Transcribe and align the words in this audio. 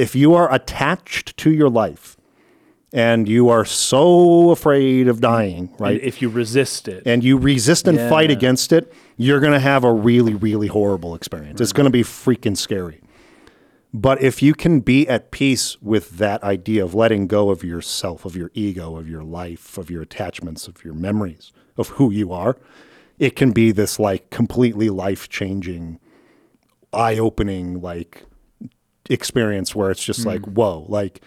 if 0.00 0.14
you 0.14 0.34
are 0.34 0.52
attached 0.52 1.36
to 1.36 1.50
your 1.52 1.68
life 1.68 2.16
and 2.92 3.28
you 3.28 3.48
are 3.50 3.64
so 3.64 4.50
afraid 4.50 5.06
of 5.06 5.20
dying, 5.20 5.72
right? 5.78 6.00
If 6.00 6.20
you 6.22 6.28
resist 6.28 6.88
it, 6.88 7.04
and 7.06 7.22
you 7.22 7.36
resist 7.36 7.86
and 7.86 7.98
fight 8.10 8.30
against 8.30 8.72
it, 8.72 8.92
you're 9.16 9.38
going 9.38 9.52
to 9.52 9.60
have 9.60 9.84
a 9.84 9.92
really, 9.92 10.34
really 10.34 10.66
horrible 10.66 11.14
experience. 11.14 11.60
It's 11.60 11.72
going 11.72 11.84
to 11.84 11.90
be 11.90 12.02
freaking 12.02 12.56
scary. 12.56 13.00
But 13.92 14.22
if 14.22 14.42
you 14.42 14.54
can 14.54 14.80
be 14.80 15.06
at 15.08 15.30
peace 15.30 15.80
with 15.82 16.10
that 16.18 16.42
idea 16.42 16.84
of 16.84 16.94
letting 16.94 17.26
go 17.26 17.50
of 17.50 17.62
yourself, 17.62 18.24
of 18.24 18.36
your 18.36 18.50
ego, 18.54 18.96
of 18.96 19.08
your 19.08 19.22
life, 19.22 19.76
of 19.78 19.90
your 19.90 20.02
attachments, 20.02 20.66
of 20.66 20.84
your 20.84 20.94
memories, 20.94 21.52
of 21.76 21.88
who 21.90 22.10
you 22.10 22.32
are, 22.32 22.56
it 23.18 23.36
can 23.36 23.52
be 23.52 23.70
this 23.70 23.98
like 23.98 24.30
completely 24.30 24.88
life 24.90 25.28
changing, 25.28 26.00
eye 26.92 27.18
opening, 27.18 27.80
like 27.80 28.24
experience 29.10 29.74
where 29.74 29.90
it's 29.90 30.02
just 30.02 30.22
hmm. 30.22 30.28
like, 30.28 30.42
whoa, 30.46 30.86
like 30.88 31.22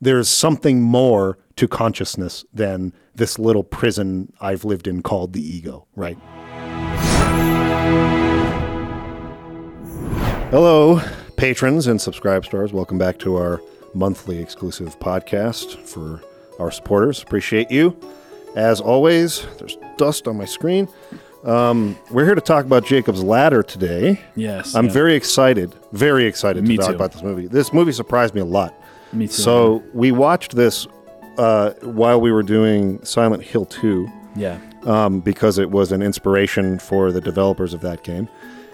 there's 0.00 0.28
something 0.28 0.82
more 0.82 1.38
to 1.56 1.66
consciousness 1.66 2.44
than 2.52 2.92
this 3.14 3.38
little 3.38 3.64
prison 3.64 4.32
I've 4.40 4.64
lived 4.64 4.86
in 4.86 5.02
called 5.02 5.32
the 5.32 5.42
ego, 5.42 5.86
right? 5.96 6.18
Hello, 10.50 11.00
patrons 11.36 11.86
and 11.86 12.00
subscribe 12.00 12.44
stars. 12.44 12.72
Welcome 12.72 12.98
back 12.98 13.18
to 13.20 13.36
our 13.36 13.60
monthly 13.94 14.38
exclusive 14.38 14.98
podcast 14.98 15.76
for 15.86 16.22
our 16.58 16.70
supporters. 16.70 17.22
Appreciate 17.22 17.70
you. 17.70 17.98
As 18.56 18.80
always, 18.80 19.46
there's 19.58 19.76
dust 19.96 20.26
on 20.26 20.36
my 20.36 20.44
screen. 20.44 20.88
Um, 21.44 21.96
we're 22.10 22.24
here 22.24 22.34
to 22.34 22.40
talk 22.40 22.64
about 22.64 22.84
Jacob's 22.84 23.22
Ladder 23.22 23.62
today. 23.62 24.20
yes, 24.34 24.74
I'm 24.74 24.86
yeah. 24.86 24.92
very 24.92 25.14
excited, 25.14 25.74
very 25.92 26.24
excited 26.26 26.66
Me 26.66 26.76
to 26.76 26.82
talk 26.82 26.90
too. 26.90 26.96
about 26.96 27.12
this 27.12 27.22
movie. 27.22 27.46
This 27.46 27.72
movie 27.72 27.92
surprised 27.92 28.34
me 28.34 28.40
a 28.40 28.44
lot. 28.44 28.74
Me 29.12 29.26
too. 29.26 29.32
So 29.32 29.82
we 29.94 30.10
watched 30.10 30.56
this 30.56 30.86
uh, 31.38 31.70
while 31.82 32.20
we 32.20 32.32
were 32.32 32.42
doing 32.42 33.02
Silent 33.04 33.42
Hill 33.44 33.64
2 33.66 34.08
yeah, 34.36 34.58
um, 34.84 35.20
because 35.20 35.58
it 35.58 35.70
was 35.70 35.92
an 35.92 36.02
inspiration 36.02 36.78
for 36.78 37.12
the 37.12 37.20
developers 37.20 37.72
of 37.72 37.80
that 37.82 38.02
game. 38.02 38.28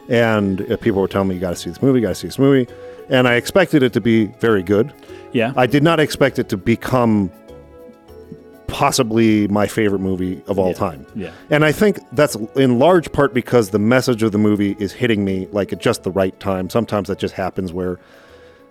And 0.09 0.61
uh, 0.71 0.77
people 0.79 1.01
were 1.01 1.09
telling 1.09 1.29
me, 1.29 1.35
you 1.35 1.41
got 1.41 1.51
to 1.51 1.57
see 1.57 1.71
this 1.71 1.83
movie, 1.83 2.01
got 2.01 2.09
to 2.11 2.15
see 2.15 2.29
this 2.29 2.39
movie. 2.39 2.71
And 3.09 3.29
I 3.29 3.35
expected 3.35 3.83
it 3.83 3.93
to 3.93 4.01
be 4.01 4.27
very 4.27 4.63
good. 4.63 4.93
yeah, 5.33 5.53
I 5.57 5.67
did 5.67 5.83
not 5.83 6.01
expect 6.01 6.39
it 6.39 6.49
to 6.49 6.57
become 6.57 7.31
possibly 8.67 9.47
my 9.49 9.67
favorite 9.67 10.01
movie 10.01 10.43
of 10.47 10.59
all 10.59 10.69
Yeah. 10.69 10.75
time. 10.75 11.07
yeah, 11.15 11.31
And 11.51 11.65
I 11.65 11.73
think 11.73 11.99
that's 12.13 12.37
in 12.57 12.79
large 12.79 13.13
part 13.13 13.33
because 13.35 13.71
the 13.71 13.79
message 13.79 14.23
of 14.23 14.33
the 14.33 14.39
movie 14.39 14.77
is 14.79 14.93
hitting 14.93 15.25
me 15.25 15.49
like 15.53 15.73
at 15.73 15.81
just 15.81 16.03
the 16.03 16.11
right 16.11 16.39
time. 16.41 16.69
Sometimes 16.71 17.09
that 17.09 17.19
just 17.19 17.35
happens 17.35 17.73
where 17.73 17.99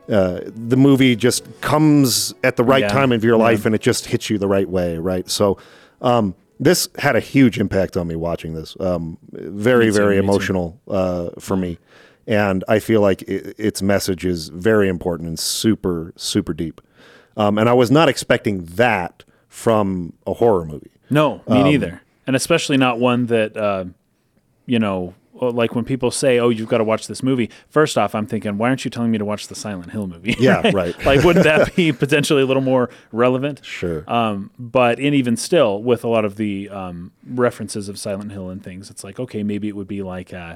uh, 0.09 0.41
the 0.45 0.75
movie 0.75 1.15
just 1.15 1.45
comes 1.61 2.33
at 2.43 2.57
the 2.57 2.63
right 2.63 2.81
Yeah, 2.81 2.87
time 2.89 3.11
of 3.13 3.23
your 3.23 3.37
yeah. 3.37 3.43
life 3.43 3.65
and 3.65 3.73
it 3.73 3.81
just 3.81 4.05
hits 4.07 4.29
you 4.29 4.37
the 4.37 4.47
right 4.47 4.67
way, 4.67 4.97
right? 4.97 5.29
So 5.29 5.57
um, 6.01 6.35
this 6.59 6.89
had 6.97 7.15
a 7.15 7.21
huge 7.21 7.57
impact 7.59 7.95
on 7.95 8.07
me 8.07 8.15
watching 8.17 8.53
this. 8.53 8.75
Um, 8.79 9.17
very, 9.31 9.85
too, 9.85 9.93
very 9.93 10.17
emotional 10.17 10.77
uh, 10.89 11.29
for 11.39 11.55
me. 11.55 11.77
And 12.27 12.63
I 12.67 12.79
feel 12.79 13.01
like 13.01 13.23
i 13.29 13.53
its 13.57 13.81
message 13.81 14.25
is 14.25 14.49
very 14.49 14.87
important 14.89 15.27
and 15.29 15.39
super, 15.39 16.13
super 16.15 16.53
deep. 16.53 16.81
Um, 17.37 17.57
and 17.57 17.67
I 17.69 17.73
was 17.73 17.89
not 17.89 18.09
expecting 18.09 18.63
that 18.65 19.23
from 19.53 20.13
a 20.25 20.33
horror 20.33 20.65
movie. 20.65 20.89
no, 21.11 21.41
me 21.47 21.57
Um, 21.59 21.63
neither, 21.65 22.01
and 22.25 22.35
especially 22.35 22.75
not 22.75 22.99
one 22.99 23.27
that 23.27 23.55
uh, 23.55 23.85
you 24.65 24.79
know. 24.79 25.13
uh, 25.39 25.51
Like 25.51 25.75
when 25.75 25.85
people 25.85 26.09
say, 26.09 26.39
"Oh, 26.39 26.49
you've 26.49 26.69
got 26.69 26.79
to 26.79 26.83
watch 26.83 27.05
this 27.07 27.21
movie." 27.21 27.49
First 27.69 27.97
off, 27.97 28.15
I'm 28.15 28.25
thinking, 28.25 28.57
why 28.57 28.69
aren't 28.69 28.83
you 28.85 28.89
telling 28.91 29.11
me 29.11 29.17
to 29.19 29.25
watch 29.25 29.47
the 29.47 29.55
Silent 29.55 29.91
Hill 29.91 30.07
movie? 30.07 30.35
Yeah, 30.39 30.71
right. 30.73 30.95
like, 31.05 31.23
wouldn't 31.23 31.43
that 31.45 31.75
be 31.75 31.91
potentially 32.05 32.41
a 32.41 32.45
little 32.47 32.63
more 32.63 32.89
relevant? 33.11 33.59
Sure. 33.63 34.03
Um, 34.07 34.49
but 34.57 34.99
and 34.99 35.13
even 35.13 35.35
still, 35.37 35.83
with 35.83 36.03
a 36.03 36.07
lot 36.07 36.25
of 36.25 36.35
the 36.37 36.69
um, 36.69 37.11
references 37.27 37.89
of 37.89 37.99
Silent 37.99 38.31
Hill 38.31 38.49
and 38.49 38.63
things, 38.63 38.89
it's 38.89 39.03
like 39.03 39.19
okay, 39.19 39.43
maybe 39.43 39.67
it 39.67 39.75
would 39.75 39.87
be 39.87 40.01
like 40.01 40.33
uh, 40.33 40.55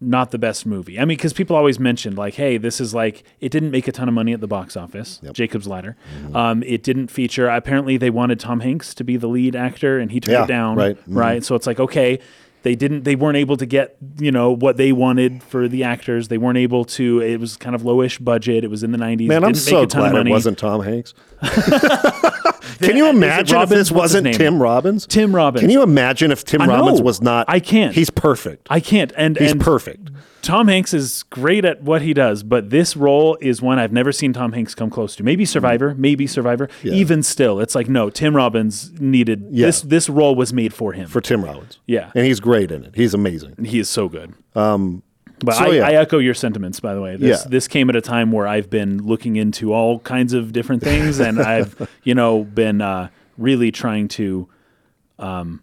not 0.00 0.30
the 0.30 0.38
best 0.38 0.66
movie. 0.66 0.98
I 0.98 1.06
mean, 1.06 1.16
because 1.16 1.32
people 1.32 1.56
always 1.56 1.78
mentioned 1.78 2.18
like, 2.18 2.34
hey, 2.34 2.58
this 2.58 2.80
is 2.80 2.94
like 2.94 3.24
it 3.40 3.50
didn't 3.50 3.70
make 3.70 3.88
a 3.88 3.92
ton 3.92 4.08
of 4.08 4.14
money 4.14 4.32
at 4.32 4.40
the 4.40 4.46
box 4.46 4.76
office. 4.76 5.20
Jacob's 5.32 5.66
Ladder. 5.66 5.96
Mm-hmm. 6.22 6.36
Um, 6.36 6.62
it 6.64 6.82
didn't 6.82 7.08
feature. 7.08 7.48
Apparently, 7.48 7.96
they 7.96 8.10
wanted 8.10 8.38
Tom 8.38 8.60
Hanks 8.60 8.92
to 8.94 9.04
be 9.04 9.16
the 9.16 9.26
lead 9.28 9.56
actor, 9.56 9.98
and 9.98 10.12
he 10.12 10.20
turned 10.20 10.32
Yeah, 10.34 10.44
it 10.44 10.48
down. 10.48 10.76
right. 10.76 10.96
Mhm. 11.08 11.16
Right. 11.16 11.44
So 11.44 11.54
it's 11.54 11.66
like 11.66 11.80
okay. 11.80 12.18
They 12.62 12.74
didn't. 12.74 13.04
They 13.04 13.14
weren't 13.14 13.36
able 13.36 13.56
to 13.58 13.66
get 13.66 13.96
you 14.18 14.32
know 14.32 14.50
what 14.50 14.76
they 14.76 14.90
wanted 14.90 15.40
for 15.44 15.68
the 15.68 15.84
actors. 15.84 16.26
They 16.28 16.38
weren't 16.38 16.58
able 16.58 16.84
to. 16.86 17.20
It 17.20 17.38
was 17.38 17.56
kind 17.56 17.76
of 17.76 17.82
lowish 17.82 18.22
budget. 18.24 18.64
It 18.64 18.70
was 18.70 18.82
in 18.82 18.90
the 18.90 18.98
nineties. 18.98 19.28
Man, 19.28 19.44
I'm 19.44 19.52
didn't 19.52 19.62
so 19.62 19.74
make 19.76 19.84
a 19.84 19.86
ton 19.86 20.10
glad 20.10 20.26
it 20.26 20.30
wasn't 20.30 20.58
Tom 20.58 20.82
Hanks. 20.82 21.14
Can 22.80 22.96
you 22.96 23.08
imagine 23.08 23.46
if 23.48 23.52
Robbins? 23.52 23.70
this 23.70 23.90
What's 23.92 24.12
his 24.12 24.22
wasn't 24.22 24.24
name? 24.24 24.34
Tim 24.34 24.62
Robbins? 24.62 25.06
Tim 25.06 25.34
Robbins. 25.34 25.60
Can 25.60 25.70
you 25.70 25.82
imagine 25.82 26.30
if 26.30 26.44
Tim 26.44 26.62
I 26.62 26.66
Robbins 26.66 27.00
know. 27.00 27.04
was 27.04 27.20
not? 27.22 27.46
I 27.48 27.60
can't. 27.60 27.94
He's 27.94 28.10
perfect. 28.10 28.66
I 28.70 28.80
can't. 28.80 29.12
And 29.16 29.36
He's 29.38 29.52
and 29.52 29.60
perfect. 29.60 30.10
Tom 30.42 30.68
Hanks 30.68 30.94
is 30.94 31.24
great 31.24 31.64
at 31.64 31.82
what 31.82 32.02
he 32.02 32.14
does, 32.14 32.44
but 32.44 32.70
this 32.70 32.96
role 32.96 33.36
is 33.40 33.60
one 33.60 33.80
I've 33.80 33.92
never 33.92 34.12
seen 34.12 34.32
Tom 34.32 34.52
Hanks 34.52 34.76
come 34.76 34.90
close 34.90 35.16
to. 35.16 35.24
Maybe 35.24 35.44
Survivor, 35.44 35.94
maybe 35.96 36.28
Survivor. 36.28 36.68
Even 36.84 37.24
still, 37.24 37.58
it's 37.58 37.74
like 37.74 37.88
no. 37.88 38.10
Tim 38.10 38.36
Robbins 38.36 38.92
needed 39.00 39.46
Yeah. 39.50 39.66
this. 39.66 39.80
This 39.80 40.08
role 40.08 40.36
was 40.36 40.52
made 40.52 40.72
for 40.72 40.92
him. 40.92 41.08
For 41.08 41.20
Tim 41.20 41.44
Robbins. 41.44 41.80
yeah, 41.86 42.12
And 42.14 42.24
he's 42.26 42.38
great 42.38 42.70
in 42.70 42.84
it. 42.84 42.94
He's 42.94 43.12
amazing. 43.12 43.56
he 43.64 43.80
is 43.80 43.88
so 43.88 44.08
good. 44.08 44.34
Um, 44.54 45.02
but 45.46 45.54
so 45.56 45.64
I, 45.64 45.68
yeah. 45.70 45.86
I 45.88 45.92
echo 45.94 46.18
your 46.18 46.34
sentiments. 46.34 46.78
By 46.80 46.94
the 46.94 47.00
way, 47.00 47.16
this 47.16 47.42
Yeah. 47.42 47.48
this 47.48 47.66
came 47.68 47.88
at 47.88 47.96
a 47.96 48.00
time 48.02 48.32
where 48.32 48.46
I've 48.46 48.68
been 48.68 49.02
looking 49.02 49.36
into 49.36 49.72
all 49.72 50.00
kinds 50.00 50.32
of 50.34 50.52
different 50.52 50.82
things, 50.82 51.18
and 51.18 51.40
I've 51.40 51.88
you 52.04 52.14
know 52.14 52.44
been 52.44 52.80
uh, 52.82 53.08
really 53.38 53.70
trying 53.72 54.08
to. 54.08 54.48
Um, 55.18 55.62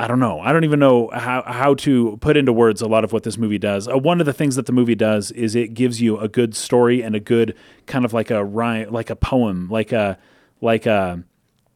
I 0.00 0.06
don't 0.06 0.20
know. 0.20 0.38
I 0.38 0.52
don't 0.52 0.62
even 0.62 0.78
know 0.78 1.10
how, 1.12 1.42
how 1.44 1.74
to 1.74 2.18
put 2.20 2.36
into 2.36 2.52
words 2.52 2.82
a 2.82 2.86
lot 2.86 3.02
of 3.02 3.12
what 3.12 3.24
this 3.24 3.36
movie 3.36 3.58
does. 3.58 3.88
Uh, 3.88 3.98
one 3.98 4.20
of 4.20 4.26
the 4.26 4.32
things 4.32 4.54
that 4.54 4.66
the 4.66 4.72
movie 4.72 4.94
does 4.94 5.32
is 5.32 5.56
it 5.56 5.74
gives 5.74 6.00
you 6.00 6.18
a 6.18 6.28
good 6.28 6.54
story 6.54 7.02
and 7.02 7.16
a 7.16 7.20
good 7.20 7.56
kind 7.86 8.04
of 8.04 8.12
like 8.12 8.30
a 8.30 8.44
rhyme, 8.44 8.92
like 8.92 9.10
a 9.10 9.16
poem, 9.16 9.68
like 9.70 9.90
a 9.92 10.16
like 10.60 10.86
a. 10.86 11.24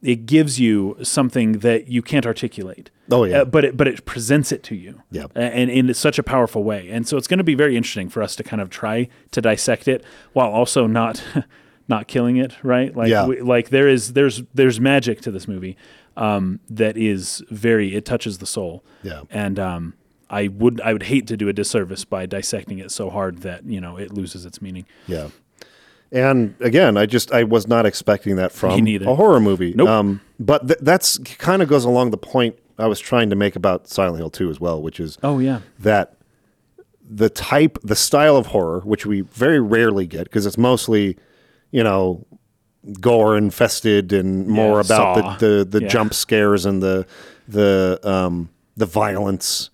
It 0.02 0.26
gives 0.26 0.58
you 0.58 0.96
something 1.02 1.52
that 1.60 1.86
you 1.88 2.02
can't 2.02 2.26
articulate. 2.26 2.90
Oh, 3.10 3.24
yeah. 3.24 3.42
Uh, 3.42 3.44
but 3.44 3.64
it 3.64 3.76
but 3.76 3.86
it 3.86 4.04
presents 4.04 4.50
it 4.50 4.62
to 4.64 4.74
you. 4.74 5.00
Yeah. 5.12 5.26
And 5.36 5.70
in 5.70 5.94
such 5.94 6.18
a 6.18 6.22
powerful 6.24 6.64
way. 6.64 6.90
And 6.90 7.06
so 7.06 7.16
it's 7.16 7.28
going 7.28 7.38
to 7.38 7.44
be 7.44 7.54
very 7.54 7.76
interesting 7.76 8.08
for 8.08 8.22
us 8.22 8.34
to 8.36 8.42
kind 8.42 8.60
of 8.60 8.68
try 8.68 9.08
to 9.30 9.40
dissect 9.40 9.86
it 9.86 10.04
while 10.32 10.50
also 10.50 10.86
not 10.88 11.22
not 11.88 12.08
killing 12.08 12.36
it, 12.36 12.54
right? 12.64 12.96
Like 12.96 13.08
Yeah. 13.10 13.26
we, 13.26 13.40
like 13.40 13.68
there 13.68 13.88
is 13.88 14.14
there's 14.14 14.42
there's 14.54 14.80
magic 14.80 15.20
to 15.22 15.30
this 15.30 15.46
movie 15.46 15.76
um, 16.16 16.58
that 16.69 16.96
is 16.96 17.42
very 17.50 17.94
it 17.94 18.04
touches 18.04 18.38
the 18.38 18.46
soul. 18.46 18.82
Yeah. 19.04 19.22
And 19.30 19.58
um, 19.60 19.94
I 20.30 20.48
would 20.48 20.80
I 20.80 20.92
would 20.92 21.04
hate 21.04 21.26
to 21.28 21.36
do 21.36 21.48
a 21.48 21.52
disservice 21.52 22.04
by 22.04 22.26
dissecting 22.26 22.78
it 22.78 22.90
so 22.90 23.08
hard 23.10 23.38
that, 23.42 23.66
you 23.66 23.80
know, 23.80 23.98
it 23.98 24.12
loses 24.12 24.46
its 24.46 24.60
meaning. 24.60 24.86
Yeah. 25.06 25.28
And 26.12 26.55
again, 26.61 26.97
I 26.99 27.06
just 27.06 27.33
I 27.33 27.43
was 27.45 27.67
not 27.67 27.87
expecting 27.87 28.37
that 28.37 28.53
from 28.53 28.87
a 28.87 29.15
horror 29.15 29.41
movie. 29.41 29.73
Nope. 29.75 29.89
Um, 29.89 30.21
but 30.39 30.67
th- 30.69 30.81
that's 30.83 31.17
kind 31.19 31.62
of 31.62 31.69
goes 31.69 31.84
along 31.87 32.11
the 32.11 32.19
point 32.19 32.56
I 32.78 32.87
was 32.87 33.00
trying 33.00 33.31
to 33.31 33.37
make 33.37 33.56
about 33.56 33.89
Silent 33.89 34.19
Hill 34.19 34.28
2 34.31 34.50
as 34.50 34.61
well, 34.61 34.83
which 34.83 35.00
is 35.00 35.17
Oh 35.23 35.39
yeah. 35.39 35.61
that 35.78 36.17
the 37.09 37.31
type, 37.31 37.78
the 37.83 37.97
style 37.97 38.37
of 38.37 38.47
horror, 38.47 38.81
which 38.81 39.06
we 39.06 39.23
very 39.23 39.59
rarely 39.61 40.06
get 40.06 40.25
because 40.25 40.45
it's 40.47 40.59
mostly, 40.59 41.17
you 41.71 41.83
know, 41.83 42.27
gore 43.00 43.37
infested 43.39 44.12
and 44.12 44.47
more 44.49 44.81
Yeah, 44.81 44.81
about 44.81 45.39
the 45.39 45.47
the, 45.61 45.65
the 45.65 45.81
Yeah. 45.83 45.89
jump 45.89 46.12
scares 46.15 46.67
and 46.67 46.83
the 46.83 47.06
the 47.49 47.99
um, 48.03 48.50
the 48.77 48.87
violence, 48.87 49.71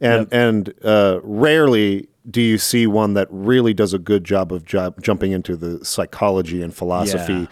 and 0.00 0.22
Yep. 0.22 0.28
and 0.32 0.74
uh, 0.84 1.20
rarely 1.22 2.08
do 2.28 2.40
you 2.40 2.58
see 2.58 2.86
one 2.86 3.14
that 3.14 3.28
really 3.30 3.72
does 3.74 3.94
a 3.94 3.98
good 3.98 4.24
job 4.24 4.52
of 4.52 4.64
ju- 4.64 4.94
jumping 5.00 5.32
into 5.32 5.56
the 5.56 5.84
psychology 5.84 6.62
and 6.62 6.74
philosophy. 6.74 7.32
Yeah. 7.32 7.46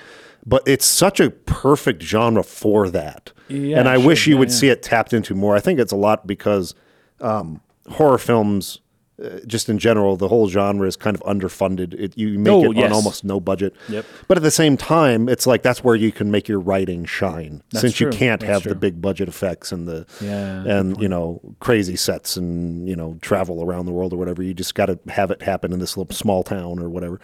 But 0.47 0.62
it's 0.67 0.85
such 0.85 1.21
a 1.21 1.31
perfect 1.31 2.03
genre 2.03 2.43
for 2.43 2.91
that, 2.91 3.32
Yeah, 3.49 3.79
and 3.79 3.88
I 3.88 3.97
wish 3.97 4.26
you 4.26 4.35
yeah, 4.35 4.41
would 4.41 4.53
see 4.53 4.69
it 4.69 4.82
tapped 4.82 5.15
into 5.15 5.35
more. 5.35 5.56
I 5.56 5.61
think 5.61 5.79
it's 5.79 5.93
a 5.93 5.97
lot 5.97 6.26
because 6.26 6.75
um, 7.21 7.62
horror 7.88 8.19
films, 8.19 8.81
uh, 9.23 9.39
just 9.47 9.69
in 9.69 9.79
general, 9.79 10.17
the 10.17 10.29
whole 10.29 10.49
genre 10.49 10.87
is 10.89 10.97
kind 10.97 11.17
of 11.17 11.23
underfunded. 11.23 11.95
It, 11.95 12.19
you 12.19 12.39
make 12.39 12.53
Oh, 12.53 12.73
it 12.73 12.85
on 12.85 12.93
almost 12.93 13.25
no 13.25 13.39
budget. 13.41 13.75
Yep. 13.89 14.05
But 14.27 14.37
at 14.39 14.43
the 14.43 14.51
same 14.51 14.77
time, 14.77 15.29
it's 15.29 15.47
like 15.47 15.63
that's 15.63 15.85
where 15.85 15.95
you 15.95 16.11
can 16.11 16.31
make 16.31 16.49
your 16.49 16.59
writing 16.61 17.05
shine, 17.05 17.63
That's 17.71 17.83
since 17.83 18.01
you 18.01 18.11
can't 18.11 18.41
That's 18.41 18.53
have 18.53 18.63
the 18.65 18.75
big 18.75 19.01
budget 19.01 19.29
effects 19.29 19.71
and 19.73 19.87
the 19.87 20.07
Yeah, 20.21 20.65
and 20.65 21.01
you 21.01 21.09
know 21.09 21.41
crazy 21.61 21.97
sets 21.97 22.37
and 22.37 22.89
you 22.89 22.97
know 22.97 23.17
travel 23.23 23.63
around 23.63 23.87
the 23.87 23.93
world 23.93 24.13
or 24.13 24.17
whatever. 24.17 24.43
You 24.43 24.55
just 24.55 24.75
got 24.75 24.87
to 24.87 24.99
have 25.09 25.31
it 25.31 25.43
happen 25.43 25.73
in 25.73 25.79
this 25.79 25.97
little 25.97 26.15
small 26.15 26.43
town 26.43 26.79
or 26.81 26.89
whatever. 26.89 27.21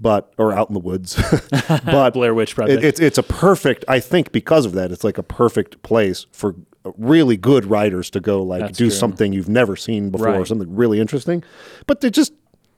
But 0.00 0.32
or 0.38 0.52
out 0.52 0.68
in 0.70 0.74
the 0.74 0.80
woods, 0.80 1.16
but 1.84 2.14
Blair 2.14 2.32
Witch 2.34 2.52
it- 2.52 2.54
Project. 2.54 2.84
it's 2.84 3.00
it's 3.00 3.18
a 3.18 3.22
perfect. 3.22 3.84
I 3.86 4.00
think 4.00 4.32
because 4.32 4.64
of 4.64 4.72
that, 4.72 4.90
it's 4.92 5.04
like 5.04 5.18
a 5.18 5.22
perfect 5.22 5.82
place 5.82 6.26
for 6.32 6.54
really 6.96 7.36
good 7.36 7.66
writers 7.66 8.08
to 8.10 8.20
go 8.20 8.42
like 8.42 8.60
That's 8.62 8.78
do 8.78 8.84
true. 8.86 8.90
something 8.90 9.32
you've 9.34 9.50
never 9.50 9.76
seen 9.76 10.08
before, 10.10 10.28
Right. 10.28 10.46
something 10.46 10.74
really 10.74 10.98
interesting. 11.00 11.44
But 11.86 12.00
they 12.00 12.08
just 12.10 12.32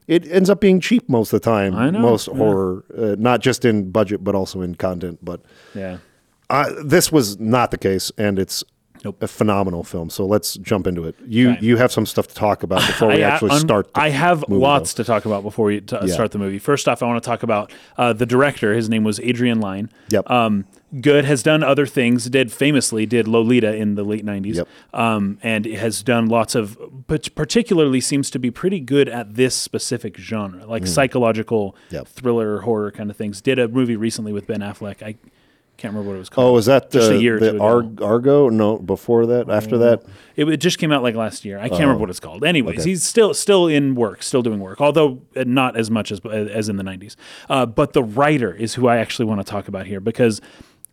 it 0.05 0.29
ends 0.29 0.49
up 0.49 0.59
being 0.59 0.81
cheap 0.81 1.07
most 1.07 1.31
of 1.31 1.39
the 1.39 1.45
time. 1.49 1.73
I 1.75 1.89
know, 1.89 1.99
most 1.99 2.27
yeah. 2.27 2.35
horror, 2.35 2.83
uh, 2.97 3.15
not 3.17 3.39
just 3.39 3.63
in 3.63 3.89
budget 3.91 4.21
but 4.21 4.35
also 4.35 4.59
in 4.61 4.75
content. 4.75 5.19
But 5.23 5.39
Yeah. 5.73 5.99
uh, 6.49 6.71
this 6.83 7.09
was 7.09 7.39
not 7.39 7.71
the 7.71 7.77
case, 7.77 8.11
and 8.17 8.37
it's 8.37 8.65
Nope. 9.03 9.21
a 9.21 9.27
phenomenal 9.27 9.83
film. 9.83 10.09
So 10.09 10.25
let's 10.25 10.55
jump 10.55 10.87
into 10.87 11.03
it. 11.05 11.15
You 11.27 11.51
Okay. 11.51 11.65
you 11.65 11.77
have 11.77 11.91
some 11.91 12.05
stuff 12.05 12.27
to 12.27 12.35
talk 12.35 12.63
about 12.63 12.79
before 12.87 13.09
we 13.09 13.23
I, 13.23 13.29
actually 13.31 13.51
un- 13.51 13.59
start. 13.59 13.93
The 13.93 13.99
I 14.01 14.09
have 14.09 14.43
movie, 14.47 14.61
lots 14.61 14.93
to 14.95 15.03
talk 15.03 15.25
about 15.25 15.43
before 15.43 15.65
we 15.65 15.81
t- 15.81 15.95
Yeah. 16.01 16.13
start 16.13 16.31
the 16.31 16.39
movie. 16.39 16.59
First 16.59 16.87
off, 16.87 17.03
I 17.03 17.05
want 17.07 17.21
to 17.21 17.27
talk 17.27 17.43
about 17.43 17.71
uh, 17.97 18.13
the 18.13 18.25
director. 18.25 18.73
His 18.73 18.89
name 18.89 19.03
was 19.03 19.19
Adrian 19.19 19.59
Lyne. 19.59 19.89
Yep. 20.09 20.29
Um, 20.29 20.65
good 21.01 21.25
has 21.25 21.41
done 21.43 21.63
other 21.63 21.85
things. 21.87 22.29
Did 22.29 22.51
famously 22.51 23.05
did 23.05 23.27
Lolita 23.27 23.75
in 23.75 23.95
the 23.95 24.03
late 24.03 24.25
'90s. 24.25 24.55
Yep. 24.55 24.67
Um, 24.93 25.37
and 25.43 25.65
has 25.65 26.03
done 26.03 26.27
lots 26.27 26.55
of, 26.55 26.77
but 27.07 27.33
particularly 27.35 27.99
seems 27.99 28.29
to 28.29 28.39
be 28.39 28.51
pretty 28.51 28.79
good 28.79 29.09
at 29.09 29.35
this 29.35 29.55
specific 29.55 30.17
genre, 30.17 30.65
like 30.65 30.85
psychological 30.87 31.75
Mm. 31.89 31.93
Yep. 31.93 32.07
thriller 32.07 32.61
horror 32.61 32.91
kind 32.91 33.09
of 33.09 33.17
things. 33.17 33.41
Did 33.41 33.59
a 33.59 33.67
movie 33.67 33.95
recently 33.95 34.31
with 34.33 34.47
Ben 34.47 34.59
Affleck. 34.61 35.01
I 35.03 35.15
can't 35.77 35.93
remember 35.93 36.09
what 36.11 36.15
it 36.15 36.19
was 36.19 36.29
called. 36.29 36.47
Oh, 36.49 36.53
was 36.53 36.65
that 36.67 36.91
Just 36.91 37.11
uh, 37.11 37.15
a 37.15 37.17
year 37.17 37.35
or 37.35 37.39
the 37.39 37.49
two 37.51 37.55
ago. 37.57 37.65
Ar- 37.65 38.07
Argo? 38.13 38.49
No, 38.49 38.77
before 38.77 39.25
that, 39.25 39.49
after 39.49 39.77
that. 39.79 40.03
It, 40.35 40.47
it 40.47 40.57
just 40.57 40.77
came 40.77 40.91
out 40.91 41.03
like 41.03 41.15
last 41.15 41.43
year. 41.45 41.57
I 41.59 41.67
can't 41.67 41.81
remember 41.81 41.99
what 41.99 42.09
it's 42.09 42.19
called. 42.19 42.43
Anyways, 42.45 42.79
Oh. 42.79 42.81
Okay. 42.81 42.89
he's 42.91 43.03
still 43.03 43.33
still 43.33 43.67
in 43.67 43.95
work, 43.95 44.23
still 44.23 44.41
doing 44.41 44.59
work, 44.59 44.79
although 44.81 45.21
uh, 45.35 45.43
not 45.45 45.75
as 45.75 45.91
much 45.91 46.11
as 46.11 46.19
as 46.25 46.69
in 46.69 46.77
the 46.77 46.83
'90s. 46.83 47.15
Uh, 47.49 47.65
but 47.65 47.93
the 47.93 48.03
writer 48.03 48.53
is 48.53 48.75
who 48.75 48.87
I 48.87 48.97
actually 48.97 49.25
want 49.25 49.41
to 49.41 49.49
talk 49.49 49.67
about 49.67 49.85
here 49.87 49.99
because 49.99 50.39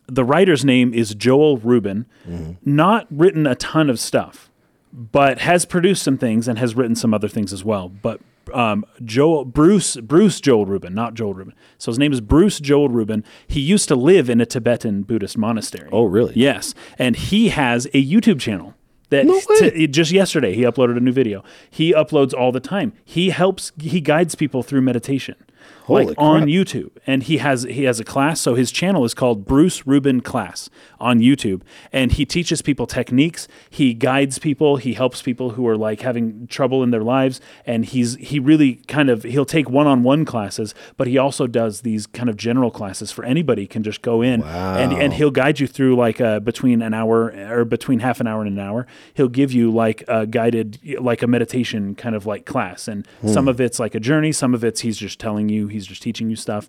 the 0.07 0.25
writer's 0.25 0.65
name 0.65 0.93
is 0.93 1.15
Joel 1.15 1.57
Rubin. 1.57 2.05
Mm-hmm. 2.27 2.53
Not 2.75 3.07
written 3.09 3.47
a 3.47 3.55
ton 3.55 3.89
of 3.89 3.99
stuff, 3.99 4.49
but 4.91 5.39
has 5.39 5.63
produced 5.65 6.03
some 6.03 6.17
things 6.17 6.47
and 6.47 6.59
has 6.59 6.75
written 6.75 6.95
some 6.95 7.13
other 7.13 7.27
things 7.29 7.53
as 7.53 7.63
well. 7.63 7.87
But 7.87 8.19
um, 8.53 8.85
Joel 9.03 9.45
Bruce 9.45 9.97
Bruce 9.97 10.39
Joel 10.41 10.65
Rubin, 10.65 10.93
not 10.93 11.13
Joel 11.13 11.33
Rubin. 11.33 11.53
So 11.77 11.91
his 11.91 11.99
name 11.99 12.11
is 12.13 12.21
Bruce 12.21 12.59
Joel 12.59 12.89
Rubin. 12.89 13.23
He 13.47 13.59
used 13.59 13.87
to 13.89 13.95
live 13.95 14.29
in 14.29 14.41
a 14.41 14.45
Tibetan 14.45 15.03
Buddhist 15.03 15.37
monastery. 15.37 15.89
Oh, 15.91 16.05
really? 16.05 16.33
Yes, 16.35 16.73
and 16.97 17.15
he 17.15 17.49
has 17.49 17.85
a 17.87 18.03
YouTube 18.05 18.39
channel. 18.39 18.73
That 19.09 19.25
No 19.25 19.41
way. 19.49 19.69
t- 19.71 19.87
just 19.87 20.11
yesterday 20.13 20.53
he 20.55 20.61
uploaded 20.61 20.95
a 20.95 21.01
new 21.01 21.11
video. 21.11 21.43
He 21.69 21.91
uploads 21.93 22.33
all 22.33 22.53
the 22.53 22.61
time. 22.61 22.93
He 23.03 23.29
helps. 23.29 23.73
He 23.79 23.99
guides 23.99 24.35
people 24.35 24.63
through 24.63 24.81
meditation, 24.81 25.35
Holy 25.83 26.05
like 26.07 26.17
on. 26.17 26.41
YouTube. 26.47 26.91
And 27.07 27.23
he 27.23 27.37
has 27.37 27.63
he 27.63 27.83
has 27.83 27.99
a 27.99 28.03
class. 28.03 28.41
So 28.41 28.55
his 28.55 28.71
channel 28.71 29.05
is 29.05 29.13
called 29.13 29.45
Bruce 29.45 29.85
Rubin 29.85 30.21
Class 30.21 30.69
on 30.99 31.19
YouTube, 31.19 31.61
and 31.91 32.11
he 32.11 32.25
teaches 32.25 32.61
people 32.61 32.87
techniques. 32.87 33.47
He 33.69 33.93
guides 33.93 34.39
people. 34.39 34.77
He 34.77 34.93
helps 34.93 35.21
people 35.21 35.51
who 35.51 35.67
are 35.67 35.77
like 35.77 36.01
having 36.01 36.47
trouble 36.47 36.83
in 36.83 36.91
their 36.91 37.03
lives. 37.03 37.39
And 37.65 37.85
he's 37.85 38.15
he 38.15 38.39
really 38.39 38.75
kind 38.87 39.09
of 39.09 39.23
he'll 39.23 39.45
take 39.45 39.69
one 39.69 39.87
on 39.87 40.03
one 40.03 40.25
classes, 40.25 40.73
but 40.97 41.07
he 41.07 41.17
also 41.17 41.47
does 41.47 41.81
these 41.81 42.07
kind 42.07 42.29
of 42.29 42.37
general 42.37 42.71
classes 42.71 43.11
for 43.11 43.23
anybody 43.23 43.67
can 43.67 43.83
just 43.83 44.01
go 44.01 44.21
in 44.21 44.41
and 44.43 44.93
and 44.93 45.13
he'll 45.13 45.31
guide 45.31 45.59
you 45.59 45.67
through 45.67 45.95
like 45.95 46.19
uh, 46.21 46.39
between 46.39 46.81
an 46.81 46.93
hour 46.93 47.31
or 47.49 47.65
between 47.65 47.99
half 47.99 48.19
an 48.19 48.27
hour 48.27 48.41
and 48.41 48.57
an 48.57 48.59
hour. 48.59 48.87
He'll 49.13 49.27
give 49.29 49.51
you 49.51 49.71
like 49.71 50.03
a 50.07 50.25
guided, 50.25 50.79
like 50.99 51.21
a 51.21 51.27
meditation 51.27 51.95
kind 51.95 52.15
of 52.15 52.25
like 52.25 52.45
class, 52.45 52.87
and 52.87 53.07
some 53.25 53.47
of 53.47 53.59
it's 53.61 53.79
like 53.79 53.95
a 53.95 53.99
journey. 53.99 54.31
Some 54.31 54.53
of 54.53 54.63
it's 54.63 54.81
he's 54.81 54.97
just 54.97 55.19
telling 55.19 55.49
you, 55.49 55.67
he's 55.71 55.87
just 55.87 56.01
teaching 56.01 56.29
you 56.29 56.35
stuff. 56.35 56.67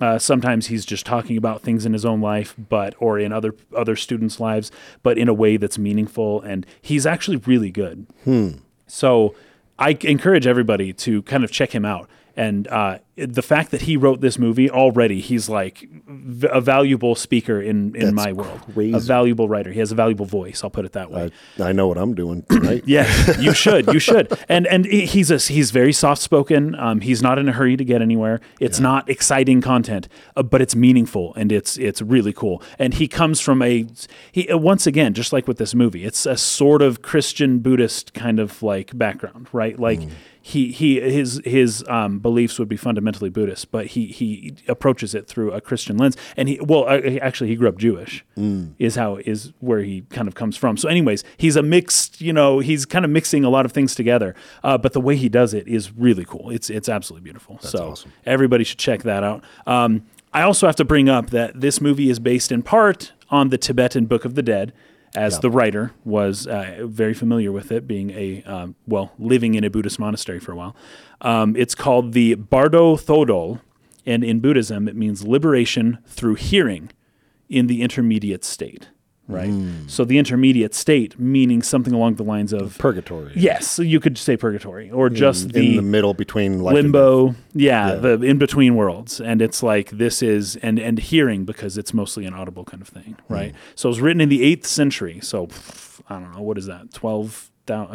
Uh, 0.00 0.18
sometimes 0.18 0.68
he's 0.68 0.86
just 0.86 1.04
talking 1.04 1.36
about 1.36 1.62
things 1.62 1.84
in 1.84 1.92
his 1.92 2.04
own 2.04 2.20
life, 2.20 2.54
but 2.68 2.94
or 2.98 3.18
in 3.18 3.32
other 3.32 3.54
other 3.76 3.96
students' 3.96 4.40
lives, 4.40 4.70
but 5.02 5.18
in 5.18 5.28
a 5.28 5.34
way 5.34 5.56
that's 5.56 5.78
meaningful. 5.78 6.40
And 6.42 6.64
he's 6.80 7.06
actually 7.06 7.36
really 7.38 7.70
good. 7.70 8.06
So 8.86 9.34
I 9.78 9.96
encourage 10.02 10.46
everybody 10.46 10.92
to 10.94 11.22
kind 11.22 11.44
of 11.44 11.50
check 11.50 11.74
him 11.74 11.84
out. 11.84 12.08
And 12.40 12.66
uh, 12.68 13.00
the 13.16 13.42
fact 13.42 13.70
that 13.70 13.82
he 13.82 13.98
wrote 13.98 14.22
this 14.22 14.38
movie 14.38 14.70
already, 14.70 15.20
he's 15.20 15.50
like 15.50 15.86
v- 16.08 16.48
a 16.50 16.58
valuable 16.58 17.14
speaker 17.14 17.60
in, 17.60 17.94
in 17.94 18.00
That's 18.00 18.12
my 18.14 18.32
world. 18.32 18.62
crazy. 18.72 18.96
A 18.96 18.98
valuable 18.98 19.46
writer. 19.46 19.70
He 19.72 19.78
has 19.78 19.92
a 19.92 19.94
valuable 19.94 20.24
voice. 20.24 20.64
I'll 20.64 20.70
put 20.70 20.86
it 20.86 20.92
that 20.92 21.10
way. 21.10 21.30
I, 21.58 21.64
I 21.64 21.72
know 21.72 21.86
what 21.86 21.98
I'm 21.98 22.14
doing 22.14 22.44
tonight. 22.48 22.84
Yes, 22.86 23.36
you 23.40 23.52
should. 23.52 23.88
You 23.88 23.98
should. 23.98 24.32
And 24.48 24.66
and 24.68 24.86
he's 24.86 25.30
a, 25.30 25.36
he's 25.36 25.70
very 25.70 25.92
soft 25.92 26.22
spoken. 26.22 26.74
Um, 26.76 27.02
he's 27.02 27.20
not 27.20 27.38
in 27.38 27.46
a 27.46 27.52
hurry 27.52 27.76
to 27.76 27.84
get 27.84 28.00
anywhere. 28.00 28.40
It's 28.58 28.80
not 28.80 29.10
exciting 29.10 29.60
content, 29.60 30.08
uh, 30.34 30.42
but 30.42 30.62
it's 30.62 30.74
meaningful 30.74 31.34
and 31.34 31.52
it's 31.52 31.76
it's 31.76 32.00
really 32.00 32.32
cool. 32.32 32.62
And 32.78 32.94
he 32.94 33.06
comes 33.06 33.40
from 33.40 33.60
a 33.60 33.86
he 34.32 34.48
uh, 34.48 34.56
once 34.56 34.86
again, 34.86 35.12
just 35.12 35.30
like 35.30 35.46
with 35.46 35.58
this 35.58 35.74
movie, 35.74 36.06
it's 36.06 36.24
a 36.24 36.38
sort 36.38 36.80
of 36.80 37.02
Christian 37.02 37.58
Buddhist 37.58 38.14
kind 38.14 38.40
of 38.40 38.62
like 38.62 38.96
background, 38.96 39.48
right? 39.52 39.78
Like. 39.78 40.00
He, 40.50 40.72
he 40.72 41.00
his 41.00 41.40
his 41.44 41.84
um, 41.88 42.18
beliefs 42.18 42.58
would 42.58 42.68
be 42.68 42.76
fundamentally 42.76 43.30
Buddhist, 43.30 43.70
but 43.70 43.86
he 43.86 44.06
he 44.06 44.54
approaches 44.68 45.14
it 45.14 45.26
through 45.28 45.52
a 45.52 45.60
Christian 45.60 45.96
lens. 45.96 46.16
And 46.36 46.48
he 46.48 46.58
well 46.60 46.84
uh, 46.88 47.00
he- 47.02 47.20
actually 47.20 47.50
he 47.50 47.56
grew 47.56 47.68
up 47.68 47.78
Jewish, 47.78 48.24
is 48.78 48.96
how 48.96 49.16
is 49.16 49.52
where 49.60 49.80
he 49.80 50.02
kind 50.10 50.26
of 50.28 50.34
comes 50.34 50.56
from. 50.56 50.76
So, 50.76 50.88
anyways, 50.88 51.22
he's 51.36 51.56
a 51.56 51.62
mixed, 51.62 52.20
you 52.20 52.32
know, 52.32 52.58
he's 52.58 52.84
kind 52.86 53.04
of 53.04 53.10
mixing 53.10 53.44
a 53.44 53.50
lot 53.50 53.64
of 53.64 53.72
things 53.72 53.94
together. 53.94 54.34
Uh, 54.64 54.76
but 54.76 54.92
the 54.92 55.00
way 55.00 55.16
he 55.16 55.28
does 55.28 55.54
it 55.54 55.68
is 55.68 55.92
really 55.96 56.24
cool. 56.24 56.50
It's 56.50 56.68
it's 56.70 56.88
absolutely 56.88 57.24
beautiful. 57.24 57.58
so 57.60 57.90
awesome. 57.92 58.12
everybody 58.26 58.64
should 58.64 58.78
check 58.78 59.02
that 59.04 59.22
out. 59.22 59.44
Um, 59.66 60.02
I 60.32 60.42
also 60.42 60.66
have 60.66 60.76
to 60.76 60.84
bring 60.84 61.08
up 61.08 61.30
that 61.30 61.60
this 61.60 61.80
movie 61.80 62.08
is 62.10 62.18
based 62.18 62.52
in 62.52 62.62
part 62.62 63.12
on 63.30 63.48
the 63.50 63.58
Tibetan 63.58 64.06
Book 64.06 64.24
of 64.24 64.34
the 64.34 64.42
Dead. 64.42 64.72
As 65.16 65.40
the 65.40 65.50
writer 65.50 65.92
was 66.04 66.46
uh, 66.46 66.82
very 66.82 67.14
familiar 67.14 67.50
with 67.50 67.72
it, 67.72 67.88
being 67.88 68.10
a 68.10 68.42
um, 68.44 68.76
well 68.86 69.12
living 69.18 69.54
in 69.54 69.64
a 69.64 69.70
Buddhist 69.70 69.98
monastery 69.98 70.38
for 70.38 70.52
a 70.52 70.56
while, 70.56 70.76
um, 71.20 71.56
it's 71.56 71.74
called 71.74 72.12
the 72.12 72.34
Bardo 72.34 72.96
Thodol, 72.96 73.60
and 74.06 74.22
in 74.22 74.40
Buddhism 74.40 74.86
it 74.86 74.94
means 74.94 75.24
liberation 75.26 75.98
through 76.06 76.36
hearing 76.36 76.90
in 77.48 77.66
the 77.66 77.82
intermediate 77.82 78.44
state, 78.44 78.88
right? 79.30 79.52
So 79.86 80.04
the 80.04 80.18
intermediate 80.18 80.74
state 80.74 81.18
meaning 81.18 81.62
something 81.62 81.92
along 81.94 82.16
the 82.16 82.22
lines 82.24 82.52
of 82.52 82.76
Purgatory. 82.78 83.32
yes, 83.36 83.70
so 83.70 83.82
you 83.82 84.00
could 84.00 84.18
say 84.18 84.36
purgatory 84.36 84.90
or 84.90 85.08
just 85.10 85.46
in 85.46 85.52
the, 85.52 85.76
the 85.76 85.82
middle 85.82 86.14
between 86.14 86.62
limbo, 86.62 87.34
yeah, 87.54 87.90
Yeah. 87.90 87.94
the 87.96 88.22
in 88.22 88.38
between 88.38 88.74
worlds, 88.76 89.20
and 89.20 89.40
it's 89.40 89.62
like 89.62 89.90
this 89.90 90.22
is 90.22 90.56
and 90.56 90.78
and 90.78 90.98
hearing 90.98 91.44
because 91.44 91.78
it's 91.78 91.94
mostly 91.94 92.24
an 92.26 92.34
audible 92.34 92.64
kind 92.64 92.82
of 92.82 92.88
thing, 92.88 93.16
Hmm. 93.28 93.34
right? 93.34 93.54
So 93.74 93.88
it 93.88 93.90
was 93.90 94.00
written 94.00 94.20
in 94.20 94.28
the 94.28 94.42
eighth 94.42 94.66
century, 94.66 95.20
so 95.22 95.46
pff, 95.46 96.00
I 96.08 96.14
don't 96.20 96.34
know 96.34 96.42
what 96.42 96.58
is 96.58 96.66
that 96.66 96.92
twelve 96.92 97.50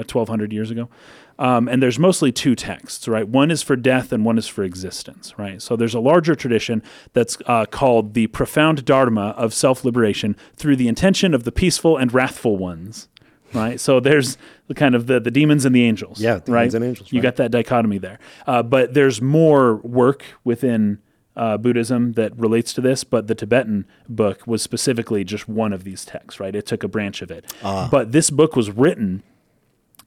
twelve 0.08 0.30
hundred 0.30 0.54
years 0.54 0.72
ago. 0.72 0.90
Um, 1.38 1.68
and 1.68 1.84
there's 1.84 2.00
mostly 2.00 2.32
two 2.32 2.56
texts, 2.56 3.08
right? 3.08 3.28
One 3.28 3.52
is 3.52 3.62
for 3.62 3.76
death 3.76 4.14
and 4.14 4.24
one 4.24 4.38
is 4.38 4.48
for 4.48 4.64
existence, 4.64 5.38
right? 5.38 5.62
So 5.62 5.76
there's 5.76 5.94
a 5.94 6.00
larger 6.00 6.34
tradition 6.36 6.82
that's 7.14 7.38
uh, 7.46 7.66
called 7.66 8.14
the 8.14 8.28
profound 8.28 8.86
dharma 8.86 9.34
of 9.38 9.54
self 9.54 9.84
liberation 9.84 10.38
through 10.56 10.78
the 10.78 10.88
intention 10.88 11.34
of 11.34 11.44
the 11.44 11.52
peaceful 11.52 11.98
and 11.98 12.14
wrathful 12.14 12.58
ones, 12.58 13.10
right? 13.54 13.80
So 13.82 14.00
there's 14.00 14.38
the 14.68 14.74
kind 14.74 14.96
of 14.96 15.08
the, 15.08 15.20
the 15.20 15.32
demons 15.32 15.66
and 15.66 15.76
the 15.76 15.84
angels, 15.84 16.22
Yeah, 16.22 16.36
demons 16.40 16.50
right? 16.50 16.74
and 16.74 16.86
angels, 16.86 17.12
You 17.12 17.20
right. 17.20 17.24
got 17.24 17.36
that 17.36 17.52
dichotomy 17.52 17.98
there. 17.98 18.20
Uh, 18.48 18.64
but 18.64 18.94
there's 18.94 19.22
more 19.22 19.76
work 19.78 20.24
within 20.46 21.00
uh, 21.36 21.58
Buddhism 21.58 22.14
that 22.14 22.34
relates 22.40 22.72
to 22.72 22.80
this, 22.80 23.04
but 23.04 23.28
the 23.28 23.36
Tibetan 23.36 23.86
book 24.08 24.48
was 24.48 24.62
specifically 24.62 25.26
just 25.26 25.50
one 25.50 25.74
of 25.74 25.84
these 25.84 26.06
texts, 26.06 26.40
right? 26.40 26.56
It 26.56 26.66
took 26.66 26.82
a 26.82 26.88
branch 26.88 27.22
of 27.22 27.30
it. 27.30 27.54
Ah. 27.62 27.90
But 27.92 28.14
this 28.14 28.30
book 28.30 28.56
was 28.56 28.72
written 28.72 29.22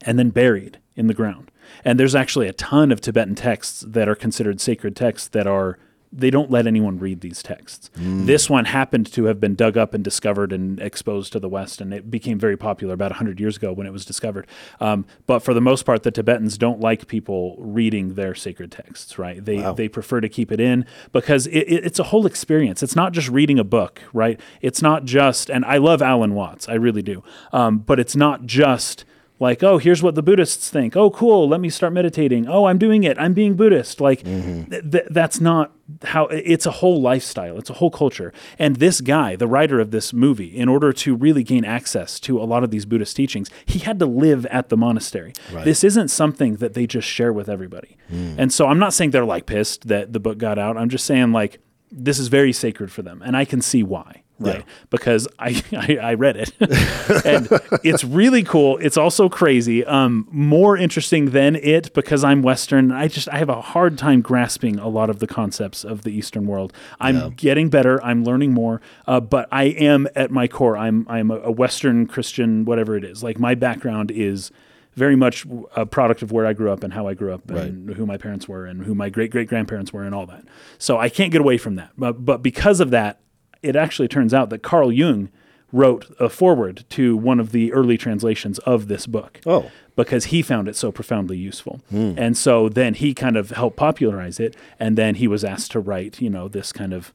and 0.02 0.18
then 0.18 0.30
buried 0.30 0.78
in 0.96 1.06
the 1.06 1.14
ground. 1.14 1.50
And 1.84 1.98
there's 2.00 2.14
actually 2.14 2.48
a 2.48 2.52
ton 2.52 2.90
of 2.90 3.00
Tibetan 3.00 3.34
texts 3.34 3.84
that 3.86 4.08
are 4.08 4.14
considered 4.14 4.60
sacred 4.60 4.96
texts 4.96 5.28
that 5.28 5.46
are 5.46 5.78
they 6.10 6.30
don't 6.30 6.50
let 6.50 6.66
anyone 6.66 6.98
read 6.98 7.20
these 7.20 7.42
texts. 7.42 7.90
This 7.94 8.48
one 8.48 8.64
happened 8.64 9.12
to 9.12 9.24
have 9.24 9.38
been 9.40 9.54
dug 9.54 9.76
up 9.76 9.92
and 9.92 10.02
discovered 10.02 10.54
and 10.54 10.80
exposed 10.80 11.34
to 11.34 11.38
the 11.38 11.50
West, 11.50 11.82
and 11.82 11.92
it 11.92 12.10
became 12.10 12.38
very 12.38 12.56
popular 12.56 12.94
about 12.94 13.10
100 13.10 13.38
years 13.38 13.58
ago 13.58 13.74
when 13.74 13.86
it 13.86 13.92
was 13.92 14.06
discovered. 14.06 14.46
Um, 14.80 15.04
but 15.26 15.40
for 15.40 15.52
the 15.52 15.60
most 15.60 15.84
part, 15.84 16.04
the 16.04 16.10
Tibetans 16.10 16.56
don't 16.56 16.80
like 16.80 17.08
people 17.08 17.56
reading 17.58 18.14
their 18.14 18.34
sacred 18.34 18.72
texts, 18.72 19.18
right? 19.18 19.44
They, 19.44 19.58
Wow. 19.58 19.74
they 19.74 19.86
prefer 19.86 20.22
to 20.22 20.30
keep 20.30 20.50
it 20.50 20.60
in 20.60 20.86
because 21.12 21.46
it, 21.48 21.58
it, 21.68 21.84
it's 21.84 21.98
a 21.98 22.04
whole 22.04 22.24
experience. 22.24 22.82
It's 22.82 22.96
not 22.96 23.12
just 23.12 23.28
reading 23.28 23.58
a 23.58 23.64
book, 23.64 24.00
right? 24.14 24.40
It's 24.62 24.80
not 24.80 25.04
just, 25.04 25.50
and 25.50 25.62
I 25.66 25.76
love 25.76 26.00
Alan 26.00 26.32
Watts, 26.34 26.70
I 26.70 26.74
really 26.74 27.02
do, 27.02 27.22
um, 27.52 27.80
but 27.80 28.00
it's 28.00 28.16
not 28.16 28.46
just 28.46 29.04
like, 29.40 29.62
oh, 29.62 29.78
here's 29.78 30.02
what 30.02 30.14
the 30.14 30.22
Buddhists 30.22 30.68
think. 30.68 30.96
Oh, 30.96 31.10
cool. 31.10 31.48
Let 31.48 31.60
me 31.60 31.70
start 31.70 31.92
meditating. 31.92 32.48
Oh, 32.48 32.64
I'm 32.64 32.78
doing 32.78 33.04
it. 33.04 33.18
I'm 33.18 33.34
being 33.34 33.54
Buddhist. 33.54 34.00
Like, 34.00 34.22
mm-hmm. 34.22 34.70
th- 34.70 34.90
th- 34.90 35.04
that's 35.10 35.40
not 35.40 35.72
how 36.04 36.26
it's 36.26 36.66
a 36.66 36.70
whole 36.70 37.00
lifestyle, 37.00 37.56
it's 37.56 37.70
a 37.70 37.74
whole 37.74 37.90
culture. 37.90 38.32
And 38.58 38.76
this 38.76 39.00
guy, 39.00 39.36
the 39.36 39.46
writer 39.46 39.80
of 39.80 39.90
this 39.90 40.12
movie, 40.12 40.54
in 40.56 40.68
order 40.68 40.92
to 40.92 41.14
really 41.14 41.42
gain 41.42 41.64
access 41.64 42.20
to 42.20 42.40
a 42.40 42.44
lot 42.44 42.62
of 42.62 42.70
these 42.70 42.84
Buddhist 42.84 43.16
teachings, 43.16 43.48
he 43.64 43.78
had 43.78 43.98
to 44.00 44.06
live 44.06 44.44
at 44.46 44.68
the 44.68 44.76
monastery. 44.76 45.32
This 45.64 45.84
isn't 45.84 46.08
something 46.08 46.56
that 46.56 46.74
they 46.74 46.86
just 46.86 47.08
share 47.08 47.32
with 47.32 47.48
everybody. 47.48 47.96
Mm. 48.12 48.34
And 48.38 48.52
so 48.52 48.66
I'm 48.66 48.78
not 48.78 48.92
saying 48.92 49.12
they're 49.12 49.24
like 49.24 49.46
pissed 49.46 49.88
that 49.88 50.12
the 50.12 50.20
book 50.20 50.38
got 50.38 50.58
out. 50.58 50.76
I'm 50.76 50.88
just 50.88 51.06
saying, 51.06 51.32
like, 51.32 51.60
this 51.90 52.18
is 52.18 52.28
very 52.28 52.52
sacred 52.52 52.92
for 52.92 53.00
them. 53.02 53.22
And 53.24 53.36
I 53.36 53.44
can 53.44 53.62
see 53.62 53.82
why 53.82 54.22
right? 54.38 54.64
Because 54.90 55.28
I, 55.38 55.62
I 55.72 55.96
I 55.96 56.14
read 56.14 56.36
it, 56.36 56.52
and 57.24 57.48
it's 57.84 58.04
really 58.04 58.42
cool. 58.42 58.78
It's 58.78 58.96
also 58.96 59.28
crazy. 59.28 59.84
Um, 59.84 60.28
more 60.30 60.76
interesting 60.76 61.30
than 61.30 61.56
it 61.56 61.92
because 61.94 62.24
I'm 62.24 62.42
Western. 62.42 62.92
I 62.92 63.08
just 63.08 63.28
I 63.28 63.38
have 63.38 63.48
a 63.48 63.60
hard 63.60 63.98
time 63.98 64.20
grasping 64.20 64.78
a 64.78 64.88
lot 64.88 65.10
of 65.10 65.18
the 65.18 65.26
concepts 65.26 65.84
of 65.84 66.02
the 66.02 66.10
Eastern 66.10 66.46
world. 66.46 66.72
I'm 67.00 67.30
getting 67.30 67.68
better. 67.68 68.02
I'm 68.04 68.24
learning 68.24 68.52
more, 68.54 68.80
uh, 69.06 69.20
but 69.20 69.48
I 69.52 69.64
am 69.64 70.08
at 70.14 70.30
my 70.30 70.48
core. 70.48 70.76
I'm 70.76 71.06
I'm 71.08 71.30
a, 71.30 71.38
a 71.40 71.50
Western 71.50 72.06
Christian, 72.06 72.64
whatever 72.64 72.96
it 72.96 73.04
is. 73.04 73.22
Like 73.22 73.38
my 73.38 73.54
background 73.54 74.10
is 74.10 74.50
very 74.94 75.14
much 75.14 75.46
a 75.76 75.86
product 75.86 76.22
of 76.22 76.32
where 76.32 76.44
I 76.44 76.52
grew 76.52 76.72
up 76.72 76.82
and 76.82 76.92
how 76.92 77.06
I 77.06 77.14
grew 77.14 77.32
up 77.32 77.48
and 77.50 77.88
who 77.94 78.04
my 78.04 78.16
parents 78.16 78.48
were 78.48 78.66
and 78.66 78.82
who 78.82 78.94
my 78.96 79.08
great 79.08 79.30
great 79.30 79.48
grandparents 79.48 79.92
were 79.92 80.02
and 80.02 80.14
all 80.14 80.26
that. 80.26 80.44
So 80.78 80.98
I 80.98 81.08
can't 81.08 81.30
get 81.30 81.40
away 81.40 81.56
from 81.56 81.76
that. 81.76 81.92
But 81.96 82.24
but 82.24 82.42
because 82.42 82.80
of 82.80 82.90
that, 82.90 83.20
it 83.62 83.76
actually 83.76 84.08
turns 84.08 84.32
out 84.32 84.50
that 84.50 84.62
Carl 84.62 84.92
Jung 84.92 85.30
wrote 85.72 86.06
a 86.18 86.28
foreword 86.28 86.84
to 86.90 87.16
one 87.16 87.38
of 87.38 87.52
the 87.52 87.72
early 87.72 87.98
translations 87.98 88.58
of 88.60 88.88
this 88.88 89.06
book. 89.06 89.40
Oh. 89.46 89.70
Because 89.96 90.26
he 90.26 90.42
found 90.42 90.68
it 90.68 90.76
so 90.76 90.92
profoundly 90.92 91.36
useful. 91.36 91.80
Hmm. 91.90 92.14
And 92.16 92.36
so 92.36 92.68
then 92.68 92.94
he 92.94 93.14
kind 93.14 93.36
of 93.36 93.50
helped 93.50 93.76
popularize 93.76 94.38
it 94.40 94.56
and 94.78 94.96
then 94.96 95.16
he 95.16 95.26
was 95.26 95.44
asked 95.44 95.72
to 95.72 95.80
write, 95.80 96.20
you 96.20 96.30
know, 96.30 96.48
this 96.48 96.72
kind 96.72 96.92
of 96.92 97.12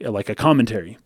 like 0.00 0.28
a 0.28 0.34
commentary 0.34 0.98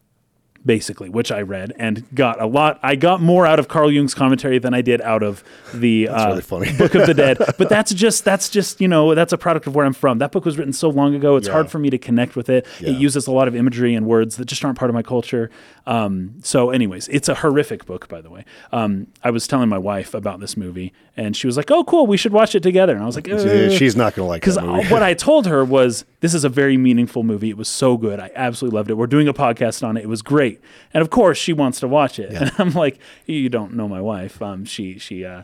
basically, 0.69 1.09
which 1.09 1.33
I 1.33 1.41
read 1.41 1.73
and 1.79 2.05
got 2.15 2.41
a 2.41 2.47
lot. 2.47 2.79
I 2.83 2.95
got 2.95 3.23
more 3.23 3.47
out 3.47 3.59
of 3.59 3.69
Carl 3.69 3.91
Jung's 3.91 4.15
commentary 4.15 4.59
than 4.59 4.75
I 4.75 4.83
did 4.83 5.01
out 5.01 5.23
of 5.23 5.43
the 5.73 6.09
uh, 6.09 6.39
really. 6.51 6.73
Book 6.77 6.95
of 6.95 7.07
the 7.07 7.15
Dead. 7.15 7.39
But 7.59 7.71
that's 7.71 7.93
just 7.95 8.25
that's 8.25 8.51
just 8.51 8.81
you 8.81 8.87
know 8.87 9.15
that's 9.15 9.33
a 9.33 9.39
product 9.39 9.67
of 9.67 9.75
where 9.75 9.87
I'm 9.87 9.95
from. 9.95 10.19
That 10.19 10.31
book 10.31 10.45
was 10.45 10.59
written 10.59 10.75
so 10.75 10.91
long 10.91 11.15
ago. 11.15 11.37
It's 11.37 11.47
Yeah. 11.49 11.55
hard 11.55 11.71
for 11.71 11.79
me 11.79 11.89
to 11.91 11.99
connect 11.99 12.37
with 12.37 12.51
it. 12.51 12.67
Yeah. 12.81 12.91
It 12.91 12.99
uses 12.99 13.27
a 13.27 13.33
lot 13.33 13.49
of 13.49 13.57
imagery 13.57 13.95
and 13.95 14.07
words 14.07 14.37
that 14.37 14.45
just 14.45 14.63
aren't 14.65 14.79
part 14.79 14.91
of 14.91 14.95
my 14.95 15.03
culture. 15.03 15.51
Um, 15.87 16.35
so, 16.43 16.69
anyways, 16.71 17.09
it's 17.09 17.29
a 17.31 17.35
horrific 17.37 17.87
book, 17.87 18.07
by 18.09 18.21
the 18.21 18.29
way. 18.31 18.45
Um, 18.73 19.07
I 19.25 19.31
was 19.31 19.47
telling 19.49 19.69
my 19.71 19.79
wife 19.79 20.13
about 20.13 20.39
this 20.41 20.55
movie, 20.57 20.93
and 21.17 21.35
she 21.35 21.47
was 21.47 21.57
like, 21.57 21.71
"Oh, 21.71 21.83
cool, 21.85 22.07
we 22.07 22.19
should 22.19 22.33
watch 22.33 22.55
it 22.55 22.63
together." 22.63 22.93
And 22.93 23.03
I 23.03 23.07
was 23.07 23.17
like, 23.17 23.27
Yeah, 23.27 23.71
She's 23.71 23.97
not 23.97 24.15
going 24.15 24.27
to 24.27 24.29
like 24.29 24.47
it. 24.47 24.55
because 24.55 24.91
what 24.93 25.03
I 25.03 25.15
told 25.29 25.47
her 25.47 25.65
was, 25.65 26.05
this 26.21 26.35
is 26.35 26.45
a 26.45 26.49
very 26.51 26.77
meaningful 26.77 27.23
movie. 27.23 27.49
It 27.49 27.57
was 27.57 27.69
so 27.69 27.97
good. 27.97 28.21
I 28.21 28.31
absolutely 28.35 28.77
loved 28.77 28.91
it. 28.91 28.95
We're 28.95 29.07
doing 29.07 29.29
a 29.29 29.35
podcast 29.35 29.83
on 29.87 29.97
it. 29.97 30.03
It 30.05 30.09
was 30.09 30.21
great. 30.23 30.58
And 30.95 31.03
of 31.03 31.11
course, 31.11 31.39
she 31.39 31.53
wants 31.53 31.81
to 31.81 31.89
watch 31.89 32.19
it. 32.19 32.31
And 32.33 32.53
I'm 32.59 32.73
like, 32.73 32.99
you 33.27 33.49
don't 33.49 33.75
know 33.75 33.89
my 33.89 34.01
wife. 34.01 34.41
Um, 34.43 34.65
she, 34.65 34.99
she, 34.99 35.25
uh, 35.25 35.43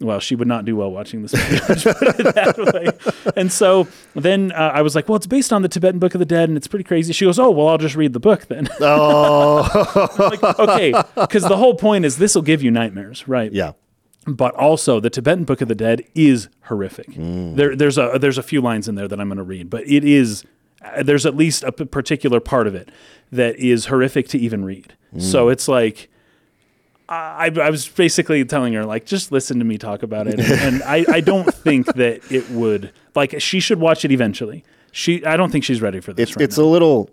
well, 0.00 0.20
she 0.20 0.34
would 0.34 0.48
not 0.48 0.64
do 0.64 0.76
well 0.76 0.90
watching 0.90 1.22
this 1.22 1.32
movie. 1.32 1.58
put 1.66 2.20
it 2.20 2.34
that 2.34 2.58
way. 2.74 3.32
And 3.34 3.50
so 3.50 3.88
then 4.14 4.52
uh, 4.52 4.72
I 4.74 4.82
was 4.82 4.94
like, 4.94 5.08
well, 5.08 5.16
it's 5.16 5.26
based 5.26 5.52
on 5.52 5.62
the 5.62 5.68
Tibetan 5.68 5.98
Book 5.98 6.14
of 6.14 6.18
the 6.18 6.26
Dead, 6.26 6.48
and 6.48 6.56
it's 6.56 6.66
pretty 6.66 6.84
crazy. 6.84 7.12
She 7.12 7.24
goes, 7.24 7.38
oh, 7.38 7.50
well, 7.50 7.68
I'll 7.68 7.78
just 7.78 7.96
read 7.96 8.12
the 8.12 8.20
book 8.20 8.46
then. 8.46 8.68
oh, 8.80 10.16
like, 10.18 10.42
okay, 10.58 10.92
because 11.14 11.44
the 11.44 11.56
whole 11.56 11.74
point 11.74 12.04
is 12.04 12.18
this 12.18 12.34
will 12.34 12.42
give 12.42 12.62
you 12.62 12.70
nightmares, 12.70 13.26
right? 13.26 13.52
yeah. 13.52 13.72
but 14.26 14.54
also 14.56 15.00
the 15.00 15.08
Tibetan 15.08 15.44
Book 15.44 15.60
of 15.62 15.68
the 15.68 15.74
Dead 15.74 16.02
is 16.14 16.48
horrific. 16.64 17.06
There, 17.16 17.74
there's 17.74 17.96
a 17.96 18.18
there's 18.20 18.38
a 18.38 18.42
few 18.42 18.60
lines 18.60 18.88
in 18.88 18.96
there 18.96 19.08
that 19.08 19.18
I'm 19.18 19.28
going 19.28 19.38
to 19.38 19.44
read, 19.44 19.70
but 19.70 19.86
it 19.88 20.04
is 20.04 20.44
Uh, 20.82 21.02
there's 21.02 21.26
at 21.26 21.36
least 21.36 21.64
a 21.64 21.72
p- 21.72 21.84
particular 21.84 22.40
part 22.40 22.66
of 22.66 22.74
it 22.74 22.90
that 23.32 23.56
is 23.56 23.86
horrific 23.86 24.28
to 24.28 24.38
even 24.38 24.64
read. 24.64 24.94
Mm. 25.14 25.22
So 25.22 25.48
it's 25.48 25.68
like. 25.68 26.10
I, 27.08 27.52
I 27.62 27.70
was 27.70 27.86
basically 27.86 28.44
telling 28.44 28.72
her 28.72 28.84
like 28.84 29.06
just 29.06 29.30
listen 29.30 29.60
to 29.60 29.64
me 29.64 29.78
talk 29.78 30.02
about 30.02 30.26
it 30.26 30.40
and, 30.40 30.50
and 30.60 30.82
I, 30.82 31.04
I 31.08 31.20
don't 31.20 31.54
think 31.54 31.86
that 31.94 32.32
it 32.32 32.50
would 32.50 32.92
like 33.14 33.40
she 33.40 33.60
should 33.60 33.78
watch 33.78 34.04
it 34.04 34.10
eventually 34.10 34.64
she 34.96 35.24
I 35.26 35.36
don't 35.36 35.50
think 35.50 35.62
she's 35.62 35.82
ready 35.82 36.00
for 36.00 36.14
this 36.14 36.30
It's 36.30 36.36
right 36.36 36.44
it's 36.44 36.56
a 36.56 36.64
little. 36.64 37.10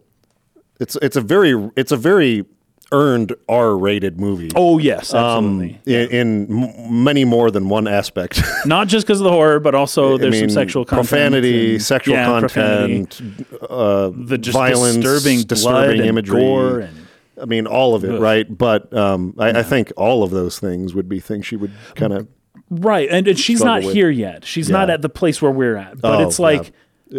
It's 0.80 0.96
it's 1.02 1.18
a 1.18 1.22
very 1.22 1.70
it's 1.76 1.92
a 1.92 1.98
very 1.98 2.46
earned 2.94 3.34
R-rated 3.50 4.20
movie. 4.20 4.52
oh 4.56 4.78
yes 4.78 5.14
Um, 5.14 5.62
absolutely 5.62 5.82
in, 5.94 6.48
in 6.50 7.04
many 7.04 7.26
more 7.26 7.52
than 7.52 7.68
one 7.68 7.88
aspect. 7.88 8.42
not 8.66 8.88
just 8.88 9.06
because 9.06 9.20
of 9.20 9.26
the 9.26 9.32
horror 9.32 9.60
but 9.60 9.76
also 9.76 10.18
there's 10.18 10.34
I 10.36 10.40
mean, 10.40 10.50
some 10.50 10.54
sexual 10.54 10.86
content 10.86 11.10
profanity, 11.10 11.72
and- 11.74 11.82
sexual 11.82 12.16
yeah, 12.16 12.40
profanity. 12.40 13.06
content, 13.06 13.48
uh, 13.70 14.12
the 14.16 14.38
just 14.38 14.56
violence, 14.56 14.96
disturbing, 14.98 15.42
disturbing 15.44 16.00
and 16.02 16.08
imagery. 16.10 16.40
gore 16.40 16.80
and 16.80 16.98
I 17.42 17.46
mean, 17.46 17.66
all 17.66 17.96
of 17.96 18.06
it, 18.06 18.20
right? 18.20 18.46
But 18.48 18.94
um, 18.96 19.34
I, 19.40 19.50
I 19.60 19.64
think 19.64 19.92
all 19.98 20.22
of 20.24 20.30
those 20.30 20.60
things 20.60 20.94
would 20.94 21.10
be 21.10 21.20
things 21.20 21.48
she 21.48 21.56
would 21.56 21.72
kind 21.96 22.14
of. 22.14 22.28
right, 22.70 23.10
and, 23.10 23.28
and 23.28 23.38
she's 23.40 23.62
not 23.64 23.84
with. 23.84 23.94
here 23.94 24.12
yet. 24.12 24.46
She's 24.46 24.70
not 24.70 24.92
at 24.92 25.02
the 25.02 25.10
place 25.10 25.42
where 25.42 25.52
we're 25.52 25.76
at. 25.76 26.00
But 26.00 26.22
Oh, 26.22 26.28
it's 26.28 26.38
like 26.38 26.72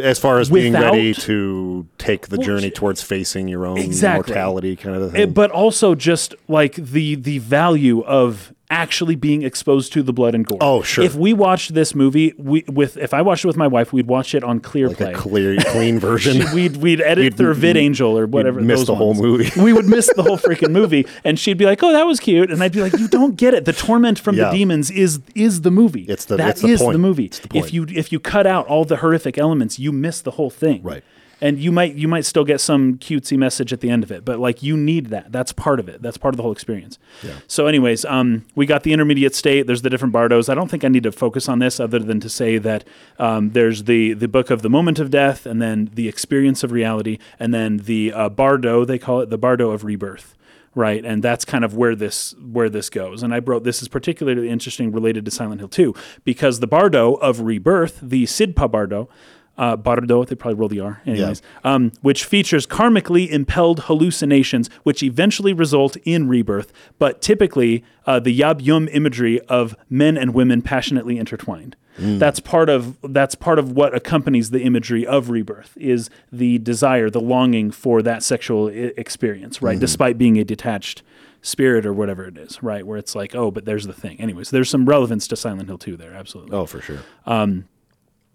as 0.03 0.19
far 0.19 0.39
as 0.41 0.51
being 0.51 0.73
ready 0.73 1.15
to 1.15 1.87
take 1.99 2.29
the 2.29 2.39
journey 2.39 2.71
towards 2.71 3.03
facing 3.03 3.49
your 3.49 3.67
own 3.67 3.79
Exactly. 3.79 4.33
mortality, 4.35 4.77
kind 4.77 4.97
of 4.97 5.03
eh, 5.03 5.13
thing. 5.13 5.21
it, 5.23 5.35
but 5.35 5.51
also 5.51 5.95
just 5.95 6.35
like 6.49 6.75
the 6.75 7.15
the 7.15 7.39
value 7.39 8.03
of 8.03 8.53
actually 8.71 9.14
being 9.14 9.42
exposed 9.42 9.92
to 9.92 10.02
the 10.02 10.12
blood 10.12 10.35
and 10.35 10.47
gore. 10.47 10.59
Oh, 10.61 10.83
sure. 10.83 11.04
If 11.04 11.14
we 11.14 11.33
watched 11.33 11.75
this 11.75 11.94
movie, 11.94 12.33
we 12.38 12.64
with 12.66 12.97
if 12.97 13.12
I 13.12 13.21
watched 13.23 13.44
it 13.44 13.47
with 13.49 13.56
my 13.56 13.66
wife, 13.66 13.92
we'd 13.92 14.06
watch 14.06 14.35
it 14.35 14.42
on 14.42 14.59
clear 14.61 14.88
like 14.88 14.97
play. 14.97 15.12
a 15.12 15.14
clear, 15.14 15.56
clean 15.66 15.99
version. 16.00 16.42
we'd 16.54 16.76
we'd 16.78 17.00
edit 17.00 17.25
You'd- 17.25 17.37
through 17.37 17.54
VidAngel 17.54 18.18
or 18.18 18.26
whatever. 18.26 18.61
miss 18.61 18.85
the 18.87 18.94
whole 18.94 19.14
movie. 19.14 19.50
we 19.61 19.73
would 19.73 19.85
miss 19.87 20.11
the 20.16 20.23
whole 20.23 20.38
freaking 20.47 20.71
movie, 20.73 21.06
and 21.25 21.38
she'd 21.38 21.59
be 21.59 21.66
like, 21.66 21.83
"Oh, 21.83 21.92
that 21.92 22.04
was 22.06 22.21
cute," 22.21 22.50
and 22.50 22.62
I'd 22.62 22.73
be 22.73 22.80
like, 22.80 22.94
"You 22.99 23.06
don't 23.09 23.37
get 23.37 23.52
it. 23.54 23.64
The 23.66 23.73
torment 23.75 24.18
from 24.18 24.37
Yeah. 24.37 24.50
the 24.50 24.56
demons 24.59 24.90
is 24.90 25.21
is 25.35 25.61
the 25.61 25.71
movie. 25.71 26.02
It's 26.09 26.25
the- 26.25 26.37
That 26.37 26.50
it's 26.50 26.62
the 26.62 26.68
is 26.68 26.80
point. 26.80 26.99
movie. 27.00 27.26
It's 27.26 27.38
the 27.40 27.49
point. 27.49 27.66
If 27.66 27.75
you 27.75 27.87
if 27.94 28.12
you 28.12 28.18
cut 28.18 28.47
out 28.47 28.66
all 28.66 28.85
the 28.85 28.97
horrific 28.97 29.37
elements, 29.38 29.78
you 29.78 29.92
miss 29.92 30.21
the 30.23 30.33
whole 30.33 30.50
thing. 30.50 30.83
Right. 30.83 31.04
And 31.45 31.59
you 31.59 31.73
might 31.73 31.95
you 31.95 32.09
might 32.09 32.25
still 32.25 32.47
get 32.47 32.59
some 32.59 32.97
cutesy 32.97 33.37
message 33.37 33.71
at 33.71 33.81
the 33.81 33.91
end 33.91 34.03
of 34.03 34.11
it, 34.11 34.25
but 34.25 34.39
like 34.39 34.63
you 34.63 34.79
need 34.79 35.09
that. 35.09 35.31
That's 35.31 35.53
part 35.53 35.79
of 35.79 35.91
it. 35.91 36.01
That's 36.01 36.17
part 36.17 36.33
of 36.33 36.39
the 36.39 36.43
whole 36.43 36.53
experience. 36.53 36.99
yeah. 37.23 37.35
So, 37.47 37.67
anyways, 37.67 38.07
um, 38.07 38.47
we 38.55 38.65
got 38.65 38.83
the 38.83 38.95
intermediate 38.95 39.35
state. 39.35 39.67
There's 39.67 39.83
the 39.83 39.91
different 39.91 40.13
bardos. 40.15 40.49
I 40.49 40.55
don't 40.55 40.71
think 40.71 40.85
I 40.85 40.89
need 40.89 41.03
to 41.03 41.13
focus 41.13 41.47
on 41.47 41.59
this 41.59 41.79
other 41.79 41.99
than 41.99 42.19
to 42.21 42.31
say 42.31 42.57
that 42.57 42.85
um, 43.19 43.51
there's 43.51 43.85
the 43.85 44.15
the 44.15 44.27
book 44.27 44.49
of 44.49 44.63
the 44.63 44.71
moment 44.71 44.99
of 44.99 45.11
death, 45.11 45.45
and 45.45 45.61
then 45.61 45.91
the 45.93 46.09
experience 46.09 46.65
of 46.65 46.73
reality, 46.73 47.19
and 47.39 47.53
then 47.53 47.77
the 47.77 48.11
uh, 48.15 48.31
bardo. 48.31 48.87
They 48.87 48.99
call 48.99 49.21
it 49.21 49.29
the 49.29 49.37
bardo 49.37 49.71
of 49.71 49.85
rebirth 49.85 50.35
right 50.75 51.05
and 51.05 51.23
that's 51.23 51.45
kind 51.45 51.65
of 51.65 51.77
where 51.77 51.95
this 51.95 52.35
where 52.41 52.69
this 52.69 52.91
goes 52.91 53.23
and 53.23 53.33
i 53.33 53.39
wrote 53.39 53.65
this 53.65 53.81
is 53.81 53.89
particularly 53.89 54.49
interesting 54.49 54.91
related 54.91 55.25
to 55.25 55.31
silent 55.31 55.61
hill 55.61 55.69
2 55.69 55.95
because 56.25 56.61
the 56.61 56.67
bardo 56.67 57.15
of 57.15 57.41
rebirth 57.41 57.99
the 58.03 58.25
sidpa 58.25 58.71
bardo 58.71 59.09
uh, 59.56 59.76
bardo 59.76 60.25
they 60.25 60.34
probably 60.34 60.58
roll 60.58 60.68
the 60.68 60.80
r 60.80 61.00
anyways 61.06 61.42
um, 61.64 61.92
which 62.02 62.25
features 62.25 62.66
karmically 62.66 63.28
impelled 63.28 63.80
hallucinations 63.84 64.68
which 64.82 65.02
eventually 65.02 65.52
result 65.52 65.96
in 66.04 66.28
rebirth 66.28 66.73
but 66.99 67.20
typically 67.23 67.84
uh, 68.06 68.18
the 68.18 68.38
yab 68.40 68.61
yum 68.62 68.88
imagery 68.92 69.40
of 69.42 69.75
men 69.88 70.16
and 70.16 70.34
women 70.34 70.61
passionately 70.62 71.18
intertwined 71.18 71.76
that's 71.96 72.40
part 72.40 72.68
of 72.68 72.99
that's 73.04 73.37
part 73.37 73.61
of 73.61 73.70
what 73.70 73.94
accompanies 73.94 74.50
the 74.50 74.62
imagery 74.62 75.06
of 75.06 75.30
rebirth 75.30 75.76
is 75.76 76.11
the 76.32 76.58
desire, 76.58 77.08
the 77.08 77.20
longing 77.20 77.70
for 77.70 78.02
that 78.02 78.25
sexual 78.25 78.66
I- 78.66 78.92
experience, 78.96 79.62
right? 79.62 79.78
Despite 79.78 80.18
being 80.18 80.37
a 80.37 80.44
detached 80.44 81.04
spirit 81.40 81.87
or 81.87 81.92
whatever 81.92 82.25
it 82.25 82.37
is, 82.37 82.61
right? 82.64 82.84
Where 82.84 82.99
it's 82.99 83.14
like, 83.14 83.37
oh, 83.37 83.52
but 83.52 83.64
there's 83.64 83.87
the 83.87 83.92
thing. 83.92 84.20
Anyways, 84.20 84.50
there's 84.50 84.68
some 84.68 84.87
relevance 84.87 85.28
to 85.28 85.37
Silent 85.37 85.68
Hill 85.68 85.78
2 85.78 85.96
there, 85.96 86.12
absolutely. 86.14 86.56
oh, 86.56 86.66
for 86.66 86.80
sure. 86.80 86.99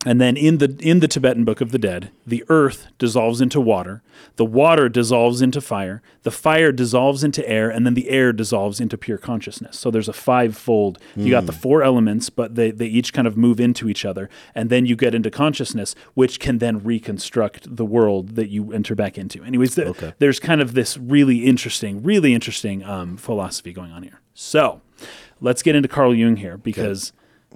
And 0.05 0.21
then 0.21 0.37
in 0.37 0.59
the 0.59 0.77
in 0.79 1.01
the 1.01 1.09
Tibetan 1.09 1.43
Book 1.43 1.59
of 1.59 1.73
the 1.73 1.77
Dead, 1.77 2.09
the 2.25 2.45
earth 2.47 2.87
dissolves 2.97 3.41
into 3.41 3.59
water, 3.59 4.01
the 4.37 4.45
water 4.45 4.87
dissolves 4.87 5.41
into 5.41 5.59
fire, 5.59 6.01
the 6.23 6.31
fire 6.31 6.71
dissolves 6.71 7.21
into 7.21 7.47
air, 7.47 7.69
and 7.69 7.85
then 7.85 7.95
the 7.95 8.09
air 8.09 8.31
dissolves 8.31 8.79
into 8.79 8.97
pure 8.97 9.17
consciousness. 9.17 9.77
So 9.77 9.91
there's 9.91 10.07
a 10.07 10.13
five-fold. 10.13 10.99
You 11.17 11.29
got 11.29 11.47
the 11.47 11.51
four 11.51 11.83
elements, 11.83 12.29
but 12.29 12.55
they, 12.55 12.71
they 12.71 12.85
each 12.85 13.11
kind 13.11 13.27
of 13.27 13.35
move 13.35 13.59
into 13.59 13.89
each 13.89 14.05
other, 14.05 14.29
and 14.55 14.69
then 14.69 14.85
you 14.85 14.95
get 14.95 15.13
into 15.13 15.29
consciousness, 15.29 15.95
which 16.13 16.39
can 16.39 16.59
then 16.59 16.81
reconstruct 16.81 17.75
the 17.75 17.85
world 17.85 18.35
that 18.35 18.47
you 18.47 18.71
enter 18.71 18.95
back 18.95 19.17
into. 19.17 19.43
Anyways, 19.43 19.75
th- 19.75 19.87
there's 20.19 20.39
kind 20.39 20.61
of 20.61 20.75
this 20.75 20.97
really 20.97 21.45
interesting, 21.45 22.01
really 22.03 22.33
interesting 22.33 22.83
um, 22.85 23.17
philosophy 23.17 23.73
going 23.73 23.91
on 23.91 24.03
here. 24.03 24.21
So 24.33 24.79
let's 25.41 25.61
get 25.61 25.75
into 25.75 25.89
Carl 25.89 26.15
Jung 26.15 26.37
here 26.37 26.57
because 26.57 27.11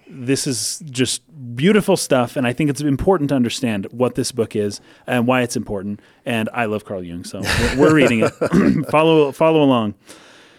this 0.08 0.48
is 0.48 0.82
just 0.90 1.22
beautiful 1.56 1.96
stuff 1.98 2.36
and 2.36 2.46
i 2.46 2.54
think 2.54 2.70
it's 2.70 2.82
important 2.82 3.30
to 3.30 3.36
understand 3.36 3.88
what 3.92 4.16
this 4.16 4.32
book 4.32 4.56
is 4.56 4.82
and 5.08 5.28
why 5.28 5.42
it's 5.42 5.56
important 5.56 6.00
and 6.26 6.50
i 6.54 6.66
love 6.66 6.86
carl 6.86 7.04
jung 7.04 7.24
so 7.24 7.42
we're, 7.42 7.78
we're 7.78 7.96
reading 8.02 8.22
it. 8.22 8.32
Follow 8.90 9.32
follow 9.32 9.62
along. 9.62 9.96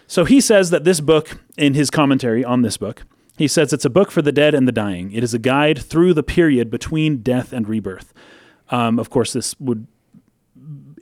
So 0.07 0.23
he 0.23 0.39
says 0.39 0.69
that 0.69 0.83
this 0.83 0.99
book 0.99 1.39
in 1.57 1.73
his 1.73 1.89
commentary 1.89 2.43
on 2.43 2.61
this 2.61 2.77
book 2.77 3.03
he 3.37 3.47
says 3.47 3.73
it's 3.73 3.85
a 3.85 3.89
book 3.89 4.11
for 4.11 4.21
the 4.21 4.31
dead 4.31 4.53
and 4.53 4.67
the 4.67 4.71
dying. 4.71 5.11
It 5.11 5.23
is 5.23 5.33
a 5.33 5.39
guide 5.39 5.77
through 5.77 6.13
the 6.13 6.23
period 6.23 6.69
between 6.69 7.17
death 7.17 7.51
and 7.51 7.67
rebirth. 7.67 8.13
Um, 8.69 8.99
of 8.99 9.09
course 9.09 9.33
this 9.33 9.59
would 9.59 9.87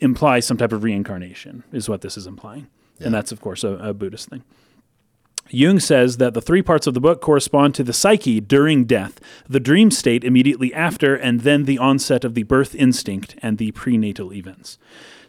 imply 0.02 0.40
some 0.40 0.58
type 0.58 0.72
of 0.72 0.84
reincarnation 0.84 1.64
is 1.72 1.88
what 1.88 2.02
this 2.02 2.18
is 2.18 2.28
implying. 2.28 2.68
And 3.00 3.14
that's 3.14 3.32
of 3.32 3.42
course 3.42 3.64
a, 3.64 3.74
a 3.76 3.94
buddhist 3.94 4.30
thing 4.30 4.44
Jung 5.54 5.80
says 5.80 6.18
that 6.18 6.34
the 6.34 6.42
three 6.42 6.64
parts 6.64 6.88
of 6.88 6.96
the 6.96 7.00
book 7.00 7.22
correspond 7.22 7.76
to 7.76 7.84
the 7.84 7.94
psyche 7.94 8.40
during 8.40 8.86
death, 8.86 9.20
the 9.48 9.60
dream 9.60 9.92
state 9.92 10.24
immediately 10.24 10.74
after, 10.74 11.16
and 11.16 11.42
then 11.42 11.66
the 11.66 11.78
onset 11.78 12.26
of 12.26 12.34
the 12.34 12.42
birth 12.42 12.74
instinct 12.74 13.36
and 13.42 13.60
the 13.60 13.72
prenatal 13.72 14.34
events. 14.34 14.80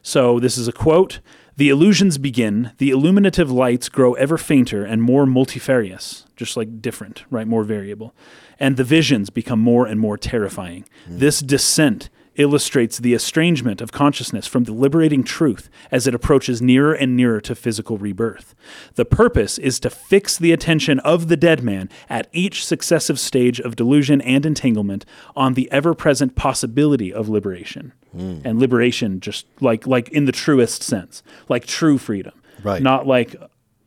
So, 0.01 0.41
this 0.41 0.57
is 0.57 0.67
a 0.67 0.73
quote 0.73 1.21
The 1.57 1.69
illusions 1.69 2.17
begin, 2.17 2.73
the 2.79 2.91
illuminative 2.91 3.51
lights 3.51 3.91
grow 3.91 4.15
ever 4.15 4.39
fainter 4.39 4.83
and 4.83 5.03
more 5.03 5.27
multifarious, 5.27 6.25
just 6.37 6.57
like 6.57 6.81
different, 6.81 7.25
right? 7.31 7.47
More 7.47 7.65
variable. 7.65 8.15
And 8.59 8.79
the 8.79 8.85
visions 8.85 9.29
become 9.29 9.61
more 9.61 9.87
and 9.87 10.01
more 10.01 10.17
terrifying. 10.17 10.87
Hmm. 11.07 11.19
This 11.19 11.41
descent 11.41 12.09
illustrates 12.37 12.99
the 12.99 13.15
estrangement 13.15 13.81
of 13.81 13.93
consciousness 13.93 14.47
from 14.47 14.65
the 14.65 14.73
liberating 14.73 15.23
truth 15.25 15.69
as 15.91 16.07
it 16.07 16.15
approaches 16.15 16.61
nearer 16.61 16.93
and 16.93 17.17
nearer 17.17 17.41
to 17.41 17.55
physical 17.55 17.99
rebirth. 17.99 18.55
The 18.95 19.05
purpose 19.05 19.59
is 19.59 19.79
to 19.81 19.91
fix 19.91 20.37
the 20.37 20.53
attention 20.53 20.99
of 21.01 21.29
the 21.29 21.37
dead 21.37 21.63
man 21.63 21.89
at 22.09 22.29
each 22.33 22.65
successive 22.65 23.19
stage 23.19 23.61
of 23.61 23.77
delusion 23.77 24.21
and 24.21 24.45
entanglement 24.45 25.05
on 25.37 25.55
the 25.55 25.71
ever 25.71 25.95
present 25.95 26.35
possibility 26.35 27.13
of 27.13 27.29
liberation. 27.29 27.93
Hmm. 28.13 28.39
And 28.45 28.59
liberation 28.59 29.21
just 29.21 29.47
like 29.61 29.87
like 29.87 30.09
in 30.11 30.25
the 30.25 30.33
truest 30.33 30.83
sense, 30.83 31.23
like 31.49 31.67
true 31.67 31.99
freedom. 31.99 32.35
Right. 32.63 32.83
Not 32.83 33.07
like 33.07 33.35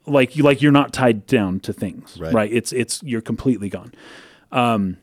like 0.06 0.36
you 0.36 0.44
like 0.44 0.62
you're 0.62 0.72
not 0.72 0.94
tied 0.94 1.25
down 1.27 1.60
to 1.62 1.74
things. 1.74 2.18
Right. 2.20 2.34
right? 2.34 2.51
It's 2.51 2.72
it's 2.74 3.01
you're 3.04 3.22
completely 3.22 3.70
gone. 3.70 3.94
Um, 4.51 4.98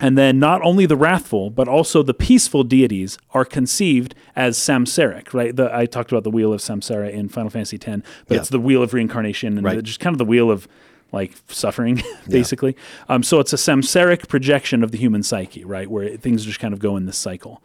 And 0.00 0.16
then 0.16 0.38
not 0.38 0.62
only 0.62 0.86
the 0.86 0.96
wrathful, 0.96 1.50
but 1.50 1.68
also 1.68 2.02
the 2.02 2.14
peaceful 2.14 2.64
deities 2.64 3.18
are 3.32 3.44
conceived 3.44 4.14
as 4.34 4.56
samsaric, 4.56 5.34
right? 5.34 5.54
The, 5.54 5.74
I 5.74 5.84
talked 5.86 6.10
about 6.10 6.24
the 6.24 6.30
wheel 6.30 6.52
of 6.52 6.60
samsara 6.60 7.12
in 7.12 7.28
Final 7.28 7.50
Fantasy 7.50 7.76
X, 7.76 8.02
but 8.26 8.34
Yeah. 8.34 8.40
it's 8.40 8.48
the 8.48 8.58
wheel 8.60 8.82
of 8.82 8.94
reincarnation 8.94 9.56
and 9.58 9.64
Right. 9.64 9.76
the- 9.76 9.82
just 9.82 10.00
kind 10.00 10.14
of 10.14 10.18
the 10.18 10.24
wheel 10.24 10.50
of 10.50 10.66
like 11.12 11.32
suffering, 11.48 12.02
basically. 12.28 12.76
Um, 13.08 13.22
so 13.22 13.40
it's 13.40 13.52
a 13.52 13.56
samsaric 13.56 14.28
projection 14.28 14.82
of 14.82 14.90
the 14.92 14.98
human 14.98 15.22
psyche, 15.22 15.64
right? 15.64 15.90
Where 15.90 16.16
things 16.16 16.44
just 16.44 16.60
kind 16.60 16.72
of 16.72 16.78
go 16.80 16.96
in 16.96 17.04
this 17.06 17.18
cycle. 17.18 17.62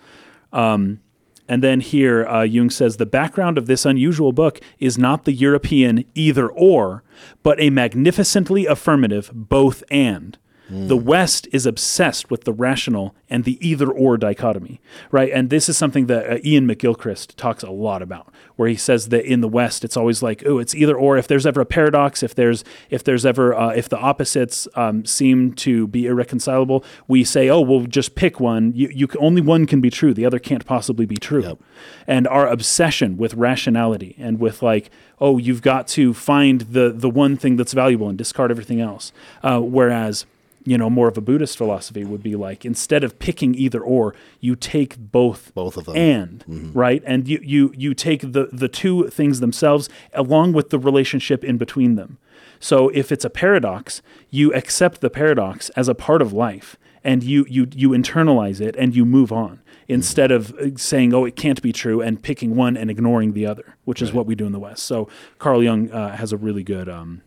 Um, 0.51 0.99
and 1.47 1.61
then 1.63 1.79
here, 1.79 2.25
uh, 2.27 2.41
Jung 2.41 2.71
says 2.71 2.97
the 2.97 3.05
background 3.05 3.57
of 3.59 3.67
this 3.67 3.85
unusual 3.85 4.31
book 4.31 4.59
is 4.79 4.97
not 4.97 5.25
the 5.25 5.31
European 5.31 6.03
either 6.15 6.47
or, 6.49 7.03
but 7.43 7.59
a 7.61 7.69
magnificently 7.69 8.65
affirmative 8.65 9.29
both 9.33 9.83
and. 9.91 10.37
The 10.69 10.97
West 10.97 11.47
is 11.51 11.67
obsessed 11.67 12.31
with 12.31 12.43
the 12.43 12.53
rational 12.53 13.15
and 13.29 13.43
the 13.43 13.57
either 13.67 13.87
or 13.91 14.17
dichotomy, 14.17 14.81
right? 15.11 15.31
And 15.31 15.51
this 15.51 15.69
is 15.69 15.77
something 15.77 16.07
that 16.07 16.25
uh, 16.25 16.33
Iain 16.43 16.67
McGilchrist 16.67 17.35
talks 17.35 17.61
a 17.61 17.69
lot 17.69 18.01
about, 18.01 18.33
where 18.55 18.67
he 18.67 18.75
says 18.75 19.09
that 19.09 19.25
in 19.25 19.41
the 19.41 19.47
West 19.47 19.83
it's 19.83 19.95
always 19.95 20.23
like, 20.23 20.43
oh, 20.45 20.57
it's 20.57 20.73
either 20.73 20.95
or. 20.97 21.17
If 21.17 21.27
there's 21.27 21.45
ever 21.45 21.61
a 21.61 21.65
paradox, 21.65 22.23
if 22.23 22.33
there's 22.33 22.63
if 22.89 23.03
there's 23.03 23.25
ever 23.25 23.53
uh, 23.53 23.69
if 23.69 23.89
the 23.89 23.97
opposites 23.97 24.67
um, 24.75 25.05
seem 25.05 25.53
to 25.53 25.85
be 25.87 26.07
irreconcilable, 26.07 26.83
we 27.07 27.23
say, 27.23 27.47
oh, 27.47 27.61
we'll 27.61 27.85
just 27.85 28.15
pick 28.15 28.39
one. 28.39 28.73
You, 28.73 28.89
you 28.91 29.07
can, 29.07 29.21
only 29.21 29.41
one 29.41 29.67
can 29.67 29.81
be 29.81 29.91
true. 29.91 30.15
The 30.15 30.25
other 30.25 30.39
can't 30.39 30.65
possibly 30.65 31.05
be 31.05 31.17
true. 31.17 31.43
Yep. 31.43 31.59
And 32.07 32.27
our 32.27 32.47
obsession 32.47 33.17
with 33.17 33.35
rationality 33.35 34.15
and 34.17 34.39
with 34.39 34.63
like, 34.63 34.89
oh, 35.19 35.37
you've 35.37 35.61
got 35.61 35.87
to 35.89 36.13
find 36.15 36.61
the 36.61 36.91
the 36.91 37.09
one 37.09 37.37
thing 37.37 37.55
that's 37.55 37.73
valuable 37.73 38.09
and 38.09 38.17
discard 38.17 38.49
everything 38.49 38.81
else. 38.81 39.11
Uh, 39.43 39.59
whereas 39.59 40.25
you 40.65 40.77
know, 40.77 40.89
more 40.89 41.07
of 41.07 41.17
a 41.17 41.21
Buddhist 41.21 41.57
philosophy 41.57 42.03
would 42.03 42.23
be 42.23 42.35
like 42.35 42.65
instead 42.65 43.03
of 43.03 43.19
picking 43.19 43.53
either 43.55 43.81
or, 43.81 44.15
you 44.39 44.55
take 44.55 44.97
both 44.97 45.53
Both 45.53 45.77
of 45.77 45.85
them. 45.85 45.95
and 45.95 46.43
right, 46.75 47.01
and 47.05 47.27
you 47.27 47.39
you 47.43 47.71
you 47.77 47.93
take 47.93 48.21
the 48.33 48.49
the 48.51 48.67
two 48.67 49.07
things 49.09 49.39
themselves 49.39 49.89
along 50.13 50.53
with 50.53 50.71
the 50.71 50.79
relationship 50.79 51.43
in 51.43 51.57
between 51.57 51.95
them. 51.95 52.17
So 52.59 52.89
if 52.89 53.11
it's 53.11 53.25
a 53.25 53.29
paradox, 53.29 54.01
you 54.29 54.53
accept 54.53 55.01
the 55.01 55.09
paradox 55.09 55.69
as 55.71 55.87
a 55.87 55.93
part 55.95 56.21
of 56.21 56.33
life, 56.33 56.77
and 57.03 57.23
you 57.23 57.45
you 57.49 57.67
you 57.75 57.89
internalize 57.89 58.59
it 58.59 58.75
and 58.77 58.95
you 58.95 59.05
move 59.05 59.31
on 59.31 59.61
instead 59.87 60.31
of 60.31 60.51
uh, 60.55 60.69
saying, 60.77 61.13
"Oh, 61.13 61.25
it 61.25 61.35
can't 61.35 61.61
be 61.61 61.71
true," 61.71 62.01
and 62.01 62.23
picking 62.23 62.55
one 62.55 62.75
and 62.75 62.89
ignoring 62.89 63.33
the 63.33 63.45
other, 63.45 63.75
which 63.83 64.01
is 64.01 64.11
what 64.13 64.25
we 64.25 64.33
do 64.35 64.45
in 64.47 64.51
the 64.51 64.59
West. 64.59 64.83
So 64.83 65.07
Carl 65.37 65.61
Jung 65.61 65.91
uh, 65.91 66.15
has 66.15 66.33
a 66.33 66.37
really 66.37 66.63
good. 66.63 66.89
Um, 66.89 67.21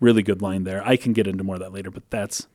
really 0.00 0.22
good 0.22 0.42
line 0.42 0.64
there. 0.64 0.86
I 0.86 0.96
can 0.96 1.12
get 1.12 1.26
into 1.26 1.44
more 1.44 1.56
of 1.56 1.60
that 1.60 1.72
later, 1.72 1.90
but 1.90 2.08
that's 2.10 2.46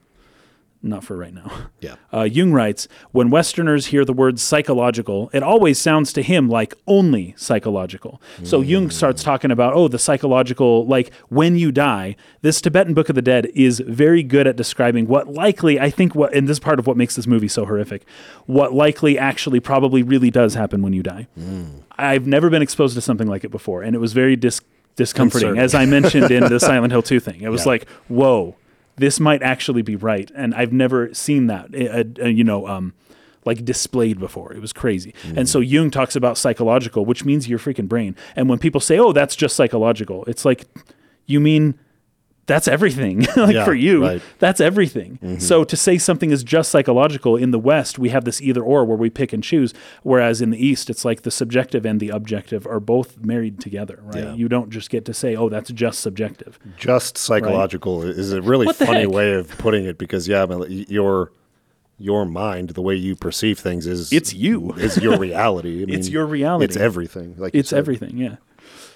not 0.81 1.03
for 1.03 1.17
right 1.17 1.33
now. 1.33 1.51
Yeah. 1.81 1.95
Uh, 2.13 2.23
Jung 2.23 2.51
writes 2.51 2.87
When 3.11 3.29
Westerners 3.29 3.87
hear 3.87 4.05
the 4.05 4.13
word 4.13 4.39
psychological, 4.39 5.29
it 5.33 5.43
always 5.43 5.79
sounds 5.79 6.13
to 6.13 6.21
him 6.21 6.47
like 6.47 6.73
only 6.87 7.33
psychological. 7.37 8.21
So 8.43 8.61
Jung 8.61 8.89
starts 8.89 9.23
talking 9.23 9.51
about, 9.51 9.73
oh, 9.73 9.87
the 9.87 9.99
psychological, 9.99 10.85
like 10.85 11.13
when 11.29 11.57
you 11.57 11.71
die. 11.71 12.15
This 12.41 12.61
Tibetan 12.61 12.93
Book 12.93 13.09
of 13.09 13.15
the 13.15 13.21
Dead 13.21 13.47
is 13.53 13.79
very 13.79 14.23
good 14.23 14.47
at 14.47 14.55
describing 14.55 15.07
what 15.07 15.27
likely, 15.27 15.79
I 15.79 15.89
think, 15.89 16.15
what, 16.15 16.33
and 16.33 16.47
this 16.47 16.55
is 16.55 16.59
part 16.59 16.79
of 16.79 16.87
what 16.87 16.97
makes 16.97 17.15
this 17.15 17.27
movie 17.27 17.47
so 17.47 17.65
horrific, 17.65 18.05
what 18.45 18.73
likely 18.73 19.17
actually 19.17 19.59
probably 19.59 20.03
really 20.03 20.31
does 20.31 20.53
happen 20.53 20.81
when 20.81 20.93
you 20.93 21.03
die. 21.03 21.27
I've 21.97 22.27
never 22.27 22.49
been 22.49 22.61
exposed 22.61 22.95
to 22.95 23.01
something 23.01 23.27
like 23.27 23.43
it 23.43 23.51
before, 23.51 23.81
and 23.83 23.95
it 23.95 23.99
was 23.99 24.13
very 24.13 24.35
dis- 24.35 24.61
discomforting, 24.95 25.57
as 25.57 25.75
I 25.75 25.85
mentioned 25.85 26.31
in 26.31 26.45
the 26.45 26.59
Silent 26.59 26.91
Hill 26.91 27.01
2 27.01 27.19
thing. 27.19 27.41
It 27.41 27.49
was 27.49 27.61
Yeah. 27.65 27.69
like, 27.69 27.89
whoa, 28.07 28.55
this 28.97 29.19
might 29.19 29.43
actually 29.43 29.81
be 29.81 29.95
right. 29.95 30.31
And 30.35 30.55
I've 30.55 30.71
never 30.73 31.13
seen 31.13 31.47
that, 31.47 31.67
uh, 31.75 32.23
uh, 32.23 32.27
you 32.27 32.43
know, 32.43 32.67
um, 32.67 32.93
like 33.45 33.63
displayed 33.65 34.19
before. 34.19 34.53
It 34.53 34.59
was 34.61 34.73
crazy. 34.73 35.13
And 35.35 35.47
so 35.47 35.59
Jung 35.59 35.91
talks 35.91 36.15
about 36.15 36.37
psychological, 36.37 37.05
which 37.05 37.23
means 37.25 37.47
your 37.47 37.59
freaking 37.59 37.87
brain. 37.87 38.15
And 38.35 38.49
when 38.49 38.57
people 38.57 38.81
say, 38.81 38.97
oh, 38.97 39.11
that's 39.11 39.35
just 39.35 39.55
psychological, 39.55 40.23
it's 40.25 40.45
like, 40.45 40.65
you 41.27 41.39
mean 41.39 41.75
that's 42.45 42.67
everything. 42.67 43.21
like 43.35 43.55
Yeah, 43.55 43.65
for 43.65 43.73
you, 43.73 44.03
right. 44.03 44.21
that's 44.39 44.61
everything. 44.61 45.19
Mm-hmm. 45.23 45.39
So 45.39 45.63
to 45.63 45.75
say 45.75 45.97
something 45.97 46.31
is 46.31 46.43
just 46.43 46.71
psychological 46.71 47.35
in 47.35 47.51
the 47.51 47.59
West, 47.59 47.97
we 47.97 48.09
have 48.09 48.25
this 48.25 48.41
either 48.41 48.61
or 48.61 48.85
where 48.85 48.97
we 48.97 49.09
pick 49.09 49.33
and 49.33 49.43
choose. 49.43 49.73
Whereas 50.03 50.41
in 50.41 50.51
the 50.51 50.63
East, 50.63 50.89
it's 50.89 51.03
like 51.03 51.23
the 51.23 51.31
subjective 51.31 51.85
and 51.85 51.99
the 51.99 52.09
objective 52.09 52.67
are 52.67 52.79
both 52.79 53.17
married 53.17 53.59
together, 53.59 53.99
right? 54.03 54.23
Yeah. 54.23 54.33
You 54.33 54.47
don't 54.47 54.69
just 54.69 54.89
get 54.89 55.05
to 55.05 55.13
say, 55.13 55.35
oh, 55.35 55.49
that's 55.49 55.71
just 55.71 55.99
subjective. 55.99 56.59
Just 56.77 57.17
psychological 57.17 58.03
is 58.03 58.31
a 58.31 58.41
really 58.41 58.67
What 58.67 58.75
funny 58.75 59.07
way 59.07 59.33
of 59.33 59.49
putting 59.57 59.85
it 59.85 59.97
because 59.97 60.27
yeah, 60.27 60.45
mean, 60.45 60.85
your 60.87 61.31
your 61.97 62.25
mind, 62.25 62.71
the 62.71 62.81
way 62.81 62.95
you 62.95 63.15
perceive 63.15 63.57
things 63.57 63.87
is 63.87 64.11
It's 64.11 64.33
you. 64.33 64.73
is 64.73 64.97
your 64.97 65.17
reality. 65.19 65.81
I 65.81 65.85
It's 65.95 66.09
your 66.09 66.25
reality. 66.25 66.65
It's 66.65 66.75
everything. 66.75 67.35
Like 67.37 67.55
It's 67.55 67.71
everything, 67.71 68.17
yeah. 68.17 68.35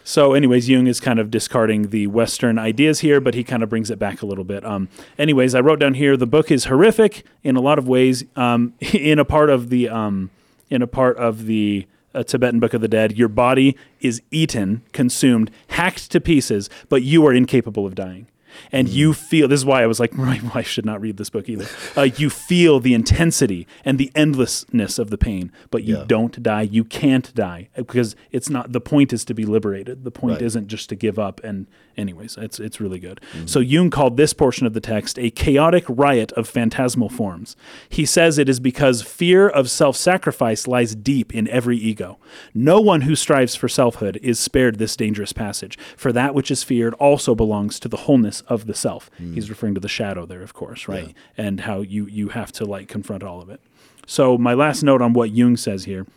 So, 0.09 0.33
anyways, 0.33 0.67
Jung 0.67 0.87
is 0.87 0.99
kind 0.99 1.19
of 1.19 1.29
discarding 1.29 1.91
the 1.91 2.07
Western 2.07 2.57
ideas 2.57 3.01
here, 3.01 3.21
but 3.21 3.35
he 3.35 3.43
kind 3.43 3.61
of 3.61 3.69
brings 3.69 3.91
it 3.91 3.99
back 3.99 4.23
a 4.23 4.25
little 4.25 4.43
bit. 4.43 4.65
Um, 4.65 4.89
anyways, 5.19 5.53
I 5.53 5.59
wrote 5.59 5.79
down 5.79 5.93
here 5.93 6.17
the 6.17 6.25
book 6.25 6.49
is 6.49 6.65
horrific 6.65 7.23
in 7.43 7.55
a 7.55 7.59
lot 7.59 7.77
of 7.77 7.87
ways. 7.87 8.23
Um, 8.35 8.73
in 8.79 9.19
a 9.19 9.23
part 9.23 9.51
of 9.51 9.69
the 9.69 9.87
um, 9.87 10.31
in 10.71 10.81
a 10.81 10.87
part 10.87 11.15
of 11.17 11.45
the 11.45 11.85
uh, 12.15 12.23
Tibetan 12.23 12.59
Book 12.59 12.73
of 12.73 12.81
the 12.81 12.87
Dead, 12.87 13.19
your 13.19 13.27
body 13.27 13.77
is 14.01 14.19
eaten, 14.31 14.81
consumed, 14.93 15.51
hacked 15.67 16.09
to 16.09 16.19
pieces, 16.19 16.71
but 16.89 17.03
you 17.03 17.23
are 17.27 17.31
incapable 17.31 17.85
of 17.85 17.93
dying. 17.93 18.25
And 18.71 18.87
you 18.89 19.13
feel 19.13 19.47
this 19.47 19.59
is 19.61 19.65
why 19.65 19.83
I 19.83 19.87
was 19.87 19.99
like, 19.99 20.11
well, 20.17 20.51
I 20.53 20.61
should 20.61 20.85
not 20.85 21.01
read 21.01 21.17
this 21.17 21.29
book 21.29 21.47
either. 21.49 21.67
Uh, 21.95 22.03
you 22.03 22.29
feel 22.29 22.79
the 22.79 22.93
intensity 22.93 23.67
and 23.85 23.97
the 23.97 24.11
endlessness 24.15 24.99
of 24.99 25.09
the 25.09 25.17
pain, 25.17 25.51
but 25.71 25.83
you 25.83 25.97
Yeah. 25.97 26.03
don't 26.07 26.41
die. 26.41 26.61
You 26.63 26.83
can't 26.83 27.33
die 27.35 27.69
because 27.75 28.15
it's 28.31 28.49
not. 28.49 28.71
The 28.71 28.81
point 28.81 29.13
is 29.13 29.25
to 29.25 29.33
be 29.33 29.45
liberated. 29.45 30.03
The 30.03 30.11
point 30.11 30.33
Right. 30.33 30.41
isn't 30.43 30.67
just 30.67 30.89
to 30.89 30.95
give 30.95 31.17
up. 31.19 31.41
And 31.43 31.67
anyways, 31.99 32.37
it's 32.37 32.59
it's 32.59 32.79
really 32.79 32.99
good. 32.99 33.21
So 33.45 33.59
Jung 33.59 33.89
called 33.89 34.17
this 34.17 34.33
portion 34.33 34.65
of 34.65 34.73
the 34.73 34.81
text 34.81 35.19
a 35.19 35.29
chaotic 35.29 35.85
riot 35.87 36.31
of 36.33 36.47
phantasmal 36.47 37.09
forms. 37.09 37.55
He 37.89 38.05
says 38.05 38.37
it 38.37 38.49
is 38.49 38.59
because 38.59 39.01
fear 39.01 39.47
of 39.47 39.69
self-sacrifice 39.69 40.67
lies 40.67 40.95
deep 40.95 41.33
in 41.35 41.47
every 41.49 41.77
ego. 41.77 42.19
No 42.53 42.79
one 42.79 43.01
who 43.01 43.15
strives 43.15 43.55
for 43.55 43.67
selfhood 43.67 44.17
is 44.23 44.39
spared 44.39 44.77
this 44.77 44.95
dangerous 44.95 45.33
passage. 45.33 45.77
For 45.97 46.11
that 46.13 46.33
which 46.33 46.49
is 46.51 46.63
feared 46.63 46.93
also 46.95 47.35
belongs 47.35 47.79
to 47.81 47.87
the 47.87 47.97
wholeness 47.97 48.41
of 48.41 48.65
the 48.65 48.73
self. 48.73 49.09
He's 49.33 49.49
referring 49.49 49.75
to 49.75 49.81
the 49.81 49.89
shadow 49.89 50.25
there, 50.25 50.41
of 50.41 50.53
course, 50.53 50.87
right? 50.87 51.13
And 51.37 51.61
how 51.61 51.81
you 51.81 52.05
you 52.07 52.29
have 52.29 52.51
to 52.53 52.65
like 52.65 52.87
confront 52.87 53.23
all 53.23 53.41
of 53.41 53.49
it. 53.49 53.61
So 54.07 54.37
my 54.37 54.53
last 54.53 54.81
note 54.83 55.01
on 55.01 55.13
what 55.13 55.31
Jung 55.31 55.57
says 55.57 55.85
here 55.85 56.07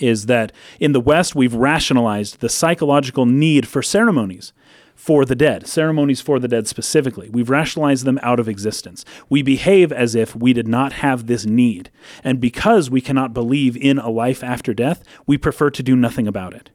is 0.00 0.26
that 0.26 0.50
in 0.80 0.90
the 0.92 1.00
West, 1.00 1.36
we've 1.36 1.54
rationalized 1.54 2.40
the 2.40 2.48
psychological 2.48 3.26
need 3.26 3.68
for 3.68 3.82
ceremonies 3.82 4.52
for 4.94 5.24
the 5.24 5.34
dead, 5.34 5.66
ceremonies 5.66 6.20
for 6.20 6.38
the 6.38 6.48
dead 6.48 6.66
specifically. 6.66 7.28
We've 7.28 7.50
rationalized 7.50 8.04
them 8.04 8.18
out 8.22 8.40
of 8.40 8.48
existence. 8.48 9.04
We 9.28 9.42
behave 9.42 9.92
as 9.92 10.14
if 10.14 10.34
we 10.34 10.52
did 10.52 10.68
not 10.68 10.94
have 10.94 11.26
this 11.26 11.44
need. 11.44 11.90
And 12.22 12.40
because 12.40 12.90
we 12.90 13.00
cannot 13.00 13.34
believe 13.34 13.76
in 13.76 13.98
a 13.98 14.08
life 14.08 14.42
after 14.42 14.72
death, 14.72 15.04
we 15.26 15.36
prefer 15.36 15.70
to 15.70 15.82
do 15.82 15.94
nothing 15.96 16.26
about 16.26 16.54
it. 16.54 16.70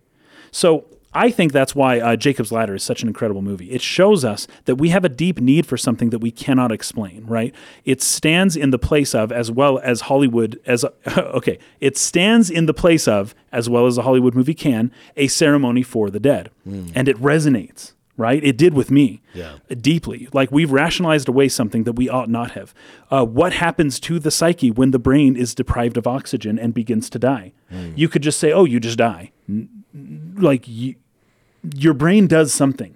So 0.52 0.86
I 1.14 1.32
think 1.32 1.52
that's 1.52 1.74
why 1.74 2.00
uh, 2.00 2.16
Jacob's 2.16 2.52
Ladder 2.52 2.76
is 2.76 2.84
such 2.84 3.02
an 3.02 3.08
incredible 3.08 3.42
movie. 3.42 3.72
It 3.72 3.82
shows 3.82 4.24
us 4.24 4.48
that 4.66 4.76
we 4.76 4.90
have 4.90 5.04
a 5.04 5.10
deep 5.10 5.40
need 5.40 5.66
for 5.66 5.76
something 5.76 6.12
that 6.12 6.20
we 6.20 6.30
cannot 6.30 6.72
explain, 6.72 7.26
right? 7.26 7.54
It 7.84 8.02
stands 8.02 8.56
in 8.56 8.70
the 8.70 8.78
place 8.78 9.16
of, 9.16 9.32
as 9.32 9.50
well 9.52 9.80
as 9.80 10.02
Hollywood, 10.02 10.60
as 10.68 10.86
okay, 11.18 11.58
it 11.80 11.98
stands 11.98 12.52
in 12.52 12.68
the 12.68 12.76
place 12.76 13.08
of, 13.08 13.34
as 13.52 13.68
well 13.68 13.88
as 13.88 13.98
a 13.98 14.04
Hollywood 14.04 14.36
movie 14.36 14.54
can, 14.54 14.92
a 15.18 15.28
ceremony 15.28 15.82
for 15.82 16.12
the 16.12 16.20
dead. 16.20 16.52
And 16.94 17.08
it 17.08 17.18
resonates, 17.18 17.94
right? 18.20 18.44
It 18.44 18.58
did 18.58 18.74
with 18.76 18.92
me 18.92 19.22
Yeah. 19.34 19.54
deeply. 19.82 20.28
Like 20.34 20.52
we've 20.52 20.72
rationalized 20.72 21.28
away 21.28 21.48
something 21.50 21.86
that 21.86 21.94
we 21.94 22.08
ought 22.10 22.30
not 22.30 22.52
have. 22.52 22.74
Uh, 23.10 23.26
what 23.26 23.54
happens 23.54 24.00
to 24.02 24.20
the 24.20 24.30
psyche 24.30 24.70
when 24.70 24.92
the 24.92 25.00
brain 25.00 25.36
is 25.36 25.56
deprived 25.56 25.98
of 25.98 26.06
oxygen 26.06 26.60
and 26.60 26.74
begins 26.74 27.10
to 27.12 27.18
die? 27.20 27.54
You 27.96 28.08
could 28.10 28.22
just 28.24 28.40
say, 28.40 28.52
"Oh, 28.52 28.66
you 28.66 28.80
just 28.80 28.98
die." 28.98 29.32
Like 30.38 30.68
you, 30.68 30.96
your 31.76 31.94
brain 31.94 32.28
does 32.28 32.54
something. 32.54 32.96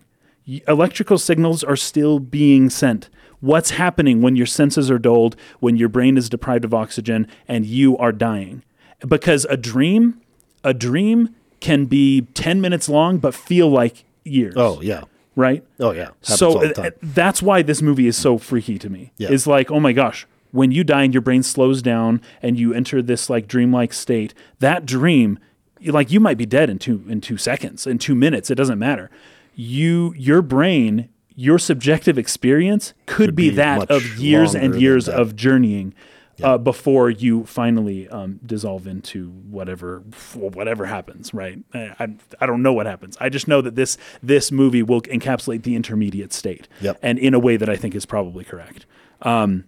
Electrical 0.68 1.18
signals 1.18 1.64
are 1.64 1.76
still 1.76 2.20
being 2.20 2.70
sent. 2.70 3.10
What's 3.40 3.72
happening 3.72 4.22
when 4.22 4.36
your 4.36 4.46
senses 4.46 4.90
are 4.92 5.00
dulled, 5.00 5.36
when 5.60 5.76
your 5.78 5.90
brain 5.90 6.18
is 6.18 6.30
deprived 6.30 6.66
of 6.66 6.74
oxygen, 6.74 7.28
and 7.48 7.66
you 7.66 7.98
are 7.98 8.12
dying? 8.12 8.64
Because 9.08 9.46
a 9.50 9.58
dream, 9.58 10.22
a 10.64 10.74
dream 10.74 11.30
can 11.60 11.86
be 11.86 12.22
10 12.34 12.62
minutes 12.62 12.88
long, 12.90 13.18
but 13.18 13.34
feel 13.34 13.70
like 13.70 14.06
years. 14.24 14.54
Oh 14.58 14.82
yeah. 14.82 15.04
Right? 15.36 15.64
Oh 15.80 15.92
yeah. 15.92 16.10
Happens 16.22 16.40
so 16.40 16.64
uh, 16.64 16.92
that's 17.02 17.42
why 17.42 17.62
this 17.62 17.82
movie 17.82 18.08
is 18.08 18.18
so 18.18 18.38
freaky 18.38 18.78
to 18.80 18.90
me. 18.90 19.12
Yeah. 19.18 19.32
Is 19.32 19.48
like, 19.48 19.72
oh 19.72 19.80
my 19.80 19.94
gosh, 19.94 20.28
when 20.52 20.72
you 20.72 20.84
die 20.84 21.04
and 21.04 21.14
your 21.14 21.22
brain 21.22 21.44
slows 21.44 21.82
down 21.82 22.22
and 22.42 22.58
you 22.58 22.74
enter 22.74 23.02
this 23.02 23.30
like 23.30 23.48
dreamlike 23.48 23.94
state, 23.94 24.34
that 24.60 24.86
dream, 24.86 25.40
like 25.86 26.12
you 26.12 26.20
might 26.20 26.38
be 26.38 26.46
dead 26.46 26.70
in 26.70 26.80
two 26.80 27.04
in 27.08 27.22
two 27.22 27.38
seconds, 27.38 27.88
in 27.88 27.98
two 27.98 28.16
minutes. 28.16 28.50
It 28.52 28.56
doesn't 28.56 28.80
matter. 28.80 29.10
You, 29.56 30.14
your 30.18 30.42
brain, 30.42 31.10
your 31.36 31.60
subjective 31.60 32.18
experience 32.18 32.94
could, 33.06 33.36
be, 33.36 33.50
be 33.50 33.56
that 33.56 33.90
of 33.92 34.18
years 34.18 34.56
and 34.56 34.80
years 34.80 35.08
of 35.10 35.36
journeying. 35.36 35.94
Uh, 36.42 36.58
before 36.58 37.12
you 37.12 37.46
finally 37.46 38.10
um, 38.10 38.40
dissolve 38.44 38.88
into 38.88 39.30
whatever 39.30 40.00
whatever 40.34 40.88
happens, 40.88 41.32
right? 41.32 41.60
I, 41.76 41.94
I 42.00 42.08
I 42.42 42.46
don't 42.48 42.64
know 42.64 42.74
what 42.74 42.88
happens. 42.88 43.16
I 43.22 43.30
just 43.30 43.48
know 43.48 43.62
that 43.62 43.76
this 43.76 43.98
this 44.24 44.52
movie 44.52 44.82
will 44.82 45.02
encapsulate 45.04 45.62
the 45.62 45.76
intermediate 45.76 46.34
state, 46.34 46.68
Yep. 46.82 46.98
and 47.04 47.20
in 47.20 47.36
a 47.36 47.40
way 47.40 47.56
that 47.58 47.70
I 47.70 47.76
think 47.76 47.94
is 47.94 48.08
probably 48.08 48.44
correct. 48.44 48.88
Um, 49.22 49.66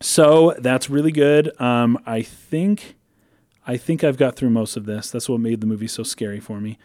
so 0.00 0.54
that's 0.58 0.90
really 0.90 1.12
good. 1.12 1.58
Um, 1.60 1.98
I 2.04 2.20
think 2.20 2.96
I 3.66 3.76
think 3.78 4.04
I've 4.04 4.18
got 4.18 4.36
through 4.36 4.50
most 4.50 4.76
of 4.76 4.84
this. 4.84 5.10
That's 5.10 5.28
what 5.30 5.40
made 5.40 5.60
the 5.62 5.66
movie 5.66 5.88
so 5.88 6.02
scary 6.02 6.40
for 6.40 6.60
me. 6.60 6.78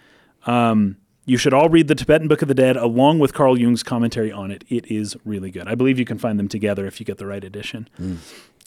Um, 0.46 0.96
you 1.26 1.38
should 1.38 1.54
all 1.54 1.70
read 1.70 1.88
the 1.88 1.96
Tibetan 1.96 2.28
Book 2.28 2.42
of 2.42 2.48
the 2.48 2.54
Dead 2.56 2.78
along 2.78 3.20
with 3.20 3.34
Carl 3.34 3.60
Jung's 3.60 3.84
commentary 3.84 4.32
on 4.32 4.50
it. 4.52 4.64
It 4.70 4.90
is 4.90 5.16
really 5.26 5.52
good. 5.52 5.68
I 5.68 5.76
believe 5.76 6.00
you 6.00 6.06
can 6.06 6.18
find 6.18 6.40
them 6.40 6.48
together 6.48 6.88
if 6.88 7.00
you 7.00 7.06
get 7.06 7.18
the 7.18 7.28
right 7.28 7.44
edition. 7.44 7.90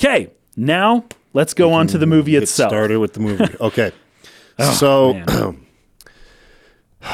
Okay, 0.01 0.31
now 0.57 1.05
let's 1.33 1.55
go 1.55 1.73
on 1.73 1.87
to 1.89 1.99
the 1.99 2.07
movie 2.07 2.33
Get 2.33 2.43
itself. 2.45 2.71
started 2.71 2.99
with 2.99 3.13
the 3.15 3.21
movie. 3.21 3.45
Okay. 3.61 3.93
so 4.75 5.21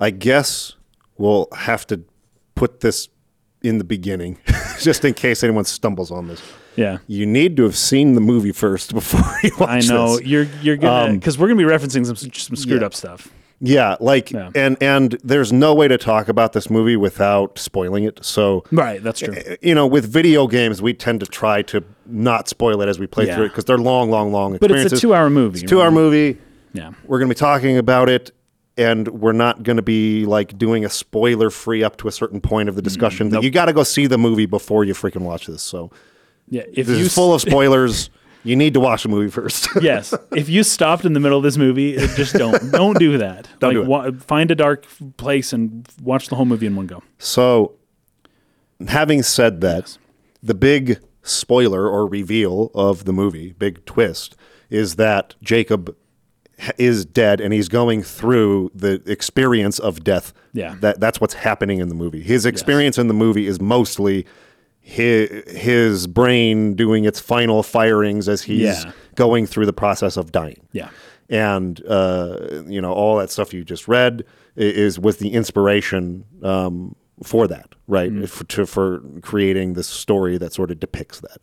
I 0.00 0.10
guess 0.10 0.74
we'll 1.16 1.48
have 1.54 1.86
to 1.88 2.00
put 2.54 2.80
this 2.80 3.08
in 3.62 3.78
the 3.78 3.84
beginning, 3.84 4.38
just 4.80 5.04
in 5.04 5.14
case 5.14 5.42
anyone 5.42 5.64
stumbles 5.64 6.10
on 6.10 6.28
this. 6.28 6.40
Yeah. 6.76 6.98
You 7.08 7.26
need 7.26 7.56
to 7.56 7.64
have 7.64 7.76
seen 7.76 8.14
the 8.14 8.20
movie 8.20 8.52
first 8.52 8.94
before 8.94 9.20
you 9.42 9.50
watch 9.58 9.68
I 9.68 9.80
know 9.92 10.16
this. 10.18 10.26
you're 10.26 10.46
you're 10.62 10.76
gonna 10.76 11.10
Um, 11.10 11.18
because 11.18 11.36
we're 11.38 11.48
gonna 11.48 11.58
be 11.58 11.64
referencing 11.64 12.06
some 12.06 12.14
some 12.16 12.56
screwed 12.56 12.80
yeah. 12.82 12.86
up 12.86 12.94
stuff. 12.94 13.28
Yeah, 13.60 13.96
like 13.98 14.30
Yeah. 14.30 14.50
and 14.54 14.76
and 14.80 15.18
there's 15.24 15.52
no 15.52 15.74
way 15.74 15.88
to 15.88 15.98
talk 15.98 16.28
about 16.28 16.52
this 16.52 16.70
movie 16.70 16.96
without 16.96 17.58
spoiling 17.58 18.04
it. 18.04 18.24
So 18.24 18.62
Right, 18.70 19.02
that's 19.02 19.20
true. 19.20 19.34
Eh, 19.34 19.56
you 19.62 19.74
know, 19.74 19.86
with 19.86 20.04
video 20.10 20.46
games, 20.46 20.80
we 20.80 20.94
tend 20.94 21.20
to 21.20 21.26
try 21.26 21.62
to 21.62 21.82
not 22.06 22.48
spoil 22.48 22.80
it 22.82 22.88
as 22.88 22.98
we 23.00 23.06
play 23.08 23.26
Yeah. 23.26 23.34
through 23.34 23.46
it 23.46 23.48
because 23.48 23.64
they're 23.64 23.76
long, 23.78 24.10
long, 24.10 24.30
long 24.32 24.56
But 24.60 24.70
it's 24.70 24.92
a 24.92 24.96
two-hour 24.96 25.28
movie. 25.30 25.60
It's 25.60 25.68
Two 25.70 25.80
hour 25.80 25.86
right? 25.88 25.94
movie. 25.94 26.38
Yeah. 26.72 26.92
We're 27.06 27.18
going 27.18 27.28
to 27.28 27.34
be 27.34 27.38
talking 27.38 27.78
about 27.78 28.08
it, 28.08 28.30
and 28.76 29.08
we're 29.08 29.32
not 29.32 29.64
going 29.64 29.76
to 29.78 29.82
be 29.82 30.24
like 30.24 30.56
doing 30.56 30.84
a 30.84 30.88
spoiler 30.88 31.50
free 31.50 31.82
up 31.82 31.96
to 31.96 32.08
a 32.08 32.12
certain 32.12 32.40
point 32.40 32.68
of 32.68 32.76
the 32.76 32.80
mm, 32.82 32.84
discussion. 32.84 33.28
nope. 33.30 33.42
You 33.42 33.50
got 33.50 33.64
to 33.64 33.72
go 33.72 33.82
see 33.82 34.06
the 34.06 34.18
movie 34.18 34.46
before 34.46 34.84
you 34.84 34.94
freaking 34.94 35.22
watch 35.22 35.46
this. 35.46 35.62
So 35.62 35.90
Yeah. 36.48 36.62
If 36.72 36.86
this 36.86 36.98
you 36.98 37.06
is 37.06 37.14
full 37.14 37.34
of 37.34 37.40
spoilers. 37.40 38.10
you 38.48 38.56
need 38.56 38.74
to 38.74 38.80
watch 38.80 39.02
the 39.02 39.08
movie 39.08 39.30
first. 39.30 39.68
yes. 39.82 40.14
If 40.32 40.48
you 40.48 40.62
stopped 40.62 41.04
in 41.04 41.12
the 41.12 41.20
middle 41.20 41.38
of 41.38 41.44
this 41.44 41.56
movie, 41.56 41.94
it- 41.94 42.16
just 42.16 42.34
don't 42.34 42.72
don't 42.72 42.98
do 42.98 43.18
that. 43.18 43.48
Don't 43.60 43.74
like, 43.74 43.74
do 43.74 43.82
it. 43.82 43.86
Wa- 43.88 44.10
find 44.26 44.50
a 44.50 44.54
dark 44.54 44.86
place 45.16 45.52
and 45.52 45.86
watch 46.02 46.28
the 46.28 46.36
whole 46.36 46.46
movie 46.46 46.66
in 46.66 46.74
one 46.76 46.86
go. 46.86 47.02
so, 47.18 47.74
having 48.86 49.22
said 49.22 49.60
that, 49.60 49.98
the 50.42 50.54
big 50.54 51.00
spoiler 51.22 51.88
or 51.88 52.06
reveal 52.06 52.70
of 52.74 53.04
the 53.04 53.12
movie, 53.12 53.52
big 53.52 53.84
twist, 53.84 54.36
is 54.70 54.96
that 54.96 55.34
Jacob 55.42 55.94
is 56.76 57.04
dead 57.04 57.40
and 57.40 57.52
he's 57.52 57.68
going 57.68 58.02
through 58.02 58.70
the 58.74 59.02
experience 59.06 59.78
of 59.78 60.02
death. 60.02 60.32
Yeah. 60.52 60.74
That 60.80 61.00
that's 61.00 61.20
what's 61.20 61.34
happening 61.34 61.78
in 61.78 61.88
the 61.88 61.94
movie. 61.94 62.22
His 62.22 62.44
experience 62.46 62.98
in 62.98 63.06
the 63.08 63.14
movie 63.14 63.46
is 63.46 63.60
mostly 63.60 64.26
his, 64.88 65.28
his 65.54 66.06
brain 66.06 66.74
doing 66.74 67.04
its 67.04 67.20
final 67.20 67.62
firings 67.62 68.26
as 68.28 68.42
he's 68.42 68.60
Yeah. 68.62 68.92
going 69.16 69.46
through 69.46 69.66
the 69.66 69.72
process 69.74 70.16
of 70.16 70.32
dying. 70.32 70.60
Yeah. 70.72 70.88
And 71.28 71.84
uh, 71.86 72.62
you 72.66 72.80
know 72.80 72.92
all 72.92 73.18
that 73.18 73.30
stuff 73.30 73.52
you 73.52 73.62
just 73.64 73.86
read 73.86 74.24
is 74.56 74.98
was 74.98 75.18
the 75.18 75.34
inspiration 75.34 76.24
um, 76.42 76.96
for 77.22 77.46
that, 77.48 77.74
right? 77.86 78.10
Mm-hmm. 78.10 78.24
For, 78.24 78.44
to, 78.44 78.66
for 78.66 79.02
creating 79.20 79.74
this 79.74 79.86
story 79.88 80.38
that 80.38 80.54
sort 80.54 80.70
of 80.70 80.80
depicts 80.80 81.20
that. 81.20 81.38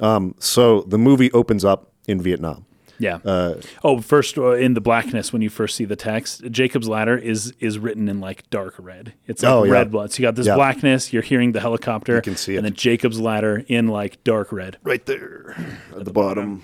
Um, 0.00 0.34
so 0.38 0.80
the 0.88 0.96
movie 0.98 1.30
opens 1.32 1.64
up 1.66 1.92
in 2.08 2.22
Vietnam. 2.22 2.64
Yeah. 2.98 3.16
Uh, 3.24 3.60
oh, 3.82 4.00
first 4.00 4.38
uh, 4.38 4.52
in 4.52 4.74
the 4.74 4.80
blackness 4.80 5.32
when 5.32 5.42
you 5.42 5.50
first 5.50 5.74
see 5.76 5.84
the 5.84 5.96
text, 5.96 6.44
Jacob's 6.50 6.88
ladder 6.88 7.16
is 7.16 7.52
is 7.60 7.78
written 7.78 8.08
in 8.08 8.20
like 8.20 8.48
dark 8.50 8.74
red. 8.78 9.14
It's 9.26 9.42
like 9.42 9.52
Oh, 9.52 9.64
yeah. 9.64 9.72
red 9.72 9.90
blood. 9.90 10.12
So 10.12 10.20
you 10.22 10.26
got 10.28 10.34
this 10.36 10.46
Yeah. 10.46 10.54
blackness. 10.54 11.12
You're 11.12 11.22
hearing 11.22 11.52
the 11.52 11.60
helicopter. 11.60 12.16
You 12.16 12.22
can 12.22 12.36
see 12.36 12.54
it. 12.54 12.58
And 12.58 12.64
then 12.66 12.74
Jacob's 12.74 13.18
ladder 13.20 13.64
in 13.68 13.88
like 13.88 14.22
dark 14.24 14.52
red. 14.52 14.78
right 14.84 15.04
there 15.06 15.56
at 15.96 16.04
the 16.04 16.12
bottom. 16.12 16.62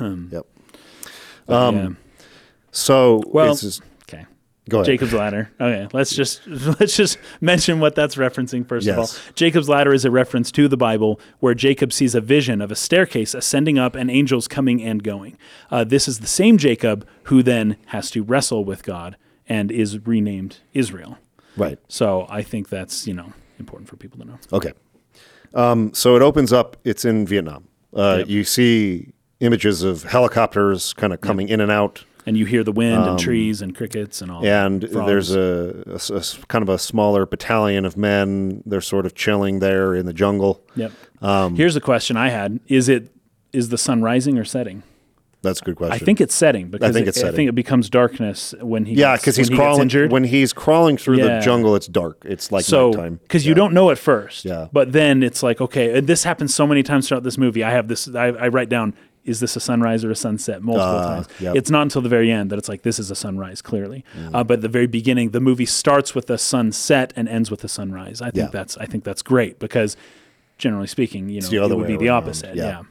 yep. 0.00 0.46
yeah. 1.48 1.88
So 2.70 3.22
Well, 3.26 3.54
just, 3.54 3.80
okay. 3.82 3.87
Go 4.68 4.78
ahead. 4.78 4.86
Jacob's 4.86 5.12
ladder. 5.12 5.50
Okay, 5.60 5.88
let's 5.92 6.14
just 6.14 6.46
let's 6.46 6.96
just 6.96 7.18
mention 7.40 7.80
what 7.80 7.94
that's 7.94 8.14
referencing 8.16 8.66
first 8.66 8.86
of 8.86 8.98
all. 8.98 9.08
Jacob's 9.34 9.68
ladder 9.68 9.92
is 9.92 10.04
a 10.04 10.10
reference 10.10 10.50
to 10.52 10.68
the 10.68 10.76
Bible 10.76 11.20
where 11.40 11.54
Jacob 11.54 11.92
sees 11.92 12.14
a 12.14 12.20
vision 12.20 12.60
of 12.60 12.70
a 12.70 12.76
staircase 12.76 13.34
ascending 13.34 13.78
up 13.78 13.94
and 13.94 14.10
angels 14.10 14.46
coming 14.48 14.82
and 14.82 15.02
going. 15.02 15.36
Uh, 15.70 15.84
this 15.84 16.06
is 16.08 16.20
the 16.20 16.26
same 16.26 16.58
Jacob 16.58 17.06
who 17.24 17.42
then 17.42 17.76
has 17.86 18.10
to 18.12 18.22
wrestle 18.22 18.64
with 18.64 18.82
God 18.82 19.16
and 19.48 19.70
is 19.70 19.98
renamed 20.06 20.58
Israel. 20.74 21.18
right. 21.56 21.78
So 21.88 22.26
I 22.28 22.42
think 22.42 22.68
that's 22.68 23.06
you 23.06 23.14
know 23.14 23.32
important 23.58 23.88
for 23.88 23.96
people 23.96 24.18
to 24.20 24.24
know. 24.26 24.38
Okay. 24.52 24.72
Um, 25.54 25.92
so 25.94 26.14
it 26.16 26.22
opens 26.22 26.52
up. 26.52 26.76
It's 26.84 27.04
in 27.04 27.26
Vietnam. 27.26 27.68
Uh, 27.94 28.16
Yep. 28.18 28.28
You 28.28 28.44
see 28.44 29.12
images 29.40 29.82
of 29.82 30.02
helicopters 30.02 30.92
kind 30.92 31.12
of 31.12 31.20
coming 31.20 31.48
in 31.48 31.60
and 31.60 31.70
out. 31.70 32.04
And 32.28 32.36
you 32.36 32.44
hear 32.44 32.62
the 32.62 32.72
wind 32.72 33.04
and 33.06 33.18
trees 33.18 33.62
and 33.62 33.74
crickets 33.74 34.20
and 34.20 34.30
all. 34.30 34.40
Um, 34.40 34.44
and 34.46 34.90
frogs. 34.90 35.06
there's 35.30 35.30
a 36.10 36.46
kind 36.48 36.62
of 36.62 36.68
a 36.68 36.78
smaller 36.78 37.24
battalion 37.24 37.86
of 37.86 37.96
men. 37.96 38.62
They're 38.66 38.82
sort 38.82 39.06
of 39.06 39.14
chilling 39.14 39.60
there 39.60 39.94
in 39.94 40.04
the 40.04 40.12
jungle. 40.12 40.62
Yep. 40.76 40.92
Um, 41.22 41.56
Here's 41.56 41.74
a 41.74 41.80
question 41.80 42.18
I 42.18 42.28
had: 42.28 42.60
Is 42.68 42.90
it 42.90 43.10
is 43.54 43.70
the 43.70 43.78
sun 43.78 44.02
rising 44.02 44.36
or 44.38 44.44
setting? 44.44 44.82
That's 45.40 45.60
a 45.62 45.64
good 45.64 45.76
question. 45.76 45.94
I 45.94 45.98
think 45.98 46.20
it's 46.20 46.34
setting 46.34 46.68
because 46.68 46.90
I 46.90 46.92
think 46.92 47.06
it- 47.06 47.10
it's 47.10 47.22
I 47.22 47.30
think 47.30 47.48
it 47.48 47.54
becomes 47.54 47.88
darkness 47.88 48.54
when 48.60 48.84
he 48.84 48.94
yeah, 48.96 49.16
because 49.16 49.36
he's 49.36 49.48
he 49.48 49.54
crawling 49.54 49.82
injured. 49.82 50.10
when 50.12 50.24
he's 50.24 50.52
crawling 50.52 50.96
through 50.98 51.18
Yeah. 51.18 51.38
the 51.38 51.40
jungle. 51.40 51.76
It's 51.76 51.86
dark. 51.86 52.18
It's 52.26 52.50
like 52.52 52.64
so 52.64 52.90
nighttime. 52.90 53.20
because 53.22 53.46
you 53.46 53.54
don't 53.54 53.72
know 53.72 53.90
at 53.90 53.98
first, 53.98 54.44
Yeah. 54.44 54.66
But 54.72 54.92
then 54.92 55.22
it's 55.22 55.42
like 55.42 55.60
okay, 55.62 55.96
and 55.96 56.06
this 56.06 56.24
happens 56.24 56.54
so 56.54 56.66
many 56.66 56.82
times 56.82 57.08
throughout 57.08 57.22
this 57.22 57.38
movie. 57.38 57.62
I 57.64 57.70
have 57.70 57.86
this. 57.88 58.06
I, 58.14 58.26
I 58.26 58.48
write 58.48 58.68
down: 58.68 58.94
Is 59.28 59.40
this 59.40 59.54
a 59.56 59.60
sunrise 59.60 60.04
or 60.04 60.10
a 60.10 60.16
sunset? 60.16 60.62
Multiple 60.62 60.86
Ah, 60.88 61.14
times. 61.16 61.28
yep. 61.40 61.54
It's 61.56 61.70
not 61.70 61.82
until 61.82 62.02
the 62.02 62.08
very 62.08 62.30
end 62.32 62.50
that 62.50 62.58
it's 62.58 62.68
like 62.68 62.82
this 62.82 62.98
is 62.98 63.10
a 63.10 63.14
sunrise. 63.14 63.60
Clearly, 63.62 64.04
Mm. 64.18 64.30
uh, 64.34 64.44
but 64.44 64.54
at 64.54 64.60
the 64.62 64.68
very 64.68 64.86
beginning, 64.86 65.30
the 65.30 65.40
movie 65.40 65.66
starts 65.66 66.14
with 66.14 66.28
a 66.30 66.38
sunset 66.38 67.12
and 67.16 67.28
ends 67.28 67.50
with 67.50 67.62
a 67.64 67.68
sunrise. 67.68 68.20
I 68.22 68.30
think 68.30 68.46
Yeah. 68.46 68.50
that's 68.52 68.76
I 68.78 68.86
think 68.86 69.04
that's 69.04 69.22
great 69.22 69.58
because 69.58 69.96
generally 70.58 70.86
speaking, 70.88 71.28
you 71.28 71.40
know, 71.40 71.48
the 71.48 71.56
it 71.74 71.76
would 71.76 71.86
be 71.86 71.96
the 71.96 72.08
around, 72.08 72.24
opposite. 72.24 72.56
yeah. 72.56 72.64
yeah. 72.64 72.82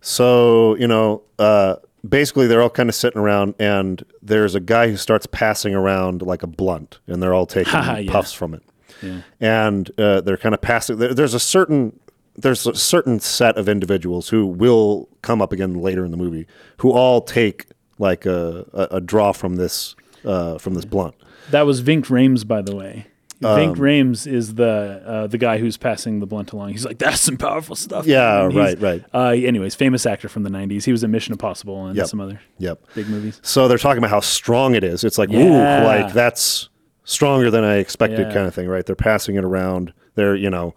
So, 0.00 0.74
you 0.76 0.88
know, 0.88 1.22
uh, 1.38 1.76
basically 2.08 2.46
they're 2.46 2.62
all 2.62 2.70
kind 2.70 2.88
of 2.88 2.94
sitting 2.94 3.20
around 3.20 3.54
and 3.58 4.04
there's 4.20 4.54
a 4.54 4.60
guy 4.60 4.88
who 4.90 4.96
starts 4.96 5.26
passing 5.26 5.74
around 5.74 6.22
like 6.22 6.42
a 6.42 6.46
blunt 6.48 6.98
and 7.06 7.22
they're 7.22 7.34
all 7.34 7.46
taking 7.46 7.72
Haha, 7.72 7.96
yeah. 7.98 8.10
puffs 8.10 8.32
from 8.32 8.54
it. 8.54 8.62
Yeah. 9.00 9.20
And 9.40 9.90
uh, 9.98 10.20
they're 10.22 10.36
kind 10.36 10.54
of 10.54 10.60
passing. 10.60 10.98
There, 10.98 11.14
there's 11.14 11.34
a 11.34 11.40
certain 11.40 11.98
there's 12.36 12.66
a 12.66 12.74
certain 12.74 13.20
set 13.20 13.56
of 13.58 13.68
individuals 13.68 14.28
who 14.30 14.46
will 14.46 15.08
come 15.22 15.42
up 15.42 15.52
again 15.52 15.74
later 15.74 16.04
in 16.04 16.10
the 16.10 16.16
movie 16.16 16.46
who 16.78 16.90
all 16.92 17.20
take 17.20 17.66
like 17.98 18.24
a, 18.26 18.66
a, 18.72 18.96
a 18.96 19.00
draw 19.00 19.32
from 19.32 19.56
this 19.56 19.94
uh, 20.24 20.58
from 20.58 20.74
this 20.74 20.84
blunt. 20.84 21.14
That 21.50 21.62
was 21.62 21.80
Ving 21.80 22.02
Rhames, 22.02 22.46
by 22.46 22.62
the 22.62 22.74
way. 22.74 23.06
Um, 23.44 23.56
Ving 23.56 23.74
Rhames 23.74 24.26
is 24.26 24.54
the 24.54 25.02
uh, 25.04 25.26
the 25.26 25.36
guy 25.36 25.58
who's 25.58 25.76
passing 25.76 26.20
the 26.20 26.26
blunt 26.26 26.52
along. 26.52 26.70
He's 26.70 26.84
like, 26.84 26.98
"That's 26.98 27.20
some 27.20 27.36
powerful 27.36 27.74
stuff." 27.74 28.06
Yeah, 28.06 28.46
man." 28.48 28.56
Right, 28.56 28.80
right. 28.80 29.04
Uh, 29.12 29.30
anyways, 29.30 29.74
famous 29.74 30.06
actor 30.06 30.28
from 30.28 30.44
the 30.44 30.50
'90s. 30.50 30.84
He 30.84 30.92
was 30.92 31.02
in 31.02 31.10
Mission 31.10 31.32
Impossible 31.32 31.86
and 31.86 31.96
Yep. 31.96 32.06
some 32.06 32.20
other 32.20 32.40
Yep. 32.58 32.80
big 32.94 33.08
movies. 33.08 33.40
So 33.42 33.66
they're 33.66 33.78
talking 33.78 33.98
about 33.98 34.10
how 34.10 34.20
strong 34.20 34.74
it 34.76 34.84
is. 34.84 35.02
It's 35.02 35.18
like, 35.18 35.30
Yeah. 35.30 35.82
ooh, 35.82 35.84
like 35.84 36.12
that's 36.14 36.68
stronger 37.04 37.50
than 37.50 37.64
I 37.64 37.78
expected, 37.78 38.20
Yeah. 38.28 38.32
kind 38.32 38.46
of 38.46 38.54
thing, 38.54 38.68
right? 38.68 38.86
They're 38.86 38.94
passing 38.94 39.34
it 39.34 39.44
around. 39.44 39.92
They're 40.14 40.36
you 40.36 40.48
know 40.48 40.74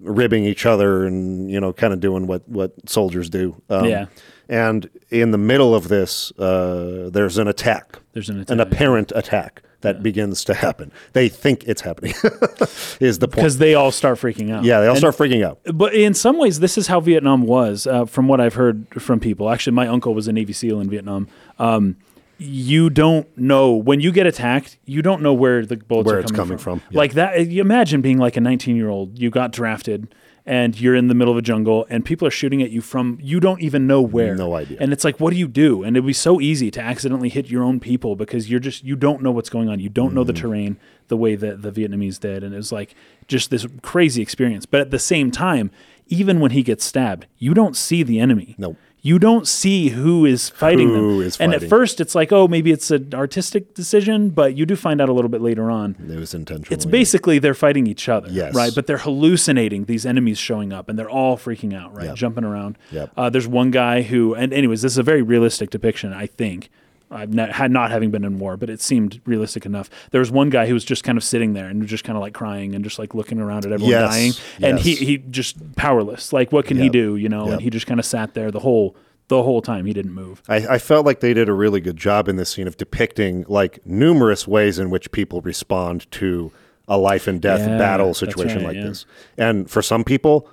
ribbing 0.00 0.44
each 0.44 0.66
other 0.66 1.04
and 1.04 1.50
you 1.50 1.60
know 1.60 1.72
kind 1.72 1.92
of 1.92 2.00
doing 2.00 2.26
what 2.26 2.48
what 2.48 2.72
soldiers 2.88 3.30
do. 3.30 3.60
Um, 3.70 3.84
Yeah. 3.86 4.06
And 4.46 4.90
in 5.10 5.30
the 5.30 5.38
middle 5.38 5.74
of 5.74 5.88
this, 5.88 6.30
uh, 6.38 7.08
there's 7.10 7.38
an 7.38 7.48
attack, 7.48 7.98
There's 8.12 8.28
an 8.28 8.36
an 8.36 8.42
attack. 8.60 8.60
apparent 8.60 9.12
attack 9.16 9.62
that 9.80 10.02
begins 10.02 10.44
to 10.44 10.52
happen. 10.52 10.92
They 11.14 11.30
think 11.30 11.64
it's 11.64 11.80
happening. 11.80 12.12
is 13.00 13.20
the 13.20 13.26
point? 13.28 13.36
because 13.36 13.56
they 13.56 13.72
all 13.74 13.90
start 13.90 14.18
freaking 14.18 14.50
out. 14.52 14.64
Yeah, 14.64 14.80
they 14.80 14.86
all 14.86 14.92
And- 14.92 14.98
start 14.98 15.16
freaking 15.16 15.42
out. 15.42 15.60
But 15.72 15.94
in 15.94 16.12
some 16.12 16.36
ways, 16.38 16.60
this 16.60 16.76
is 16.76 16.88
how 16.88 17.00
Vietnam 17.00 17.42
was, 17.46 17.86
uh, 17.86 18.04
from 18.04 18.28
what 18.28 18.38
I've 18.38 18.54
heard 18.54 18.86
from 19.00 19.18
people. 19.18 19.48
Actually, 19.48 19.74
my 19.76 19.86
uncle 19.86 20.12
was 20.14 20.28
a 20.28 20.32
Navy 20.32 20.52
SEAL 20.52 20.78
in 20.80 20.90
Vietnam. 20.90 21.26
Um, 21.58 21.96
you 22.38 22.90
don't 22.90 23.26
know 23.38 23.72
when 23.72 24.00
you 24.00 24.12
get 24.12 24.26
attacked. 24.26 24.78
You 24.84 25.02
don't 25.02 25.22
know 25.22 25.32
where 25.34 25.64
the 25.64 25.76
bullets 25.76 26.06
Where 26.06 26.16
are 26.16 26.20
it's 26.20 26.32
coming, 26.32 26.58
coming 26.58 26.58
from, 26.58 26.82
yeah. 26.90 26.98
Like 26.98 27.12
that. 27.14 27.46
You 27.48 27.60
imagine 27.60 28.00
being 28.00 28.18
like 28.18 28.36
a 28.36 28.40
19 28.40 28.76
year 28.76 28.88
old. 28.88 29.18
You 29.18 29.30
got 29.30 29.52
drafted, 29.52 30.14
and 30.46 30.78
you're 30.78 30.94
in 30.94 31.06
the 31.08 31.14
middle 31.14 31.32
of 31.32 31.38
a 31.38 31.42
jungle, 31.42 31.86
and 31.88 32.04
people 32.04 32.26
are 32.28 32.30
shooting 32.30 32.60
at 32.62 32.70
you 32.70 32.80
from 32.80 33.18
you 33.22 33.40
don't 33.40 33.60
even 33.62 33.86
know 33.86 34.02
where. 34.02 34.34
No 34.34 34.54
idea. 34.54 34.78
And 34.80 34.92
it's 34.92 35.04
like, 35.04 35.20
what 35.20 35.30
do 35.32 35.36
you 35.36 35.48
do? 35.48 35.82
And 35.82 35.96
it'd 35.96 36.06
be 36.06 36.12
so 36.12 36.40
easy 36.40 36.70
to 36.72 36.80
accidentally 36.80 37.28
hit 37.28 37.48
your 37.50 37.62
own 37.62 37.80
people 37.80 38.16
because 38.16 38.50
you're 38.50 38.60
just 38.60 38.84
you 38.84 38.96
don't 38.96 39.22
know 39.22 39.30
what's 39.30 39.48
going 39.50 39.68
on. 39.68 39.80
You 39.80 39.88
don't 39.88 40.12
know 40.14 40.24
the 40.24 40.32
Mm-hmm. 40.32 40.42
terrain 40.42 40.76
the 41.08 41.16
way 41.16 41.36
that 41.36 41.62
the 41.62 41.70
Vietnamese 41.70 42.18
did, 42.18 42.42
and 42.42 42.52
it 42.52 42.56
was 42.56 42.72
like 42.72 42.94
just 43.28 43.50
this 43.50 43.66
crazy 43.82 44.22
experience. 44.22 44.66
But 44.66 44.80
at 44.80 44.90
the 44.90 44.98
same 44.98 45.30
time, 45.30 45.70
even 46.08 46.40
when 46.40 46.50
he 46.50 46.62
gets 46.62 46.84
stabbed, 46.84 47.26
you 47.38 47.54
don't 47.54 47.76
see 47.76 48.02
the 48.02 48.18
enemy. 48.20 48.54
Nope. 48.58 48.76
You 49.06 49.18
don't 49.18 49.46
see 49.46 49.90
who 49.90 50.24
is 50.24 50.48
fighting 50.48 50.88
Who 50.88 51.18
them. 51.18 51.26
is 51.26 51.36
and 51.38 51.52
at 51.52 51.62
first, 51.68 52.00
it's 52.00 52.14
like, 52.14 52.32
oh, 52.32 52.48
maybe 52.48 52.72
it's 52.72 52.90
an 52.90 53.10
artistic 53.12 53.74
decision, 53.74 54.30
but 54.30 54.56
you 54.56 54.64
do 54.64 54.76
find 54.76 54.98
out 54.98 55.10
a 55.10 55.12
little 55.12 55.28
bit 55.28 55.42
later 55.42 55.70
on. 55.70 55.94
It 56.10 56.18
was 56.18 56.32
intentional. 56.32 56.72
It's 56.72 56.86
basically 56.86 57.38
they're 57.38 57.52
fighting 57.52 57.86
each 57.86 58.08
other, 58.08 58.28
Yes. 58.30 58.54
right? 58.54 58.72
But 58.74 58.86
they're 58.86 58.96
hallucinating 58.96 59.84
these 59.84 60.06
enemies 60.06 60.38
showing 60.38 60.72
up, 60.72 60.88
and 60.88 60.98
they're 60.98 61.10
all 61.10 61.36
freaking 61.36 61.74
out, 61.74 61.94
right? 61.94 62.06
Yep. 62.06 62.14
Jumping 62.16 62.44
around. 62.44 62.78
Yep. 62.92 63.10
Uh, 63.14 63.28
there's 63.28 63.46
one 63.46 63.70
guy 63.70 64.00
who, 64.00 64.32
and 64.34 64.54
anyways, 64.54 64.80
this 64.80 64.92
is 64.92 64.98
a 64.98 65.02
very 65.02 65.20
realistic 65.20 65.68
depiction, 65.68 66.14
I 66.14 66.26
think. 66.26 66.70
I've 67.14 67.32
not, 67.32 67.52
had 67.52 67.70
not 67.70 67.90
having 67.90 68.10
been 68.10 68.24
in 68.24 68.38
war, 68.38 68.56
but 68.56 68.68
it 68.68 68.80
seemed 68.80 69.20
realistic 69.24 69.64
enough. 69.64 69.88
There 70.10 70.18
was 70.20 70.30
one 70.30 70.50
guy 70.50 70.66
who 70.66 70.74
was 70.74 70.84
just 70.84 71.04
kind 71.04 71.16
of 71.16 71.24
sitting 71.24 71.52
there 71.54 71.66
and 71.68 71.86
just 71.86 72.04
kind 72.04 72.16
of 72.16 72.20
like 72.22 72.34
crying 72.34 72.74
and 72.74 72.82
just 72.84 72.98
like 72.98 73.14
looking 73.14 73.38
around 73.40 73.64
at 73.64 73.72
everyone 73.72 73.90
Yes, 73.90 74.10
dying, 74.10 74.32
and 74.62 74.78
he 74.78 74.90
yes. 74.90 74.98
he 74.98 75.16
just 75.18 75.76
powerless. 75.76 76.32
Like, 76.32 76.52
what 76.52 76.66
can 76.66 76.76
he 76.76 76.88
do? 76.88 77.16
You 77.16 77.28
know, 77.28 77.44
Yep. 77.44 77.52
and 77.52 77.62
he 77.62 77.70
just 77.70 77.86
kind 77.86 77.98
of 78.00 78.06
sat 78.06 78.34
there 78.34 78.50
the 78.50 78.60
whole 78.60 78.96
the 79.28 79.42
whole 79.42 79.62
time. 79.62 79.86
He 79.86 79.92
didn't 79.94 80.12
move. 80.12 80.42
I, 80.48 80.56
I 80.74 80.78
felt 80.78 81.06
like 81.06 81.20
they 81.20 81.32
did 81.32 81.48
a 81.48 81.54
really 81.54 81.80
good 81.80 81.96
job 81.96 82.28
in 82.28 82.36
this 82.36 82.50
scene 82.50 82.66
of 82.66 82.76
depicting 82.76 83.44
like 83.48 83.78
numerous 83.86 84.46
ways 84.46 84.78
in 84.78 84.90
which 84.90 85.10
people 85.12 85.40
respond 85.40 86.10
to 86.12 86.52
a 86.88 86.98
life 86.98 87.26
and 87.26 87.40
death 87.40 87.60
Yeah, 87.60 87.78
battle 87.78 88.12
situation 88.12 88.58
right, 88.58 88.66
like 88.66 88.76
yeah. 88.76 88.88
this. 88.88 89.06
And 89.38 89.70
for 89.70 89.80
some 89.80 90.04
people, 90.04 90.46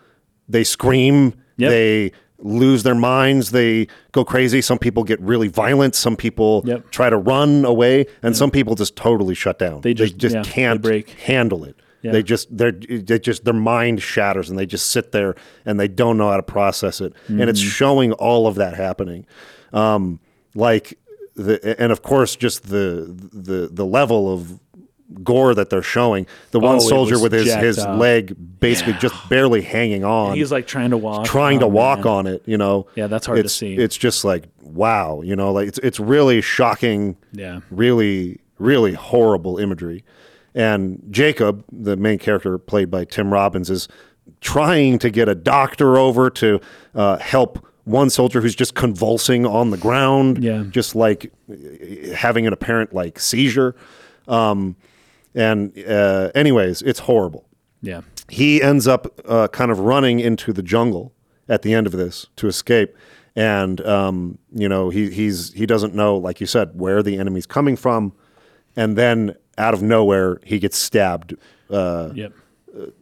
they 0.48 0.64
scream, 0.64 1.34
Yep. 1.58 1.70
they 1.70 2.12
lose 2.42 2.84
their 2.84 2.96
minds, 2.96 3.52
they 3.52 3.88
go 4.12 4.24
crazy. 4.26 4.62
Some 4.62 4.80
people 4.80 5.04
get 5.04 5.20
really 5.22 5.48
violent. 5.48 5.96
Some 5.96 6.16
people 6.16 6.64
Yep. 6.66 6.90
try 6.92 7.10
to 7.10 7.18
run 7.18 7.66
away, 7.66 8.06
and 8.24 8.36
some 8.36 8.52
people 8.52 8.76
just 8.76 8.96
totally 8.96 9.36
shut 9.36 9.60
down. 9.60 9.82
They 9.82 9.94
just- 9.94 10.22
yeah, 10.22 10.42
can't 10.44 10.82
break. 10.82 11.10
handle 11.12 11.64
it. 11.64 11.76
Yeah. 12.02 12.14
They 12.14 12.24
just 12.24 12.58
they're 12.58 12.72
they 12.72 13.20
just 13.20 13.46
their 13.46 13.54
mind 13.54 14.02
shatters 14.02 14.50
and 14.50 14.58
they 14.58 14.66
just 14.66 14.90
sit 14.90 15.12
there 15.12 15.36
and 15.68 15.80
they 15.80 15.88
don't 15.88 16.18
know 16.18 16.30
how 16.30 16.38
to 16.38 16.42
process 16.44 17.00
it. 17.00 17.14
And 17.28 17.42
it's 17.42 17.60
Mm-hmm. 17.62 17.70
showing 17.70 18.12
all 18.14 18.48
of 18.48 18.56
that 18.56 18.74
happening. 18.74 19.28
Um, 19.72 20.20
like 20.56 20.98
the 21.36 21.80
and 21.80 21.92
of 21.92 22.02
course 22.02 22.36
just 22.36 22.70
the 22.70 23.06
the 23.32 23.70
the 23.72 23.86
level 23.86 24.34
of 24.34 24.60
gore 25.24 25.54
that 25.56 25.70
they're 25.70 25.82
showing. 25.82 26.26
The 26.52 26.60
one 26.60 26.78
Oh, 26.78 26.80
soldier 26.80 27.20
with 27.20 27.32
his 27.32 27.54
his 27.54 27.80
up. 27.80 28.00
leg 28.00 28.36
basically 28.60 28.94
just 28.94 29.16
barely 29.30 29.62
hanging 29.62 30.04
on 30.04 30.36
He's 30.36 30.52
like 30.52 30.68
trying 30.68 30.92
to 30.92 30.98
walk, 30.98 31.26
trying 31.26 31.60
to 31.60 31.66
Oh, 31.66 31.70
walk 31.70 32.00
man. 32.06 32.08
on 32.08 32.28
it, 32.28 32.44
you 32.46 32.58
know. 32.58 32.88
Yeah, 32.96 33.08
that's 33.08 33.26
hard 33.26 33.38
to 33.38 33.44
it's, 33.46 33.54
see. 33.54 33.76
It's 33.76 33.98
just 33.98 34.24
like 34.24 34.46
wow, 34.62 35.22
you 35.22 35.36
know, 35.36 35.52
like 35.52 35.68
it's 35.68 35.80
it's 35.80 36.00
really 36.00 36.42
shocking. 36.42 37.18
Yeah. 37.34 37.60
Really, 37.70 38.40
really 38.60 38.94
horrible 38.94 39.58
imagery. 39.58 40.04
And 40.54 41.02
Jacob, 41.10 41.64
the 41.72 41.96
main 41.96 42.20
character 42.20 42.58
played 42.58 42.92
by 42.92 43.06
Tim 43.06 43.32
Robbins, 43.34 43.70
is 43.70 43.88
trying 44.42 45.00
to 45.00 45.10
get 45.10 45.30
a 45.30 45.36
doctor 45.36 45.98
over 45.98 46.30
to 46.30 46.60
uh, 46.96 47.18
help 47.18 47.66
one 47.86 48.10
soldier 48.10 48.42
who's 48.42 48.56
just 48.56 48.76
convulsing 48.76 49.46
on 49.46 49.72
the 49.72 49.78
ground, 49.78 50.44
Yeah. 50.44 50.64
just 50.70 50.96
like 50.96 51.32
having 52.14 52.46
an 52.48 52.54
apparent 52.54 52.94
like 52.94 53.20
seizure. 53.20 53.76
Um, 54.28 54.76
and 55.36 55.78
uh, 55.88 56.32
anyways, 56.36 56.82
it's 56.82 57.00
horrible 57.00 57.46
Yeah. 57.82 58.02
he 58.30 58.62
ends 58.62 58.88
up 58.88 59.20
uh, 59.26 59.48
kind 59.50 59.72
of 59.72 59.80
running 59.80 60.20
into 60.20 60.52
the 60.54 60.62
jungle 60.64 61.14
at 61.50 61.62
the 61.64 61.74
end 61.74 61.88
of 61.88 61.94
this 61.94 62.28
to 62.38 62.48
escape 62.48 62.96
and 63.36 63.80
um, 63.82 64.38
you 64.54 64.68
know 64.70 64.90
he 64.90 65.10
he's 65.10 65.54
he 65.54 65.66
doesn't 65.66 65.94
know 65.96 66.18
like 66.18 66.40
you 66.42 66.48
said 66.48 66.72
where 66.80 67.02
the 67.04 67.18
enemy's 67.18 67.46
coming 67.46 67.76
from 67.78 68.14
and 68.76 68.98
then 68.98 69.36
out 69.58 69.74
of 69.74 69.82
nowhere 69.82 70.40
he 70.44 70.60
gets 70.60 70.78
stabbed 70.78 71.36
uh, 71.70 72.10
Yep. 72.14 72.34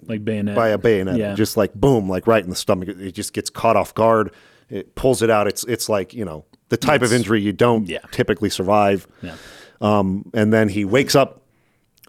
Like 0.08 0.26
bayonet. 0.26 0.56
by 0.56 0.70
a 0.70 0.78
bayonet 0.80 1.18
Yeah. 1.18 1.36
just 1.36 1.56
like 1.58 1.74
boom 1.76 2.10
like 2.10 2.26
right 2.28 2.44
in 2.44 2.50
the 2.50 2.56
stomach 2.56 2.90
it 2.90 3.12
just 3.12 3.34
gets 3.34 3.50
caught 3.52 3.76
off 3.76 3.94
guard 3.94 4.32
it 4.70 4.96
pulls 4.96 5.22
it 5.22 5.30
out 5.30 5.48
it's 5.48 5.64
it's 5.66 5.88
like 5.90 6.12
you 6.14 6.26
know 6.26 6.44
the 6.70 6.78
type 6.78 7.02
of 7.04 7.12
injury 7.14 7.42
you 7.42 7.52
don't 7.54 7.88
yeah. 7.88 8.00
typically 8.12 8.50
survive 8.50 9.08
Yeah. 9.22 9.36
um, 9.82 10.30
and 10.34 10.52
then 10.54 10.70
he 10.70 10.86
wakes 10.86 11.16
up 11.16 11.42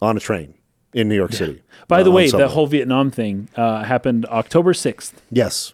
on 0.03 0.17
a 0.17 0.21
train 0.21 0.55
in 0.93 1.09
New 1.09 1.15
York 1.17 1.33
City 1.33 1.63
By 1.89 2.03
the 2.03 2.11
uh, 2.11 2.15
way, 2.15 2.31
the 2.31 2.49
whole 2.49 2.67
Vietnam 2.67 3.11
thing 3.11 3.49
uh, 3.57 3.85
happened 3.85 4.27
October 4.27 4.73
6th. 4.73 5.13
yes 5.31 5.73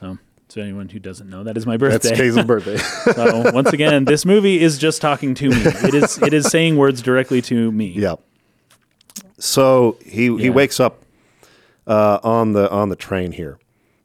So, 0.00 0.18
to 0.48 0.60
anyone 0.62 0.88
who 0.88 0.98
doesn't 0.98 1.28
know, 1.28 1.44
that 1.44 1.56
is 1.56 1.66
my 1.66 1.76
birthday. 1.76 2.08
that's. 2.08 2.20
Kay's 2.20 2.42
birthday 2.52 2.76
so, 2.78 3.50
once 3.52 3.72
again, 3.72 4.04
this 4.04 4.24
movie 4.24 4.60
is 4.60 4.78
just 4.78 5.00
talking 5.00 5.34
to 5.34 5.50
me. 5.50 5.56
It 5.62 5.94
is 5.94 6.18
it 6.22 6.32
is 6.34 6.46
saying 6.48 6.76
words 6.76 7.02
directly 7.02 7.40
to 7.42 7.70
me. 7.70 7.88
Yeah. 7.88 8.16
So 9.38 9.96
he 10.04 10.36
he 10.38 10.50
wakes 10.50 10.80
up 10.80 11.02
uh, 11.86 12.18
on 12.22 12.52
the 12.54 12.70
on 12.70 12.88
the 12.88 12.96
train 12.96 13.32
here, 13.32 13.58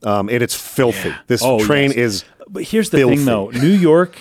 um, 0.04 0.30
and 0.30 0.44
it's 0.44 0.56
filthy. 0.56 1.14
This 1.28 1.42
Oh, 1.44 1.60
train 1.66 1.90
yes. 1.90 1.98
is 1.98 2.26
But 2.48 2.64
here's 2.64 2.90
the 2.92 2.98
Filthy. 3.00 3.16
thing, 3.18 3.26
though. 3.26 3.50
New 3.50 3.68
York, 3.68 4.18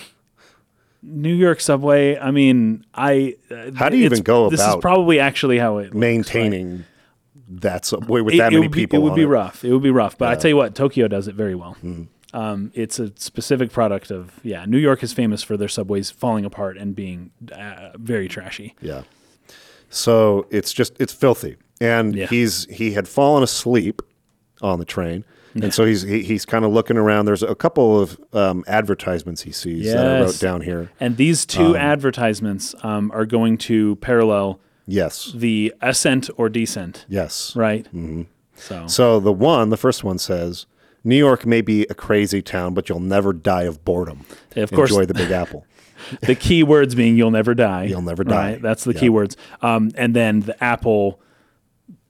New 1.03 1.33
York 1.33 1.59
subway. 1.59 2.17
I 2.17 2.31
mean, 2.31 2.85
I. 2.93 3.35
Uh, 3.51 3.71
How 3.75 3.89
do 3.89 3.97
you 3.97 4.05
even 4.05 4.21
go 4.21 4.49
This 4.49 4.61
is 4.65 4.75
probably 4.77 5.19
actually 5.19 5.59
how 5.59 5.77
it 5.79 5.93
maintaining 5.93 6.85
that 7.49 7.85
subway 7.85 8.21
with 8.21 8.35
It- 8.35 8.37
that 8.37 8.53
it 8.53 8.55
many 8.55 8.67
be- 8.69 8.81
people. 8.81 8.99
It 8.99 9.01
would 9.03 9.15
be 9.15 9.25
rough. 9.25 9.63
It 9.65 9.71
would 9.73 9.83
be 9.83 9.91
rough. 9.91 10.17
But 10.17 10.25
I 10.25 10.29
Yeah. 10.29 10.33
Mm-hmm. 10.35 10.41
tell 10.41 10.49
you 10.49 10.55
what, 10.57 10.75
Tokyo 10.75 11.07
does 11.07 11.27
it 11.27 11.35
very 11.35 11.55
well. 11.55 11.75
Um, 12.33 12.71
it's 12.73 12.97
a 12.99 13.11
specific 13.15 13.71
product 13.71 14.09
of 14.09 14.39
yeah. 14.43 14.65
New 14.65 14.79
York 14.79 15.03
is 15.03 15.13
famous 15.13 15.43
for 15.43 15.55
their 15.57 15.67
subways 15.67 16.09
falling 16.09 16.45
apart 16.45 16.77
and 16.77 16.95
being 16.95 17.29
uh, 17.51 17.89
very 17.95 18.27
trashy. 18.27 18.73
Yeah. 18.81 19.03
So 19.89 20.47
it's 20.49 20.73
just 20.73 20.93
it's 20.99 21.13
filthy, 21.13 21.57
and 21.79 22.15
Yeah. 22.15 22.25
he's 22.27 22.65
he 22.71 22.93
had 22.93 23.07
fallen 23.07 23.43
asleep 23.43 24.01
on 24.61 24.79
the 24.79 24.85
train. 24.85 25.25
And 25.55 25.73
so 25.73 25.85
he's 25.85 26.01
he, 26.01 26.23
he's 26.23 26.45
kind 26.45 26.65
of 26.65 26.71
looking 26.71 26.97
around. 26.97 27.25
There's 27.25 27.43
a 27.43 27.53
couple 27.55 27.99
of 27.99 28.19
um, 28.33 28.63
advertisements 28.67 29.43
he 29.43 29.51
sees 29.51 29.85
that 29.91 30.03
I 30.05 30.19
wrote 30.19 30.25
Yes. 30.27 30.39
down 30.39 30.61
here. 30.61 30.89
And 30.99 31.17
these 31.17 31.45
two 31.45 31.75
advertisements 31.77 32.73
um, 32.83 33.11
are 33.13 33.25
going 33.25 33.57
to 33.59 33.95
parallel 33.97 34.59
Yes, 34.85 35.31
the 35.33 35.73
ascent 35.81 36.29
or 36.37 36.49
descent, 36.49 37.05
yes. 37.07 37.55
right? 37.55 37.85
Mm-hmm. 37.85 38.23
So, 38.55 38.85
So 38.87 39.19
the 39.19 39.31
one, 39.31 39.69
the 39.69 39.77
first 39.77 40.03
one 40.03 40.17
says, 40.17 40.65
New 41.05 41.15
York 41.17 41.45
may 41.45 41.61
be 41.61 41.83
a 41.83 41.93
crazy 41.93 42.41
town, 42.41 42.73
but 42.73 42.89
you'll 42.89 42.99
never 42.99 43.31
die 43.33 43.63
of 43.63 43.83
boredom. 43.85 44.25
Of 44.55 44.71
course. 44.71 44.89
Enjoy 44.91 45.05
the 45.05 45.13
Big 45.13 45.31
Apple. 45.31 45.65
the 46.21 46.35
key 46.35 46.63
words 46.63 46.95
being 46.95 47.15
"you'll 47.15 47.31
never 47.31 47.53
die." 47.53 47.85
You'll 47.85 48.01
never 48.01 48.23
die. 48.25 48.55
That's 48.61 48.83
the 48.83 48.93
Yeah. 48.93 48.99
key 48.99 49.09
words. 49.09 49.37
Um, 49.61 49.91
and 49.95 50.13
then 50.13 50.41
the 50.41 50.61
apple, 50.63 51.19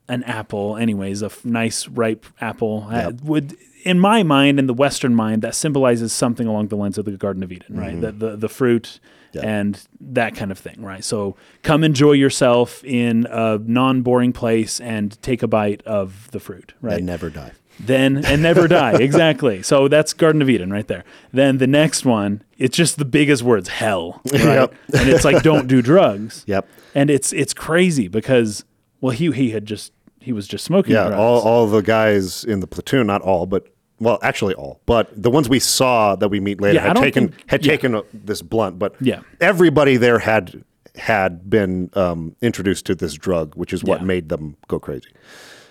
an 0.08 0.24
apple, 0.24 0.78
anyways, 0.78 1.22
a 1.22 1.28
f- 1.28 1.46
nice 1.46 1.88
ripe 1.88 2.26
apple 2.42 2.88
uh, 2.90 3.12
would, 3.24 3.58
in 3.84 4.00
my 4.00 4.24
mind, 4.24 4.60
in 4.60 4.68
the 4.68 4.74
Western 4.74 5.16
mind, 5.16 5.42
that 5.42 5.56
symbolizes 5.56 6.12
something 6.14 6.48
along 6.48 6.68
the 6.68 6.76
lines 6.78 6.98
of 6.98 7.06
the 7.06 7.12
Garden 7.12 7.44
of 7.44 7.52
Eden, 7.52 7.78
right? 7.80 8.00
The, 8.00 8.12
the 8.12 8.36
the 8.36 8.50
fruit. 8.50 9.00
Mm-hmm. 9.34 9.48
And 9.48 9.88
that 10.00 10.36
kind 10.36 10.52
of 10.52 10.60
thing, 10.60 10.84
right? 10.84 11.04
So 11.04 11.36
come 11.64 11.84
enjoy 11.84 12.12
yourself 12.12 12.84
in 12.84 13.26
a 13.32 13.58
non-boring 13.58 14.32
place 14.32 14.80
and 14.80 15.20
take 15.24 15.42
a 15.42 15.48
bite 15.48 15.82
of 15.88 16.30
the 16.30 16.40
fruit, 16.40 16.76
right? 16.82 16.98
And 16.98 17.08
never 17.08 17.32
die. 17.32 17.52
then 17.80 18.24
and 18.26 18.44
never 18.44 18.68
die. 18.68 18.94
exactly. 19.00 19.64
So 19.64 19.88
that's 19.88 20.14
Garden 20.14 20.44
of 20.44 20.52
Eden 20.52 20.72
right 20.72 20.88
there. 20.88 21.04
Then 21.32 21.58
the 21.58 21.66
next 21.66 22.06
one, 22.06 22.44
it's 22.60 22.78
just 22.78 23.00
the 23.00 23.06
biggest 23.06 23.42
words, 23.42 23.70
hell. 23.70 24.22
Right? 24.32 24.44
Yep. 24.44 24.76
and 25.00 25.10
it's 25.10 25.26
like 25.26 25.42
don't 25.42 25.66
do 25.68 25.82
drugs. 25.82 26.44
Yep. 26.48 26.68
And 26.94 27.10
it's 27.10 27.34
it's 27.34 27.56
crazy 27.56 28.08
because 28.08 28.64
well 29.04 29.12
he 29.20 29.30
he 29.32 29.52
had 29.52 29.66
just 29.66 29.92
he 30.20 30.32
was 30.34 30.48
just 30.48 30.64
smoking 30.64 30.94
Yeah, 30.94 31.08
drugs. 31.10 31.20
all, 31.20 31.40
all 31.42 31.68
the 31.68 31.82
guys 31.82 32.44
in 32.46 32.62
the 32.62 32.68
platoon, 32.68 33.08
not 33.08 33.22
all, 33.22 33.46
but 33.46 33.68
well, 34.00 34.18
actually 34.22 34.54
all, 34.56 34.80
but 34.86 35.10
the 35.22 35.30
ones 35.30 35.48
we 35.50 35.60
saw 35.60 36.16
that 36.16 36.30
we 36.30 36.40
meet 36.40 36.60
later 36.62 36.76
Yeah, 36.76 36.84
I 36.86 36.88
had 36.88 36.94
don't 36.96 37.04
taken 37.04 37.28
think- 37.30 37.44
had 37.52 37.66
yeah. 37.66 37.72
taken 37.74 37.96
uh 37.96 38.02
this 38.14 38.42
blunt, 38.42 38.80
but 38.80 38.96
Yeah. 39.02 39.20
everybody 39.42 39.98
there 39.98 40.20
had 40.20 40.64
had 40.96 41.50
been 41.50 41.90
um, 41.94 42.36
introduced 42.42 42.86
to 42.86 42.96
this 42.96 43.14
drug, 43.16 43.56
which 43.56 43.74
is 43.74 43.84
what 43.84 44.00
Yeah. 44.02 44.06
made 44.14 44.30
them 44.30 44.56
go 44.68 44.80
crazy. 44.80 45.10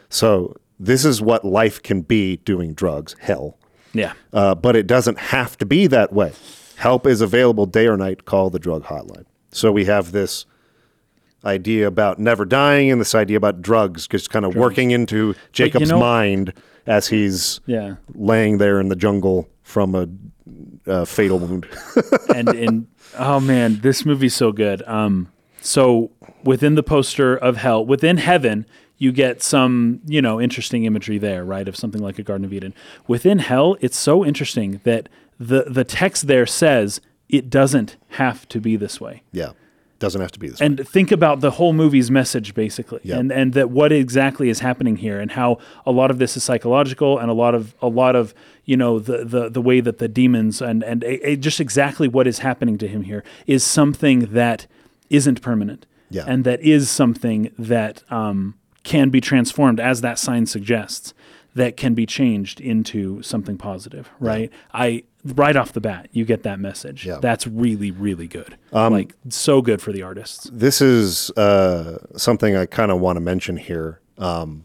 So 0.09 0.57
this 0.81 1.05
is 1.05 1.23
what 1.23 1.45
life 1.45 1.83
can 1.83 2.03
be 2.03 2.39
doing 2.39 2.75
drugs, 2.75 3.15
hell. 3.21 3.57
Yeah. 3.95 4.13
Uh, 4.33 4.55
but 4.55 4.75
it 4.77 4.87
doesn't 4.87 5.19
have 5.19 5.57
to 5.59 5.67
be 5.67 5.87
that 5.89 6.13
way. 6.13 6.33
Help 6.77 7.07
is 7.07 7.21
available 7.21 7.67
day 7.67 7.87
or 7.87 7.97
night. 7.97 8.25
Call 8.25 8.51
the 8.51 8.59
drug 8.59 8.85
hotline. 8.85 9.25
So 9.53 9.71
we 9.71 9.85
have 9.85 10.11
this 10.13 10.45
idea 11.45 11.87
about 11.87 12.19
never 12.19 12.45
dying 12.45 12.91
and 12.91 13.01
this 13.01 13.15
idea 13.15 13.37
about 13.37 13.63
drugs 13.63 14.07
just 14.07 14.31
kind 14.31 14.45
of 14.45 14.55
working 14.55 14.91
into 14.93 15.35
Jacob's 15.53 15.91
know- 15.91 15.99
mind 16.01 16.53
as 16.87 17.09
he's 17.09 17.61
Yeah. 17.67 17.97
laying 18.15 18.59
there 18.59 18.81
in 18.81 18.89
the 18.89 18.97
jungle 18.97 19.49
from 19.63 19.95
a, 19.95 20.09
uh 20.91 21.05
fatal 21.05 21.39
wound. 21.39 21.67
and 22.35 22.49
and 22.49 22.87
oh 23.19 23.39
man, 23.41 23.81
this 23.83 24.05
movie's 24.05 24.35
so 24.35 24.51
good. 24.53 24.83
Um, 24.89 25.29
so 25.61 26.11
within 26.45 26.75
the 26.75 26.83
poster 26.83 27.37
of 27.37 27.57
hell, 27.59 27.85
within 27.87 28.17
heaven, 28.17 28.67
you 28.99 29.13
get 29.13 29.43
some 29.43 30.01
you 30.07 30.21
know 30.21 30.41
interesting 30.41 30.85
imagery 30.85 31.19
there, 31.19 31.45
right, 31.45 31.69
of 31.69 31.77
something 31.77 32.03
like 32.03 32.19
a 32.19 32.23
Garden 32.25 32.45
of 32.45 32.53
Eden. 32.53 32.75
Within 33.07 33.39
hell, 33.39 33.77
it's 33.81 33.97
so 33.97 34.25
interesting 34.25 34.81
that 34.85 35.09
the 35.39 35.65
the 35.69 35.85
text 35.85 36.27
there 36.27 36.47
says 36.47 37.01
it 37.29 37.49
doesn't 37.49 37.97
have 38.11 38.47
to 38.49 38.61
be 38.61 38.75
this 38.77 39.01
way. 39.01 39.23
yeah. 39.33 39.53
Doesn't 40.03 40.21
have 40.21 40.33
to 40.33 40.39
be 40.39 40.49
this 40.49 40.61
way. 40.61 40.67
and 40.67 40.87
think 40.97 41.11
about 41.13 41.41
the 41.41 41.53
whole 41.53 41.73
movie's 41.73 42.11
message 42.11 42.49
basically 42.55 43.01
Yep. 43.05 43.19
and 43.21 43.33
and 43.33 43.53
that 43.55 43.71
what 43.71 43.91
exactly 43.93 44.49
is 44.49 44.59
happening 44.61 44.97
here 44.97 45.19
and 45.23 45.31
how 45.33 45.59
a 45.87 45.93
lot 46.01 46.11
of 46.11 46.19
this 46.19 46.37
is 46.37 46.43
psychological 46.43 47.19
and 47.21 47.31
a 47.31 47.35
lot 47.45 47.55
of 47.55 47.75
a 47.81 47.89
lot 47.89 48.15
of 48.17 48.35
you 48.71 48.77
know 48.77 48.99
the 48.99 49.25
the, 49.25 49.49
the 49.49 49.63
way 49.69 49.81
that 49.81 49.99
the 49.99 50.09
demons 50.09 50.61
and 50.61 50.83
and 50.83 51.03
a, 51.05 51.15
a- 51.31 51.37
just 51.37 51.61
exactly 51.61 52.09
what 52.09 52.27
is 52.27 52.39
happening 52.41 52.77
to 52.79 52.87
him 52.89 53.03
here 53.05 53.23
is 53.47 53.63
something 53.65 54.19
that 54.33 54.67
isn't 55.09 55.41
permanent 55.41 55.87
Yeah. 56.11 56.25
and 56.27 56.45
that 56.45 56.61
is 56.61 56.91
something 56.91 57.51
that 57.59 58.03
um, 58.11 58.55
can 58.83 59.11
be 59.11 59.21
transformed 59.21 59.79
as 59.81 60.01
that 60.01 60.19
sign 60.19 60.47
suggests 60.47 61.15
that 61.55 61.77
can 61.77 61.95
be 61.95 62.07
changed 62.07 62.61
into 62.61 63.23
something 63.23 63.57
positive 63.59 64.11
right 64.19 64.51
i 64.73 65.05
right 65.25 65.55
off 65.57 65.73
the 65.73 65.81
bat 65.81 66.09
you 66.13 66.25
get 66.25 66.43
that 66.43 66.59
message 66.59 67.07
Yeah. 67.07 67.15
Um, 67.15 67.21
that's 67.21 67.47
really 67.47 67.91
really 67.91 68.27
good 68.27 68.57
like 68.93 69.15
so 69.29 69.63
good 69.63 69.81
for 69.81 69.93
the 69.93 70.03
artists 70.03 70.51
this 70.53 70.81
is 70.81 71.31
uh, 71.33 71.99
something 72.17 72.57
I 72.57 72.67
kind 72.67 72.91
of 72.91 73.01
want 73.01 73.17
to 73.17 73.21
mention 73.21 73.57
here. 73.57 74.01
Um, 74.19 74.65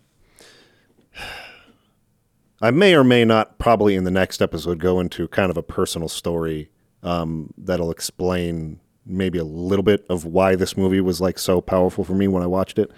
I 2.61 2.71
may 2.71 2.95
or 2.95 3.03
may 3.03 3.23
not, 3.23 3.59
probably 3.59 3.95
in 3.95 4.03
the 4.03 4.11
next 4.11 4.41
episode, 4.41 4.79
go 4.79 4.99
into 4.99 5.27
kind 5.27 5.51
of 5.51 5.57
a 5.57 5.63
personal 5.63 6.07
story 6.07 6.69
um, 7.03 7.53
that'll 7.57 7.91
explain 7.91 8.79
maybe 9.05 9.37
a 9.37 9.43
little 9.43 9.83
bit 9.83 10.05
of 10.09 10.25
why 10.25 10.55
this 10.55 10.75
movie 10.75 10.99
was 10.99 11.21
like 11.21 11.37
so 11.39 11.61
powerful 11.61 12.03
for 12.03 12.13
me 12.13 12.27
when 12.27 12.43
I 12.43 12.47
watched 12.47 12.79
it. 12.79 12.91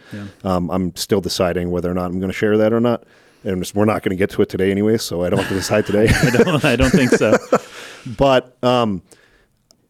Um, 0.44 0.72
I'm 0.72 0.96
still 0.96 1.22
deciding 1.22 1.72
whether 1.72 1.92
or 1.92 1.94
not 1.94 2.06
I'm 2.06 2.20
going 2.20 2.32
to 2.32 2.38
share 2.38 2.58
that 2.58 2.74
or 2.74 2.80
not. 2.80 3.04
And 3.44 3.72
we're 3.74 3.86
not 3.86 4.04
going 4.04 4.10
to 4.10 4.18
get 4.18 4.32
to 4.32 4.42
it 4.42 4.50
today 4.50 4.70
anyway, 4.70 4.98
so 4.98 5.24
I 5.24 5.30
don't 5.30 5.40
have 5.40 5.48
to 5.48 5.54
decide 5.54 5.86
today. 5.86 6.08
I 6.22 6.30
don't, 6.32 6.66
I 6.66 6.76
don't 6.76 6.90
think 6.90 7.12
so. 7.12 7.38
but 8.18 8.58
um, 8.64 9.02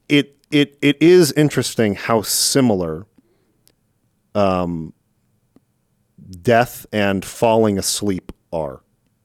it 0.07 0.37
it 0.51 0.77
it 0.81 1.01
is 1.01 1.31
interesting 1.31 1.95
how 1.95 2.21
similar 2.21 3.07
um, 4.35 4.93
death 6.41 6.85
and 6.91 7.25
falling 7.25 7.77
asleep 7.77 8.31
are. 8.51 8.81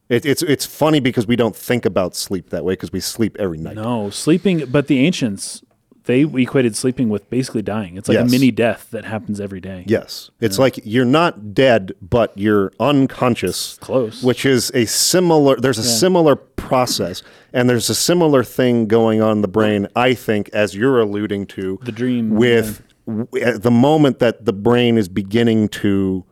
It, 0.08 0.26
it's 0.26 0.42
it's 0.42 0.66
funny 0.66 1.00
because 1.00 1.26
we 1.26 1.36
don't 1.36 1.56
think 1.56 1.84
about 1.84 2.14
sleep 2.14 2.50
that 2.50 2.64
way 2.64 2.72
because 2.72 2.92
we 2.92 3.00
sleep 3.00 3.36
every 3.38 3.58
night. 3.58 3.76
No, 3.76 4.10
sleeping, 4.10 4.66
but 4.66 4.86
the 4.86 5.00
ancients, 5.00 5.62
they 6.06 6.20
equated 6.22 6.76
sleeping 6.76 7.08
with 7.08 7.28
basically 7.30 7.62
dying. 7.62 7.96
It's 7.96 8.08
like 8.08 8.16
Yes. 8.16 8.28
a 8.28 8.30
mini 8.30 8.50
death 8.50 8.88
that 8.90 9.04
happens 9.04 9.40
every 9.40 9.60
day. 9.60 9.84
Yes, 9.86 10.30
it's 10.40 10.58
like 10.58 10.78
you're 10.84 11.04
not 11.04 11.54
dead, 11.54 11.92
but 12.02 12.32
you're 12.36 12.72
unconscious. 12.80 13.78
Close. 13.80 14.22
Which 14.22 14.44
is 14.44 14.70
a 14.74 14.84
similar. 14.86 15.56
There's 15.56 15.78
a 15.78 15.82
similar 15.82 16.36
process, 16.36 17.22
and 17.52 17.68
there's 17.70 17.88
a 17.90 17.94
similar 17.94 18.42
thing 18.44 18.86
going 18.86 19.20
on 19.22 19.38
in 19.38 19.42
the 19.42 19.48
brain. 19.48 19.88
I 19.96 20.14
think, 20.14 20.48
as 20.52 20.74
you're 20.74 21.00
alluding 21.00 21.46
to, 21.48 21.78
The 21.82 21.92
dream, 21.92 22.30
with 22.30 22.82
w- 23.06 23.58
the 23.58 23.70
moment 23.70 24.18
that 24.18 24.44
the 24.44 24.52
brain 24.52 24.96
is 24.98 25.08
beginning 25.08 25.68
to 25.68 26.24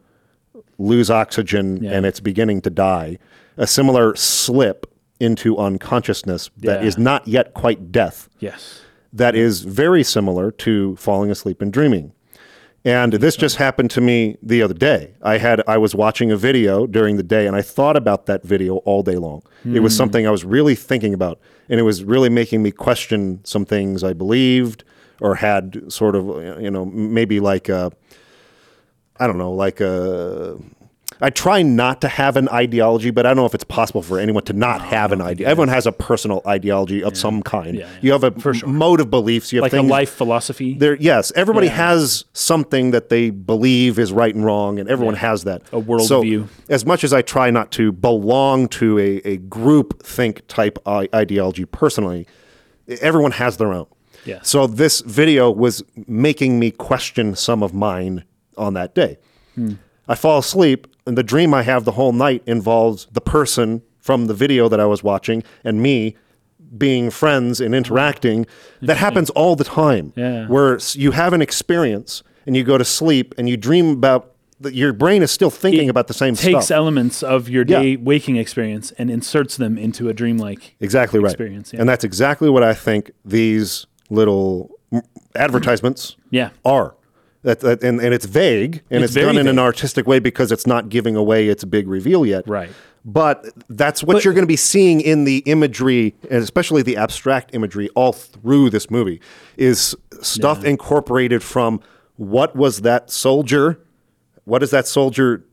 lose 0.79 1.11
oxygen 1.11 1.83
Yeah. 1.83 1.93
and 1.93 2.07
it's 2.07 2.21
beginning 2.21 2.61
to 2.63 2.71
die, 2.71 3.19
a 3.57 3.67
similar 3.67 4.17
slip 4.17 4.87
into 5.21 5.57
unconsciousness 5.59 6.51
that 6.59 6.81
Yeah. 6.83 6.89
is 6.89 6.99
not 6.99 7.29
yet 7.29 7.55
quite 7.55 7.93
death 7.93 8.29
Yes. 8.41 8.81
That 9.13 9.35
is 9.35 9.63
very 9.63 10.03
similar 10.03 10.51
to 10.51 10.97
falling 10.97 11.31
asleep 11.31 11.61
and 11.61 11.73
dreaming. 11.73 12.13
And 12.85 13.13
this 13.13 13.37
just 13.37 13.57
happened 13.57 13.93
to 13.93 14.01
me 14.01 14.37
the 14.43 14.61
other 14.61 14.75
day. 14.75 15.15
I 15.23 15.39
had 15.39 15.63
I 15.69 15.79
was 15.79 15.95
watching 15.95 16.33
a 16.33 16.37
video 16.37 16.87
during 16.87 17.17
the 17.17 17.23
day 17.23 17.47
and 17.47 17.55
I 17.55 17.63
thought 17.63 17.97
about 17.97 18.27
that 18.27 18.43
video 18.43 18.79
all 18.79 19.05
day 19.05 19.17
long. 19.17 19.43
It 19.65 19.81
was 19.81 19.93
hmm. 19.93 19.99
something 19.99 20.27
I 20.27 20.31
was 20.31 20.45
really 20.45 20.75
thinking 20.75 21.15
about 21.15 21.39
and 21.69 21.79
it 21.79 21.85
was 21.85 22.03
really 22.03 22.29
making 22.29 22.63
me 22.63 22.73
question 22.73 23.41
some 23.45 23.65
things 23.65 24.03
I 24.03 24.15
believed 24.15 24.83
or 25.21 25.37
had 25.37 25.93
sort 25.93 26.17
of 26.17 26.27
you 26.61 26.71
know 26.73 26.85
maybe 26.85 27.39
like 27.39 27.69
a 27.69 27.93
I 29.23 29.27
don't 29.29 29.39
know, 29.39 29.53
like 29.53 29.81
a 29.81 30.59
I 31.23 31.31
try 31.31 31.63
not 31.63 32.01
to 32.01 32.09
have 32.09 32.37
an 32.37 32.49
ideology, 32.49 33.11
but 33.11 33.25
I 33.25 33.31
don't 33.31 33.37
know 33.37 33.47
if 33.47 33.55
it's 33.55 33.65
possible 33.65 34.03
for 34.03 34.19
anyone 34.19 34.43
to 34.45 34.53
not 34.53 34.83
have 34.83 35.13
an 35.13 35.21
idea. 35.23 35.47
Everyone 35.49 35.69
has 35.69 35.87
a 35.87 35.93
personal 35.93 36.43
ideology 36.47 37.03
of 37.03 37.17
some 37.17 37.43
kind. 37.43 37.77
Yeah, 37.77 37.87
yeah. 37.87 37.99
You 38.03 38.13
have 38.13 38.25
a 38.25 38.67
mode 38.67 39.01
of 39.01 39.09
beliefs. 39.09 39.53
You 39.53 39.59
have 39.59 39.63
Like 39.63 39.71
things, 39.73 39.89
a 39.89 39.93
life 39.93 40.11
philosophy. 40.11 40.75
There, 40.75 40.97
yes, 40.97 41.31
everybody 41.37 41.69
Yeah. 41.69 41.75
has 41.91 42.25
something 42.33 42.91
that 42.91 43.09
they 43.09 43.31
believe 43.31 43.99
is 44.01 44.13
right 44.13 44.35
and 44.35 44.45
wrong, 44.45 44.79
and 44.81 44.89
everyone 44.89 45.15
has 45.15 45.45
that. 45.45 45.63
A 45.73 45.81
worldview. 45.81 46.49
So, 46.49 46.49
as 46.69 46.85
much 46.85 47.05
as 47.05 47.13
I 47.13 47.23
try 47.23 47.51
not 47.51 47.71
to 47.73 47.93
belong 47.93 48.67
to 48.81 48.99
a, 48.99 49.17
a 49.25 49.37
group 49.37 50.03
think 50.05 50.43
type 50.49 50.79
i- 50.87 51.09
ideology 51.15 51.65
personally, 51.65 52.27
everyone 53.01 53.31
has 53.33 53.57
their 53.59 53.73
own. 53.73 53.87
Yeah. 54.25 54.41
So 54.43 54.67
this 54.67 55.01
video 55.01 55.51
was 55.51 55.83
making 56.07 56.59
me 56.59 56.71
question 56.73 57.35
some 57.37 57.63
of 57.63 57.73
mine 57.75 58.25
on 58.57 58.75
that 58.75 58.95
day. 58.95 59.19
Hmm. 59.55 59.75
I 60.13 60.15
fall 60.15 60.39
asleep, 60.41 60.87
and 61.07 61.17
the 61.17 61.23
dream 61.23 61.55
I 61.55 61.63
have 61.63 61.87
the 61.87 61.93
whole 61.93 62.13
night 62.13 62.43
involves 62.47 63.07
the 63.11 63.23
person 63.23 63.81
from 63.99 64.27
the 64.27 64.35
video 64.35 64.69
that 64.69 64.79
I 64.79 64.85
was 64.85 65.03
watching 65.03 65.43
and 65.65 65.81
me 65.83 66.17
being 66.77 67.11
friends 67.11 67.63
and 67.63 67.75
interacting. 67.75 68.45
That 68.83 68.99
happens 68.99 69.31
all 69.31 69.57
the 69.57 69.65
time. 69.65 70.13
Yeah. 70.15 70.47
Where 70.49 70.79
you 70.93 71.13
have 71.13 71.33
an 71.33 71.41
experience 71.41 72.23
and 72.47 72.55
you 72.55 72.63
go 72.63 72.77
to 72.77 72.85
sleep 72.85 73.35
and 73.39 73.49
you 73.49 73.57
dream 73.57 73.89
about 73.91 74.33
that 74.61 74.75
your 74.75 74.93
brain 74.93 75.23
is 75.23 75.31
still 75.31 75.51
thinking 75.51 75.87
It 75.87 75.91
about 75.91 76.09
the 76.09 76.15
same 76.15 76.35
takes 76.35 76.43
stuff. 76.49 76.63
Takes 76.63 76.71
elements 76.71 77.23
of 77.23 77.49
your 77.49 77.65
Yeah. 77.67 77.81
day 77.83 77.97
waking 77.97 78.37
experience 78.37 78.93
and 78.99 79.11
inserts 79.11 79.57
them 79.57 79.77
into 79.79 80.09
a 80.11 80.13
dreamlike 80.15 80.77
Exactly 80.79 81.19
right. 81.21 81.31
experience, 81.33 81.73
yeah. 81.73 81.81
And 81.81 81.89
that's 81.89 82.05
exactly 82.05 82.49
what 82.51 82.63
I 82.63 82.75
think 82.75 83.11
these 83.25 83.87
little 84.11 84.71
advertisements 85.35 86.17
Yeah. 86.31 86.51
are. 86.65 86.95
That, 87.43 87.61
that, 87.61 87.83
and, 87.83 88.01
and 88.01 88.15
it's 88.15 88.25
vague 88.25 88.83
and 88.89 89.03
It's 89.03 89.17
it's, 89.17 89.27
done 89.27 89.37
in 89.37 89.49
an 89.49 89.59
artistic 89.59 90.07
way 90.07 90.21
because 90.21 90.53
it's 90.53 90.67
not 90.67 90.89
giving 90.89 91.17
away 91.17 91.49
its 91.49 91.65
big 91.65 91.89
reveal 91.89 92.25
yet. 92.25 92.49
Right. 92.49 92.71
But 93.05 93.47
that's 93.69 94.05
what 94.05 94.25
you're 94.25 94.33
going 94.33 94.45
to 94.45 94.49
be 94.49 94.57
seeing 94.57 95.01
in 95.01 95.25
the 95.25 95.39
imagery, 95.39 96.15
and 96.31 96.41
especially 96.41 96.83
the 96.83 96.97
abstract 96.97 97.53
imagery, 97.53 97.89
all 97.97 98.13
through 98.13 98.71
this 98.71 98.91
movie, 98.91 99.21
is 99.57 99.97
stuff 100.21 100.65
incorporated 100.65 101.43
from 101.43 101.81
what 102.15 102.55
was 102.55 102.83
that 102.83 103.11
soldier, 103.11 103.81
what 104.45 104.63
is 104.63 104.71
that 104.71 104.87
soldier 104.87 105.45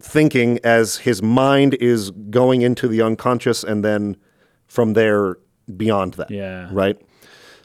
thinking 0.00 0.58
as 0.64 0.96
his 0.98 1.22
mind 1.22 1.74
is 1.74 2.10
going 2.10 2.62
into 2.62 2.88
the 2.88 3.02
unconscious, 3.02 3.62
and 3.62 3.84
then 3.84 4.16
from 4.66 4.94
there 4.94 5.38
beyond 5.76 6.14
that. 6.14 6.30
Yeah. 6.30 6.68
Right. 6.72 7.00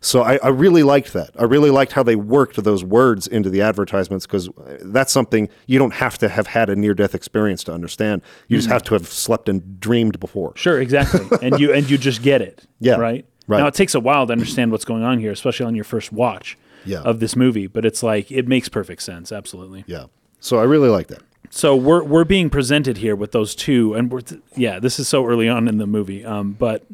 So 0.03 0.23
I, 0.23 0.37
I 0.37 0.47
really 0.47 0.81
liked 0.81 1.13
that. 1.13 1.29
I 1.37 1.43
really 1.43 1.69
liked 1.69 1.91
how 1.91 2.01
they 2.01 2.15
worked 2.15 2.61
those 2.63 2.83
words 2.83 3.27
into 3.27 3.51
the 3.51 3.61
advertisements 3.61 4.25
because 4.25 4.49
that's 4.81 5.13
something 5.13 5.47
you 5.67 5.77
don't 5.77 5.93
have 5.93 6.17
to 6.17 6.27
have 6.29 6.47
had 6.47 6.71
a 6.71 6.75
near 6.75 6.95
death 6.95 7.13
experience 7.13 7.63
to 7.65 7.71
understand. 7.73 8.23
You 8.47 8.57
just 8.57 8.67
have 8.69 8.81
to 8.85 8.95
have 8.95 9.07
slept 9.07 9.47
and 9.47 9.79
dreamed 9.79 10.19
before. 10.19 10.53
Sure, 10.55 10.81
exactly. 10.81 11.27
and 11.47 11.59
you 11.59 11.71
and 11.71 11.87
you 11.87 11.99
just 11.99 12.23
get 12.23 12.41
it. 12.41 12.65
Yeah, 12.79 12.95
Right? 12.95 13.25
right. 13.47 13.59
Now 13.59 13.67
it 13.67 13.75
takes 13.75 13.93
a 13.93 13.99
while 13.99 14.25
to 14.25 14.33
understand 14.33 14.71
what's 14.71 14.85
going 14.85 15.03
on 15.03 15.19
here, 15.19 15.31
especially 15.31 15.67
on 15.67 15.75
your 15.75 15.83
first 15.85 16.11
watch 16.11 16.57
Yeah. 16.83 17.01
of 17.01 17.19
this 17.19 17.35
movie, 17.35 17.67
but 17.67 17.85
it's 17.85 18.01
like 18.01 18.31
it 18.31 18.47
makes 18.47 18.69
perfect 18.69 19.03
sense, 19.03 19.31
absolutely. 19.31 19.83
Yeah. 19.85 20.05
So 20.39 20.57
I 20.57 20.63
really 20.63 20.89
like 20.89 21.07
that. 21.09 21.21
So 21.51 21.75
we're 21.75 22.03
we're 22.03 22.23
being 22.23 22.49
presented 22.49 22.97
here 22.97 23.15
with 23.15 23.33
those 23.33 23.53
two, 23.53 23.93
and 23.93 24.11
we're 24.11 24.21
th- 24.21 24.41
yeah, 24.55 24.79
this 24.79 24.97
is 24.99 25.07
so 25.07 25.27
early 25.27 25.47
on 25.47 25.67
in 25.67 25.77
the 25.77 25.85
movie, 25.85 26.25
um, 26.25 26.53
but 26.53 26.85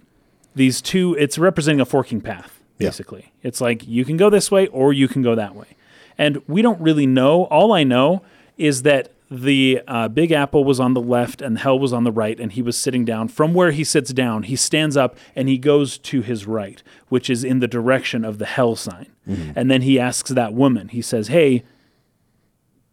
these 0.56 0.82
two, 0.82 1.16
it's 1.18 1.38
representing 1.38 1.80
a 1.80 1.86
forking 1.86 2.20
path. 2.20 2.57
Yeah. 2.80 2.88
Basically, 2.90 3.32
it's 3.44 3.60
like 3.62 3.88
you 3.88 4.06
can 4.06 4.18
go 4.18 4.30
this 4.30 4.52
way 4.52 4.68
or 4.68 4.94
you 4.94 5.08
can 5.08 5.22
go 5.22 5.34
that 5.36 5.56
way, 5.56 5.76
and 6.18 6.42
we 6.48 6.62
don't 6.62 6.80
really 6.80 7.08
know. 7.08 7.44
All 7.46 7.74
I 7.74 7.84
know 7.84 8.22
is 8.58 8.84
that 8.84 9.12
the 9.30 9.82
uh, 9.88 10.08
Big 10.08 10.32
Apple 10.32 10.64
was 10.64 10.80
on 10.80 10.94
the 10.94 11.02
left 11.02 11.42
and 11.42 11.58
hell 11.60 11.78
was 11.78 11.92
on 11.92 12.04
the 12.06 12.12
right, 12.14 12.40
and 12.40 12.52
he 12.54 12.62
was 12.62 12.78
sitting 12.78 13.04
down. 13.04 13.28
From 13.28 13.54
where 13.54 13.72
he 13.72 13.84
sits 13.84 14.14
down, 14.14 14.44
he 14.44 14.56
stands 14.56 14.96
up 14.96 15.18
and 15.36 15.50
he 15.50 15.58
goes 15.58 15.98
to 15.98 16.22
his 16.22 16.46
right, 16.48 16.82
which 17.10 17.30
is 17.30 17.44
in 17.44 17.60
the 17.60 17.68
direction 17.68 18.24
of 18.24 18.38
the 18.38 18.46
hell 18.46 18.76
sign. 18.78 19.08
And 19.56 19.70
then 19.70 19.82
he 19.82 20.00
asks 20.00 20.30
that 20.30 20.54
woman, 20.54 20.88
he 20.88 21.02
says, 21.02 21.28
Hey, 21.28 21.64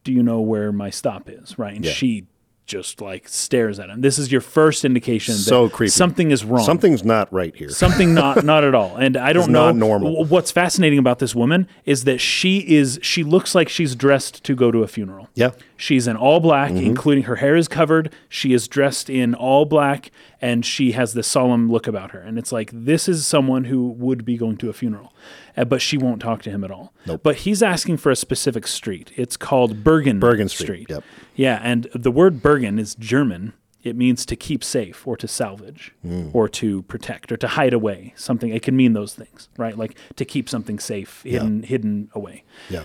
do 0.03 0.13
you 0.13 0.23
know 0.23 0.41
where 0.41 0.73
my 0.73 0.91
stop 0.91 1.31
is? 1.31 1.57
Right. 1.59 1.77
And 1.77 1.85
Yeah. 1.85 1.93
she 1.93 2.27
just 2.67 3.01
like 3.01 3.29
stares 3.29 3.79
at 3.79 3.91
him. 3.91 4.01
This 4.01 4.19
is 4.19 4.33
your 4.33 4.41
first 4.41 4.85
indication 4.85 5.35
So 5.35 5.65
that 5.69 5.75
creepy. 5.75 5.91
something 5.91 6.31
is 6.31 6.45
wrong 6.45 6.65
Something's 6.65 7.05
not 7.05 7.31
right 7.33 7.55
here. 7.55 7.69
something 7.69 8.15
not 8.15 8.43
not 8.45 8.65
at 8.65 8.75
all 8.75 8.97
and 8.97 9.17
i 9.19 9.33
don't 9.35 9.43
It's 9.45 9.49
know 9.51 9.67
not 9.67 9.77
normal. 9.77 10.25
what's 10.25 10.51
fascinating 10.51 10.99
about 10.99 11.19
this 11.19 11.35
woman 11.35 11.69
is 11.85 12.05
that 12.05 12.21
she 12.21 12.59
is 12.61 12.99
she 13.03 13.23
looks 13.23 13.55
like 13.55 13.69
she's 13.69 13.95
dressed 13.95 14.43
to 14.45 14.55
go 14.55 14.71
to 14.71 14.83
a 14.83 14.89
funeral 14.89 15.29
Yeah. 15.35 15.49
Mm-hmm. 15.49 15.59
she's 15.77 16.07
in 16.07 16.17
all 16.17 16.41
black 16.41 16.71
including 16.71 17.25
her 17.25 17.37
hair 17.37 17.55
is 17.57 17.69
covered 17.69 18.13
she 18.29 18.53
is 18.55 18.67
dressed 18.67 19.11
in 19.11 19.35
all 19.35 19.65
black 19.67 20.11
and 20.49 20.65
she 20.65 20.93
has 20.93 21.15
this 21.15 21.27
solemn 21.27 21.65
look 21.75 21.87
about 21.87 22.11
her 22.15 22.21
and 22.21 22.39
it's 22.39 22.53
like 22.53 22.71
this 22.73 23.09
is 23.09 23.27
someone 23.27 23.65
who 23.65 23.81
would 24.07 24.25
be 24.25 24.37
going 24.37 24.57
to 24.57 24.69
a 24.69 24.73
funeral 24.73 25.09
uh, 25.57 25.65
but 25.65 25.81
she 25.81 25.97
won't 26.05 26.21
talk 26.21 26.43
to 26.43 26.51
him 26.51 26.63
at 26.65 26.71
all 26.71 26.93
Nope. 27.07 27.21
but 27.23 27.37
he's 27.45 27.63
asking 27.63 27.97
for 27.97 28.11
a 28.11 28.17
specific 28.17 28.67
street 28.67 29.11
it's 29.17 29.37
called 29.37 29.83
bergen 29.83 30.19
Bergen 30.21 30.49
Street, 30.49 30.89
yep. 30.91 31.03
yeah, 31.35 31.61
and 31.63 31.89
the 31.95 32.11
word 32.21 32.43
Bergen 32.43 32.79
is 32.79 32.95
German. 32.95 33.53
It 33.83 33.97
means 33.97 34.25
to 34.27 34.37
keep 34.37 34.65
safe 34.65 35.07
or 35.07 35.15
to 35.19 35.29
salvage 35.29 35.93
Hmm. 36.03 36.29
or 36.33 36.49
to 36.61 36.83
protect 36.85 37.31
or 37.33 37.37
to 37.37 37.49
hide 37.49 37.75
away 37.75 38.15
something. 38.17 38.49
It 38.51 38.63
can 38.63 38.75
mean 38.77 38.95
those 38.95 39.13
things, 39.15 39.49
right? 39.59 39.77
Like 39.77 39.99
to 40.17 40.25
keep 40.25 40.49
something 40.49 40.79
safe, 40.79 41.23
hidden, 41.23 41.63
hidden 41.65 42.09
away. 42.15 42.45
Yeah. 42.71 42.85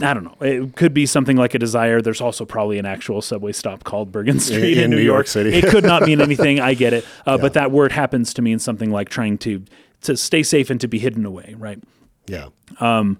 I 0.00 0.14
don't 0.14 0.24
know. 0.24 0.36
It 0.40 0.76
could 0.76 0.94
be 0.94 1.06
something 1.06 1.36
like 1.36 1.54
a 1.54 1.58
desire. 1.58 2.00
There's 2.00 2.20
also 2.20 2.44
probably 2.44 2.78
an 2.78 2.86
actual 2.86 3.20
subway 3.20 3.52
stop 3.52 3.82
called 3.84 4.12
Bergen 4.12 4.38
Street 4.48 4.78
in, 4.78 4.84
in 4.84 4.90
New, 4.90 4.96
New 4.96 5.02
York. 5.02 5.16
York 5.18 5.26
City. 5.26 5.50
it 5.54 5.66
could 5.66 5.84
not 5.84 6.02
mean 6.02 6.20
anything. 6.20 6.60
I 6.60 6.74
get 6.74 6.92
it, 6.92 7.04
uh, 7.26 7.36
but 7.38 7.54
that 7.54 7.72
word 7.72 7.90
happens 7.92 8.32
to 8.34 8.42
mean 8.42 8.58
something 8.58 8.90
like 8.90 9.08
trying 9.08 9.38
to 9.38 9.64
to 10.02 10.16
stay 10.16 10.44
safe 10.44 10.70
and 10.70 10.80
to 10.80 10.86
be 10.86 10.98
hidden 11.00 11.24
away, 11.26 11.54
right? 11.58 11.82
yeah. 12.28 12.48
Um, 12.78 13.18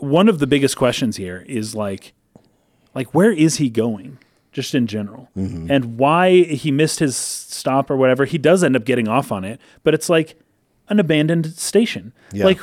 one 0.00 0.28
of 0.28 0.38
the 0.40 0.46
biggest 0.46 0.76
questions 0.76 1.16
here 1.16 1.44
is 1.48 1.74
like 1.74 2.12
like 2.94 3.14
where 3.14 3.32
is 3.32 3.56
he 3.56 3.70
going 3.70 4.18
just 4.52 4.74
in 4.74 4.86
general 4.86 5.30
Mm-hmm. 5.36 5.70
and 5.70 5.98
why 5.98 6.42
he 6.42 6.70
missed 6.70 6.98
his 6.98 7.16
stop 7.16 7.90
or 7.90 7.96
whatever 7.96 8.24
he 8.26 8.36
does 8.36 8.62
end 8.62 8.76
up 8.76 8.84
getting 8.84 9.08
off 9.08 9.32
on 9.32 9.44
it 9.44 9.60
but 9.82 9.94
it's 9.94 10.08
like 10.10 10.38
an 10.88 11.00
abandoned 11.00 11.54
station 11.54 12.12
Yeah. 12.32 12.44
like 12.44 12.60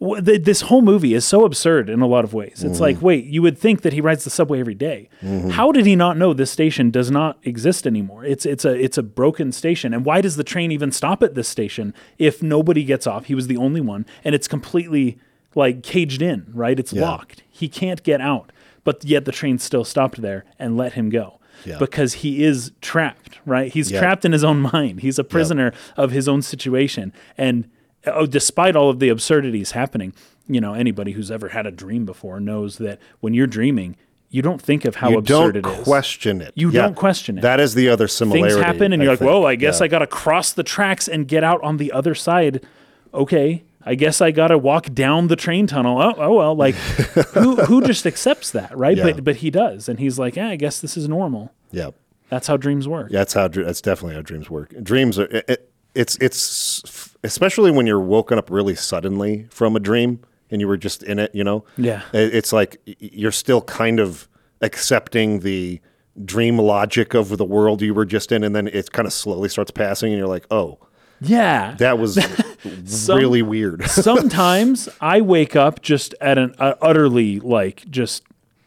this 0.00 0.62
whole 0.62 0.82
movie 0.82 1.14
is 1.14 1.24
so 1.24 1.44
absurd 1.44 1.88
in 1.88 2.00
a 2.02 2.06
lot 2.06 2.24
of 2.24 2.34
ways. 2.34 2.62
It's 2.64 2.80
like 2.80 2.96
Mm-hmm. 2.96 3.04
wait 3.06 3.24
you 3.26 3.40
would 3.42 3.56
think 3.56 3.82
that 3.82 3.92
he 3.92 4.00
rides 4.00 4.24
the 4.24 4.30
subway 4.30 4.60
every 4.60 4.74
day. 4.74 5.08
how 5.52 5.72
did 5.72 5.86
he 5.86 5.96
not 5.96 6.16
know 6.16 6.32
this 6.34 6.50
station 6.50 6.90
does 6.90 7.10
not 7.10 7.38
exist 7.44 7.86
anymore? 7.86 8.24
It's 8.24 8.44
it's 8.44 8.64
a 8.64 8.74
it's 8.74 8.98
a 8.98 9.02
broken 9.02 9.52
station. 9.52 9.94
And 9.94 10.04
why 10.04 10.20
does 10.20 10.36
the 10.36 10.44
train 10.44 10.72
even 10.72 10.90
stop 10.92 11.22
at 11.22 11.34
this 11.34 11.48
station 11.48 11.94
if 12.18 12.42
nobody 12.42 12.84
gets 12.84 13.06
off? 13.06 13.26
He 13.26 13.34
was 13.34 13.46
the 13.46 13.56
only 13.56 13.80
one 13.80 14.04
and 14.24 14.34
it's 14.34 14.48
completely 14.48 15.16
like 15.54 15.82
caged 15.82 16.20
in 16.22 16.46
right? 16.52 16.78
It's 16.78 16.92
Yeah. 16.92 17.02
locked. 17.02 17.42
He 17.48 17.68
can't 17.68 18.02
get 18.02 18.20
out. 18.20 18.50
But 18.82 19.04
yet 19.04 19.24
the 19.24 19.32
train 19.32 19.58
still 19.58 19.84
stopped 19.84 20.20
there 20.20 20.44
and 20.58 20.76
let 20.76 20.92
him 20.94 21.08
go 21.08 21.38
Yeah. 21.64 21.78
because 21.78 22.14
he 22.14 22.44
is 22.44 22.72
trapped 22.82 23.38
right? 23.46 23.72
He's 23.72 23.90
trapped 23.90 24.24
in 24.24 24.32
his 24.32 24.42
own 24.44 24.60
mind. 24.72 25.00
He's 25.00 25.18
a 25.18 25.24
prisoner 25.24 25.72
of 25.96 26.10
his 26.10 26.28
own 26.28 26.42
situation. 26.42 27.12
And 27.38 27.66
oh, 28.06 28.26
despite 28.26 28.76
all 28.76 28.90
of 28.90 28.98
the 28.98 29.08
absurdities 29.08 29.72
happening 29.72 30.12
you 30.48 30.60
know 30.60 30.74
anybody 30.74 31.12
who's 31.12 31.30
ever 31.30 31.48
had 31.50 31.66
a 31.66 31.70
dream 31.70 32.04
before 32.04 32.38
knows 32.40 32.78
that 32.78 32.98
when 33.20 33.32
you're 33.34 33.46
dreaming 33.46 33.96
you 34.30 34.42
don't 34.42 34.60
think 34.60 34.84
of 34.84 34.96
how 34.96 35.10
You 35.10 35.18
absurd 35.18 35.54
don't 35.62 35.72
it 35.74 35.78
is 35.78 35.84
question 35.84 36.40
it. 36.40 36.52
You 36.56 36.72
don't 36.72 36.96
question 36.96 37.38
it. 37.38 37.42
That 37.42 37.60
is 37.60 37.74
the 37.74 37.88
other 37.88 38.08
similarity. 38.08 38.54
things 38.54 38.64
happen 38.64 38.92
and 38.92 39.02
you're 39.02 39.12
like 39.12 39.20
well 39.20 39.46
i 39.46 39.54
guess 39.54 39.80
Yeah. 39.80 39.84
i 39.84 39.88
gotta 39.88 40.06
cross 40.06 40.52
the 40.52 40.62
tracks 40.64 41.08
and 41.08 41.26
get 41.28 41.44
out 41.44 41.62
on 41.62 41.76
the 41.78 41.92
other 41.92 42.14
side 42.14 42.64
okay 43.12 43.62
i 43.86 43.94
guess 43.94 44.20
i 44.20 44.30
gotta 44.30 44.58
walk 44.58 44.92
down 44.92 45.28
the 45.28 45.36
train 45.36 45.66
tunnel 45.66 46.00
oh, 46.02 46.14
oh 46.18 46.34
well 46.34 46.54
like 46.54 46.74
who 47.34 47.56
who 47.64 47.80
just 47.82 48.06
accepts 48.06 48.50
that 48.50 48.76
right 48.76 48.96
Yeah. 48.96 49.04
but 49.12 49.24
but 49.24 49.36
he 49.36 49.50
does 49.50 49.88
and 49.88 49.98
he's 49.98 50.18
like 50.18 50.36
yeah 50.36 50.48
i 50.48 50.56
guess 50.56 50.80
this 50.80 50.96
is 50.96 51.08
normal 51.08 51.52
Yeah. 51.70 51.90
that's 52.28 52.46
how 52.48 52.56
dreams 52.56 52.88
work 52.88 53.10
Yeah, 53.12 53.20
that's 53.20 53.34
how 53.34 53.48
that's 53.48 53.80
definitely 53.80 54.16
how 54.16 54.22
dreams 54.22 54.50
work. 54.50 54.74
Dreams 54.82 55.18
are 55.18 55.26
it, 55.26 55.44
it- 55.48 55.70
it's 55.94 56.16
it's 56.20 57.13
especially 57.24 57.70
when 57.70 57.86
you're 57.86 58.00
woken 58.00 58.38
up 58.38 58.50
really 58.50 58.74
suddenly 58.74 59.46
from 59.50 59.74
a 59.74 59.80
dream 59.80 60.20
and 60.50 60.60
you 60.60 60.68
were 60.68 60.76
just 60.76 61.02
in 61.02 61.18
it, 61.18 61.34
you 61.34 61.42
know. 61.42 61.64
Yeah. 61.76 62.02
It's 62.12 62.52
like 62.52 62.80
you're 62.86 63.32
still 63.32 63.62
kind 63.62 63.98
of 63.98 64.28
accepting 64.60 65.40
the 65.40 65.80
dream 66.24 66.58
logic 66.58 67.14
of 67.14 67.36
the 67.36 67.44
world 67.44 67.82
you 67.82 67.92
were 67.92 68.04
just 68.04 68.30
in, 68.30 68.44
and 68.44 68.54
then 68.54 68.68
it 68.68 68.92
kind 68.92 69.06
of 69.06 69.12
slowly 69.12 69.48
starts 69.48 69.72
passing, 69.72 70.12
and 70.12 70.18
you're 70.18 70.28
like, 70.28 70.46
oh, 70.50 70.78
yeah 71.20 71.74
that 71.78 71.98
was 71.98 72.18
really 73.08 73.40
weird. 73.40 73.84
sometimes 73.88 74.88
i 75.00 75.20
wake 75.20 75.54
up 75.54 75.80
just 75.80 76.12
at 76.20 76.36
an 76.36 76.52
uh, 76.58 76.74
utterly 76.82 77.38
like 77.40 77.88
just 77.88 78.24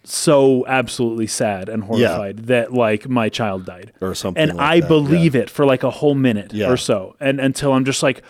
so 0.10 0.66
absolutely 0.68 1.28
sad 1.28 1.68
and 1.70 1.84
horrified 1.84 2.38
that 2.48 2.72
like 2.74 3.08
my 3.10 3.28
child 3.30 3.66
died 3.66 3.92
Or 4.02 4.16
something 4.16 4.42
and 4.42 4.58
like 4.58 4.66
i 4.66 4.80
that, 4.80 4.88
believe 4.88 5.36
it 5.36 5.50
for 5.50 5.66
like 5.66 5.84
a 5.84 5.90
whole 5.92 6.16
minute 6.16 6.54
Yeah. 6.54 6.70
or 6.70 6.78
so 6.78 7.16
and 7.20 7.40
until 7.40 7.74
i'm 7.74 7.86
just 7.86 8.02
like 8.04 8.22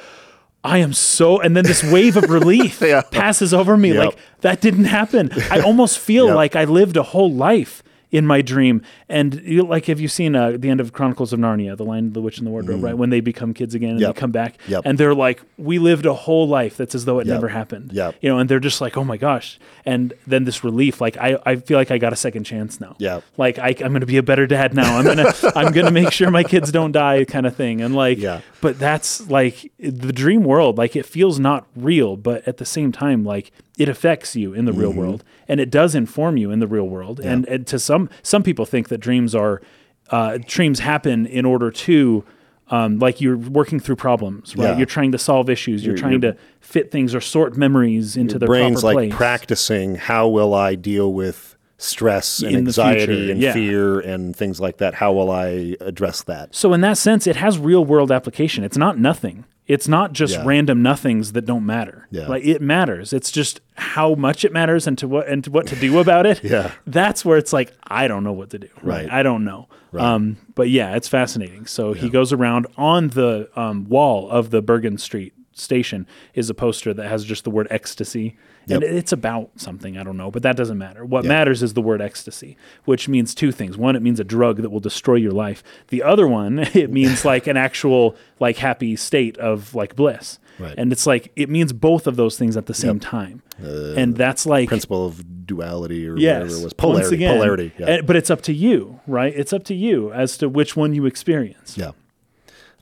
I 0.63 0.79
am 0.79 0.91
so, 0.91 1.39
and 1.39 1.55
then 1.55 1.63
this 1.63 1.81
wave 1.81 2.17
of 2.17 2.29
relief 2.29 2.81
Yeah. 2.85 3.01
passes 3.09 3.53
over 3.53 3.77
me. 3.77 3.93
Yep. 3.93 4.05
Like 4.05 4.17
that 4.41 4.59
didn't 4.59 4.85
happen. 4.85 5.29
I 5.49 5.59
almost 5.61 5.97
feel 5.97 6.25
Yep. 6.27 6.35
like 6.35 6.55
I 6.57 6.65
lived 6.65 6.97
a 6.97 7.03
whole 7.03 7.31
life 7.31 7.83
in 8.09 8.25
my 8.25 8.41
dream. 8.41 8.81
And 9.09 9.35
you, 9.43 9.63
like, 9.63 9.85
have 9.85 9.99
you 9.99 10.07
seen 10.07 10.35
uh, 10.35 10.51
the 10.57 10.69
end 10.69 10.79
of 10.79 10.93
Chronicles 10.93 11.33
of 11.33 11.39
Narnia, 11.39 11.75
The 11.75 11.83
Lion, 11.83 12.13
the 12.13 12.21
Witch, 12.21 12.37
and 12.37 12.47
the 12.47 12.51
Wardrobe? 12.51 12.81
Right 12.83 12.97
when 12.97 13.09
they 13.09 13.19
become 13.19 13.53
kids 13.53 13.75
again 13.75 13.89
and 13.91 13.99
Mm. 13.99 14.01
Yep. 14.01 14.15
they 14.15 14.19
come 14.19 14.31
back, 14.31 14.57
Yep. 14.67 14.81
and 14.85 14.97
they're 14.97 15.13
like, 15.15 15.41
"We 15.57 15.77
lived 15.79 16.05
a 16.05 16.13
whole 16.13 16.47
life 16.47 16.77
that's 16.77 16.95
as 16.95 17.05
though 17.05 17.19
it 17.19 17.27
Yep. 17.27 17.33
never 17.35 17.47
happened." 17.49 17.91
Yep. 17.93 18.15
You 18.21 18.29
know, 18.29 18.39
and 18.39 18.49
they're 18.49 18.59
just 18.59 18.79
like, 18.81 18.95
"Oh 18.97 19.03
my 19.03 19.17
gosh!" 19.17 19.59
And 19.85 20.13
then 20.25 20.43
this 20.45 20.63
relief, 20.63 21.01
like 21.01 21.17
I, 21.17 21.37
I 21.45 21.55
feel 21.57 21.77
like 21.77 21.91
I 21.91 21.97
got 21.97 22.13
a 22.13 22.15
second 22.17 22.43
chance 22.45 22.79
now. 22.79 22.95
Yeah, 22.99 23.21
Like 23.37 23.59
I, 23.59 23.69
I'm 23.69 23.91
going 23.91 23.99
to 24.01 24.05
be 24.05 24.17
a 24.17 24.23
better 24.23 24.47
dad 24.47 24.73
now. 24.73 24.97
I'm 24.97 25.05
gonna, 25.05 25.33
I'm 25.55 25.71
gonna 25.73 25.91
make 25.91 26.11
sure 26.11 26.29
my 26.31 26.43
kids 26.43 26.71
don't 26.71 26.91
die, 26.91 27.25
kind 27.25 27.45
of 27.45 27.55
thing. 27.55 27.81
And 27.81 27.95
like, 27.95 28.17
Yeah. 28.19 28.41
but 28.61 28.79
that's 28.79 29.29
like 29.29 29.71
the 29.79 30.13
dream 30.13 30.43
world. 30.43 30.77
Like 30.77 30.95
it 30.95 31.05
feels 31.05 31.39
not 31.39 31.65
real, 31.75 32.15
but 32.17 32.47
at 32.47 32.57
the 32.57 32.65
same 32.65 32.91
time, 32.91 33.23
like 33.23 33.51
it 33.77 33.87
affects 33.89 34.35
you 34.35 34.53
in 34.53 34.65
the 34.65 34.73
real 34.73 34.89
Mm-hmm. 34.89 34.99
world, 34.99 35.23
and 35.47 35.59
it 35.59 35.69
does 35.69 35.95
inform 35.95 36.35
you 36.37 36.51
in 36.51 36.59
the 36.59 36.67
real 36.67 36.87
world. 36.87 37.19
And, 37.19 37.45
and 37.47 37.65
to 37.67 37.77
some, 37.79 38.09
some 38.23 38.43
people 38.43 38.65
think 38.65 38.89
that 38.89 38.97
dreams 38.99 39.33
are, 39.35 39.61
uh, 40.09 40.39
dreams 40.45 40.79
happen 40.79 41.25
in 41.27 41.45
order 41.45 41.71
to. 41.71 42.23
Um, 42.69 42.99
like 42.99 43.21
you're 43.21 43.37
working 43.37 43.79
through 43.79 43.95
problems, 43.95 44.53
right? 44.57 44.71
Yeah. 44.71 44.75
You're 44.77 44.85
trying 44.85 45.13
to 45.13 45.17
solve 45.17 45.49
issues. 45.49 45.85
You're 45.85 45.93
Your- 45.95 45.99
trying 46.01 46.21
your- 46.21 46.33
to 46.33 46.37
fit 46.59 46.91
things 46.91 47.15
or 47.15 47.21
sort 47.21 47.55
memories 47.55 48.17
into 48.17 48.37
their 48.37 48.45
Brain's 48.47 48.81
proper 48.81 48.95
like 48.95 49.09
place. 49.11 49.15
practicing 49.17 49.95
how 49.95 50.27
will 50.27 50.53
I 50.53 50.75
deal 50.75 51.13
with 51.13 51.55
stress 51.77 52.41
and 52.41 52.51
In 52.51 52.57
anxiety 52.67 53.31
and 53.31 53.39
yeah. 53.39 53.53
fear 53.53 54.01
and 54.01 54.35
things 54.35 54.59
like 54.59 54.79
that. 54.79 54.95
How 54.95 55.13
will 55.13 55.31
I 55.31 55.77
address 55.79 56.23
that? 56.23 56.53
So 56.55 56.73
in 56.73 56.81
that 56.81 56.97
sense, 56.97 57.25
it 57.25 57.37
has 57.37 57.57
real 57.57 57.85
world 57.85 58.11
application. 58.11 58.65
It's 58.65 58.77
not 58.77 58.97
nothing. 58.99 59.45
It's 59.67 59.87
not 59.87 60.13
just 60.13 60.33
Yeah. 60.35 60.43
random 60.45 60.81
nothings 60.81 61.33
that 61.33 61.45
don't 61.45 61.65
matter. 61.65 62.07
Yeah. 62.09 62.27
Like 62.27 62.45
it 62.45 62.61
matters. 62.61 63.11
It's 63.11 63.31
just 63.31 63.59
how 63.75 64.15
much 64.15 64.45
it 64.45 64.53
matters 64.53 64.87
and 64.87 64.97
to 64.99 65.07
what 65.07 65.27
and 65.27 65.43
to 65.43 65.51
what 65.51 65.67
to 65.67 65.75
do 65.75 65.99
about 65.99 66.25
it. 66.25 66.41
Yeah. 66.47 66.71
That's 66.85 67.25
where 67.25 67.37
it's 67.37 67.51
like 67.51 67.73
I 67.83 68.07
don't 68.07 68.23
know 68.23 68.31
what 68.33 68.49
to 68.51 68.59
do. 68.59 68.69
Right. 68.81 69.03
Right. 69.05 69.11
I 69.11 69.23
don't 69.23 69.43
know. 69.43 69.67
Um, 69.93 70.37
but 70.55 70.69
yeah, 70.69 70.95
it's 70.95 71.07
fascinating. 71.07 71.65
So 71.65 71.93
he 71.93 72.07
goes 72.09 72.31
around 72.31 72.67
on 72.77 73.09
the 73.09 73.49
um, 73.55 73.85
wall 73.89 74.29
of 74.29 74.51
the 74.51 74.61
Bergen 74.61 74.97
Street 74.97 75.33
station 75.53 76.05
is 76.35 76.49
a 76.51 76.53
poster 76.53 76.93
that 76.93 77.07
has 77.09 77.25
just 77.25 77.43
the 77.43 77.49
word 77.49 77.67
ecstasy. 77.71 78.37
And 78.69 78.83
it's 78.83 79.11
about 79.11 79.51
something, 79.55 79.97
I 79.97 80.03
don't 80.03 80.17
know, 80.17 80.29
but 80.31 80.43
that 80.43 80.55
doesn't 80.57 80.77
matter. 80.77 81.05
What 81.05 81.23
matters 81.25 81.63
is 81.63 81.73
the 81.73 81.81
word 81.81 82.01
ecstasy, 82.01 82.57
which 82.85 83.07
means 83.07 83.33
two 83.33 83.51
things. 83.51 83.77
One, 83.77 83.95
it 83.95 84.01
means 84.01 84.19
a 84.19 84.23
drug 84.23 84.57
that 84.61 84.69
will 84.69 84.79
destroy 84.79 85.15
your 85.15 85.31
life. 85.31 85.63
The 85.87 86.03
other 86.03 86.27
one, 86.27 86.59
it 86.73 86.91
means 86.91 87.23
like 87.33 87.47
an 87.47 87.57
actual 87.57 88.15
like 88.39 88.57
happy 88.57 88.95
state 88.95 89.37
of 89.37 89.73
like 89.75 89.95
bliss. 89.95 90.39
Right. 90.59 90.73
And 90.77 90.91
it's 90.91 91.05
like 91.05 91.31
it 91.35 91.49
means 91.49 91.71
both 91.71 92.07
of 92.07 92.15
those 92.15 92.37
things 92.37 92.57
at 92.57 92.65
the 92.65 92.73
same 92.73 92.99
time. 92.99 93.43
and 93.59 94.15
that's 94.17 94.45
like 94.45 94.67
Principle 94.69 95.05
of 95.05 95.45
duality 95.45 96.07
or 96.07 96.17
yes, 96.17 96.41
whatever 96.41 96.59
it 96.59 96.63
was. 96.63 96.73
Polarity. 96.73 97.03
once 97.05 97.11
again, 97.13 97.35
polarity. 97.37 97.71
Yeah. 97.77 97.85
and- 97.87 98.07
but 98.07 98.15
it's 98.15 98.29
up 98.31 98.41
to 98.41 98.53
you, 98.53 98.99
right? 99.07 99.33
It's 99.35 99.53
up 99.53 99.63
to 99.65 99.75
you 99.75 100.11
as 100.11 100.37
to 100.39 100.49
which 100.49 100.75
one 100.75 100.93
you 100.95 101.05
experience. 101.05 101.77
Yeah. 101.77 101.91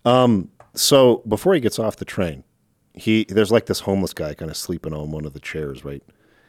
Um, 0.06 0.50
so 0.74 1.22
before 1.28 1.54
he 1.54 1.60
gets 1.60 1.80
off 1.80 1.96
the 1.98 2.06
train, 2.06 2.44
he 2.96 3.26
there's 3.26 3.52
like 3.52 3.66
this 3.66 3.82
homeless 3.82 4.14
guy 4.14 4.34
kind 4.34 4.50
of 4.50 4.58
sleeping 4.58 4.94
on 4.94 5.12
one 5.12 5.26
of 5.26 5.34
the 5.34 5.40
chairs, 5.40 5.86
right? 5.86 6.04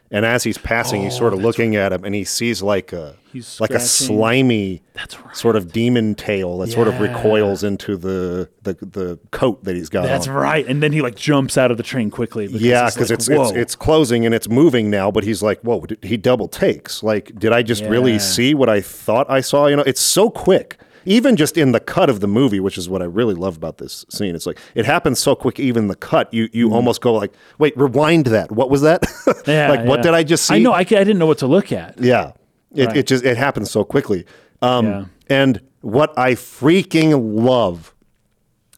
And 0.08 0.24
as 0.24 0.44
he's 0.44 0.56
passing, 0.56 1.02
he's 1.02 1.16
sort 1.16 1.32
of 1.32 1.40
oh, 1.40 1.42
looking 1.42 1.74
at 1.74 1.92
him, 1.92 2.04
and 2.04 2.14
he 2.14 2.22
sees 2.22 2.62
like 2.62 2.92
a 2.92 3.16
Oh, 3.16 3.28
He's 3.36 3.60
like 3.60 3.70
a 3.70 3.80
slimy 3.80 4.82
right. 4.96 5.36
sort 5.36 5.56
of 5.56 5.70
demon 5.70 6.14
tail 6.14 6.58
that 6.58 6.68
sort 6.68 6.88
of 6.88 7.00
recoils 7.00 7.62
into 7.62 7.96
the, 7.96 8.48
the 8.62 8.74
the 8.74 9.18
coat 9.30 9.62
that 9.64 9.76
he's 9.76 9.90
got. 9.90 10.04
That's 10.04 10.26
on. 10.26 10.34
right. 10.34 10.66
And 10.66 10.82
then 10.82 10.92
he 10.92 11.02
like 11.02 11.16
jumps 11.16 11.58
out 11.58 11.70
of 11.70 11.76
the 11.76 11.82
train 11.82 12.10
quickly. 12.10 12.46
Because 12.46 12.62
Yeah, 12.62 12.86
because 12.86 13.10
like, 13.10 13.18
it's, 13.18 13.28
it's 13.28 13.50
it's 13.50 13.76
closing 13.76 14.24
and 14.24 14.34
it's 14.34 14.48
moving 14.48 14.88
now, 14.88 15.10
but 15.10 15.24
he's 15.24 15.42
like, 15.42 15.60
"Whoa!" 15.60 15.84
He 16.02 16.16
double 16.16 16.48
takes. 16.48 17.02
Like, 17.02 17.38
did 17.38 17.52
I 17.52 17.62
just 17.62 17.84
really 17.84 18.18
see 18.18 18.54
what 18.54 18.70
I 18.70 18.80
thought 18.80 19.28
I 19.30 19.42
saw? 19.42 19.66
You 19.66 19.76
know, 19.76 19.84
it's 19.84 20.00
so 20.00 20.30
quick. 20.30 20.78
Even 21.06 21.36
just 21.36 21.56
in 21.56 21.72
the 21.72 21.80
cut 21.80 22.10
of 22.10 22.20
the 22.20 22.26
movie, 22.26 22.60
which 22.60 22.76
is 22.76 22.88
what 22.88 23.00
I 23.00 23.06
really 23.06 23.34
love 23.34 23.56
about 23.56 23.78
this 23.78 24.04
scene, 24.10 24.34
it's 24.34 24.46
like 24.46 24.58
it 24.74 24.84
happens 24.84 25.18
so 25.18 25.34
quick. 25.34 25.58
Even 25.58 25.88
the 25.88 25.96
cut, 25.96 26.32
you 26.34 26.48
you 26.52 26.74
almost 26.74 27.00
go 27.00 27.14
like, 27.14 27.32
"Wait, 27.58 27.76
rewind 27.76 28.26
that. 28.26 28.50
What 28.52 28.68
was 28.70 28.82
that? 28.82 29.02
Mm-hmm. 29.02 29.50
Yeah, 29.50 29.70
like, 29.70 29.86
what 29.86 30.02
did 30.02 30.12
I 30.14 30.22
just 30.24 30.44
see?" 30.46 30.56
I 30.56 30.58
know. 30.58 30.72
I, 30.72 30.80
I 30.80 30.84
didn't 30.84 31.18
know 31.18 31.26
what 31.26 31.38
to 31.38 31.46
look 31.46 31.72
at. 31.72 31.98
Yeah. 32.00 32.32
It, 32.74 32.86
Right. 32.88 32.96
it 32.98 33.06
just 33.06 33.24
it 33.24 33.36
happens 33.36 33.70
so 33.70 33.84
quickly. 33.84 34.26
Um, 34.60 34.86
Yeah. 34.86 35.04
And 35.28 35.60
what 35.80 36.16
I 36.18 36.32
freaking 36.34 37.36
love, 37.44 37.94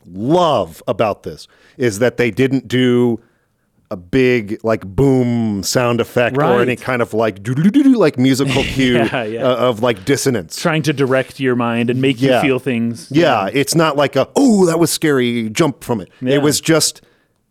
love 0.07 0.83
about 0.87 1.23
this 1.23 1.49
is 1.77 1.99
that 1.99 2.17
they 2.17 2.31
didn't 2.31 2.69
do 2.69 3.21
a 3.91 3.97
big 3.97 4.59
like 4.63 4.85
boom 4.87 5.63
sound 5.63 6.01
effect 6.01 6.37
or 6.37 6.61
any 6.61 6.77
kind 6.77 7.01
of 7.01 7.15
like 7.15 7.43
doo-doo-doo-doo, 7.43 7.95
like 7.97 8.19
musical 8.19 8.63
cue 8.75 8.97
Yeah, 8.97 9.23
yeah. 9.25 9.43
uh, 9.43 9.57
of 9.69 9.83
like 9.83 10.05
dissonance. 10.05 10.61
Trying 10.61 10.83
to 10.83 10.93
direct 10.93 11.41
your 11.41 11.57
mind 11.57 11.89
and 11.89 12.01
make 12.01 12.21
Yeah. 12.21 12.37
you 12.37 12.43
feel 12.49 12.59
things. 12.59 13.09
Yeah, 13.11 13.49
it's 13.53 13.75
not 13.75 13.97
like 13.97 14.15
a 14.17 14.29
oh 14.37 14.67
that 14.67 14.79
was 14.79 14.91
scary 14.91 15.49
jump 15.51 15.83
from 15.83 16.01
it. 16.03 16.11
Yeah. 16.21 16.35
It 16.35 16.43
was 16.43 16.61
just 16.61 17.01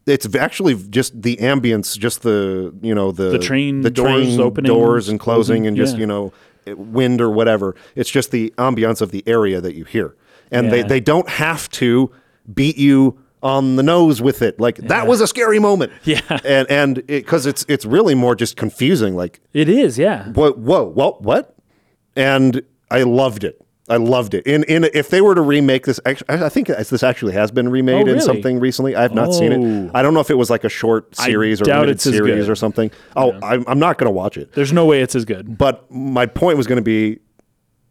it's 0.06 0.34
actually 0.36 0.76
just 0.90 1.20
the 1.22 1.38
ambience, 1.38 1.98
just 1.98 2.22
the 2.22 2.74
you 2.82 2.94
know 2.94 3.12
the 3.12 3.30
The 3.32 3.40
train 3.40 3.82
the 3.82 3.90
doors 3.90 4.28
train 4.28 4.40
opening, 4.40 4.70
doors 4.70 5.10
and 5.10 5.20
closing, 5.20 5.64
closing, 5.64 5.68
and 5.68 5.76
just 5.78 5.96
yeah. 5.96 6.02
you 6.02 6.06
know 6.08 6.34
wind 6.68 7.20
or 7.20 7.30
whatever. 7.32 7.76
It's 7.96 8.10
just 8.12 8.32
the 8.32 8.54
ambiance 8.58 9.02
of 9.02 9.12
the 9.12 9.24
area 9.26 9.60
that 9.60 9.74
you 9.76 9.86
hear, 9.86 10.16
and 10.52 10.72
they 10.72 10.84
they 10.84 11.00
don't 11.00 11.30
have 11.30 11.68
to 11.72 12.12
beat 12.54 12.78
you 12.78 13.18
on 13.48 13.78
the 13.78 13.84
nose 13.84 14.22
with 14.22 14.42
it. 14.42 14.60
Like 14.60 14.76
that 14.78 15.08
was 15.08 15.22
a 15.22 15.28
scary 15.28 15.60
moment. 15.60 15.92
Yeah. 16.04 16.20
and 16.44 16.70
and 16.70 17.08
because 17.08 17.46
it's 17.46 17.66
it's 17.70 17.86
really 17.86 18.14
more 18.16 18.36
just 18.36 18.58
confusing. 18.58 19.16
Like 19.16 19.40
It 19.54 19.70
is. 19.70 19.98
Yeah. 19.98 20.30
what? 20.34 20.58
Whoa, 20.60 20.84
what? 20.84 21.22
What? 21.22 21.56
And 22.16 22.62
I 22.92 23.04
loved 23.04 23.44
it. 23.44 23.62
I 23.90 23.96
loved 23.96 24.34
it. 24.34 24.46
In 24.46 24.64
in 24.66 24.84
if 24.94 25.10
they 25.10 25.22
were 25.22 25.34
to 25.34 25.42
remake 25.42 25.86
this, 25.86 25.98
I 26.06 26.18
I 26.28 26.50
think 26.50 26.68
this 26.68 27.04
actually 27.04 27.34
has 27.34 27.52
been 27.52 27.70
remade 27.70 28.10
Oh, 28.10 28.14
in 28.14 28.20
something 28.20 28.60
recently. 28.60 28.98
I 28.98 29.02
have 29.04 29.14
not 29.14 29.34
seen 29.34 29.52
it. 29.54 29.60
Oh. 29.60 29.92
I 29.94 30.02
don't 30.02 30.14
know 30.14 30.20
if 30.20 30.30
it 30.30 30.38
was 30.38 30.50
like 30.50 30.66
a 30.66 30.70
short 30.70 31.14
I 31.18 31.26
series 31.28 31.62
or 31.62 31.66
doubt 31.66 31.82
limited 31.88 32.02
series 32.02 32.50
or 32.50 32.56
something. 32.56 32.92
Oh, 33.16 33.32
I'm, 33.42 33.64
I'm 33.66 33.80
not 33.80 33.98
going 33.98 34.08
to 34.08 34.12
watch 34.24 34.36
it. 34.38 34.52
There's 34.54 34.74
no 34.74 34.86
way 34.86 35.02
it's 35.02 35.16
as 35.16 35.24
good. 35.24 35.58
But 35.58 35.90
my 35.90 36.26
point 36.26 36.58
was 36.58 36.68
going 36.68 36.78
to 36.78 36.82
be, 36.84 37.20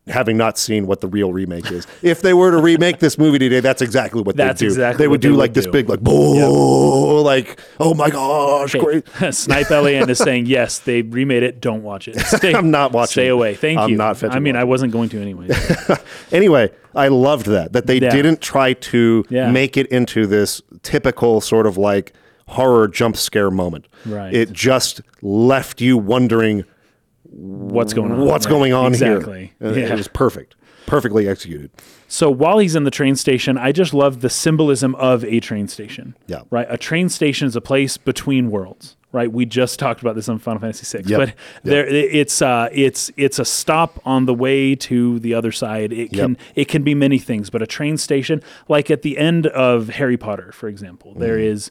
having 0.08 0.36
not 0.36 0.56
seen 0.56 0.86
what 0.86 1.00
the 1.00 1.08
real 1.08 1.32
remake 1.32 1.70
is, 1.72 1.86
if 2.02 2.22
they 2.22 2.32
were 2.34 2.50
to 2.52 2.58
remake 2.58 2.98
this 3.00 3.18
movie 3.18 3.38
today, 3.38 3.60
that's 3.60 3.82
exactly 3.82 4.22
what 4.22 4.36
That's 4.36 4.60
they'd 4.60 4.66
do. 4.66 4.72
exactly 4.72 5.02
they 5.04 5.08
would 5.08 5.20
they 5.20 5.28
do 5.28 5.32
would 5.32 5.38
like 5.40 5.54
this 5.54 5.64
do. 5.66 5.72
big 5.72 5.88
like, 5.88 6.00
"Whoa," 6.00 7.22
like, 7.22 7.60
oh 7.80 7.94
my 7.94 8.10
gosh, 8.10 8.72
great. 8.74 9.04
Snipe 9.32 9.70
Elian 9.70 10.08
is 10.10 10.18
saying 10.26 10.46
yes. 10.46 10.78
They 10.78 11.02
remade 11.02 11.42
it. 11.42 11.60
Don't 11.60 11.82
watch 11.82 12.08
it. 12.08 12.18
Stay, 12.20 12.54
I'm 12.54 12.70
not 12.70 12.92
watching 12.92 13.12
Stay 13.22 13.28
away. 13.28 13.54
Thank 13.54 13.78
I'm 13.80 13.90
you. 13.90 13.96
not 13.96 14.22
I 14.24 14.38
mean, 14.38 14.56
I 14.56 14.64
wasn't 14.64 14.92
going 14.92 15.08
to 15.10 15.20
anyway. 15.20 15.48
anyway, 16.32 16.70
I 16.94 17.08
loved 17.08 17.46
that 17.46 17.72
that 17.72 17.86
they 17.86 17.98
Yeah. 17.98 18.10
didn't 18.10 18.40
try 18.40 18.72
to 18.74 19.24
Yeah. 19.28 19.50
make 19.50 19.76
it 19.76 19.86
into 19.88 20.26
this 20.26 20.62
typical 20.82 21.40
sort 21.40 21.66
of 21.66 21.76
like 21.76 22.12
horror 22.48 22.86
jump 22.88 23.16
scare 23.16 23.50
moment. 23.50 23.86
Right. 24.04 24.32
It 24.32 24.52
just 24.52 25.00
left 25.20 25.80
you 25.80 25.98
wondering 25.98 26.64
What's 27.38 27.92
going 27.92 28.12
on? 28.12 28.20
what's 28.20 28.46
Right. 28.46 28.50
going 28.52 28.72
on 28.72 28.86
exactly. 28.92 29.52
here. 29.60 29.68
And 29.68 29.76
Yeah. 29.76 29.92
It 29.92 29.96
was 29.96 30.08
perfect. 30.08 30.54
Perfectly 30.86 31.28
executed. 31.28 31.70
So 32.08 32.30
while 32.30 32.58
he's 32.58 32.76
in 32.76 32.84
the 32.84 32.90
train 32.92 33.16
station, 33.16 33.58
I 33.58 33.72
just 33.72 33.92
love 33.92 34.20
the 34.20 34.30
symbolism 34.30 34.94
of 34.94 35.24
a 35.24 35.40
train 35.40 35.66
station. 35.68 36.16
Yeah. 36.28 36.42
Right. 36.50 36.66
A 36.70 36.78
train 36.78 37.08
station 37.08 37.48
is 37.48 37.56
a 37.56 37.60
place 37.60 37.96
between 37.96 38.50
worlds. 38.50 38.96
Right. 39.12 39.32
We 39.32 39.46
just 39.46 39.78
talked 39.78 40.00
about 40.02 40.14
this 40.14 40.28
on 40.28 40.38
Final 40.38 40.60
Fantasy 40.60 40.98
VI, 40.98 41.08
Yep. 41.08 41.18
but 41.18 41.28
Yep. 41.28 41.36
there 41.64 41.86
it's 41.86 42.42
uh, 42.42 42.68
it's 42.72 43.10
it's 43.16 43.38
a 43.38 43.44
stop 43.46 43.98
on 44.04 44.26
the 44.26 44.34
way 44.34 44.74
to 44.76 45.18
the 45.20 45.32
other 45.34 45.52
side. 45.52 45.92
It 45.92 46.12
can 46.12 46.30
Yep. 46.32 46.38
it 46.54 46.68
can 46.68 46.82
be 46.82 46.94
many 46.94 47.18
things, 47.18 47.48
but 47.50 47.62
a 47.62 47.66
train 47.66 47.96
station, 47.96 48.42
like 48.68 48.90
at 48.90 49.02
the 49.02 49.16
end 49.18 49.46
of 49.48 49.88
Harry 49.90 50.16
Potter, 50.18 50.52
for 50.52 50.68
example, 50.68 51.14
there 51.16 51.36
Mm-hmm. 51.38 51.52
is 51.54 51.70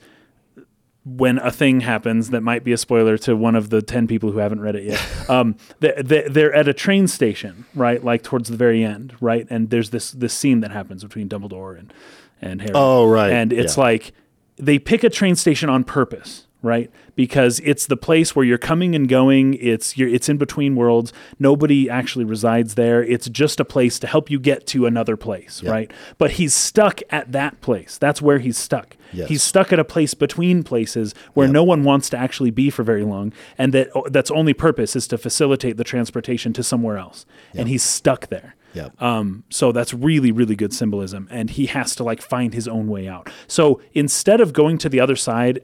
when 1.07 1.37
a 1.37 1.51
thing 1.51 1.81
happens 1.81 2.31
that 2.31 2.41
might 2.41 2.63
be 2.63 2.71
a 2.71 2.77
spoiler 2.77 3.15
to 3.15 3.35
one 3.35 3.55
of 3.55 3.69
the 3.69 3.79
10 3.81 4.07
people 4.07 4.31
who 4.31 4.39
haven't 4.39 4.59
read 4.59 4.75
it 4.75 4.83
yet 4.85 5.07
um, 5.29 5.55
they, 5.79 5.93
they, 6.03 6.23
they're 6.27 6.53
at 6.53 6.67
a 6.67 6.73
train 6.73 7.07
station 7.07 7.65
right 7.75 8.03
like 8.03 8.23
towards 8.23 8.49
the 8.49 8.57
very 8.57 8.83
end 8.83 9.15
right 9.21 9.45
and 9.51 9.69
there's 9.69 9.91
this 9.91 10.11
this 10.11 10.33
scene 10.33 10.61
that 10.61 10.71
happens 10.71 11.03
between 11.03 11.29
dumbledore 11.29 11.77
and 11.77 11.93
and 12.41 12.61
harry 12.61 12.73
Oh, 12.73 13.05
right. 13.07 13.31
and 13.31 13.53
it's 13.53 13.77
Yeah. 13.77 13.83
like 13.83 14.13
they 14.57 14.79
pick 14.79 15.03
a 15.03 15.09
train 15.09 15.35
station 15.35 15.69
on 15.69 15.83
purpose 15.83 16.47
right 16.63 16.89
because 17.15 17.61
it's 17.63 17.87
the 17.87 17.97
place 17.97 18.35
where 18.35 18.45
you're 18.45 18.57
coming 18.57 18.95
and 18.95 19.07
going. 19.07 19.55
It's 19.55 19.97
you're, 19.97 20.09
it's 20.09 20.29
in 20.29 20.37
between 20.37 20.75
worlds. 20.75 21.13
Nobody 21.39 21.89
actually 21.89 22.25
resides 22.25 22.75
there. 22.75 23.03
It's 23.03 23.29
just 23.29 23.59
a 23.59 23.65
place 23.65 23.99
to 23.99 24.07
help 24.07 24.29
you 24.29 24.39
get 24.39 24.67
to 24.67 24.85
another 24.85 25.17
place 25.17 25.61
right? 25.71 25.91
But 26.17 26.31
he's 26.31 26.53
stuck 26.53 27.01
at 27.09 27.31
that 27.31 27.61
place. 27.61 27.97
That's 27.97 28.21
where 28.21 28.39
he's 28.39 28.57
stuck. 28.57 28.97
Yes. 29.13 29.29
he's 29.29 29.43
stuck 29.43 29.71
at 29.71 29.79
a 29.79 29.85
place 29.85 30.13
between 30.13 30.63
places 30.63 31.13
where 31.35 31.47
no 31.47 31.63
one 31.63 31.83
wants 31.83 32.09
to 32.09 32.17
actually 32.17 32.51
be 32.51 32.69
for 32.69 32.83
very 32.83 33.03
long 33.03 33.31
and 33.57 33.71
that 33.73 33.89
that's 34.11 34.29
only 34.31 34.53
purpose 34.53 34.95
is 34.95 35.07
to 35.07 35.17
facilitate 35.17 35.77
the 35.77 35.83
transportation 35.85 36.51
to 36.53 36.63
somewhere 36.63 36.97
else. 36.97 37.25
And 37.53 37.69
he's 37.69 37.83
stuck 37.83 38.27
there. 38.27 38.55
Yep. 38.73 39.01
um, 39.01 39.45
so 39.49 39.71
that's 39.71 39.93
really 39.93 40.33
really 40.33 40.57
good 40.57 40.73
symbolism 40.73 41.29
and 41.31 41.49
he 41.49 41.67
has 41.67 41.95
to 41.95 42.03
like 42.03 42.21
find 42.21 42.53
his 42.53 42.67
own 42.67 42.87
way 42.87 43.07
out. 43.07 43.29
So 43.47 43.81
instead 43.93 44.41
of 44.41 44.51
going 44.51 44.77
to 44.79 44.89
the 44.89 44.99
other 44.99 45.15
side 45.15 45.61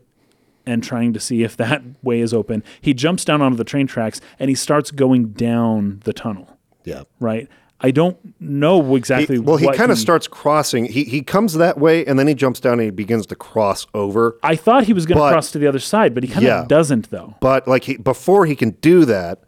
and 0.65 0.83
trying 0.83 1.13
to 1.13 1.19
see 1.19 1.43
if 1.43 1.55
that 1.57 1.81
way 2.03 2.19
is 2.19 2.33
open 2.33 2.63
he 2.81 2.93
jumps 2.93 3.25
down 3.25 3.41
onto 3.41 3.57
the 3.57 3.63
train 3.63 3.87
tracks 3.87 4.21
and 4.39 4.49
he 4.49 4.55
starts 4.55 4.91
going 4.91 5.29
down 5.29 5.99
the 6.05 6.13
tunnel 6.13 6.57
Yeah. 6.83 7.03
right 7.19 7.47
i 7.79 7.89
don't 7.91 8.17
know 8.39 8.95
exactly 8.95 9.35
He- 9.37 9.39
well, 9.41 9.57
he 9.57 9.71
kind 9.71 9.91
of 9.91 9.97
starts 9.97 10.27
crossing. 10.27 10.85
He 10.85 11.03
he 11.03 11.21
comes 11.23 11.53
that 11.55 11.79
way, 11.79 12.05
and 12.05 12.19
then 12.19 12.27
he 12.27 12.35
jumps 12.35 12.59
down 12.59 12.73
and 12.73 12.83
he 12.83 12.89
begins 12.91 13.25
to 13.27 13.35
cross 13.35 13.87
over. 13.95 14.37
i 14.43 14.55
thought 14.55 14.83
he 14.83 14.93
was 14.93 15.05
going 15.07 15.17
to 15.19 15.29
cross 15.31 15.51
to 15.51 15.57
the 15.59 15.65
other 15.67 15.79
side 15.79 16.13
but 16.13 16.21
he 16.23 16.29
kind 16.29 16.45
of 16.45 16.49
Yeah. 16.49 16.65
doesn't 16.67 17.09
though 17.09 17.35
But 17.39 17.67
like 17.67 17.83
he, 17.85 17.97
before 17.97 18.45
he 18.45 18.55
can 18.55 18.71
do 18.81 19.05
that, 19.05 19.39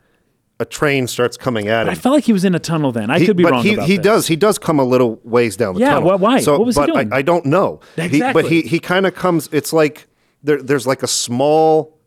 a 0.60 0.66
train 0.66 1.08
starts 1.08 1.36
coming 1.36 1.68
at 1.68 1.88
him. 1.88 1.92
I 1.92 1.96
felt 1.96 2.14
like 2.16 2.24
he 2.24 2.32
was 2.34 2.46
in 2.46 2.56
a 2.56 2.60
tunnel 2.60 2.92
then. 2.92 3.10
I 3.10 3.20
He- 3.20 3.26
could 3.26 3.36
be 3.38 3.44
but 3.44 3.52
wrong 3.52 3.64
he, 3.64 3.76
he 3.82 3.98
this. 3.98 4.04
does 4.04 4.28
he 4.28 4.36
does 4.36 4.58
come 4.58 4.80
a 4.80 4.84
little 4.84 5.20
ways 5.24 5.58
down 5.58 5.74
the 5.76 5.82
Yeah, 5.82 5.96
tunnel. 5.96 6.18
wh- 6.18 6.22
why? 6.22 6.40
So, 6.40 6.58
What 6.58 6.66
was 6.68 6.76
he 6.76 6.82
but 6.82 6.86
doing? 6.94 7.12
I, 7.14 7.18
I 7.18 7.22
don't 7.24 7.46
know. 7.46 7.82
He- 7.98 8.04
Exactly. 8.04 8.42
but 8.42 8.52
he 8.52 8.62
he 8.62 8.80
kind 8.80 9.06
of 9.06 9.14
comes. 9.16 9.50
It's 9.52 9.74
like 9.74 10.08
there, 10.44 10.62
there's 10.62 10.86
like 10.88 11.04
a 11.04 11.08
small 11.08 11.98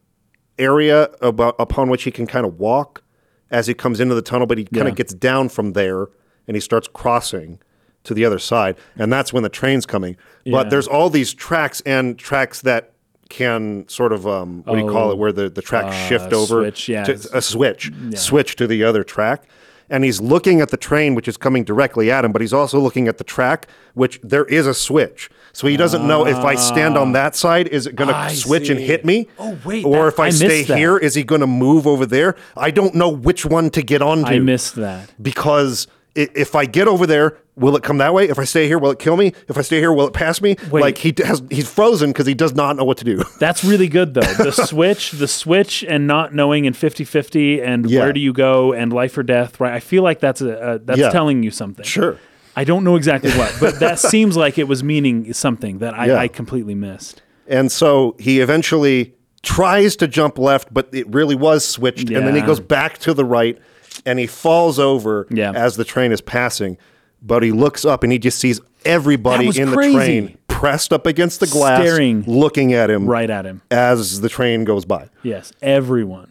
area 0.58 1.10
about 1.20 1.54
upon 1.58 1.88
which 1.90 2.04
he 2.04 2.10
can 2.10 2.26
kind 2.26 2.46
of 2.46 2.58
walk 2.58 3.02
as 3.50 3.66
he 3.66 3.74
comes 3.74 4.00
into 4.00 4.14
the 4.14 4.22
tunnel, 4.22 4.46
but 4.46 4.58
he 4.58 4.64
kind 4.64 4.88
of 4.88 4.92
Yeah. 4.92 4.96
gets 4.96 5.14
down 5.14 5.48
from 5.48 5.72
there 5.72 6.08
and 6.48 6.56
he 6.56 6.60
starts 6.60 6.88
crossing 6.92 7.58
to 8.04 8.14
the 8.14 8.24
other 8.24 8.38
side, 8.38 8.76
and 8.96 9.12
that's 9.12 9.32
when 9.32 9.42
the 9.42 9.48
train's 9.48 9.84
coming. 9.84 10.16
Yeah. 10.44 10.52
But 10.52 10.70
there's 10.70 10.86
all 10.86 11.10
these 11.10 11.34
tracks 11.34 11.80
and 11.84 12.16
tracks 12.18 12.60
that 12.62 12.92
can 13.28 13.84
sort 13.88 14.12
of 14.12 14.26
um, 14.28 14.62
what 14.64 14.76
do 14.76 14.82
you 14.84 14.88
call 14.90 15.08
Oh, 15.08 15.12
it, 15.12 15.18
where 15.18 15.32
the 15.32 15.48
the 15.50 15.62
tracks 15.62 15.96
shift 16.08 16.32
over 16.32 16.62
switch, 16.62 16.88
yeah. 16.88 17.02
to, 17.04 17.12
a 17.36 17.42
switch, 17.42 17.90
switch 18.14 18.54
to 18.56 18.66
the 18.68 18.84
other 18.84 19.02
track. 19.02 19.42
And 19.90 20.02
he's 20.04 20.20
looking 20.20 20.60
at 20.60 20.70
the 20.70 20.76
train, 20.76 21.14
which 21.16 21.28
is 21.28 21.36
coming 21.36 21.62
directly 21.64 22.10
at 22.10 22.24
him, 22.24 22.32
but 22.32 22.40
he's 22.40 22.52
also 22.52 22.78
looking 22.80 23.06
at 23.08 23.18
the 23.18 23.24
track, 23.24 23.68
which 23.94 24.20
there 24.22 24.44
is 24.46 24.66
a 24.66 24.74
switch. 24.74 25.28
So 25.56 25.66
he 25.68 25.78
doesn't 25.78 26.06
know 26.06 26.26
if 26.26 26.36
I 26.36 26.54
stand 26.54 26.98
on 26.98 27.12
that 27.12 27.32
ah. 27.32 27.36
side, 27.36 27.68
is 27.68 27.86
it 27.86 27.96
going 27.96 28.10
I 28.10 28.28
to 28.28 28.36
switch 28.36 28.68
and 28.68 28.78
see. 28.78 28.84
hit 28.86 29.06
me? 29.06 29.26
Oh, 29.38 29.56
wait, 29.64 29.86
Or 29.86 30.02
that- 30.02 30.08
if 30.08 30.20
I, 30.20 30.24
I 30.24 30.26
missed 30.26 30.38
stay 30.40 30.62
that. 30.64 30.76
here, 30.76 30.98
is 30.98 31.14
he 31.14 31.24
going 31.24 31.40
to 31.40 31.46
move 31.46 31.86
over 31.86 32.04
there? 32.04 32.36
I 32.58 32.70
don't 32.70 32.94
know 32.94 33.08
which 33.08 33.46
one 33.46 33.70
to 33.70 33.80
get 33.82 34.02
onto 34.02 34.26
I 34.30 34.38
missed 34.38 34.74
that. 34.74 35.14
because 35.20 35.86
i- 36.14 36.28
if 36.34 36.54
I 36.54 36.66
get 36.66 36.88
over 36.88 37.06
there, 37.06 37.38
will 37.56 37.74
it 37.74 37.82
come 37.82 37.96
that 37.98 38.12
way? 38.12 38.28
If 38.28 38.38
I 38.38 38.44
stay 38.44 38.66
here, 38.66 38.78
will 38.78 38.90
it 38.90 38.98
kill 38.98 39.16
me? 39.16 39.32
If 39.48 39.56
I 39.56 39.62
stay 39.62 39.78
here, 39.80 39.94
will 39.94 40.06
it 40.08 40.12
pass 40.12 40.42
me? 40.42 40.56
Wait. 40.70 40.82
Like 40.82 40.98
he 40.98 41.14
has, 41.24 41.42
he's 41.50 41.66
frozen 41.72 42.10
because 42.10 42.26
he 42.26 42.34
does 42.34 42.54
not 42.54 42.76
know 42.76 42.84
what 42.84 42.98
to 42.98 43.04
do. 43.04 43.22
That's 43.40 43.64
really 43.64 43.88
good 43.88 44.12
though. 44.12 44.20
The 44.20 44.50
switch, 44.52 45.12
the 45.12 45.26
switch 45.28 45.82
and 45.88 46.06
not 46.06 46.34
knowing 46.34 46.66
and 46.66 46.76
50-50 46.76 47.62
and 47.66 47.88
Yeah. 47.88 48.00
where 48.00 48.12
do 48.12 48.20
you 48.20 48.34
go 48.34 48.74
and 48.74 48.92
life 48.92 49.16
or 49.16 49.22
death, 49.22 49.58
right? 49.58 49.72
I 49.72 49.80
feel 49.80 50.02
like 50.02 50.20
that's 50.20 50.42
a, 50.42 50.74
a 50.74 50.78
that's 50.80 50.98
Yeah. 51.00 51.08
telling 51.08 51.42
you 51.42 51.50
something. 51.50 51.86
Sure. 51.86 52.18
I 52.56 52.64
don't 52.64 52.82
know 52.84 52.96
exactly 52.96 53.30
what, 53.32 53.54
but 53.60 53.78
that 53.80 53.98
seems 54.12 54.36
like 54.36 54.56
it 54.58 54.66
was 54.66 54.82
meaning 54.82 55.32
something 55.34 55.78
that 55.78 55.92
I, 55.94 56.06
Yeah. 56.06 56.16
I 56.16 56.28
completely 56.28 56.74
missed. 56.74 57.22
And 57.46 57.70
so 57.70 58.16
he 58.18 58.40
eventually 58.40 59.14
tries 59.42 59.94
to 59.96 60.08
jump 60.08 60.38
left, 60.38 60.72
but 60.74 60.88
it 60.92 61.06
really 61.14 61.36
was 61.36 61.64
switched. 61.64 62.08
And 62.10 62.26
then 62.26 62.34
he 62.34 62.40
goes 62.40 62.58
back 62.58 62.98
to 63.00 63.14
the 63.14 63.24
right 63.24 63.58
and 64.04 64.18
he 64.18 64.26
falls 64.26 64.78
over 64.78 65.26
Yeah. 65.30 65.52
as 65.52 65.76
the 65.76 65.84
train 65.84 66.10
is 66.12 66.20
passing. 66.20 66.78
But 67.22 67.42
he 67.42 67.52
looks 67.52 67.84
up 67.84 68.02
and 68.02 68.10
he 68.12 68.18
just 68.18 68.38
sees 68.38 68.60
everybody 68.84 69.46
in 69.46 69.72
crazy. 69.72 69.92
the 69.92 69.98
train 69.98 70.38
pressed 70.48 70.92
up 70.92 71.06
against 71.06 71.40
the 71.40 71.46
glass, 71.46 71.82
Staring. 71.82 72.22
looking 72.26 72.72
at 72.72 72.88
him 72.90 73.06
Right 73.06 73.28
at 73.30 73.44
him. 73.44 73.62
as 73.70 74.20
the 74.22 74.28
train 74.28 74.64
goes 74.64 74.84
by. 74.84 75.08
Yes, 75.22 75.52
everyone. 75.60 76.30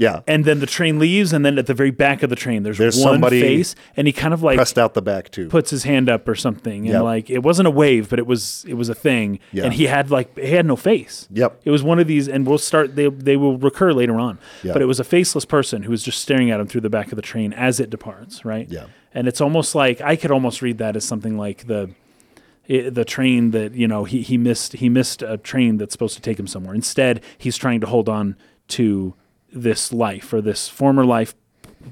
Yeah. 0.00 0.22
And 0.26 0.44
then 0.44 0.58
the 0.60 0.66
train 0.66 0.98
leaves, 0.98 1.32
and 1.32 1.44
then 1.44 1.58
at 1.58 1.66
the 1.66 1.74
very 1.74 1.90
back 1.92 2.22
of 2.22 2.30
the 2.30 2.36
train, 2.36 2.62
there's, 2.62 2.78
There's 2.78 2.96
one 2.96 3.14
somebody 3.14 3.40
face, 3.40 3.74
and 3.96 4.06
he 4.08 4.12
kind 4.12 4.34
of 4.34 4.42
like 4.42 4.56
Pressed 4.56 4.78
out 4.78 4.94
the 4.94 5.02
back 5.02 5.30
too. 5.30 5.48
puts 5.48 5.70
his 5.70 5.84
hand 5.84 6.08
up 6.08 6.26
or 6.26 6.34
something, 6.34 6.86
and 6.86 6.94
Yep. 6.94 7.02
like 7.02 7.30
it 7.30 7.42
wasn't 7.42 7.68
a 7.68 7.70
wave, 7.70 8.08
but 8.10 8.18
it 8.18 8.26
was 8.26 8.64
it 8.66 8.74
was 8.74 8.88
a 8.88 8.94
thing, 8.94 9.38
Yeah. 9.52 9.64
and 9.64 9.74
he 9.74 9.84
had 9.86 10.10
like 10.10 10.36
he 10.38 10.50
had 10.52 10.66
no 10.66 10.74
face. 10.76 11.28
Yep. 11.32 11.60
It 11.64 11.70
was 11.70 11.82
one 11.82 11.98
of 12.00 12.06
these, 12.06 12.26
and 12.28 12.46
we'll 12.46 12.58
start. 12.58 12.96
They 12.96 13.08
they 13.08 13.36
will 13.36 13.58
recur 13.58 13.92
later 13.92 14.18
on, 14.18 14.38
Yeah. 14.64 14.72
but 14.72 14.82
it 14.82 14.86
was 14.86 14.98
a 14.98 15.04
faceless 15.04 15.44
person 15.44 15.82
who 15.84 15.90
was 15.90 16.02
just 16.02 16.20
staring 16.20 16.50
at 16.50 16.58
him 16.60 16.66
through 16.66 16.80
the 16.80 16.90
back 16.90 17.12
of 17.12 17.16
the 17.16 17.22
train 17.22 17.52
as 17.52 17.78
it 17.78 17.90
departs. 17.90 18.44
Right. 18.44 18.66
Yeah. 18.70 18.86
And 19.12 19.28
it's 19.28 19.40
almost 19.40 19.74
like 19.74 20.00
I 20.00 20.16
could 20.16 20.30
almost 20.30 20.62
read 20.62 20.78
that 20.78 20.96
as 20.96 21.04
something 21.04 21.36
like 21.36 21.66
the. 21.66 21.90
i 22.70 22.88
the 22.88 23.04
train 23.04 23.50
that 23.50 23.74
you 23.74 23.88
know 23.88 24.04
he, 24.04 24.22
he 24.22 24.38
missed 24.38 24.74
he 24.74 24.88
missed 24.88 25.22
a 25.22 25.36
train 25.36 25.76
that's 25.78 25.92
supposed 25.92 26.14
to 26.14 26.22
take 26.22 26.38
him 26.38 26.46
somewhere. 26.46 26.74
Instead, 26.74 27.20
he's 27.36 27.56
trying 27.56 27.80
to 27.80 27.86
hold 27.86 28.08
on 28.08 28.36
to 28.68 29.14
this 29.52 29.92
life 29.92 30.32
or 30.32 30.40
this 30.40 30.68
former 30.68 31.04
life, 31.04 31.34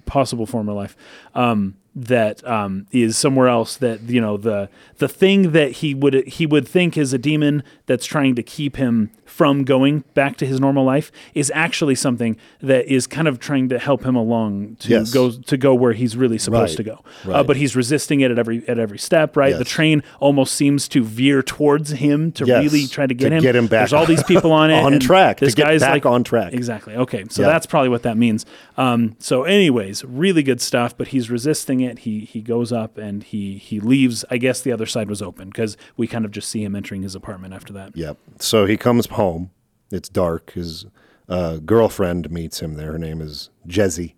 possible 0.06 0.46
former 0.46 0.72
life, 0.72 0.96
um, 1.34 1.76
that 1.94 2.46
um, 2.46 2.86
is 2.92 3.16
somewhere 3.16 3.48
else. 3.48 3.76
That 3.76 4.02
you 4.02 4.20
know 4.20 4.36
the 4.36 4.68
the 4.98 5.08
thing 5.08 5.52
that 5.52 5.72
he 5.72 5.94
would 5.94 6.26
he 6.26 6.46
would 6.46 6.66
think 6.66 6.96
is 6.96 7.12
a 7.12 7.18
demon 7.18 7.62
that's 7.88 8.06
trying 8.06 8.36
to 8.36 8.42
keep 8.44 8.76
him 8.76 9.10
from 9.24 9.62
going 9.64 10.02
back 10.14 10.36
to 10.38 10.46
his 10.46 10.58
normal 10.58 10.84
life 10.84 11.12
is 11.34 11.52
actually 11.54 11.94
something 11.94 12.36
that 12.62 12.86
is 12.86 13.06
kind 13.06 13.28
of 13.28 13.38
trying 13.38 13.68
to 13.68 13.78
help 13.78 14.02
him 14.04 14.16
along 14.16 14.76
to 14.80 14.88
Yes. 14.88 15.12
go 15.12 15.30
to 15.30 15.56
go 15.56 15.74
where 15.74 15.92
he's 15.92 16.16
really 16.16 16.38
supposed 16.38 16.72
Right. 16.72 16.76
to 16.78 16.82
go. 17.24 17.32
Uh, 17.32 17.42
but 17.42 17.56
he's 17.56 17.76
resisting 17.76 18.20
it 18.20 18.30
at 18.30 18.38
every 18.38 18.62
at 18.68 18.78
every 18.78 18.98
step. 18.98 19.36
Right, 19.36 19.56
the 19.58 19.64
train 19.64 20.02
almost 20.20 20.54
seems 20.54 20.88
to 20.88 21.02
veer 21.04 21.42
towards 21.42 21.90
him 21.90 22.32
to 22.32 22.46
Yes, 22.46 22.62
really 22.64 22.86
try 22.86 23.06
to 23.06 23.14
get 23.14 23.28
to 23.30 23.36
him. 23.36 23.42
get 23.42 23.54
him 23.56 23.66
back 23.66 23.80
There's 23.80 23.92
all 23.92 24.06
these 24.06 24.22
people 24.22 24.52
on 24.52 24.70
it, 24.76 24.82
on 24.82 24.98
track, 25.00 25.40
This 25.40 25.54
guy's 25.54 25.82
like 25.82 26.06
on 26.06 26.24
track. 26.24 26.52
Exactly. 26.54 26.94
Okay, 26.94 27.24
so 27.28 27.42
Yeah. 27.42 27.48
that's 27.48 27.66
probably 27.66 27.88
what 27.90 28.02
that 28.04 28.16
means. 28.16 28.46
Um, 28.76 29.14
so, 29.18 29.44
anyways, 29.44 30.04
really 30.04 30.42
good 30.42 30.60
stuff. 30.60 30.96
But 30.96 31.08
he's 31.08 31.30
resisting 31.30 31.80
it. 31.80 32.00
He 32.00 32.20
he 32.20 32.40
goes 32.40 32.72
up 32.72 32.96
and 32.98 33.22
he 33.22 33.56
he 33.58 33.80
leaves. 33.80 34.24
I 34.30 34.38
guess 34.38 34.60
the 34.60 34.72
other 34.72 34.86
side 34.86 35.08
was 35.08 35.20
open 35.22 35.48
because 35.48 35.76
we 35.96 36.06
kind 36.06 36.24
of 36.24 36.30
just 36.30 36.48
see 36.48 36.62
him 36.64 36.74
entering 36.74 37.02
his 37.02 37.14
apartment 37.14 37.54
after 37.54 37.72
that. 37.74 37.77
Yep. 37.94 38.16
So 38.40 38.66
he 38.66 38.76
comes 38.76 39.06
home. 39.06 39.50
It's 39.90 40.08
dark. 40.08 40.52
His 40.52 40.86
uh, 41.28 41.56
girlfriend 41.58 42.30
meets 42.30 42.60
him 42.60 42.74
there. 42.74 42.92
Her 42.92 42.98
name 42.98 43.20
is 43.20 43.50
Jezzy. 43.66 44.14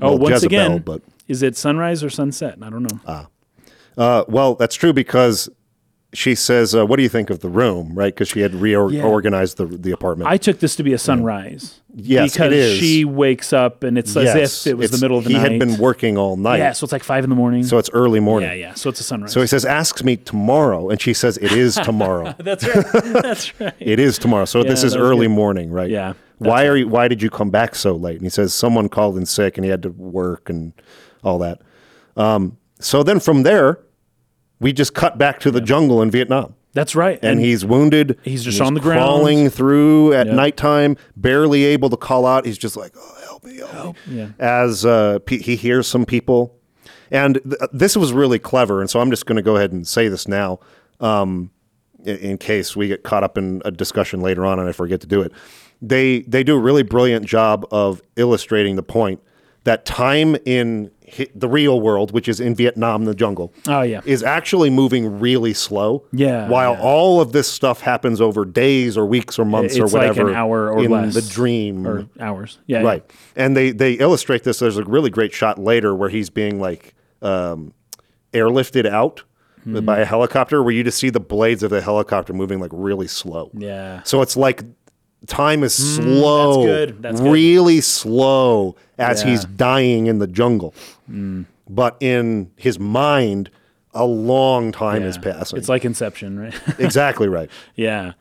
Oh, 0.00 0.10
Well, 0.10 0.18
once 0.18 0.34
Jezebel, 0.42 0.46
again, 0.58 0.78
but 0.82 1.02
is 1.28 1.42
it 1.42 1.56
sunrise 1.56 2.04
or 2.04 2.10
sunset? 2.10 2.58
I 2.62 2.70
don't 2.70 2.82
know. 2.82 3.26
uh, 3.96 4.24
well, 4.28 4.54
that's 4.54 4.74
true 4.74 4.92
because 4.92 5.48
she 6.16 6.34
says, 6.34 6.74
uh, 6.74 6.86
"What 6.86 6.96
do 6.96 7.02
you 7.02 7.08
think 7.08 7.30
of 7.30 7.40
the 7.40 7.48
room?" 7.48 7.94
Right? 7.94 8.14
Because 8.14 8.28
she 8.28 8.40
had 8.40 8.54
reorganized 8.54 9.56
the 9.56 9.66
the 9.66 9.90
apartment. 9.92 10.30
I 10.30 10.36
took 10.36 10.60
this 10.60 10.76
to 10.76 10.82
be 10.82 10.92
a 10.92 10.98
sunrise. 10.98 11.80
Yes, 11.94 12.32
because 12.32 12.78
she 12.78 13.04
wakes 13.06 13.52
up 13.52 13.82
and 13.82 13.96
it's 13.96 14.14
as 14.16 14.66
if 14.66 14.70
it 14.70 14.74
was 14.76 14.90
the 14.90 14.98
middle 14.98 15.16
of 15.16 15.24
the 15.24 15.30
he 15.30 15.36
night. 15.36 15.46
He 15.46 15.52
had 15.52 15.58
been 15.58 15.78
working 15.78 16.18
all 16.18 16.36
night. 16.36 16.58
yeah, 16.58 16.72
so 16.72 16.84
it's 16.84 16.92
like 16.92 17.02
five 17.02 17.24
in 17.24 17.30
the 17.30 17.36
morning. 17.36 17.64
So 17.64 17.78
it's 17.78 17.88
early 17.94 18.20
morning. 18.20 18.50
yeah, 18.50 18.54
yeah. 18.54 18.74
So 18.74 18.90
it's 18.90 19.00
a 19.00 19.04
sunrise. 19.04 19.32
So 19.32 19.40
he 19.40 19.46
says, 19.46 19.64
"Asks 19.64 20.04
me 20.04 20.16
tomorrow," 20.16 20.90
and 20.90 21.00
she 21.00 21.14
says, 21.14 21.38
"It 21.38 21.52
is 21.52 21.76
tomorrow. 21.76 22.34
that's 22.38 22.66
right. 22.66 22.86
that's 23.22 23.60
right. 23.60 23.74
it 23.80 23.98
is 23.98 24.18
tomorrow." 24.18 24.44
So 24.44 24.62
this 24.62 24.84
is 24.84 24.94
early 24.94 25.26
good. 25.26 25.34
morning, 25.34 25.70
right? 25.70 25.88
Yeah, 25.90 26.14
Why 26.38 26.66
are 26.66 26.76
you? 26.76 26.88
Why 26.88 27.08
did 27.08 27.22
you 27.22 27.30
come 27.30 27.50
back 27.50 27.74
so 27.74 27.94
late? 27.96 28.16
And 28.16 28.24
he 28.24 28.30
says, 28.30 28.52
"Someone 28.52 28.88
called 28.88 29.16
in 29.16 29.24
sick, 29.24 29.56
and 29.56 29.64
he 29.64 29.70
had 29.70 29.82
to 29.82 29.90
work 29.90 30.50
and 30.50 30.72
all 31.24 31.38
that." 31.38 31.60
Um, 32.16 32.58
so 32.78 33.02
then 33.02 33.20
from 33.20 33.42
there, 33.42 33.78
we 34.60 34.72
just 34.72 34.94
cut 34.94 35.18
back 35.18 35.40
to 35.40 35.50
the 35.50 35.60
jungle 35.60 36.02
in 36.02 36.10
Vietnam. 36.10 36.54
That's 36.72 36.94
right. 36.94 37.18
and, 37.22 37.40
he's 37.40 37.64
wounded. 37.64 38.18
he's 38.22 38.44
just 38.44 38.60
on 38.60 38.74
the 38.74 38.80
ground. 38.80 39.00
crawling 39.00 39.48
through 39.48 40.12
at 40.12 40.26
Yep. 40.26 40.36
nighttime, 40.36 40.96
barely 41.16 41.64
able 41.64 41.88
to 41.88 41.96
call 41.96 42.26
out. 42.26 42.44
He's 42.44 42.58
just 42.58 42.76
like, 42.76 42.92
"Oh, 42.98 43.14
help 43.24 43.44
me, 43.44 43.56
help, 43.70 43.96
me!" 44.06 44.18
Yeah. 44.18 44.28
As 44.38 44.84
uh, 44.84 45.20
he 45.26 45.56
hears 45.56 45.86
some 45.86 46.04
people, 46.04 46.54
and 47.10 47.40
th- 47.44 47.70
this 47.72 47.96
was 47.96 48.12
really 48.12 48.38
clever. 48.38 48.82
And 48.82 48.90
so 48.90 49.00
I'm 49.00 49.08
just 49.10 49.24
going 49.24 49.36
to 49.36 49.42
go 49.42 49.56
ahead 49.56 49.72
and 49.72 49.86
say 49.88 50.08
this 50.08 50.28
now, 50.28 50.58
um, 51.00 51.50
in, 52.04 52.16
in 52.18 52.38
case 52.38 52.76
we 52.76 52.88
get 52.88 53.02
caught 53.04 53.24
up 53.24 53.38
in 53.38 53.62
a 53.64 53.70
discussion 53.70 54.20
later 54.20 54.44
on 54.44 54.58
and 54.58 54.68
I 54.68 54.72
forget 54.72 55.00
to 55.00 55.06
do 55.06 55.22
it. 55.22 55.32
They 55.80 56.20
they 56.22 56.42
do 56.44 56.56
a 56.56 56.60
really 56.60 56.82
brilliant 56.82 57.24
job 57.24 57.66
of 57.70 58.02
illustrating 58.16 58.76
the 58.76 58.82
point 58.82 59.20
that 59.66 59.84
time 59.84 60.36
in 60.44 60.90
the 61.36 61.48
real 61.48 61.80
world, 61.80 62.10
which 62.10 62.28
is 62.28 62.40
in 62.40 62.54
Vietnam, 62.56 63.04
the 63.04 63.14
jungle, 63.14 63.52
Oh, 63.68 63.82
yeah. 63.82 64.00
is 64.04 64.24
actually 64.24 64.70
moving 64.70 65.20
really 65.20 65.54
slow. 65.54 66.04
Yeah, 66.12 66.48
While 66.48 66.72
yeah. 66.72 66.80
all 66.80 67.20
of 67.20 67.30
this 67.30 67.46
stuff 67.48 67.80
happens 67.80 68.20
over 68.20 68.44
days 68.44 68.96
or 68.96 69.06
weeks 69.06 69.38
or 69.38 69.44
months 69.44 69.78
or 69.78 69.84
it's 69.84 69.92
like 69.94 70.08
whatever 70.08 70.30
an 70.30 70.34
hour 70.34 70.72
or 70.72 70.82
in 70.84 70.90
less. 70.90 71.14
the 71.14 71.22
dream. 71.22 71.86
or 71.86 72.08
hours. 72.18 72.58
Yeah. 72.66 72.80
right. 72.82 73.04
And 73.36 73.56
they 73.56 73.70
they 73.70 73.92
illustrate 73.92 74.42
this. 74.42 74.58
There's 74.58 74.78
a 74.78 74.84
really 74.84 75.10
great 75.10 75.32
shot 75.32 75.58
later 75.60 75.94
where 75.94 76.08
he's 76.08 76.28
being 76.28 76.58
like 76.60 76.94
um, 77.22 77.72
airlifted 78.32 78.86
out 78.86 79.22
Hmm. 79.64 79.84
by 79.84 79.98
a 79.98 80.04
helicopter, 80.04 80.62
where 80.62 80.72
you 80.72 80.84
just 80.84 80.96
see 80.98 81.10
the 81.10 81.18
blades 81.18 81.64
of 81.64 81.70
the 81.70 81.80
helicopter 81.80 82.32
moving 82.32 82.60
like 82.60 82.70
really 82.72 83.08
slow. 83.08 83.50
Yeah. 83.52 84.00
So 84.04 84.22
it's 84.22 84.36
like 84.36 84.62
time 85.26 85.62
is 85.64 85.74
slow, 85.74 86.64
good. 86.64 87.02
That's 87.02 87.20
good. 87.20 87.32
really 87.32 87.80
slow 87.80 88.76
as 88.98 89.22
Yeah. 89.22 89.30
he's 89.30 89.44
dying 89.44 90.06
in 90.06 90.18
the 90.18 90.26
jungle. 90.26 90.74
But 91.68 91.96
in 92.00 92.50
his 92.56 92.78
mind, 92.78 93.50
a 93.92 94.04
long 94.04 94.72
time 94.72 95.02
is 95.02 95.16
Yeah. 95.16 95.32
passing. 95.32 95.58
It's 95.58 95.68
like 95.68 95.84
Inception, 95.84 96.38
right? 96.38 96.54
exactly 96.78 97.28
right. 97.28 97.50
yeah. 97.74 98.12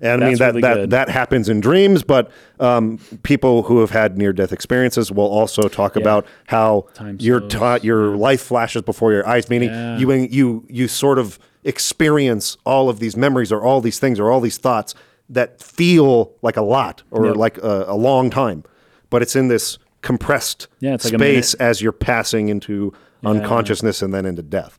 And 0.00 0.22
I 0.24 0.28
mean 0.28 0.38
that 0.38 0.46
really 0.48 0.60
that, 0.62 0.74
good. 0.74 0.90
that 0.90 1.08
happens 1.08 1.48
in 1.48 1.60
dreams, 1.60 2.02
but 2.02 2.30
um, 2.60 2.98
people 3.22 3.62
who 3.62 3.80
have 3.80 3.90
had 3.90 4.18
near 4.18 4.32
death 4.32 4.52
experiences 4.52 5.10
will 5.10 5.28
also 5.28 5.62
talk 5.68 5.96
about 5.96 6.26
how 6.46 6.86
Time 6.94 7.16
your 7.20 7.40
ta- 7.40 7.78
your 7.80 8.14
life 8.16 8.42
flashes 8.42 8.82
before 8.82 9.12
your 9.12 9.26
eyes, 9.26 9.48
meaning 9.48 9.70
Yeah. 9.70 9.96
you 9.98 10.12
you 10.12 10.64
you 10.68 10.88
sort 10.88 11.18
of 11.18 11.38
experience 11.62 12.56
all 12.66 12.90
of 12.90 12.98
these 12.98 13.16
memories 13.16 13.50
or 13.52 13.62
all 13.62 13.80
these 13.80 13.98
things 13.98 14.18
or 14.20 14.30
all 14.30 14.40
these 14.40 14.58
thoughts 14.58 14.94
that 15.28 15.62
feel 15.62 16.32
like 16.42 16.56
a 16.56 16.62
lot 16.62 17.02
or 17.10 17.26
Yep. 17.26 17.36
like 17.36 17.58
a, 17.58 17.84
a 17.88 17.96
long 17.96 18.30
time, 18.30 18.64
but 19.10 19.22
it's 19.22 19.34
in 19.36 19.48
this 19.48 19.78
compressed 20.02 20.68
Yeah, 20.80 20.94
it's 20.94 21.04
like 21.06 21.14
space 21.14 21.54
as 21.54 21.80
you're 21.80 21.92
passing 21.92 22.48
into 22.48 22.92
unconsciousness 23.24 24.02
and 24.02 24.12
then 24.12 24.26
into 24.26 24.42
death. 24.42 24.78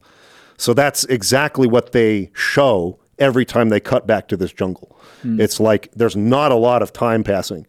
So 0.57 0.73
that's 0.73 1.03
exactly 1.05 1.67
what 1.67 1.91
they 1.91 2.29
show 2.33 2.99
every 3.17 3.43
time 3.45 3.69
they 3.69 3.79
cut 3.79 4.05
back 4.05 4.27
to 4.29 4.37
this 4.37 4.53
jungle. 4.53 4.95
Hmm. 5.21 5.39
It's 5.41 5.59
like 5.59 5.89
there's 5.93 6.15
not 6.15 6.51
a 6.51 6.55
lot 6.55 6.81
of 6.81 6.93
time 6.93 7.23
passing, 7.23 7.65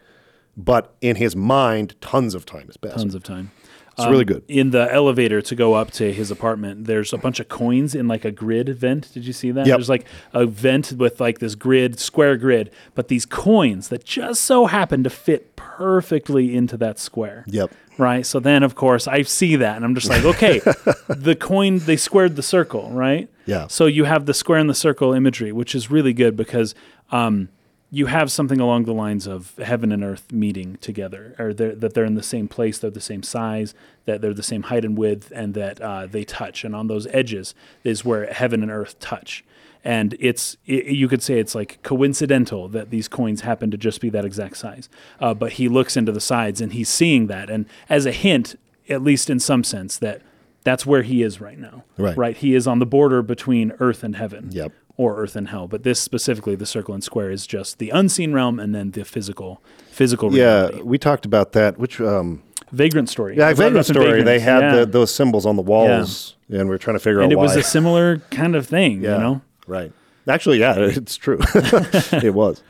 but 0.57 0.95
in 1.01 1.17
his 1.17 1.35
mind, 1.35 1.99
tons 2.01 2.35
of 2.35 2.45
time 2.47 2.69
is 2.69 2.77
passing. 2.77 2.99
Tons 2.99 3.15
of 3.15 3.23
time. 3.23 3.51
It's 3.99 4.07
really 4.07 4.25
good. 4.27 4.43
In 4.47 4.71
the 4.71 4.93
elevator 4.93 5.41
to 5.41 5.55
go 5.55 5.73
up 5.75 5.91
to 5.93 6.13
his 6.13 6.31
apartment, 6.31 6.85
there's 6.85 7.13
a 7.15 7.19
bunch 7.19 7.41
of 7.41 7.49
coins 7.49 7.95
in 7.95 8.07
like 8.07 8.27
a 8.27 8.31
grid 8.31 8.69
vent. 8.77 9.13
Did 9.15 9.25
you 9.25 9.33
see 9.33 9.51
that? 9.53 9.67
Yep. 9.67 9.77
There's 9.79 9.89
like 9.89 10.07
a 10.35 10.45
vent 10.45 10.93
with 10.93 11.19
like 11.19 11.39
this 11.39 11.55
grid, 11.55 11.99
square 11.99 12.37
grid, 12.37 12.71
but 12.95 13.09
these 13.09 13.25
coins 13.25 13.89
that 13.89 14.05
just 14.05 14.43
so 14.43 14.67
happen 14.67 15.03
to 15.05 15.11
fit 15.11 15.57
perfectly 15.57 16.55
into 16.55 16.77
that 16.77 16.99
square. 16.99 17.45
Yep. 17.47 17.73
Right. 17.97 18.27
So 18.27 18.39
then, 18.39 18.63
of 18.63 18.75
course, 18.75 19.09
I 19.09 19.23
see 19.23 19.57
that 19.57 19.77
and 19.77 19.85
I'm 19.85 19.95
just 19.95 20.11
like, 20.11 20.25
okay, 20.25 20.59
the 21.09 21.35
coin, 21.35 21.79
they 21.79 21.97
squared 21.97 22.37
the 22.37 22.43
circle, 22.43 22.91
right? 22.91 23.31
Yeah. 23.47 23.69
So 23.69 23.87
you 23.87 24.05
have 24.05 24.27
the 24.27 24.35
square 24.35 24.59
and 24.59 24.69
the 24.69 24.75
circle 24.75 25.15
imagery, 25.15 25.53
which 25.53 25.75
is 25.75 25.91
really 25.91 26.13
good 26.13 26.37
because 26.37 26.75
um, 27.11 27.49
you 27.97 28.07
have 28.07 28.31
something 28.31 28.61
along 28.61 28.85
the 28.85 28.93
lines 28.93 29.27
of 29.27 29.57
heaven 29.57 29.91
and 29.91 30.05
earth 30.05 30.31
meeting 30.31 30.77
together, 30.83 31.35
or 31.39 31.55
they're, 31.55 31.75
that 31.75 31.95
they're 31.95 32.05
in 32.05 32.15
the 32.15 32.23
same 32.23 32.47
place, 32.47 32.79
they're 32.79 32.91
the 32.91 33.01
same 33.01 33.23
size, 33.23 33.75
that 34.05 34.21
they're 34.21 34.35
the 34.35 34.43
same 34.43 34.65
height 34.65 34.85
and 34.85 34.99
width, 34.99 35.33
and 35.35 35.55
that 35.55 35.81
uh, 35.81 36.07
they 36.07 36.23
touch. 36.23 36.63
And 36.63 36.77
on 36.77 36.89
those 36.89 37.07
edges 37.07 37.55
is 37.85 38.05
where 38.05 38.31
heaven 38.31 38.63
and 38.63 38.71
earth 38.71 39.01
touch. 39.01 39.43
And 39.83 40.15
it's 40.21 40.59
it, 40.67 40.87
you 40.89 41.09
could 41.09 41.23
say 41.23 41.39
it's 41.39 41.55
like 41.55 41.83
coincidental 41.83 42.69
that 42.69 42.91
these 42.91 43.09
coins 43.09 43.41
happen 43.41 43.71
to 43.71 43.79
just 43.79 44.03
be 44.03 44.11
that 44.11 44.27
exact 44.27 44.59
size. 44.59 44.91
Uh, 45.19 45.33
but 45.33 45.53
he 45.53 45.67
looks 45.67 45.97
into 45.97 46.13
the 46.13 46.21
sides 46.21 46.61
and 46.61 46.75
he's 46.75 46.91
seeing 46.91 47.29
that, 47.29 47.49
and 47.49 47.65
as 47.89 48.05
a 48.05 48.13
hint, 48.13 48.59
at 48.91 49.01
least 49.01 49.31
in 49.31 49.41
some 49.41 49.65
sense, 49.65 49.97
that 49.99 50.21
that's 50.65 50.85
where 50.85 51.03
he 51.03 51.23
is 51.23 51.41
right 51.41 51.59
now. 51.59 51.85
Right. 51.97 52.17
Right. 52.17 52.37
He 52.37 52.55
is 52.55 52.67
on 52.67 52.79
the 52.79 52.87
border 52.87 53.23
between 53.23 53.73
earth 53.81 54.05
and 54.05 54.17
heaven 54.17 54.49
Yep. 54.51 54.73
Or 54.99 55.17
earth 55.19 55.37
and 55.37 55.49
hell. 55.49 55.69
But 55.69 55.83
this 55.83 56.01
specifically, 56.01 56.55
the 56.55 56.65
circle 56.67 56.95
and 56.95 57.05
square, 57.05 57.31
is 57.31 57.47
just 57.47 57.79
the 57.79 57.91
unseen 57.91 58.33
realm 58.33 58.59
and 58.59 58.75
then 58.75 58.93
the 58.93 59.05
physical, 59.05 59.61
physical 59.91 60.35
Yeah, 60.35 60.71
we 60.83 60.97
talked 60.99 61.27
about 61.27 61.53
that. 61.53 61.79
Which 61.79 62.01
um, 62.01 62.43
Vagrant 62.73 63.09
story. 63.11 63.37
yeah, 63.37 63.49
I 63.49 63.53
brought 63.55 63.67
it 63.67 63.75
Vagrant 63.75 63.87
story. 63.87 64.23
They 64.23 64.41
had 64.41 64.61
Yeah. 64.63 64.77
the, 64.77 64.87
those 64.87 65.15
symbols 65.15 65.45
on 65.45 65.57
the 65.57 65.63
walls, 65.63 66.37
and 66.49 66.69
we 66.69 66.75
are 66.75 66.79
trying 66.79 66.97
to 66.97 67.01
figure 67.01 67.19
and 67.21 67.25
out 67.25 67.25
And 67.25 67.33
it 67.33 67.37
why. 67.37 67.43
was 67.43 67.57
a 67.57 67.63
similar 67.63 68.19
kind 68.31 68.57
of 68.57 68.67
thing, 68.67 69.03
yeah, 69.03 69.17
you 69.17 69.21
know. 69.23 69.41
right. 69.67 69.93
Actually, 70.29 70.59
yeah, 70.61 70.75
it's 70.79 71.17
true. 71.17 71.39
it 71.55 72.33
was. 72.35 72.63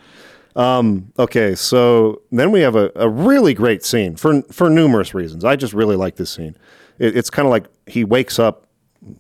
Um, 0.57 1.12
okay, 1.18 1.55
so 1.55 2.22
then 2.33 2.51
we 2.51 2.61
have 2.62 2.77
a, 2.77 2.91
a 2.97 3.09
really 3.09 3.55
great 3.55 3.85
scene 3.85 4.16
for 4.16 4.43
for 4.51 4.68
numerous 4.68 5.14
reasons. 5.14 5.45
I 5.45 5.55
just 5.55 5.72
really 5.74 5.97
like 5.97 6.16
this 6.16 6.31
scene. 6.31 6.57
It, 6.99 7.16
it's 7.16 7.31
kind 7.31 7.47
of 7.47 7.51
like 7.51 7.66
he 7.87 8.05
wakes 8.05 8.39
up 8.39 8.66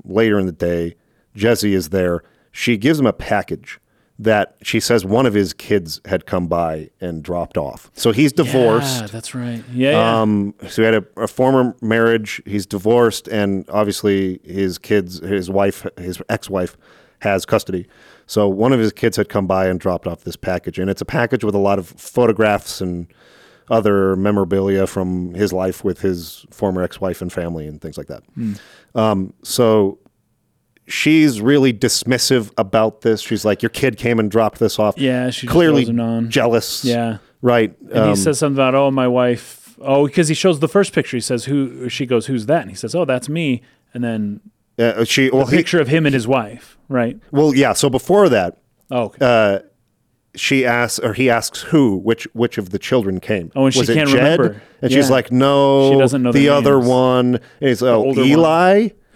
later 0.04 0.38
in 0.38 0.46
the 0.46 0.52
day. 0.52 0.96
Jezzy 1.36 1.72
is 1.72 1.90
there. 1.90 2.22
She 2.56 2.78
gives 2.78 2.98
him 2.98 3.06
a 3.06 3.12
package 3.12 3.78
that 4.18 4.56
she 4.62 4.80
says 4.80 5.04
one 5.04 5.26
of 5.26 5.34
his 5.34 5.52
kids 5.52 6.00
had 6.06 6.24
come 6.24 6.46
by 6.46 6.88
and 7.02 7.22
dropped 7.22 7.58
off. 7.58 7.90
So 7.92 8.12
he's 8.12 8.32
divorced. 8.32 9.02
Yeah, 9.02 9.06
that's 9.08 9.34
right. 9.34 9.62
Yeah. 9.70 9.90
yeah. 9.90 10.20
Um, 10.22 10.54
so 10.66 10.80
he 10.80 10.86
had 10.86 10.94
a, 10.94 11.04
a 11.18 11.28
former 11.28 11.76
marriage. 11.82 12.40
He's 12.46 12.64
divorced, 12.64 13.28
and 13.28 13.68
obviously 13.68 14.40
his 14.42 14.78
kids, 14.78 15.18
his 15.18 15.50
wife, 15.50 15.86
his 15.98 16.22
ex-wife, 16.30 16.78
has 17.20 17.44
custody. 17.44 17.86
So 18.26 18.48
one 18.48 18.72
of 18.72 18.80
his 18.80 18.90
kids 18.90 19.18
had 19.18 19.28
come 19.28 19.46
by 19.46 19.66
and 19.66 19.78
dropped 19.78 20.06
off 20.06 20.24
this 20.24 20.36
package, 20.36 20.78
and 20.78 20.88
it's 20.88 21.02
a 21.02 21.06
package 21.06 21.44
with 21.44 21.54
a 21.54 21.58
lot 21.58 21.78
of 21.78 21.86
photographs 21.86 22.80
and 22.80 23.06
other 23.68 24.16
memorabilia 24.16 24.86
from 24.86 25.34
his 25.34 25.52
life 25.52 25.84
with 25.84 26.00
his 26.00 26.46
former 26.50 26.82
ex-wife 26.82 27.20
and 27.20 27.30
family 27.32 27.66
and 27.66 27.82
things 27.82 27.98
like 27.98 28.06
that. 28.06 28.22
Um, 28.94 29.34
so 29.42 29.98
she's 30.86 31.40
really 31.40 31.72
dismissive 31.72 32.50
about 32.56 33.00
this. 33.02 33.20
She's 33.20 33.44
like, 33.44 33.62
"Your 33.62 33.70
kid 33.70 33.96
came 33.96 34.18
and 34.18 34.30
dropped 34.30 34.58
this 34.58 34.78
off." 34.78 34.96
Yeah, 34.98 35.30
she 35.30 35.46
clearly 35.46 35.84
jealous. 36.28 36.84
Yeah. 36.84 37.18
right. 37.42 37.74
And 37.90 37.98
Um, 37.98 38.08
he 38.10 38.16
says 38.16 38.38
something 38.38 38.56
about, 38.56 38.74
oh, 38.74 38.90
my 38.90 39.06
wife. 39.08 39.76
Oh, 39.80 40.06
because 40.06 40.28
he 40.28 40.34
shows 40.34 40.60
the 40.60 40.68
first 40.68 40.92
picture. 40.92 41.16
He 41.16 41.20
says, 41.20 41.44
who? 41.44 41.88
She 41.88 42.06
goes, 42.06 42.26
who's 42.26 42.46
that? 42.46 42.62
And 42.62 42.70
he 42.70 42.76
says, 42.76 42.94
oh, 42.94 43.04
that's 43.04 43.28
me. 43.28 43.60
And 43.92 44.02
then 44.02 44.40
uh, 44.78 45.04
she 45.04 45.28
well, 45.30 45.46
he, 45.46 45.56
picture 45.58 45.80
of 45.80 45.88
him 45.88 46.06
and 46.06 46.14
his 46.14 46.26
wife, 46.26 46.78
right? 46.88 47.18
well, 47.30 47.54
yeah. 47.54 47.72
So 47.74 47.90
before 47.90 48.28
that, 48.30 48.58
Oh, 48.90 49.04
okay. 49.04 49.18
uh, 49.20 49.58
she 50.34 50.64
asks 50.66 50.98
or 50.98 51.12
he 51.14 51.28
asks 51.30 51.62
who 51.62 51.96
which 51.96 52.24
which 52.34 52.56
of 52.58 52.70
the 52.70 52.78
children 52.78 53.20
came. 53.20 53.50
Oh, 53.56 53.64
and 53.66 53.74
she 53.74 53.80
Was 53.80 53.90
it 53.90 53.94
can't 53.94 54.08
Jed? 54.08 54.38
remember. 54.38 54.62
And 54.82 54.92
she's 54.92 55.10
like, 55.10 55.30
no, 55.32 55.92
She 55.92 55.98
doesn't 55.98 56.22
know 56.22 56.32
the 56.32 56.44
their 56.44 56.52
other 56.52 56.78
one. 56.78 57.36
And 57.60 57.68
he's 57.68 57.82
oh 57.82 57.96
older 58.04 58.20
one. 58.20 58.28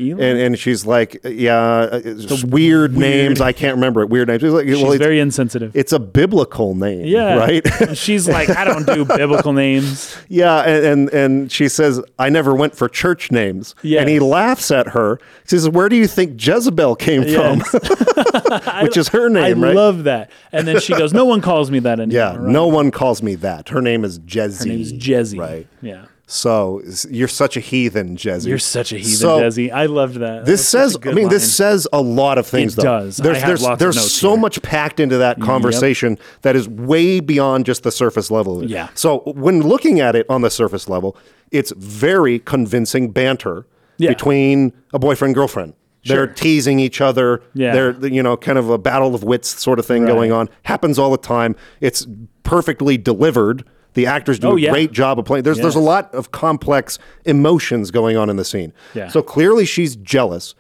And, 0.01 0.21
and 0.39 0.59
she's 0.59 0.87
like, 0.87 1.21
yeah, 1.25 1.57
uh, 1.59 2.01
it's 2.05 2.43
weird, 2.45 2.97
names. 2.97 3.41
I 3.41 3.53
can't 3.53 3.75
remember 3.75 4.01
it. 4.03 4.09
Weird 4.09 4.29
names. 4.29 4.41
She's 4.43 4.53
like, 4.53 4.67
She's 4.67 4.83
well, 4.83 4.97
very 4.97 5.21
insensitive. 5.21 5.77
it's 5.77 5.93
a 5.93 5.99
biblical 5.99 6.75
name, 6.75 7.05
yeah. 7.07 7.35
right? 7.37 7.97
She's 7.97 8.29
like, 8.29 8.49
I 8.51 8.65
don't 8.65 8.87
do 8.87 9.05
biblical 9.17 9.53
names. 9.53 10.17
Yeah, 10.29 10.61
and, 10.63 10.85
and 10.85 11.11
and 11.11 11.53
she 11.53 11.69
says, 11.69 12.01
"I 12.19 12.29
never 12.29 12.55
went 12.55 12.75
for 12.75 12.89
church 12.89 13.31
names." 13.31 13.75
Yes. 13.83 14.01
And 14.01 14.09
he 14.09 14.19
laughs 14.21 14.71
at 14.71 14.89
her. 14.89 15.19
He 15.43 15.49
says, 15.49 15.69
"Where 15.69 15.89
do 15.89 15.97
you 15.97 16.07
think 16.07 16.45
Jezebel 16.45 16.97
came 16.97 17.23
Yes. 17.25 17.69
from?" 17.69 17.81
Which 18.83 18.97
is 18.97 19.09
her 19.09 19.29
name, 19.29 19.63
I 19.63 19.69
right? 19.69 19.77
love 19.77 20.05
that. 20.05 20.31
And 20.53 20.67
then 20.67 20.81
she 20.81 20.93
goes, 20.95 21.13
no 21.13 21.25
one 21.25 21.41
calls 21.41 21.71
me 21.71 21.79
that 21.81 22.01
anymore. 22.01 22.15
yeah, 22.17 22.37
right? 22.37 22.41
no 22.41 22.67
one 22.67 22.91
calls 22.91 23.23
me 23.23 23.35
that. 23.37 23.69
Her 23.69 23.81
name 23.83 24.05
is 24.05 24.19
Jezzy. 24.21 24.59
Her 24.61 24.67
name's 24.67 24.93
Jezzy. 24.93 25.39
Right. 25.39 25.67
Yeah. 25.83 26.07
So 26.33 26.81
you're 27.11 27.27
such 27.27 27.57
a 27.57 27.61
heathen, 27.61 28.17
Jezzy. 28.17 28.47
You're 28.47 28.59
such 28.59 28.93
a 28.93 28.99
heathen, 28.99 29.11
So, 29.17 29.41
Jezzy. 29.41 29.73
I 29.73 29.87
loved 29.87 30.15
that. 30.21 30.45
This 30.45 30.67
says, 30.67 30.95
a 30.95 31.11
I 31.11 31.13
mean, 31.13 31.29
this 31.29 31.53
says 31.57 31.89
a 31.93 32.01
lot 32.01 32.39
of 32.39 32.47
things. 32.47 32.75
It 32.75 32.77
though. 32.77 32.83
does. 32.85 33.17
There's 33.17 33.43
there's 33.43 33.67
there's 33.79 34.13
so 34.13 34.31
here. 34.31 34.39
much 34.39 34.63
packed 34.63 35.01
into 35.01 35.19
that 35.19 35.41
conversation 35.41 36.19
that 36.43 36.55
is 36.55 36.69
way 36.69 37.19
beyond 37.19 37.67
just 37.67 37.83
the 37.83 37.91
surface 37.91 38.31
level. 38.31 38.65
Yeah. 38.65 38.91
So 38.95 39.23
when 39.35 39.63
looking 39.63 39.99
at 39.99 40.15
it 40.15 40.25
on 40.31 40.43
the 40.43 40.51
surface 40.51 40.89
level, 40.89 41.17
it's 41.51 41.73
very 41.73 42.39
convincing 42.39 43.11
banter 43.11 43.67
Yeah. 43.99 44.11
between 44.11 44.73
a 44.95 45.01
boyfriend 45.01 45.31
and 45.31 45.35
girlfriend. 45.35 45.75
They're 46.05 46.29
teasing 46.29 46.79
each 46.79 47.01
other. 47.01 47.43
Yeah. 47.55 47.73
They're 47.73 48.07
you 48.07 48.23
know 48.23 48.37
kind 48.37 48.57
of 48.57 48.71
a 48.71 48.79
battle 48.79 49.17
of 49.17 49.25
wits 49.25 49.49
sort 49.61 49.81
of 49.81 49.85
thing 49.87 50.07
going 50.07 50.31
on. 50.31 50.49
Happens 50.63 50.97
all 50.97 51.11
the 51.11 51.19
time. 51.19 51.57
It's 51.81 52.07
perfectly 52.45 52.97
delivered. 52.97 53.65
The 53.95 54.07
actors 54.07 54.39
do 54.39 54.49
Oh, 54.49 54.57
a 54.57 54.61
yeah. 54.61 54.71
great 54.71 54.93
job 54.93 55.19
of 55.19 55.25
playing. 55.25 55.45
There's 55.45 55.59
there's 55.59 55.75
a 55.75 55.81
lot 55.81 56.15
of 56.15 56.31
complex 56.31 56.99
emotions 57.25 57.91
going 57.91 58.17
on 58.17 58.31
in 58.31 58.37
the 58.37 58.45
scene. 58.45 58.73
Yeah. 58.95 59.09
So 59.09 59.23
clearly 59.23 59.65
she's 59.65 59.97
jealous. 59.97 60.55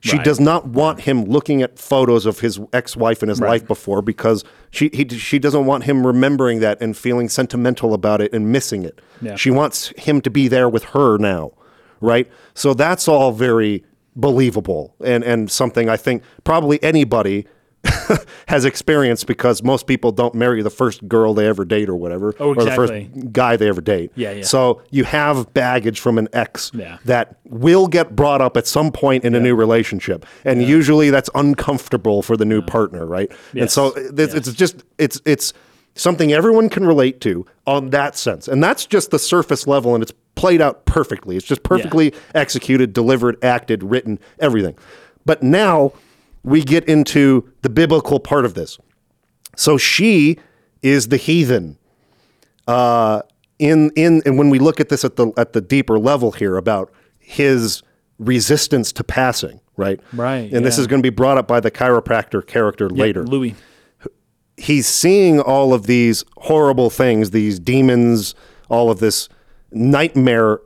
She 0.00 0.16
Right. 0.16 0.24
does 0.24 0.38
not 0.38 0.66
want 0.68 1.00
him 1.00 1.24
looking 1.24 1.62
at 1.62 1.78
photos 1.78 2.26
of 2.26 2.40
his 2.40 2.60
ex-wife 2.74 3.22
in 3.22 3.30
his 3.30 3.40
life 3.40 3.66
before 3.66 4.02
because 4.02 4.44
she 4.70 4.90
he, 4.92 5.08
she 5.08 5.38
doesn't 5.38 5.64
want 5.64 5.84
him 5.84 6.06
remembering 6.06 6.60
that 6.60 6.78
and 6.82 6.94
feeling 6.96 7.28
sentimental 7.30 7.94
about 7.94 8.20
it 8.20 8.32
and 8.34 8.52
missing 8.52 8.84
it. 8.84 9.00
Yeah. 9.22 9.36
She 9.36 9.50
wants 9.50 9.92
him 9.96 10.20
to 10.20 10.30
be 10.30 10.46
there 10.48 10.68
with 10.68 10.84
her 10.92 11.16
now, 11.16 11.52
right? 12.02 12.28
So 12.52 12.74
that's 12.74 13.08
all 13.08 13.32
very 13.32 13.82
believable 14.16 14.94
and 15.04 15.24
and 15.24 15.50
something 15.50 15.88
I 15.88 15.96
think 15.96 16.22
probably 16.44 16.80
anybody 16.82 17.46
has 18.48 18.64
experienced 18.64 19.26
because 19.26 19.62
most 19.62 19.86
people 19.86 20.12
don't 20.12 20.34
marry 20.34 20.62
the 20.62 20.70
first 20.70 21.06
girl 21.08 21.34
they 21.34 21.46
ever 21.46 21.64
date 21.64 21.88
or 21.88 21.96
whatever 21.96 22.34
Oh, 22.40 22.54
or 22.54 22.64
the 22.64 22.70
first 22.70 22.92
guy 23.32 23.56
they 23.56 23.68
ever 23.68 23.80
date. 23.80 24.12
Yeah, 24.14 24.32
yeah. 24.32 24.42
So 24.44 24.82
you 24.90 25.04
have 25.04 25.52
baggage 25.54 26.00
from 26.00 26.18
an 26.18 26.28
ex 26.32 26.70
Yeah. 26.74 26.98
that 27.04 27.36
will 27.44 27.86
get 27.86 28.14
brought 28.16 28.40
up 28.40 28.56
at 28.56 28.66
some 28.66 28.90
point 28.92 29.24
in 29.24 29.34
a 29.34 29.40
new 29.40 29.54
relationship, 29.54 30.24
and 30.44 30.62
usually 30.62 31.10
that's 31.10 31.30
uncomfortable 31.34 32.22
for 32.22 32.36
the 32.36 32.44
new 32.44 32.62
partner, 32.62 33.06
right? 33.06 33.30
And 33.52 33.60
Yes. 33.62 33.72
so 33.72 33.92
it's, 33.96 34.34
it's 34.34 34.52
just 34.52 34.82
it's 34.98 35.20
it's 35.24 35.52
something 35.94 36.32
everyone 36.32 36.68
can 36.68 36.84
relate 36.86 37.20
to 37.20 37.46
on 37.66 37.90
that 37.90 38.16
sense, 38.16 38.48
and 38.48 38.62
that's 38.62 38.86
just 38.86 39.10
the 39.10 39.18
surface 39.18 39.66
level, 39.66 39.94
and 39.94 40.02
it's 40.02 40.12
played 40.34 40.60
out 40.60 40.84
perfectly. 40.86 41.36
It's 41.36 41.46
just 41.46 41.62
perfectly 41.62 42.12
executed, 42.34 42.92
delivered, 42.92 43.36
acted, 43.44 43.82
written, 43.84 44.18
everything. 44.40 44.76
But 45.24 45.42
now 45.42 45.92
we 46.44 46.62
get 46.62 46.84
into 46.84 47.50
the 47.62 47.70
biblical 47.70 48.20
part 48.20 48.44
of 48.44 48.54
this. 48.54 48.78
So 49.56 49.76
she 49.76 50.38
is 50.82 51.08
the 51.08 51.16
heathen 51.16 51.78
uh, 52.66 53.22
in 53.58 53.90
in 53.96 54.22
and 54.24 54.38
when 54.38 54.50
we 54.50 54.58
look 54.58 54.80
at 54.80 54.88
this 54.88 55.04
at 55.04 55.16
the 55.16 55.32
at 55.36 55.52
the 55.52 55.60
deeper 55.60 55.98
level 55.98 56.32
here 56.32 56.56
about 56.56 56.92
his 57.18 57.82
resistance 58.18 58.92
to 58.92 59.04
passing, 59.04 59.60
right? 59.76 60.00
Right, 60.12 60.52
And 60.52 60.64
this 60.64 60.78
is 60.78 60.86
going 60.86 61.02
to 61.02 61.06
be 61.06 61.14
brought 61.14 61.38
up 61.38 61.48
by 61.48 61.60
the 61.60 61.70
chiropractor 61.70 62.46
character 62.46 62.88
later. 62.88 63.24
Louis. 63.24 63.54
He's 64.56 64.86
seeing 64.86 65.40
all 65.40 65.74
of 65.74 65.86
these 65.86 66.24
horrible 66.36 66.88
things, 66.88 67.30
these 67.30 67.58
demons, 67.58 68.36
all 68.68 68.88
of 68.90 69.00
this 69.00 69.28
nightmare 69.72 70.60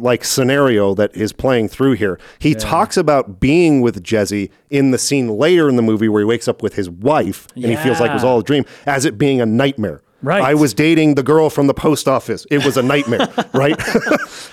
like 0.00 0.24
scenario 0.24 0.94
that 0.94 1.14
is 1.16 1.32
playing 1.32 1.68
through 1.68 1.92
here. 1.92 2.18
He 2.38 2.54
talks 2.54 2.96
about 2.96 3.40
being 3.40 3.80
with 3.80 4.02
Jezzy 4.02 4.50
in 4.70 4.90
the 4.90 4.98
scene 4.98 5.28
later 5.28 5.68
in 5.68 5.76
the 5.76 5.82
movie 5.82 6.08
where 6.08 6.20
he 6.20 6.24
wakes 6.26 6.48
up 6.48 6.62
with 6.62 6.74
his 6.74 6.88
wife 6.88 7.46
and 7.54 7.64
he 7.66 7.76
feels 7.76 8.00
like 8.00 8.10
it 8.10 8.14
was 8.14 8.24
all 8.24 8.40
a 8.40 8.44
dream 8.44 8.64
as 8.86 9.04
it 9.04 9.18
being 9.18 9.40
a 9.40 9.46
nightmare. 9.46 10.02
Right. 10.20 10.42
I 10.42 10.54
was 10.54 10.74
dating 10.74 11.14
the 11.14 11.22
girl 11.22 11.48
from 11.48 11.68
the 11.68 11.74
post 11.74 12.08
office. 12.08 12.44
It 12.50 12.64
was 12.64 12.76
a 12.76 12.82
nightmare, 12.82 13.28
right? 13.54 13.80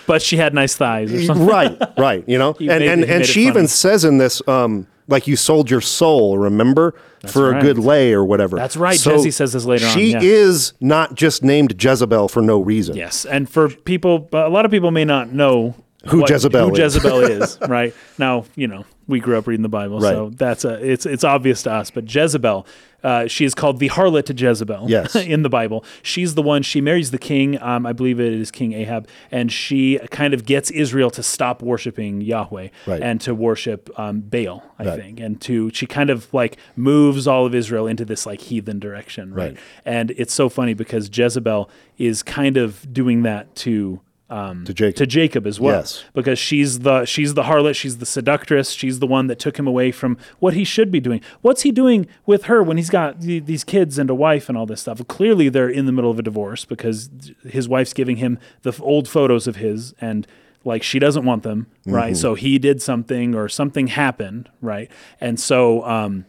But 0.05 0.21
she 0.21 0.37
had 0.37 0.53
nice 0.53 0.75
thighs 0.75 1.11
or 1.11 1.23
something. 1.25 1.47
right, 1.47 1.77
right. 1.97 2.23
You 2.27 2.37
know, 2.37 2.53
He 2.59 2.69
and 2.69 2.79
made- 2.81 2.89
and, 2.89 3.03
and 3.03 3.25
she 3.25 3.47
even 3.47 3.67
says 3.67 4.05
in 4.05 4.19
this, 4.19 4.47
um, 4.47 4.85
like 5.07 5.27
you 5.27 5.35
sold 5.35 5.69
your 5.69 5.81
soul, 5.81 6.37
remember, 6.37 6.95
for 7.27 7.55
a 7.55 7.61
good 7.61 7.77
lay 7.77 8.13
or 8.13 8.23
whatever. 8.23 8.55
That's 8.55 8.77
right. 8.77 8.97
Jezzy 8.97 9.33
says 9.33 9.53
this 9.53 9.65
later 9.65 9.85
on, 9.85 9.93
She 9.93 10.11
yeah. 10.11 10.19
is 10.21 10.73
not 10.79 11.15
just 11.15 11.43
named 11.43 11.81
Jezebel 11.81 12.27
for 12.27 12.41
no 12.41 12.59
reason. 12.59 12.95
Yes, 12.95 13.25
and 13.25 13.49
for 13.49 13.69
people, 13.69 14.29
a 14.31 14.49
lot 14.49 14.65
of 14.65 14.71
people 14.71 14.91
may 14.91 15.05
not 15.05 15.31
know 15.31 15.75
Who 16.07 16.23
Jezebel 16.27 16.69
who 16.69 16.75
is. 16.75 16.95
Jezebel 16.95 17.19
is. 17.41 17.57
Right 17.67 17.93
now, 18.17 18.45
you 18.55 18.67
know, 18.67 18.85
we 19.07 19.19
grew 19.19 19.37
up 19.37 19.47
reading 19.47 19.63
the 19.63 19.69
Bible, 19.69 20.01
so 20.01 20.29
that's 20.33 20.65
a 20.65 20.73
it's 20.87 21.05
it's 21.05 21.23
obvious 21.23 21.63
to 21.63 21.71
us. 21.71 21.91
But 21.91 22.13
Jezebel, 22.13 22.65
uh, 23.05 23.27
she 23.27 23.45
is 23.45 23.53
called 23.55 23.79
the 23.79 23.89
harlot 23.89 24.25
to 24.25 24.33
Jezebel. 24.33 24.87
Yes. 24.95 25.15
in 25.15 25.43
the 25.43 25.49
Bible, 25.49 25.85
she's 26.01 26.35
the 26.35 26.41
one. 26.41 26.61
She 26.63 26.81
marries 26.81 27.11
the 27.11 27.17
king. 27.17 27.61
Um, 27.61 27.85
I 27.85 27.93
believe 27.93 28.19
it 28.19 28.33
is 28.33 28.51
King 28.51 28.73
Ahab, 28.73 29.07
and 29.31 29.51
she 29.51 29.99
kind 30.11 30.33
of 30.33 30.45
gets 30.45 30.69
Israel 30.71 31.09
to 31.11 31.23
stop 31.23 31.61
worshiping 31.61 32.19
Yahweh 32.21 32.69
Right. 32.87 33.01
and 33.01 33.21
to 33.21 33.33
worship 33.33 33.89
um, 33.97 34.21
Baal. 34.21 34.63
I 34.79 34.83
Right. 34.85 34.99
think, 34.99 35.19
and 35.19 35.39
to 35.41 35.69
she 35.71 35.85
kind 35.85 36.09
of 36.09 36.33
like 36.33 36.57
moves 36.75 37.27
all 37.27 37.45
of 37.45 37.53
Israel 37.55 37.87
into 37.87 38.03
this 38.05 38.25
like 38.25 38.41
heathen 38.41 38.79
direction. 38.79 39.33
Right. 39.33 39.45
Right. 39.45 39.57
And 39.85 40.11
it's 40.17 40.33
so 40.33 40.49
funny 40.49 40.73
because 40.73 41.09
Jezebel 41.15 41.69
is 41.97 42.23
kind 42.23 42.57
of 42.57 42.91
doing 42.91 43.21
that 43.23 43.53
to 43.57 44.01
um, 44.29 44.65
To 44.65 44.73
Jacob. 44.73 44.95
to 44.97 45.05
Jacob 45.05 45.45
as 45.47 45.59
well, 45.59 45.77
Yes. 45.77 46.03
because 46.13 46.39
she's 46.39 46.79
the 46.79 47.05
she's 47.05 47.35
the 47.35 47.43
harlot, 47.43 47.75
she's 47.75 47.97
the 47.99 48.05
seductress, 48.05 48.71
she's 48.71 48.99
the 48.99 49.05
one 49.07 49.27
that 49.27 49.37
took 49.39 49.57
him 49.57 49.67
away 49.67 49.91
from 49.91 50.17
what 50.39 50.53
he 50.55 50.63
should 50.63 50.89
be 50.91 50.99
doing. 50.99 51.21
What's 51.41 51.61
he 51.61 51.71
doing 51.71 52.07
with 52.25 52.45
her 52.45 52.63
when 52.63 52.77
he's 52.77 52.89
got 52.89 53.21
th- 53.21 53.45
these 53.45 53.63
kids 53.63 53.99
and 53.99 54.09
a 54.09 54.15
wife 54.15 54.49
and 54.49 54.57
all 54.57 54.65
this 54.65 54.81
stuff? 54.81 55.05
Clearly, 55.07 55.49
they're 55.49 55.69
in 55.69 55.85
the 55.85 55.91
middle 55.91 56.09
of 56.09 56.17
a 56.17 56.23
divorce 56.23 56.65
because 56.65 57.09
his 57.47 57.69
wife's 57.69 57.93
giving 57.93 58.17
him 58.17 58.39
the 58.63 58.69
f- 58.71 58.81
old 58.81 59.07
photos 59.07 59.47
of 59.47 59.57
his 59.57 59.93
and. 60.01 60.25
Like 60.67 60.81
she 60.81 60.97
doesn't 60.97 61.25
want 61.25 61.43
them, 61.43 61.67
right? 61.85 62.17
So 62.17 62.33
he 62.33 62.57
did 62.57 62.81
something 62.81 63.35
or 63.35 63.47
something 63.47 63.85
happened, 63.85 64.49
right? 64.61 64.89
And 65.21 65.39
so, 65.39 65.85
um, 65.85 66.25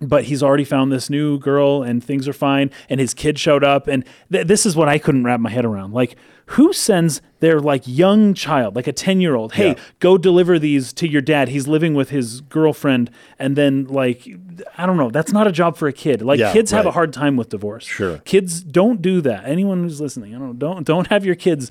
but 0.00 0.24
he's 0.24 0.42
already 0.42 0.64
found 0.64 0.90
this 0.90 1.08
new 1.08 1.38
girl 1.38 1.84
and 1.84 2.02
things 2.02 2.26
are 2.26 2.32
fine 2.32 2.72
and 2.88 2.98
his 2.98 3.14
kid 3.14 3.38
showed 3.38 3.62
up 3.62 3.86
and 3.86 4.04
th- 4.32 4.46
this 4.48 4.66
is 4.66 4.74
what 4.74 4.88
i 4.88 4.98
couldn't 4.98 5.22
wrap 5.24 5.38
my 5.40 5.50
head 5.50 5.64
around 5.66 5.92
like 5.92 6.16
who 6.54 6.72
sends 6.72 7.22
their 7.40 7.60
like 7.60 7.82
young 7.86 8.34
child 8.34 8.74
like 8.76 8.86
a 8.86 8.92
10 8.92 9.20
year 9.20 9.34
old 9.34 9.52
hey 9.54 9.68
Yeah. 9.68 9.74
go 10.00 10.18
deliver 10.18 10.58
these 10.58 10.92
to 10.94 11.08
your 11.08 11.20
dad 11.22 11.48
he's 11.48 11.66
living 11.68 11.94
with 11.94 12.10
his 12.10 12.40
girlfriend 12.42 13.10
and 13.38 13.56
then 13.56 13.84
like 13.84 14.28
i 14.76 14.84
don't 14.86 14.96
know 14.96 15.10
that's 15.10 15.32
not 15.32 15.46
a 15.46 15.52
job 15.52 15.76
for 15.76 15.86
a 15.88 15.92
kid 15.92 16.22
like 16.22 16.38
Yeah, 16.40 16.52
kids 16.52 16.70
have 16.72 16.86
a 16.86 16.90
hard 16.90 17.12
time 17.12 17.36
with 17.36 17.48
divorce 17.50 17.84
Sure. 17.84 18.18
kids 18.24 18.62
don't 18.62 19.00
do 19.00 19.20
that 19.22 19.44
anyone 19.46 19.82
who's 19.82 20.00
listening 20.00 20.34
i 20.34 20.38
don't 20.38 20.58
don't 20.58 20.84
don't 20.86 21.06
have 21.06 21.24
your 21.24 21.34
kids 21.36 21.70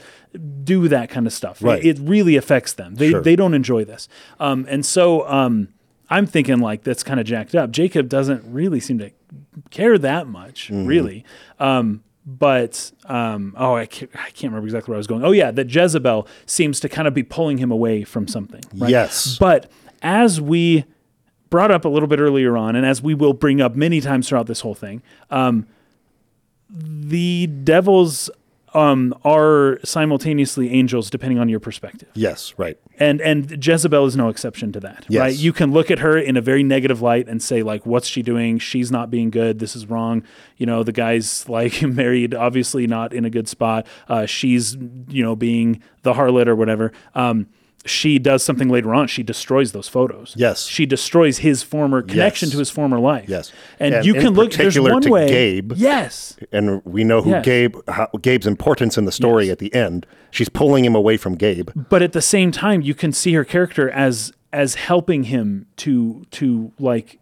do 0.64 0.88
that 0.88 1.10
kind 1.10 1.28
of 1.28 1.34
stuff 1.34 1.62
Right. 1.62 1.84
it, 1.84 2.00
it 2.00 2.10
really 2.10 2.36
affects 2.36 2.74
them 2.74 2.96
they 2.96 3.12
Sure. 3.12 3.22
they 3.22 3.36
don't 3.36 3.54
enjoy 3.54 3.84
this 3.86 4.08
um 4.40 4.66
and 4.70 4.86
so 4.86 5.28
um 5.28 5.70
I'm 6.12 6.26
thinking 6.26 6.58
like 6.58 6.82
that's 6.84 7.04
kind 7.04 7.20
of 7.20 7.26
jacked 7.28 7.54
up. 7.54 7.70
Jacob 7.70 8.10
doesn't 8.10 8.42
really 8.52 8.80
seem 8.80 8.98
to 8.98 9.12
care 9.70 9.96
that 10.00 10.26
much, 10.26 10.70
Mm-hmm. 10.70 10.88
really. 10.88 11.24
Um, 11.60 12.02
but 12.38 12.92
um, 13.06 13.56
oh, 13.58 13.76
I 13.76 13.86
can't, 13.86 14.12
I 14.14 14.30
can't 14.30 14.52
remember 14.52 14.68
exactly 14.68 14.92
where 14.92 14.98
I 14.98 15.00
was 15.00 15.08
going. 15.08 15.24
Oh 15.24 15.32
yeah, 15.32 15.52
that 15.52 15.74
Jezebel 15.74 16.28
seems 16.46 16.80
to 16.82 16.90
kind 16.90 17.08
of 17.08 17.14
be 17.14 17.24
pulling 17.24 17.58
him 17.58 17.72
away 17.72 18.04
from 18.04 18.28
something. 18.28 18.62
Right? 18.76 18.92
Yes. 18.92 19.38
But 19.40 19.72
as 20.02 20.40
we 20.40 20.86
brought 21.50 21.72
up 21.72 21.86
a 21.86 21.90
little 21.90 22.08
bit 22.08 22.20
earlier 22.20 22.56
on, 22.56 22.76
and 22.76 22.86
as 22.86 23.02
we 23.02 23.16
will 23.16 23.34
bring 23.34 23.62
up 23.62 23.76
many 23.76 24.00
times 24.02 24.30
throughout 24.30 24.48
this 24.48 24.62
whole 24.62 24.76
thing, 24.76 25.02
um, 25.32 25.68
the 26.70 27.48
devils 27.48 28.30
um, 28.74 29.14
are 29.24 29.80
simultaneously 29.84 30.72
angels 30.72 31.10
depending 31.10 31.40
on 31.40 31.50
your 31.50 31.60
perspective. 31.60 32.10
Yes, 32.14 32.54
right. 32.58 32.78
And 33.00 33.22
and 33.22 33.66
Jezebel 33.66 34.06
is 34.06 34.16
no 34.16 34.30
exception 34.30 34.72
to 34.74 34.80
that, 34.82 35.06
Yes. 35.10 35.20
right? 35.22 35.36
You 35.36 35.54
can 35.54 35.72
look 35.72 35.90
at 35.90 36.00
her 36.00 36.18
in 36.18 36.36
a 36.38 36.42
very 36.42 36.64
negative 36.64 37.02
light 37.02 37.28
and 37.28 37.42
say 37.42 37.64
like, 37.64 37.86
"What's 37.86 38.08
she 38.08 38.22
doing? 38.22 38.60
She's 38.60 38.92
not 38.92 39.10
being 39.10 39.30
good. 39.30 39.60
This 39.60 39.76
is 39.76 39.86
wrong." 39.88 40.24
You 40.58 40.66
know, 40.66 40.84
the 40.84 40.92
guy's 40.92 41.48
like 41.48 41.82
married, 41.84 42.34
obviously 42.34 42.88
not 42.88 43.14
in 43.14 43.26
a 43.26 43.30
good 43.30 43.48
spot. 43.48 43.88
Uh, 44.08 44.26
she's 44.26 44.76
you 45.08 45.24
know 45.24 45.36
being 45.36 45.82
the 46.04 46.14
harlot 46.14 46.48
or 46.48 46.56
whatever. 46.56 46.92
Um, 47.16 47.48
she 47.86 48.20
does 48.20 48.44
something 48.44 48.68
later 48.70 48.94
on. 48.94 49.08
She 49.08 49.24
destroys 49.24 49.72
those 49.72 49.88
photos. 49.88 50.34
Yes. 50.38 50.66
she 50.66 50.86
destroys 50.86 51.40
his 51.40 51.64
former 51.64 52.02
connection 52.02 52.48
Yes. 52.48 52.54
to 52.54 52.60
his 52.60 52.70
former 52.70 53.00
life. 53.00 53.30
Yes. 53.30 53.52
and, 53.80 53.96
And 53.96 54.06
you 54.06 54.14
can 54.16 54.34
look. 54.34 54.52
There's 54.52 54.78
one 54.80 55.02
to 55.04 55.10
way. 55.10 55.28
Gabe. 55.28 55.74
Yes, 55.76 56.36
And 56.52 56.82
we 56.86 57.04
know 57.04 57.22
who 57.22 57.30
Yes. 57.32 57.46
Gabe, 57.46 57.76
how, 57.88 58.08
Gabe's 58.22 58.46
importance 58.48 58.98
in 58.98 59.06
the 59.06 59.12
story 59.12 59.46
Yes. 59.46 59.54
at 59.54 59.60
the 59.60 59.74
end. 59.74 60.06
She's 60.32 60.50
pulling 60.50 60.84
him 60.86 60.94
away 60.96 61.18
from 61.18 61.36
Gabe. 61.36 61.70
but 61.90 62.02
at 62.02 62.12
the 62.14 62.22
same 62.22 62.52
time 62.52 62.82
you 62.82 62.94
can 62.94 63.12
see 63.14 63.34
her 63.34 63.44
character 63.46 63.90
as 63.90 64.34
as 64.52 64.76
helping 64.76 65.26
him 65.26 65.66
to 65.78 66.26
to 66.32 66.72
like 66.80 67.20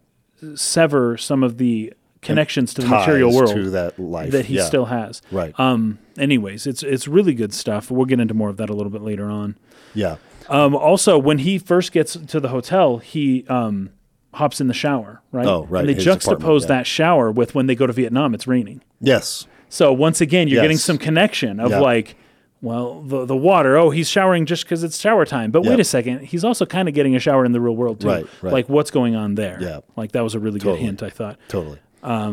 sever 0.54 1.16
some 1.16 1.42
of 1.42 1.58
the 1.58 1.92
connections 2.20 2.74
to 2.74 2.82
the 2.82 2.88
material 2.88 3.32
world 3.32 3.54
to 3.54 3.70
that 3.70 3.98
life 3.98 4.32
that 4.32 4.46
he 4.46 4.56
Yeah. 4.56 4.64
still 4.64 4.86
has 4.86 5.22
Right. 5.30 5.52
um 5.58 5.98
anyways 6.18 6.66
it's 6.66 6.82
it's 6.82 7.06
really 7.06 7.32
good 7.34 7.52
stuff 7.54 7.90
we'll 7.90 8.06
get 8.06 8.18
into 8.18 8.34
more 8.34 8.48
of 8.48 8.56
that 8.56 8.70
a 8.70 8.74
little 8.74 8.90
bit 8.90 9.02
later 9.02 9.26
on 9.26 9.56
Yeah. 9.94 10.16
Um 10.48 10.74
also 10.74 11.18
when 11.18 11.38
he 11.38 11.58
first 11.58 11.92
gets 11.92 12.14
to 12.14 12.40
the 12.40 12.48
hotel 12.48 12.98
he 12.98 13.44
um 13.48 13.90
hops 14.34 14.60
in 14.60 14.66
the 14.66 14.74
shower 14.74 15.20
right 15.32 15.46
Oh, 15.46 15.64
right, 15.66 15.80
and 15.80 15.88
they 15.88 15.94
his 15.94 16.04
juxtapose 16.06 16.32
apartment, 16.32 16.60
yeah. 16.62 16.66
that 16.68 16.86
shower 16.86 17.30
with 17.30 17.54
when 17.54 17.66
they 17.66 17.74
go 17.74 17.86
to 17.86 17.92
vietnam 17.92 18.34
it's 18.34 18.46
raining 18.46 18.82
Yes. 19.00 19.46
so 19.68 19.92
once 19.92 20.20
again, 20.20 20.48
you're 20.48 20.60
getting 20.62 20.76
some 20.76 20.98
connection 20.98 21.60
of 21.60 21.70
Yeah. 21.70 21.80
like, 21.80 22.16
well, 22.60 23.00
the 23.02 23.24
the 23.24 23.36
water. 23.36 23.76
Oh, 23.76 23.90
he's 23.90 24.08
showering 24.10 24.44
just 24.44 24.64
because 24.64 24.82
it's 24.82 24.98
shower 24.98 25.24
time. 25.24 25.52
But 25.52 25.62
wait 25.62 25.74
Yeah. 25.76 25.82
a 25.82 25.84
second, 25.84 26.24
he's 26.24 26.42
also 26.42 26.66
kind 26.66 26.88
of 26.88 26.94
getting 26.94 27.14
a 27.14 27.20
shower 27.20 27.44
in 27.44 27.52
the 27.52 27.60
real 27.60 27.76
world 27.76 28.00
too. 28.00 28.08
Right, 28.08 28.26
right. 28.42 28.52
Like 28.52 28.68
what's 28.68 28.90
going 28.90 29.14
on 29.14 29.36
there? 29.36 29.58
Yeah. 29.60 29.80
Like 29.94 30.10
that 30.12 30.24
was 30.24 30.34
a 30.34 30.40
really 30.40 30.58
Totally. 30.58 30.78
good 30.80 30.84
hint. 30.86 31.02
I 31.04 31.10
thought. 31.10 31.38
Totally. 31.48 31.78
Oh 32.02 32.32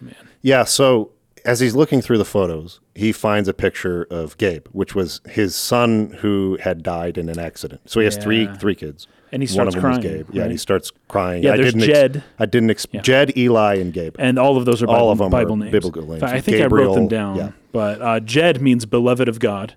man. 0.00 0.14
Yeah. 0.42 0.62
So 0.64 1.10
as 1.44 1.60
he's 1.60 1.74
looking 1.74 2.00
through 2.02 2.18
the 2.18 2.24
photos, 2.24 2.80
he 2.94 3.12
finds 3.12 3.48
a 3.48 3.54
picture 3.54 4.06
of 4.10 4.36
Gabe, 4.38 4.66
which 4.72 4.94
was 4.94 5.20
his 5.28 5.54
son 5.56 6.16
who 6.20 6.58
had 6.60 6.82
died 6.82 7.16
in 7.18 7.28
an 7.28 7.38
accident. 7.38 7.80
So 7.86 8.00
he 8.00 8.04
has 8.04 8.16
three 8.16 8.44
Yeah. 8.44 8.54
three 8.56 8.74
kids. 8.74 9.06
And 9.32 9.42
he 9.44 9.56
One 9.56 9.68
of 9.68 9.72
starts 9.72 9.74
them 9.74 9.80
crying, 9.82 10.24
Gabe. 10.24 10.26
Yeah, 10.34 10.42
and 10.42 10.50
he 10.50 10.56
starts 10.58 10.90
crying. 11.06 11.44
Yeah, 11.44 11.52
I 11.52 11.56
there's 11.58 11.72
didn't 11.74 11.86
Jed. 11.88 12.24
I 12.40 12.46
didn't 12.46 12.70
ex- 12.70 12.86
Jed, 13.02 13.36
Eli, 13.36 13.76
and 13.76 13.92
Gabe. 13.92 14.16
And 14.18 14.38
all 14.40 14.56
of 14.56 14.64
those 14.64 14.82
are 14.82 14.86
Bible, 14.88 14.98
All 15.00 15.10
of 15.12 15.18
them 15.18 15.28
are 15.28 15.30
Bible 15.30 15.56
names. 15.56 15.70
biblical 15.70 16.04
names. 16.06 16.22
I 16.24 16.40
think 16.40 16.60
I 16.60 16.66
wrote 16.66 16.94
them 16.94 17.06
down. 17.06 17.36
yeah. 17.36 17.50
But 17.70 18.02
uh, 18.02 18.18
Jed 18.20 18.60
means 18.60 18.86
beloved 18.86 19.28
of 19.28 19.38
God. 19.38 19.76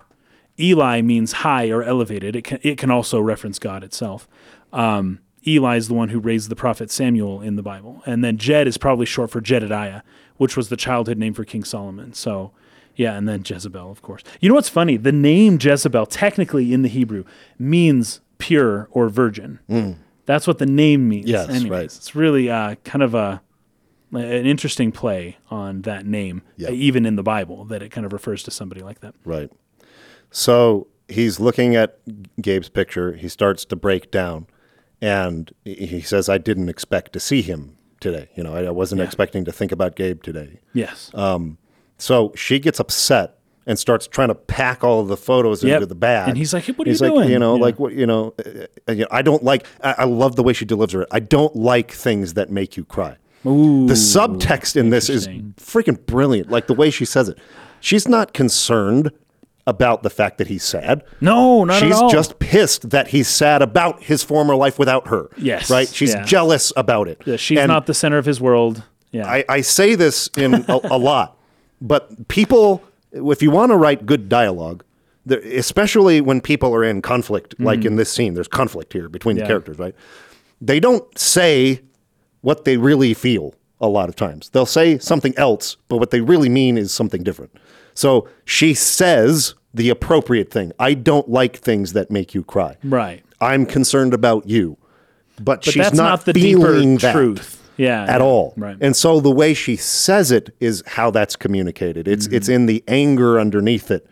Eli 0.58 1.00
means 1.02 1.32
high 1.32 1.70
or 1.70 1.82
elevated. 1.84 2.34
It 2.36 2.42
can, 2.42 2.58
it 2.62 2.78
can 2.78 2.90
also 2.90 3.20
reference 3.20 3.58
God 3.60 3.84
itself. 3.84 4.26
Um, 4.72 5.20
Eli 5.46 5.76
is 5.76 5.88
the 5.88 5.94
one 5.94 6.08
who 6.08 6.18
raised 6.18 6.48
the 6.48 6.56
prophet 6.56 6.90
Samuel 6.90 7.40
in 7.40 7.56
the 7.56 7.62
Bible. 7.62 8.02
And 8.06 8.24
then 8.24 8.38
Jed 8.38 8.66
is 8.66 8.76
probably 8.78 9.06
short 9.06 9.30
for 9.30 9.40
Jedediah, 9.40 10.00
which 10.36 10.56
was 10.56 10.68
the 10.68 10.76
childhood 10.76 11.18
name 11.18 11.32
for 11.34 11.44
King 11.44 11.64
Solomon. 11.64 12.12
So, 12.12 12.52
yeah, 12.96 13.14
and 13.16 13.28
then 13.28 13.42
Jezebel, 13.44 13.90
of 13.90 14.02
course. 14.02 14.22
You 14.40 14.48
know 14.48 14.54
what's 14.54 14.68
funny? 14.68 14.96
The 14.96 15.12
name 15.12 15.58
Jezebel, 15.60 16.06
technically 16.06 16.72
in 16.72 16.82
the 16.82 16.88
Hebrew, 16.88 17.24
means 17.58 18.20
pure 18.38 18.88
or 18.90 19.08
virgin. 19.08 19.58
That's 20.26 20.46
what 20.46 20.58
the 20.58 20.66
name 20.66 21.08
means. 21.08 21.28
Yes, 21.28 21.48
Anyways, 21.48 21.70
right. 21.70 21.84
It's 21.84 22.14
really 22.14 22.50
uh, 22.50 22.76
kind 22.84 23.02
of 23.02 23.14
a 23.14 23.42
an 24.12 24.46
interesting 24.46 24.92
play 24.92 25.38
on 25.50 25.82
that 25.82 26.06
name, 26.06 26.42
Yeah. 26.56 26.68
uh, 26.68 26.72
even 26.72 27.04
in 27.04 27.16
the 27.16 27.22
Bible, 27.24 27.64
that 27.64 27.82
it 27.82 27.90
kind 27.90 28.06
of 28.06 28.12
refers 28.12 28.44
to 28.44 28.50
somebody 28.52 28.80
like 28.80 29.00
that. 29.00 29.12
Right. 29.24 29.50
So 30.30 30.86
he's 31.08 31.40
looking 31.40 31.74
at 31.74 31.98
Gabe's 32.40 32.68
picture. 32.68 33.14
He 33.14 33.28
starts 33.28 33.64
to 33.66 33.76
break 33.76 34.10
down, 34.12 34.46
and 35.02 35.52
he 35.64 36.00
says, 36.00 36.28
"I 36.28 36.38
didn't 36.38 36.68
expect 36.68 37.12
to 37.14 37.20
see 37.20 37.42
him 37.42 37.76
today. 38.04 38.28
You 38.36 38.44
know, 38.44 38.54
I, 38.54 38.64
I 38.66 38.70
wasn't 38.70 39.00
Yeah. 39.00 39.06
expecting 39.06 39.44
to 39.46 39.52
think 39.52 39.72
about 39.72 39.96
Gabe 39.96 40.22
today." 40.22 40.60
Yes. 40.72 41.10
So 41.98 42.32
she 42.36 42.58
gets 42.58 42.78
upset 42.80 43.38
and 43.66 43.78
starts 43.78 44.06
trying 44.06 44.28
to 44.28 44.34
pack 44.34 44.84
all 44.84 45.00
of 45.00 45.08
the 45.08 45.16
photos 45.16 45.64
Yep. 45.64 45.74
into 45.76 45.86
the 45.86 45.94
bag. 45.94 46.28
And 46.28 46.36
he's 46.36 46.52
like, 46.52 46.64
"Hey, 46.64 46.72
what 46.74 46.86
are 46.86 46.90
he's 46.90 47.00
you 47.00 47.06
like, 47.08 47.14
doing?" 47.16 47.30
You 47.30 47.38
know, 47.38 47.56
Yeah. 47.56 47.62
like 47.62 47.78
what 47.78 47.92
you 47.94 48.06
know, 48.06 48.34
uh, 48.44 48.92
you 48.92 49.02
know, 49.02 49.06
I 49.10 49.22
don't 49.22 49.42
like. 49.42 49.66
I, 49.82 49.94
I 49.98 50.04
love 50.04 50.36
the 50.36 50.42
way 50.42 50.52
she 50.52 50.64
delivers 50.64 51.02
it. 51.02 51.08
I 51.10 51.20
don't 51.20 51.54
like 51.56 51.90
things 51.90 52.34
that 52.34 52.50
make 52.50 52.76
you 52.76 52.84
cry. 52.84 53.16
Ooh, 53.46 53.86
The 53.86 53.94
subtext 53.94 54.74
in 54.76 54.90
this 54.90 55.08
is 55.10 55.28
freaking 55.58 55.98
brilliant. 56.06 56.50
Like 56.50 56.66
the 56.66 56.74
way 56.74 56.90
she 56.90 57.04
says 57.04 57.28
it. 57.28 57.38
She's 57.80 58.08
not 58.08 58.32
concerned 58.32 59.10
about 59.66 60.02
the 60.02 60.10
fact 60.10 60.38
that 60.38 60.46
he's 60.48 60.62
sad. 60.62 61.02
no, 61.20 61.64
not 61.64 61.80
She's 61.80 61.96
at 61.96 62.02
all. 62.02 62.10
just 62.10 62.38
pissed 62.38 62.90
that 62.90 63.08
he's 63.08 63.28
sad 63.28 63.62
about 63.62 64.02
his 64.02 64.22
former 64.22 64.54
life 64.54 64.78
without 64.78 65.08
her. 65.08 65.30
Yes, 65.38 65.70
Right? 65.70 65.88
She's 65.88 66.12
yeah. 66.14 66.24
jealous 66.24 66.72
about 66.76 67.08
it. 67.08 67.22
Yeah, 67.24 67.36
she's 67.36 67.58
And 67.58 67.68
not 67.68 67.86
the 67.86 67.94
center 67.94 68.18
of 68.18 68.26
his 68.26 68.40
world. 68.40 68.82
Yeah. 69.10 69.26
I, 69.26 69.44
I 69.48 69.60
say 69.62 69.94
this 69.94 70.28
in 70.36 70.54
a, 70.68 70.80
a 70.84 70.98
lot, 70.98 71.38
but 71.80 72.28
people, 72.28 72.82
if 73.12 73.40
you 73.42 73.50
want 73.50 73.70
to 73.70 73.76
write 73.76 74.04
good 74.06 74.28
dialogue, 74.28 74.84
especially 75.30 76.20
when 76.20 76.40
people 76.40 76.74
are 76.74 76.84
in 76.84 77.00
conflict, 77.00 77.58
like 77.58 77.84
in 77.84 77.96
this 77.96 78.12
scene, 78.12 78.34
there's 78.34 78.48
conflict 78.48 78.92
here 78.92 79.08
between 79.08 79.36
the 79.36 79.42
Mm-hmm. 79.42 79.48
Characters, 79.48 79.78
right? 79.78 79.94
They 80.60 80.80
don't 80.80 81.16
say 81.18 81.80
what 82.42 82.64
they 82.64 82.76
really 82.76 83.14
feel 83.14 83.54
a 83.80 83.88
lot 83.88 84.08
of 84.08 84.16
times. 84.16 84.50
They'll 84.50 84.66
say 84.66 84.98
something 84.98 85.32
else, 85.38 85.76
but 85.88 85.96
what 85.98 86.10
they 86.10 86.20
really 86.20 86.48
mean 86.48 86.76
is 86.76 86.92
something 86.92 87.22
different. 87.22 87.52
So 87.94 88.28
she 88.44 88.74
says 88.74 89.54
the 89.72 89.88
appropriate 89.90 90.50
thing. 90.50 90.72
I 90.78 90.94
don't 90.94 91.28
like 91.28 91.56
things 91.56 91.92
that 91.94 92.10
make 92.10 92.34
you 92.34 92.44
cry. 92.44 92.76
right. 92.84 93.22
I'm 93.40 93.66
concerned 93.66 94.14
about 94.14 94.46
you. 94.48 94.78
But, 95.36 95.44
But 95.44 95.64
she's 95.64 95.74
that's 95.74 95.94
not, 95.96 96.04
not, 96.04 96.24
the 96.24 96.32
deeper 96.32 96.60
feeling 96.60 96.96
that 96.98 97.12
truth. 97.12 97.60
Yeah. 97.76 98.04
at 98.04 98.20
yeah. 98.20 98.24
all. 98.24 98.54
Right. 98.56 98.76
And 98.80 98.94
so 98.96 99.20
the 99.20 99.30
way 99.32 99.52
she 99.52 99.76
says 99.76 100.30
it 100.30 100.54
is 100.60 100.82
how 100.86 101.10
that's 101.10 101.36
communicated. 101.36 102.06
It's 102.08 102.26
it's 102.28 102.46
Mm-hmm. 102.46 102.54
in 102.54 102.66
the 102.66 102.84
anger 102.88 103.38
underneath 103.40 103.90
it 103.90 104.06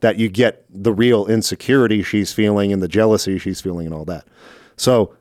that 0.00 0.18
you 0.18 0.28
get 0.28 0.64
the 0.70 0.92
real 0.92 1.26
insecurity 1.26 2.02
she's 2.02 2.32
feeling 2.32 2.72
and 2.72 2.82
the 2.82 2.88
jealousy 2.88 3.38
she's 3.38 3.60
feeling 3.62 3.86
and 3.86 3.94
all 3.94 4.04
that. 4.04 4.26
So 4.76 5.14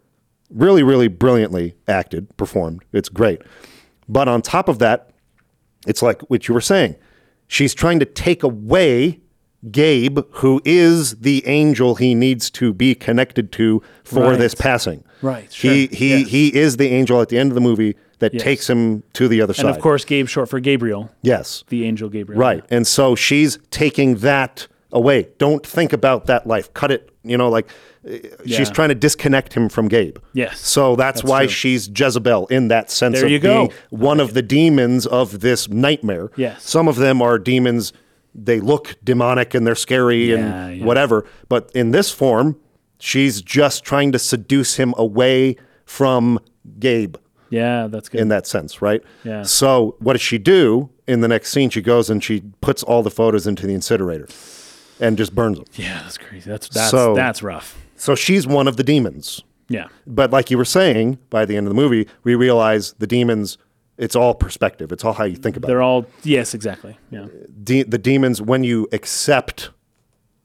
really, 0.51 0.83
really 0.83 1.07
brilliantly 1.07 1.75
acted, 1.87 2.35
performed. 2.37 2.83
It's 2.91 3.09
great. 3.09 3.41
But 4.09 4.27
on 4.27 4.41
top 4.41 4.67
of 4.67 4.79
that, 4.79 5.09
it's 5.87 6.01
like 6.03 6.21
what 6.23 6.47
you 6.47 6.53
were 6.53 6.61
saying. 6.61 6.97
She's 7.47 7.73
trying 7.73 7.99
to 7.99 8.05
take 8.05 8.43
away 8.43 9.19
Gabe, 9.71 10.19
who 10.31 10.61
is 10.63 11.15
the 11.15 11.45
angel 11.47 11.95
he 11.95 12.13
needs 12.13 12.49
to 12.51 12.71
be 12.73 12.93
connected 12.93 13.51
to 13.53 13.81
for 14.03 14.29
Right. 14.29 14.37
this 14.39 14.53
passing. 14.53 15.03
Right, 15.21 15.51
He 15.51 15.87
sure, 15.87 15.95
he 15.97 16.09
yeah. 16.19 16.25
he 16.25 16.55
is 16.55 16.77
the 16.77 16.87
angel 16.89 17.19
at 17.19 17.29
the 17.29 17.37
end 17.39 17.49
of 17.51 17.55
the 17.55 17.61
movie 17.61 17.95
that 18.19 18.33
Yes. 18.33 18.43
takes 18.43 18.69
him 18.69 19.01
to 19.13 19.27
the 19.27 19.41
other 19.41 19.51
and 19.51 19.57
side. 19.57 19.69
of 19.75 19.79
course, 19.79 20.05
Gabe 20.05 20.27
short 20.27 20.49
for 20.49 20.59
Gabriel, 20.59 21.09
yes. 21.23 21.63
the 21.69 21.83
angel 21.85 22.09
Gabriel. 22.09 22.39
Right. 22.39 22.63
And 22.69 22.85
so 22.85 23.15
she's 23.15 23.57
taking 23.71 24.15
that 24.17 24.67
away. 24.91 25.29
Don't 25.39 25.65
think 25.65 25.91
about 25.93 26.27
that 26.27 26.45
life. 26.45 26.71
Cut 26.73 26.91
it, 26.91 27.09
you 27.23 27.37
know, 27.37 27.49
like 27.49 27.67
she's 28.45 28.69
trying 28.69 28.89
to 28.89 28.95
disconnect 28.95 29.53
him 29.53 29.69
from 29.69 29.87
Gabe. 29.87 30.17
Yes. 30.33 30.59
So 30.59 30.95
that's, 30.95 31.21
That's 31.21 31.29
why 31.29 31.39
true. 31.45 31.49
she's 31.49 31.89
Jezebel 31.89 32.47
in 32.47 32.67
that 32.69 32.91
sense 32.91 33.15
There 33.15 33.25
of 33.25 33.29
being 33.29 33.41
go. 33.41 33.69
one 33.89 34.19
of 34.19 34.33
the 34.33 34.41
demons 34.41 35.05
of 35.07 35.39
this 35.39 35.67
nightmare. 35.69 36.29
Yes. 36.35 36.63
Some 36.63 36.87
of 36.87 36.95
them 36.97 37.21
are 37.21 37.37
demons 37.39 37.93
they 38.37 38.59
look 38.59 38.95
demonic 39.03 39.53
and 39.53 39.65
they're 39.65 39.75
scary 39.75 40.31
Yeah, 40.31 40.35
and 40.65 40.77
yeah. 40.79 40.85
whatever, 40.85 41.25
but 41.47 41.71
in 41.73 41.91
this 41.91 42.11
form, 42.11 42.57
she's 42.99 43.41
just 43.41 43.83
trying 43.85 44.11
to 44.11 44.19
seduce 44.19 44.75
him 44.75 44.93
away 44.97 45.55
from 45.85 46.39
Gabe 46.77 47.15
Yeah, 47.49 47.87
that's 47.87 48.09
good. 48.09 48.19
in 48.19 48.27
that 48.27 48.45
sense, 48.45 48.81
right? 48.81 49.01
Yeah. 49.23 49.43
So 49.43 49.95
what 49.99 50.13
does 50.13 50.21
she 50.21 50.37
do 50.37 50.89
in 51.07 51.21
the 51.21 51.29
next 51.29 51.51
scene? 51.51 51.69
She 51.69 51.81
goes 51.81 52.09
and 52.09 52.21
she 52.21 52.41
puts 52.59 52.83
all 52.83 53.03
the 53.03 53.09
photos 53.11 53.47
into 53.47 53.65
the 53.65 53.73
incinerator 53.73 54.27
and 54.99 55.17
just 55.17 55.33
burns 55.33 55.57
them. 55.57 55.65
yeah, 55.75 56.01
that's 56.03 56.17
crazy. 56.17 56.49
That's 56.49 56.67
that's 56.67 56.91
So- 56.91 57.15
that's 57.15 57.41
rough. 57.41 57.77
So 57.95 58.15
she's 58.15 58.45
one 58.47 58.67
of 58.67 58.77
the 58.77 58.83
demons. 58.83 59.43
Yeah. 59.69 59.87
But 60.05 60.31
like 60.31 60.51
you 60.51 60.57
were 60.57 60.65
saying, 60.65 61.17
by 61.29 61.45
the 61.45 61.57
end 61.57 61.67
of 61.67 61.73
the 61.73 61.79
movie, 61.81 62.07
we 62.23 62.35
realize 62.35 62.93
the 62.99 63.07
demons. 63.07 63.57
It's 63.97 64.15
all 64.15 64.35
perspective. 64.35 64.91
It's 64.91 65.03
all 65.05 65.13
how 65.13 65.23
you 65.23 65.35
think 65.37 65.55
about 65.57 65.67
it. 65.67 65.71
They're 65.71 65.81
all 65.81 66.05
yes, 66.23 66.53
exactly. 66.53 66.97
Yeah. 67.11 67.27
De- 67.63 67.83
the 67.83 67.97
demons, 67.97 68.41
when 68.41 68.63
you 68.63 68.87
accept 68.91 69.69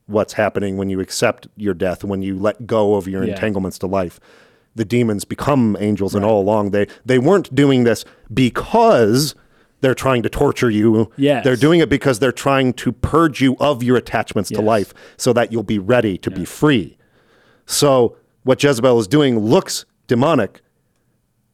what's 0.06 0.32
happening, 0.34 0.76
when 0.76 0.88
you 0.88 1.00
accept 1.00 1.48
your 1.56 1.74
death, 1.74 2.02
when 2.04 2.22
you 2.22 2.38
let 2.38 2.66
go 2.66 2.94
of 2.94 3.06
your 3.08 3.24
Yeah. 3.24 3.34
entanglements 3.34 3.78
to 3.80 3.86
life, 3.86 4.20
the 4.76 4.84
demons 4.84 5.24
become 5.24 5.76
angels, 5.80 6.14
and 6.14 6.24
all 6.24 6.40
along 6.40 6.70
they 6.70 6.86
they 7.04 7.18
weren't 7.18 7.52
doing 7.54 7.82
this 7.84 8.04
because 8.32 9.34
they're 9.80 9.94
trying 9.94 10.22
to 10.22 10.28
torture 10.28 10.70
you. 10.70 11.10
Yes. 11.16 11.42
they're 11.44 11.56
doing 11.56 11.80
it 11.80 11.88
because 11.88 12.18
they're 12.20 12.32
trying 12.32 12.72
to 12.74 12.92
purge 12.92 13.40
you 13.40 13.56
of 13.58 13.82
your 13.82 13.96
attachments 13.96 14.50
to 14.50 14.60
life, 14.60 14.94
so 15.16 15.32
that 15.32 15.50
you'll 15.52 15.62
be 15.62 15.78
ready 15.78 16.16
to 16.18 16.30
be 16.30 16.44
free. 16.44 16.96
So 17.70 18.16
what 18.42 18.62
Jezebel 18.62 18.98
is 18.98 19.06
doing 19.06 19.38
looks 19.38 19.84
demonic, 20.06 20.60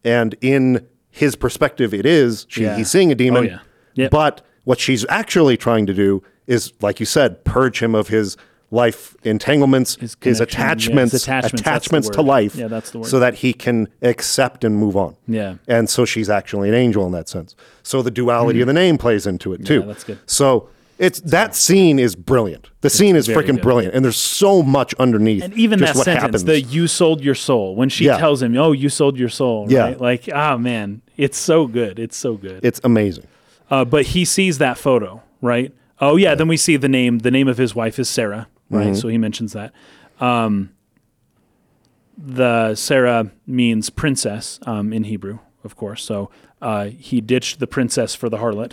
and 0.04 0.34
in 0.40 0.86
his 1.10 1.36
perspective, 1.36 1.92
it 1.94 2.06
is. 2.06 2.46
She, 2.48 2.62
Yeah. 2.62 2.76
He's 2.76 2.90
seeing 2.90 3.10
a 3.10 3.14
demon, 3.14 3.44
Oh, 3.44 3.48
yeah. 3.48 3.58
Yep. 3.94 4.10
but 4.10 4.42
what 4.64 4.78
she's 4.80 5.04
actually 5.08 5.56
trying 5.56 5.86
to 5.86 5.94
do 5.94 6.22
is, 6.46 6.72
like 6.80 7.00
you 7.00 7.06
said, 7.06 7.44
purge 7.44 7.82
him 7.82 7.94
of 7.94 8.08
his 8.08 8.36
life 8.70 9.14
entanglements, 9.22 9.94
his, 9.96 10.14
connection, 10.16 10.42
attachments, 10.42 11.12
yes, 11.14 11.22
attachments, 11.22 11.60
attachments 11.60 12.08
to 12.10 12.20
life, 12.20 12.54
Yeah, 12.56 12.66
that's 12.68 12.90
the 12.90 12.98
word. 12.98 13.08
so 13.08 13.20
that 13.20 13.36
he 13.36 13.52
can 13.52 13.88
accept 14.02 14.64
and 14.64 14.76
move 14.76 14.96
on. 14.96 15.16
Yeah. 15.28 15.54
and 15.68 15.88
so 15.88 16.04
she's 16.04 16.28
actually 16.28 16.68
an 16.68 16.74
angel 16.74 17.06
in 17.06 17.12
that 17.12 17.28
sense. 17.28 17.54
So 17.84 18.02
the 18.02 18.10
duality 18.10 18.60
of 18.60 18.66
the 18.66 18.72
name 18.72 18.98
plays 18.98 19.26
into 19.26 19.52
it 19.52 19.64
too. 19.64 19.82
Mm. 19.82 19.86
that's 19.86 20.04
good. 20.04 20.18
So 20.26 20.68
it's 20.98 21.20
that 21.20 21.54
scene 21.54 21.98
is 21.98 22.14
brilliant. 22.16 22.70
The 22.80 22.90
scene 22.90 23.16
is 23.16 23.28
freaking 23.28 23.56
good. 23.56 23.62
brilliant, 23.62 23.94
and 23.94 24.04
there's 24.04 24.16
so 24.16 24.62
much 24.62 24.94
underneath. 24.94 25.42
And 25.42 25.54
even 25.54 25.78
just 25.78 25.92
that 25.92 25.98
what 25.98 26.04
sentence, 26.04 26.22
happens. 26.22 26.44
the 26.44 26.60
"you 26.60 26.86
sold 26.86 27.22
your 27.22 27.34
soul," 27.34 27.74
when 27.76 27.88
she 27.88 28.04
Yeah. 28.06 28.18
tells 28.18 28.42
him, 28.42 28.56
"Oh, 28.56 28.72
you 28.72 28.88
sold 28.88 29.18
your 29.18 29.28
soul," 29.28 29.66
Yeah. 29.68 29.80
right? 29.82 30.00
Like, 30.00 30.28
ah, 30.34 30.56
man, 30.56 31.02
it's 31.16 31.38
so 31.38 31.66
good. 31.66 31.98
It's 31.98 32.16
so 32.16 32.34
good. 32.34 32.60
it's 32.64 32.80
amazing. 32.84 33.26
Uh, 33.70 33.84
but 33.84 34.06
he 34.06 34.24
sees 34.24 34.58
that 34.58 34.78
photo, 34.78 35.22
right? 35.42 35.72
Oh 36.00 36.16
yeah, 36.16 36.34
Then 36.34 36.48
we 36.48 36.56
see 36.56 36.76
the 36.76 36.88
name. 36.88 37.20
The 37.20 37.30
name 37.30 37.48
of 37.48 37.58
his 37.58 37.74
wife 37.74 37.98
is 37.98 38.08
Sarah, 38.08 38.48
right? 38.70 38.88
Mm-hmm. 38.88 38.94
So 38.94 39.08
he 39.08 39.18
mentions 39.18 39.52
that. 39.54 39.72
Um, 40.20 40.70
the 42.18 42.74
Sarah 42.74 43.30
means 43.46 43.90
princess 43.90 44.58
um, 44.66 44.92
in 44.92 45.04
Hebrew, 45.04 45.38
of 45.64 45.76
course. 45.76 46.02
So 46.02 46.30
uh, 46.62 46.86
he 46.86 47.20
ditched 47.20 47.58
the 47.60 47.66
princess 47.66 48.14
for 48.14 48.28
the 48.28 48.38
harlot. 48.38 48.72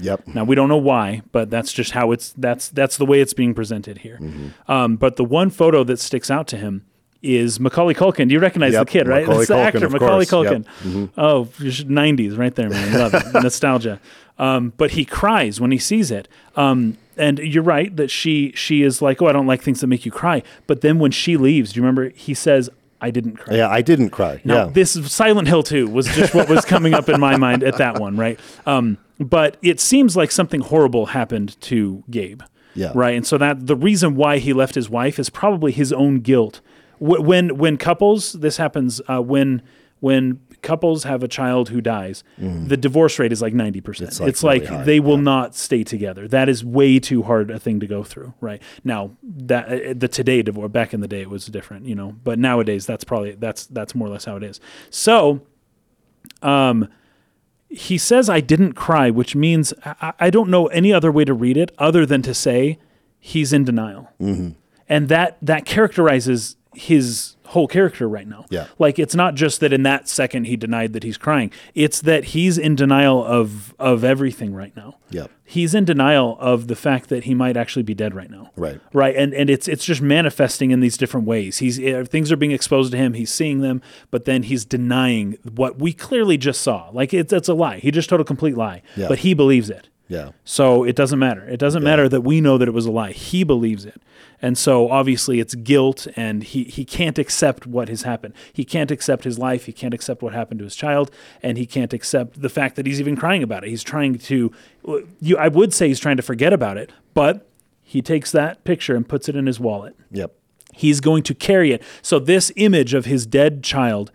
Yep. 0.00 0.28
Now 0.28 0.44
we 0.44 0.54
don't 0.54 0.68
know 0.68 0.76
why, 0.76 1.22
but 1.32 1.50
that's 1.50 1.72
just 1.72 1.92
how 1.92 2.12
it's 2.12 2.32
that's 2.32 2.68
that's 2.68 2.96
the 2.96 3.06
way 3.06 3.20
it's 3.20 3.34
being 3.34 3.54
presented 3.54 3.98
here. 3.98 4.18
Mm-hmm. 4.20 4.70
Um, 4.70 4.96
but 4.96 5.16
the 5.16 5.24
one 5.24 5.50
photo 5.50 5.84
that 5.84 5.98
sticks 5.98 6.30
out 6.30 6.46
to 6.48 6.56
him 6.56 6.84
is 7.22 7.60
Macaulay 7.60 7.94
Culkin. 7.94 8.28
Do 8.28 8.34
you 8.34 8.40
recognize 8.40 8.72
Yep, 8.72 8.86
the 8.86 8.90
kid, 8.90 9.08
right? 9.08 9.26
Macaulay 9.26 9.46
That's 9.46 9.48
the 9.48 9.54
Culkin, 9.54 9.66
actor, 9.66 9.90
Macaulay 9.90 10.26
course. 10.26 10.50
Yep. 10.50 10.62
Culkin. 10.62 11.10
Oh, 11.18 11.44
'90s, 11.44 12.38
right 12.38 12.54
there, 12.54 12.70
man. 12.70 12.98
Love 12.98 13.14
it, 13.14 13.24
nostalgia. 13.42 14.00
Um, 14.38 14.72
but 14.78 14.92
he 14.92 15.04
cries 15.04 15.60
when 15.60 15.70
he 15.70 15.78
sees 15.78 16.10
it. 16.10 16.26
Um, 16.56 16.96
and 17.18 17.38
you're 17.38 17.62
right 17.62 17.94
that 17.96 18.10
she 18.10 18.52
she 18.52 18.82
is 18.82 19.02
like, 19.02 19.20
oh, 19.20 19.26
I 19.26 19.32
don't 19.32 19.46
like 19.46 19.62
things 19.62 19.80
that 19.82 19.86
make 19.86 20.06
you 20.06 20.10
cry. 20.10 20.42
But 20.66 20.80
then 20.80 20.98
when 20.98 21.10
she 21.10 21.36
leaves, 21.36 21.72
do 21.72 21.78
you 21.80 21.82
remember 21.82 22.08
he 22.10 22.32
says, 22.32 22.70
I 23.00 23.10
didn't 23.10 23.36
cry. 23.36 23.56
Yeah, 23.56 23.68
I 23.68 23.82
didn't 23.82 24.10
cry. 24.10 24.40
Now, 24.44 24.66
yeah. 24.66 24.70
this 24.72 24.92
Silent 25.12 25.48
Hill 25.48 25.62
2 25.62 25.88
was 25.88 26.06
just 26.06 26.34
what 26.34 26.48
was 26.48 26.64
coming 26.64 26.94
up 26.94 27.08
in 27.08 27.18
my 27.20 27.36
mind 27.36 27.62
at 27.62 27.78
that 27.78 27.98
one, 27.98 28.16
right? 28.16 28.38
Um, 28.66 28.98
but 29.20 29.58
it 29.62 29.78
seems 29.78 30.16
like 30.16 30.32
something 30.32 30.62
horrible 30.62 31.06
happened 31.06 31.60
to 31.60 32.02
Gabe. 32.10 32.42
Yeah. 32.74 32.92
Right. 32.94 33.16
And 33.16 33.26
so 33.26 33.36
that 33.38 33.66
the 33.66 33.76
reason 33.76 34.16
why 34.16 34.38
he 34.38 34.52
left 34.52 34.74
his 34.74 34.88
wife 34.88 35.18
is 35.18 35.28
probably 35.28 35.72
his 35.72 35.92
own 35.92 36.20
guilt. 36.20 36.60
When 36.98 37.58
when 37.58 37.76
couples 37.76 38.32
this 38.34 38.56
happens 38.56 39.00
uh, 39.08 39.20
when 39.20 39.62
when 40.00 40.40
couples 40.62 41.04
have 41.04 41.22
a 41.22 41.28
child 41.28 41.70
who 41.70 41.80
dies, 41.80 42.22
the 42.38 42.76
divorce 42.76 43.18
rate 43.18 43.32
is 43.32 43.42
like 43.42 43.54
ninety 43.54 43.80
percent. 43.80 44.10
Mm-hmm. 44.10 44.22
like 44.22 44.28
It's 44.30 44.42
like 44.42 44.62
really 44.62 44.76
high, 44.76 44.84
they 44.84 45.00
will 45.00 45.16
not 45.16 45.54
stay 45.54 45.82
together. 45.82 46.28
That 46.28 46.48
is 46.48 46.64
way 46.64 46.98
too 46.98 47.22
hard 47.22 47.50
a 47.50 47.58
thing 47.58 47.80
to 47.80 47.86
go 47.86 48.04
through. 48.04 48.34
Right 48.40 48.62
now, 48.84 49.12
that 49.22 49.68
uh, 49.68 49.94
the 49.96 50.08
today 50.08 50.42
divorce 50.42 50.70
back 50.70 50.94
in 50.94 51.00
the 51.00 51.08
day 51.08 51.22
it 51.22 51.30
was 51.30 51.46
different, 51.46 51.86
you 51.86 51.94
know. 51.94 52.16
But 52.22 52.38
nowadays, 52.38 52.86
that's 52.86 53.04
probably 53.04 53.32
that's 53.32 53.66
that's 53.66 53.94
more 53.94 54.08
or 54.08 54.12
less 54.12 54.24
how 54.26 54.36
it 54.36 54.42
is. 54.42 54.60
So 54.90 55.42
he 57.70 57.96
says 57.96 58.28
I 58.28 58.40
didn't 58.40 58.72
cry, 58.72 59.10
which 59.10 59.36
means 59.36 59.72
I, 59.84 60.12
I 60.18 60.30
don't 60.30 60.50
know 60.50 60.66
any 60.66 60.92
other 60.92 61.12
way 61.12 61.24
to 61.24 61.32
read 61.32 61.56
it 61.56 61.72
other 61.78 62.04
than 62.04 62.20
to 62.22 62.34
say 62.34 62.78
he's 63.18 63.52
in 63.52 63.64
denial, 63.64 64.08
mm-hmm. 64.20 64.50
and 64.88 65.08
that 65.08 65.38
that 65.40 65.64
characterizes 65.64 66.56
his 66.74 67.36
whole 67.50 67.66
character 67.68 68.08
right 68.08 68.26
now. 68.26 68.46
Yeah. 68.48 68.66
like 68.78 68.98
it's 68.98 69.14
not 69.14 69.34
just 69.34 69.60
that 69.60 69.72
in 69.72 69.82
that 69.84 70.08
second 70.08 70.44
he 70.44 70.56
denied 70.56 70.92
that 70.92 71.02
he's 71.02 71.18
crying; 71.18 71.52
it's 71.74 72.00
that 72.02 72.26
he's 72.26 72.58
in 72.58 72.74
denial 72.76 73.24
of 73.24 73.74
of 73.78 74.04
everything 74.04 74.54
right 74.54 74.74
now. 74.76 74.96
Yep. 75.10 75.30
He's 75.44 75.74
in 75.74 75.84
denial 75.84 76.36
of 76.40 76.68
the 76.68 76.76
fact 76.76 77.08
that 77.08 77.24
he 77.24 77.34
might 77.34 77.56
actually 77.56 77.82
be 77.82 77.94
dead 77.94 78.14
right 78.14 78.30
now. 78.30 78.50
Right. 78.56 78.80
Right. 78.92 79.16
And 79.16 79.34
and 79.34 79.50
it's 79.50 79.66
it's 79.68 79.84
just 79.84 80.00
manifesting 80.00 80.70
in 80.70 80.80
these 80.80 80.96
different 80.96 81.26
ways. 81.26 81.58
He's 81.58 81.78
uh, 81.80 82.04
things 82.08 82.30
are 82.30 82.36
being 82.36 82.52
exposed 82.52 82.92
to 82.92 82.98
him. 82.98 83.14
He's 83.14 83.32
seeing 83.32 83.60
them, 83.60 83.82
but 84.10 84.24
then 84.24 84.44
he's 84.44 84.64
denying 84.64 85.36
what 85.42 85.78
we 85.78 85.92
clearly 85.92 86.36
just 86.36 86.60
saw. 86.60 86.90
Like 86.92 87.12
it's 87.12 87.32
it's 87.32 87.48
a 87.48 87.54
lie. 87.54 87.78
He 87.78 87.90
just 87.90 88.08
told 88.08 88.20
a 88.20 88.24
complete 88.24 88.56
lie. 88.56 88.82
Yeah. 88.96 89.08
But 89.08 89.20
he 89.20 89.34
believes 89.34 89.70
it. 89.70 89.88
Yeah. 90.10 90.32
So 90.44 90.82
it 90.84 90.96
doesn't 90.96 91.20
matter. 91.20 91.48
It 91.48 91.58
doesn't 91.58 91.84
matter 91.84 92.08
that 92.08 92.22
we 92.22 92.40
know 92.40 92.58
that 92.58 92.66
it 92.66 92.72
was 92.72 92.84
a 92.84 92.90
lie. 92.90 93.12
He 93.12 93.44
believes 93.44 93.84
it. 93.84 94.02
And 94.42 94.58
so 94.58 94.90
obviously 94.90 95.38
it's 95.38 95.54
guilt 95.54 96.08
and 96.16 96.42
he, 96.42 96.64
he 96.64 96.84
can't 96.84 97.16
accept 97.16 97.64
what 97.66 97.88
has 97.88 98.02
happened. 98.02 98.34
He 98.52 98.64
can't 98.64 98.90
accept 98.90 99.22
his 99.22 99.38
life. 99.38 99.66
He 99.66 99.72
can't 99.72 99.94
accept 99.94 100.20
what 100.20 100.32
happened 100.32 100.58
to 100.58 100.64
his 100.64 100.74
child. 100.74 101.12
And 101.44 101.56
he 101.56 101.64
can't 101.64 101.92
accept 101.92 102.42
the 102.42 102.48
fact 102.48 102.74
that 102.74 102.86
he's 102.86 102.98
even 103.00 103.14
crying 103.16 103.42
about 103.44 103.62
it. 103.62 103.70
He's 103.70 103.84
trying 103.84 104.18
to, 104.18 104.52
you, 105.20 105.36
I 105.38 105.46
would 105.48 105.72
say 105.72 105.86
he's 105.88 106.00
trying 106.00 106.16
to 106.16 106.22
forget 106.22 106.52
about 106.52 106.76
it, 106.76 106.90
but 107.14 107.46
he 107.82 108.02
takes 108.02 108.32
that 108.32 108.64
picture 108.64 108.96
and 108.96 109.08
puts 109.08 109.28
it 109.28 109.36
in 109.36 109.46
his 109.46 109.60
wallet 109.60 109.94
Yep. 110.10 110.32
he's 110.74 111.00
going 111.00 111.22
to 111.24 111.34
carry 111.34 111.70
it. 111.72 111.82
So 112.02 112.18
this 112.18 112.50
image 112.56 112.94
of 112.94 113.04
his 113.04 113.26
dead 113.26 113.62
child 113.62 114.10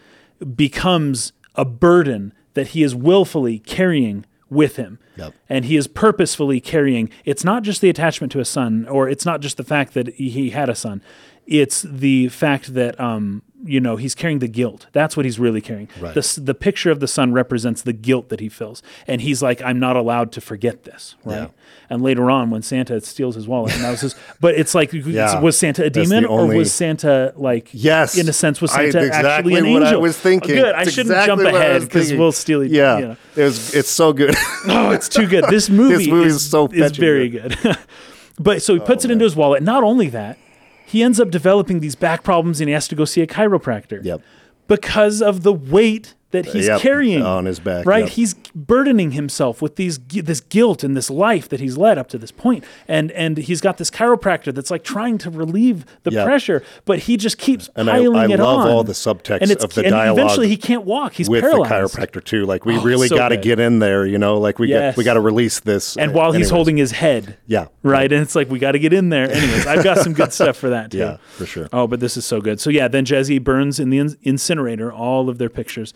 becomes 0.55 1.31
a 1.55 1.63
burden 1.65 2.33
that 2.53 2.69
he 2.69 2.83
is 2.83 2.93
willfully 2.95 3.59
carrying 3.59 4.25
with 4.55 4.77
him. 4.77 4.97
Yep. 5.17 5.33
And 5.49 5.65
he 5.65 5.75
is 5.75 5.87
purposefully 5.87 6.59
carrying. 6.59 7.09
It's 7.25 7.43
not 7.43 7.61
just 7.63 7.81
the 7.81 7.89
attachment 7.89 8.31
to 8.33 8.39
a 8.39 8.45
son, 8.45 8.87
or 8.87 9.07
it's 9.09 9.25
not 9.25 9.41
just 9.41 9.57
the 9.57 9.63
fact 9.63 9.93
that 9.93 10.07
he- 10.15 10.29
he 10.29 10.49
had 10.49 10.69
a 10.69 10.75
son. 10.75 11.01
It's 11.45 11.83
the 11.83 12.29
fact 12.29 12.73
that 12.73 12.99
um, 12.99 13.43
you 13.63 13.79
know 13.79 13.95
he's 13.95 14.15
carrying 14.15 14.39
the 14.39 14.47
guilt. 14.47 14.87
That's 14.91 15.15
what 15.15 15.25
he's 15.25 15.39
really 15.39 15.61
carrying. 15.61 15.89
Right. 15.99 16.13
The 16.13 16.41
the 16.41 16.53
picture 16.53 16.91
of 16.91 16.99
the 16.99 17.07
son 17.07 17.33
represents 17.33 17.81
the 17.81 17.93
guilt 17.93 18.29
that 18.29 18.39
he 18.39 18.49
feels, 18.49 18.83
and 19.07 19.21
he's 19.21 19.41
like, 19.41 19.61
I'm 19.61 19.79
not 19.79 19.95
allowed 19.95 20.31
to 20.33 20.41
forget 20.41 20.83
this, 20.83 21.15
right? 21.23 21.35
Yeah. 21.35 21.47
And 21.89 22.01
later 22.01 22.31
on, 22.31 22.49
when 22.49 22.61
Santa 22.61 22.99
steals 23.01 23.35
his 23.35 23.47
wallet, 23.47 23.73
and 23.75 23.83
that 23.83 23.91
was 23.91 24.01
his. 24.01 24.15
But 24.39 24.55
it's 24.55 24.73
like, 24.73 24.91
Yeah. 24.93 25.39
was 25.39 25.57
Santa 25.57 25.85
a 25.85 25.89
demon, 25.89 26.23
the 26.23 26.29
or 26.29 26.47
was 26.47 26.73
Santa 26.73 27.33
like? 27.35 27.69
Yes. 27.71 28.17
in 28.17 28.27
a 28.27 28.33
sense, 28.33 28.61
was 28.61 28.71
I- 28.71 28.89
Santa 28.89 29.05
exactly 29.05 29.29
actually 29.29 29.55
an 29.55 29.73
what 29.73 29.83
angel? 29.83 29.99
I 29.99 30.01
was 30.01 30.17
thinking. 30.17 30.57
Oh, 30.57 30.61
good. 30.63 30.75
I 30.75 30.83
shouldn't 30.85 31.15
exactly 31.15 31.43
jump 31.45 31.55
ahead 31.55 31.81
because 31.81 32.13
we'll 32.13 32.31
steal. 32.31 32.61
it. 32.61 32.71
Yeah. 32.71 32.97
you 32.97 33.07
know. 33.07 33.17
It 33.35 33.43
was. 33.43 33.73
It's 33.73 33.89
so 33.89 34.13
good. 34.13 34.35
Oh, 34.67 34.91
it's 34.91 35.07
too 35.07 35.27
good. 35.27 35.45
This 35.49 35.69
movie, 35.69 36.09
movie 36.09 36.27
is, 36.27 36.35
is 36.37 36.49
so 36.49 36.67
is 36.67 36.79
fetching 36.79 37.01
very 37.01 37.29
good. 37.29 37.55
but 38.39 38.61
so 38.63 38.73
he 38.73 38.79
puts 38.79 39.05
it 39.05 39.09
oh, 39.09 39.13
into 39.13 39.23
his 39.23 39.35
wallet. 39.35 39.61
Not 39.61 39.83
only 39.83 40.09
that, 40.09 40.37
he 40.85 41.03
ends 41.03 41.19
up 41.19 41.29
developing 41.31 41.79
these 41.79 41.95
back 41.95 42.23
problems 42.23 42.61
and 42.61 42.67
he 42.69 42.73
has 42.73 42.87
to 42.87 42.95
go 42.95 43.05
see 43.05 43.21
a 43.21 43.27
chiropractor. 43.27 44.03
Yep. 44.03 44.21
Because 44.67 45.21
of 45.21 45.43
the 45.43 45.53
weight 45.53 46.15
that 46.31 46.47
he's 46.47 46.67
Yep, 46.67 46.81
carrying 46.81 47.21
on 47.21 47.45
his 47.45 47.59
back, 47.59 47.85
right? 47.85 48.03
yep. 48.05 48.09
He's 48.09 48.33
burdening 48.53 49.11
himself 49.11 49.61
with 49.61 49.75
these 49.77 49.99
this 49.99 50.41
guilt 50.41 50.83
and 50.83 50.95
this 50.97 51.09
life 51.09 51.47
that 51.49 51.59
he's 51.61 51.77
led 51.77 51.97
up 51.97 52.09
to 52.09 52.17
this 52.17 52.31
point, 52.31 52.63
and 52.87 53.11
and 53.11 53.37
he's 53.37 53.61
got 53.61 53.77
this 53.77 53.89
chiropractor 53.89 54.53
that's 54.53 54.69
like 54.71 54.83
trying 54.83 55.17
to 55.19 55.29
relieve 55.29 55.85
the 56.03 56.11
Yep. 56.11 56.25
pressure, 56.25 56.63
but 56.85 56.99
he 56.99 57.15
just 57.15 57.37
keeps 57.37 57.69
And 57.75 57.89
I- 57.89 57.99
piling 57.99 58.31
I 58.31 58.33
it 58.33 58.39
love 58.39 58.59
on. 58.59 58.67
all 58.69 58.83
the 58.83 58.93
subtext 58.93 59.41
and 59.41 59.51
of 59.51 59.73
the 59.73 59.83
and 59.83 59.91
dialogue 59.91 60.19
Eventually, 60.19 60.47
he 60.49 60.57
can't 60.57 60.83
walk. 60.83 61.13
He's 61.13 61.29
with 61.29 61.41
paralyzed. 61.41 61.95
the 61.95 62.01
chiropractor 62.01 62.23
too. 62.23 62.45
Like 62.45 62.65
we 62.65 62.75
Oh, 62.77 62.81
really 62.81 63.07
so 63.07 63.15
got 63.15 63.29
to 63.29 63.37
get 63.37 63.59
in 63.59 63.79
there. 63.79 64.05
You 64.05 64.17
know, 64.17 64.37
like 64.37 64.59
we 64.59 64.67
Yes. 64.69 64.93
got 64.95 64.97
we 64.97 65.03
got 65.03 65.13
to 65.13 65.21
release 65.21 65.59
this. 65.61 65.95
and 65.97 66.13
while 66.13 66.31
he's 66.31 66.35
anyways. 66.47 66.49
holding 66.51 66.77
his 66.77 66.91
head. 66.91 67.37
Yeah. 67.47 67.67
Right. 67.83 68.11
And 68.11 68.21
it's 68.21 68.35
like, 68.35 68.49
we 68.49 68.59
got 68.59 68.71
to 68.73 68.79
get 68.79 68.91
in 68.93 69.09
there. 69.09 69.31
Anyways, 69.31 69.65
I've 69.67 69.83
got 69.83 69.99
some 69.99 70.13
good 70.13 70.33
stuff 70.33 70.57
for 70.57 70.69
that 70.69 70.91
too. 70.91 70.97
Yeah, 70.97 71.17
for 71.37 71.45
sure. 71.45 71.67
Oh, 71.71 71.87
but 71.87 71.99
this 71.99 72.17
is 72.17 72.25
so 72.25 72.41
good. 72.41 72.59
So, 72.59 72.69
yeah, 72.69 72.87
then 72.87 73.05
Jezzy 73.05 73.41
burns 73.43 73.79
in 73.79 73.89
the 73.89 73.99
in- 73.99 74.17
incinerator 74.23 74.91
all 74.91 75.29
of 75.29 75.37
their 75.37 75.49
pictures. 75.49 75.93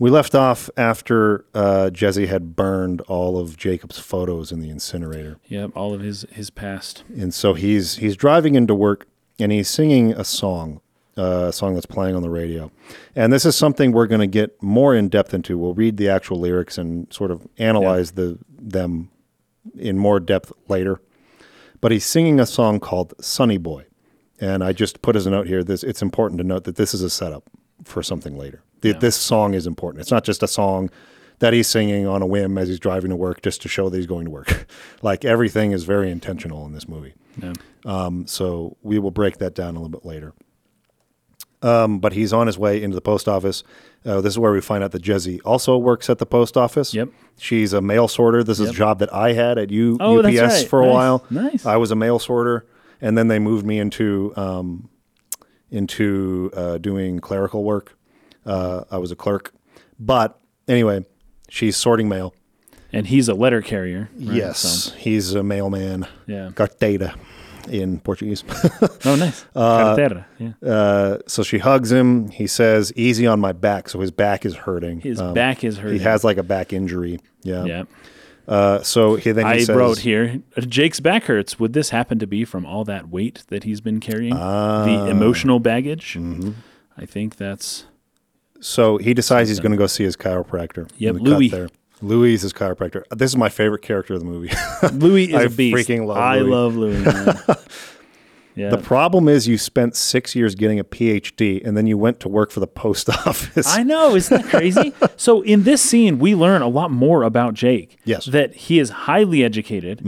We 0.00 0.10
left 0.10 0.34
off 0.34 0.70
after 0.76 1.44
uh, 1.54 1.90
Jezzy 1.92 2.28
had 2.28 2.54
burned 2.54 3.00
all 3.02 3.38
of 3.38 3.56
Jacob's 3.56 3.98
photos 3.98 4.52
in 4.52 4.60
the 4.60 4.70
incinerator, 4.70 5.38
Yep. 5.48 5.72
All 5.74 5.92
of 5.92 6.00
his, 6.00 6.24
his 6.30 6.50
past. 6.50 7.02
and 7.16 7.34
so 7.34 7.54
he's 7.54 7.96
he's 7.96 8.16
driving 8.16 8.54
into 8.54 8.74
work 8.74 9.06
and 9.40 9.50
he's 9.50 9.68
singing 9.68 10.12
a 10.12 10.24
song, 10.24 10.80
uh, 11.16 11.46
a 11.48 11.52
song 11.52 11.74
that's 11.74 11.86
playing 11.86 12.14
on 12.14 12.22
the 12.22 12.30
radio, 12.30 12.70
and 13.16 13.32
this 13.32 13.44
is 13.44 13.56
something 13.56 13.90
we're 13.92 14.06
going 14.06 14.20
to 14.20 14.26
get 14.28 14.60
more 14.62 14.94
in 14.94 15.08
depth 15.08 15.34
into. 15.34 15.58
We'll 15.58 15.74
read 15.74 15.96
the 15.96 16.08
actual 16.08 16.38
lyrics 16.38 16.78
and 16.78 17.12
sort 17.12 17.30
of 17.32 17.46
analyze 17.58 18.12
the 18.12 18.38
them 18.56 19.10
in 19.76 19.98
more 19.98 20.20
depth 20.20 20.52
later. 20.68 21.00
But 21.80 21.92
he's 21.92 22.04
singing 22.06 22.38
a 22.40 22.46
song 22.46 22.78
called 22.80 23.14
"Sunny 23.20 23.58
Boy," 23.58 23.86
and 24.40 24.62
I 24.62 24.72
just 24.72 25.02
put 25.02 25.16
as 25.16 25.26
a 25.26 25.30
note 25.30 25.48
here. 25.48 25.64
This 25.64 25.82
it's 25.82 26.02
important 26.02 26.38
to 26.38 26.44
note 26.44 26.64
that 26.64 26.76
this 26.76 26.94
is 26.94 27.02
a 27.02 27.10
setup 27.10 27.44
for 27.84 28.02
something 28.02 28.36
later. 28.38 28.62
Th- 28.82 28.98
This 28.98 29.16
song 29.16 29.54
is 29.54 29.66
important. 29.66 30.00
It's 30.02 30.10
not 30.10 30.24
just 30.24 30.42
a 30.42 30.48
song 30.48 30.90
that 31.40 31.52
he's 31.52 31.68
singing 31.68 32.06
on 32.06 32.20
a 32.22 32.26
whim 32.26 32.58
as 32.58 32.68
he's 32.68 32.80
driving 32.80 33.10
to 33.10 33.16
work 33.16 33.42
just 33.42 33.62
to 33.62 33.68
show 33.68 33.88
that 33.88 33.96
he's 33.96 34.06
going 34.06 34.24
to 34.24 34.30
work. 34.30 34.66
like 35.02 35.24
everything 35.24 35.72
is 35.72 35.84
very 35.84 36.10
intentional 36.10 36.66
in 36.66 36.72
this 36.72 36.88
movie. 36.88 37.14
Yeah. 37.40 37.52
Um, 37.84 38.26
so 38.26 38.76
we 38.82 38.98
will 38.98 39.12
break 39.12 39.38
that 39.38 39.54
down 39.54 39.76
a 39.76 39.80
little 39.80 39.88
bit 39.88 40.04
later. 40.04 40.32
Um, 41.60 41.98
but 41.98 42.12
he's 42.12 42.32
on 42.32 42.46
his 42.46 42.56
way 42.56 42.80
into 42.82 42.94
the 42.94 43.00
post 43.00 43.26
office. 43.28 43.64
Uh, 44.06 44.20
this 44.20 44.32
is 44.34 44.38
where 44.38 44.52
we 44.52 44.60
find 44.60 44.84
out 44.84 44.92
that 44.92 45.02
Jezzy 45.02 45.40
also 45.44 45.76
works 45.76 46.08
at 46.08 46.18
the 46.18 46.26
post 46.26 46.56
office. 46.56 46.94
Yep. 46.94 47.08
She's 47.36 47.72
a 47.72 47.80
mail 47.80 48.06
sorter. 48.06 48.44
This 48.44 48.60
is 48.60 48.70
a 48.70 48.72
job 48.72 49.00
that 49.00 49.12
I 49.12 49.32
had 49.32 49.58
at 49.58 49.70
U- 49.70 49.96
Oh, 50.00 50.20
UPS 50.20 50.38
right. 50.40 50.68
for 50.68 50.82
a 50.82 50.86
Nice. 50.86 50.94
while. 50.94 51.24
Nice. 51.30 51.66
I 51.66 51.76
was 51.76 51.90
a 51.90 51.96
mail 51.96 52.20
sorter, 52.20 52.64
and 53.00 53.18
then 53.18 53.26
they 53.26 53.40
moved 53.40 53.66
me 53.66 53.80
into 53.80 54.32
um, 54.36 54.88
into 55.70 56.50
uh, 56.54 56.78
doing 56.78 57.18
clerical 57.18 57.64
work. 57.64 57.97
Uh, 58.48 58.84
I 58.90 58.98
was 58.98 59.10
a 59.12 59.16
clerk, 59.16 59.52
but 59.98 60.40
anyway, 60.66 61.04
she's 61.48 61.76
sorting 61.76 62.08
mail. 62.08 62.34
And 62.92 63.06
he's 63.06 63.28
a 63.28 63.34
letter 63.34 63.60
carrier. 63.60 64.08
right? 64.18 64.36
Yes, 64.36 64.58
So, 64.60 64.94
he's 64.96 65.34
a 65.34 65.42
mailman. 65.42 66.06
Yeah. 66.26 66.50
Carteira 66.54 67.14
in 67.68 68.00
Portuguese. 68.00 68.42
oh, 69.04 69.14
nice. 69.16 69.44
Carretera. 69.54 70.24
Yeah. 70.38 70.52
uh, 70.66 71.18
so 71.26 71.42
she 71.42 71.58
hugs 71.58 71.92
him. 71.92 72.30
He 72.30 72.46
says, 72.46 72.90
"Easy 72.96 73.26
on 73.26 73.40
my 73.40 73.52
back." 73.52 73.90
So 73.90 74.00
his 74.00 74.10
back 74.10 74.46
is 74.46 74.54
hurting. 74.54 75.00
His 75.02 75.20
Um, 75.20 75.34
back 75.34 75.64
is 75.64 75.76
hurting. 75.76 75.98
He 75.98 76.04
has 76.04 76.24
like 76.24 76.38
a 76.38 76.42
back 76.42 76.72
injury. 76.72 77.20
Yeah. 77.42 77.64
Yeah. 77.66 77.82
Uh, 78.46 78.80
so 78.82 79.16
he 79.16 79.32
then 79.32 79.44
he 79.44 79.52
I 79.52 79.58
says, 79.58 79.76
wrote 79.76 79.98
here, 79.98 80.40
Jake's 80.60 81.00
back 81.00 81.24
hurts. 81.24 81.60
Would 81.60 81.74
this 81.74 81.90
happen 81.90 82.18
to 82.20 82.26
be 82.26 82.46
from 82.46 82.64
all 82.64 82.84
that 82.84 83.10
weight 83.10 83.44
that 83.48 83.64
he's 83.64 83.82
been 83.82 84.00
carrying? 84.00 84.32
Ah. 84.34 84.86
the 84.86 85.10
emotional 85.10 85.60
baggage? 85.60 86.14
Mm-hmm. 86.14 86.52
I 86.96 87.04
think 87.04 87.36
that's 87.36 87.84
So 88.60 88.96
he 88.98 89.14
decides 89.14 89.48
he's 89.48 89.60
going 89.60 89.72
to 89.72 89.78
go 89.78 89.86
see 89.86 90.04
his 90.04 90.16
chiropractor. 90.16 90.90
Yep, 90.98 91.16
In 91.16 91.22
the 91.24 91.30
cut 91.30 91.36
Louis. 91.38 91.48
There. 91.48 91.68
Louis 92.00 92.34
is 92.34 92.42
his 92.42 92.52
chiropractor. 92.52 93.02
This 93.10 93.30
is 93.32 93.36
my 93.36 93.48
favorite 93.48 93.82
character 93.82 94.14
of 94.14 94.20
the 94.20 94.26
movie. 94.26 94.50
Louis 94.92 95.24
is 95.30 95.34
I 95.34 95.42
a 95.42 95.50
beast. 95.50 95.88
freaking 95.88 96.06
love 96.06 96.16
I 96.16 96.38
Louis. 96.38 96.50
love 96.50 96.76
Louis. 96.76 97.04
man. 97.04 97.36
yeah. 98.58 98.70
the 98.70 98.78
problem 98.78 99.28
is 99.28 99.46
you 99.48 99.56
spent 99.58 99.96
six 99.96 100.34
years 100.34 100.54
getting 100.54 100.78
a 100.78 100.84
PhD 100.84 101.64
and 101.66 101.76
then 101.76 101.86
you 101.86 101.96
went 101.96 102.20
to 102.20 102.28
work 102.28 102.50
for 102.50 102.60
the 102.60 102.66
post 102.66 103.08
office. 103.26 103.66
I 103.68 103.82
know, 103.82 104.14
isn't 104.14 104.42
that 104.42 104.50
crazy? 104.50 104.92
so 105.16 105.42
in 105.42 105.62
this 105.64 105.80
scene, 105.82 106.18
we 106.18 106.34
learn 106.34 106.62
a 106.62 106.68
lot 106.68 106.90
more 106.90 107.22
about 107.22 107.54
Jake. 107.54 107.98
Yes. 108.04 108.22
Mm-hmm. 108.22 108.30
That 108.32 108.54
he 108.54 108.78
is 108.78 108.90
highly 108.90 109.44
educated. 109.44 110.00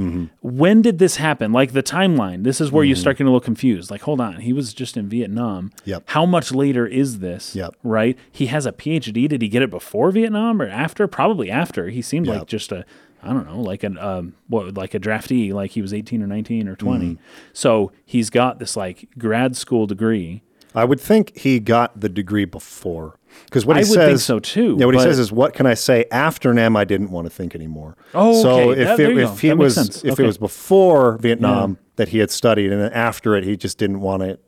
When 0.43 0.83
did 0.83 0.99
this 0.99 1.17
happen? 1.17 1.53
Like 1.53 1.73
the 1.73 1.83
timeline. 1.83 2.45
This 2.45 2.61
is 2.61 2.71
where 2.73 2.85
you 2.85 2.95
start 2.95 3.17
getting 3.17 3.29
a 3.29 3.31
little 3.31 3.41
confused. 3.45 3.91
Like, 3.91 4.03
hold 4.03 4.21
on, 4.21 4.37
he 4.41 4.53
was 4.53 4.73
just 4.75 4.97
in 4.97 5.09
Vietnam. 5.09 5.73
Yep. 5.85 6.05
How 6.07 6.27
much 6.27 6.53
later 6.53 6.87
is 6.87 7.19
this? 7.21 7.55
Yep. 7.55 7.75
Right? 7.83 8.19
He 8.31 8.47
has 8.47 8.67
a 8.67 8.73
PhD. 8.73 9.29
Did 9.29 9.43
he 9.43 9.49
get 9.49 9.63
it 9.63 9.71
before 9.71 10.11
Vietnam 10.11 10.61
or 10.61 10.69
after? 10.69 11.07
Probably 11.07 11.51
after. 11.51 11.89
He 11.89 12.03
seemed 12.03 12.27
Yep. 12.27 12.39
like 12.39 12.47
just 12.49 12.73
a 12.73 12.85
I 13.23 13.33
don't 13.33 13.47
know, 13.47 13.61
like 13.61 13.83
an 13.83 13.99
um, 13.99 14.35
what, 14.49 14.75
like 14.75 14.95
a 14.95 15.01
draftee, 15.01 15.53
like 15.53 15.73
he 15.73 15.83
was 15.83 15.93
eighteen 15.93 16.23
or 16.23 16.27
nineteen 16.27 16.69
or 16.69 16.77
20 16.77 17.05
Mm-hmm. 17.07 17.23
So 17.53 17.93
he's 18.05 18.31
got 18.31 18.59
this 18.59 18.77
like 18.77 19.09
grad 19.19 19.57
school 19.57 19.87
degree. 19.87 20.43
I 20.75 20.85
would 20.85 21.01
think 21.01 21.37
he 21.37 21.59
got 21.61 22.01
the 22.01 22.09
degree 22.09 22.45
before. 22.45 23.17
Because 23.45 23.65
what 23.67 23.77
he 23.77 23.81
I 23.81 23.85
would 23.85 23.95
says, 23.95 24.09
think 24.09 24.21
so, 24.21 24.39
too, 24.39 24.77
Yeah, 24.79 24.87
what 24.87 24.95
he 24.95 25.01
says 25.01 25.19
is, 25.19 25.31
"What 25.33 25.55
can 25.55 25.65
I 25.67 25.75
say 25.75 26.05
after 26.11 26.53
NAM? 26.55 26.77
I 26.77 26.85
didn't 26.85 27.11
want 27.11 27.27
to 27.27 27.31
think 27.31 27.55
anymore." 27.55 27.97
Oh, 28.15 28.41
so 28.43 28.71
okay. 28.71 28.81
if 28.83 28.97
That- 28.97 29.01
it, 29.01 29.19
if 29.19 29.41
he 29.41 29.53
was 29.53 29.75
sense. 29.75 30.05
if 30.05 30.13
Okay. 30.15 30.25
it 30.25 30.27
was 30.27 30.39
before 30.39 31.17
Vietnam 31.19 31.79
that 31.97 32.09
he 32.09 32.19
had 32.19 32.31
studied, 32.31 32.73
and 32.73 32.81
then 32.81 32.93
after 32.93 33.37
it 33.37 33.45
he 33.45 33.57
just 33.57 33.79
didn't 33.79 34.01
want 34.01 34.23
it. 34.25 34.41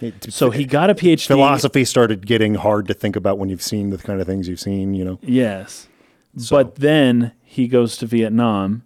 it- 0.00 0.32
So 0.32 0.50
he 0.50 0.64
got 0.64 0.90
a 0.90 0.94
PhD. 0.94 1.26
philosophy 1.26 1.84
started 1.84 2.26
getting 2.26 2.54
hard 2.54 2.86
to 2.88 2.94
think 2.94 3.14
about 3.16 3.38
when 3.38 3.48
you've 3.48 3.62
seen 3.62 3.90
the 3.90 3.98
kind 3.98 4.20
of 4.20 4.26
things 4.26 4.48
you've 4.48 4.60
seen. 4.60 4.92
You 4.94 5.04
know, 5.04 5.18
Yes. 5.22 5.88
But 6.50 6.76
then 6.76 7.32
he 7.52 7.68
goes 7.68 7.98
to 7.98 8.06
Vietnam 8.06 8.82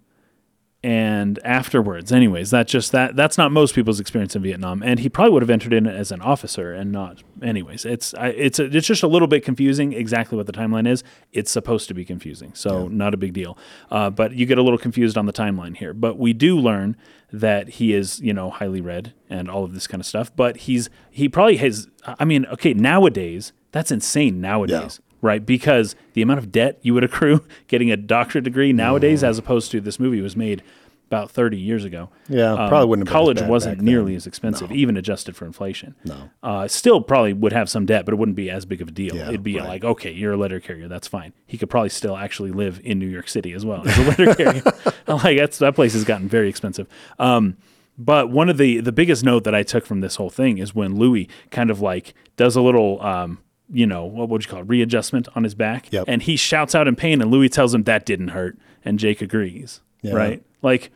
and 0.83 1.39
afterwards 1.45 2.11
anyways 2.11 2.51
that 2.51 2.67
just 2.67 2.91
that 2.91 3.15
that's 3.15 3.39
not 3.39 3.53
most 3.53 3.77
people's 3.77 4.01
experience 4.01 4.35
in 4.35 4.43
Vietnam 4.43 4.83
and 4.83 4.99
he 4.99 5.09
probably 5.09 5.33
would 5.33 5.43
have 5.43 5.51
entered 5.51 5.73
in 5.73 5.87
as 5.87 6.11
an 6.11 6.21
officer 6.21 6.73
and 6.75 6.91
not 6.91 7.23
anyways. 7.43 7.85
It's 7.85 8.13
I, 8.15 8.29
it's 8.31 8.59
a, 8.59 8.65
it's 8.65 8.89
just 8.89 9.05
a 9.05 9.07
little 9.07 9.29
bit 9.29 9.45
confusing 9.45 9.93
exactly 9.93 10.37
what 10.37 10.47
the 10.47 10.53
timeline 10.53 10.89
is. 10.89 11.05
It's 11.33 11.51
supposed 11.53 11.87
to 11.89 11.95
be 11.95 12.05
confusing 12.05 12.55
so 12.55 12.89
not 12.89 13.15
a 13.15 13.17
big 13.17 13.35
deal. 13.35 13.57
Uh, 13.89 14.11
but 14.11 14.33
you 14.33 14.47
get 14.47 14.59
a 14.59 14.63
little 14.63 14.79
confused 14.79 15.17
on 15.17 15.27
the 15.27 15.33
timeline 15.33 15.77
here. 15.77 15.95
But 15.95 16.19
we 16.19 16.33
do 16.33 16.59
learn 16.59 16.97
that 17.33 17.69
he 17.69 17.95
is 17.95 18.21
you 18.21 18.33
know 18.33 18.51
highly 18.51 18.81
read 18.81 19.15
and 19.31 19.49
all 19.49 19.63
of 19.63 19.75
this 19.75 19.87
kind 19.87 20.01
of 20.01 20.07
stuff 20.07 20.35
but 20.35 20.57
he's 20.59 20.91
he 21.11 21.29
probably 21.29 21.57
has 21.57 21.87
I 22.05 22.25
mean 22.25 22.47
okay 22.47 22.75
nowadays 22.75 23.53
that's 23.71 23.93
insane 23.93 24.41
nowadays 24.41 25.01
right? 25.23 25.45
Because 25.45 25.95
the 26.15 26.23
amount 26.23 26.39
of 26.39 26.53
debt 26.53 26.79
you 26.83 26.95
would 26.95 27.05
accrue 27.05 27.45
getting 27.69 27.91
a 27.91 27.97
doctorate 27.97 28.45
degree 28.45 28.73
nowadays, 28.73 29.23
as 29.25 29.39
opposed 29.39 29.71
to 29.73 29.81
this 29.81 29.99
movie 30.01 30.21
was 30.21 30.37
made 30.37 30.63
about 31.09 31.31
30 31.31 31.57
years 31.57 31.85
ago. 31.85 32.09
Yeah, 32.29 32.51
Um, 32.55 32.69
probably 32.69 32.89
wouldn't 32.89 33.07
have 33.09 33.13
been 33.15 33.21
College 33.37 33.43
wasn't 33.43 33.81
nearly 33.81 34.13
then. 34.13 34.17
as 34.17 34.27
expensive, 34.27 34.73
even 34.73 34.97
adjusted 34.97 35.37
for 35.37 35.45
inflation. 35.45 35.95
No. 36.05 36.31
Uh, 36.43 36.67
still 36.67 37.01
probably 37.01 37.33
would 37.33 37.53
have 37.53 37.69
some 37.71 37.87
debt, 37.87 38.05
but 38.05 38.13
it 38.13 38.17
wouldn't 38.17 38.35
be 38.37 38.51
as 38.51 38.65
big 38.65 38.83
of 38.83 38.89
a 38.89 38.91
deal. 38.91 39.15
Yeah, 39.15 39.29
It'd 39.29 39.45
be 39.45 39.57
right. 39.57 39.69
like, 39.69 39.85
okay, 39.85 40.11
you're 40.11 40.33
a 40.33 40.37
letter 40.37 40.59
carrier, 40.59 40.89
that's 40.89 41.07
fine. 41.07 41.33
He 41.47 41.59
could 41.59 41.71
probably 41.71 41.91
still 41.91 42.17
actually 42.17 42.51
live 42.51 42.81
in 42.83 42.99
New 42.99 43.07
York 43.07 43.29
City 43.29 43.53
as 43.53 43.65
well 43.65 43.87
as 43.87 43.97
a 43.97 44.03
letter 44.03 44.35
carrier. 44.43 44.63
like 45.07 45.39
that's 45.39 45.59
that 45.59 45.77
place 45.77 45.93
has 45.93 46.03
gotten 46.03 46.29
very 46.29 46.49
expensive. 46.49 46.89
Um, 47.21 47.57
but 47.97 48.29
one 48.31 48.49
of 48.49 48.59
the 48.59 48.81
the 48.81 48.93
biggest 48.93 49.25
note 49.25 49.45
that 49.45 49.55
I 49.55 49.63
took 49.63 49.87
from 49.87 50.01
this 50.01 50.17
whole 50.17 50.29
thing 50.29 50.59
is 50.59 50.75
when 50.75 50.97
Louis 50.97 51.29
kind 51.53 51.71
of 51.71 51.81
like 51.81 52.15
does 52.37 52.57
a 52.57 52.61
little 52.61 53.01
um, 53.01 53.39
you 53.71 53.87
know, 53.87 54.05
what 54.05 54.29
would 54.29 54.45
you 54.45 54.51
call 54.51 54.61
it, 54.61 54.69
readjustment 54.69 55.29
on 55.35 55.45
his 55.45 55.55
back. 55.55 55.91
Yep. 55.93 56.05
And 56.09 56.23
he 56.23 56.37
shouts 56.37 56.75
out 56.75 56.87
in 56.87 56.97
pain 56.97 57.21
and 57.21 57.31
Louis 57.31 57.49
tells 57.49 57.75
him 57.75 57.85
that 57.85 58.07
didn't 58.07 58.29
hurt. 58.29 58.57
And 58.85 58.99
Jake 58.99 59.21
agrees. 59.21 59.81
Yeah. 60.03 60.15
Right? 60.15 60.43
Like 60.63 60.91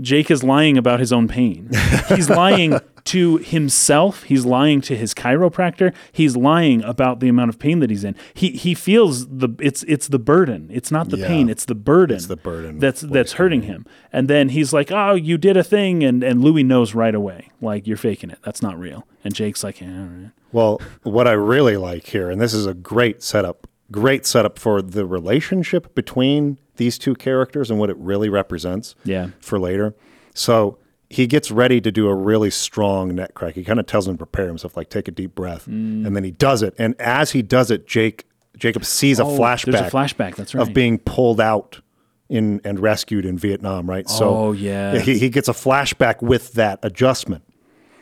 Jake 0.00 0.30
is 0.30 0.42
lying 0.42 0.78
about 0.78 1.00
his 1.00 1.12
own 1.12 1.28
pain. 1.28 1.68
He's 2.08 2.30
lying 2.44 2.80
to 3.04 3.36
himself. 3.38 4.22
He's 4.22 4.46
lying 4.46 4.80
to 4.82 4.96
his 4.96 5.12
chiropractor. 5.12 5.92
He's 6.12 6.36
lying 6.36 6.82
about 6.84 7.20
the 7.20 7.28
amount 7.28 7.50
of 7.50 7.58
pain 7.58 7.80
that 7.80 7.90
he's 7.90 8.04
in. 8.04 8.14
He 8.32 8.50
he 8.52 8.74
feels 8.74 9.26
the 9.28 9.48
it's 9.60 9.82
it's 9.84 10.08
the 10.08 10.18
burden. 10.18 10.68
It's 10.72 10.90
not 10.90 11.10
the 11.10 11.18
Yeah. 11.18 11.26
pain. 11.28 11.48
It's 11.48 11.64
the 11.64 11.74
burden. 11.74 12.16
It's 12.16 12.26
the 12.26 12.36
burden 12.36 12.78
that's 12.78 13.00
that's 13.02 13.32
hurting 13.32 13.62
him. 13.62 13.84
And 14.12 14.28
then 14.28 14.50
he's 14.50 14.72
like, 14.72 14.90
"Oh, 14.92 15.14
you 15.14 15.36
did 15.36 15.56
a 15.56 15.64
thing," 15.64 16.02
and 16.04 16.22
and 16.22 16.42
Louis 16.42 16.62
knows 16.62 16.94
right 16.94 17.14
away, 17.14 17.50
like 17.60 17.86
you're 17.86 17.96
faking 17.96 18.30
it. 18.30 18.38
That's 18.44 18.62
not 18.62 18.78
real. 18.78 19.06
And 19.24 19.34
Jake's 19.34 19.62
like, 19.64 19.80
"Yeah, 19.80 19.88
all 19.88 20.04
right." 20.06 20.30
Well, 20.52 20.80
what 21.02 21.26
I 21.28 21.32
really 21.32 21.76
like 21.76 22.06
here, 22.06 22.30
and 22.30 22.40
this 22.40 22.54
is 22.54 22.66
a 22.66 22.74
great 22.74 23.22
setup, 23.22 23.66
great 23.90 24.26
setup 24.26 24.58
for 24.58 24.80
the 24.80 25.04
relationship 25.06 25.94
between 25.94 26.58
these 26.76 26.98
two 26.98 27.14
characters 27.14 27.70
and 27.70 27.78
what 27.78 27.90
it 27.90 27.96
really 27.98 28.28
represents 28.28 28.94
Yeah. 29.04 29.28
for 29.40 29.58
later. 29.58 29.94
So 30.34 30.78
he 31.10 31.26
gets 31.26 31.50
ready 31.50 31.80
to 31.80 31.92
do 31.92 32.08
a 32.08 32.14
really 32.14 32.50
strong 32.50 33.14
neck 33.14 33.34
crack. 33.34 33.54
He 33.54 33.64
kind 33.64 33.78
of 33.78 33.86
tells 33.86 34.08
him 34.08 34.14
to 34.14 34.18
prepare 34.18 34.46
himself, 34.46 34.76
like 34.76 34.88
take 34.88 35.08
a 35.08 35.10
deep 35.10 35.34
breath, 35.34 35.66
Mm. 35.66 36.06
and 36.06 36.16
then 36.16 36.24
he 36.24 36.30
does 36.30 36.62
it. 36.62 36.74
And 36.78 36.94
as 37.00 37.32
he 37.32 37.42
does 37.42 37.70
it, 37.70 37.86
Jake 37.86 38.26
Jacob 38.58 38.84
sees 38.84 39.18
a 39.18 39.24
Oh, 39.24 39.38
flashback, 39.38 39.72
There's 39.72 39.86
a 39.88 39.90
flashback. 39.90 40.36
That's 40.36 40.54
right. 40.54 40.60
of 40.68 40.74
being 40.74 40.98
pulled 40.98 41.40
out 41.40 41.80
in 42.28 42.60
and 42.64 42.78
rescued 42.80 43.24
in 43.24 43.36
Vietnam, 43.38 43.88
right? 43.88 44.08
So 44.08 44.28
Oh, 44.34 44.52
yeah. 44.52 44.98
he, 44.98 45.18
he 45.18 45.30
gets 45.30 45.48
a 45.48 45.52
flashback 45.52 46.20
with 46.22 46.52
that 46.52 46.78
adjustment. 46.82 47.42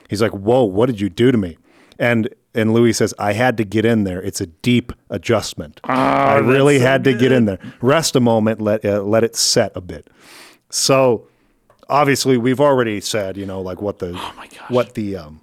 He's 0.08 0.20
like, 0.20 0.32
"Whoa, 0.32 0.64
what 0.64 0.86
did 0.86 1.00
you 1.00 1.08
do 1.08 1.30
to 1.32 1.38
me?" 1.38 1.56
And 2.00 2.28
and 2.54 2.72
Louis 2.72 2.92
says, 2.92 3.14
"I 3.18 3.32
had 3.32 3.56
to 3.58 3.64
get 3.64 3.84
in 3.84 4.04
there. 4.04 4.20
It's 4.22 4.40
a 4.40 4.46
deep 4.46 4.92
adjustment. 5.08 5.80
I 5.84 6.38
really 6.38 6.78
had 6.80 7.04
to 7.04 7.12
get 7.16 7.32
in 7.32 7.44
there. 7.44 7.58
Rest 7.80 8.16
a 8.16 8.20
moment, 8.20 8.60
let 8.60 8.84
uh, 8.84 9.02
let 9.02 9.24
it 9.24 9.36
set 9.36 9.72
a 9.76 9.80
bit." 9.80 10.08
So 10.70 11.26
obviously, 11.88 12.36
we've 12.38 12.60
already 12.60 13.00
said, 13.00 13.36
you 13.36 13.46
know, 13.46 13.60
like 13.60 13.80
what 13.82 13.98
the 13.98 14.12
Oh 14.16 14.32
what 14.68 14.94
the 14.94 15.16
um, 15.16 15.40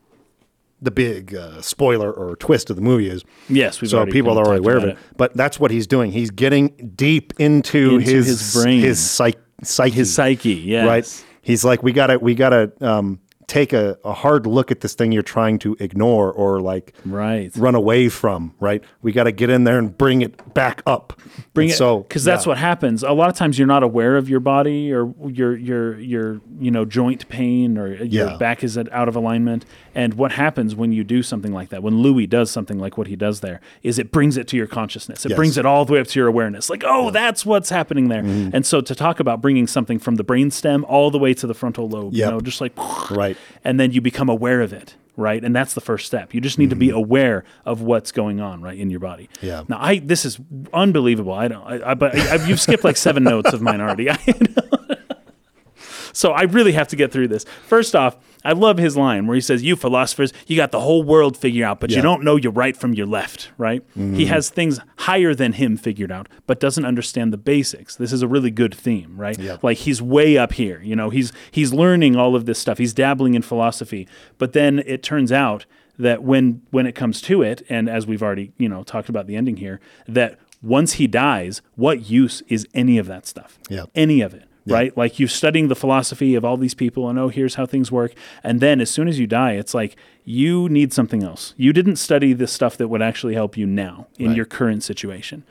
the 0.81 0.91
big 0.91 1.33
uh, 1.35 1.61
spoiler 1.61 2.11
or 2.11 2.35
twist 2.35 2.69
of 2.69 2.75
the 2.75 2.81
movie 2.81 3.09
is. 3.09 3.23
Yes, 3.49 3.81
we've 3.81 3.89
so 3.89 4.05
people 4.05 4.37
are 4.37 4.45
already 4.45 4.59
aware 4.59 4.77
of 4.77 4.83
about 4.83 4.95
it. 4.97 5.03
But 5.17 5.33
that's 5.35 5.59
what 5.59 5.71
he's 5.71 5.87
doing. 5.87 6.11
He's 6.11 6.29
getting 6.29 6.69
deep 6.95 7.33
into, 7.39 7.95
Into 7.95 7.99
his 7.99 8.27
his 8.27 8.53
brain. 8.53 8.81
his 8.81 8.99
psych, 8.99 9.39
psyche, 9.63 9.95
His 9.95 10.13
psyche, 10.13 10.53
yes. 10.53 10.85
right? 10.87 11.25
He's 11.41 11.63
like, 11.65 11.81
we 11.81 11.93
gotta, 11.93 12.19
we 12.19 12.35
gotta 12.35 12.71
um, 12.81 13.19
take 13.47 13.71
a, 13.71 13.97
a 14.03 14.11
hard 14.11 14.45
look 14.45 14.71
at 14.71 14.81
this 14.81 14.93
thing 14.93 15.13
you're 15.13 15.23
trying 15.23 15.57
to 15.57 15.75
ignore 15.79 16.31
or 16.33 16.59
like 16.59 16.93
Right. 17.05 17.49
run 17.55 17.75
away 17.75 18.09
from. 18.09 18.53
Right? 18.59 18.83
We 19.01 19.13
got 19.13 19.23
to 19.23 19.31
get 19.31 19.49
in 19.49 19.63
there 19.63 19.79
and 19.79 19.97
bring 19.97 20.21
it 20.21 20.53
back 20.53 20.81
up. 20.85 21.13
bring 21.53 21.67
And 21.69 21.73
it 21.73 21.77
So 21.77 21.99
because 21.99 22.25
that's 22.25 22.45
yeah. 22.45 22.49
what 22.49 22.57
happens 22.57 23.03
a 23.03 23.11
lot 23.13 23.29
of 23.29 23.35
times 23.35 23.57
you're 23.57 23.67
not 23.67 23.83
aware 23.83 24.17
of 24.17 24.27
your 24.29 24.41
body 24.41 24.91
or 24.91 25.13
your 25.25 25.55
your 25.55 25.97
your 25.99 26.41
you 26.59 26.71
know 26.71 26.83
joint 26.83 27.27
pain 27.29 27.77
or 27.77 27.87
your 28.03 28.31
Yeah. 28.31 28.37
back 28.37 28.63
is 28.65 28.77
out 28.77 29.07
of 29.07 29.15
alignment 29.15 29.65
and 29.95 30.15
what 30.15 30.33
happens 30.33 30.75
when 30.75 30.91
you 30.91 31.03
do 31.05 31.23
something 31.23 31.53
like 31.53 31.69
that 31.69 31.81
when 31.81 31.99
louis 32.01 32.27
does 32.27 32.51
something 32.51 32.77
like 32.79 32.97
what 32.97 33.07
he 33.07 33.15
does 33.15 33.39
there 33.39 33.59
is 33.81 33.97
it 33.97 34.11
brings 34.11 34.35
it 34.37 34.47
to 34.49 34.57
your 34.57 34.67
consciousness 34.67 35.25
it 35.25 35.29
Yes. 35.29 35.35
brings 35.37 35.57
it 35.57 35.65
all 35.65 35.85
the 35.85 35.93
way 35.93 35.99
up 35.99 36.07
to 36.07 36.19
your 36.19 36.27
awareness 36.27 36.69
like 36.69 36.83
oh 36.85 37.11
that's 37.11 37.45
what's 37.45 37.69
happening 37.69 38.09
there 38.09 38.23
Mm-hmm. 38.23 38.49
and 38.55 38.65
so 38.65 38.81
to 38.81 38.93
talk 38.95 39.19
about 39.19 39.41
bringing 39.41 39.67
something 39.67 39.99
from 39.99 40.15
the 40.15 40.23
brainstem 40.23 40.83
all 40.87 41.09
the 41.11 41.19
way 41.19 41.33
to 41.35 41.47
the 41.47 41.53
frontal 41.53 41.87
lobe 41.87 42.13
you 42.13 42.25
know 42.25 42.41
just 42.41 42.59
like 42.61 42.73
Right. 43.11 43.36
And 43.63 43.79
then 43.79 43.91
you 43.91 44.01
become 44.01 44.29
aware 44.29 44.61
of 44.61 44.71
it 44.73 44.95
right 45.15 45.43
and 45.43 45.55
that's 45.55 45.73
the 45.73 45.81
first 45.81 46.05
step 46.05 46.33
you 46.33 46.39
just 46.41 46.57
need 46.59 46.69
to 46.69 46.75
be 46.75 46.87
Mm-hmm. 46.89 46.97
aware 46.97 47.43
of 47.65 47.81
what's 47.81 48.11
going 48.11 48.39
on 48.39 48.61
right 48.61 48.77
in 48.77 48.89
your 48.89 48.99
body 48.99 49.29
Yeah. 49.41 49.63
now 49.67 49.77
i 49.79 49.97
this 49.99 50.25
is 50.25 50.39
unbelievable 50.73 51.33
i 51.33 51.47
don't 51.47 51.63
I, 51.65 51.91
I 51.91 51.93
but 51.95 52.15
I, 52.15 52.45
you've 52.45 52.61
skipped 52.61 52.83
like 52.83 52.97
seven 52.97 53.23
notes 53.23 53.51
of 53.53 53.61
mine 53.61 53.81
already 53.81 54.09
I, 54.11 54.17
so 56.13 56.31
I 56.31 56.43
really 56.43 56.71
have 56.73 56.87
to 56.89 56.95
get 56.95 57.11
through 57.11 57.27
this. 57.27 57.45
First 57.67 57.95
off, 57.95 58.17
I 58.47 58.53
love 58.53 58.77
his 58.77 58.95
line 58.95 59.27
where 59.27 59.35
he 59.35 59.41
says, 59.41 59.61
"You 59.61 59.75
philosophers, 59.75 60.31
you 60.47 60.55
got 60.55 60.71
the 60.71 60.79
whole 60.79 61.03
world 61.03 61.35
figured 61.35 61.65
out, 61.65 61.81
but 61.81 61.89
you 61.89 62.01
don't 62.01 62.23
know 62.23 62.37
your 62.37 62.53
right 62.53 62.77
from 62.77 62.93
your 62.93 63.05
left." 63.05 63.51
Right? 63.57 63.83
He 63.93 63.99
mm-hmm. 63.99 64.23
has 64.27 64.49
things 64.49 64.79
higher 64.99 65.35
than 65.35 65.53
him 65.53 65.75
figured 65.75 66.11
out, 66.11 66.29
but 66.45 66.59
doesn't 66.59 66.85
understand 66.85 67.33
the 67.33 67.37
basics. 67.37 67.97
This 67.97 68.13
is 68.13 68.21
a 68.21 68.27
really 68.27 68.49
good 68.49 68.73
theme, 68.73 69.17
right? 69.17 69.37
Yeah. 69.37 69.57
Like 69.61 69.79
he's 69.79 70.01
way 70.01 70.37
up 70.37 70.53
here. 70.53 70.81
You 70.81 70.95
know, 70.95 71.09
he's 71.09 71.33
he's 71.51 71.73
learning 71.73 72.15
all 72.15 72.35
of 72.35 72.45
this 72.45 72.57
stuff. 72.57 72.77
He's 72.77 72.93
dabbling 72.93 73.33
in 73.33 73.41
philosophy, 73.41 74.07
but 74.37 74.53
then 74.53 74.79
it 74.85 75.03
turns 75.03 75.31
out 75.33 75.65
that 75.99 76.23
when 76.23 76.61
when 76.71 76.85
it 76.85 76.95
comes 76.95 77.21
to 77.23 77.41
it, 77.41 77.63
and 77.67 77.89
as 77.89 78.07
we've 78.07 78.23
already 78.23 78.53
you 78.57 78.69
know 78.69 78.83
talked 78.83 79.09
about 79.09 79.27
the 79.27 79.35
ending 79.35 79.57
here, 79.57 79.81
that 80.07 80.39
once 80.61 80.93
he 80.93 81.07
dies, 81.07 81.61
what 81.75 82.09
use 82.09 82.41
is 82.47 82.67
any 82.73 82.97
of 82.97 83.07
that 83.07 83.27
stuff? 83.27 83.59
Yeah. 83.69 83.85
Any 83.93 84.21
of 84.21 84.33
it, 84.33 84.46
right? 84.73 84.97
Like 84.97 85.19
you're 85.19 85.29
studying 85.29 85.67
the 85.67 85.75
philosophy 85.75 86.35
of 86.35 86.43
all 86.45 86.57
these 86.57 86.73
people, 86.73 87.09
and 87.09 87.17
oh, 87.17 87.29
here's 87.29 87.55
how 87.55 87.65
things 87.65 87.91
work, 87.91 88.13
and 88.43 88.59
then 88.59 88.81
as 88.81 88.89
soon 88.89 89.07
as 89.07 89.17
you 89.19 89.27
die, 89.27 89.53
it's 89.53 89.73
like 89.73 89.95
you 90.23 90.67
need 90.69 90.93
something 90.93 91.23
else. 91.23 91.53
You 91.57 91.73
didn't 91.73 91.95
study 91.97 92.33
the 92.33 92.47
stuff 92.47 92.77
that 92.77 92.87
would 92.89 93.01
actually 93.01 93.33
help 93.33 93.57
you 93.57 93.65
now 93.65 94.07
in 94.17 94.33
your 94.33 94.45
current 94.45 94.83
situation. 94.83 95.43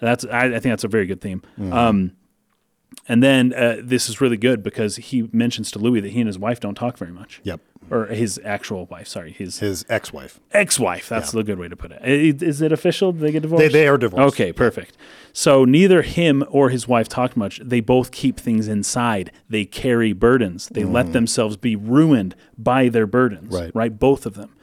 That's 0.00 0.24
I, 0.26 0.46
I 0.46 0.50
think 0.50 0.64
that's 0.72 0.84
a 0.84 0.88
very 0.88 1.06
good 1.06 1.20
theme. 1.20 1.42
Um, 1.72 2.12
and 3.08 3.22
then 3.22 3.52
uh, 3.52 3.76
this 3.82 4.08
is 4.08 4.20
really 4.20 4.36
good 4.36 4.62
because 4.62 4.96
he 4.96 5.28
mentions 5.32 5.70
to 5.72 5.78
Louis 5.78 6.00
that 6.00 6.12
he 6.12 6.20
and 6.20 6.26
his 6.26 6.38
wife 6.38 6.60
don't 6.60 6.74
talk 6.74 6.96
very 6.98 7.12
much. 7.12 7.40
Yep. 7.44 7.60
Or 7.90 8.06
his 8.06 8.40
actual 8.46 8.86
wife, 8.86 9.06
sorry, 9.08 9.32
his 9.32 9.58
His 9.58 9.84
ex-wife. 9.90 10.40
ex-wife. 10.52 11.06
That's 11.06 11.32
the 11.32 11.44
good 11.44 11.58
way 11.58 11.68
to 11.68 11.76
put 11.76 11.92
it. 11.92 12.00
Is 12.02 12.62
it 12.62 12.72
official? 12.72 13.12
Did 13.12 13.20
they 13.20 13.32
get 13.32 13.42
divorced? 13.42 13.60
They, 13.60 13.68
they 13.68 13.86
are 13.86 13.98
divorced. 13.98 14.34
Okay, 14.34 14.54
perfect. 14.54 14.96
So 15.34 15.66
neither 15.66 16.00
him 16.00 16.44
or 16.48 16.70
his 16.70 16.88
wife 16.88 17.08
talk 17.10 17.36
much. 17.36 17.60
They 17.62 17.80
both 17.80 18.10
keep 18.10 18.40
things 18.40 18.68
inside. 18.68 19.30
They 19.50 19.66
carry 19.66 20.14
burdens. 20.14 20.68
They 20.68 20.84
let 20.84 21.12
themselves 21.12 21.58
be 21.58 21.76
ruined 21.76 22.34
by 22.56 22.88
their 22.88 23.06
burdens. 23.06 23.52
Mm. 23.52 23.60
Right. 23.60 23.70
Right. 23.74 23.98
Both 23.98 24.24
of 24.24 24.32
them. 24.34 24.54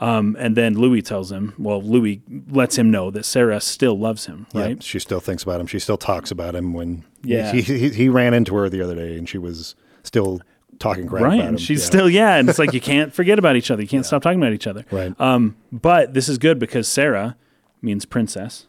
Um, 0.00 0.36
and 0.38 0.56
then 0.56 0.74
Louis 0.74 1.02
tells 1.02 1.30
him, 1.30 1.54
well, 1.58 1.80
Louis 1.80 2.20
lets 2.50 2.76
him 2.76 2.90
know 2.90 3.10
that 3.12 3.24
Sarah 3.24 3.60
still 3.60 3.98
loves 3.98 4.26
him. 4.26 4.46
Yeah, 4.52 4.60
Right. 4.62 4.82
she 4.82 4.98
still 4.98 5.20
thinks 5.20 5.42
about 5.42 5.60
him. 5.60 5.66
She 5.66 5.78
still 5.78 5.96
talks 5.96 6.30
about 6.30 6.54
him 6.54 6.72
when 6.72 7.04
Yeah. 7.22 7.52
he, 7.52 7.62
he, 7.62 7.88
he 7.90 8.08
ran 8.08 8.34
into 8.34 8.54
her 8.56 8.68
the 8.68 8.80
other 8.82 8.94
day 8.94 9.16
and 9.16 9.28
she 9.28 9.38
was 9.38 9.74
still 10.02 10.40
talking 10.80 11.06
crap 11.06 11.22
Right. 11.22 11.34
about 11.38 11.48
him. 11.50 11.56
She's 11.58 11.80
Yeah. 11.80 11.86
still, 11.86 12.10
yeah. 12.10 12.34
And 12.36 12.48
it's 12.48 12.58
like 12.58 12.72
you 12.78 12.80
can't 12.80 13.14
forget 13.14 13.38
about 13.38 13.54
each 13.56 13.70
other. 13.70 13.82
You 13.82 13.88
can't 13.88 14.04
stop 14.04 14.22
talking 14.22 14.40
about 14.40 14.52
each 14.52 14.66
other. 14.66 14.84
Right. 14.90 15.18
Um, 15.20 15.56
but 15.70 16.12
this 16.14 16.28
is 16.28 16.38
good 16.38 16.58
because 16.58 16.88
Sarah 16.88 17.36
means 17.80 18.04
princess. 18.04 18.66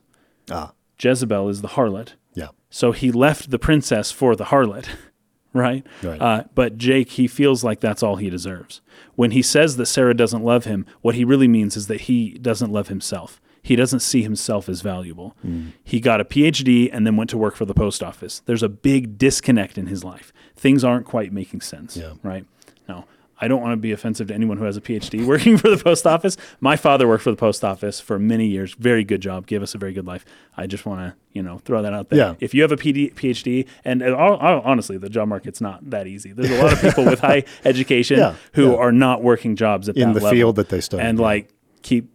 ah, 0.51 0.73
Jezebel 1.01 1.49
is 1.49 1.61
the 1.61 1.69
harlot. 1.69 2.09
yeah. 2.35 2.49
So 2.69 2.91
he 2.91 3.11
left 3.11 3.49
the 3.49 3.57
princess 3.59 4.11
for 4.11 4.35
the 4.35 4.45
harlot, 4.45 4.85
right? 5.55 5.83
Right. 6.03 6.21
Uh, 6.21 6.43
but 6.53 6.77
Jake, 6.77 7.11
he 7.11 7.27
feels 7.27 7.63
like 7.63 7.79
that's 7.79 8.03
all 8.03 8.17
he 8.17 8.29
deserves. 8.29 8.81
When 9.15 9.31
he 9.31 9.41
says 9.41 9.77
that 9.77 9.87
Sarah 9.87 10.13
doesn't 10.13 10.43
love 10.43 10.65
him, 10.65 10.85
what 11.01 11.15
he 11.15 11.23
really 11.25 11.47
means 11.47 11.75
is 11.75 11.87
that 11.87 12.01
he 12.01 12.31
doesn't 12.37 12.71
love 12.71 12.89
himself. 12.89 13.41
He 13.63 13.75
doesn't 13.75 14.01
see 14.01 14.21
himself 14.21 14.69
as 14.69 14.81
valuable. 14.81 15.35
Hmm. 15.41 15.69
He 15.83 15.99
got 15.99 16.21
a 16.21 16.25
PhD 16.25 16.87
and 16.93 17.07
then 17.07 17.15
went 17.15 17.31
to 17.31 17.37
work 17.37 17.55
for 17.55 17.65
the 17.65 17.73
post 17.73 18.03
office. 18.03 18.43
There's 18.45 18.61
a 18.61 18.69
big 18.69 19.17
disconnect 19.17 19.77
in 19.79 19.87
his 19.87 20.03
life. 20.03 20.31
Things 20.55 20.83
aren't 20.83 21.07
quite 21.07 21.33
making 21.33 21.61
sense, 21.61 21.97
Yeah. 21.97 22.13
right? 22.21 22.45
Now, 22.87 23.05
I 23.41 23.47
don't 23.49 23.61
want 23.61 23.73
to 23.73 23.77
be 23.77 23.91
offensive 23.91 24.27
to 24.29 24.33
anyone 24.33 24.57
who 24.57 24.63
has 24.63 24.77
a 24.77 24.81
PhD 24.81 25.25
working 25.27 25.57
for 25.57 25.69
the 25.69 25.77
post 25.81 26.07
office. 26.07 26.37
My 26.61 26.77
father 26.77 27.05
worked 27.07 27.23
for 27.23 27.31
the 27.31 27.35
post 27.37 27.63
office 27.65 27.99
for 27.99 28.17
many 28.17 28.47
years. 28.47 28.73
Very 28.75 29.03
good 29.03 29.19
job. 29.21 29.45
Gave 29.45 29.61
us 29.61 29.75
a 29.75 29.77
very 29.77 29.91
good 29.91 30.05
life. 30.07 30.23
I 30.55 30.67
just 30.67 30.85
want 30.85 31.01
to, 31.01 31.15
you 31.33 31.43
know, 31.43 31.57
throw 31.59 31.81
that 31.81 31.91
out 31.93 32.09
there. 32.09 32.17
Yeah. 32.19 32.35
If 32.39 32.53
you 32.53 32.61
have 32.61 32.71
a 32.71 32.77
PD, 32.77 33.13
PhD, 33.13 33.67
and 33.83 34.01
hon- 34.01 34.39
honestly, 34.63 34.97
the 34.97 35.09
job 35.09 35.27
market's 35.27 35.59
not 35.59 35.89
that 35.89 36.07
easy. 36.07 36.31
There's 36.31 36.49
a 36.49 36.63
lot 36.63 36.71
of 36.73 36.81
people 36.81 37.03
with 37.03 37.19
high 37.19 37.43
education 37.65 38.19
Yeah, 38.19 38.35
who 38.53 38.71
yeah. 38.71 38.77
are 38.77 38.93
not 38.93 39.21
working 39.21 39.57
jobs 39.57 39.89
at 39.89 39.97
In 39.97 40.13
the 40.13 40.21
level. 40.21 40.29
field 40.31 40.55
that 40.55 40.69
they 40.69 40.79
study. 40.79 41.03
And 41.03 41.17
yeah. 41.19 41.23
like, 41.25 41.49
keep 41.81 42.09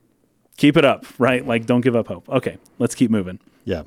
keep 0.56 0.76
it 0.78 0.84
up, 0.86 1.05
right? 1.18 1.47
Like, 1.47 1.66
don't 1.66 1.80
give 1.82 1.97
up 1.97 2.09
hope. 2.09 2.28
Okay, 2.28 2.56
let's 2.78 2.94
keep 2.94 3.10
moving. 3.10 3.38
Yeah. 3.64 3.82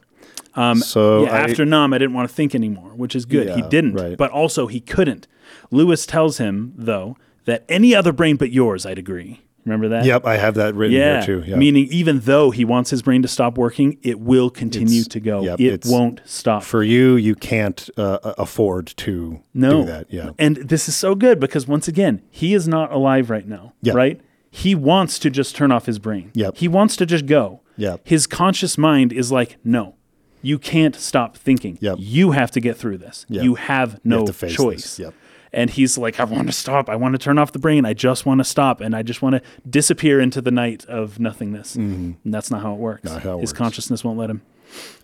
Um, 0.55 0.77
So 0.79 1.23
yeah, 1.23 1.31
I- 1.33 1.39
after 1.49 1.65
Nam, 1.65 1.93
I 1.93 1.97
didn't 1.97 2.13
want 2.13 2.29
to 2.29 2.35
think 2.35 2.53
anymore, 2.53 2.91
which 2.95 3.15
is 3.15 3.25
good. 3.25 3.49
he 3.55 3.61
didn't, 3.63 3.93
right. 3.95 4.17
but 4.17 4.29
also 4.31 4.67
he 4.67 4.79
couldn't. 4.79 5.27
Louis 5.73 6.05
tells 6.05 6.37
him 6.37 6.73
though 6.77 7.17
that 7.45 7.65
any 7.67 7.93
other 7.93 8.11
brain 8.13 8.35
but 8.37 8.51
yours, 8.51 8.85
I'd 8.85 8.97
agree. 8.97 9.41
Remember 9.65 9.87
that? 9.89 10.03
Yep, 10.05 10.25
I 10.25 10.35
have 10.37 10.55
that 10.55 10.75
written 10.75 10.97
Yeah. 10.97 11.23
here 11.23 11.39
too. 11.41 11.49
Yeah. 11.49 11.55
Meaning, 11.55 11.87
even 11.89 12.19
though 12.19 12.51
he 12.51 12.65
wants 12.65 12.89
his 12.89 13.01
brain 13.01 13.21
to 13.21 13.29
stop 13.29 13.57
working, 13.57 13.97
it 14.03 14.19
will 14.19 14.49
continue 14.49 14.99
It's- 15.01 15.07
to 15.07 15.19
go. 15.21 15.41
yep, 15.41 15.59
it 15.59 15.85
won't 15.85 16.19
stop. 16.25 16.63
For 16.63 16.83
you, 16.83 17.15
you 17.15 17.33
can't 17.33 17.89
uh, 17.95 18.33
afford 18.37 18.87
to 18.97 19.39
no. 19.53 19.81
do 19.81 19.85
that. 19.87 20.07
Yeah. 20.09 20.31
And 20.37 20.57
this 20.57 20.89
is 20.89 20.97
so 20.97 21.15
good 21.15 21.39
because 21.39 21.65
once 21.65 21.87
again, 21.87 22.21
he 22.29 22.53
is 22.53 22.67
not 22.67 22.91
alive 22.91 23.29
right 23.29 23.47
now. 23.47 23.71
Yeah. 23.81 23.93
Right? 23.93 24.19
He 24.51 24.75
wants 24.75 25.17
to 25.19 25.29
just 25.29 25.55
turn 25.55 25.71
off 25.71 25.85
his 25.85 25.97
brain. 25.97 26.31
Yep. 26.33 26.57
He 26.57 26.67
wants 26.67 26.97
to 26.97 27.05
just 27.05 27.25
go. 27.25 27.61
Yep. 27.77 28.01
His 28.03 28.27
conscious 28.27 28.77
mind 28.77 29.13
is 29.13 29.31
like, 29.31 29.55
no, 29.63 29.95
you 30.41 30.59
can't 30.59 30.95
stop 30.95 31.37
thinking. 31.37 31.77
Yep. 31.79 31.95
You 31.99 32.31
have 32.31 32.51
to 32.51 32.59
get 32.59 32.75
through 32.77 32.97
this. 32.97 33.25
Yep. 33.29 33.43
You 33.45 33.55
have 33.55 33.99
no 34.03 34.17
have 34.17 34.25
to 34.27 34.33
face 34.33 34.53
choice. 34.53 34.81
this. 34.83 34.99
Yep. 34.99 35.13
And 35.53 35.69
he's 35.69 35.97
like, 35.97 36.19
I 36.19 36.23
want 36.23 36.47
to 36.47 36.53
stop. 36.53 36.89
I 36.89 36.95
want 36.95 37.13
to 37.13 37.19
turn 37.19 37.37
off 37.37 37.51
the 37.51 37.59
brain. 37.59 37.85
I 37.85 37.93
just 37.93 38.25
want 38.25 38.39
to 38.39 38.43
stop. 38.43 38.81
And 38.81 38.95
I 38.95 39.03
just 39.03 39.21
want 39.21 39.35
to 39.35 39.41
disappear 39.69 40.19
into 40.19 40.41
the 40.41 40.49
night 40.51 40.83
of 40.85 41.19
nothingness. 41.19 41.75
And 41.75 42.17
that's 42.25 42.49
not 42.49 42.63
how 42.63 42.73
it 42.73 42.79
works. 42.79 43.09
Mm-hmm. 43.11 43.19
How 43.27 43.37
it 43.37 43.41
His 43.41 43.51
works. 43.51 43.57
consciousness 43.59 44.03
won't 44.03 44.17
let 44.17 44.29
him. 44.31 44.41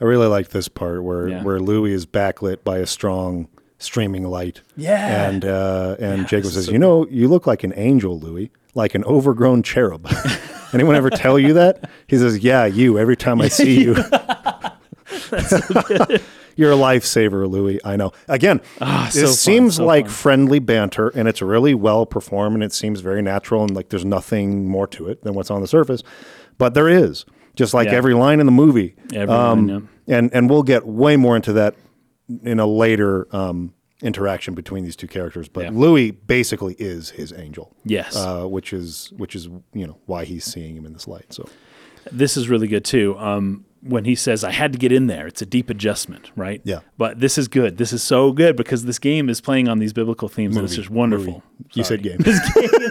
I 0.02 0.06
really 0.06 0.26
like 0.28 0.50
this 0.50 0.68
part 0.68 1.04
where 1.04 1.28
Yeah. 1.28 1.44
where 1.44 1.60
Louis 1.60 1.94
is 1.94 2.08
backlit 2.08 2.64
by 2.64 2.80
a 2.80 2.88
strong 2.88 3.48
streaming 3.78 4.24
light. 4.28 4.62
Yeah. 4.76 5.30
And 5.30 5.46
uh, 5.46 5.96
and 6.00 6.28
Jacob 6.28 6.50
says, 6.52 6.66
so 6.66 6.72
"You 6.72 6.80
know, 6.80 7.06
you 7.08 7.28
look 7.28 7.46
like 7.46 7.64
an 7.64 7.74
angel, 7.76 8.20
Louis, 8.20 8.50
like 8.74 8.96
an 8.96 9.04
overgrown 9.04 9.62
cherub." 9.62 10.12
Anyone 10.74 10.96
ever 10.96 11.12
tell 11.12 11.38
you 11.38 11.54
that? 11.54 11.88
He 12.08 12.18
says, 12.18 12.40
"Yeah, 12.40 12.66
you. 12.66 12.98
Every 12.98 13.16
time 13.16 13.42
I 13.42 13.48
see 13.50 13.84
you." 13.84 13.96
You're 16.60 16.73
a 16.73 16.76
lifesaver, 16.76 17.49
Louis. 17.49 17.80
I 17.86 17.95
know. 17.95 18.11
Again, 18.27 18.60
Ah, 18.81 19.07
it 19.07 19.11
so 19.14 19.26
fun, 19.27 19.34
seems 19.34 19.76
so 19.77 19.86
like 19.86 20.06
fun. 20.07 20.14
friendly 20.14 20.60
banter, 20.60 21.07
and 21.10 21.27
it's 21.27 21.41
really 21.41 21.73
well 21.73 22.06
performed, 22.06 22.56
and 22.56 22.64
it 22.64 22.73
seems 22.73 22.99
very 22.99 23.22
natural, 23.22 23.61
and 23.64 23.73
like 23.76 23.88
there's 23.90 24.03
nothing 24.06 24.68
more 24.68 24.86
to 24.88 25.07
it 25.07 25.23
than 25.23 25.34
what's 25.36 25.49
on 25.49 25.61
the 25.61 25.68
surface. 25.68 26.03
But 26.57 26.73
there 26.73 26.90
is, 26.90 27.23
just 27.56 27.73
like 27.73 27.88
Yeah. 27.88 27.94
every 27.95 28.14
line 28.14 28.41
in 28.41 28.45
the 28.45 28.52
movie. 28.52 28.95
Every 29.14 29.34
Um, 29.34 29.68
line, 29.68 29.90
and 30.07 30.30
and 30.34 30.49
we'll 30.49 30.64
get 30.64 30.86
way 30.86 31.15
more 31.15 31.36
into 31.38 31.53
that 31.53 31.76
in 32.44 32.60
a 32.60 32.68
later 32.68 33.27
um, 33.34 33.73
interaction 34.02 34.53
between 34.53 34.84
these 34.84 34.95
two 34.98 35.07
characters. 35.07 35.48
But 35.48 35.64
Yeah. 35.64 35.69
Louis 35.73 36.11
basically 36.11 36.76
is 36.77 37.11
his 37.11 37.31
angel. 37.31 37.73
Yes. 37.86 38.15
uh, 38.18 38.44
which 38.45 38.73
is 38.73 39.14
which 39.15 39.34
is 39.34 39.48
you 39.73 39.88
know 39.88 39.98
why 40.07 40.26
he's 40.26 40.44
seeing 40.44 40.76
him 40.76 40.86
in 40.86 40.91
this 40.91 41.07
light. 41.07 41.31
So 41.34 41.48
this 42.11 42.36
is 42.36 42.49
really 42.49 42.68
good 42.68 42.84
too. 42.84 43.18
Um, 43.18 43.64
when 43.81 44.06
he 44.06 44.15
says, 44.15 44.43
I 44.43 44.51
had 44.51 44.73
to 44.73 44.77
get 44.80 44.91
in 44.91 45.07
there, 45.07 45.27
it's 45.27 45.41
a 45.41 45.45
deep 45.45 45.69
adjustment, 45.69 46.31
right? 46.35 46.61
Yeah. 46.64 46.80
But 46.97 47.19
this 47.19 47.38
is 47.38 47.47
good. 47.47 47.77
This 47.77 47.93
is 47.93 48.03
so 48.03 48.31
good 48.31 48.56
because 48.56 48.85
this 48.85 48.99
game 48.99 49.30
is 49.30 49.39
playing 49.41 49.68
on 49.68 49.80
these 49.80 49.93
biblical 49.93 50.27
themes 50.27 50.57
and 50.57 50.65
it's 50.65 50.76
just 50.76 50.89
wonderful. 50.89 51.43
you 51.73 51.84
said 51.84 52.03
game. 52.03 52.19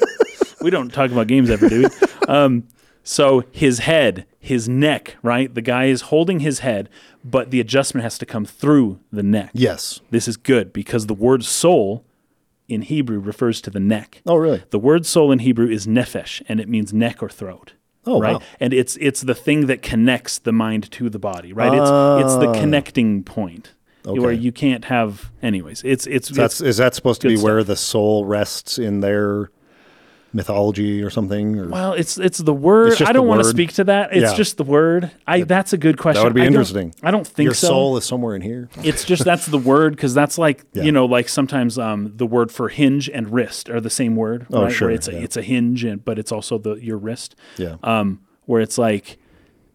we 0.62 0.70
don't 0.70 0.92
talk 0.92 1.10
about 1.10 1.26
games 1.26 1.50
ever, 1.50 1.68
dude. 1.68 1.92
Um, 2.28 2.68
so 3.02 3.44
his 3.52 3.78
head, 3.78 4.26
his 4.38 4.68
neck, 4.68 5.16
right? 5.22 5.54
The 5.54 5.62
guy 5.62 5.86
is 5.86 6.02
holding 6.02 6.40
his 6.40 6.58
head, 6.58 6.90
but 7.24 7.50
the 7.50 7.58
adjustment 7.58 8.02
has 8.02 8.18
to 8.18 8.26
come 8.26 8.44
through 8.44 9.00
the 9.10 9.22
neck. 9.22 9.50
yes. 9.54 10.00
This 10.10 10.28
is 10.28 10.36
good 10.36 10.74
because 10.74 11.06
the 11.06 11.14
word 11.14 11.42
soul 11.42 12.04
in 12.68 12.82
Hebrew 12.82 13.18
refers 13.18 13.62
to 13.62 13.70
the 13.70 13.80
neck. 13.80 14.20
Oh 14.26 14.36
really? 14.36 14.62
The 14.68 14.78
word 14.78 15.06
soul 15.06 15.32
in 15.32 15.38
Hebrew 15.38 15.68
is 15.70 15.86
nefesh, 15.86 16.42
and 16.50 16.60
it 16.60 16.68
means 16.68 16.92
neck 16.92 17.22
or 17.22 17.30
throat. 17.30 17.72
Oh, 18.08 18.20
right. 18.20 18.34
wow. 18.34 18.42
And 18.60 18.72
it's 18.72 18.96
it's 19.00 19.20
the 19.20 19.34
thing 19.34 19.66
that 19.66 19.82
connects 19.82 20.38
the 20.38 20.52
mind 20.52 20.90
to 20.92 21.10
the 21.10 21.18
body, 21.18 21.52
right? 21.52 21.72
It's 21.72 22.24
it's 22.24 22.36
the 22.36 22.52
connecting 22.60 23.22
point 23.22 23.74
where 24.04 24.30
Ah. 24.30 24.34
You 24.34 24.52
can't 24.52 24.86
have. 24.86 25.30
Anyways, 25.42 25.82
it's 25.84 26.06
it's, 26.06 26.28
That's 26.30 26.60
it's 26.60 26.68
is 26.70 26.76
that 26.78 26.94
supposed 26.94 27.20
to 27.22 27.28
be 27.28 27.36
where 27.36 27.62
the 27.62 27.76
soul 27.76 28.24
rests 28.24 28.78
in 28.78 29.00
their 29.00 29.50
mythology 30.32 31.02
or 31.02 31.10
something? 31.10 31.58
Or? 31.58 31.68
well, 31.68 31.92
it's 31.94 32.18
it's 32.18 32.38
the 32.38 32.52
word. 32.52 32.92
It's 32.92 33.00
I 33.00 33.12
don't 33.12 33.26
want 33.26 33.42
to 33.42 33.48
speak 33.48 33.72
to 33.74 33.84
that. 33.84 34.12
It's 34.12 34.30
Yeah. 34.32 34.36
just 34.36 34.56
the 34.56 34.64
word. 34.64 35.10
I 35.26 35.42
that's 35.42 35.72
a 35.72 35.78
good 35.78 35.98
question. 35.98 36.20
That 36.22 36.24
would 36.28 36.34
be 36.34 36.42
I 36.42 36.44
don't- 36.44 36.52
interesting. 36.54 36.94
I 37.02 37.10
don't 37.10 37.26
think 37.26 37.44
Your 37.46 37.54
so. 37.54 37.68
soul 37.68 37.96
is 37.96 38.04
somewhere 38.04 38.34
in 38.36 38.42
here. 38.42 38.68
It's 38.82 39.04
just 39.04 39.24
that's 39.24 39.46
the 39.46 39.58
word 39.58 39.96
because 39.96 40.14
that's 40.14 40.38
like 40.38 40.64
Yeah. 40.74 40.82
you 40.84 40.92
know 40.92 41.06
like 41.06 41.28
sometimes 41.28 41.78
um, 41.78 42.12
the 42.16 42.26
word 42.26 42.52
for 42.52 42.68
hinge 42.68 43.08
and 43.08 43.32
wrist 43.32 43.70
are 43.70 43.80
the 43.80 43.90
same 43.90 44.16
word. 44.16 44.46
Oh, 44.52 44.64
right? 44.64 44.72
sure, 44.72 44.88
Where 44.88 44.94
it's 44.94 45.08
a 45.08 45.12
yeah. 45.12 45.18
it's 45.20 45.36
a 45.36 45.42
hinge 45.42 45.84
and 45.84 46.04
but 46.04 46.18
it's 46.18 46.32
also 46.32 46.58
the 46.58 46.74
your 46.74 46.98
wrist. 46.98 47.34
Yeah. 47.56 47.76
um, 47.82 48.20
where 48.46 48.62
it's 48.62 48.78
like, 48.78 49.18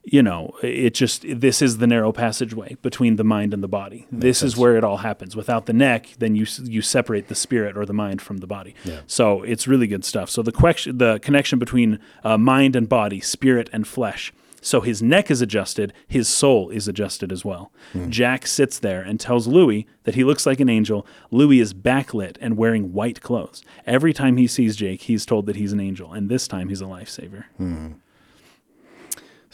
you 0.06 0.22
know, 0.22 0.54
it 0.62 0.94
just 0.94 1.24
this 1.28 1.62
is 1.62 1.78
the 1.78 1.88
narrow 1.88 2.12
passageway 2.12 2.76
between 2.82 3.16
the 3.16 3.24
mind 3.24 3.54
and 3.54 3.64
the 3.64 3.68
body. 3.70 4.06
this 4.12 4.44
is 4.44 4.58
where 4.58 4.76
it 4.76 4.84
all 4.84 4.98
happens. 4.98 5.36
Without 5.36 5.66
the 5.66 5.74
neck, 5.74 6.10
then 6.20 6.36
you 6.36 6.46
you 6.64 6.82
separate 6.82 7.28
the 7.30 7.36
spirit 7.36 7.78
or 7.78 7.86
the 7.86 7.94
mind 7.94 8.22
from 8.22 8.38
the 8.38 8.48
body. 8.48 8.76
Yeah. 8.84 9.00
So 9.08 9.44
it's 9.44 9.68
really 9.68 9.88
good 9.88 10.04
stuff. 10.04 10.30
So 10.30 10.42
the 10.42 10.52
question, 10.52 10.98
the 10.98 11.20
connection 11.20 11.58
between 11.60 12.00
uh, 12.24 12.38
mind 12.38 12.76
and 12.76 12.90
body, 12.90 13.22
spirit 13.22 13.70
and 13.72 13.88
flesh, 13.88 14.34
So 14.62 14.80
his 14.82 15.02
neck 15.02 15.30
is 15.32 15.42
adjusted, 15.42 15.92
his 16.08 16.28
soul 16.30 16.70
is 16.70 16.88
adjusted 16.88 17.32
as 17.32 17.44
well. 17.46 17.72
Jack 18.10 18.48
sits 18.48 18.80
there 18.80 19.02
and 19.02 19.20
tells 19.20 19.46
Louis 19.48 19.86
that 20.06 20.16
he 20.16 20.24
looks 20.24 20.46
like 20.46 20.62
an 20.62 20.70
angel. 20.70 21.06
Louis 21.32 21.60
is 21.60 21.74
backlit 21.74 22.38
and 22.42 22.56
wearing 22.58 22.94
white 22.94 23.20
clothes. 23.22 23.62
Every 23.86 24.14
time 24.14 24.38
he 24.38 24.48
sees 24.48 24.76
Jake, 24.78 25.02
he's 25.04 25.26
told 25.26 25.46
that 25.48 25.56
he's 25.58 25.74
an 25.74 25.80
angel, 25.82 26.14
and 26.16 26.30
this 26.30 26.48
time 26.48 26.70
he's 26.70 26.82
a 26.82 26.86
lifesaver. 26.86 27.44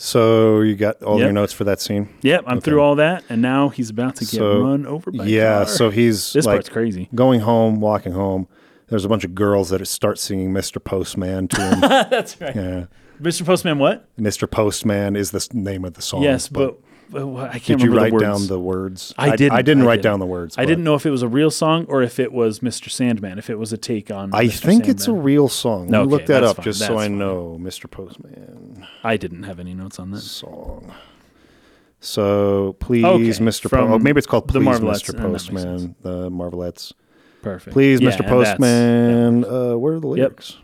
So 0.01 0.61
you 0.61 0.77
got 0.77 1.03
all 1.03 1.17
Yep. 1.17 1.23
your 1.25 1.33
notes 1.33 1.51
for 1.51 1.65
that 1.65 1.81
scene? 1.81 2.07
Yep, 2.21 2.45
I'm 2.47 2.61
through 2.61 2.79
all 2.79 2.95
that, 2.95 3.25
and 3.27 3.41
now 3.41 3.67
he's 3.67 3.89
about 3.89 4.15
to 4.15 4.21
get 4.21 4.29
So, 4.39 4.61
run 4.61 4.85
over 4.85 5.11
by 5.11 5.25
a 5.25 5.27
yeah, 5.27 5.65
so 5.65 5.89
he's 5.89 6.31
this 6.31 6.45
like 6.45 6.55
part's 6.55 6.69
crazy. 6.69 7.09
going 7.13 7.41
home, 7.41 7.81
walking 7.81 8.13
home. 8.13 8.47
There's 8.87 9.03
a 9.03 9.09
bunch 9.09 9.25
of 9.25 9.35
girls 9.35 9.69
that 9.71 9.85
start 9.87 10.17
singing 10.17 10.53
Mr. 10.53 10.81
Postman 10.81 11.49
to 11.49 11.61
him. 11.61 11.81
That's 11.81 12.39
right. 12.39 12.55
yeah. 12.55 12.85
Mr. 13.21 13.45
Postman, 13.45 13.77
what? 13.77 14.07
Mr. 14.17 14.49
Postman 14.49 15.17
is 15.17 15.31
the 15.31 15.45
name 15.53 15.83
of 15.83 15.95
the 15.95 16.01
song. 16.01 16.23
yes, 16.23 16.47
but, 16.47 16.79
but 16.81 16.88
I 17.15 17.59
can't 17.59 17.65
did 17.79 17.81
you 17.81 17.95
write 17.95 18.13
the 18.13 18.19
down 18.19 18.47
the 18.47 18.59
words? 18.59 19.13
I 19.17 19.35
didn't. 19.35 19.53
I 19.57 19.61
didn't 19.61 19.83
I 19.83 19.85
write 19.87 19.95
didn't. 19.97 20.03
down 20.03 20.19
the 20.19 20.25
words. 20.25 20.55
I 20.57 20.65
didn't 20.65 20.83
know 20.83 20.95
if 20.95 21.05
it 21.05 21.09
was 21.11 21.21
a 21.23 21.27
real 21.27 21.49
song 21.51 21.85
or 21.89 22.01
if 22.03 22.19
it 22.19 22.31
was 22.31 22.59
Mr. 22.59 22.89
Sandman, 22.89 23.39
if 23.39 23.49
it 23.49 23.57
was 23.57 23.73
a 23.73 23.77
take 23.77 24.11
on. 24.11 24.33
I 24.33 24.45
Mr. 24.45 24.59
think 24.59 24.87
it's 24.87 25.07
a 25.07 25.13
real 25.13 25.47
song. 25.49 25.89
Me 25.89 25.97
Okay, 25.97 26.09
look 26.09 26.25
that 26.27 26.43
up 26.43 26.57
fine, 26.57 26.63
just 26.65 26.79
so 26.79 26.87
that's 26.87 26.99
I 27.01 27.07
know. 27.07 27.57
Mr. 27.59 27.89
Postman 27.89 28.85
I 29.03 29.17
didn't 29.17 29.43
have 29.43 29.59
any 29.59 29.73
notes 29.73 29.97
on 29.99 30.11
that. 30.11 30.21
song. 30.21 30.93
So 32.01 32.75
please, 32.79 33.03
Okay, 33.05 33.23
Mr. 33.43 33.69
Po- 33.69 33.93
oh, 33.93 33.99
maybe 33.99 34.19
it's 34.19 34.27
called 34.27 34.47
the 34.47 34.53
Please, 34.59 34.79
Mr. 34.79 35.09
and 35.09 35.17
that 35.17 35.23
makes 35.23 35.49
Postman. 35.49 35.95
The 36.01 36.29
Marvelettes. 36.29 36.93
Perfect. 37.41 37.73
Please, 37.73 37.99
Yeah, 38.01 38.11
Mr. 38.11 38.27
Postman. 38.27 39.43
Uh, 39.45 39.75
where 39.77 39.93
are 39.95 39.99
the 39.99 40.07
lyrics? 40.07 40.57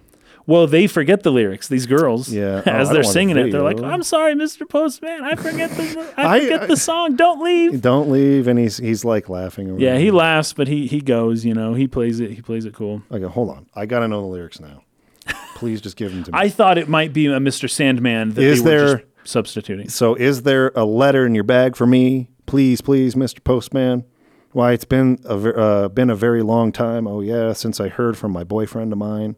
Well, 0.47 0.67
they 0.67 0.85
forget 0.87 1.23
the 1.23 1.31
lyrics. 1.31 1.67
These 1.67 1.85
girls, 1.87 2.29
Yeah. 2.29 2.61
Oh, 2.67 2.69
as 2.71 2.89
they're 2.89 3.03
singing 3.03 3.37
it, 3.37 3.51
they're 3.51 3.61
like. 3.63 3.81
"I'm 3.81 4.03
sorry, 4.03 4.35
Mr. 4.35 4.67
Postman. 4.69 5.23
I 5.23 5.35
forget 5.35 5.71
the 5.71 6.13
I 6.17 6.39
forget 6.41 6.63
I- 6.63 6.65
the 6.67 6.77
song. 6.77 7.15
Don't 7.15 7.41
leave." 7.43 7.81
Don't 7.81 8.09
leave, 8.11 8.47
and 8.47 8.59
he's 8.59 8.77
he's 8.77 9.03
like 9.03 9.27
laughing. 9.29 9.79
Yeah, 9.79 9.97
he 9.97 10.11
laughs, 10.11 10.53
but 10.53 10.67
he 10.67 10.85
he 10.87 11.01
goes. 11.01 11.43
You 11.45 11.53
know, 11.53 11.73
he 11.73 11.87
plays 11.87 12.19
it. 12.19 12.31
He 12.31 12.41
plays 12.41 12.65
it 12.65 12.73
cool. 12.75 13.01
Okay, 13.11 13.25
hold 13.25 13.49
on. 13.49 13.65
I 13.75 13.85
gotta 13.85 14.07
know 14.07 14.21
the 14.21 14.27
lyrics 14.27 14.59
now. 14.59 14.83
Please 15.55 15.81
just 15.81 15.95
give 15.95 16.11
them 16.11 16.23
to 16.25 16.31
me. 16.31 16.37
I 16.37 16.49
thought 16.49 16.77
it 16.77 16.89
might 16.89 17.13
be 17.13 17.27
a 17.27 17.39
Mr. 17.39 17.69
Sandman 17.69 18.31
that 18.33 18.43
Is 18.43 18.61
they 18.63 18.69
were 18.75 18.77
there- 18.87 18.97
just 18.97 19.07
substituting. 19.23 19.89
So, 19.89 20.13
is 20.15 20.43
there 20.43 20.71
a 20.75 20.83
letter 20.85 21.25
in 21.25 21.33
your 21.33 21.45
bag 21.45 21.75
for 21.75 21.87
me? 21.87 22.29
Please, 22.45 22.81
please, 22.81 23.15
Mr. 23.15 23.43
Postman. 23.43 24.03
Why, 24.51 24.73
it's 24.73 24.85
been 24.85 25.17
a 25.25 25.35
uh, 25.35 25.87
been 25.89 26.09
a 26.09 26.15
very 26.15 26.43
long 26.43 26.71
time. 26.71 27.07
Oh 27.07 27.21
yeah, 27.21 27.53
since 27.53 27.79
I 27.79 27.87
heard 27.89 28.17
from 28.17 28.31
my 28.31 28.43
boyfriend 28.43 28.91
of 28.93 28.99
mine. 28.99 29.35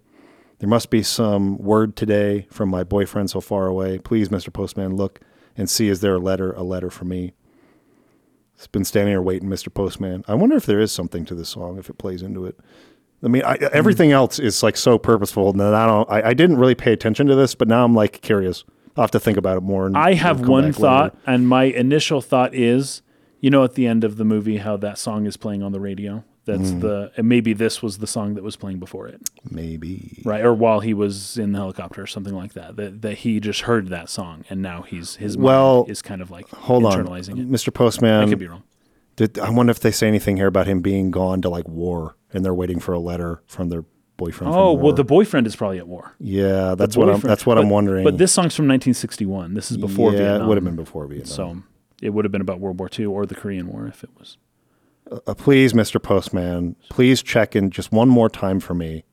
There 0.59 0.69
must 0.69 0.89
be 0.89 1.03
some 1.03 1.57
word 1.57 1.95
today 1.95 2.47
from 2.49 2.69
my 2.69 2.83
boyfriend 2.83 3.29
so 3.29 3.41
far 3.41 3.67
away. 3.67 3.99
Please, 3.99 4.29
Mr. 4.29 4.51
Postman, 4.51 4.95
look 4.95 5.19
and 5.55 5.69
see 5.69 5.87
is 5.87 6.01
there 6.01 6.15
a 6.15 6.19
letter, 6.19 6.51
a 6.53 6.63
letter 6.63 6.89
for 6.89 7.05
me. 7.05 7.33
It's 8.55 8.67
been 8.67 8.85
standing 8.85 9.11
here 9.11 9.21
waiting, 9.21 9.49
Mr. 9.49 9.71
Postman. 9.71 10.23
I 10.27 10.33
wonder 10.33 10.55
if 10.55 10.65
there 10.65 10.79
is 10.79 10.91
something 10.91 11.25
to 11.25 11.35
this 11.35 11.49
song 11.49 11.77
if 11.77 11.89
it 11.89 11.99
plays 11.99 12.23
into 12.23 12.45
it. 12.45 12.57
I 13.23 13.27
mean, 13.27 13.43
I, 13.43 13.57
hmm. 13.57 13.65
everything 13.71 14.11
else 14.11 14.39
is 14.39 14.63
like 14.63 14.77
so 14.77 14.97
purposeful, 14.97 15.49
and 15.49 15.61
I 15.61 15.85
don't. 15.85 16.09
I, 16.09 16.29
I 16.29 16.33
didn't 16.33 16.57
really 16.57 16.75
pay 16.75 16.91
attention 16.91 17.27
to 17.27 17.35
this, 17.35 17.55
but 17.55 17.67
now 17.67 17.83
I'm 17.83 17.93
like 17.93 18.21
curious. 18.21 18.63
I'll 18.95 19.03
have 19.03 19.11
to 19.11 19.19
think 19.19 19.37
about 19.37 19.57
it 19.57 19.61
more. 19.61 19.85
And 19.85 19.95
I 19.95 20.15
have 20.15 20.39
come 20.39 20.47
one 20.47 20.73
thought, 20.73 21.13
later. 21.13 21.23
and 21.27 21.47
my 21.47 21.65
initial 21.65 22.19
thought 22.19 22.55
is, 22.55 23.03
you 23.39 23.51
know, 23.51 23.63
at 23.63 23.75
the 23.75 23.85
end 23.85 24.03
of 24.03 24.17
the 24.17 24.25
movie, 24.25 24.57
how 24.57 24.75
that 24.77 24.97
song 24.97 25.27
is 25.27 25.37
playing 25.37 25.61
on 25.61 25.71
the 25.71 25.79
radio. 25.79 26.23
That's 26.47 26.71
Mm. 26.71 26.81
the 26.81 27.11
and 27.17 27.27
maybe 27.29 27.51
this 27.53 27.83
was 27.83 27.97
the 27.99 28.07
song 28.07 28.33
that 28.35 28.43
was 28.43 28.55
playing 28.55 28.79
before 28.79 29.07
it, 29.07 29.21
Maybe. 29.51 30.21
right? 30.25 30.43
Or 30.43 30.53
while 30.53 30.79
he 30.79 30.93
was 30.93 31.37
in 31.37 31.51
the 31.51 31.59
helicopter 31.59 32.01
or 32.01 32.07
something 32.07 32.33
like 32.33 32.53
that. 32.53 32.75
That 32.77 33.01
that 33.03 33.17
he 33.19 33.39
just 33.39 33.61
heard 33.61 33.89
that 33.89 34.09
song, 34.09 34.45
and 34.49 34.61
now 34.61 34.81
he's 34.81 35.17
his 35.17 35.37
mind 35.37 35.45
Well, 35.45 35.85
is 35.89 36.01
kind 36.01 36.21
of 36.21 36.31
like 36.31 36.47
Hold 36.49 36.85
on, 36.85 37.01
it. 37.01 37.05
Mr. 37.05 37.67
I 37.69 37.71
Postman. 37.71 38.29
could 38.29 38.39
be 38.39 38.47
wrong. 38.47 38.63
Did, 39.17 39.37
I 39.39 39.49
wonder 39.49 39.71
if 39.71 39.79
they 39.79 39.91
say 39.91 40.07
anything 40.07 40.37
here 40.37 40.47
about 40.47 40.67
him 40.67 40.79
being 40.81 41.11
gone 41.11 41.41
to 41.41 41.49
like 41.49 41.67
war, 41.67 42.15
and 42.33 42.45
they're 42.45 42.53
waiting 42.53 42.79
for 42.79 42.93
a 42.93 42.99
letter 42.99 43.41
from 43.47 43.69
their 43.69 43.83
boyfriend. 44.15 44.53
Oh 44.55 44.71
well, 44.73 44.93
the 44.93 45.03
boyfriend 45.03 45.47
is 45.47 45.55
probably 45.55 45.79
at 45.79 45.87
war. 45.87 46.13
yeah, 46.19 46.75
that's 46.75 46.95
what 46.95 47.09
I'm. 47.09 47.19
That's 47.19 47.45
what 47.45 47.55
but- 47.55 47.63
I'm 47.65 47.69
wondering. 47.69 48.03
But 48.05 48.17
this 48.19 48.31
song's 48.31 48.55
from 48.55 48.67
1961. 48.67 49.53
This 49.53 49.69
is 49.69 49.77
before 49.77 50.11
yeah, 50.13 50.17
Vietnam. 50.19 50.41
it 50.41 50.47
would 50.47 50.57
have 50.57 50.63
been 50.65 50.75
before 50.75 51.05
Vietnam. 51.07 51.25
So 51.27 51.57
it 52.01 52.11
would 52.11 52.23
have 52.25 52.31
been 52.31 52.41
about 52.41 52.59
World 52.61 52.79
War 52.79 52.89
II 52.97 53.05
or 53.07 53.25
the 53.25 53.35
Korean 53.35 53.67
War 53.67 53.85
if 53.87 54.03
it 54.03 54.11
was. 54.17 54.37
Uh, 55.25 55.33
please, 55.33 55.73
Mr. 55.73 56.01
Postman, 56.01 56.75
please 56.89 57.21
check 57.23 57.55
in 57.55 57.69
just 57.69 57.91
one 57.91 58.09
more 58.09 58.29
time 58.29 58.59
for 58.59 58.73
me. 58.73 59.03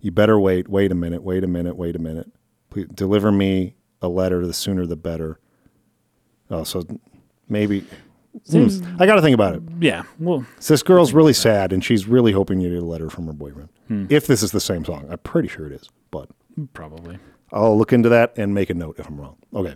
You 0.00 0.10
better 0.10 0.38
wait. 0.38 0.68
Wait 0.68 0.90
a 0.92 0.94
minute. 0.94 1.22
Wait 1.22 1.44
a 1.44 1.46
minute. 1.46 1.76
Wait 1.76 1.96
a 1.96 1.98
minute. 1.98 2.30
Please 2.70 2.86
deliver 2.94 3.30
me 3.30 3.74
a 4.00 4.08
letter. 4.08 4.46
The 4.46 4.52
sooner 4.54 4.86
the 4.86 4.96
better. 4.96 5.38
Oh, 6.50 6.64
so 6.64 6.84
maybe. 7.48 7.84
Hmm. 8.50 8.68
I 8.98 9.06
got 9.06 9.16
to 9.16 9.22
think 9.22 9.34
about 9.34 9.56
it. 9.56 9.62
Yeah. 9.80 10.04
Well, 10.18 10.46
So 10.60 10.72
this 10.74 10.82
girl's 10.84 11.12
really 11.12 11.32
sad, 11.32 11.72
and 11.72 11.84
she's 11.84 12.06
really 12.06 12.32
hoping 12.32 12.60
you 12.60 12.70
get 12.70 12.82
a 12.82 12.84
letter 12.84 13.10
from 13.10 13.26
her 13.26 13.32
boyfriend. 13.32 13.68
Hmm. 13.88 14.06
If 14.08 14.26
this 14.26 14.42
is 14.42 14.52
the 14.52 14.60
same 14.60 14.84
song, 14.84 15.06
I'm 15.10 15.18
pretty 15.18 15.48
sure 15.48 15.66
it 15.66 15.72
is, 15.72 15.88
but 16.10 16.28
probably. 16.72 17.18
I'll 17.52 17.76
look 17.76 17.92
into 17.92 18.08
that 18.10 18.34
and 18.36 18.54
make 18.54 18.70
a 18.70 18.74
note 18.74 18.98
if 18.98 19.08
I'm 19.08 19.20
wrong. 19.20 19.36
Okay. 19.54 19.74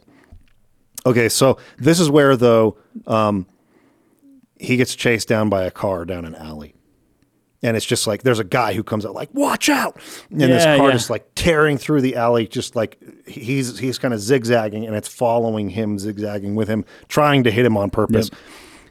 Okay, 1.07 1.29
so 1.29 1.59
this 1.79 2.01
is 2.01 2.09
where 2.09 2.37
though 2.37 2.79
um, 3.07 3.47
he 4.59 4.77
gets 4.77 4.95
chased 4.95 5.29
down 5.29 5.49
by 5.49 5.65
a 5.65 5.71
car 5.71 6.05
down 6.05 6.25
an 6.25 6.35
alley. 6.35 6.75
And 7.63 7.79
it's 7.79 7.87
just 7.87 8.07
like 8.07 8.25
there's 8.25 8.39
a 8.41 8.45
guy 8.45 8.75
who 8.75 8.83
comes 8.83 9.07
out 9.07 9.15
like, 9.15 9.33
"Watch 9.33 9.71
out!" 9.71 9.99
And 10.31 10.39
this 10.41 10.65
car 10.65 10.89
yeah. 10.89 10.93
just 10.93 11.09
like 11.09 11.27
tearing 11.35 11.79
through 11.79 12.03
the 12.03 12.15
alley, 12.15 12.47
just 12.47 12.77
like 12.77 12.99
he's 13.27 13.79
he's 13.79 13.97
kind 13.99 14.13
of 14.13 14.21
zigzagging, 14.21 14.85
and 14.85 14.95
it's 14.95 15.09
following 15.09 15.71
him, 15.71 15.99
zigzagging 15.99 16.55
with 16.57 16.69
him, 16.69 16.85
trying 17.09 17.43
to 17.45 17.51
hit 17.51 17.65
him 17.65 17.79
on 17.79 17.89
purpose. 17.89 18.31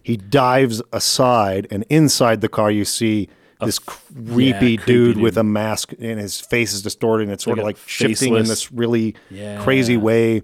He 0.02 0.18
dives 0.18 0.81
aside, 0.91 1.68
and 1.69 1.85
inside 1.88 2.41
the 2.41 2.49
car, 2.49 2.72
you 2.72 2.84
see 2.84 3.30
this 3.61 3.77
creepy, 3.77 4.45
yeah, 4.48 4.57
creepy 4.60 4.77
dude, 4.77 5.14
dude. 5.15 5.18
with 5.23 5.38
a 5.38 5.44
mask, 5.44 5.94
and 5.99 6.19
his 6.19 6.41
face 6.41 6.73
is 6.73 6.81
distorted, 6.81 7.26
and 7.26 7.31
it's 7.31 7.44
sort 7.44 7.57
Like 7.57 7.61
of 7.61 7.65
like 7.68 7.77
shifting 7.88 8.35
in 8.35 8.45
this 8.45 8.72
really 8.72 9.15
Yeah. 9.30 9.64
crazy 9.64 9.98
way. 9.98 10.41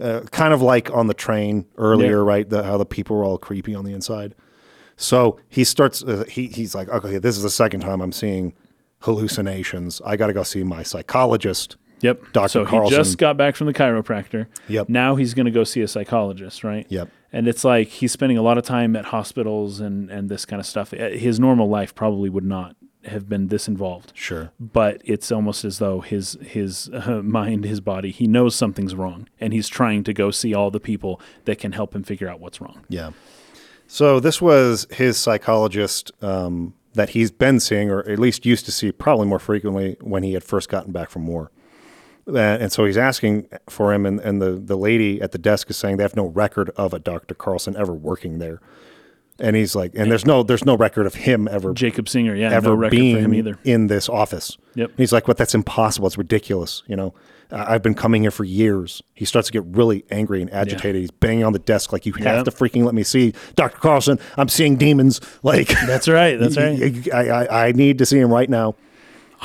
Uh, 0.00 0.20
kind 0.30 0.52
of 0.52 0.60
like 0.62 0.90
on 0.92 1.06
the 1.06 1.14
train 1.14 1.66
earlier, 1.78 2.18
Yeah. 2.22 2.28
right? 2.32 2.48
The, 2.48 2.62
how 2.62 2.76
the 2.76 2.84
people 2.86 3.16
were 3.16 3.24
all 3.24 3.38
creepy 3.38 3.74
on 3.74 3.84
the 3.84 3.92
inside. 3.92 4.34
So 4.96 5.38
he 5.48 5.64
starts. 5.64 6.02
Uh, 6.02 6.24
he 6.28 6.46
he's 6.48 6.74
like, 6.74 6.88
okay, 6.88 7.18
this 7.18 7.36
is 7.36 7.42
the 7.42 7.50
second 7.50 7.80
time 7.80 8.00
I'm 8.00 8.12
seeing 8.12 8.54
hallucinations. 9.00 10.00
I 10.04 10.16
got 10.16 10.26
to 10.28 10.32
go 10.32 10.42
see 10.42 10.62
my 10.64 10.82
psychologist. 10.82 11.76
Yep. 12.00 12.32
Dr. 12.32 12.48
So 12.48 12.64
he 12.66 12.90
just 12.90 13.16
got 13.16 13.38
back 13.38 13.56
from 13.56 13.66
the 13.66 13.72
chiropractor. 13.72 14.46
Yep. 14.68 14.90
Now 14.90 15.16
he's 15.16 15.32
going 15.32 15.46
to 15.46 15.50
go 15.52 15.64
see 15.64 15.80
a 15.80 15.88
psychologist, 15.88 16.62
right? 16.62 16.86
Yep. 16.90 17.08
And 17.32 17.48
it's 17.48 17.64
like 17.64 17.88
he's 17.88 18.12
spending 18.12 18.36
a 18.36 18.42
lot 18.42 18.58
of 18.58 18.64
time 18.64 18.94
at 18.96 19.06
hospitals 19.06 19.80
and 19.80 20.10
and 20.10 20.28
this 20.28 20.44
kind 20.44 20.60
of 20.60 20.66
stuff. 20.66 20.92
Uh, 20.92 21.08
His 21.10 21.40
normal 21.40 21.68
life 21.68 21.94
probably 21.94 22.28
would 22.28 22.44
not 22.44 22.75
have 23.08 23.28
been 23.28 23.48
this 23.48 23.68
involved. 23.68 24.12
Sure. 24.14 24.50
But 24.58 25.00
it's 25.04 25.30
almost 25.32 25.64
as 25.64 25.78
though 25.78 26.00
his 26.00 26.38
his 26.40 26.90
uh, 26.92 27.22
mind, 27.24 27.64
his 27.64 27.80
body, 27.80 28.10
he 28.10 28.26
knows 28.26 28.54
something's 28.54 28.94
wrong, 28.94 29.28
and 29.40 29.52
he's 29.52 29.68
trying 29.68 30.04
to 30.04 30.12
go 30.12 30.30
see 30.30 30.54
all 30.54 30.70
the 30.70 30.80
people 30.80 31.20
that 31.44 31.58
can 31.58 31.72
help 31.72 31.94
him 31.94 32.02
figure 32.02 32.28
out 32.28 32.40
what's 32.40 32.60
wrong. 32.60 32.84
Yeah. 32.88 33.12
So 33.86 34.18
this 34.20 34.42
was 34.42 34.86
his 34.90 35.16
psychologist 35.16 36.10
um, 36.20 36.74
that 36.94 37.10
he's 37.10 37.30
been 37.30 37.60
seeing, 37.60 37.90
or 37.90 38.00
at 38.00 38.18
least 38.18 38.44
used 38.44 38.64
to 38.64 38.72
see, 38.72 38.90
probably 38.90 39.26
more 39.26 39.38
frequently 39.38 39.96
when 40.00 40.22
he 40.22 40.32
had 40.32 40.42
first 40.42 40.68
gotten 40.68 40.92
back 40.92 41.10
from 41.10 41.26
war. 41.26 41.50
And 42.26 42.72
so 42.72 42.84
he's 42.84 42.98
asking 42.98 43.48
for 43.70 43.94
him, 43.94 44.04
and, 44.04 44.18
and 44.18 44.42
the, 44.42 44.52
the 44.52 44.76
lady 44.76 45.22
at 45.22 45.30
the 45.30 45.38
desk 45.38 45.70
is 45.70 45.76
saying 45.76 45.98
they 45.98 46.02
have 46.02 46.16
no 46.16 46.26
record 46.26 46.70
of 46.70 46.92
a 46.92 46.98
Dr. 46.98 47.34
Carlson 47.34 47.76
ever 47.76 47.94
working 47.94 48.40
there. 48.40 48.60
And 49.38 49.54
he's 49.54 49.74
like, 49.76 49.92
and 49.94 50.10
there's 50.10 50.24
no 50.24 50.42
there's 50.42 50.64
no 50.64 50.76
record 50.76 51.06
of 51.06 51.14
him 51.14 51.46
ever 51.48 51.74
Jacob 51.74 52.08
Singer, 52.08 52.34
yeah, 52.34 52.50
ever 52.50 52.70
no 52.70 52.74
record 52.74 52.92
being 52.96 53.16
for 53.16 53.20
him 53.22 53.34
either. 53.34 53.58
in 53.64 53.86
this 53.88 54.08
office. 54.08 54.56
Yep. 54.76 54.88
And 54.90 54.98
he's 54.98 55.12
like, 55.12 55.26
"But 55.26 55.36
that's 55.36 55.54
impossible. 55.54 56.06
It's 56.06 56.16
ridiculous. 56.16 56.82
You 56.86 56.96
know, 56.96 57.14
I- 57.50 57.74
I've 57.74 57.82
been 57.82 57.94
coming 57.94 58.22
here 58.22 58.30
for 58.30 58.44
years." 58.44 59.02
He 59.12 59.26
starts 59.26 59.48
to 59.48 59.52
get 59.52 59.62
really 59.66 60.06
angry 60.10 60.40
and 60.40 60.50
agitated. 60.54 61.02
He's 61.02 61.10
banging 61.10 61.44
on 61.44 61.52
the 61.52 61.58
desk 61.58 61.92
like, 61.92 62.06
"You 62.06 62.14
have 62.14 62.24
Yep. 62.24 62.44
to 62.46 62.50
freaking 62.50 62.84
let 62.86 62.94
me 62.94 63.02
see 63.02 63.34
Dr. 63.56 63.76
Carlson. 63.76 64.18
I'm 64.38 64.48
seeing 64.48 64.76
demons. 64.76 65.20
Like, 65.42 65.68
That's 65.86 66.08
right. 66.08 66.38
That's 66.40 66.56
right. 66.56 67.12
I, 67.12 67.28
I, 67.28 67.66
I 67.68 67.72
need 67.72 67.98
to 67.98 68.06
see 68.06 68.18
him 68.18 68.32
right 68.32 68.48
now." 68.48 68.74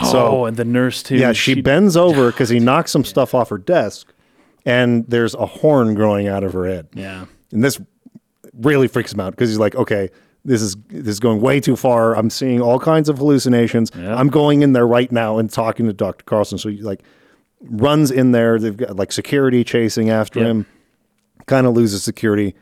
oh, 0.02 0.10
so- 0.12 0.46
and 0.46 0.56
the 0.56 0.64
nurse 0.64 1.04
too. 1.04 1.18
Yeah, 1.18 1.34
she, 1.34 1.62
bends 1.62 1.98
over 1.98 2.28
because 2.32 2.48
he 2.48 2.60
knocks 2.62 2.92
some 2.92 3.04
stuff 3.04 3.34
off 3.36 3.50
her 3.50 3.58
desk, 3.58 4.14
and 4.66 5.04
there's 5.10 5.36
a 5.36 5.46
horn 5.46 5.96
growing 5.96 6.30
out 6.30 6.46
of 6.46 6.54
her 6.54 6.66
head. 6.66 6.88
Yeah. 6.94 7.26
And 7.52 7.62
this 7.62 7.82
really 8.54 8.88
freaks 8.88 9.14
him 9.14 9.20
out 9.20 9.32
because 9.32 9.50
he's 9.50 9.60
like, 9.60 9.76
okay, 9.76 10.10
this 10.46 10.62
is 10.62 10.76
this 10.90 11.08
is 11.08 11.20
going 11.20 11.42
way 11.42 11.60
too 11.60 11.76
far. 11.76 12.16
I'm 12.16 12.30
seeing 12.30 12.62
all 12.62 12.80
kinds 12.80 13.10
of 13.10 13.18
hallucinations. 13.20 13.92
Yeah. 13.96 14.16
I'm 14.16 14.28
going 14.30 14.62
in 14.64 14.74
there 14.74 14.88
right 14.88 15.12
now 15.12 15.38
and 15.38 15.52
talking 15.52 15.86
to 15.88 15.94
Dr. 15.94 16.24
Carlson. 16.26 16.58
So 16.58 16.70
he 16.70 16.82
like 16.82 17.02
runs 17.62 18.10
in 18.12 18.32
there. 18.32 18.58
They've 18.60 18.76
got 18.76 18.96
like 18.96 19.12
security 19.12 19.64
chasing 19.64 20.10
after 20.10 20.40
Yep. 20.40 20.48
him. 20.50 20.66
Kind 21.46 21.68
of 21.68 21.74
loses 21.74 22.04
security. 22.04 22.56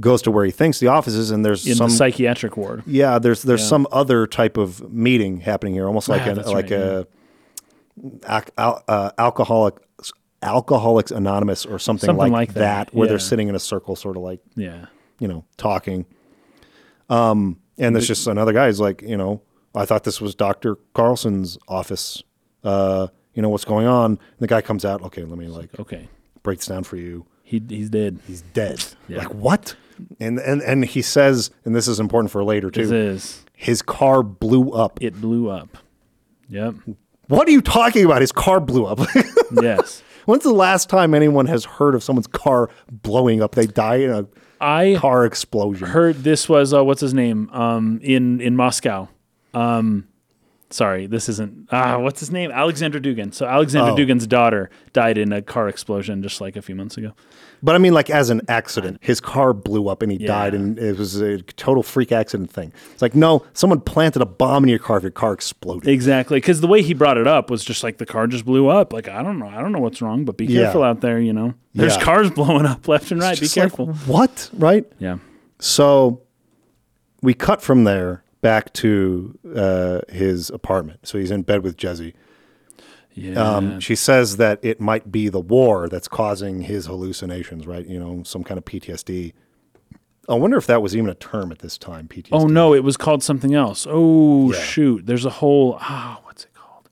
Goes 0.00 0.22
to 0.22 0.30
where 0.30 0.44
he 0.44 0.50
thinks 0.50 0.80
the 0.80 0.86
office 0.88 1.12
is, 1.14 1.30
and 1.30 1.44
there's 1.44 1.66
In 1.66 1.74
some 1.74 1.90
the 1.90 1.94
psychiatric 1.96 2.56
ward. 2.56 2.82
yeah, 2.86 3.18
there's 3.18 3.42
there's 3.42 3.60
Yeah. 3.60 3.66
some 3.68 3.86
other 3.92 4.26
type 4.26 4.56
of 4.56 4.90
meeting 4.92 5.40
happening 5.40 5.74
here, 5.74 5.86
almost 5.86 6.08
like 6.08 6.22
Ah, 6.22 6.30
a 6.30 6.34
that's 6.34 6.48
like 6.48 6.70
right, 6.70 6.72
a 6.72 7.06
al- 8.58 8.82
uh, 8.88 9.10
alcoholic 9.18 9.74
Alcoholics 10.44 11.12
Anonymous 11.12 11.64
or 11.64 11.78
something, 11.78 12.06
Something 12.08 12.32
like, 12.32 12.48
like 12.48 12.54
that, 12.54 12.86
that, 12.88 12.94
where 12.94 13.06
they're 13.06 13.20
sitting 13.20 13.46
in 13.48 13.54
a 13.54 13.60
circle, 13.60 13.94
sort 13.94 14.16
of 14.16 14.24
like 14.24 14.40
Yeah. 14.56 14.86
You 15.22 15.28
know 15.28 15.44
talking. 15.56 16.04
Um, 17.08 17.58
and 17.78 17.94
there's 17.94 18.06
just 18.06 18.26
another 18.26 18.52
guy 18.52 18.66
who's 18.66 18.80
like, 18.80 19.02
you 19.02 19.16
know, 19.16 19.42
I 19.74 19.84
thought 19.86 20.04
this 20.04 20.20
was 20.20 20.34
Doctor 20.34 20.76
Carlson's 20.94 21.58
office. 21.68 22.22
Uh, 22.64 23.08
you 23.34 23.42
know 23.42 23.48
what's 23.48 23.64
going 23.64 23.86
on? 23.86 24.12
And 24.12 24.18
the 24.40 24.46
guy 24.46 24.60
comes 24.60 24.84
out. 24.84 25.02
Okay, 25.02 25.24
let 25.24 25.38
me 25.38 25.46
like 25.46 25.78
Okay. 25.78 26.08
break 26.42 26.58
this 26.58 26.66
down 26.66 26.84
for 26.84 26.96
you. 26.96 27.26
He 27.42 27.62
he's 27.68 27.90
dead. 27.90 28.18
He's 28.26 28.42
dead. 28.42 28.84
Yeah. 29.08 29.18
Like 29.18 29.34
what? 29.34 29.76
And 30.20 30.38
and 30.40 30.62
and 30.62 30.84
he 30.84 31.02
says, 31.02 31.50
and 31.64 31.74
this 31.74 31.86
is 31.88 32.00
important 32.00 32.30
for 32.30 32.42
later 32.44 32.70
This 32.70 32.88
too. 32.88 32.94
is 32.96 33.44
His 33.54 33.82
car 33.82 34.22
blew 34.22 34.70
up. 34.70 34.98
it 35.02 35.20
blew 35.20 35.48
up. 35.50 35.78
Yep. 36.48 36.74
What 37.28 37.48
are 37.48 37.50
you 37.50 37.62
talking 37.62 38.04
about? 38.04 38.20
His 38.20 38.32
car 38.32 38.60
blew 38.60 38.84
up. 38.86 39.00
yes. 39.62 40.02
When's 40.26 40.42
the 40.44 40.52
last 40.52 40.88
time 40.88 41.14
anyone 41.14 41.46
has 41.46 41.64
heard 41.64 41.94
of 41.94 42.02
someone's 42.02 42.26
car 42.26 42.68
blowing 42.90 43.42
up? 43.42 43.54
They 43.54 43.66
die 43.66 43.96
in 43.96 44.10
a 44.10 44.26
I 44.62 44.96
car 44.98 45.24
explosion. 45.26 45.88
heard 45.88 46.22
this 46.24 46.48
was 46.48 46.72
uh, 46.72 46.84
what's 46.84 47.00
his 47.00 47.12
name 47.14 47.50
um 47.52 47.98
in 48.02 48.40
in 48.40 48.56
Moscow. 48.56 49.08
Um 49.54 50.06
sorry, 50.70 51.06
this 51.06 51.28
isn't 51.28 51.68
ah 51.72 51.98
what's 51.98 52.20
his 52.20 52.30
name? 52.30 52.50
Alexander 52.50 53.00
Dugin. 53.00 53.34
So 53.34 53.46
Alexander 53.46 53.90
Oh. 53.90 53.96
Dugin's 53.96 54.26
daughter 54.26 54.70
died 54.92 55.18
in 55.18 55.32
a 55.32 55.42
car 55.42 55.68
explosion 55.68 56.22
just 56.22 56.40
like 56.40 56.56
a 56.56 56.62
few 56.62 56.74
months 56.74 56.96
ago. 56.96 57.12
But 57.64 57.76
I 57.76 57.78
mean, 57.78 57.94
like 57.94 58.10
as 58.10 58.28
an 58.30 58.40
accident, 58.48 58.98
his 59.00 59.20
car 59.20 59.52
blew 59.52 59.88
up 59.88 60.02
and 60.02 60.10
he 60.10 60.18
died, 60.18 60.52
and 60.52 60.78
it 60.78 60.98
was 60.98 61.20
a 61.20 61.42
total 61.42 61.82
freak 61.84 62.10
accident 62.10 62.50
thing. 62.50 62.72
It's 62.92 63.02
like, 63.02 63.14
no, 63.14 63.44
someone 63.52 63.80
planted 63.80 64.20
a 64.20 64.26
bomb 64.26 64.64
in 64.64 64.68
your 64.68 64.80
car 64.80 64.96
if 64.96 65.04
your 65.04 65.12
car 65.12 65.32
exploded. 65.32 65.88
Exactly, 65.88 66.38
because 66.38 66.60
the 66.60 66.66
way 66.66 66.82
he 66.82 66.92
brought 66.92 67.18
it 67.18 67.26
up 67.28 67.50
was 67.50 67.64
just 67.64 67.84
like 67.84 67.98
the 67.98 68.06
car 68.06 68.26
just 68.26 68.44
blew 68.44 68.66
up. 68.68 68.92
Like 68.92 69.08
I 69.08 69.22
don't 69.22 69.38
know, 69.38 69.46
I 69.46 69.60
don't 69.60 69.70
know 69.70 69.78
what's 69.78 70.02
wrong, 70.02 70.24
but 70.24 70.36
be 70.36 70.46
Yeah. 70.46 70.62
careful 70.62 70.82
out 70.82 71.02
there. 71.02 71.20
You 71.20 71.32
know, 71.32 71.54
there's 71.74 71.94
Yeah. 71.96 72.02
cars 72.02 72.30
blowing 72.34 72.66
up 72.66 72.88
left 72.88 73.12
and 73.12 73.20
right. 73.20 73.36
Be 73.38 73.46
Just 73.46 73.56
like, 73.56 73.68
careful. 73.70 73.92
what? 74.06 74.50
Right? 74.54 74.84
yeah, 74.98 75.18
So 75.60 76.20
we 77.22 77.32
cut 77.34 77.62
from 77.62 77.84
there 77.84 78.24
back 78.40 78.72
to 78.72 79.38
uh, 79.54 80.00
his 80.08 80.50
apartment. 80.50 81.06
So 81.06 81.16
he's 81.16 81.30
in 81.30 81.42
bed 81.42 81.62
with 81.62 81.76
Jezzy. 81.76 82.14
Yeah. 83.14 83.34
Um, 83.56 83.80
she 83.80 83.94
says 83.94 84.36
that 84.38 84.58
it 84.62 84.80
might 84.80 85.12
be 85.12 85.28
the 85.28 85.40
war 85.40 85.88
that's 85.88 86.08
causing 86.08 86.62
his 86.62 86.86
hallucinations, 86.86 87.66
right? 87.66 87.86
You 87.86 87.98
know, 87.98 88.22
some 88.24 88.42
kind 88.44 88.58
of 88.58 88.64
PTSD. 88.64 89.32
I 90.28 90.34
wonder 90.34 90.56
if 90.56 90.66
that 90.66 90.82
was 90.82 90.96
even 90.96 91.08
a 91.08 91.14
term 91.14 91.50
at 91.52 91.58
this 91.58 91.76
time, 91.76 92.08
PTSD. 92.08 92.28
oh 92.32 92.46
no, 92.46 92.74
it 92.74 92.84
was 92.84 92.96
called 92.96 93.22
something 93.22 93.54
else. 93.54 93.86
Oh 93.88 94.52
Yeah. 94.52 94.60
shoot, 94.60 95.06
there's 95.06 95.24
a 95.24 95.30
whole 95.30 95.78
ah, 95.80 96.20
what's 96.24 96.44
it 96.44 96.54
called? 96.54 96.88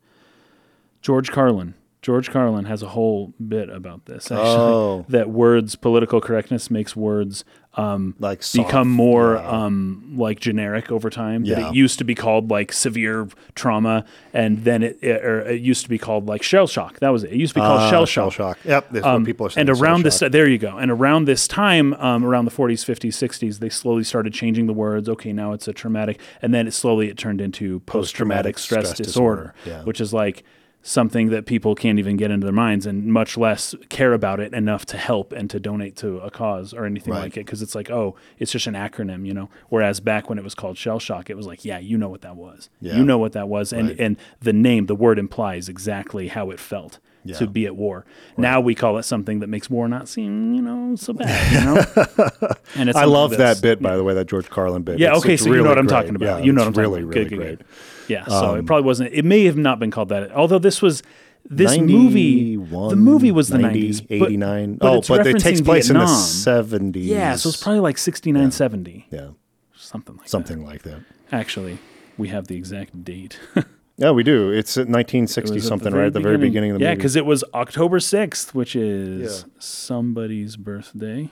George 1.01 1.31
Carlin. 1.31 1.75
George 2.03 2.31
Carlin 2.31 2.65
has 2.65 2.83
a 2.83 2.89
whole 2.89 3.35
bit 3.47 3.69
about 3.69 4.07
this. 4.07 4.31
Actually, 4.33 4.47
Oh. 4.47 5.05
that 5.11 5.29
words 5.29 5.77
political 5.77 6.21
correctness 6.21 6.71
makes 6.71 6.97
words 6.97 7.45
um, 7.77 8.17
Like 8.19 8.43
soft, 8.43 8.67
become 8.69 8.89
more 8.91 9.35
yeah. 9.37 9.49
um, 9.49 10.15
like 10.17 10.41
generic 10.41 10.91
over 10.91 11.09
time. 11.11 11.45
That 11.45 11.59
Yeah. 11.59 11.69
it 11.69 11.75
used 11.75 11.99
to 11.99 12.05
be 12.05 12.15
called 12.17 12.51
like 12.51 12.73
severe 12.73 13.29
trauma, 13.55 14.05
and 14.35 14.65
then 14.65 14.83
it, 14.83 14.99
it 15.03 15.25
or 15.25 15.43
it 15.43 15.61
used 15.61 15.85
to 15.85 15.89
be 15.89 15.97
called 15.99 16.27
like 16.27 16.43
shell 16.43 16.67
shock. 16.67 16.99
That 17.01 17.11
was 17.11 17.23
it. 17.23 17.31
It 17.33 17.37
used 17.37 17.53
to 17.55 17.61
be 17.61 17.65
called 17.65 17.81
Ah, 17.83 17.91
shell 17.91 18.07
shell 18.07 18.31
shock. 18.31 18.57
shock. 18.59 18.65
Yep, 18.65 18.87
that's 18.91 19.07
Um, 19.07 19.23
what 19.23 19.27
people 19.27 19.47
are 19.47 19.51
saying. 19.51 19.69
and 19.69 19.79
around 19.81 20.03
this, 20.03 20.19
shock. 20.19 20.33
there 20.33 20.49
you 20.49 20.59
go. 20.59 20.79
And 20.79 20.91
around 20.91 21.27
this 21.27 21.47
time, 21.47 21.95
um, 21.95 22.25
around 22.25 22.47
the 22.47 22.51
40s, 22.51 22.83
50s, 22.85 23.15
60s, 23.15 23.59
they 23.61 23.69
slowly 23.69 24.03
started 24.03 24.33
changing 24.33 24.67
the 24.67 24.73
words. 24.73 25.09
Okay, 25.09 25.33
now 25.33 25.53
it's 25.53 25.69
a 25.69 25.73
traumatic, 25.73 26.19
and 26.43 26.53
then 26.53 26.67
it 26.67 26.73
slowly 26.73 27.09
it 27.09 27.19
turned 27.19 27.41
into 27.41 27.81
post-traumatic 27.81 28.59
stress, 28.59 28.87
stress 28.89 28.97
disorder, 28.99 29.55
disorder, 29.65 29.79
yeah. 29.81 29.85
which 29.85 30.01
is 30.01 30.13
like 30.13 30.43
something 30.83 31.29
that 31.29 31.45
people 31.45 31.75
can't 31.75 31.99
even 31.99 32.17
get 32.17 32.31
into 32.31 32.47
their 32.47 32.55
minds, 32.55 32.87
and 32.87 33.07
much 33.07 33.37
less 33.37 33.75
care 33.91 34.13
about 34.15 34.41
it 34.41 34.55
enough 34.55 34.87
to 34.87 34.97
help 34.97 35.33
and 35.33 35.51
to 35.51 35.61
donate 35.61 35.95
to 35.97 36.19
a 36.21 36.31
cause 36.31 36.73
or 36.73 36.87
anything 36.87 37.13
Right. 37.13 37.21
like 37.25 37.37
it, 37.37 37.45
because 37.45 37.61
it's 37.61 37.75
like, 37.75 37.91
oh, 37.91 38.17
it's 38.39 38.51
just 38.53 38.67
an 38.67 38.75
acronym, 38.75 39.27
you 39.27 39.35
know. 39.35 39.51
Whereas 39.69 40.01
back 40.01 40.29
when 40.31 40.39
it 40.39 40.45
was 40.45 40.55
called 40.55 40.79
shell 40.79 40.99
shock, 40.99 41.29
it 41.29 41.37
was 41.37 41.47
like, 41.47 41.65
yeah, 41.65 41.79
you 41.79 41.99
know 41.99 42.09
what 42.09 42.23
that 42.23 42.37
was. 42.37 42.71
Yeah. 42.81 42.97
You 42.97 43.05
know 43.05 43.19
what 43.19 43.33
that 43.33 43.49
was, 43.49 43.73
and 43.73 43.89
Right. 43.89 44.01
and 44.01 44.17
the 44.41 44.53
name, 44.55 44.87
the 44.87 44.95
word 44.95 45.19
implies 45.19 45.69
exactly 45.69 46.29
how 46.29 46.51
it 46.51 46.59
felt. 46.61 46.99
Yeah. 47.23 47.37
To 47.37 47.47
be 47.47 47.67
at 47.67 47.77
war. 47.77 48.07
Now 48.39 48.63
we 48.63 48.75
call 48.75 48.97
it 48.97 49.03
something 49.03 49.41
that 49.41 49.49
makes 49.49 49.69
war 49.69 49.87
not 49.89 50.09
seem, 50.09 50.55
you 50.55 50.63
know, 50.63 50.97
so 50.97 51.13
bad. 51.13 51.53
You 51.53 51.61
know, 51.67 52.51
and 52.77 52.89
it's 52.89 52.97
I 52.97 53.05
love 53.05 53.37
that 53.37 53.61
bit, 53.61 53.83
by 53.83 53.99
the 53.99 54.03
way, 54.03 54.15
that 54.15 54.27
George 54.27 54.49
Carlin 54.49 54.85
bit. 54.85 54.99
Yeah, 54.99 55.09
It's- 55.09 55.23
okay, 55.23 55.35
it's 55.35 55.43
so 55.43 55.51
you 55.53 55.57
know 55.63 55.69
what 55.69 55.77
I'm 55.77 55.85
great. 55.85 55.97
talking 55.97 56.17
about. 56.17 56.39
Yeah, 56.39 56.45
you 56.47 56.53
know 56.53 56.63
what 56.63 56.69
I'm 56.69 56.71
it's 56.71 56.77
talking 56.79 56.91
really, 56.93 57.03
about. 57.03 57.15
really 57.15 57.29
good, 57.29 57.29
good, 57.29 57.37
great. 57.45 57.59
Good. 57.59 57.67
Yeah, 58.11 58.25
so 58.27 58.55
it 58.55 58.59
um, 58.61 58.67
probably 58.67 58.85
wasn't. 58.85 59.13
It 59.13 59.25
may 59.25 59.45
have 59.45 59.57
not 59.57 59.79
been 59.79 59.91
called 59.91 60.09
that. 60.11 60.33
Although 60.33 60.59
this 60.59 60.83
was 60.83 61.03
this 61.49 61.79
movie. 61.79 62.57
The 62.57 62.97
movie 62.97 63.31
was 63.31 63.49
the 63.49 63.59
90, 63.59 63.89
90s, 63.93 64.09
but- 64.09 64.27
89. 64.27 64.75
but 64.75 64.87
oh, 64.87 65.17
but 65.17 65.27
it 65.27 65.39
takes 65.39 65.61
place 65.61 65.89
in 65.89 65.95
the 65.95 66.01
Vietnam. 66.07 66.93
70s. 66.93 67.05
Yeah, 67.07 67.37
so 67.37 67.49
it's 67.49 67.63
probably 67.63 67.81
like 67.81 67.99
69, 67.99 68.51
70, 68.51 69.07
yeah, 69.11 69.29
something 69.75 70.17
like 70.17 70.25
that. 70.25 70.31
something 70.31 70.65
like 70.65 70.83
that. 70.83 71.03
that. 71.31 71.35
Actually, 71.35 71.79
we 72.19 72.29
have 72.29 72.47
the 72.49 72.57
exact 72.57 73.05
date. 73.05 73.39
Yeah, 73.97 74.13
we 74.13 74.23
do. 74.23 74.51
It's 74.51 74.79
at 74.79 74.89
1960 74.89 75.59
It 75.59 75.63
something, 75.63 75.93
right 75.93 76.07
at 76.07 76.15
the 76.15 76.21
very 76.21 76.39
beginning 76.39 76.71
of 76.71 76.79
the 76.79 76.85
yeah, 76.85 76.89
movie. 76.89 76.93
Yeah, 76.93 76.97
because 76.97 77.17
it 77.17 77.27
was 77.27 77.45
October 77.53 77.99
6th, 77.99 78.55
which 78.55 78.75
is 78.75 79.43
Yeah. 79.43 79.51
somebody's 79.59 80.57
birthday. 80.57 81.31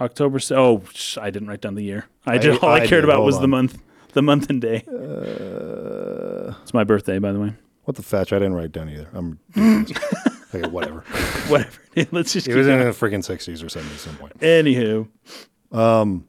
October. 0.00 0.40
Oh, 0.50 0.82
I 1.20 1.30
didn't 1.30 1.46
write 1.46 1.60
down 1.60 1.76
the 1.76 1.84
year. 1.84 2.06
I 2.26 2.34
I- 2.34 2.38
just 2.38 2.60
all 2.60 2.70
I, 2.70 2.74
I 2.74 2.78
cared 2.80 3.02
did. 3.02 3.04
about 3.04 3.18
Hold 3.18 3.26
was 3.26 3.38
the 3.38 3.46
month, 3.46 3.80
the 4.14 4.22
month 4.22 4.48
and 4.50 4.60
day. 4.60 4.84
Uh, 4.88 6.54
It's 6.62 6.74
my 6.74 6.84
birthday, 6.84 7.18
by 7.18 7.32
the 7.32 7.40
way. 7.40 7.52
what 7.84 7.96
the 7.96 8.02
fetch? 8.02 8.32
I 8.32 8.38
didn't 8.38 8.54
write 8.54 8.66
it 8.66 8.72
down 8.72 8.88
either. 8.88 9.08
I'm 9.12 9.38
okay, 10.54 10.68
whatever. 10.68 11.00
Whatever. 11.48 11.78
Let's 12.10 12.32
just 12.32 12.48
It 12.48 12.54
was 12.56 12.66
in 12.66 12.78
the 12.78 12.86
freaking 12.86 13.22
60s 13.24 13.62
or 13.62 13.66
70s 13.66 13.92
at 13.92 13.98
some 14.00 14.16
point. 14.16 14.38
Anywho. 14.40 15.08
Um, 15.72 16.26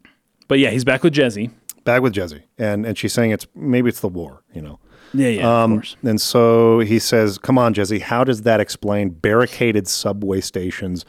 but 0.47 0.59
yeah, 0.59 0.69
he's 0.71 0.83
back 0.83 1.03
with 1.03 1.13
Jezzy. 1.13 1.51
Back 1.85 2.01
with 2.01 2.13
Jezzy, 2.13 2.41
and 2.57 2.83
and 2.85 2.97
she's 2.97 3.13
saying 3.13 3.29
it's 3.31 3.45
maybe 3.53 3.89
it's 3.89 3.99
the 3.99 4.07
war, 4.09 4.41
you 4.53 4.61
know. 4.61 4.79
Yeah, 5.13 5.27
yeah, 5.29 5.63
Um, 5.63 5.73
of 5.73 5.77
course. 5.77 5.95
And 6.03 6.19
so 6.19 6.79
he 6.79 6.97
says, 6.97 7.37
"Come 7.37 7.59
on, 7.59 7.75
Jezzy, 7.75 8.01
how 8.01 8.23
does 8.23 8.41
that 8.41 8.59
explain 8.59 9.09
barricaded 9.11 9.87
subway 9.87 10.41
stations 10.41 11.05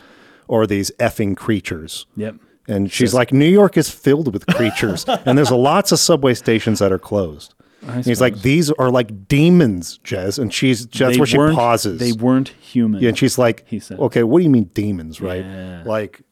or 0.48 0.66
these 0.66 0.90
effing 1.00 1.34
creatures?" 1.34 2.04
Yep. 2.16 2.36
And 2.68 2.90
she's 2.90 3.14
like, 3.14 3.32
"New 3.32 3.48
York 3.48 3.76
is 3.76 3.88
filled 3.90 4.32
with 4.32 4.46
creatures, 4.46 5.04
and 5.26 5.38
there's 5.38 5.50
lots 5.52 5.92
of 5.92 5.98
subway 5.98 6.34
stations 6.34 6.78
that 6.80 6.90
are 6.92 6.98
closed." 6.98 7.54
And 7.82 8.04
he's 8.04 8.20
like, 8.20 8.40
"These 8.42 8.70
are 8.72 8.90
like 8.90 9.28
demons, 9.28 10.00
Jez." 10.02 10.38
And 10.38 10.52
she's 10.52 10.86
that's 10.86 11.14
They 11.14 11.18
where 11.20 11.26
she 11.26 11.38
weren't- 11.38 11.54
pauses. 11.54 12.00
They 12.00 12.12
weren't 12.12 12.48
human. 12.48 13.00
yeah, 13.00 13.10
and 13.10 13.18
she's 13.18 13.38
like, 13.38 13.64
He 13.66 13.78
said. 13.78 14.00
"Okay, 14.00 14.22
what 14.24 14.38
do 14.40 14.44
you 14.44 14.50
mean 14.50 14.64
demons, 14.74 15.20
right?" 15.20 15.44
Yeah. 15.44 15.82
Like, 15.86 16.22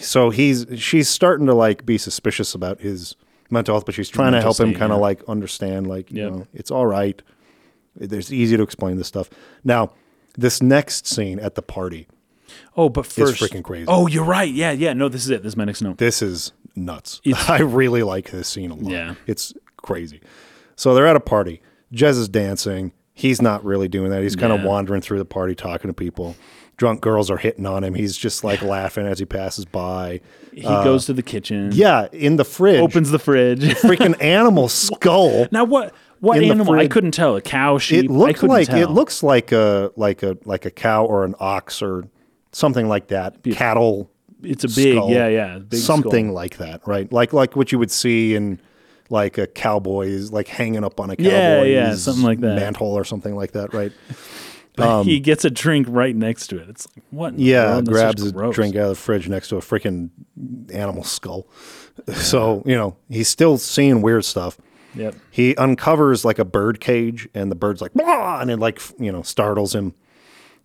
so 0.00 0.30
he's 0.30 0.66
she's 0.76 1.08
starting 1.08 1.46
to 1.46 1.54
like 1.54 1.86
be 1.86 1.98
suspicious 1.98 2.54
about 2.54 2.80
his 2.80 3.14
mental 3.50 3.74
health, 3.74 3.86
but 3.86 3.94
she's 3.94 4.08
trying 4.08 4.32
to 4.32 4.38
Mental 4.38 4.52
help 4.54 4.60
him 4.60 4.70
state, 4.74 4.78
kind 4.78 4.92
of 4.92 4.98
yeah. 4.98 5.02
like 5.02 5.22
understand, 5.28 5.86
like, 5.86 6.10
you 6.10 6.22
Yep. 6.22 6.32
know, 6.32 6.46
it's 6.52 6.70
all 6.70 6.86
right. 6.86 7.22
It's 7.98 8.30
easy 8.30 8.56
to 8.56 8.62
explain 8.62 8.96
this 8.98 9.06
stuff. 9.08 9.30
Now, 9.64 9.92
this 10.36 10.60
next 10.62 11.06
scene 11.06 11.38
at 11.40 11.54
the 11.54 11.62
party, 11.62 12.06
oh, 12.76 12.88
but 12.88 13.06
first, 13.06 13.40
freaking 13.40 13.62
crazy. 13.64 13.86
Oh, 13.88 14.06
you're 14.06 14.24
right. 14.24 14.52
Yeah, 14.52 14.72
yeah. 14.72 14.92
No, 14.92 15.08
this 15.08 15.24
is 15.24 15.30
it. 15.30 15.42
This 15.42 15.52
is 15.52 15.56
my 15.56 15.64
next 15.64 15.82
note. 15.82 15.98
this 15.98 16.22
is 16.22 16.52
nuts. 16.76 17.20
It's- 17.24 17.48
I 17.50 17.60
really 17.60 18.02
like 18.02 18.30
this 18.30 18.48
scene 18.48 18.70
a 18.70 18.74
lot. 18.74 18.90
Yeah. 18.92 19.14
It's 19.26 19.52
crazy. 19.76 20.20
So 20.76 20.94
they're 20.94 21.06
at 21.06 21.16
a 21.16 21.20
party. 21.20 21.60
Jez 21.92 22.18
is 22.18 22.28
dancing. 22.28 22.92
He's 23.14 23.42
not 23.42 23.64
really 23.64 23.88
doing 23.88 24.10
that. 24.10 24.22
He's 24.22 24.36
kind 24.36 24.52
of 24.52 24.62
wandering 24.62 25.00
through 25.00 25.18
the 25.18 25.24
party 25.24 25.54
talking 25.56 25.88
to 25.88 25.94
people. 25.94 26.36
Drunk 26.76 27.00
girls 27.00 27.28
are 27.32 27.36
hitting 27.36 27.66
on 27.66 27.82
him. 27.82 27.94
He's 27.94 28.16
just 28.16 28.44
like 28.44 28.62
laughing 28.62 29.04
as 29.04 29.18
he 29.18 29.24
passes 29.24 29.64
by. 29.64 30.20
He 30.52 30.62
goes 30.62 31.06
to 31.06 31.12
the 31.12 31.24
kitchen. 31.24 31.70
uh, 31.70 31.74
Yeah, 31.74 32.06
in 32.12 32.36
the 32.36 32.44
fridge. 32.44 32.80
Opens 32.80 33.10
the 33.10 33.18
fridge. 33.18 33.60
freaking 33.82 34.14
animal 34.22 34.68
skull. 34.68 35.48
now 35.50 35.64
what? 35.64 35.92
What 36.20 36.40
animal? 36.40 36.74
I 36.78 36.86
couldn't 36.86 37.10
tell. 37.12 37.34
A 37.34 37.40
cow, 37.40 37.78
sheep. 37.78 38.04
It 38.04 38.10
looked 38.10 38.44
like 38.44 38.68
tell. 38.68 38.78
it 38.80 38.90
looks 38.90 39.24
like 39.24 39.50
a 39.50 39.90
like 39.96 40.22
a 40.22 40.36
like 40.44 40.64
a 40.64 40.70
cow 40.70 41.04
or 41.04 41.24
an 41.24 41.34
ox 41.40 41.82
or 41.82 42.04
something 42.52 42.88
like 42.88 43.08
that. 43.08 43.42
Cattle, 43.52 44.10
It's 44.42 44.64
a 44.64 44.68
big. 44.68 44.94
skull. 44.96 45.10
Yeah, 45.10 45.28
yeah. 45.28 45.58
Big 45.58 45.80
skull. 45.80 45.96
something 45.96 46.32
like 46.32 46.56
that, 46.58 46.86
right? 46.86 47.10
Like 47.12 47.32
like 47.32 47.56
what 47.56 47.72
you 47.72 47.78
would 47.78 47.90
see 47.90 48.34
in 48.34 48.60
like 49.10 49.38
a 49.38 49.46
cowboy's 49.46 50.30
like 50.32 50.48
hanging 50.48 50.84
up 50.84 51.00
on 51.00 51.10
a 51.10 51.16
cowboy's 51.16 51.32
Yeah, 51.32 51.62
yeah, 51.62 51.94
something 51.94 52.24
like 52.24 52.40
that. 52.40 52.56
mantle 52.56 52.88
or 52.92 53.04
something 53.04 53.34
like 53.36 53.52
that, 53.52 53.72
right? 53.74 53.92
But 54.76 55.02
he 55.02 55.18
gets 55.18 55.44
a 55.44 55.50
drink 55.50 55.88
right 55.90 56.14
next 56.14 56.46
to 56.48 56.58
it. 56.60 56.68
It's 56.68 56.86
like 56.94 57.04
what? 57.10 57.32
Um, 57.32 57.38
Yeah, 57.40 57.72
world? 57.74 57.88
Grabs 57.88 58.22
a 58.24 58.30
gross. 58.30 58.54
drink 58.54 58.76
out 58.76 58.82
of 58.82 58.88
the 58.90 58.94
fridge 58.94 59.28
next 59.28 59.48
to 59.48 59.56
a 59.56 59.60
freaking 59.60 60.10
animal 60.72 61.02
skull. 61.04 61.48
So 62.14 62.62
you 62.64 62.76
know 62.76 62.96
he's 63.10 63.26
still 63.28 63.58
seeing 63.58 64.02
weird 64.02 64.24
stuff. 64.24 64.56
Yep. 64.94 65.16
He 65.32 65.56
uncovers 65.56 66.24
like 66.24 66.38
a 66.38 66.44
bird 66.44 66.78
cage, 66.78 67.28
and 67.34 67.50
the 67.50 67.56
bird's 67.56 67.80
like, 67.82 67.92
"Blah!" 67.92 68.38
and 68.40 68.52
it 68.52 68.58
like 68.58 68.80
you 69.00 69.10
know 69.10 69.22
startles 69.22 69.74
him. 69.74 69.94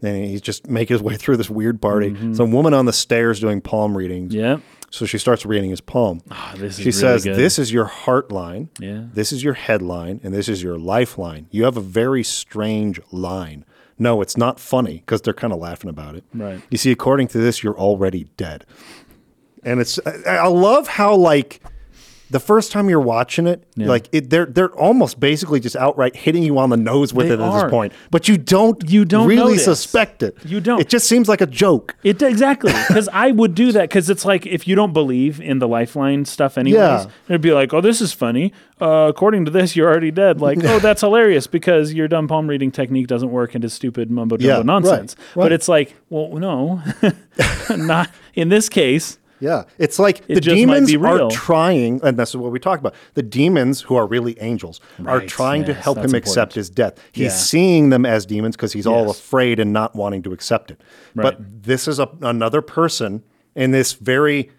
And 0.03 0.25
he's 0.25 0.41
just 0.41 0.69
making 0.69 0.95
his 0.95 1.01
way 1.01 1.15
through 1.15 1.37
this 1.37 1.49
weird 1.49 1.81
party. 1.81 2.11
Mm-hmm. 2.11 2.25
There's 2.25 2.39
a 2.39 2.45
woman 2.45 2.73
on 2.73 2.85
the 2.85 2.93
stairs 2.93 3.39
doing 3.39 3.61
palm 3.61 3.97
readings. 3.97 4.33
Yep. 4.33 4.61
So 4.91 5.07
she 5.07 5.17
starts 5.17 5.43
reading 5.43 5.71
his 5.71 5.81
palm. 5.81 6.21
Ah, 6.29 6.53
is 6.53 6.75
she 6.75 6.83
really 6.83 6.91
says, 6.91 7.23
good. 7.23 7.35
"This 7.35 7.57
is 7.57 7.73
your 7.73 7.85
heart 7.85 8.31
line. 8.31 8.69
Yeah. 8.79 9.05
This 9.11 9.31
is 9.31 9.43
your 9.43 9.55
headline, 9.55 10.19
and 10.23 10.33
this 10.33 10.47
is 10.47 10.61
your 10.61 10.77
lifeline. 10.77 11.47
You 11.49 11.63
have 11.63 11.77
a 11.77 11.81
very 11.81 12.23
strange 12.23 12.99
line. 13.11 13.65
No, 13.97 14.21
it's 14.21 14.37
not 14.37 14.59
funny 14.59 14.97
because 14.97 15.21
they're 15.21 15.33
kind 15.33 15.51
of 15.51 15.57
laughing 15.59 15.89
about 15.89 16.15
it. 16.15 16.23
Right. 16.33 16.61
You 16.69 16.77
see, 16.77 16.91
according 16.91 17.29
to 17.29 17.39
this, 17.39 17.63
you're 17.63 17.77
already 17.77 18.25
dead. 18.37 18.65
And 19.63 19.79
it's 19.79 19.99
I, 20.05 20.35
I 20.35 20.47
love 20.47 20.87
how 20.87 21.15
like 21.15 21.61
the 22.33 22.39
first 22.41 22.73
time 22.73 22.89
you're 22.89 22.99
watching 22.99 23.47
it, 23.47 23.63
like 23.77 24.09
it, 24.11 24.29
they're 24.29 24.45
they're 24.45 24.73
almost 24.75 25.19
basically 25.21 25.61
just 25.61 25.77
outright 25.77 26.15
hitting 26.15 26.43
you 26.43 26.57
on 26.57 26.69
the 26.69 26.75
nose 26.77 27.13
with 27.13 27.27
They 27.29 27.33
it 27.35 27.39
at 27.39 27.47
are. 27.47 27.63
this 27.63 27.71
point, 27.71 27.93
but 28.11 28.27
you 28.27 28.37
don't 28.37 28.83
You 28.91 29.05
don't 29.05 29.27
really 29.27 29.57
suspect 29.57 30.21
it. 30.21 30.35
You 30.45 30.59
don't. 30.59 30.81
It 30.81 30.89
just 30.89 31.07
seems 31.07 31.29
like 31.29 31.39
a 31.39 31.45
joke. 31.47 31.95
It 32.03 32.21
exactly 32.21 32.73
because 32.89 33.07
I 33.13 33.31
would 33.31 33.55
do 33.55 33.71
that 33.71 33.83
because 33.89 34.09
it's 34.09 34.25
like 34.25 34.45
if 34.45 34.67
you 34.67 34.75
don't 34.75 34.91
believe 34.91 35.39
in 35.39 35.59
the 35.59 35.67
lifeline 35.67 36.25
stuff, 36.25 36.57
anyways, 36.57 36.75
Yeah. 36.77 37.05
it'd 37.29 37.41
be 37.41 37.53
like, 37.53 37.73
oh, 37.73 37.79
this 37.81 38.01
is 38.01 38.11
funny. 38.11 38.51
Uh, 38.81 39.05
according 39.09 39.45
to 39.45 39.51
this, 39.51 39.75
you're 39.77 39.89
already 39.89 40.11
dead. 40.11 40.41
Like, 40.41 40.57
oh, 40.63 40.79
that's 40.87 40.99
hilarious 41.01 41.47
because 41.47 41.93
your 41.93 42.07
dumb 42.09 42.27
palm 42.27 42.47
reading 42.49 42.71
technique 42.71 43.07
doesn't 43.07 43.31
work 43.31 43.55
and 43.55 43.63
it's 43.63 43.73
stupid 43.73 44.11
mumbo 44.11 44.35
jumbo 44.35 44.47
Yeah, 44.51 44.57
right, 44.57 44.65
nonsense. 44.65 45.15
right. 45.35 45.43
But 45.45 45.51
it's 45.53 45.69
like, 45.69 45.95
well, 46.09 46.29
no, 46.37 46.81
not 47.77 48.09
in 48.33 48.49
this 48.49 48.69
case. 48.69 49.19
Yeah, 49.43 49.63
it's 49.77 49.99
like 49.99 50.25
the 50.27 50.39
demons 50.39 50.93
are 50.95 51.29
trying, 51.29 51.99
and 52.03 52.17
this 52.17 52.29
is 52.29 52.37
what 52.37 52.51
we 52.53 52.59
talk 52.59 52.79
about. 52.79 52.95
The 53.15 53.23
demons, 53.23 53.81
who 53.81 53.95
are 53.95 54.07
really 54.07 54.39
angels, 54.39 54.79
are 55.05 55.17
Right, 55.19 55.27
trying 55.27 55.65
to 55.65 55.73
help 55.73 55.97
that's 55.97 56.11
him 56.13 56.15
accept 56.17 56.51
important. 56.51 56.55
his 56.55 56.69
death. 56.69 56.93
He's 57.11 57.23
Yeah. 57.25 57.29
seeing 57.31 57.89
them 57.89 58.05
as 58.05 58.25
demons 58.25 58.55
because 58.55 58.71
he's 58.71 58.87
all 58.87 59.09
afraid 59.09 59.59
and 59.59 59.73
not 59.73 59.95
wanting 59.95 60.23
to 60.23 60.31
accept 60.31 60.71
it. 60.71 60.79
Right. 61.13 61.23
But 61.23 61.37
this 61.63 61.87
is 61.89 61.99
a, 61.99 62.07
another 62.21 62.61
person 62.61 63.21
in 63.53 63.71
this 63.71 63.93
very 63.93 64.49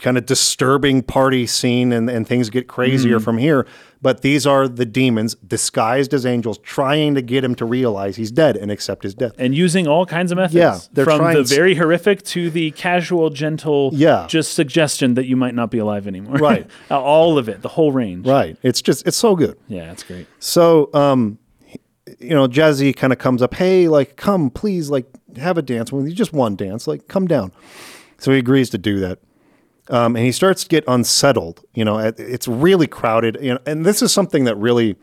kind 0.00 0.18
of 0.18 0.26
disturbing 0.26 1.02
party 1.02 1.46
scene, 1.46 1.92
and, 1.92 2.10
and 2.10 2.26
things 2.26 2.50
get 2.50 2.64
Mm. 2.64 2.68
crazier 2.68 3.20
from 3.20 3.38
here. 3.38 3.64
But 4.00 4.22
these 4.22 4.46
are 4.46 4.68
the 4.68 4.86
demons 4.86 5.34
disguised 5.36 6.14
as 6.14 6.24
angels, 6.24 6.58
trying 6.58 7.16
to 7.16 7.22
get 7.22 7.42
him 7.42 7.56
to 7.56 7.64
realize 7.64 8.14
he's 8.14 8.30
dead 8.30 8.56
and 8.56 8.70
accept 8.70 9.02
his 9.02 9.12
death. 9.14 9.32
and 9.38 9.54
using 9.56 9.88
all 9.88 10.06
kinds 10.06 10.30
of 10.30 10.36
methods. 10.36 10.54
Yeah, 10.54 10.78
they're 10.92 11.04
from 11.04 11.18
trying 11.18 11.36
the 11.36 11.42
very 11.42 11.74
horrific 11.74 12.22
to 12.26 12.48
the 12.48 12.70
casual, 12.72 13.30
gentle, 13.30 13.90
Yeah. 13.92 14.26
just 14.28 14.54
suggestion 14.54 15.14
that 15.14 15.26
you 15.26 15.36
might 15.36 15.54
not 15.56 15.70
be 15.72 15.78
alive 15.78 16.06
anymore. 16.06 16.36
Right. 16.36 16.66
Uh, 16.90 17.00
all 17.00 17.38
of 17.38 17.48
it, 17.48 17.60
the 17.62 17.68
whole 17.68 17.90
range. 17.92 18.26
Right? 18.26 18.56
It's 18.62 18.80
just 18.80 19.06
it's 19.06 19.16
so 19.16 19.34
good. 19.34 19.58
Yeah, 19.68 19.86
that's 19.86 20.02
great. 20.04 20.26
So, 20.38 20.90
um, 20.94 21.38
you 22.20 22.30
know, 22.30 22.46
Jazzy 22.48 22.94
kind 22.96 23.12
of 23.12 23.18
comes 23.18 23.42
up, 23.42 23.54
hey, 23.54 23.88
like, 23.88 24.16
come, 24.16 24.48
please, 24.50 24.90
like, 24.90 25.06
have 25.36 25.58
a 25.58 25.62
dance 25.62 25.92
with 25.92 26.06
you, 26.06 26.12
just 26.14 26.32
one 26.32 26.56
dance, 26.56 26.86
like, 26.86 27.08
come 27.08 27.26
down. 27.26 27.52
So 28.18 28.32
he 28.32 28.38
agrees 28.38 28.70
to 28.70 28.78
do 28.78 29.00
that. 29.00 29.18
Um, 29.90 30.16
and 30.16 30.24
he 30.24 30.32
starts 30.32 30.62
to 30.64 30.68
get 30.68 30.84
unsettled. 30.86 31.64
You 31.74 31.84
know, 31.84 31.98
it's 31.98 32.46
really 32.48 32.86
crowded. 32.86 33.38
You 33.40 33.54
know, 33.54 33.58
and 33.66 33.84
this 33.86 34.02
is 34.02 34.12
something 34.12 34.44
that 34.44 34.56
really 34.56 34.96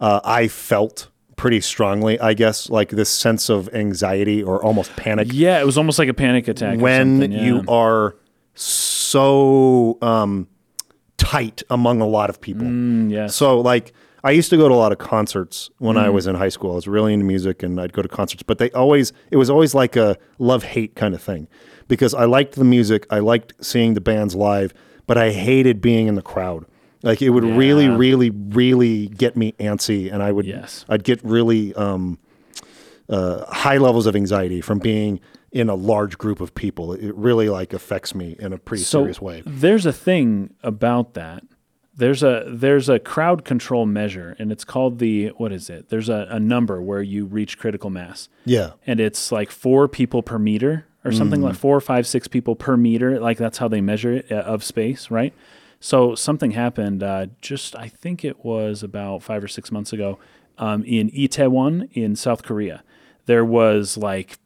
uh, 0.00 0.20
I 0.24 0.48
felt 0.48 1.08
pretty 1.36 1.60
strongly, 1.60 2.18
I 2.20 2.34
guess, 2.34 2.68
like 2.70 2.90
this 2.90 3.08
sense 3.08 3.48
of 3.48 3.68
anxiety 3.74 4.42
or 4.42 4.62
almost 4.62 4.94
panic 4.96 5.28
Yeah, 5.32 5.58
it 5.60 5.64
was 5.64 5.78
almost 5.78 5.98
like 5.98 6.08
a 6.08 6.14
panic 6.14 6.48
attack. 6.48 6.78
when 6.78 7.20
something, 7.20 7.32
you 7.32 7.64
are 7.68 8.14
so 8.54 9.98
um, 10.02 10.48
tight 11.16 11.62
among 11.70 12.00
a 12.00 12.06
lot 12.06 12.30
of 12.30 12.40
people. 12.40 12.66
Mm, 12.66 13.10
yes. 13.10 13.34
So, 13.34 13.60
like, 13.60 13.92
I 14.22 14.32
used 14.32 14.50
to 14.50 14.56
go 14.56 14.68
to 14.68 14.74
a 14.74 14.76
lot 14.76 14.92
of 14.92 14.98
concerts 14.98 15.70
when 15.78 15.96
Mm. 15.96 16.04
I 16.04 16.08
was 16.10 16.26
in 16.26 16.34
high 16.34 16.50
school. 16.50 16.72
I 16.72 16.74
was 16.74 16.86
really 16.86 17.14
into 17.14 17.24
music 17.24 17.62
and 17.62 17.80
I'd 17.80 17.92
go 17.92 18.02
to 18.02 18.08
concerts, 18.08 18.42
but 18.42 18.58
they 18.58 18.70
always, 18.72 19.12
it 19.30 19.36
was 19.36 19.48
always 19.48 19.74
like 19.74 19.96
a 19.96 20.16
love 20.38 20.62
hate 20.62 20.94
kind 20.94 21.14
of 21.14 21.22
thing 21.22 21.48
because 21.90 22.14
I 22.14 22.24
liked 22.24 22.54
the 22.54 22.64
music. 22.64 23.06
I 23.10 23.18
liked 23.18 23.52
seeing 23.62 23.92
the 23.92 24.00
bands 24.00 24.34
live, 24.34 24.72
but 25.06 25.18
I 25.18 25.30
hated 25.32 25.82
being 25.82 26.06
in 26.06 26.14
the 26.14 26.22
crowd. 26.22 26.64
Like, 27.02 27.20
it 27.20 27.30
would 27.30 27.44
really, 27.44 27.88
really, 27.88 28.30
really 28.30 29.08
get 29.08 29.36
me 29.36 29.52
antsy 29.58 30.10
and 30.12 30.22
I 30.22 30.32
would, 30.32 30.46
Yes. 30.46 30.84
I'd 30.88 31.04
get 31.04 31.22
really, 31.24 31.74
um, 31.74 32.18
uh, 33.08 33.44
high 33.46 33.76
levels 33.78 34.06
of 34.06 34.14
anxiety 34.14 34.60
from 34.60 34.78
being 34.78 35.18
in 35.50 35.68
a 35.68 35.74
large 35.74 36.16
group 36.16 36.40
of 36.40 36.54
people. 36.54 36.92
It 36.92 37.14
really 37.16 37.48
like 37.48 37.72
affects 37.72 38.14
me 38.14 38.36
in 38.38 38.52
a 38.52 38.58
pretty 38.58 38.84
so 38.84 39.00
serious 39.00 39.20
way. 39.20 39.42
there's 39.44 39.84
a 39.86 39.92
thing 39.92 40.54
about 40.62 41.14
that. 41.14 41.42
There's 41.96 42.22
a 42.22 42.44
there's 42.46 42.88
a 42.88 42.98
crowd 42.98 43.44
control 43.44 43.84
measure, 43.84 44.34
and 44.38 44.50
it's 44.52 44.64
called 44.64 45.00
the 45.00 45.28
what 45.38 45.52
is 45.52 45.68
it? 45.68 45.88
There's 45.90 46.08
a, 46.08 46.28
a 46.30 46.38
number 46.40 46.80
where 46.80 47.02
you 47.02 47.26
reach 47.26 47.58
critical 47.58 47.90
mass. 47.90 48.28
Yeah. 48.44 48.70
and 48.86 49.00
it's 49.00 49.32
like 49.32 49.50
four 49.50 49.88
people 49.88 50.22
per 50.22 50.38
meter 50.38 50.86
or 51.04 51.12
something 51.12 51.40
Mm. 51.40 51.44
like 51.44 51.54
four, 51.56 51.80
five, 51.80 52.06
six 52.06 52.28
people 52.28 52.54
per 52.56 52.76
meter. 52.76 53.18
Like 53.20 53.38
that's 53.38 53.58
how 53.58 53.68
they 53.68 53.80
measure 53.80 54.12
it 54.14 54.30
uh, 54.30 54.36
of 54.36 54.62
space, 54.64 55.10
right? 55.10 55.32
So 55.80 56.14
something 56.14 56.50
happened 56.50 57.02
uh, 57.02 57.26
just 57.40 57.74
I 57.76 57.88
think 57.88 58.24
it 58.24 58.44
was 58.44 58.82
about 58.82 59.22
five 59.22 59.42
or 59.42 59.48
six 59.48 59.72
months 59.72 59.92
ago 59.92 60.18
um, 60.58 60.84
in 60.84 61.10
Itaewon 61.12 61.88
in 61.94 62.16
South 62.16 62.42
Korea. 62.42 62.82
There 63.26 63.44
was 63.44 63.96
like. 63.96 64.38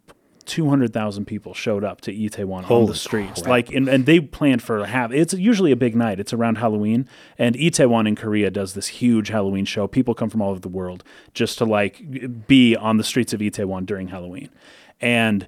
200,000 0.46 1.24
people 1.24 1.54
showed 1.54 1.84
up 1.84 2.02
to 2.02 2.12
Itaewon 2.12 2.70
on 2.70 2.84
the 2.84 2.94
streets. 2.94 3.40
crap. 3.40 3.48
Like 3.48 3.72
and, 3.72 3.88
and 3.88 4.04
they 4.04 4.20
planned 4.20 4.62
for 4.62 4.84
half. 4.84 5.10
It's 5.10 5.32
usually 5.32 5.72
a 5.72 5.76
big 5.76 5.96
night. 5.96 6.20
It's 6.20 6.34
around 6.34 6.58
Halloween 6.58 7.08
and 7.38 7.56
Itaewon 7.56 8.06
in 8.06 8.14
Korea 8.14 8.50
does 8.50 8.74
this 8.74 8.88
huge 8.88 9.28
Halloween 9.28 9.64
show. 9.64 9.86
People 9.86 10.14
come 10.14 10.28
from 10.28 10.42
all 10.42 10.50
over 10.50 10.60
the 10.60 10.68
world 10.68 11.02
just 11.32 11.56
to 11.58 11.64
like 11.64 12.46
be 12.46 12.76
on 12.76 12.98
the 12.98 13.04
streets 13.04 13.32
of 13.32 13.40
Itaewon 13.40 13.86
during 13.86 14.08
Halloween. 14.08 14.50
And 15.00 15.46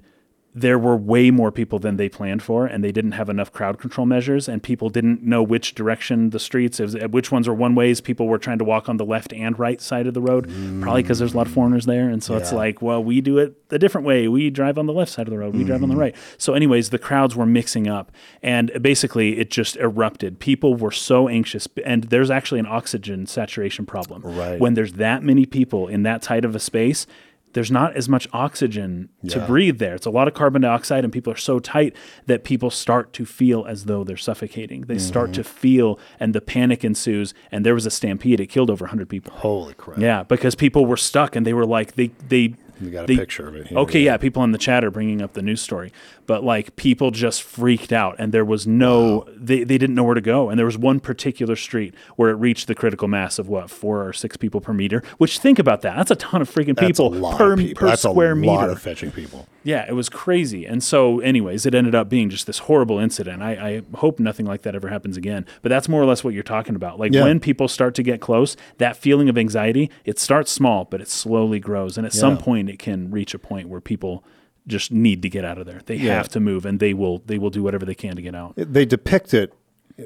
there 0.59 0.79
were 0.79 0.97
way 0.97 1.29
more 1.29 1.51
people 1.51 1.77
than 1.77 1.97
they 1.97 2.09
planned 2.09 2.41
for, 2.41 2.65
and 2.65 2.83
they 2.83 2.91
didn't 2.91 3.11
have 3.11 3.29
enough 3.29 3.51
crowd 3.51 3.77
control 3.77 4.07
measures, 4.07 4.49
and 4.49 4.63
people 4.63 4.89
didn't 4.89 5.21
know 5.21 5.43
which 5.43 5.75
direction 5.75 6.31
the 6.31 6.39
streets, 6.39 6.79
was, 6.79 6.95
which 7.11 7.31
ones 7.31 7.47
were 7.47 7.53
one 7.53 7.75
ways. 7.75 8.01
People 8.01 8.27
were 8.27 8.39
trying 8.39 8.57
to 8.57 8.63
walk 8.63 8.89
on 8.89 8.97
the 8.97 9.05
left 9.05 9.31
and 9.33 9.57
right 9.59 9.79
side 9.79 10.07
of 10.07 10.15
the 10.15 10.21
road, 10.21 10.49
probably 10.81 11.03
because 11.03 11.19
there's 11.19 11.33
a 11.33 11.37
lot 11.37 11.45
of 11.45 11.53
foreigners 11.53 11.85
there, 11.85 12.09
and 12.09 12.23
so 12.23 12.35
it's 12.35 12.51
like, 12.51 12.81
well, 12.81 13.03
we 13.03 13.21
do 13.21 13.37
it 13.37 13.55
a 13.69 13.77
different 13.77 14.07
way. 14.07 14.27
We 14.27 14.49
drive 14.49 14.79
on 14.79 14.87
the 14.87 14.93
left 14.93 15.11
side 15.11 15.27
of 15.27 15.31
the 15.31 15.37
road, 15.37 15.55
we 15.55 15.63
drive 15.63 15.83
on 15.83 15.89
the 15.89 15.93
mm-hmm. 15.93 16.01
right. 16.01 16.15
So, 16.39 16.53
anyways, 16.53 16.89
the 16.89 16.99
crowds 16.99 17.35
were 17.35 17.45
mixing 17.45 17.87
up, 17.87 18.11
and 18.41 18.71
basically 18.81 19.37
it 19.37 19.51
just 19.51 19.75
erupted. 19.77 20.39
People 20.39 20.75
were 20.75 20.91
so 20.91 21.27
anxious, 21.29 21.67
and 21.85 22.05
there's 22.05 22.31
actually 22.31 22.59
an 22.59 22.67
oxygen 22.67 23.27
saturation 23.27 23.85
problem. 23.85 24.23
Right. 24.23 24.59
When 24.59 24.73
there's 24.73 24.93
that 24.93 25.21
many 25.21 25.45
people 25.45 25.87
in 25.87 26.01
that 26.03 26.23
tight 26.23 26.45
of 26.45 26.55
a 26.55 26.59
space, 26.59 27.05
there's 27.53 27.71
not 27.71 27.95
as 27.95 28.07
much 28.07 28.27
oxygen 28.33 29.09
to 29.29 29.39
breathe 29.45 29.79
there. 29.79 29.95
It's 29.95 30.05
a 30.05 30.11
lot 30.11 30.27
of 30.27 30.33
carbon 30.33 30.61
dioxide, 30.61 31.03
and 31.03 31.11
people 31.11 31.33
are 31.33 31.37
so 31.37 31.59
tight 31.59 31.95
that 32.27 32.43
people 32.43 32.69
start 32.69 33.13
to 33.13 33.25
feel 33.25 33.65
as 33.65 33.85
though 33.85 34.03
they're 34.03 34.17
suffocating. 34.17 34.81
They 34.81 34.97
start 34.99 35.27
Mm-hmm. 35.31 35.33
to 35.33 35.43
feel, 35.43 35.99
and 36.19 36.35
the 36.35 36.41
panic 36.41 36.83
ensues. 36.83 37.33
And 37.51 37.65
there 37.65 37.73
was 37.73 37.85
a 37.85 37.91
stampede; 37.91 38.39
it 38.39 38.47
killed 38.47 38.69
over 38.69 38.83
100 38.85 39.09
people. 39.09 39.33
Holy 39.33 39.73
crap. 39.73 39.97
Yeah, 39.99 40.23
because 40.23 40.55
people 40.55 40.85
were 40.85 40.97
stuck, 40.97 41.35
and 41.35 41.45
they 41.45 41.53
were 41.53 41.65
like, 41.65 41.93
they 41.95 42.11
they. 42.29 42.53
You 42.79 42.91
got 42.91 43.05
a 43.05 43.07
they- 43.07 43.17
picture 43.17 43.47
of 43.47 43.55
it 43.55 43.67
here. 43.67 43.77
Okay, 43.79 44.01
yeah. 44.03 44.17
people 44.17 44.43
in 44.43 44.51
the 44.51 44.59
chat 44.59 44.83
are 44.83 44.91
bringing 44.91 45.19
up 45.23 45.33
the 45.33 45.41
news 45.41 45.61
story, 45.61 45.91
but 46.27 46.43
like 46.43 46.75
people 46.75 47.09
just 47.09 47.41
freaked 47.41 47.91
out, 47.91 48.15
and 48.19 48.31
there 48.31 48.45
was 48.45 48.67
no, 48.67 49.25
they, 49.35 49.63
they 49.63 49.77
didn't 49.79 49.95
know 49.95 50.03
where 50.03 50.13
to 50.13 50.21
go, 50.21 50.49
and 50.49 50.59
there 50.59 50.65
was 50.65 50.77
one 50.77 50.99
particular 50.99 51.55
street 51.55 51.95
where 52.17 52.29
it 52.29 52.35
reached 52.35 52.67
the 52.67 52.75
critical 52.75 53.07
mass 53.07 53.39
of 53.39 53.47
what 53.49 53.69
four 53.71 54.05
or 54.07 54.13
six 54.13 54.37
people 54.37 54.61
per 54.61 54.73
meter. 54.73 55.01
Which 55.17 55.39
think 55.39 55.57
about 55.57 55.81
that, 55.81 55.95
that's 55.95 56.11
a 56.11 56.15
ton 56.15 56.41
of 56.41 56.49
freaking 56.53 56.75
That's 56.75 56.87
people 56.99 57.25
a 57.25 57.35
per 57.35 57.57
people. 57.57 57.79
per 57.79 57.87
That's 57.87 58.03
square 58.03 58.33
a 58.33 58.35
meter. 58.35 58.53
lot 58.53 58.69
of 58.69 58.79
fetching 58.79 59.11
people. 59.11 59.47
Yeah, 59.63 59.85
it 59.87 59.93
was 59.93 60.07
crazy. 60.07 60.65
And 60.65 60.81
so, 60.81 61.19
anyways, 61.19 61.65
it 61.65 61.73
ended 61.75 61.93
up 61.93 62.07
being 62.07 62.29
just 62.29 62.47
this 62.47 62.59
horrible 62.59 62.99
incident. 62.99 63.41
I, 63.41 63.51
I 63.51 63.97
hope 63.97 64.17
nothing 64.19 64.45
like 64.45 64.61
that 64.61 64.75
ever 64.75 64.87
happens 64.87 65.17
again. 65.17 65.45
But 65.61 65.69
that's 65.69 65.89
more 65.89 66.01
or 66.01 66.05
less 66.05 66.23
what 66.23 66.33
you're 66.33 66.43
talking 66.43 66.75
about. 66.75 66.99
Like 66.99 67.11
Yeah. 67.11 67.23
when 67.23 67.41
people 67.41 67.67
start 67.67 67.93
to 67.95 68.03
get 68.03 68.21
close, 68.21 68.55
that 68.77 68.95
feeling 68.95 69.27
of 69.27 69.37
anxiety, 69.37 69.89
it 70.05 70.19
starts 70.19 70.51
small, 70.53 70.85
but 70.85 71.01
it 71.01 71.09
slowly 71.09 71.59
grows. 71.59 71.97
And 71.97 72.05
at 72.07 72.13
some 72.13 72.37
point, 72.37 72.69
it 72.69 72.79
can 72.79 73.11
reach 73.11 73.33
a 73.33 73.39
point 73.39 73.67
where 73.67 73.81
people 73.81 74.23
just 74.67 74.91
need 74.91 75.21
to 75.21 75.29
get 75.29 75.45
out 75.45 75.57
of 75.57 75.65
there. 75.65 75.81
They 75.85 75.95
Yeah. 75.95 76.15
have 76.15 76.29
to 76.29 76.39
move, 76.39 76.65
and 76.65 76.79
they 76.79 76.93
will 76.93 77.23
they 77.25 77.37
will 77.37 77.49
do 77.49 77.63
whatever 77.63 77.85
they 77.85 77.95
can 77.95 78.15
to 78.15 78.21
get 78.21 78.35
out. 78.35 78.53
They 78.57 78.85
depict 78.85 79.33
it 79.33 79.53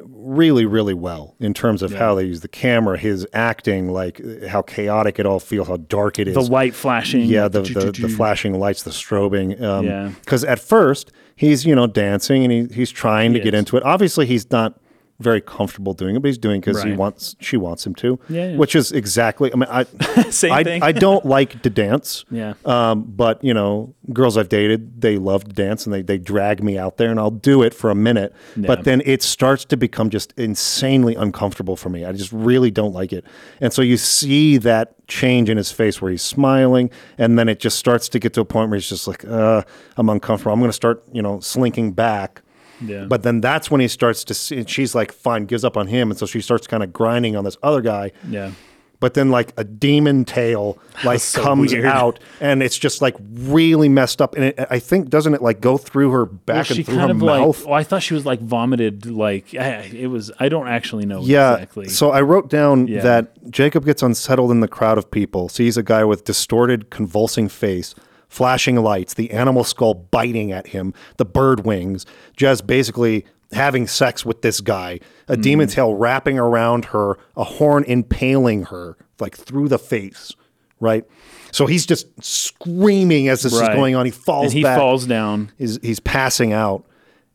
really, 0.06 0.66
really 0.66 0.94
well 0.94 1.36
in 1.40 1.54
terms 1.54 1.82
of 1.82 1.94
how 1.94 2.16
they 2.16 2.24
use 2.24 2.40
the 2.40 2.48
camera, 2.48 2.98
his 2.98 3.28
acting, 3.34 3.90
like 3.92 4.22
how 4.48 4.62
chaotic 4.62 5.20
it 5.20 5.26
all 5.26 5.40
feels, 5.40 5.68
how 5.68 5.76
dark 5.78 6.18
it 6.18 6.30
is. 6.30 6.34
The 6.34 6.42
light 6.42 6.74
flashing, 6.74 7.24
yeah, 7.26 7.50
the, 7.50 7.62
the, 7.64 7.92
the 7.92 8.08
flashing 8.08 8.58
lights, 8.58 8.84
the 8.84 8.92
strobing. 8.92 9.62
Um, 9.62 9.86
Yeah. 9.86 10.12
Because 10.22 10.46
at 10.46 10.60
first 10.60 11.12
he's 11.36 11.66
you 11.66 11.76
know 11.76 11.88
dancing 11.88 12.44
and 12.44 12.52
he, 12.54 12.74
he's 12.74 12.92
trying 12.92 13.34
to 13.34 13.40
He 13.40 13.44
get 13.44 13.54
into 13.54 13.76
it. 13.76 13.84
Obviously, 13.84 14.26
he's 14.26 14.50
not 14.52 14.80
very 15.22 15.42
comfortable 15.42 15.94
doing 15.94 16.16
it, 16.16 16.22
but 16.22 16.28
he's 16.30 16.38
doing 16.38 16.60
because 16.62 16.82
he 16.84 16.90
Right. 16.90 16.98
wants 17.00 17.36
she 17.40 17.58
wants 17.58 17.86
him 17.86 17.96
to. 17.96 18.20
Yeah, 18.30 18.52
yeah. 18.52 18.58
Which 18.58 18.76
is 18.76 18.92
exactly. 18.92 19.52
I 19.54 19.56
mean, 19.56 19.70
I 19.70 19.84
Same 20.30 20.52
I, 20.52 20.64
thing. 20.64 20.84
I 20.84 20.92
don't 20.92 21.26
like 21.26 21.62
to 21.64 21.70
dance. 21.70 22.26
Yeah. 22.32 22.54
Um, 22.66 23.04
but 23.04 23.44
you 23.44 23.54
know, 23.54 23.94
girls 24.14 24.38
I've 24.38 24.50
dated, 24.50 25.02
they 25.02 25.18
love 25.18 25.44
to 25.44 25.52
dance 25.54 25.86
and 25.86 25.94
they, 25.94 26.02
they 26.02 26.18
drag 26.18 26.64
me 26.64 26.78
out 26.78 26.98
there 26.98 27.12
and 27.12 27.20
I'll 27.20 27.30
do 27.30 27.62
it 27.62 27.74
for 27.74 27.90
a 27.92 27.96
minute. 27.96 28.34
Yeah. 28.56 28.68
But 28.68 28.84
then 28.86 29.02
it 29.06 29.22
starts 29.22 29.66
to 29.66 29.78
become 29.78 30.10
just 30.10 30.34
insanely 30.38 31.16
uncomfortable 31.16 31.76
for 31.76 31.90
me. 31.90 32.06
I 32.06 32.14
just 32.14 32.32
really 32.32 32.72
don't 32.72 32.94
like 32.94 33.12
it. 33.14 33.26
And 33.60 33.72
so 33.74 33.82
you 33.82 33.98
see 33.98 34.58
that 34.58 34.96
change 35.08 35.50
in 35.50 35.58
his 35.58 35.72
face 35.72 36.02
where 36.02 36.10
he's 36.10 36.22
smiling 36.22 36.90
and 37.18 37.38
then 37.38 37.50
it 37.50 37.60
just 37.60 37.78
starts 37.78 38.08
to 38.10 38.18
get 38.20 38.34
to 38.34 38.42
a 38.42 38.46
point 38.46 38.70
where 38.70 38.78
he's 38.78 38.90
just 38.90 39.08
like, 39.08 39.26
uh, 39.26 39.62
I'm 39.98 40.10
uncomfortable. 40.10 40.54
I'm 40.54 40.60
going 40.60 40.70
to 40.70 40.74
start, 40.74 41.04
you 41.12 41.22
know, 41.22 41.40
slinking 41.42 41.92
back. 41.92 42.42
Yeah. 42.82 43.06
But 43.06 43.24
then 43.24 43.42
that's 43.42 43.70
when 43.72 43.82
he 43.82 43.88
starts 43.88 44.24
to 44.26 44.34
see, 44.34 44.64
she's 44.68 44.96
like, 44.96 45.12
fine, 45.12 45.46
gives 45.46 45.64
up 45.64 45.78
on 45.78 45.88
him. 45.88 46.10
And 46.12 46.20
so 46.20 46.26
she 46.26 46.42
starts 46.42 46.68
kind 46.68 46.84
of 46.84 46.92
grinding 46.92 47.36
on 47.36 47.44
this 47.44 47.58
other 47.64 47.82
guy. 47.82 48.12
yeah. 48.28 48.52
but 49.00 49.16
then 49.16 49.32
like 49.32 49.52
a 49.58 49.64
demon 49.64 50.24
tail 50.26 50.78
like 51.04 51.20
so 51.20 51.42
comes 51.42 51.74
weird. 51.74 51.86
out, 51.86 52.20
and 52.40 52.62
it's 52.62 52.78
just 52.78 53.02
like 53.02 53.16
really 53.34 53.90
messed 53.90 54.22
up. 54.22 54.36
And 54.36 54.46
it, 54.46 54.60
I 54.70 54.78
think 54.78 55.10
doesn't 55.10 55.34
it 55.34 55.42
like 55.42 55.60
go 55.60 55.76
through 55.78 56.12
her 56.12 56.26
back 56.28 56.48
Well, 56.48 56.58
and 56.60 56.68
she 56.78 56.84
through 56.84 56.96
kind 56.98 57.10
her 57.10 57.16
of 57.16 57.18
mouth? 57.18 57.60
like. 57.62 57.68
Oh, 57.68 57.74
I 57.74 57.84
thought 57.84 58.04
she 58.04 58.14
was 58.14 58.26
like 58.28 58.40
vomited. 58.42 59.08
Like 59.08 59.56
eh, 59.56 59.90
it 59.92 60.06
was. 60.08 60.32
I 60.40 60.50
don't 60.50 60.68
actually 60.68 61.06
know 61.08 61.22
Yeah. 61.24 61.54
exactly. 61.54 61.90
So 61.90 62.12
I 62.12 62.22
wrote 62.22 62.48
down 62.50 62.88
Yeah. 62.88 63.02
that 63.02 63.50
Jacob 63.52 63.86
gets 63.86 64.04
unsettled 64.04 64.52
in 64.52 64.60
the 64.60 64.68
crowd 64.68 65.00
of 65.00 65.10
people, 65.10 65.50
sees 65.50 65.78
a 65.78 65.84
guy 65.84 66.04
with 66.04 66.24
distorted, 66.24 66.92
convulsing 66.92 67.50
face, 67.50 67.96
flashing 68.32 68.78
lights, 68.78 69.14
the 69.16 69.30
animal 69.32 69.64
skull 69.66 69.94
biting 69.94 70.54
at 70.54 70.68
him, 70.68 70.94
the 71.18 71.26
bird 71.26 71.66
wings, 71.66 72.06
Jez 72.38 72.66
basically 72.66 73.26
having 73.52 73.86
sex 73.88 74.26
with 74.26 74.42
this 74.42 74.62
guy, 74.62 75.00
a 75.28 75.34
Mm-hmm. 75.34 75.42
demon 75.42 75.68
tail 75.68 75.94
wrapping 75.96 76.40
around 76.40 76.86
her, 76.86 77.18
a 77.36 77.44
horn 77.44 77.84
impaling 77.84 78.64
her 78.68 78.96
like 79.20 79.36
through 79.36 79.68
the 79.68 79.78
face, 79.78 80.32
right? 80.80 81.04
So 81.52 81.66
he's 81.66 81.86
just 81.86 82.08
screaming 82.24 83.28
as 83.28 83.44
this 83.44 83.54
Right. 83.54 83.70
is 83.72 83.76
going 83.76 83.96
on. 83.96 84.06
He 84.06 84.12
falls 84.12 84.46
and 84.46 84.54
he 84.54 84.64
back 84.64 84.80
falls 84.80 85.06
down. 85.06 85.52
he's 85.58 85.78
he's 85.82 86.00
passing 86.00 86.54
out 86.54 86.86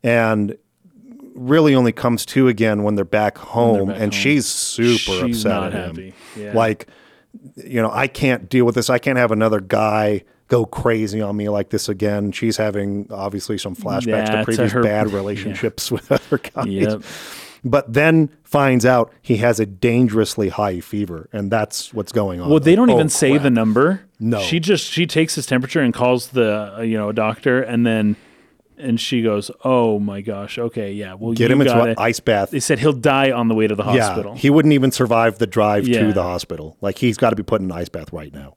and 0.02 0.56
really 1.34 1.74
only 1.74 1.92
comes 1.92 2.24
to 2.24 2.48
again 2.48 2.82
when 2.82 2.94
they're 2.94 3.04
back 3.04 3.36
home 3.36 3.88
back 3.88 3.96
and 4.00 4.04
home. 4.14 4.22
she's 4.22 4.46
super 4.46 5.26
She's 5.26 5.44
upset 5.44 5.74
at 5.74 5.96
him. 5.98 6.12
Yeah. 6.34 6.52
like 6.54 6.86
you 7.56 7.82
know 7.82 7.90
i 7.92 8.06
can't 8.06 8.48
deal 8.48 8.64
with 8.64 8.74
this 8.74 8.88
i 8.88 8.98
can't 8.98 9.18
have 9.18 9.30
another 9.30 9.60
guy 9.60 10.24
go 10.48 10.64
crazy 10.64 11.20
on 11.20 11.36
me 11.36 11.48
like 11.48 11.70
this 11.70 11.88
again 11.88 12.30
she's 12.32 12.56
having 12.56 13.06
obviously 13.10 13.58
some 13.58 13.74
flashbacks 13.74 14.06
Yeah, 14.06 14.24
to 14.30 14.36
to 14.38 14.44
previous 14.44 14.72
her- 14.72 14.82
bad 14.82 15.10
relationships 15.12 15.90
with 15.92 16.10
other 16.12 16.38
guys 16.38 16.66
Yep. 16.66 17.02
but 17.64 17.92
then 17.92 18.30
finds 18.44 18.86
out 18.86 19.12
he 19.22 19.38
has 19.38 19.58
a 19.58 19.66
dangerously 19.66 20.48
high 20.50 20.80
fever 20.80 21.28
and 21.32 21.50
that's 21.50 21.92
what's 21.92 22.12
going 22.12 22.40
on 22.40 22.48
Well, 22.50 22.60
they 22.60 22.76
don't 22.76 22.88
Like, 22.88 22.94
even 22.96 23.06
oh, 23.06 23.08
say 23.08 23.30
crap. 23.32 23.42
the 23.42 23.50
number. 23.50 24.02
No. 24.20 24.40
she 24.40 24.60
just 24.60 24.84
she 24.90 25.06
takes 25.06 25.34
his 25.34 25.46
temperature 25.46 25.80
and 25.82 25.92
calls 25.92 26.28
the 26.28 26.76
uh, 26.78 26.80
you 26.82 26.96
know 26.96 27.12
doctor, 27.12 27.60
and 27.60 27.84
then 27.86 28.16
and 28.78 28.98
she 29.00 29.20
goes, 29.22 29.50
"Oh 29.64 29.98
my 29.98 30.20
gosh, 30.22 30.58
okay, 30.58 30.92
yeah, 30.92 31.14
well, 31.14 31.32
get 31.34 31.50
him 31.50 31.60
into 31.60 31.78
an 31.82 31.94
ice 31.98 32.20
bath 32.20 32.50
They 32.50 32.60
said 32.60 32.78
he'll 32.78 32.92
die 32.94 33.30
on 33.30 33.48
the 33.48 33.54
way 33.54 33.66
to 33.66 33.74
the 33.74 33.82
hospital. 33.82 34.32
Yeah, 34.34 34.38
he 34.40 34.48
wouldn't 34.50 34.72
even 34.72 34.90
survive 34.90 35.38
the 35.38 35.46
drive 35.46 35.86
Yeah. 35.88 36.00
to 36.06 36.12
the 36.14 36.22
hospital. 36.22 36.76
Like 36.80 36.96
he's 36.98 37.16
got 37.18 37.30
to 37.30 37.36
be 37.36 37.42
put 37.42 37.60
in 37.60 37.66
an 37.70 37.72
ice 37.76 37.88
bath 37.90 38.10
right 38.12 38.32
now. 38.32 38.54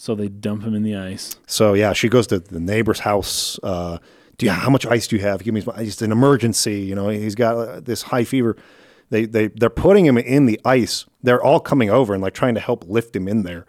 So 0.00 0.14
they 0.14 0.28
dump 0.28 0.62
him 0.62 0.74
in 0.74 0.82
the 0.82 0.96
ice. 0.96 1.36
So 1.46 1.74
yeah, 1.74 1.92
she 1.92 2.08
goes 2.08 2.26
to 2.28 2.38
the 2.38 2.58
neighbor's 2.58 3.00
house. 3.00 3.60
Uh, 3.62 3.98
do 4.38 4.46
you, 4.46 4.52
how 4.52 4.70
much 4.70 4.86
ice 4.86 5.06
do 5.06 5.14
you 5.14 5.20
have? 5.20 5.44
Give 5.44 5.52
me 5.52 5.60
some. 5.60 5.74
It's 5.76 6.00
an 6.00 6.10
emergency. 6.10 6.80
You 6.80 6.94
know, 6.94 7.10
he's 7.10 7.34
got 7.34 7.56
uh, 7.56 7.80
this 7.80 8.00
high 8.00 8.24
fever. 8.24 8.56
They 9.10 9.26
they 9.26 9.48
they're 9.48 9.68
putting 9.68 10.06
him 10.06 10.16
in 10.16 10.46
the 10.46 10.58
ice. 10.64 11.04
They're 11.22 11.42
all 11.42 11.60
coming 11.60 11.90
over 11.90 12.14
and 12.14 12.22
like 12.22 12.32
trying 12.32 12.54
to 12.54 12.60
help 12.60 12.88
lift 12.88 13.14
him 13.14 13.28
in 13.28 13.42
there. 13.42 13.66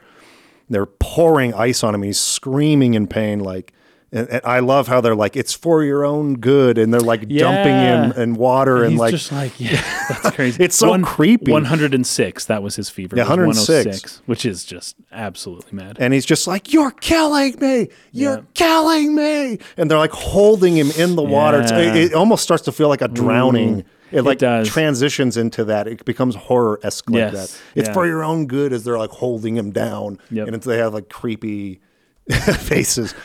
They're 0.69 0.85
pouring 0.85 1.53
ice 1.53 1.83
on 1.83 1.93
him. 1.93 2.01
He's 2.01 2.21
screaming 2.21 2.93
in 2.93 3.07
pain. 3.07 3.41
Like, 3.41 3.73
and, 4.13 4.27
and 4.29 4.41
I 4.43 4.59
love 4.59 4.87
how 4.87 4.99
they're 5.01 5.15
like, 5.15 5.35
"It's 5.37 5.53
for 5.53 5.83
your 5.83 6.03
own 6.05 6.35
good," 6.39 6.77
and 6.77 6.93
they're 6.93 6.99
like 6.99 7.27
dumping 7.29 7.73
him 7.73 8.11
in 8.13 8.33
water 8.35 8.83
and 8.83 8.91
He's 8.93 8.99
like 8.99 9.11
just 9.11 9.31
like, 9.31 9.59
yeah, 9.59 9.81
that's 10.09 10.31
crazy. 10.35 10.63
It's 10.63 10.75
so 10.75 10.99
creepy. 11.01 11.51
One 11.51 11.65
hundred 11.65 11.93
and 11.93 12.05
six. 12.05 12.45
That 12.45 12.61
was 12.61 12.75
his 12.75 12.89
fever. 12.89 13.15
Yeah, 13.15 13.23
106. 13.23 13.67
106, 13.85 14.21
which 14.25 14.45
is 14.45 14.65
just 14.65 14.95
absolutely 15.11 15.71
mad. 15.73 15.97
and 15.99 16.13
he's 16.13 16.25
just 16.25 16.45
like, 16.47 16.73
"You're 16.73 16.91
killing 16.91 17.55
me! 17.59 17.89
You're 18.11 18.37
Yeah. 18.37 18.41
killing 18.53 19.15
me!" 19.15 19.59
And 19.77 19.89
they're 19.89 19.97
like 19.97 20.11
holding 20.11 20.75
him 20.75 20.91
in 20.97 21.15
the 21.15 21.23
water. 21.23 21.59
Yeah. 21.61 21.79
it, 21.93 21.95
it 21.95 22.13
almost 22.13 22.43
starts 22.43 22.63
to 22.63 22.71
feel 22.71 22.89
like 22.89 23.01
a 23.01 23.07
drowning. 23.07 23.85
It 24.11 24.23
like 24.23 24.39
does. 24.39 24.67
transitions 24.67 25.37
into 25.37 25.63
that. 25.63 25.87
It 25.87 26.03
becomes 26.03 26.35
horror 26.35 26.81
esque 26.83 27.09
like 27.09 27.31
Yes. 27.31 27.33
that. 27.33 27.61
It's 27.79 27.87
Yeah. 27.87 27.93
for 27.93 28.05
your 28.05 28.25
own 28.25 28.45
good 28.45 28.73
as 28.73 28.83
they're 28.83 28.97
like 28.97 29.09
holding 29.11 29.55
him 29.55 29.71
down, 29.71 30.19
Yep. 30.31 30.47
and 30.47 30.55
it's, 30.57 30.65
they 30.65 30.79
have 30.79 30.93
like 30.93 31.07
creepy 31.07 31.79
faces. 32.29 33.15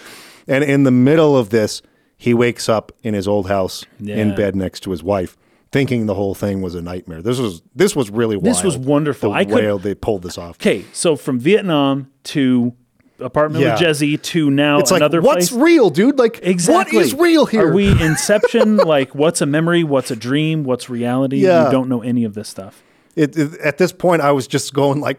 And 0.48 0.62
in 0.64 0.85
the 0.85 0.90
middle 0.90 1.36
of 1.36 1.51
this, 1.51 1.82
he 2.16 2.32
wakes 2.35 2.68
up 2.68 2.93
in 3.02 3.14
his 3.14 3.27
old 3.28 3.48
house 3.48 3.85
in 4.01 4.35
bed 4.35 4.56
next 4.56 4.81
to 4.81 4.90
his 4.90 5.02
wife. 5.02 5.36
Thinking 5.73 6.06
the 6.06 6.14
whole 6.14 6.35
thing 6.35 6.62
was 6.62 6.74
a 6.74 6.81
nightmare. 6.81 7.20
This 7.20 7.39
was 7.39 7.60
this 7.74 7.94
was 7.97 8.09
really 8.10 8.36
wild. 8.36 8.47
This 8.47 8.62
was 8.62 8.78
wonderful. 8.78 9.31
The 9.31 9.36
I 9.36 9.44
could- 9.44 9.55
way 9.55 9.78
they 9.78 9.94
pulled 9.94 10.23
this 10.23 10.39
off. 10.39 10.56
Okay, 10.56 10.85
so 10.93 11.16
from 11.16 11.39
Vietnam 11.40 12.09
to 12.24 12.73
apartment 13.18 13.64
Yeah. 13.64 13.73
with 13.73 13.82
Jezzy 13.82 14.20
to 14.23 14.51
now 14.51 14.78
It's 14.78 14.90
like 14.90 15.01
another 15.01 15.20
what's 15.20 15.48
place. 15.51 15.60
real, 15.60 15.90
dude? 15.90 16.18
Like 16.18 16.39
Exactly. 16.43 16.97
what 16.98 17.05
is 17.06 17.14
real 17.14 17.47
here? 17.47 17.68
Are 17.68 17.73
we 17.74 17.89
Inception? 18.02 18.77
like, 18.77 19.14
what's 19.14 19.40
a 19.40 19.47
memory? 19.47 19.85
What's 19.85 20.10
a 20.10 20.16
dream? 20.16 20.64
What's 20.64 20.89
reality? 20.89 21.39
Yeah. 21.39 21.66
You 21.66 21.73
don't 21.73 21.89
know 21.89 22.02
any 22.02 22.24
of 22.24 22.35
this 22.35 22.48
stuff. 22.48 22.82
it, 23.16 23.36
it- 23.36 23.59
at 23.60 23.78
this 23.78 23.93
point, 23.93 24.23
I 24.23 24.32
was 24.32 24.47
just 24.47 24.73
going 24.73 25.01
like 25.01 25.18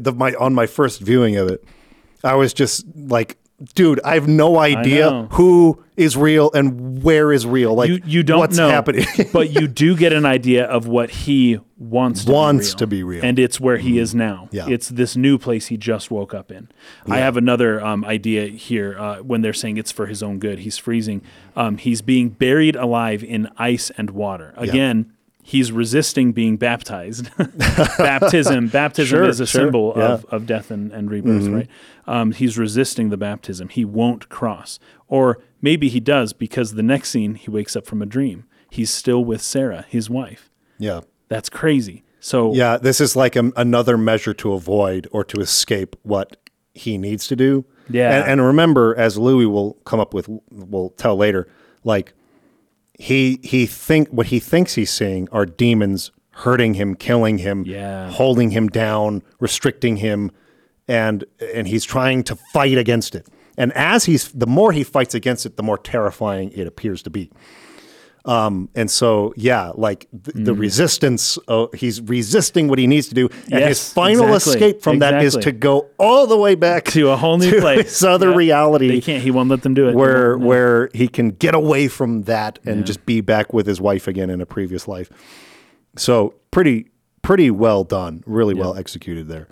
the 0.00 0.12
my 0.12 0.34
on 0.34 0.52
my 0.52 0.66
first 0.66 1.00
viewing 1.00 1.36
of 1.36 1.48
it. 1.48 1.62
I 2.24 2.34
was 2.34 2.52
just 2.52 2.84
like, 2.96 3.38
dude, 3.74 4.00
I 4.04 4.14
have 4.14 4.28
no 4.28 4.58
idea 4.58 5.28
who 5.32 5.82
is 5.96 6.16
real 6.16 6.50
and 6.52 7.02
where 7.02 7.32
is 7.32 7.46
real. 7.46 7.74
Like 7.74 7.88
You 7.88 8.00
you 8.04 8.22
don't 8.22 8.38
what's 8.38 8.56
know, 8.58 8.68
happening. 8.68 9.06
but 9.32 9.50
you 9.50 9.66
do 9.66 9.96
get 9.96 10.12
an 10.12 10.26
idea 10.38 10.64
of 10.66 10.86
what 10.86 11.10
he 11.10 11.58
wants 11.78 12.24
to 12.24 12.32
Wants 12.32 12.68
be 12.68 12.70
real. 12.72 12.78
to 12.78 12.86
be 12.86 13.02
real. 13.02 13.24
and 13.24 13.38
it's 13.38 13.58
where 13.58 13.76
he 13.78 13.98
is 13.98 14.14
now. 14.14 14.48
Yeah. 14.52 14.68
It's 14.68 14.88
this 14.88 15.16
new 15.16 15.38
place 15.38 15.66
he 15.66 15.76
just 15.76 16.10
woke 16.10 16.34
up 16.34 16.50
in. 16.52 16.68
I 17.08 17.18
have 17.18 17.36
another 17.36 17.82
um, 17.84 18.04
idea 18.04 18.46
here 18.48 18.98
uh, 18.98 19.16
when 19.18 19.40
they're 19.40 19.52
saying 19.54 19.76
it's 19.78 19.92
for 19.92 20.06
his 20.06 20.22
own 20.22 20.38
good. 20.38 20.58
He's 20.60 20.76
freezing. 20.78 21.22
Um, 21.54 21.78
he's 21.78 22.02
being 22.02 22.30
buried 22.30 22.76
alive 22.76 23.24
in 23.24 23.48
ice 23.56 23.90
and 23.96 24.10
water. 24.10 24.52
Again. 24.56 25.12
He's 25.48 25.70
resisting 25.70 26.32
being 26.32 26.56
baptized. 26.56 27.30
baptism, 27.98 28.66
baptism 28.66 29.18
Sure, 29.18 29.28
is 29.28 29.38
a 29.38 29.46
sure, 29.46 29.62
symbol 29.62 29.92
yeah. 29.96 30.02
Mm-hmm. 30.02 30.12
of, 30.12 30.24
of 30.32 30.46
death 30.46 30.72
and, 30.72 30.90
and 30.92 31.08
rebirth, 31.08 31.46
right? 31.46 31.68
Um, 32.08 32.32
he's 32.32 32.58
resisting 32.58 33.10
the 33.10 33.16
baptism. 33.16 33.68
He 33.68 33.84
won't 33.84 34.28
cross. 34.28 34.80
Or 35.06 35.38
maybe 35.62 35.88
he 35.88 36.00
does 36.00 36.32
because 36.32 36.74
the 36.74 36.82
next 36.82 37.10
scene 37.10 37.36
he 37.36 37.48
wakes 37.48 37.76
up 37.76 37.86
from 37.86 38.02
a 38.02 38.06
dream. 38.06 38.46
He's 38.70 38.90
still 38.90 39.24
with 39.24 39.40
Sarah, 39.40 39.86
his 39.88 40.10
wife. 40.10 40.50
yeah, 40.78 41.02
That's 41.28 41.48
crazy. 41.48 42.02
So 42.18 42.52
yeah. 42.52 42.76
This 42.76 43.00
is 43.00 43.14
like 43.14 43.36
a, 43.36 43.52
another 43.56 43.96
measure 43.96 44.34
to 44.34 44.52
avoid 44.52 45.06
or 45.12 45.22
to 45.24 45.40
escape 45.40 45.94
what 46.02 46.36
he 46.74 46.98
needs 46.98 47.28
to 47.28 47.36
do. 47.36 47.64
Yeah. 47.88 48.10
and, 48.18 48.32
and 48.32 48.42
remember, 48.44 48.96
as 48.98 49.16
Louis 49.16 49.46
will 49.46 49.74
come 49.84 50.00
up 50.00 50.12
with, 50.12 50.28
will 50.50 50.90
tell 50.90 51.16
later, 51.16 51.46
like 51.84 52.14
he 52.98 53.38
he 53.42 53.66
think 53.66 54.08
what 54.08 54.26
he 54.26 54.38
thinks 54.40 54.74
he's 54.74 54.90
seeing 54.90 55.28
are 55.30 55.46
demons 55.46 56.10
hurting 56.30 56.74
him, 56.74 56.94
killing 56.94 57.38
him, 57.38 57.64
Yeah. 57.66 58.10
holding 58.10 58.50
him 58.50 58.68
down, 58.68 59.22
restricting 59.40 59.96
him, 59.96 60.30
and 60.88 61.24
and 61.54 61.66
he's 61.68 61.84
trying 61.84 62.22
to 62.24 62.36
fight 62.52 62.76
against 62.78 63.14
it. 63.14 63.26
And 63.58 63.72
as 63.74 64.04
he's 64.04 64.28
the 64.32 64.46
more 64.46 64.72
he 64.72 64.84
fights 64.84 65.14
against 65.14 65.46
it, 65.46 65.56
the 65.56 65.62
more 65.62 65.78
terrifying 65.78 66.52
it 66.54 66.66
appears 66.66 67.02
to 67.04 67.10
be. 67.10 67.30
Um, 68.26 68.68
and 68.74 68.90
so, 68.90 69.32
yeah, 69.36 69.70
like 69.76 70.08
th- 70.10 70.34
the 70.44 70.52
Mm. 70.52 70.58
resistance, 70.58 71.38
uh, 71.46 71.66
he's 71.74 72.00
resisting 72.00 72.66
what 72.66 72.78
he 72.78 72.86
needs 72.88 73.06
to 73.08 73.14
do. 73.14 73.28
And 73.52 73.62
his 73.64 73.92
final 73.92 74.24
exactly, 74.34 74.52
escape 74.54 74.82
from 74.82 74.98
that 74.98 75.22
is 75.22 75.36
to 75.36 75.52
go 75.52 75.86
all 75.96 76.26
the 76.26 76.36
way 76.36 76.56
back 76.56 76.84
to 76.96 77.10
a 77.10 77.16
whole 77.16 77.38
new 77.38 77.52
to 77.52 77.60
place. 77.60 77.84
this 77.84 78.02
other 78.02 78.30
Yep. 78.30 78.36
reality 78.36 78.88
They 78.88 79.00
can't. 79.00 79.22
He 79.22 79.30
won't 79.30 79.48
let 79.48 79.62
them 79.62 79.74
do 79.74 79.88
it. 79.88 79.94
Where 79.94 80.36
no. 80.36 80.44
where 80.44 80.90
he 80.92 81.06
can 81.06 81.28
get 81.30 81.54
away 81.54 81.86
from 81.86 82.22
that 82.22 82.58
and 82.66 82.84
just 82.84 83.06
be 83.06 83.20
back 83.20 83.52
with 83.54 83.66
his 83.66 83.80
wife 83.80 84.08
again 84.08 84.28
in 84.28 84.40
a 84.40 84.46
previous 84.46 84.88
life. 84.88 85.08
So 85.96 86.34
pretty 86.50 86.86
pretty 87.22 87.50
well 87.50 87.84
done, 87.84 88.22
really 88.26 88.54
well 88.54 88.74
executed 88.76 89.28
there. 89.28 89.46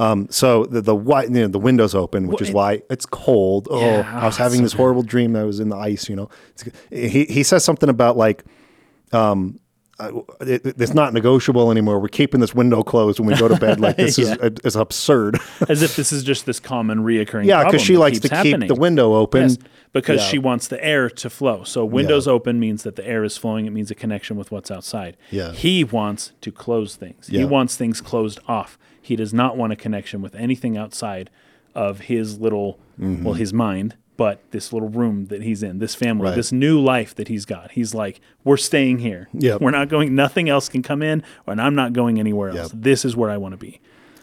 Um, 0.00 0.26
so 0.30 0.64
the 0.64 0.80
the 0.80 0.94
wi- 0.96 1.24
you 1.24 1.30
know, 1.42 1.48
the 1.48 1.58
windows 1.58 1.94
open, 1.94 2.26
which 2.28 2.40
is 2.42 2.50
why 2.52 2.82
it's 2.90 3.04
cold. 3.06 3.68
Oh, 3.70 3.80
Yeah, 3.80 4.10
I 4.22 4.26
was 4.26 4.36
having 4.38 4.58
so 4.58 4.62
this 4.62 4.72
horrible 4.72 5.02
dream 5.02 5.32
that 5.34 5.40
I 5.40 5.44
was 5.44 5.60
in 5.60 5.68
the 5.68 5.76
ice. 5.76 6.08
You 6.08 6.16
know, 6.16 6.28
It's- 6.58 7.10
he 7.12 7.24
he 7.26 7.42
says 7.42 7.64
something 7.64 7.88
about 7.88 8.16
like. 8.16 8.44
Um, 9.12 9.60
uh, 9.98 10.22
it, 10.40 10.62
it's 10.80 10.94
not 10.94 11.12
negotiable 11.12 11.70
anymore. 11.70 12.00
We're 12.00 12.08
keeping 12.08 12.40
this 12.40 12.54
window 12.54 12.82
closed 12.82 13.20
when 13.20 13.28
we 13.28 13.34
go 13.36 13.48
to 13.48 13.56
bed. 13.56 13.80
Like 13.80 13.96
this 14.04 14.16
Yeah. 14.16 14.36
is 14.40 14.52
is 14.64 14.76
absurd. 14.76 15.38
as 15.68 15.82
if 15.82 15.94
this 15.96 16.10
is 16.10 16.22
just 16.24 16.46
this 16.46 16.58
common 16.58 17.00
reoccurring. 17.04 17.44
yeah, 17.44 17.64
because 17.64 17.82
she 17.82 17.98
likes 17.98 18.18
to 18.20 18.28
keep 18.30 18.66
the 18.66 18.74
window 18.74 19.12
open. 19.14 19.42
Yes, 19.42 19.58
because 19.92 20.20
Yeah. 20.22 20.26
she 20.28 20.38
wants 20.38 20.68
the 20.68 20.82
air 20.82 21.10
to 21.10 21.28
flow. 21.28 21.64
So 21.64 21.84
windows 21.84 22.26
open 22.26 22.58
means 22.58 22.82
that 22.84 22.96
the 22.96 23.06
air 23.06 23.24
is 23.24 23.36
flowing. 23.36 23.66
It 23.66 23.72
means 23.74 23.90
a 23.90 23.94
connection 23.94 24.38
with 24.38 24.50
what's 24.50 24.70
outside. 24.70 25.18
Yeah. 25.30 25.52
He 25.52 25.84
wants 25.84 26.32
to 26.40 26.50
close 26.50 26.96
things. 26.96 27.26
He 27.26 27.44
wants 27.44 27.76
things 27.76 28.00
closed 28.00 28.40
off. 28.48 28.78
He 29.02 29.16
does 29.16 29.32
not 29.32 29.56
want 29.56 29.72
a 29.72 29.76
connection 29.76 30.22
with 30.22 30.34
anything 30.34 30.76
outside 30.76 31.30
of 31.74 32.00
his 32.00 32.38
little, 32.40 32.78
Mm-hmm. 33.00 33.24
well, 33.24 33.34
his 33.34 33.52
mind, 33.54 33.96
but 34.18 34.40
this 34.50 34.74
little 34.74 34.90
room 34.90 35.26
that 35.26 35.42
he's 35.42 35.62
in, 35.62 35.78
this 35.78 35.94
family, 35.94 36.24
Right. 36.26 36.36
this 36.36 36.52
new 36.52 36.78
life 36.78 37.14
that 37.14 37.28
he's 37.28 37.46
got. 37.46 37.70
He's 37.70 37.94
like, 37.94 38.20
we're 38.44 38.58
staying 38.58 38.98
here. 38.98 39.28
Yep. 39.32 39.62
We're 39.62 39.70
not 39.70 39.88
going. 39.88 40.14
Nothing 40.14 40.50
else 40.50 40.68
can 40.68 40.82
come 40.82 41.00
in, 41.00 41.22
and 41.46 41.60
I'm 41.62 41.74
not 41.74 41.94
going 41.94 42.18
anywhere 42.20 42.50
else. 42.50 42.72
Yep. 42.74 42.82
This 42.82 43.04
is 43.06 43.16
where 43.16 43.30
I 43.30 43.38
want 43.38 43.52
to 43.52 43.56
be. 43.56 43.80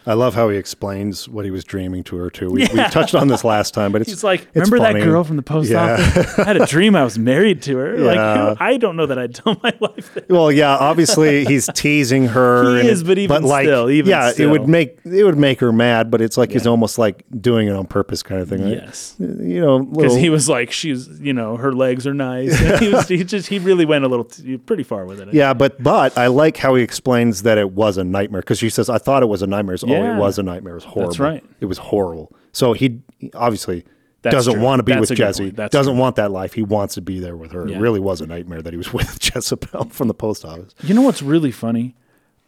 I 0.08 0.14
love 0.14 0.34
how 0.36 0.50
he 0.50 0.58
explains 0.58 1.28
what 1.28 1.44
he 1.46 1.52
was 1.52 1.64
dreaming 1.64 2.04
to 2.06 2.16
her 2.18 2.30
too. 2.30 2.50
We, 2.50 2.62
we 2.74 2.84
touched 2.90 3.14
on 3.14 3.28
this 3.28 3.44
last 3.44 3.74
time, 3.74 3.92
but 3.92 4.02
it's 4.04 4.10
He's 4.12 4.24
like, 4.24 4.42
it's 4.54 4.56
remember 4.56 4.78
funny. 4.78 5.00
that 5.02 5.06
girl 5.06 5.24
from 5.24 5.36
the 5.36 5.44
post 5.44 5.70
Yeah. 5.70 5.94
office? 5.94 6.40
I 6.40 6.44
had 6.46 6.58
a 6.62 6.66
dream 6.66 6.96
I 6.96 7.04
was 7.04 7.20
married 7.20 7.62
to 7.64 7.78
her. 7.78 7.98
Yeah. 7.98 8.06
Like, 8.06 8.62
I 8.62 8.78
don't 8.78 8.96
know 8.96 9.06
that 9.06 9.20
I'd 9.20 9.36
tell 9.36 9.60
my 9.62 9.74
wife 9.80 10.14
that. 10.14 10.30
Well, 10.30 10.52
yeah, 10.52 10.76
obviously 10.78 11.44
he's 11.46 11.68
teasing 11.74 12.28
her. 12.28 12.82
He 12.82 12.88
is, 12.88 13.04
but 13.04 13.18
even 13.18 13.44
like, 13.44 13.66
still, 13.66 13.90
even 13.90 14.10
yeah, 14.10 14.32
it 14.38 14.48
would 14.48 14.68
make 14.70 15.00
it 15.04 15.24
would 15.24 15.38
make 15.38 15.60
her 15.60 15.72
mad. 15.74 16.10
But 16.10 16.22
it's 16.22 16.38
like 16.38 16.52
he's 16.52 16.66
almost 16.68 16.98
like 16.98 17.26
doing 17.42 17.68
it 17.68 17.76
on 17.76 17.86
purpose, 17.86 18.24
kind 18.24 18.42
of 18.42 18.48
thing. 18.50 18.64
Right? 18.64 18.74
Yes. 18.84 19.16
you 19.20 19.60
know, 19.62 19.80
Because 19.80 20.16
he 20.16 20.30
was 20.30 20.48
like, 20.48 20.72
she's, 20.72 21.08
you 21.20 21.34
know, 21.34 21.58
her 21.58 21.74
legs 21.74 22.08
are 22.08 22.14
nice. 22.14 22.58
He 22.80 22.90
was, 22.94 23.08
he 23.08 23.24
just, 23.24 23.48
he 23.50 23.60
really 23.60 23.86
went 23.86 24.06
a 24.06 24.08
little, 24.08 24.26
t- 24.26 24.58
pretty 24.58 24.84
far 24.84 25.06
with 25.06 25.20
it. 25.20 25.34
Yeah, 25.34 25.54
but 25.54 25.82
but 25.84 26.18
I 26.18 26.28
like 26.28 26.56
how 26.58 26.76
he 26.76 26.84
explains 26.84 27.42
that 27.44 27.58
it 27.58 27.72
was 27.72 27.98
a 27.98 28.04
nightmare 28.04 28.42
because 28.42 28.60
she 28.60 28.70
says, 28.70 28.90
"I 28.90 28.98
thought 28.98 29.22
it 29.24 29.26
was 29.28 29.42
a 29.42 29.48
nightmare." 29.48 29.76
Oh, 29.84 29.97
Yeah. 30.00 30.16
it 30.16 30.20
was 30.20 30.40
a 30.40 30.44
nightmare. 30.44 30.74
It 30.74 30.78
was 30.78 30.84
horrible. 30.86 31.16
right. 31.24 31.44
It 31.60 31.66
was 31.66 31.78
horrible. 31.78 32.36
So 32.52 32.74
he 32.74 33.02
he 33.20 33.32
obviously 33.34 33.86
That's 34.22 34.34
doesn't 34.36 34.54
true. 34.56 34.62
want 34.64 34.80
to 34.80 34.84
be 34.84 34.94
That's 34.94 35.10
with 35.10 35.20
Jezzy. 35.20 35.56
doesn't 35.70 35.94
true. 35.94 36.00
want 36.02 36.16
that 36.18 36.32
life. 36.32 36.54
He 36.54 36.64
wants 36.64 36.96
to 36.96 37.02
be 37.02 37.20
there 37.20 37.36
with 37.38 37.52
her. 37.52 37.68
Yeah. 37.68 37.78
It 37.78 37.80
really 37.82 38.00
was 38.00 38.22
a 38.22 38.28
nightmare 38.28 38.62
that 38.62 38.74
he 38.74 38.78
was 38.78 38.92
with 39.00 39.20
Jezebel 39.24 39.90
from 39.90 40.08
the 40.08 40.14
post 40.14 40.44
office. 40.46 40.74
You 40.84 40.94
know 40.94 41.02
what's 41.02 41.22
really 41.22 41.52
funny? 41.52 41.96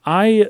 I 0.05 0.47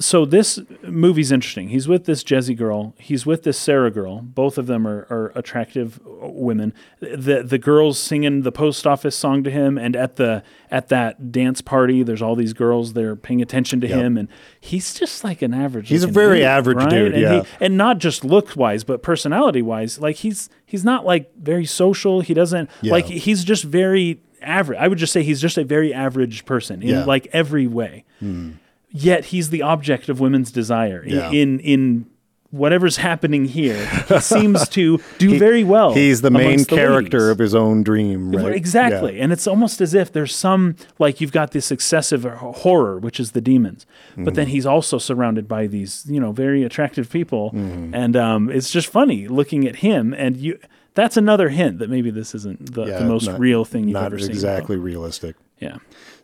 so 0.00 0.24
this 0.24 0.58
movie's 0.82 1.30
interesting. 1.30 1.68
He's 1.68 1.86
with 1.86 2.04
this 2.04 2.24
Jezzy 2.24 2.56
girl. 2.56 2.94
He's 2.98 3.24
with 3.24 3.44
this 3.44 3.58
Sarah 3.58 3.90
girl. 3.92 4.20
Both 4.22 4.58
of 4.58 4.66
them 4.66 4.86
are, 4.86 5.06
are 5.10 5.32
attractive 5.36 6.00
women. 6.04 6.74
The 7.00 7.42
the 7.44 7.58
girls 7.58 7.98
singing 7.98 8.42
the 8.42 8.52
post 8.52 8.86
office 8.86 9.16
song 9.16 9.44
to 9.44 9.50
him, 9.50 9.78
and 9.78 9.94
at 9.94 10.16
the 10.16 10.42
at 10.70 10.88
that 10.88 11.32
dance 11.32 11.60
party, 11.60 12.02
there's 12.02 12.20
all 12.22 12.34
these 12.36 12.52
girls. 12.52 12.92
They're 12.92 13.16
paying 13.16 13.40
attention 13.42 13.80
to 13.80 13.86
him, 13.88 14.16
and 14.16 14.28
he's 14.60 14.94
just 14.94 15.24
like 15.24 15.42
an 15.42 15.54
average. 15.54 15.88
He's 15.88 16.04
a 16.04 16.06
very 16.08 16.38
dude, 16.38 16.46
average 16.46 16.76
right? 16.78 16.90
dude, 16.90 17.12
And 17.14 17.22
yeah. 17.22 17.42
he, 17.42 17.48
and 17.60 17.76
not 17.76 17.98
just 17.98 18.24
look 18.24 18.54
wise, 18.56 18.84
but 18.84 19.02
personality 19.02 19.62
wise. 19.62 19.98
Like 19.98 20.16
he's 20.16 20.48
he's 20.66 20.84
not 20.84 21.04
like 21.04 21.30
very 21.36 21.64
social. 21.66 22.20
He 22.20 22.34
doesn't 22.34 22.68
Yeah. 22.82 22.92
like 22.92 23.06
he's 23.06 23.44
just 23.44 23.64
very 23.64 24.20
average. 24.42 24.78
I 24.78 24.88
would 24.88 24.98
just 24.98 25.12
say 25.12 25.22
he's 25.22 25.40
just 25.40 25.58
a 25.58 25.64
very 25.64 25.92
average 25.92 26.44
person 26.44 26.82
in 26.82 26.88
Yeah. 26.88 27.04
Like 27.04 27.26
every 27.32 27.66
way. 27.66 28.04
Hmm. 28.20 28.52
Yet 28.90 29.26
he's 29.26 29.50
the 29.50 29.62
object 29.62 30.08
of 30.08 30.18
women's 30.20 30.50
desire 30.50 31.02
in 31.02 31.14
Yeah. 31.16 31.30
in, 31.30 31.60
in 31.60 32.06
whatever's 32.50 32.96
happening 32.96 33.44
here. 33.44 33.84
He 34.08 34.20
seems 34.20 34.68
to 34.70 34.98
do 35.18 35.38
very 35.38 35.64
well. 35.64 35.92
He's 35.92 36.22
the 36.22 36.30
main 36.30 36.60
the 36.60 36.64
character 36.64 37.30
of 37.30 37.38
his 37.38 37.54
own 37.54 37.82
dream, 37.82 38.34
right? 38.34 38.54
Exactly. 38.54 39.16
Yeah. 39.18 39.24
And 39.24 39.32
it's 39.32 39.46
almost 39.46 39.80
as 39.82 39.92
if 39.94 40.12
there's 40.12 40.34
some, 40.34 40.76
like, 40.98 41.20
you've 41.20 41.32
got 41.32 41.50
this 41.50 41.70
excessive 41.70 42.24
horror, 42.24 42.98
which 42.98 43.20
is 43.20 43.32
the 43.32 43.40
demons, 43.40 43.84
but 44.16 44.22
Mm-hmm. 44.24 44.34
then 44.34 44.46
he's 44.48 44.64
also 44.66 44.98
surrounded 44.98 45.46
by 45.46 45.66
these, 45.66 46.04
you 46.08 46.18
know, 46.20 46.32
very 46.32 46.62
attractive 46.64 47.10
people. 47.10 47.50
Mm-hmm. 47.52 47.94
And 47.94 48.16
um, 48.16 48.50
it's 48.50 48.70
just 48.70 48.88
funny 48.88 49.28
looking 49.28 49.66
at 49.66 49.76
him. 49.76 50.14
And 50.14 50.36
you, 50.36 50.58
that's 50.94 51.16
another 51.16 51.50
hint 51.50 51.78
that 51.80 51.90
maybe 51.90 52.10
this 52.10 52.34
isn't 52.34 52.74
the, 52.74 52.86
Yeah, 52.86 52.98
the 53.00 53.04
most 53.04 53.26
not- 53.26 53.38
real 53.38 53.64
thing 53.66 53.88
you've 53.88 53.96
ever 53.98 54.18
seen. 54.18 54.28
Not 54.28 54.34
exactly 54.34 54.76
realistic. 54.76 55.36
Yeah. 55.60 55.78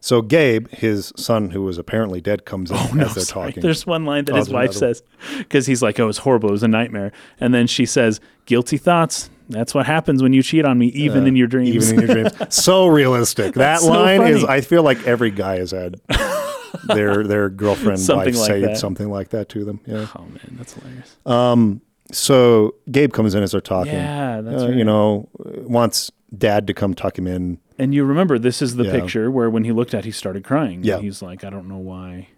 So 0.05 0.21
Gabe, 0.21 0.69
his 0.69 1.15
son, 1.17 1.49
who 1.53 1.63
was 1.63 1.79
apparently 1.79 2.21
dead, 2.21 2.45
comes 2.45 2.71
in 2.71 2.77
No, 2.95 3.07
as 3.07 3.15
they're 3.15 3.25
sorry. 3.25 3.49
talking. 3.53 3.63
There's 3.63 3.87
one 3.87 4.05
line 4.05 4.27
that 4.27 4.35
Oh, 4.35 4.37
his 4.37 4.51
wife 4.51 4.75
says 4.75 5.03
because 5.39 5.65
he's 5.65 5.81
like, 5.81 5.99
"Oh, 5.99 6.09
it's 6.11 6.19
horrible. 6.19 6.51
It 6.51 6.53
was 6.53 6.63
a 6.63 6.69
nightmare." 6.69 7.11
And 7.41 7.55
then 7.55 7.67
she 7.67 7.87
says, 7.87 8.21
"Guilty 8.45 8.77
thoughts. 8.77 9.31
That's 9.49 9.73
what 9.73 9.87
happens 9.87 10.23
when 10.23 10.35
you 10.35 10.43
cheat 10.43 10.67
on 10.67 10.77
me, 10.79 10.89
even 10.89 11.27
in 11.27 11.37
your 11.37 11.47
dreams." 11.47 11.91
Even 11.91 12.03
in 12.03 12.07
your 12.07 12.23
dreams. 12.25 12.37
So 12.55 12.87
realistic. 12.87 13.55
that 13.55 13.81
so 13.81 13.89
line 13.89 14.21
is. 14.25 14.45
I 14.45 14.61
feel 14.61 14.83
like 14.83 15.03
every 15.07 15.31
guy 15.31 15.57
has 15.57 15.71
had 15.71 15.99
their 16.89 17.25
their 17.27 17.49
girlfriend 17.49 17.99
Something 18.01 18.35
wife 18.35 18.41
like 18.41 18.47
say 18.47 18.61
that. 18.61 18.77
something 18.77 19.09
like 19.11 19.31
that 19.31 19.49
to 19.51 19.65
them. 19.65 19.81
Yeah. 19.87 20.07
oh 20.19 20.21
man, 20.27 20.57
that's 20.59 20.75
hilarious. 20.75 21.17
Um. 21.25 21.81
So 22.13 22.75
Gabe 22.91 23.15
comes 23.15 23.35
in 23.35 23.43
as 23.43 23.53
they're 23.53 23.63
talking. 23.63 23.95
Yeah, 23.95 24.43
that's 24.43 24.65
Uh, 24.65 24.67
right. 24.69 24.77
You 24.77 24.85
know, 24.85 25.31
wants 25.35 26.13
dad 26.37 26.67
to 26.67 26.75
come 26.75 26.93
tuck 26.93 27.17
him 27.19 27.27
in. 27.27 27.59
And 27.79 27.95
you 27.95 28.05
remember 28.05 28.39
this 28.39 28.63
is 28.63 28.77
the 28.77 28.85
Yeah. 28.85 28.93
picture 29.01 29.31
where 29.31 29.51
when 29.51 29.65
he 29.65 29.73
looked 29.73 29.95
at, 29.95 30.05
he 30.05 30.11
started 30.13 30.45
crying. 30.45 30.77
And 30.77 30.85
Yeah. 30.87 31.01
he's 31.01 31.23
like, 31.23 31.45
"I 31.45 31.51
don't 31.51 31.69
know 31.69 31.79
why." 31.79 32.29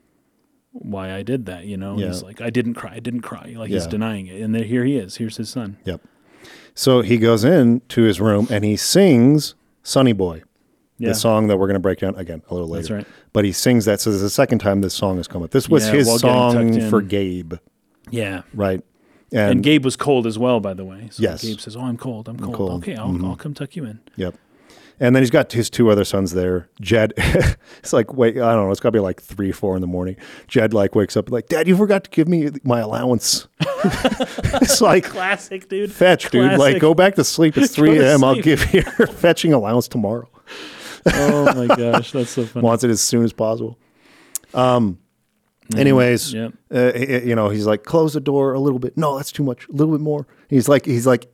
Why 0.73 1.15
I 1.15 1.23
did 1.23 1.47
that, 1.47 1.65
you 1.65 1.79
know? 1.79 1.99
Yeah. 1.99 2.09
He's 2.09 2.23
like, 2.23 2.43
I 2.43 2.51
didn't 2.51 2.75
cry, 2.75 2.93
I 2.97 3.01
didn't 3.01 3.23
cry. 3.23 3.55
Like 3.57 3.71
he's 3.71 3.87
denying 3.87 4.27
it, 4.27 4.43
and 4.43 4.55
then 4.55 4.65
here 4.65 4.85
he 4.85 4.99
is. 4.99 5.17
Here's 5.17 5.39
his 5.39 5.49
son. 5.49 5.79
Yep. 5.87 6.03
So 6.75 7.01
he 7.01 7.17
goes 7.17 7.45
in 7.45 7.81
to 7.89 8.03
his 8.03 8.21
room 8.21 8.47
and 8.51 8.63
he 8.63 8.77
sings 8.77 9.55
Sonny 9.83 10.13
Boy, 10.13 10.43
Yeah, 10.99 11.09
the 11.09 11.15
song 11.15 11.47
that 11.47 11.57
we're 11.59 11.67
going 11.67 11.77
to 11.77 11.81
break 11.81 12.01
down 12.01 12.15
again 12.17 12.43
a 12.51 12.53
little 12.55 12.69
later. 12.69 12.83
That's 12.83 12.91
right. 13.07 13.15
But 13.33 13.47
he 13.47 13.53
sings 13.53 13.87
that. 13.87 14.03
So 14.03 14.11
this 14.11 14.17
is 14.17 14.23
the 14.23 14.29
second 14.29 14.59
time 14.59 14.83
this 14.83 14.93
song 14.93 15.17
has 15.17 15.27
come 15.27 15.43
up. 15.43 15.51
This 15.51 15.67
was 15.67 15.87
Yeah, 15.87 15.95
his 15.95 16.21
song 16.21 16.91
for 16.91 17.01
Gabe, 17.01 17.55
yeah. 18.11 18.43
right? 18.53 18.83
And, 19.33 19.63
Gabe 19.63 19.83
was 19.83 19.97
cold 19.97 20.27
as 20.27 20.39
well, 20.39 20.61
by 20.61 20.75
the 20.75 20.85
way. 20.85 21.09
So 21.11 21.23
Yes. 21.23 21.43
Gabe 21.43 21.59
says, 21.59 21.75
"Oh, 21.75 21.81
I'm 21.81 21.97
cold. 21.97 22.29
I'm 22.29 22.39
cold. 22.39 22.55
cold. 22.55 22.71
Mm-hmm. 22.83 22.91
Okay, 22.91 22.97
I'll, 22.97 23.27
I'll 23.31 23.37
come 23.37 23.55
tuck 23.55 23.77
you 23.77 23.85
in." 23.87 24.01
Yep. 24.17 24.35
And 24.99 25.15
then 25.15 25.23
he's 25.23 25.31
got 25.31 25.53
his 25.53 25.69
two 25.69 25.91
other 25.91 26.05
sons 26.05 26.33
there. 26.33 26.71
Jed, 26.81 27.13
it's 27.19 27.93
like, 27.93 28.15
wait, 28.15 28.37
I 28.39 28.55
don't 28.55 28.65
know. 28.67 28.71
It's 28.71 28.81
got 28.81 28.89
to 28.89 28.93
be 28.93 29.01
like 29.01 29.21
three, 29.21 29.53
four 29.53 29.75
in 29.75 29.83
the 29.83 29.87
morning. 29.87 30.17
Jed 30.49 30.73
like 30.73 30.95
wakes 30.95 31.17
up 31.17 31.31
like, 31.31 31.49
Dad, 31.49 31.69
you 31.69 31.77
forgot 31.77 32.05
to 32.05 32.11
give 32.11 32.29
me 32.29 32.49
my 32.65 32.81
allowance. 32.81 33.47
it's 33.61 34.81
like, 34.81 35.05
Classic, 35.05 35.69
dude. 35.69 35.93
fetch, 35.93 36.31
dude. 36.31 36.59
Like, 36.59 36.81
go 36.81 36.95
back 36.95 37.15
to 37.17 37.25
sleep. 37.25 37.59
It's 37.59 37.75
3 37.75 37.99
a.m. 37.99 38.25
I'll 38.25 38.41
give 38.41 38.73
you 38.73 38.83
your 38.99 39.07
fetching 39.07 39.53
allowance 39.53 39.87
tomorrow. 39.89 40.29
oh 41.07 41.55
my 41.55 41.75
gosh, 41.77 42.13
that's 42.13 42.31
so 42.31 42.45
funny. 42.47 42.65
Wants 42.65 42.83
it 42.83 42.91
as 42.91 43.01
soon 43.03 43.23
as 43.25 43.33
possible. 43.33 43.79
Um. 44.55 44.99
Anyways, 45.77 46.33
Yep. 46.33 46.53
uh, 46.73 46.93
you 46.95 47.35
know, 47.35 47.49
he's 47.49 47.67
like, 47.67 47.83
close 47.83 48.13
the 48.15 48.21
door 48.21 48.53
a 48.53 48.61
little 48.61 48.79
bit. 48.79 48.97
No, 48.97 49.17
that's 49.17 49.33
too 49.33 49.43
much. 49.43 49.67
A 49.69 49.73
little 49.73 49.93
bit 49.93 50.01
more. 50.01 50.25
He's 50.49 50.69
like, 50.69 50.87
he's 50.87 51.09
like 51.09 51.27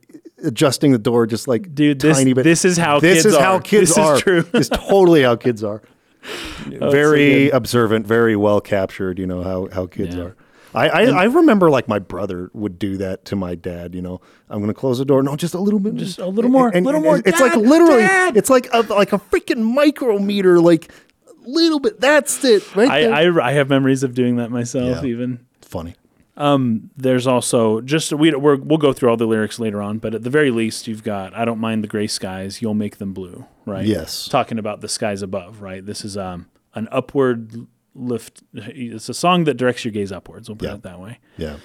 adjusting 0.43 0.91
the 0.91 0.97
door 0.99 1.25
just 1.25 1.47
like 1.47 1.73
Dude, 1.73 1.99
this- 2.01 2.17
tiny 2.17 2.33
bit. 2.33 2.43
this 2.43 2.65
is 2.65 2.77
how 2.77 2.99
this 2.99 3.23
kids 3.23 3.25
is 3.33 3.37
how 3.37 3.55
are. 3.55 3.61
kids 3.61 3.89
This 3.89 3.97
is 3.97 3.97
are. 3.97 4.17
true. 4.19 4.45
it's 4.53 4.69
totally 4.69 5.23
how 5.23 5.35
kids 5.35 5.63
are. 5.63 5.81
very 6.67 7.49
observant, 7.49 8.07
very 8.07 8.35
well 8.35 8.61
captured. 8.61 9.19
You 9.19 9.27
know 9.27 9.43
how 9.43 9.67
how 9.71 9.87
kids 9.87 10.15
Yeah. 10.15 10.23
are. 10.23 10.35
I, 10.75 10.89
I, 10.89 11.01
I 11.03 11.23
remember 11.25 11.69
like 11.69 11.87
my 11.87 11.99
brother 11.99 12.49
would 12.53 12.79
do 12.79 12.97
that 12.97 13.25
to 13.25 13.35
my 13.35 13.53
dad. 13.53 13.93
You 13.93 14.01
know, 14.01 14.21
I'm 14.49 14.57
going 14.57 14.69
to 14.69 14.73
close 14.73 14.97
the 14.97 15.05
door. 15.05 15.21
No, 15.21 15.35
just 15.35 15.53
a 15.53 15.59
little 15.59 15.79
bit, 15.79 15.93
Just 15.95 16.17
a 16.17 16.25
little 16.25 16.49
more, 16.49 16.69
a 16.73 16.81
little 16.81 16.99
more. 16.99 17.21
It's 17.23 17.39
like 17.39 17.55
literally, 17.55 18.01
Dad! 18.01 18.35
it's 18.37 18.49
like 18.49 18.69
a, 18.73 18.79
like 18.81 19.13
a 19.13 19.19
freaking 19.19 19.61
micrometer, 19.75 20.59
like 20.59 20.91
a 21.27 21.47
little 21.47 21.79
bit. 21.79 21.99
That's 21.99 22.43
it, 22.43 22.75
right 22.75 22.89
there. 22.89 23.13
I, 23.13 23.25
I 23.25 23.49
I 23.49 23.51
have 23.51 23.69
memories 23.69 24.01
of 24.01 24.15
doing 24.15 24.37
that 24.37 24.49
myself. 24.49 25.03
Yeah. 25.03 25.09
Even 25.09 25.45
Funny. 25.61 25.93
There's 26.35 27.27
also 27.27 27.81
just 27.81 28.11
we 28.13 28.33
we're, 28.35 28.55
we'll 28.55 28.77
go 28.77 28.93
through 28.93 29.09
all 29.09 29.17
the 29.17 29.25
lyrics 29.27 29.59
later 29.59 29.81
on, 29.81 29.99
but 29.99 30.13
at 30.15 30.23
the 30.23 30.29
very 30.29 30.51
least, 30.51 30.87
you've 30.87 31.03
got 31.03 31.33
I 31.33 31.45
don't 31.45 31.59
mind 31.59 31.83
the 31.83 31.87
gray 31.87 32.07
skies, 32.07 32.61
you'll 32.61 32.73
make 32.73 32.97
them 32.97 33.13
blue, 33.13 33.45
right? 33.65 33.85
Yes. 33.85 34.27
talking 34.27 34.57
about 34.59 34.81
the 34.81 34.87
skies 34.89 35.21
above, 35.21 35.61
right? 35.61 35.85
This 35.85 36.03
is 36.03 36.17
um 36.17 36.47
an 36.75 36.87
upward 36.91 37.67
lift. 37.95 38.41
It's 38.53 39.09
a 39.09 39.13
song 39.13 39.43
that 39.43 39.55
directs 39.57 39.85
your 39.85 39.91
gaze 39.91 40.11
upwards. 40.11 40.49
We'll 40.49 40.55
put 40.57 40.67
Yeah. 40.69 40.73
it 40.75 40.83
that 40.83 40.99
way. 40.99 41.19
Yeah. 41.37 41.57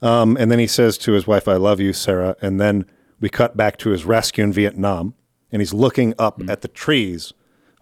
Um, 0.00 0.36
and 0.38 0.50
then 0.50 0.58
he 0.58 0.66
says 0.66 0.98
to 0.98 1.12
his 1.12 1.26
wife, 1.26 1.46
I 1.48 1.54
love 1.54 1.78
you, 1.80 1.92
Sarah. 1.92 2.36
And 2.42 2.60
then 2.60 2.86
we 3.20 3.28
cut 3.28 3.56
back 3.56 3.76
to 3.78 3.90
his 3.90 4.04
rescue 4.04 4.42
in 4.42 4.52
Vietnam, 4.52 5.14
and 5.52 5.60
he's 5.62 5.72
looking 5.74 6.12
up 6.18 6.40
Hmm. 6.42 6.50
at 6.50 6.60
the 6.62 6.68
trees 6.68 7.32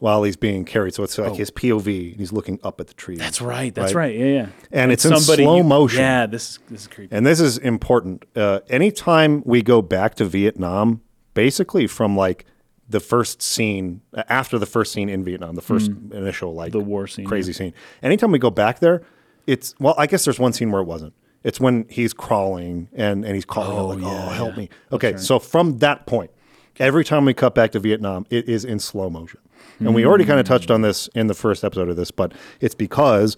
while 0.00 0.24
he's 0.24 0.36
being 0.36 0.64
carried. 0.64 0.94
So 0.94 1.04
it's 1.04 1.16
like 1.16 1.36
his 1.36 1.50
POV, 1.50 2.10
and 2.12 2.20
he's 2.20 2.32
looking 2.32 2.58
up 2.64 2.80
at 2.80 2.88
the 2.88 2.94
trees. 2.94 3.20
Oh. 3.20 3.24
That's 3.24 3.40
right. 3.40 3.74
That's 3.74 3.94
right. 3.94 4.14
Yeah, 4.16 4.26
yeah. 4.26 4.46
And 4.72 4.90
it's 4.90 5.04
in 5.04 5.16
slow 5.18 5.62
motion. 5.62 6.00
Yeah, 6.00 6.26
this 6.26 6.50
is 6.50 6.58
this 6.68 6.80
is 6.82 6.86
creepy. 6.88 7.14
And 7.14 7.24
this 7.24 7.40
is 7.40 7.58
important. 7.58 8.24
Uh, 8.34 8.60
anytime 8.68 9.42
we 9.46 9.62
go 9.62 9.80
back 9.80 10.16
to 10.16 10.24
Vietnam, 10.24 11.02
basically 11.34 11.86
from 11.86 12.16
like 12.16 12.44
the 12.88 13.00
first 13.00 13.40
scene, 13.40 14.00
after 14.28 14.58
the 14.58 14.66
first 14.66 14.92
scene 14.92 15.08
in 15.08 15.22
Vietnam, 15.22 15.54
the 15.54 15.62
first 15.62 15.90
initial 16.12 16.54
like. 16.54 16.72
The 16.72 16.80
war 16.80 17.06
scene, 17.06 17.26
crazy 17.26 17.52
scene. 17.52 17.72
Anytime 18.02 18.32
we 18.32 18.38
go 18.38 18.50
back 18.50 18.80
there, 18.80 19.02
it's 19.46 19.74
well, 19.78 19.94
I 19.96 20.06
guess 20.06 20.24
there's 20.24 20.40
one 20.40 20.52
scene 20.52 20.70
where 20.70 20.80
it 20.80 20.86
wasn't. 20.86 21.14
It's 21.42 21.58
when 21.58 21.86
he's 21.88 22.12
crawling 22.12 22.88
and, 22.92 23.24
and 23.24 23.34
he's 23.34 23.46
calling 23.46 23.78
out 23.78 23.88
like, 23.88 24.00
yeah, 24.00 24.26
"Oh, 24.28 24.30
help 24.30 24.50
yeah. 24.52 24.58
me!" 24.58 24.68
Okay, 24.92 25.16
so 25.16 25.38
from 25.38 25.78
that 25.78 26.04
point, 26.06 26.30
every 26.78 27.04
time 27.04 27.24
we 27.24 27.32
cut 27.32 27.54
back 27.54 27.72
to 27.72 27.78
Vietnam, 27.80 28.26
it 28.28 28.48
is 28.48 28.64
in 28.64 28.78
slow 28.78 29.08
motion, 29.08 29.40
and 29.80 29.94
we 29.94 30.04
already 30.04 30.24
kind 30.24 30.38
of 30.38 30.46
touched 30.46 30.70
on 30.70 30.80
hmm. 30.80 30.84
this 30.84 31.08
in 31.14 31.26
the 31.26 31.34
first 31.34 31.64
episode 31.64 31.88
of 31.88 31.96
this, 31.96 32.10
but 32.10 32.32
it's 32.60 32.74
because 32.74 33.36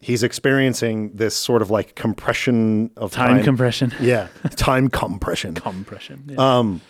he's 0.00 0.22
experiencing 0.22 1.12
this 1.14 1.34
sort 1.34 1.62
of 1.62 1.70
like 1.70 1.94
compression 1.94 2.90
of 2.96 3.12
Time, 3.12 3.36
time. 3.36 3.44
compression. 3.44 3.94
yeah, 4.00 4.28
time 4.56 4.88
compression. 4.88 5.54
Compression. 5.54 6.24
Yeah. 6.28 6.58
Um, 6.58 6.80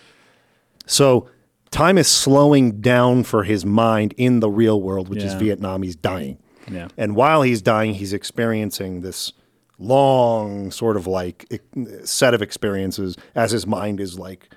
so 0.86 1.28
time 1.70 1.98
is 1.98 2.09
slowing 2.09 2.81
down 2.81 3.24
for 3.24 3.44
his 3.44 3.64
mind 3.64 4.14
in 4.16 4.40
the 4.40 4.51
real 4.51 4.81
world, 4.81 5.09
which 5.09 5.23
is 5.23 5.35
Vietnam. 5.35 5.82
He's 5.82 5.97
dying. 5.97 6.39
Yeah. 6.70 6.89
And 6.97 7.16
while 7.16 7.43
he's 7.43 7.62
dying, 7.62 7.94
he's 7.94 8.12
experiencing 8.12 9.01
this 9.01 9.32
long 9.78 10.70
sort 10.70 10.97
of 10.97 11.06
like 11.06 11.60
set 12.05 12.35
of 12.35 12.43
experiences 12.43 13.16
as 13.35 13.51
his 13.51 13.66
mind 13.66 14.01
is 14.01 14.19
like 14.19 14.48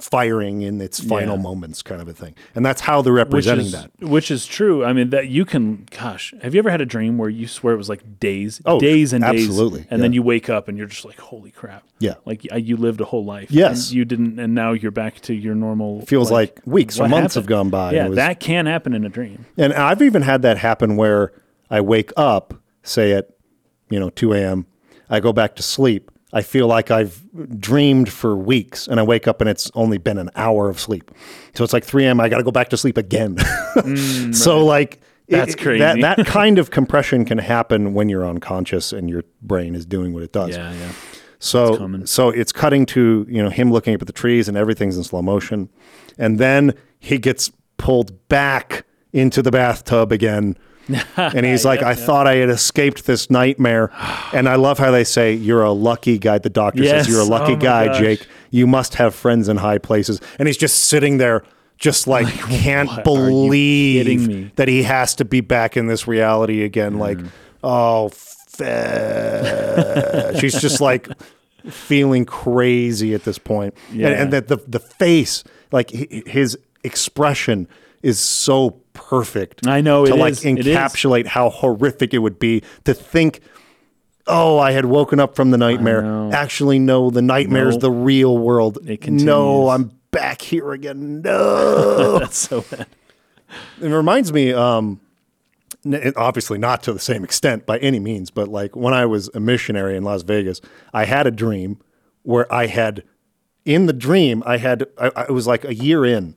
firing 0.00 0.62
in 0.62 0.80
its 0.80 0.98
final 0.98 1.36
Yeah. 1.36 1.42
moments, 1.42 1.82
kind 1.82 2.02
of 2.02 2.08
a 2.08 2.12
thing. 2.12 2.34
And 2.54 2.66
that's 2.66 2.80
how 2.80 3.00
they're 3.02 3.12
representing 3.12 3.66
is, 3.66 3.72
that. 3.72 3.90
Which 4.00 4.30
is 4.30 4.46
true. 4.46 4.84
I 4.84 4.92
mean, 4.92 5.10
that 5.10 5.28
you 5.28 5.44
can. 5.44 5.86
Gosh, 5.90 6.34
have 6.42 6.54
you 6.54 6.58
ever 6.58 6.70
had 6.70 6.80
a 6.80 6.86
dream 6.86 7.16
where 7.18 7.28
you 7.28 7.46
swear 7.46 7.74
it 7.74 7.76
was 7.76 7.88
like 7.88 8.18
days, 8.18 8.60
Oh, 8.66 8.80
days 8.80 9.12
and 9.12 9.22
days, 9.24 9.46
absolutely, 9.46 9.86
and 9.90 10.02
then 10.02 10.12
you 10.12 10.22
wake 10.22 10.50
up 10.50 10.66
and 10.68 10.76
you're 10.76 10.86
just 10.88 11.04
like, 11.04 11.18
holy 11.20 11.50
crap. 11.50 11.84
Yeah. 12.00 12.14
Like 12.24 12.44
you 12.52 12.76
lived 12.76 13.00
a 13.00 13.04
whole 13.04 13.24
life. 13.24 13.50
Yes. 13.50 13.88
and 13.88 13.96
you 13.96 14.04
didn't, 14.04 14.38
and 14.40 14.54
now 14.54 14.72
you're 14.72 14.90
back 14.90 15.20
to 15.22 15.34
your 15.34 15.54
normal. 15.54 16.04
Feels 16.06 16.30
like 16.30 16.60
weeks 16.64 16.98
or 16.98 17.08
months 17.08 17.34
happened? 17.34 17.42
have 17.44 17.46
gone 17.46 17.70
by. 17.70 17.92
Yeah, 17.92 18.08
was- 18.08 18.16
that 18.16 18.40
can 18.40 18.66
happen 18.66 18.94
in 18.94 19.04
a 19.04 19.08
dream. 19.08 19.46
And 19.56 19.72
I've 19.72 20.02
even 20.02 20.22
had 20.22 20.42
that 20.42 20.58
happen 20.58 20.96
where 20.96 21.32
I 21.70 21.80
wake 21.80 22.12
up, 22.16 22.54
say 22.82 23.12
at, 23.12 23.28
you 23.90 24.00
know, 24.00 24.10
2 24.10 24.32
a.m., 24.32 24.66
I 25.08 25.20
go 25.20 25.32
back 25.32 25.54
to 25.56 25.62
sleep. 25.62 26.10
I 26.32 26.42
feel 26.42 26.66
like 26.66 26.90
I've 26.90 27.22
dreamed 27.60 28.10
for 28.10 28.34
weeks 28.36 28.88
and 28.88 28.98
I 28.98 29.02
wake 29.02 29.28
up 29.28 29.40
and 29.40 29.50
it's 29.50 29.70
only 29.74 29.98
been 29.98 30.16
an 30.18 30.30
hour 30.34 30.68
of 30.70 30.80
sleep. 30.80 31.10
So 31.54 31.62
it's 31.62 31.72
like 31.74 31.84
3 31.84 32.06
a.m., 32.06 32.20
I 32.20 32.28
got 32.30 32.38
to 32.38 32.42
go 32.44 32.50
back 32.50 32.70
to 32.70 32.76
sleep 32.76 32.96
again. 32.96 33.36
Mm, 33.72 34.34
so, 34.34 34.64
like, 34.64 35.00
That's 35.28 35.54
it- 35.54 35.58
crazy. 35.60 35.78
That, 35.78 36.00
that 36.16 36.26
kind 36.26 36.58
of 36.58 36.70
compression 36.70 37.24
can 37.24 37.38
happen 37.38 37.94
when 37.94 38.08
you're 38.10 38.26
unconscious 38.26 38.92
and 38.92 39.08
your 39.08 39.24
brain 39.40 39.74
is 39.74 39.86
doing 39.86 40.12
what 40.12 40.22
it 40.22 40.32
does. 40.32 40.50
Yeah, 40.56 40.72
yeah. 40.72 40.92
So 41.38 42.04
so 42.04 42.28
it's 42.28 42.52
cutting 42.52 42.86
to 42.86 43.26
you 43.28 43.42
know 43.42 43.48
him 43.48 43.72
looking 43.72 43.94
up 43.94 44.00
at 44.02 44.06
the 44.06 44.12
trees 44.12 44.46
and 44.46 44.56
everything's 44.56 44.96
in 44.96 45.02
slow 45.04 45.22
motion, 45.22 45.70
and 46.18 46.38
then 46.38 46.74
he 47.00 47.18
gets 47.18 47.50
pulled 47.78 48.28
back 48.28 48.84
into 49.12 49.42
the 49.42 49.50
bathtub 49.50 50.12
again. 50.12 50.56
and 51.16 51.46
he's 51.46 51.64
like, 51.64 51.82
I 51.82 51.94
thought 51.94 52.26
I 52.26 52.36
had 52.36 52.48
escaped 52.50 53.06
this 53.06 53.30
nightmare. 53.30 53.90
And 54.34 54.48
I 54.48 54.54
love 54.56 54.78
how 54.78 54.90
they 54.90 55.04
say, 55.04 55.34
You're 55.34 55.62
a 55.62 55.72
lucky 55.72 56.16
guy. 56.18 56.38
The 56.38 56.48
doctor 56.50 56.82
Yes. 56.82 57.04
says, 57.04 57.08
You're 57.12 57.20
a 57.20 57.24
lucky 57.24 57.52
Oh 57.52 57.56
guy, 57.56 57.86
gosh. 57.86 57.98
Jake. 57.98 58.26
You 58.50 58.66
must 58.66 58.94
have 58.94 59.14
friends 59.14 59.48
in 59.48 59.58
high 59.58 59.78
places. 59.78 60.20
And 60.38 60.48
he's 60.48 60.56
just 60.56 60.86
sitting 60.86 61.18
there, 61.18 61.42
just 61.78 62.06
like, 62.06 62.26
can't? 62.48 62.88
Are 62.88 62.96
you 62.96 63.02
believe 63.02 64.56
that 64.56 64.68
he 64.68 64.82
has 64.84 65.14
to 65.16 65.24
be 65.26 65.40
back 65.42 65.76
in 65.76 65.86
this 65.86 66.06
reality 66.08 66.62
again. 66.64 66.98
Like, 66.98 67.18
Mm. 67.18 67.28
oh, 67.62 68.08
fe- 69.12 70.38
she's 70.38 70.60
just 70.60 70.80
like 70.80 71.08
feeling 71.70 72.24
crazy 72.24 73.14
at 73.14 73.24
this 73.24 73.38
point. 73.38 73.74
Yeah. 73.92 74.08
And, 74.08 74.16
and 74.16 74.32
that 74.32 74.48
the 74.48 74.56
the 74.66 74.80
face, 74.80 75.44
like 75.70 75.90
his 75.90 76.56
expression, 76.84 77.68
is 78.02 78.18
so 78.18 78.70
perfect. 78.92 79.66
I 79.66 79.80
know, 79.80 80.04
to 80.04 80.12
it 80.12 80.16
like 80.16 80.32
is. 80.32 80.44
It 80.44 80.66
is. 80.66 80.76
encapsulate 80.76 81.26
how 81.26 81.50
horrific 81.50 82.12
it 82.14 82.18
would 82.18 82.38
be 82.38 82.62
to 82.84 82.94
think. 82.94 83.40
Oh, 84.26 84.58
I 84.58 84.70
had 84.72 84.84
woken 84.84 85.18
up 85.18 85.34
from 85.34 85.50
the 85.50 85.58
nightmare. 85.58 86.30
Actually, 86.32 86.78
no, 86.78 87.10
the 87.10 87.22
nightmare's 87.22 87.74
No. 87.74 87.80
the 87.80 87.90
real 87.90 88.38
world. 88.38 88.78
No, 89.08 89.68
I'm 89.68 89.90
back 90.12 90.42
here 90.42 90.72
again. 90.72 91.22
No. 91.24 92.18
That's 92.20 92.36
so 92.38 92.60
bad. 92.62 92.86
It 93.80 93.88
reminds 93.88 94.32
me, 94.32 94.52
um, 94.52 95.00
obviously 96.16 96.58
not 96.58 96.82
to 96.84 96.92
the 96.92 97.00
same 97.00 97.24
extent 97.24 97.66
by 97.66 97.78
any 97.78 97.98
means, 97.98 98.30
but 98.30 98.48
like 98.48 98.76
when 98.76 98.94
I 98.94 99.06
was 99.06 99.28
a 99.34 99.40
missionary 99.40 99.96
in 99.96 100.04
Las 100.04 100.22
Vegas, 100.22 100.60
I 100.94 101.04
had 101.04 101.26
a 101.26 101.30
dream 101.32 101.78
where 102.22 102.50
I 102.52 102.66
had, 102.66 103.02
in 103.64 103.86
the 103.86 103.92
dream, 103.92 104.42
I 104.46 104.58
had, 104.58 104.86
I, 104.96 105.10
I- 105.16 105.22
it 105.24 105.30
was 105.32 105.46
like 105.48 105.64
a 105.64 105.74
year 105.74 106.04
in. 106.04 106.36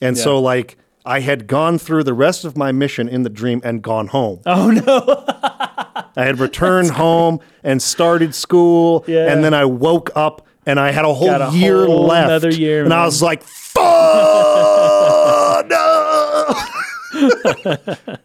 And 0.00 0.16
so, 0.16 0.40
like, 0.40 0.76
I 1.08 1.20
had 1.20 1.46
gone 1.46 1.78
through 1.78 2.04
the 2.04 2.12
rest 2.14 2.44
of 2.44 2.56
my 2.56 2.70
mission 2.72 3.08
in 3.08 3.22
the 3.22 3.30
dream 3.30 3.60
and 3.64 3.80
gone 3.82 4.08
home. 4.08 4.40
Oh 4.44 4.70
no. 4.70 5.24
I 6.16 6.24
had 6.24 6.38
returned 6.38 6.90
home 6.90 7.40
and 7.62 7.80
started 7.80 8.34
school, 8.34 9.04
Yeah. 9.06 9.32
and 9.32 9.42
then 9.44 9.54
I 9.54 9.64
woke 9.64 10.10
up 10.14 10.46
and 10.66 10.78
I 10.80 10.90
had 10.90 11.04
a 11.04 11.14
whole 11.14 11.30
a 11.30 11.50
year 11.52 11.86
whole 11.86 12.06
left. 12.06 12.26
another 12.28 12.50
year, 12.50 12.84
and 12.84 12.92
I 12.92 13.04
was 13.06 13.22
like, 13.22 13.42
"Fuck 13.42 13.86
no!" 15.68 16.54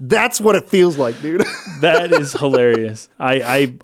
That's 0.00 0.40
what 0.40 0.56
it 0.56 0.68
feels 0.68 0.98
like, 0.98 1.20
dude. 1.22 1.44
That 1.80 2.10
is 2.10 2.32
hilarious. 2.32 3.10
I, 3.20 3.34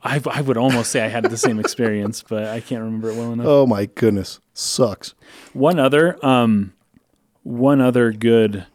I 0.03 0.15
I 0.17 0.21
I 0.31 0.41
would 0.41 0.57
almost 0.57 0.91
say 0.91 1.03
I 1.05 1.09
had 1.09 1.25
the 1.25 1.37
same 1.37 1.59
experience, 1.61 2.25
but 2.27 2.45
I 2.45 2.61
can't 2.61 2.83
remember 2.83 3.11
it 3.11 3.17
well 3.17 3.33
enough. 3.35 3.47
oh 3.47 3.67
my 3.67 3.85
goodness, 3.85 4.41
sucks. 4.55 5.15
One 5.53 5.79
other 5.79 6.17
um 6.25 6.73
one 7.43 7.81
other 7.81 8.13
good 8.13 8.67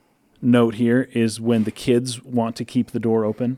note 0.42 0.76
here 0.76 1.10
is 1.14 1.40
when 1.40 1.64
the 1.64 1.72
kids 1.72 2.24
want 2.24 2.56
to 2.58 2.66
keep 2.66 2.92
the 2.92 3.00
door 3.00 3.26
open, 3.26 3.58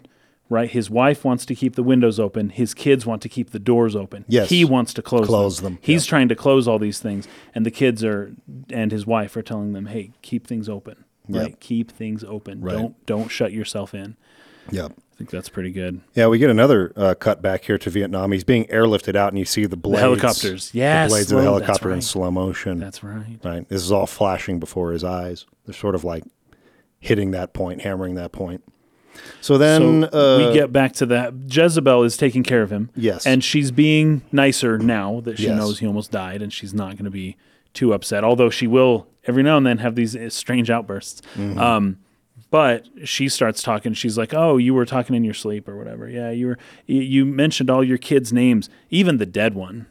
right? 0.50 0.70
His 0.70 0.90
wife 0.90 1.26
wants 1.26 1.46
to 1.48 1.56
keep 1.56 1.76
the 1.76 1.84
windows 1.84 2.20
open, 2.20 2.50
his 2.50 2.74
kids 2.74 3.06
want 3.06 3.22
to 3.24 3.30
keep 3.30 3.52
the 3.52 3.60
doors 3.60 3.96
open. 3.96 4.26
Yes. 4.28 4.50
He 4.50 4.64
wants 4.64 4.94
to 4.96 5.02
close, 5.02 5.28
Close 5.28 5.62
them, 5.62 5.78
He's 5.82 6.06
trying 6.06 6.30
to 6.30 6.36
close 6.36 6.68
all 6.68 6.80
these 6.80 7.00
things 7.00 7.28
and 7.54 7.66
the 7.66 7.72
kids 7.72 8.04
are 8.04 8.34
and 8.70 8.92
his 8.92 9.06
wife 9.06 9.36
are 9.36 9.42
telling 9.42 9.74
them, 9.74 9.88
"Hey, 9.88 10.12
keep 10.22 10.48
things 10.48 10.70
open." 10.70 11.04
Right? 11.28 11.50
Yep. 11.50 11.60
Keep 11.60 11.92
things 11.92 12.24
open. 12.24 12.62
Right. 12.62 12.74
Don't 12.74 13.06
don't 13.06 13.28
shut 13.30 13.52
yourself 13.52 13.94
in. 13.94 14.16
Yep. 14.72 14.94
I 15.20 15.22
think 15.22 15.32
that's 15.32 15.50
pretty 15.50 15.72
good. 15.72 16.00
Yeah, 16.16 16.28
we 16.28 16.38
get 16.38 16.50
another 16.50 16.94
uh, 16.96 17.14
cut 17.14 17.42
back 17.42 17.66
here 17.66 17.78
to 17.78 17.90
Vietnam. 17.90 18.32
He's 18.32 18.46
being 18.46 18.64
airlifted 18.68 19.18
out, 19.18 19.28
and 19.34 19.38
you 19.38 19.44
see 19.44 19.66
the 19.66 19.76
blades, 19.76 20.00
helicopters. 20.00 20.72
Yes, 20.74 21.10
the 21.10 21.14
blades 21.16 21.32
of 21.34 21.38
the 21.40 21.44
slow- 21.44 21.52
helicopter 21.52 21.92
in 21.92 22.02
slow 22.02 22.32
motion. 22.32 22.80
That's 22.80 23.04
right. 23.04 23.38
right. 23.44 23.68
This 23.68 23.82
is 23.84 23.92
all 23.92 24.06
flashing 24.06 24.62
before 24.62 24.94
his 24.94 25.04
eyes. 25.04 25.46
They're 25.66 25.74
sort 25.74 25.96
of 25.96 26.06
like 26.06 26.24
hitting 27.02 27.32
that 27.32 27.52
point, 27.52 27.82
hammering 27.82 28.16
that 28.16 28.32
point. 28.32 28.64
So 29.42 29.58
then 29.58 30.08
so 30.10 30.18
uh, 30.18 30.48
we 30.48 30.54
get 30.54 30.72
back 30.72 30.94
to 30.94 31.06
that. 31.08 31.34
Jezebel 31.50 32.04
is 32.04 32.16
taking 32.16 32.44
care 32.44 32.62
of 32.62 32.72
him. 32.72 32.90
Yes. 32.96 33.26
And 33.28 33.44
she's 33.44 33.72
being 33.72 34.22
nicer 34.32 34.78
now 34.78 35.20
that 35.26 35.38
she 35.38 35.48
Yes. 35.48 35.58
knows 35.58 35.80
he 35.80 35.88
almost 35.88 36.12
died 36.12 36.42
and 36.42 36.54
she's 36.54 36.74
not 36.74 36.94
going 36.94 37.04
to 37.04 37.12
be 37.12 37.36
too 37.74 37.92
upset, 37.92 38.24
although 38.24 38.50
she 38.50 38.68
will 38.68 39.08
every 39.26 39.44
now 39.44 39.58
and 39.58 39.66
then 39.66 39.80
have 39.80 39.96
these 39.96 40.16
strange 40.34 40.70
outbursts. 40.70 41.22
Mm-hmm. 41.36 41.60
Um, 41.60 41.98
but 42.52 42.88
she 43.04 43.30
starts 43.30 43.62
talking. 43.62 43.94
She's 43.94 44.18
like, 44.18 44.34
"Oh, 44.34 44.58
you 44.58 44.74
were 44.74 44.86
talking 44.86 45.16
in 45.16 45.24
your 45.24 45.34
sleep 45.34 45.68
or 45.68 45.78
whatever. 45.78 46.10
Yeah, 46.10 46.32
you 46.32 46.48
were. 46.48 46.58
You, 46.88 47.26
mentioned 47.26 47.70
all 47.70 47.84
your 47.84 47.98
kids' 47.98 48.34
names, 48.34 48.70
even 48.90 49.18
the 49.18 49.26
dead 49.26 49.54
one. 49.54 49.88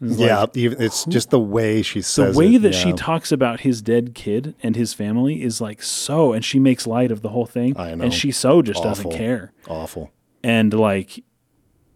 It's 0.00 0.18
yeah, 0.18 0.40
like, 0.40 0.56
even, 0.56 0.80
it's 0.80 1.04
just 1.06 1.30
the 1.30 1.40
way 1.40 1.80
she 1.82 2.02
says 2.02 2.34
the 2.34 2.38
way 2.38 2.54
it, 2.54 2.62
that 2.62 2.74
she 2.74 2.92
talks 2.92 3.32
about 3.32 3.60
his 3.60 3.80
dead 3.80 4.14
kid 4.14 4.54
and 4.62 4.76
his 4.76 4.92
family 4.92 5.42
is 5.42 5.60
like 5.60 5.82
so, 5.82 6.32
and 6.32 6.44
she 6.44 6.58
makes 6.58 6.86
light 6.86 7.10
of 7.10 7.22
the 7.22 7.30
whole 7.30 7.46
thing. 7.46 7.76
I 7.78 7.94
know. 7.94 8.04
And 8.04 8.14
she 8.14 8.30
so 8.30 8.60
just 8.62 8.82
doesn't 8.82 9.10
care. 9.10 9.52
awful. 9.68 10.12
And 10.44 10.72
like, 10.74 11.24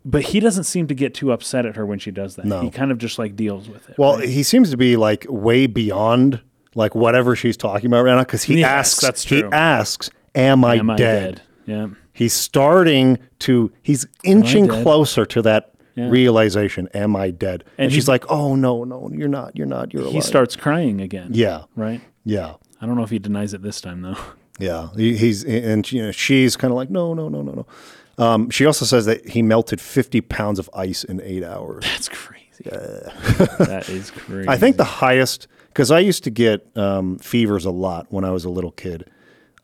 but 0.05 0.23
he 0.23 0.41
doesn't 0.41 0.65
seem 0.65 0.87
to 0.87 0.95
get 0.95 1.15
too 1.15 1.31
upset 1.31 1.67
at 1.67 1.77
her 1.77 1.85
when 1.85 1.99
she 1.99 2.11
does 2.11 2.37
that. 2.37 2.47
No. 2.47 2.63
He 2.63 2.71
kind 2.71 2.91
of 2.91 2.99
just 2.99 3.19
like 3.19 3.37
deals 3.37 3.69
with 3.69 3.89
it. 3.91 3.99
Well, 3.99 4.17
right? 4.17 4.29
he 4.29 4.43
seems 4.43 4.71
to 4.71 4.79
be 4.79 4.97
like 4.97 5.27
way 5.29 5.67
beyond 5.67 6.41
like 6.75 6.95
whatever 6.95 7.35
she's 7.37 7.57
talking 7.57 7.87
about 7.87 8.05
right 8.05 8.15
now 8.15 8.21
because 8.21 8.43
he 8.45 8.61
Yes, 8.61 8.69
asks. 8.71 9.01
that's 9.01 9.25
He 9.25 9.43
asks, 9.45 10.11
"Am 10.35 10.65
I, 10.65 10.77
am 10.77 10.91
I 10.91 10.97
dead? 10.97 11.35
dead? 11.37 11.43
Yeah. 11.67 11.87
He's 12.13 12.33
starting 12.33 13.19
to. 13.41 13.73
He's 13.83 14.07
inching 14.25 14.69
closer 14.69 15.25
to 15.27 15.43
that 15.43 15.73
Yeah. 15.95 16.09
realization. 16.11 16.89
Am 16.95 17.17
I 17.17 17.31
dead? 17.31 17.65
And, 17.79 17.85
And 17.87 17.93
she's 17.93 18.09
like, 18.09 18.25
"Oh 18.31 18.55
no, 18.55 18.85
no, 18.85 19.11
you're 19.13 19.29
not. 19.29 19.57
You're 19.57 19.67
not. 19.67 19.93
You're 19.93 20.03
alive." 20.03 20.15
He 20.15 20.21
starts 20.21 20.55
crying 20.57 21.01
again. 21.01 21.31
Yeah, 21.33 21.63
Right. 21.77 22.01
yeah. 22.25 22.55
I 22.81 22.87
don't 22.87 22.97
know 22.97 23.03
if 23.03 23.11
he 23.11 23.19
denies 23.19 23.53
it 23.55 23.63
this 23.63 23.81
time 23.81 24.03
though. 24.03 24.17
Yeah, 24.59 24.89
he, 24.97 25.17
he's 25.17 25.43
and 25.45 25.91
you 25.91 26.03
know 26.03 26.11
she's 26.13 26.57
kind 26.57 26.71
of 26.71 26.77
like 26.77 26.91
no, 26.91 27.15
no, 27.15 27.29
no, 27.31 27.41
no, 27.43 27.53
no. 27.53 27.67
Um, 28.25 28.51
she 28.51 28.67
also 28.67 28.85
says 28.85 29.07
that 29.07 29.27
he 29.31 29.41
melted 29.43 29.81
fifty 29.81 30.21
pounds 30.21 30.59
of 30.59 30.69
ice 30.75 31.03
in 31.05 31.21
eight 31.23 31.43
hours. 31.43 31.83
That's 31.85 32.09
crazy. 32.11 32.65
that 32.65 33.87
is 33.89 34.11
crazy. 34.11 34.49
I 34.49 34.59
think 34.59 34.77
the 34.77 34.85
highest 34.85 35.49
because 35.71 35.91
I 35.91 35.99
used 36.01 36.23
to 36.25 36.31
get 36.31 36.67
um, 36.77 37.19
fevers 37.19 37.65
a 37.65 37.71
lot 37.71 38.07
when 38.11 38.25
I 38.25 38.31
was 38.31 38.45
a 38.45 38.51
little 38.51 38.73
kid. 38.73 39.09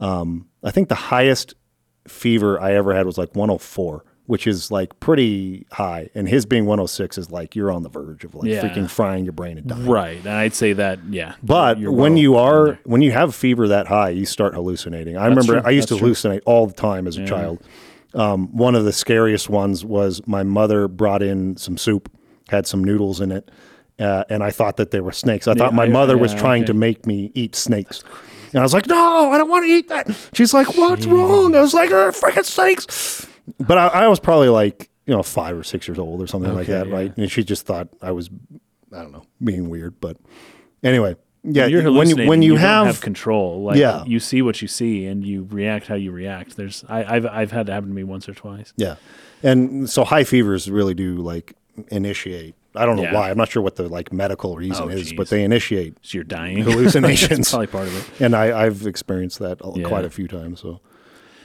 Um, 0.01 0.49
I 0.65 0.71
think 0.71 0.89
the 0.89 0.95
highest 0.95 1.55
fever 2.09 2.61
I 2.61 2.73
ever 2.75 2.95
had 2.95 3.07
was 3.07 3.19
like 3.19 3.35
104, 3.35 4.05
which 4.27 4.47
is 4.47 4.71
like 4.71 4.99
pretty 5.01 5.67
high, 5.73 6.09
and 6.15 6.29
his 6.29 6.47
being 6.47 6.65
106 6.67 7.19
is 7.19 7.31
like 7.31 7.57
you're 7.57 7.71
on 7.71 7.83
the 7.83 7.89
verge 7.89 8.25
of 8.25 8.35
like 8.35 8.47
Yeah. 8.49 8.63
freaking 8.63 8.89
frying 8.91 9.25
your 9.25 9.33
brain 9.33 9.59
and 9.59 9.67
dying. 9.67 9.87
Right. 9.87 10.19
And 10.19 10.29
I'd 10.29 10.55
say 10.55 10.73
that, 10.75 10.99
yeah. 11.11 11.35
But 11.43 11.79
you're 11.79 11.93
when 11.93 12.17
you 12.17 12.37
are 12.37 12.67
there. 12.67 12.79
when 12.85 13.03
you 13.03 13.13
have 13.13 13.35
fever 13.35 13.69
that 13.69 13.87
high, 13.87 14.11
you 14.11 14.27
start 14.27 14.55
hallucinating. 14.55 15.17
I 15.17 15.27
remember 15.27 15.61
true. 15.61 15.63
I 15.65 15.71
used 15.71 15.89
That's 15.89 16.01
to 16.01 16.05
true. 16.05 16.13
hallucinate 16.15 16.43
all 16.47 16.67
the 16.67 16.75
time 16.75 17.07
as 17.07 17.17
a 17.17 17.27
child. 17.27 17.61
Um, 18.15 18.49
one 18.57 18.75
of 18.75 18.85
the 18.85 18.93
scariest 18.93 19.51
ones 19.51 19.85
was 19.85 20.23
my 20.27 20.43
mother 20.43 20.89
brought 20.89 21.23
in 21.23 21.57
some 21.57 21.77
soup, 21.77 22.11
had 22.49 22.67
some 22.67 22.83
noodles 22.83 23.21
in 23.21 23.31
it, 23.31 23.51
uh, 23.99 24.25
and 24.29 24.43
I 24.43 24.51
thought 24.51 24.77
that 24.77 24.91
they 24.91 25.01
were 25.01 25.13
snakes. 25.13 25.49
I 25.49 25.55
thought 25.55 25.75
my 25.75 25.85
I- 25.85 25.89
mother 25.89 26.19
was 26.19 26.35
trying 26.35 26.63
okay. 26.63 26.69
to 26.69 26.75
make 26.75 27.07
me 27.07 27.31
eat 27.35 27.55
snakes. 27.55 28.03
And 28.53 28.61
I 28.61 28.63
was 28.63 28.73
like, 28.73 28.87
no, 28.87 29.33
I 29.33 29.39
don't 29.39 29.51
want 29.51 29.65
to 29.65 29.71
eat 29.71 29.89
that. 29.89 30.09
She's 30.33 30.55
like, 30.55 30.77
what's 30.77 31.07
wrong? 31.07 31.55
I 31.55 31.61
was 31.61 31.75
like, 31.75 31.91
oh, 31.91 32.11
freaking 32.11 32.45
snakes. 32.45 33.27
But 33.59 33.77
I, 33.77 33.87
I 33.89 34.09
was 34.09 34.21
probably 34.21 34.49
like, 34.49 34.89
you 35.05 35.15
know, 35.15 35.23
five 35.23 35.57
or 35.57 35.63
six 35.63 35.87
years 35.87 35.99
old 35.99 36.23
or 36.23 36.27
something 36.27 36.55
like 36.55 36.67
that, 36.69 36.87
yeah. 36.89 36.95
right? 36.95 37.17
And 37.17 37.31
she 37.31 37.45
just 37.45 37.67
thought 37.67 37.89
I 38.01 38.13
was, 38.13 38.31
I 38.93 39.03
don't 39.03 39.13
know, 39.13 39.25
being 39.43 39.69
weird. 39.69 40.01
But 40.01 40.17
anyway, 40.83 41.17
yeah, 41.43 41.67
you're 41.67 41.93
when 41.93 42.09
you, 42.09 42.29
when 42.29 42.43
you, 42.43 42.53
don't 42.53 42.61
have, 42.61 42.87
have 42.87 43.01
control, 43.01 43.65
like 43.65 43.79
Yeah. 43.79 44.05
you 44.05 44.19
see 44.21 44.43
what 44.43 44.63
you 44.63 44.69
see 44.69 45.07
and 45.07 45.25
you 45.25 45.47
react 45.51 45.87
how 45.87 45.95
you 45.95 46.11
react. 46.11 46.57
There's, 46.57 46.85
I, 46.89 47.05
I've, 47.05 47.27
I've 47.27 47.53
had 47.53 47.69
it 47.69 47.73
happen 47.73 47.89
to 47.91 47.95
me 47.95 48.05
once 48.05 48.29
or 48.29 48.35
twice. 48.35 48.73
yeah, 48.77 48.97
and 49.43 49.89
so 49.89 50.05
high 50.05 50.25
fevers 50.25 50.71
really 50.71 50.95
do 50.95 51.17
like 51.19 51.55
initiate 51.89 52.55
I 52.77 52.87
don't 52.87 52.97
know 52.97 53.03
Yeah. 53.03 53.15
why. 53.15 53.31
I'm 53.31 53.37
not 53.39 53.49
sure 53.49 53.63
what 53.63 53.77
the 53.77 53.89
like 53.89 54.13
medical 54.13 54.57
reason 54.57 54.85
Oh, 54.85 54.89
is, 54.89 55.05
geez. 55.09 55.13
but 55.15 55.29
they 55.31 55.43
initiate 55.45 55.99
So 56.03 56.19
you're 56.19 56.25
dying. 56.25 56.59
hallucinations. 56.63 57.31
That's 57.39 57.51
probably 57.51 57.67
part 57.69 57.89
of 57.89 57.97
it. 57.97 58.21
and 58.25 58.35
I, 58.37 58.65
I've 58.65 58.87
experienced 58.87 59.39
that 59.41 59.59
Yeah. 59.75 59.89
quite 59.89 60.05
a 60.05 60.11
few 60.11 60.29
times. 60.29 60.61
So 60.61 60.81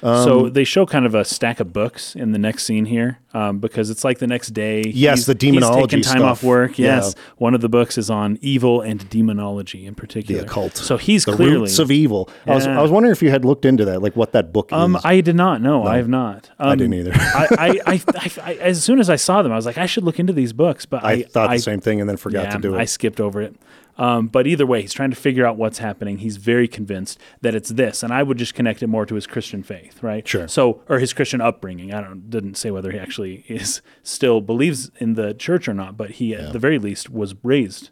so 0.02 0.49
they 0.49 0.64
show 0.64 0.86
kind 0.86 1.06
of 1.06 1.15
a 1.15 1.23
stack 1.23 1.60
of 1.60 1.72
books 1.72 2.15
in 2.15 2.32
the 2.32 2.40
next 2.40 2.64
scene 2.65 2.86
here, 2.86 3.19
um, 3.34 3.60
because 3.60 3.90
it's 3.90 4.03
like 4.03 4.19
the 4.19 4.28
next 4.28 4.49
day. 4.49 4.82
Yes, 4.88 5.19
he's- 5.19 5.26
the 5.28 5.34
He's 5.41 5.68
taking 5.69 6.02
time 6.02 6.18
stuff. 6.19 6.22
off 6.23 6.44
work. 6.44 6.78
Yeah. 6.80 6.98
Yes, 6.98 7.15
one 7.38 7.53
of 7.53 7.61
the 7.61 7.69
books 7.69 7.98
is 7.98 8.10
on 8.10 8.38
evil 8.41 8.82
and 8.82 9.07
demonology 9.10 9.86
in 9.86 9.95
particular. 9.95 10.41
the 10.41 10.48
occult, 10.48 10.78
So 10.78 10.98
he's 10.98 11.26
the 11.26 11.34
clearly. 11.34 11.57
roots 11.61 11.80
of 11.80 11.91
evil. 11.91 12.30
I 12.45 12.56
was 12.56 12.68
I 12.68 12.82
was 12.82 12.91
wondering 12.91 13.11
if 13.11 13.22
you 13.22 13.30
had 13.30 13.45
looked 13.45 13.65
into 13.65 13.86
that, 13.86 14.02
like 14.02 14.15
what 14.15 14.32
that 14.34 14.52
book 14.52 14.72
um, 14.73 14.95
is. 14.95 15.02
I 15.06 15.22
did 15.22 15.36
not. 15.36 15.61
No, 15.61 15.84
I 15.86 15.98
have 15.98 16.10
not. 16.10 16.49
Um, 16.60 16.69
I 16.69 16.76
didn't 16.76 16.94
either. 16.95 17.11
I, 17.15 17.48
I, 17.86 18.02
I, 18.15 18.32
I, 18.44 18.53
as 18.56 18.84
soon 18.84 18.99
as 18.99 19.10
I 19.10 19.15
saw 19.15 19.41
them, 19.41 19.52
I 19.52 19.56
was 19.56 19.65
like, 19.65 19.78
I 19.78 19.86
should 19.86 20.03
look 20.03 20.19
into 20.19 20.34
these 20.34 20.53
books. 20.53 20.86
But 20.86 21.03
I, 21.03 21.11
I 21.11 21.23
thought 21.23 21.49
the 21.52 21.57
same 21.60 21.80
thing 21.80 21.99
and 22.02 22.10
then 22.10 22.18
forgot 22.18 22.45
yeah, 22.45 22.52
to 22.52 22.60
do 22.60 22.76
it. 22.76 22.80
I 22.80 22.86
skipped 22.86 23.19
over 23.19 23.41
it. 23.41 23.56
Um, 23.97 24.27
but 24.27 24.47
either 24.47 24.65
way, 24.65 24.81
he's 24.81 24.93
trying 24.93 25.09
to 25.09 25.15
figure 25.15 25.45
out 25.45 25.57
what's 25.57 25.80
happening. 25.80 26.19
He's 26.19 26.38
very 26.38 26.68
convinced 26.68 27.19
that 27.41 27.55
it's 27.55 27.69
this, 27.69 28.03
and 28.03 28.13
I 28.13 28.23
would 28.23 28.38
just 28.38 28.53
connect 28.53 28.81
it 28.81 28.88
more 28.88 29.05
to 29.05 29.15
his 29.15 29.27
Christian 29.27 29.63
faith, 29.63 30.01
right? 30.01 30.27
Sure. 30.27 30.47
So, 30.47 30.81
or 30.89 30.99
his 30.99 31.13
Christian 31.13 31.41
upbringing. 31.41 31.93
I 31.93 32.01
don't 32.01 32.30
didn't 32.30 32.55
say 32.55 32.72
whether 32.72 32.91
he 32.91 32.99
actually 32.99 33.35
is 33.47 33.81
still 34.03 34.41
believes 34.41 34.91
in 34.99 35.15
the 35.15 35.34
church 35.34 35.68
or 35.68 35.73
not, 35.73 35.97
but 35.97 36.11
he 36.11 36.34
at 36.34 36.53
the 36.53 36.59
very 36.59 36.80
least 36.80 37.09
was 37.09 37.35
raised 37.43 37.89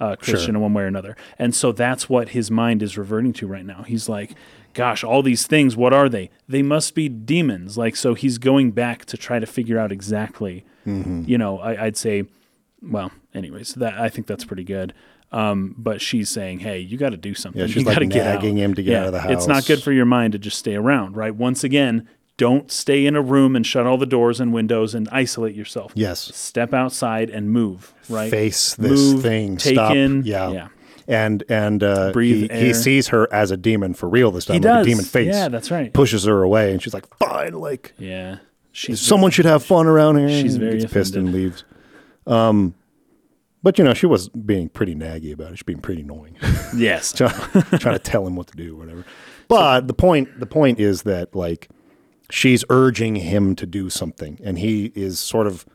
uh, 0.00 0.16
Christian 0.16 0.56
in 0.56 0.60
one 0.60 0.74
way 0.74 0.84
or 0.84 0.86
another, 0.86 1.16
and 1.38 1.54
so 1.54 1.72
that's 1.72 2.08
what 2.08 2.30
his 2.30 2.50
mind 2.50 2.82
is 2.82 2.98
reverting 2.98 3.32
to 3.34 3.46
right 3.46 3.64
now. 3.64 3.82
He's 3.82 4.08
like, 4.08 4.34
"Gosh, 4.72 5.04
all 5.04 5.22
these 5.22 5.46
things, 5.46 5.76
what 5.76 5.92
are 5.92 6.08
they? 6.08 6.30
They 6.48 6.62
must 6.62 6.94
be 6.94 7.08
demons." 7.08 7.78
Like, 7.78 7.96
so 7.96 8.14
he's 8.14 8.38
going 8.38 8.72
back 8.72 9.04
to 9.06 9.16
try 9.16 9.38
to 9.38 9.46
figure 9.46 9.78
out 9.78 9.92
exactly. 9.92 10.64
Mm-hmm. 10.86 11.24
You 11.26 11.38
know, 11.38 11.60
I, 11.60 11.84
I'd 11.84 11.96
say 11.96 12.24
well, 12.90 13.12
anyways, 13.34 13.74
that 13.74 13.94
I 13.94 14.08
think 14.08 14.26
that's 14.26 14.44
pretty 14.44 14.64
good. 14.64 14.92
Um, 15.34 15.74
but 15.76 16.00
she's 16.00 16.28
saying, 16.30 16.60
"Hey, 16.60 16.78
you 16.78 16.96
got 16.96 17.10
to 17.10 17.16
do 17.16 17.34
something. 17.34 17.60
Yeah, 17.60 17.66
she's, 17.66 17.76
you 17.82 17.82
like, 17.82 17.96
got 17.96 18.00
to 18.00 18.06
get 18.06 18.24
nagging 18.24 18.56
him 18.56 18.74
to 18.74 18.82
get 18.82 18.94
out 19.00 19.06
of 19.08 19.12
the 19.12 19.20
house. 19.20 19.32
It's 19.32 19.46
not 19.48 19.66
good 19.66 19.82
for 19.82 19.90
your 19.92 20.04
mind 20.06 20.32
to 20.32 20.38
just 20.38 20.58
stay 20.58 20.76
around, 20.76 21.16
right? 21.16 21.34
Once 21.34 21.64
again, 21.64 22.08
don't 22.36 22.70
stay 22.70 23.04
in 23.04 23.16
a 23.16 23.20
room 23.22 23.56
and 23.56 23.66
shut 23.66 23.84
all 23.86 23.96
the 23.98 24.06
doors 24.06 24.38
and 24.40 24.52
windows 24.52 24.94
and 24.94 25.08
isolate 25.10 25.54
yourself. 25.56 25.92
yes. 25.96 26.20
Step 26.36 26.72
outside 26.72 27.30
and 27.30 27.50
move, 27.50 27.92
right? 28.08 28.30
Face 28.30 28.74
this 28.76 28.90
Move, 29.12 29.22
thing. 29.22 29.56
Take 29.56 29.74
Stop. 29.74 29.94
in, 29.96 30.22
Yeah. 30.24 30.50
yeah. 30.50 30.68
And 31.06 31.42
and 31.50 31.82
uh, 31.82 32.12
he, 32.14 32.46
he 32.48 32.72
sees 32.72 33.08
her 33.08 33.30
as 33.32 33.50
a 33.50 33.56
demon 33.58 33.92
for 33.92 34.08
real 34.08 34.30
this 34.30 34.46
time, 34.46 34.54
He 34.54 34.60
like 34.60 34.78
does. 34.78 34.86
a 34.86 34.88
demon 34.88 35.04
face. 35.04 35.34
Yeah, 35.34 35.48
that's 35.48 35.70
right. 35.70 35.92
Pushes 35.92 36.24
her 36.24 36.42
away, 36.42 36.72
and 36.72 36.80
she's 36.82 36.94
like, 36.94 37.06
"Fine, 37.18 37.52
like 37.54 37.92
Yeah, 37.98 38.38
she's 38.72 39.00
someone 39.02 39.30
should 39.30 39.44
have 39.44 39.62
fun 39.62 39.86
around 39.86 40.16
here." 40.16 40.28
She's 40.30 40.56
very 40.56 40.78
gets 40.80 40.90
pissed 40.92 41.14
and 41.14 41.30
leaves. 41.30 41.62
Um, 42.26 42.74
but 43.64 43.78
you 43.78 43.84
know, 43.84 43.94
she 43.94 44.06
was 44.06 44.28
being 44.28 44.68
pretty 44.68 44.94
naggy 44.94 45.32
about 45.32 45.50
it. 45.52 45.56
She's 45.58 45.64
being 45.64 45.80
pretty 45.80 46.02
annoying, 46.02 46.36
yes, 46.76 47.12
trying 47.12 47.30
to 47.80 47.98
tell 47.98 48.24
him 48.26 48.36
what 48.36 48.46
to 48.48 48.56
do, 48.56 48.76
or 48.76 48.78
whatever. 48.78 49.04
But 49.48 49.88
the 49.88 49.94
point, 49.94 50.38
the 50.38 50.46
point 50.46 50.78
is 50.78 51.02
that 51.02 51.34
like 51.34 51.68
she's 52.30 52.64
urging 52.70 53.16
him 53.16 53.56
to 53.56 53.66
do 53.66 53.90
something, 53.90 54.38
and 54.44 54.58
he 54.60 54.92
is 54.94 55.18
sort 55.18 55.46
of 55.48 55.66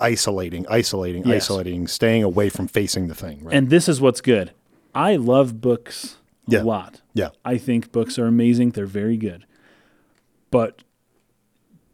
isolating, 0.00 0.66
isolating, 0.68 1.22
Yes. 1.24 1.44
isolating, 1.44 1.86
staying 1.86 2.24
away 2.24 2.48
from 2.48 2.66
facing 2.66 3.06
the 3.06 3.14
thing. 3.14 3.44
Right? 3.44 3.54
and 3.54 3.70
this 3.70 3.88
is 3.88 4.00
what's 4.00 4.20
good. 4.20 4.50
I 4.94 5.14
love 5.16 5.60
books 5.60 6.16
a 6.48 6.52
Yeah. 6.54 6.62
lot. 6.62 7.02
yeah, 7.14 7.28
I 7.44 7.56
think 7.58 7.92
books 7.92 8.18
are 8.18 8.26
amazing. 8.26 8.70
They're 8.70 8.84
very 8.86 9.16
good. 9.16 9.46
But 10.50 10.82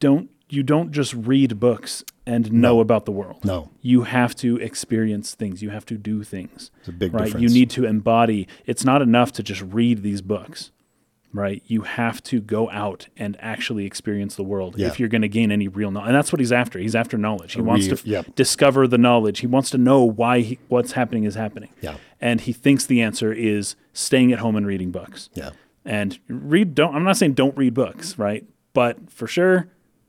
don't 0.00 0.30
you 0.48 0.62
don't 0.62 0.92
just 0.92 1.14
read 1.14 1.60
books 1.60 2.04
and 2.26 2.52
know 2.52 2.80
about 2.80 3.04
the 3.06 3.12
world. 3.12 3.44
no, 3.44 3.70
You 3.80 4.02
have 4.02 4.34
to 4.36 4.56
experience 4.56 5.34
things. 5.34 5.62
You 5.62 5.70
have 5.70 5.86
to 5.86 5.96
do 5.96 6.22
things. 6.22 6.70
it's 6.80 6.88
a 6.88 6.92
big 6.92 7.14
right? 7.14 7.24
difference. 7.24 7.42
You 7.42 7.58
need 7.58 7.70
to 7.70 7.84
embody. 7.86 8.46
It's 8.66 8.84
not 8.84 9.00
enough 9.02 9.32
to 9.32 9.42
just 9.42 9.62
read 9.62 10.02
these 10.02 10.20
books. 10.22 10.70
Right? 11.30 11.62
You 11.66 11.82
have 11.82 12.22
to 12.24 12.40
go 12.40 12.70
out 12.70 13.08
and 13.18 13.36
actually 13.38 13.84
experience 13.84 14.34
the 14.34 14.42
world 14.42 14.78
Yeah. 14.78 14.86
if 14.86 14.98
you're 14.98 15.10
going 15.10 15.22
to 15.22 15.28
gain 15.28 15.52
any 15.52 15.68
real 15.68 15.90
knowledge. 15.90 16.08
And 16.08 16.16
that's 16.16 16.32
what 16.32 16.40
he's 16.40 16.52
after. 16.52 16.78
He's 16.78 16.96
after 16.96 17.18
knowledge. 17.18 17.52
He 17.52 17.60
wants 17.60 17.86
to 17.88 17.98
yep. 18.08 18.34
discover 18.34 18.88
the 18.88 18.96
knowledge. 18.96 19.40
He 19.40 19.46
wants 19.46 19.68
to 19.70 19.78
know 19.78 20.02
why 20.04 20.40
he, 20.40 20.58
what's 20.68 20.92
happening 20.92 21.24
is 21.24 21.34
happening. 21.34 21.68
Yeah. 21.82 21.96
And 22.18 22.40
he 22.40 22.54
thinks 22.54 22.86
the 22.86 23.02
answer 23.02 23.30
is 23.30 23.76
staying 23.92 24.32
at 24.32 24.38
home 24.38 24.56
and 24.56 24.66
reading 24.66 24.90
books 24.90 25.28
yeah, 25.34 25.50
and 25.84 26.18
read 26.28 26.74
don't 26.74 26.94
i'm 26.94 27.02
not 27.02 27.16
saying 27.16 27.32
don't 27.32 27.56
read 27.56 27.74
books 27.74 28.16
right 28.16 28.44
but 28.72 29.10
for 29.10 29.26
sure 29.26 29.68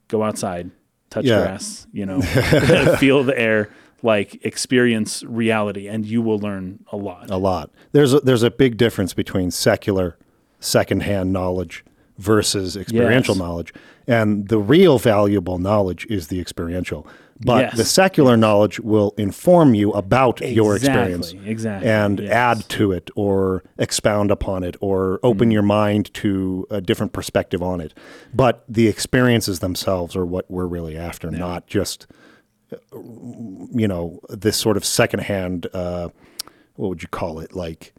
go 0.10 0.22
outside 0.24 0.70
touch 1.10 1.26
Yeah. 1.26 1.42
grass 1.42 1.88
you 1.94 2.06
know 2.06 2.22
feel 2.98 3.24
the 3.24 3.38
air 3.40 3.70
like 4.04 4.44
experience 4.46 5.24
reality 5.24 5.88
and 5.88 6.06
you 6.06 6.22
will 6.22 6.38
learn 6.40 6.84
a 6.92 6.98
lot 6.98 7.30
a 7.32 7.38
lot. 7.38 7.72
There's 7.94 8.14
a, 8.14 8.20
there's 8.20 8.44
a 8.44 8.52
big 8.52 8.78
difference 8.78 9.14
between 9.14 9.50
secular, 9.52 10.18
secondhand 10.60 11.34
knowledge 11.34 11.84
versus 12.18 12.76
experiential 12.78 13.36
Yes. 13.36 13.40
knowledge, 13.40 13.74
and 14.08 14.48
the 14.50 14.58
real 14.60 15.00
valuable 15.00 15.58
knowledge 15.58 16.06
is 16.10 16.28
the 16.28 16.40
experiential. 16.40 17.08
But 17.42 17.62
Yes. 17.62 17.78
the 17.78 17.86
secular 17.86 18.36
knowledge 18.36 18.82
will 18.82 19.14
inform 19.18 19.74
you 19.74 19.92
about 19.92 20.42
your 20.42 20.76
experience 20.76 21.28
Exactly, 21.32 21.52
exactly, 21.52 21.90
and 21.90 22.20
yes. 22.20 22.32
add 22.32 22.70
to 22.70 22.92
it 22.92 23.10
or 23.16 23.64
expound 23.78 24.30
upon 24.30 24.64
it 24.66 24.76
or 24.82 25.20
open 25.24 25.46
Mm-hmm. 25.48 25.52
your 25.52 25.62
mind 25.62 26.14
to 26.16 26.68
a 26.70 26.82
different 26.82 27.14
perspective 27.14 27.64
on 27.64 27.80
it. 27.80 27.94
But 28.34 28.66
the 28.68 28.88
experiences 28.90 29.60
themselves 29.60 30.18
are 30.18 30.26
what 30.26 30.52
we're 30.52 30.66
really 30.68 30.98
after, 30.98 31.32
not 31.32 31.66
just 31.68 32.08
you 32.94 33.88
know 33.88 34.20
this 34.30 34.56
sort 34.58 34.78
of 34.78 34.86
secondhand 34.86 35.66
uh, 35.74 36.10
what 36.76 36.90
would 36.90 37.02
you 37.02 37.08
call 37.08 37.40
it 37.40 37.56
like 37.56 37.94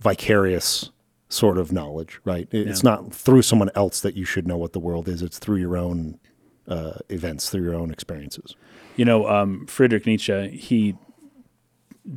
vicarious 0.00 0.90
sort 1.28 1.58
of 1.58 1.72
knowledge 1.72 2.20
right 2.24 2.46
It- 2.52 2.68
it's 2.68 2.84
not 2.84 3.12
through 3.12 3.42
someone 3.42 3.70
else 3.74 4.00
that 4.00 4.14
you 4.16 4.24
should 4.24 4.46
know 4.46 4.56
what 4.56 4.72
the 4.74 4.78
world 4.78 5.08
is 5.08 5.22
it's 5.22 5.38
through 5.40 5.56
your 5.56 5.76
own 5.76 6.18
uh, 6.68 6.98
events 7.08 7.50
through 7.50 7.62
your 7.62 7.74
own 7.74 7.90
experiences 7.90 8.56
you 8.96 9.04
know 9.04 9.28
um, 9.28 9.66
friedrich 9.66 10.06
nietzsche 10.06 10.48
he 10.50 10.96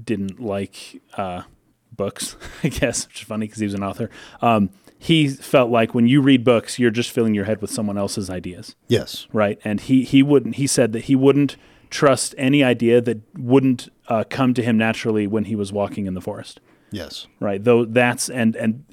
didn't 0.03 0.39
like 0.39 1.01
uh, 1.17 1.43
books 1.91 2.35
i 2.63 2.67
guess 2.67 3.07
which 3.07 3.21
is 3.21 3.27
funny 3.27 3.45
because 3.47 3.59
he 3.59 3.65
was 3.65 3.73
an 3.73 3.84
author 3.84 4.09
um, 4.41 4.69
he 5.01 5.30
felt 5.30 5.71
like 5.71 5.95
when 5.95 6.07
you 6.07 6.21
read 6.21 6.43
books 6.43 6.77
you're 6.77 6.91
just 6.91 7.09
filling 7.11 7.34
your 7.34 7.45
head 7.45 7.61
with 7.61 7.71
someone 7.71 7.97
else's 7.97 8.30
ideas 8.30 8.76
yes 8.89 9.27
right? 9.31 9.57
And 9.63 9.80
he 9.80 10.03
he 10.03 10.21
wouldn't. 10.21 10.55
He 10.55 10.67
said 10.67 10.91
that 10.91 11.05
he 11.05 11.15
wouldn't 11.15 11.55
trust 11.89 12.35
any 12.38 12.63
idea 12.63 13.01
that 13.01 13.21
wouldn't 13.38 13.89
uh, 14.09 14.26
come 14.30 14.53
to 14.53 14.61
him 14.61 14.77
naturally 14.77 15.26
when 15.26 15.45
he 15.45 15.55
was 15.55 15.71
walking 15.71 16.05
in 16.05 16.13
the 16.15 16.21
forest, 16.21 16.59
yes 16.91 17.27
right? 17.39 17.63
Though 17.63 17.85
that's 17.85 18.30
and 18.30 18.55
and 18.57 18.84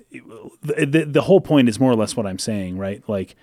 the, 0.62 0.86
the 0.86 1.04
the 1.06 1.22
whole 1.22 1.40
point 1.40 1.68
is 1.68 1.80
more 1.80 1.90
or 1.90 1.96
less 1.96 2.16
what 2.16 2.24
I'm 2.24 2.38
saying, 2.38 2.78
right? 2.78 3.02
Like 3.08 3.34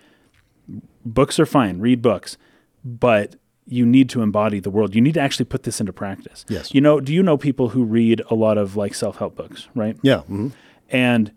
books 1.05 1.39
are 1.39 1.45
fine, 1.45 1.79
read 1.79 2.01
books, 2.01 2.37
but 2.83 3.35
you 3.65 3.85
need 3.85 4.09
to 4.09 4.21
embody 4.21 4.59
the 4.59 4.69
world. 4.69 4.93
You 4.93 5.01
need 5.01 5.13
to 5.13 5.21
actually 5.21 5.45
put 5.45 5.63
this 5.63 5.79
into 5.79 5.93
practice. 5.93 6.45
Yes. 6.49 6.73
You 6.73 6.81
know, 6.81 6.99
do 6.99 7.13
you 7.13 7.23
know 7.23 7.37
people 7.37 7.69
who 7.69 7.83
read 7.83 8.21
a 8.29 8.35
lot 8.35 8.57
of 8.57 8.75
like 8.75 8.93
self-help 8.93 9.35
books, 9.35 9.67
right? 9.73 9.97
yeah 10.01 10.21
mhm. 10.29 10.51
And 10.89 11.31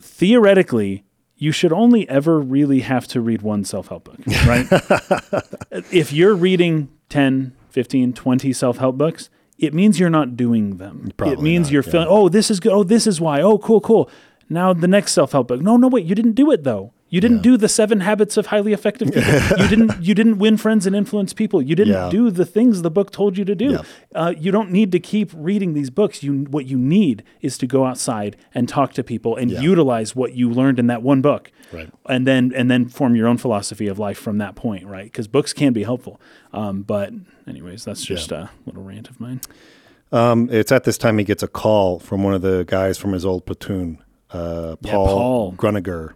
theoretically, 0.00 1.04
you 1.36 1.52
should 1.52 1.72
only 1.72 2.08
ever 2.08 2.38
really 2.40 2.80
have 2.80 3.06
to 3.08 3.20
read 3.20 3.42
one 3.42 3.64
self 3.64 3.88
help 3.88 4.04
book, 4.04 4.18
right? 4.46 4.66
if 5.90 6.12
you're 6.12 6.34
reading 6.34 6.90
10, 7.08 7.54
15, 7.70 8.12
20 8.12 8.52
self 8.52 8.78
help 8.78 8.96
books, 8.96 9.30
it 9.58 9.74
means 9.74 10.00
you're 10.00 10.10
not 10.10 10.36
doing 10.36 10.78
them. 10.78 11.12
it 11.20 11.40
means 11.40 11.66
not, 11.66 11.72
you're 11.72 11.82
yeah. 11.84 11.90
feeling, 11.92 12.08
oh, 12.10 12.28
this 12.28 12.50
is 12.50 12.60
good. 12.60 12.72
Oh, 12.72 12.82
this 12.82 13.06
is 13.06 13.20
why. 13.20 13.40
Oh, 13.42 13.58
cool, 13.58 13.80
cool. 13.80 14.10
Now 14.48 14.72
the 14.72 14.88
next 14.88 15.12
self 15.12 15.32
help 15.32 15.48
book. 15.48 15.60
No, 15.60 15.76
no, 15.76 15.88
wait, 15.88 16.06
you 16.06 16.14
didn't 16.14 16.32
do 16.32 16.50
it 16.50 16.64
though. 16.64 16.92
You 17.12 17.20
didn't 17.20 17.42
do 17.42 17.56
the 17.56 17.68
seven 17.68 18.00
habits 18.00 18.36
of 18.36 18.46
highly 18.46 18.72
effective 18.72 19.08
people. 19.12 19.58
you 19.58 19.68
didn't. 19.68 20.00
You 20.02 20.14
didn't 20.14 20.38
win 20.38 20.56
friends 20.56 20.86
and 20.86 20.94
influence 20.94 21.32
people. 21.32 21.60
You 21.60 21.74
didn't 21.74 21.94
Yeah. 21.94 22.08
do 22.08 22.30
the 22.30 22.46
things 22.46 22.82
the 22.82 22.90
book 22.90 23.10
told 23.10 23.36
you 23.36 23.44
to 23.44 23.54
do. 23.56 23.70
Yeah. 23.72 23.82
Uh, 24.14 24.32
you 24.38 24.52
don't 24.52 24.70
need 24.70 24.92
to 24.92 25.00
keep 25.00 25.30
reading 25.34 25.74
these 25.74 25.90
books. 25.90 26.22
You 26.22 26.44
what 26.50 26.66
you 26.66 26.78
need 26.78 27.24
is 27.40 27.58
to 27.58 27.66
go 27.66 27.84
outside 27.84 28.36
and 28.54 28.68
talk 28.68 28.92
to 28.94 29.02
people 29.02 29.34
and 29.36 29.50
Yeah. 29.50 29.60
utilize 29.60 30.14
what 30.14 30.34
you 30.34 30.48
learned 30.50 30.78
in 30.78 30.86
that 30.86 31.02
one 31.02 31.20
book, 31.20 31.50
Right. 31.72 31.90
and 32.08 32.26
then 32.28 32.52
and 32.54 32.70
then 32.70 32.86
form 32.86 33.16
your 33.16 33.26
own 33.26 33.38
philosophy 33.38 33.88
of 33.88 33.98
life 33.98 34.16
from 34.18 34.38
that 34.38 34.54
point, 34.54 34.86
right? 34.86 35.04
Because 35.04 35.26
books 35.26 35.52
can 35.52 35.72
be 35.72 35.82
helpful. 35.82 36.20
Um, 36.52 36.82
but 36.82 37.12
anyways, 37.48 37.84
that's 37.84 38.04
just 38.04 38.30
a 38.30 38.50
little 38.66 38.84
rant 38.84 39.10
of 39.10 39.18
mine. 39.20 39.40
um, 40.12 40.48
it's 40.50 40.70
at 40.72 40.84
this 40.84 40.98
time 40.98 41.18
he 41.18 41.24
gets 41.24 41.42
a 41.42 41.48
call 41.48 41.98
from 41.98 42.22
one 42.24 42.34
of 42.34 42.42
the 42.42 42.64
guys 42.68 42.98
from 42.98 43.12
his 43.12 43.24
old 43.24 43.46
platoon 43.46 43.98
uh, 44.32 44.76
Yeah, 44.82 44.92
paul, 44.92 45.06
Paul. 45.06 45.52
gruninger 45.54 46.12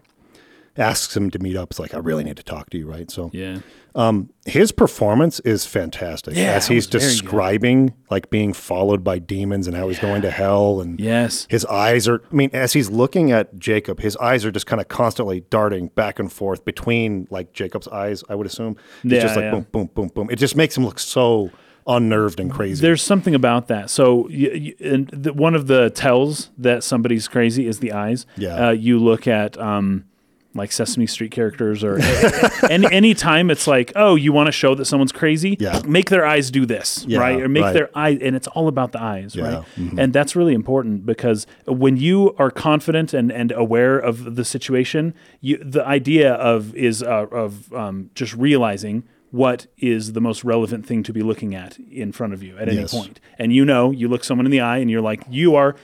asks 0.77 1.15
him 1.15 1.29
to 1.31 1.39
meet 1.39 1.55
up 1.55 1.71
it's 1.71 1.79
like 1.79 1.93
i 1.93 1.97
really 1.97 2.23
need 2.23 2.37
to 2.37 2.43
talk 2.43 2.69
to 2.69 2.77
you 2.77 2.87
right 2.87 3.09
so 3.09 3.29
Yeah, 3.33 3.59
Um, 3.95 4.29
his 4.45 4.71
performance 4.73 5.39
is 5.41 5.65
fantastic 5.65 6.35
Yeah, 6.35 6.53
as 6.53 6.67
he's 6.67 6.87
was 6.91 7.01
very 7.01 7.03
good. 7.13 7.21
describing 7.21 7.93
like 8.09 8.29
being 8.29 8.51
followed 8.53 9.03
by 9.03 9.19
demons 9.19 9.67
and 9.67 9.75
how 9.75 9.87
he's 9.87 9.99
going 9.99 10.21
to 10.23 10.31
hell 10.31 10.81
and 10.81 10.99
yes, 10.99 11.47
his 11.49 11.65
eyes 11.65 12.07
are 12.07 12.21
i 12.31 12.35
mean 12.35 12.49
as 12.53 12.73
he's 12.73 12.89
looking 12.89 13.31
at 13.31 13.57
jacob 13.57 13.99
his 14.01 14.17
eyes 14.17 14.43
are 14.45 14.51
just 14.51 14.65
kind 14.67 14.81
of 14.81 14.87
constantly 14.87 15.41
darting 15.49 15.87
back 15.95 16.19
and 16.19 16.31
forth 16.31 16.65
between 16.65 17.27
like 17.31 17.53
jacob's 17.53 17.87
eyes 17.87 18.23
i 18.29 18.35
would 18.35 18.47
assume 18.47 18.75
it's 19.03 19.13
Yeah, 19.13 19.21
just 19.21 19.35
like 19.35 19.43
yeah. 19.43 19.51
boom 19.51 19.67
boom 19.71 19.89
boom 19.93 20.07
boom 20.09 20.29
it 20.29 20.35
just 20.37 20.55
makes 20.55 20.75
him 20.77 20.85
look 20.85 20.99
so 20.99 21.51
unnerved 21.87 22.39
and 22.39 22.51
crazy. 22.51 22.81
There's 22.81 23.03
something 23.03 23.35
about 23.35 23.67
that. 23.67 23.91
So, 23.91 24.27
y 24.31 24.49
y 24.53 24.73
and 24.83 25.07
the, 25.09 25.33
one 25.33 25.53
of 25.53 25.67
the 25.67 25.91
tells 25.91 26.49
that 26.57 26.83
somebody's 26.83 27.27
crazy 27.27 27.67
is 27.67 27.77
the 27.77 27.91
eyes. 27.91 28.25
Yeah. 28.37 28.55
Uh, 28.69 28.71
you 28.71 28.97
look 28.97 29.27
at 29.27 29.55
um, 29.59 30.05
like 30.55 30.71
Sesame 30.71 31.05
Street 31.05 31.31
characters, 31.31 31.83
or 31.83 31.99
any 32.69 32.87
any 32.91 33.13
time 33.13 33.51
it's 33.51 33.67
like, 33.67 33.91
oh, 33.95 34.15
you 34.15 34.31
want 34.33 34.47
to 34.47 34.51
show 34.51 34.73
that 34.75 34.85
someone's 34.85 35.11
crazy? 35.11 35.57
Yeah. 35.59 35.81
Make 35.85 36.09
their 36.09 36.25
eyes 36.25 36.49
do 36.49 36.65
this, 36.65 37.05
Yeah, 37.07 37.19
right? 37.19 37.41
Or 37.41 37.47
make 37.49 37.63
right. 37.63 37.73
their 37.73 37.89
eyes 37.95 38.19
and 38.21 38.35
it's 38.35 38.47
all 38.47 38.67
about 38.67 38.91
the 38.93 39.01
eyes, 39.01 39.35
Yeah, 39.35 39.57
right? 39.57 39.65
And 39.97 40.13
that's 40.13 40.35
really 40.35 40.53
important 40.53 41.05
because 41.05 41.45
when 41.67 41.97
you 41.97 42.33
are 42.39 42.49
confident 42.49 43.13
and 43.13 43.31
and 43.31 43.51
aware 43.51 43.99
of 43.99 44.35
the 44.35 44.45
situation, 44.45 45.13
you 45.41 45.57
the 45.63 45.85
idea 45.85 46.33
of 46.33 46.73
is 46.75 47.03
uh, 47.03 47.27
of 47.31 47.71
um, 47.73 48.09
just 48.15 48.33
realizing 48.35 49.03
what 49.31 49.67
is 49.77 50.13
the 50.13 50.21
most 50.21 50.45
relevant 50.45 50.85
thing 50.85 51.03
to 51.03 51.11
be 51.11 51.21
looking 51.21 51.53
at 51.53 51.77
in 51.91 52.13
front 52.13 52.31
of 52.33 52.41
you 52.41 52.57
at 52.57 52.69
any 52.69 52.77
Yes. 52.77 52.93
point. 52.93 53.19
And 53.37 53.51
you 53.51 53.65
know, 53.65 53.91
you 53.91 54.07
look 54.07 54.23
someone 54.23 54.45
in 54.45 54.51
the 54.51 54.61
eye 54.61 54.77
and 54.77 54.89
you're 54.89 55.01
like, 55.01 55.23
you 55.29 55.55
are 55.55 55.75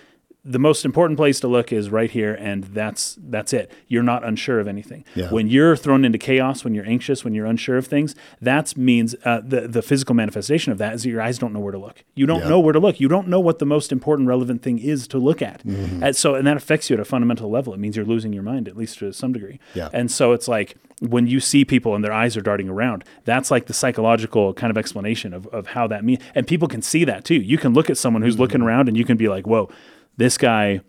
the 0.43 0.57
most 0.57 0.85
important 0.85 1.17
place 1.17 1.39
to 1.39 1.47
look 1.47 1.71
is 1.71 1.91
right 1.91 2.09
here 2.09 2.33
and 2.33 2.63
that's 2.63 3.15
that's 3.21 3.53
it. 3.53 3.71
You're 3.87 4.01
not 4.01 4.23
unsure 4.23 4.59
of 4.59 4.67
anything. 4.67 5.05
Yeah. 5.13 5.29
When 5.29 5.47
you're 5.47 5.75
thrown 5.75 6.03
into 6.03 6.17
chaos, 6.17 6.63
when 6.63 6.73
you're 6.73 6.87
anxious, 6.87 7.23
when 7.23 7.35
you're 7.35 7.45
unsure 7.45 7.77
of 7.77 7.85
things, 7.85 8.15
that 8.41 8.75
means 8.75 9.15
uh, 9.23 9.41
the 9.45 9.67
the 9.67 9.83
physical 9.83 10.15
manifestation 10.15 10.71
of 10.71 10.79
that 10.79 10.95
is 10.95 11.03
that 11.03 11.09
your 11.09 11.21
eyes 11.21 11.37
don't 11.37 11.53
know 11.53 11.59
where 11.59 11.71
to 11.71 11.77
look. 11.77 12.03
You 12.15 12.25
don't 12.25 12.39
Yeah. 12.41 12.49
know 12.49 12.59
where 12.59 12.73
to 12.73 12.79
look. 12.79 12.99
You 12.99 13.07
don't 13.07 13.27
know 13.27 13.39
what 13.39 13.59
the 13.59 13.67
most 13.67 13.91
important 13.91 14.27
relevant 14.27 14.63
thing 14.63 14.79
is 14.79 15.07
to 15.09 15.19
look 15.19 15.43
at. 15.43 15.63
Mm-hmm. 15.63 16.03
And 16.03 16.15
so 16.15 16.33
and 16.33 16.47
that 16.47 16.57
affects 16.57 16.89
you 16.89 16.95
at 16.95 16.99
a 16.99 17.05
fundamental 17.05 17.49
level. 17.51 17.71
It 17.75 17.79
means 17.79 17.95
you're 17.95 18.03
losing 18.05 18.33
your 18.33 18.43
mind 18.43 18.67
at 18.67 18.75
least 18.75 18.97
to 18.99 19.13
some 19.13 19.33
degree. 19.33 19.59
Yeah. 19.75 19.89
And 19.93 20.09
so 20.09 20.31
it's 20.33 20.47
like 20.47 20.75
when 21.01 21.27
you 21.27 21.39
see 21.39 21.65
people 21.65 21.93
and 21.93 22.03
their 22.03 22.13
eyes 22.13 22.35
are 22.35 22.41
darting 22.41 22.67
around, 22.69 23.03
that's 23.25 23.51
like 23.51 23.67
the 23.67 23.73
psychological 23.73 24.53
kind 24.55 24.71
of 24.71 24.77
explanation 24.77 25.33
of, 25.35 25.45
of 25.47 25.67
how 25.67 25.85
that 25.87 26.03
means. 26.03 26.21
And 26.33 26.47
people 26.47 26.67
can 26.67 26.81
see 26.81 27.03
that 27.05 27.25
too. 27.25 27.35
You 27.35 27.59
can 27.59 27.73
look 27.73 27.91
at 27.91 27.97
someone 27.97 28.23
who's 28.23 28.33
Mm-hmm. 28.33 28.41
looking 28.41 28.61
around 28.63 28.87
and 28.87 28.97
you 28.97 29.05
can 29.05 29.17
be 29.17 29.27
like, 29.27 29.45
whoa, 29.45 29.69
this 30.17 30.37
guy 30.37 30.81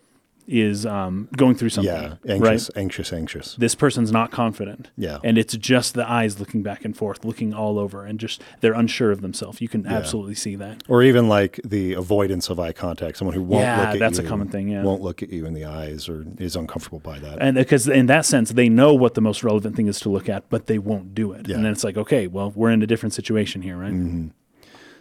is 0.49 0.85
um, 0.85 1.29
going 1.37 1.55
through 1.55 1.69
something. 1.69 1.95
yeah, 1.95 2.17
right? 2.25 2.31
anxious, 2.31 2.71
anxious, 2.75 3.13
anxious. 3.13 3.55
This 3.55 3.77
person's 3.77 4.11
not 4.11 4.33
confident. 4.33 4.91
Yeah. 4.97 5.19
And 5.23 5.39
it's 5.39 5.57
just 5.57 5.95
the 5.95 6.09
eyes 6.09 6.41
looking 6.41 6.65
back 6.65 6.85
and 6.85 6.97
forth, 6.97 7.25
looking 7.25 7.55
all 7.55 7.79
over, 7.79 8.05
and 8.05 8.19
just 8.19 8.43
they're 8.61 8.73
unsure 8.75 9.13
of 9.13 9.21
themselves. 9.21 9.61
You 9.61 9.69
can 9.69 9.87
absolutely 9.87 10.35
see 10.35 10.57
that. 10.57 10.83
Or 10.89 11.05
even 11.05 11.29
like 11.29 11.61
the 11.65 11.93
avoidance 11.93 12.51
of 12.51 12.59
eye 12.59 12.73
contact, 12.73 13.19
someone 13.19 13.35
who 13.37 13.43
won't 13.43 13.63
Yeah, 13.63 13.81
look 13.81 13.89
at 13.95 13.99
that's 14.01 14.19
a 14.19 14.23
you, 14.23 14.29
common 14.29 14.49
thing, 14.49 14.69
yeah. 14.69 14.83
won't 14.83 15.01
look 15.01 15.23
at 15.23 15.31
you 15.31 15.47
in 15.47 15.55
the 15.55 15.65
eyes 15.65 16.09
or 16.09 16.27
is 16.39 16.57
uncomfortable 16.57 16.99
by 16.99 17.21
that. 17.21 17.39
And 17.41 17.57
because 17.57 17.87
in 17.89 18.07
that 18.07 18.27
sense, 18.27 18.51
they 18.51 18.69
know 18.69 18.93
what 18.95 19.15
the 19.15 19.21
most 19.23 19.45
relevant 19.45 19.77
thing 19.77 19.87
is 19.87 20.01
to 20.01 20.09
look 20.11 20.29
at, 20.29 20.51
but 20.51 20.67
they 20.67 20.79
won't 20.79 21.15
do 21.15 21.33
it. 21.33 21.47
Yeah. 21.49 21.55
And 21.55 21.65
then 21.65 21.71
it's 21.73 21.85
like, 21.85 21.97
okay, 21.97 22.27
well, 22.27 22.51
we're 22.51 22.71
in 22.71 22.83
a 22.83 22.87
different 22.87 23.15
situation 23.15 23.63
here, 23.63 23.77
right? 23.77 23.93
Mm-hmm. 23.93 24.29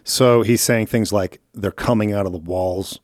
So 0.04 0.42
he's 0.42 0.60
saying 0.60 0.86
things 0.86 1.12
like 1.12 1.40
they're 1.52 1.72
coming 1.72 2.12
out 2.12 2.26
of 2.26 2.32
the 2.32 2.38
walls. 2.38 3.00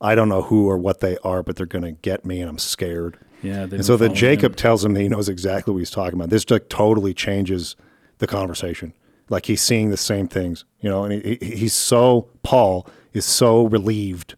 I 0.00 0.14
don't 0.14 0.28
know 0.28 0.42
who 0.42 0.68
or 0.68 0.78
what 0.78 1.00
they 1.00 1.16
are, 1.18 1.42
but 1.42 1.56
they're 1.56 1.66
going 1.66 1.84
to 1.84 1.92
get 1.92 2.24
me, 2.24 2.40
and 2.40 2.48
I'm 2.48 2.58
scared. 2.58 3.18
Yeah. 3.42 3.62
And 3.62 3.84
so 3.84 3.96
that 3.98 4.12
Jacob 4.14 4.52
him. 4.52 4.56
tells 4.56 4.84
him 4.84 4.94
that 4.94 5.00
he 5.00 5.08
knows 5.08 5.28
exactly 5.28 5.72
what 5.72 5.78
he's 5.78 5.90
talking 5.90 6.18
about. 6.18 6.30
This 6.30 6.48
like 6.50 6.68
totally 6.68 7.14
changes 7.14 7.76
the 8.18 8.26
conversation. 8.26 8.92
Like 9.28 9.46
he's 9.46 9.62
seeing 9.62 9.90
the 9.90 9.96
same 9.96 10.26
things, 10.28 10.64
you 10.80 10.88
know, 10.90 11.04
and 11.04 11.22
he, 11.24 11.38
he- 11.40 11.56
he's 11.56 11.72
so 11.74 12.28
Paul 12.42 12.86
is 13.12 13.24
so 13.24 13.64
relieved 13.66 14.34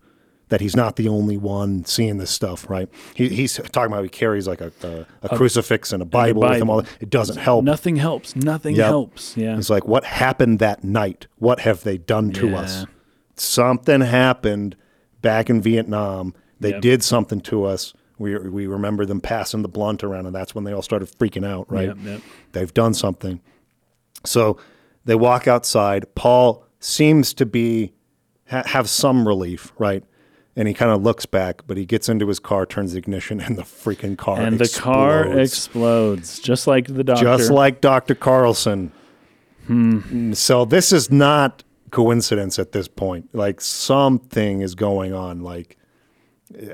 that 0.50 0.60
he's 0.60 0.76
not 0.76 0.96
the 0.96 1.08
only 1.08 1.36
one 1.38 1.84
seeing 1.86 2.18
this 2.18 2.30
stuff, 2.30 2.68
right? 2.68 2.88
He, 3.14 3.28
he's 3.30 3.56
talking 3.56 3.90
about 3.90 4.02
he 4.04 4.10
carries 4.10 4.46
like 4.46 4.60
a, 4.60 4.70
a, 4.82 5.06
a 5.22 5.36
crucifix 5.36 5.92
and 5.94 6.02
a 6.02 6.04
Bible, 6.06 6.42
with 6.42 6.60
him. 6.60 6.68
All 6.68 6.82
that. 6.82 6.90
It 7.00 7.08
doesn't 7.10 7.38
help. 7.38 7.64
Nothing 7.64 7.96
helps. 7.96 8.36
Nothing 8.36 8.76
Yep. 8.76 8.86
helps. 8.86 9.36
Yeah. 9.36 9.56
It's 9.56 9.70
like 9.70 9.86
what 9.86 10.04
happened 10.04 10.58
that 10.58 10.84
night? 10.84 11.26
What 11.38 11.60
have 11.60 11.84
they 11.84 11.96
done 11.96 12.30
to 12.32 12.50
Yeah. 12.50 12.58
us? 12.58 12.86
Something 13.36 14.02
happened 14.02 14.76
back 15.22 15.48
in 15.48 15.62
Vietnam. 15.62 16.34
They 16.60 16.70
Yep. 16.70 16.80
did 16.82 17.02
something 17.02 17.40
to 17.42 17.64
us. 17.64 17.94
We 18.18 18.36
we 18.38 18.66
remember 18.66 19.04
them 19.06 19.20
passing 19.20 19.62
the 19.62 19.68
blunt 19.68 20.04
around, 20.04 20.26
and 20.26 20.34
that's 20.34 20.54
when 20.54 20.64
they 20.64 20.72
all 20.72 20.82
started 20.82 21.08
freaking 21.18 21.46
out. 21.46 21.70
Right? 21.70 21.88
Yep, 21.88 21.96
yep. 22.04 22.20
They've 22.52 22.72
done 22.74 22.94
something. 22.94 23.40
So 24.24 24.58
they 25.04 25.14
walk 25.16 25.48
outside. 25.48 26.06
Paul 26.14 26.64
seems 26.78 27.34
to 27.34 27.46
be 27.46 27.92
ha- 28.48 28.62
have 28.66 28.88
some 28.88 29.26
relief, 29.26 29.72
right? 29.78 30.04
And 30.54 30.68
he 30.68 30.74
kind 30.74 30.92
of 30.92 31.02
looks 31.02 31.24
back, 31.26 31.62
but 31.66 31.76
he 31.78 31.86
gets 31.86 32.08
into 32.10 32.28
his 32.28 32.38
car, 32.38 32.66
turns 32.66 32.92
the 32.92 32.98
ignition, 32.98 33.40
and 33.40 33.56
the 33.56 33.62
freaking 33.62 34.16
car 34.18 34.38
and 34.40 34.58
the 34.58 34.68
car 34.68 35.22
explodes. 35.24 35.40
explodes, 35.54 36.38
just 36.40 36.66
like 36.66 36.86
the 36.94 37.02
doctor. 37.02 37.24
just 37.24 37.50
like 37.50 37.80
Dr. 37.80 38.14
Carlson. 38.14 38.92
Hmm. 39.66 40.32
So 40.34 40.64
this 40.64 40.92
is 40.92 41.10
not 41.10 41.64
coincidence 41.92 42.58
at 42.58 42.72
this 42.72 42.88
point. 42.88 43.28
Like 43.32 43.60
something 43.60 44.60
is 44.62 44.74
going 44.74 45.12
on. 45.14 45.40
Like 45.42 45.76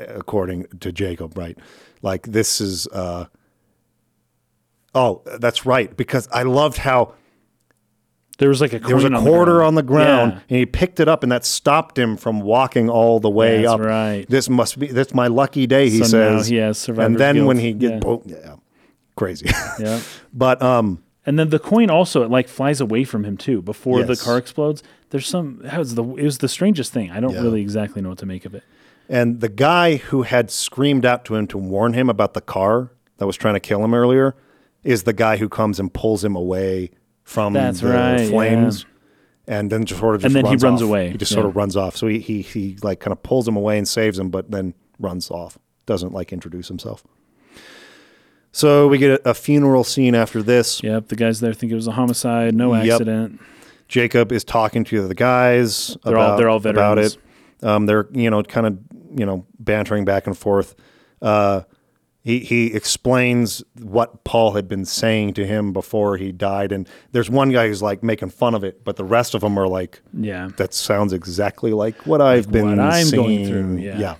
according 0.08 0.66
to 0.80 0.90
Jacob, 0.90 1.36
right? 1.36 1.58
Like 2.00 2.26
this 2.26 2.60
is. 2.62 2.86
uh 2.88 3.26
Oh, 4.94 5.22
that's 5.38 5.66
right. 5.66 5.94
Because 5.96 6.26
I 6.32 6.42
loved 6.44 6.78
how 6.78 7.14
there 8.38 8.48
was 8.48 8.60
like 8.60 8.72
a 8.72 8.78
there 8.78 8.94
was 8.96 9.04
a 9.04 9.08
coin 9.08 9.16
on 9.16 9.22
quarter 9.24 9.52
ground. 9.56 9.66
on 9.66 9.74
the 9.74 9.82
ground, 9.82 10.32
Yeah. 10.32 10.40
and 10.48 10.58
he 10.58 10.66
picked 10.66 10.98
it 10.98 11.08
up, 11.08 11.22
and 11.22 11.30
that 11.30 11.44
stopped 11.44 11.98
him 11.98 12.16
from 12.16 12.40
walking 12.40 12.88
all 12.88 13.20
the 13.20 13.28
way 13.30 13.58
That's 13.62 13.74
up. 13.74 13.80
right. 13.80 14.24
This 14.28 14.48
must 14.48 14.78
be. 14.78 14.86
That's 14.86 15.12
my 15.12 15.26
lucky 15.26 15.66
day. 15.66 15.90
He 15.90 16.02
So 16.04 16.18
now 16.30 16.38
says. 16.38 16.46
he 16.46 16.56
has 16.56 16.78
survivor's 16.78 17.06
And 17.06 17.18
then 17.20 17.44
when 17.46 17.58
he 17.58 17.74
get, 17.74 18.02
Yeah. 18.04 18.16
yeah, 18.24 18.54
crazy. 19.16 19.46
Yeah. 19.78 20.00
but 20.32 20.62
um, 20.62 21.02
And 21.28 21.38
then 21.38 21.50
the 21.50 21.58
coin 21.58 21.90
also 21.90 22.22
it 22.22 22.30
like 22.30 22.48
flies 22.48 22.80
away 22.80 23.04
from 23.04 23.24
him 23.24 23.36
too 23.36 23.60
before 23.60 24.02
the 24.02 24.16
car 24.16 24.38
explodes. 24.38 24.82
There's 25.10 25.26
some 25.28 25.58
that 25.62 25.78
was 25.78 25.94
the 25.94 26.02
it 26.02 26.24
was 26.24 26.38
the 26.38 26.48
strangest 26.48 26.90
thing. 26.92 27.10
I 27.10 27.20
don't 27.20 27.34
Yeah. 27.34 27.42
really 27.42 27.60
exactly 27.60 28.00
know 28.00 28.08
what 28.08 28.18
to 28.18 28.26
make 28.26 28.46
of 28.46 28.54
it. 28.54 28.62
And 29.10 29.40
the 29.40 29.48
guy 29.50 29.96
who 29.96 30.22
had 30.22 30.50
screamed 30.50 31.04
out 31.04 31.24
to 31.26 31.34
him 31.34 31.46
to 31.48 31.58
warn 31.58 31.92
him 31.92 32.08
about 32.08 32.32
the 32.32 32.40
car 32.40 32.90
that 33.18 33.26
was 33.26 33.36
trying 33.36 33.54
to 33.54 33.60
kill 33.60 33.84
him 33.84 33.92
earlier 33.92 34.34
is 34.84 35.02
the 35.02 35.12
guy 35.12 35.36
who 35.36 35.48
comes 35.50 35.78
and 35.78 35.92
pulls 35.92 36.24
him 36.24 36.34
away 36.34 36.90
from 37.24 37.52
That's 37.52 37.80
the 37.80 37.88
right, 37.88 38.28
flames. 38.28 38.86
And 39.46 39.70
then 39.70 39.84
just 39.84 40.00
sort 40.00 40.14
of 40.14 40.22
just 40.22 40.34
And 40.34 40.36
then 40.36 40.44
he 40.46 40.52
runs 40.52 40.62
runs 40.64 40.82
off. 40.82 40.88
away, 40.88 41.10
He 41.10 41.18
just 41.18 41.32
sort 41.32 41.44
of 41.46 41.56
runs 41.56 41.76
off. 41.76 41.94
So 41.96 42.06
he, 42.06 42.20
he 42.20 42.40
he 42.42 42.76
like 42.82 43.00
kind 43.00 43.12
of 43.12 43.22
pulls 43.22 43.46
him 43.46 43.56
away 43.56 43.76
and 43.76 43.86
saves 43.86 44.18
him, 44.18 44.30
but 44.30 44.50
then 44.50 44.72
runs 44.98 45.30
off. 45.30 45.58
Doesn't 45.84 46.12
like 46.14 46.32
introduce 46.32 46.68
himself. 46.68 47.04
So 48.58 48.88
we 48.88 48.98
get 48.98 49.20
a, 49.24 49.30
a 49.30 49.34
funeral 49.34 49.84
scene 49.84 50.16
after 50.16 50.42
this. 50.42 50.82
Yep, 50.82 51.06
the 51.08 51.14
guys 51.14 51.38
there 51.38 51.52
think 51.54 51.70
it 51.70 51.76
was 51.76 51.86
a 51.86 51.92
homicide, 51.92 52.56
no 52.56 52.74
Yep. 52.74 52.92
accident. 52.92 53.40
Jacob 53.86 54.32
is 54.32 54.42
talking 54.42 54.82
to 54.82 55.06
the 55.06 55.14
guys 55.14 55.96
They're 56.04 56.18
all- 56.18 56.24
about, 56.26 56.38
they're 56.38 56.48
all 56.50 56.66
about 56.66 56.98
it. 56.98 57.16
Um, 57.62 57.86
they're 57.86 58.08
you 58.12 58.30
know 58.30 58.42
kind 58.42 58.66
of 58.66 58.78
you 59.16 59.24
know 59.24 59.46
bantering 59.60 60.04
back 60.04 60.26
and 60.26 60.36
forth. 60.36 60.74
Uh, 61.22 61.62
he 62.24 62.40
he 62.40 62.74
explains 62.74 63.62
what 63.80 64.24
Paul 64.24 64.54
had 64.54 64.66
been 64.66 64.84
saying 64.84 65.34
to 65.34 65.46
him 65.46 65.72
before 65.72 66.16
he 66.16 66.32
died, 66.32 66.72
and 66.72 66.88
there's 67.12 67.30
one 67.30 67.50
guy 67.50 67.68
who's 67.68 67.80
like 67.80 68.02
making 68.02 68.30
fun 68.30 68.56
of 68.56 68.64
it, 68.64 68.82
but 68.84 68.96
the 68.96 69.04
rest 69.04 69.36
of 69.36 69.40
them 69.40 69.56
are 69.56 69.68
like, 69.68 70.00
Yeah. 70.12 70.48
that 70.56 70.74
sounds 70.74 71.12
exactly 71.12 71.72
like 71.72 71.94
what 72.08 72.20
I've 72.20 72.50
been 72.50 72.70
what 72.70 72.80
I'm 72.80 73.04
seeing. 73.06 73.22
going 73.22 73.46
through, 73.46 73.76
yeah. 73.78 74.16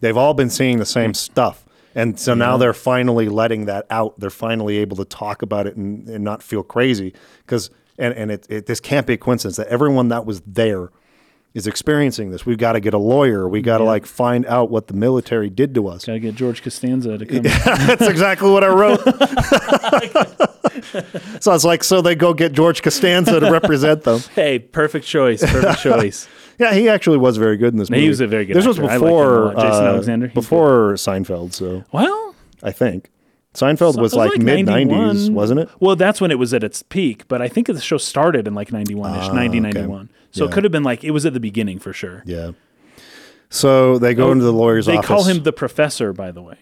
they've 0.00 0.16
all 0.16 0.34
been 0.34 0.50
seeing 0.50 0.76
the 0.78 0.84
same 0.86 1.14
stuff. 1.14 1.64
And 1.98 2.18
so 2.18 2.32
now 2.32 2.56
they're 2.56 2.72
finally 2.72 3.28
letting 3.28 3.64
that 3.64 3.84
out. 3.90 4.20
They're 4.20 4.30
finally 4.30 4.78
able 4.78 4.96
to 4.98 5.04
talk 5.04 5.42
about 5.42 5.66
it 5.66 5.74
and, 5.74 6.08
and 6.08 6.22
not 6.22 6.44
feel 6.44 6.62
crazy. 6.62 7.12
Because 7.38 7.70
and 7.98 8.14
and 8.14 8.30
it, 8.30 8.46
it 8.48 8.66
this 8.66 8.78
can't 8.78 9.04
be 9.04 9.14
a 9.14 9.16
coincidence 9.16 9.56
that 9.56 9.66
everyone 9.66 10.06
that 10.08 10.24
was 10.24 10.40
there 10.42 10.90
is 11.54 11.66
experiencing 11.66 12.30
this. 12.30 12.46
We've 12.46 12.56
got 12.56 12.74
to 12.74 12.80
get 12.80 12.94
a 12.94 12.98
lawyer. 12.98 13.48
We 13.48 13.62
got 13.62 13.78
to 13.78 13.84
like 13.84 14.06
find 14.06 14.46
out 14.46 14.70
what 14.70 14.86
the 14.86 14.94
military 14.94 15.50
did 15.50 15.74
to 15.74 15.88
us. 15.88 16.04
Gotta 16.04 16.20
get 16.20 16.36
George 16.36 16.62
Costanza 16.62 17.18
to 17.18 17.26
come. 17.26 17.42
That's 17.42 18.06
exactly 18.06 18.48
what 18.48 18.62
I 18.62 18.68
wrote. 18.68 19.00
so 21.42 21.52
it's 21.52 21.64
like 21.64 21.82
so 21.82 22.00
they 22.00 22.14
go 22.14 22.32
get 22.32 22.52
George 22.52 22.80
Costanza 22.80 23.40
to 23.40 23.50
represent 23.50 24.04
them. 24.04 24.20
hey, 24.36 24.60
perfect 24.60 25.04
choice. 25.04 25.42
Perfect 25.42 25.78
choice. 25.82 26.28
Yeah, 26.58 26.74
he 26.74 26.88
actually 26.88 27.18
was 27.18 27.36
very 27.36 27.56
good 27.56 27.72
in 27.72 27.78
this 27.78 27.88
movie. 27.90 28.02
He 28.02 28.08
was 28.08 28.20
a 28.20 28.26
very 28.26 28.44
good 28.44 28.56
This 28.56 28.66
was 28.66 28.78
actor. 28.78 28.90
I 28.90 28.96
liked 28.96 29.02
him 29.04 29.08
a 29.08 29.12
before. 29.12 29.54
Jason 29.54 29.84
uh, 29.84 29.88
Alexander, 29.88 30.26
he's 30.26 30.34
before 30.34 30.92
Seinfeld, 30.94 31.52
so 31.52 31.84
Well, 31.92 32.34
I 32.62 32.72
think 32.72 33.10
Seinfeld 33.54 33.96
it 33.96 34.00
was 34.00 34.14
like, 34.14 34.38
mid 34.38 34.66
91. 34.66 35.16
'90s, 35.16 35.30
wasn't 35.30 35.60
it? 35.60 35.68
Well, 35.80 35.94
that's 35.96 36.20
when 36.20 36.30
it 36.30 36.38
was 36.38 36.52
at 36.54 36.62
its 36.64 36.82
peak, 36.82 37.26
but 37.28 37.40
I 37.40 37.48
think 37.48 37.66
the 37.68 37.80
show 37.80 37.96
started 37.98 38.46
in 38.48 38.54
like 38.54 38.72
91 38.72 39.18
ish, 39.20 39.28
90, 39.32 39.60
91. 39.60 40.10
So 40.32 40.44
Yeah. 40.44 40.50
it 40.50 40.52
could 40.54 40.64
have 40.64 40.72
been 40.72 40.82
like, 40.82 41.04
it 41.04 41.12
was 41.12 41.24
at 41.24 41.32
the 41.32 41.40
beginning 41.40 41.78
for 41.78 41.92
sure. 41.92 42.22
Yeah. 42.26 42.50
So 43.50 43.98
they 43.98 44.14
go 44.14 44.30
into 44.32 44.44
the 44.44 44.52
lawyer's 44.52 44.88
Oh, 44.88 44.92
They 44.92 44.98
office. 44.98 45.08
call 45.08 45.24
him 45.24 45.42
the 45.42 45.52
professor, 45.52 46.12
by 46.12 46.30
the 46.32 46.42
way, 46.42 46.56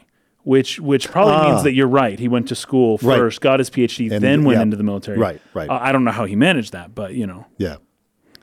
which 0.45 0.79
which 0.79 1.11
probably 1.11 1.35
Ah. 1.35 1.51
means 1.51 1.65
that 1.65 1.73
you're 1.73 1.89
right. 1.89 2.19
He 2.19 2.29
went 2.29 2.47
to 2.49 2.55
school 2.55 2.99
Right. 3.03 3.19
first, 3.19 3.41
got 3.41 3.59
his 3.59 3.71
PhD, 3.71 4.11
And- 4.13 4.23
then 4.23 4.45
went 4.45 4.59
yeah. 4.59 4.63
into 4.63 4.77
the 4.77 4.85
military. 4.85 5.19
Right, 5.19 5.41
right. 5.55 5.69
Uh, 5.69 5.79
I 5.83 5.91
don't 5.93 6.05
know 6.05 6.13
how 6.13 6.27
he 6.27 6.37
managed 6.37 6.73
that, 6.73 6.95
but 6.95 7.15
you 7.15 7.27
know, 7.27 7.47
Yeah. 7.59 7.77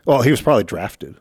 Well, 0.05 0.21
he 0.23 0.31
was 0.31 0.41
probably 0.41 0.65
drafted. 0.65 1.15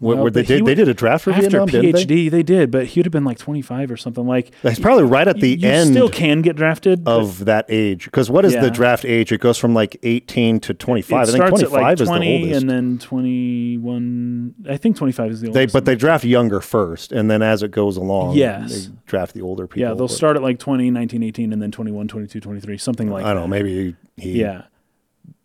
Well, 0.00 0.16
where 0.16 0.30
they 0.30 0.42
did 0.42 0.64
they 0.64 0.74
did 0.74 0.88
a 0.88 0.94
draft 0.94 1.24
for 1.24 1.30
after 1.30 1.42
Vietnam, 1.42 1.66
didn't 1.66 1.92
they? 1.94 2.04
PhD, 2.06 2.30
they? 2.30 2.42
did, 2.42 2.70
but 2.70 2.86
he 2.86 3.00
would 3.00 3.06
have 3.06 3.12
been 3.12 3.24
like 3.24 3.36
25 3.38 3.90
or 3.90 3.96
something. 3.98 4.26
Like 4.26 4.50
That's 4.62 4.78
probably 4.78 5.04
right 5.04 5.28
at 5.28 5.40
the 5.40 5.50
you 5.58 5.68
end 5.68 5.90
still 5.90 6.08
can 6.08 6.40
get 6.40 6.56
drafted 6.56 7.06
of 7.06 7.44
that 7.44 7.66
age. 7.68 8.06
Because 8.06 8.30
what 8.30 8.46
is 8.46 8.54
Yeah. 8.54 8.62
the 8.62 8.70
draft 8.70 9.04
age? 9.04 9.30
It 9.30 9.40
goes 9.42 9.58
from 9.58 9.74
like 9.74 9.98
18 10.02 10.58
to 10.60 10.72
25. 10.74 11.28
It 11.28 11.28
I 11.28 11.32
think 11.32 11.48
25 11.50 11.72
at 11.72 11.82
like 11.82 12.00
is 12.00 12.08
the 12.08 12.14
oldest. 12.14 12.60
and 12.62 12.70
then 12.70 12.98
21. 12.98 14.54
I 14.68 14.76
think 14.76 14.96
25 14.96 15.30
is 15.32 15.40
the 15.40 15.50
they 15.50 15.60
oldest. 15.60 15.72
but 15.72 15.84
they 15.84 15.94
draft 15.94 16.24
younger 16.24 16.60
first, 16.60 17.12
and 17.12 17.30
then 17.30 17.42
as 17.42 17.62
it 17.62 17.70
goes 17.70 17.96
along, 17.96 18.36
Yes. 18.36 18.86
they 18.86 18.92
draft 19.06 19.34
the 19.34 19.42
older 19.42 19.66
people. 19.66 19.80
yeah, 19.82 19.88
they'll 19.88 20.06
But 20.08 20.10
start 20.14 20.36
at 20.36 20.42
like 20.42 20.58
20, 20.58 20.90
19, 20.90 21.22
18, 21.22 21.52
and 21.52 21.60
then 21.60 21.70
21, 21.70 22.08
22, 22.08 22.40
23, 22.40 22.78
something 22.78 23.10
like 23.10 23.24
I 23.24 23.34
don't 23.34 23.36
that. 23.36 23.40
know. 23.42 23.46
Maybe 23.48 23.96
he 24.16 24.40
Yeah. 24.40 24.62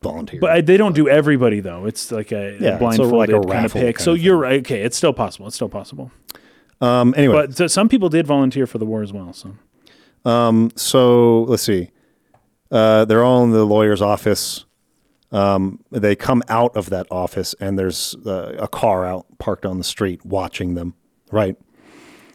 Volunteered. 0.06 0.42
But 0.42 0.52
I, 0.52 0.62
they 0.62 0.78
don't 0.78 0.96
do 0.96 1.10
everybody 1.10 1.60
though. 1.60 1.86
It's 1.86 2.12
like 2.12 2.32
a, 2.32 2.58
Yeah, 2.60 2.76
a 2.76 2.80
blindfolded 2.80 3.14
like 3.14 3.30
a 3.30 3.48
kind 3.48 3.66
of 3.66 3.74
pick. 3.74 3.96
kind 3.98 4.04
so 4.04 4.12
of 4.14 4.22
you're 4.22 4.38
right. 4.38 4.60
Okay, 4.62 4.82
it's 4.82 4.96
still 4.98 5.14
possible. 5.14 5.48
It's 5.48 5.56
still 5.56 5.70
possible. 5.70 6.12
um, 6.82 7.14
anyway, 7.18 7.48
But 7.48 7.70
some 7.72 7.90
people 7.90 8.10
did 8.10 8.26
volunteer 8.26 8.66
for 8.68 8.78
the 8.78 8.86
war 8.86 9.02
as 9.04 9.12
well. 9.12 9.34
So 9.34 9.56
um, 10.30 10.72
so 10.76 11.44
let's 11.44 11.64
see. 11.64 11.92
Uh, 12.72 13.06
they're 13.06 13.24
all 13.24 13.44
in 13.44 13.52
the 13.52 13.66
lawyer's 13.66 14.02
office. 14.02 14.66
Um, 15.32 15.80
they 15.92 16.16
come 16.16 16.42
out 16.50 16.76
of 16.76 16.90
that 16.92 17.08
office, 17.12 17.54
and 17.60 17.78
there's 17.78 18.16
uh, 18.26 18.56
a 18.58 18.68
car 18.68 19.06
out 19.06 19.26
parked 19.38 19.66
on 19.66 19.78
the 19.78 19.84
street 19.84 20.26
watching 20.26 20.76
them. 20.76 20.96
Right. 21.32 21.58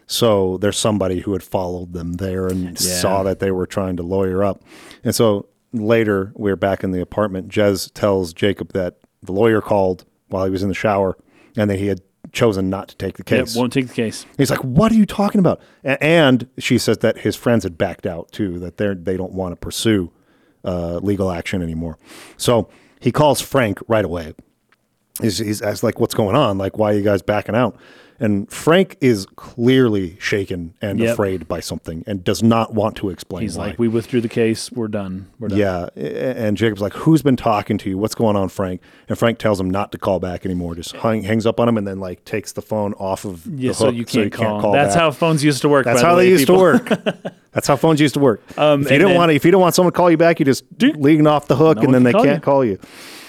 So 0.06 0.58
there's 0.58 0.76
somebody 0.76 1.20
who 1.20 1.32
had 1.32 1.42
followed 1.42 1.92
them 1.92 2.14
there 2.14 2.48
and 2.48 2.76
saw 2.78 3.22
that 3.22 3.38
they 3.38 3.52
were 3.52 3.66
trying 3.66 3.96
to 3.96 4.02
lawyer 4.02 4.42
up. 4.42 4.62
And 5.04 5.14
so 5.14 5.46
later, 5.72 6.32
we're 6.34 6.56
back 6.56 6.82
in 6.84 6.90
the 6.92 7.00
apartment. 7.00 7.48
Jez 7.48 7.90
tells 7.92 8.32
Jacob 8.32 8.72
that 8.72 8.96
the 9.22 9.32
lawyer 9.32 9.60
called 9.60 10.04
while 10.28 10.44
he 10.44 10.50
was 10.50 10.62
in 10.62 10.68
the 10.68 10.74
shower, 10.74 11.16
and 11.56 11.70
that 11.70 11.78
he 11.78 11.86
had 11.88 12.00
chosen 12.32 12.70
not 12.70 12.88
to 12.88 12.96
take 12.96 13.16
the 13.16 13.24
yep, 13.34 13.46
case. 13.46 13.56
won't 13.56 13.72
take 13.72 13.88
the 13.88 13.94
case. 13.94 14.24
He's 14.38 14.50
like, 14.50 14.62
"What 14.64 14.92
are 14.92 14.96
you 14.96 15.06
talking 15.06 15.38
about?" 15.40 15.60
A- 15.84 16.02
And 16.02 16.48
she 16.58 16.78
says 16.78 16.98
that 16.98 17.18
his 17.18 17.34
friends 17.36 17.64
had 17.64 17.76
backed 17.76 18.06
out 18.06 18.30
too; 18.32 18.58
that 18.60 18.76
they 18.76 18.94
they 18.94 19.16
don't 19.16 19.32
want 19.32 19.52
to 19.52 19.56
pursue 19.56 20.12
uh, 20.64 20.96
legal 21.02 21.30
action 21.30 21.62
anymore. 21.62 21.98
So 22.36 22.68
he 23.00 23.10
calls 23.12 23.40
Frank 23.40 23.78
right 23.88 24.04
away. 24.04 24.34
He's, 25.20 25.38
he's 25.38 25.60
asks 25.60 25.82
like, 25.82 25.98
"What's 26.00 26.14
going 26.14 26.36
on? 26.36 26.56
Like, 26.58 26.78
why 26.78 26.92
are 26.92 26.96
you 26.96 27.02
guys 27.02 27.20
backing 27.22 27.54
out?" 27.56 27.76
And 28.22 28.50
Frank 28.52 28.98
is 29.00 29.24
clearly 29.36 30.16
shaken 30.20 30.74
and 30.82 30.98
Yep. 31.00 31.12
afraid 31.14 31.48
by 31.48 31.60
something, 31.60 32.04
and 32.06 32.22
does 32.22 32.42
not 32.42 32.74
want 32.74 32.94
to 32.96 33.08
explain. 33.08 33.40
He's 33.42 33.56
why. 33.56 33.68
like, 33.68 33.78
we 33.78 33.88
withdrew 33.88 34.20
the 34.20 34.28
case. 34.28 34.70
We're 34.70 34.88
done. 34.88 35.28
We're 35.38 35.48
done. 35.48 35.58
Yeah, 35.58 35.88
and 35.96 36.54
Jacob's 36.56 36.82
like, 36.82 36.92
"Who's 36.92 37.22
been 37.22 37.36
talking 37.36 37.78
to 37.78 37.88
you? 37.88 37.96
What's 37.96 38.14
going 38.14 38.36
on, 38.36 38.50
Frank?" 38.50 38.82
And 39.08 39.18
Frank 39.18 39.38
tells 39.38 39.58
him 39.58 39.70
not 39.70 39.90
to 39.92 39.98
call 39.98 40.20
back 40.20 40.44
anymore. 40.44 40.74
Just 40.74 40.92
hang, 40.96 41.22
hangs 41.22 41.46
up 41.46 41.58
on 41.58 41.68
him, 41.68 41.78
and 41.78 41.86
then 41.86 41.98
like 41.98 42.24
takes 42.26 42.52
the 42.52 42.60
phone 42.62 42.92
off 42.98 43.24
of 43.24 43.46
Yeah, 43.46 43.68
the 43.70 43.74
so 43.74 43.86
hook 43.86 43.94
you 43.94 44.04
can't, 44.04 44.30
call. 44.32 44.72
back. 44.72 44.84
That's 44.84 44.94
how 44.94 45.10
phones 45.12 45.42
used 45.42 45.62
to 45.62 45.68
work. 45.70 45.86
That's 45.86 46.02
by 46.02 46.02
the 46.02 46.08
how 46.10 46.14
they 46.16 46.28
used 46.28 46.42
people. 46.42 46.56
to 46.56 46.60
work. 46.60 46.88
That's 47.52 47.66
how 47.66 47.74
phones 47.76 48.00
used 48.00 48.14
to 48.14 48.20
work. 48.20 48.42
Um, 48.58 48.82
if 48.82 48.92
you 48.92 48.98
don't 48.98 49.08
then- 49.08 49.16
want, 49.16 49.32
if 49.32 49.44
you 49.46 49.50
don't 49.50 49.60
want 49.62 49.74
someone 49.74 49.92
to 49.92 49.96
call 49.96 50.08
you 50.10 50.16
back, 50.18 50.38
you 50.38 50.44
just 50.44 50.62
lean 50.78 51.26
off 51.26 51.48
the 51.48 51.56
hook, 51.56 51.78
No 51.78 51.84
and 51.84 51.94
then 51.94 52.02
they 52.04 52.12
call 52.12 52.22
can't 52.24 52.36
you. 52.36 52.40
call 52.42 52.64
you. 52.64 52.78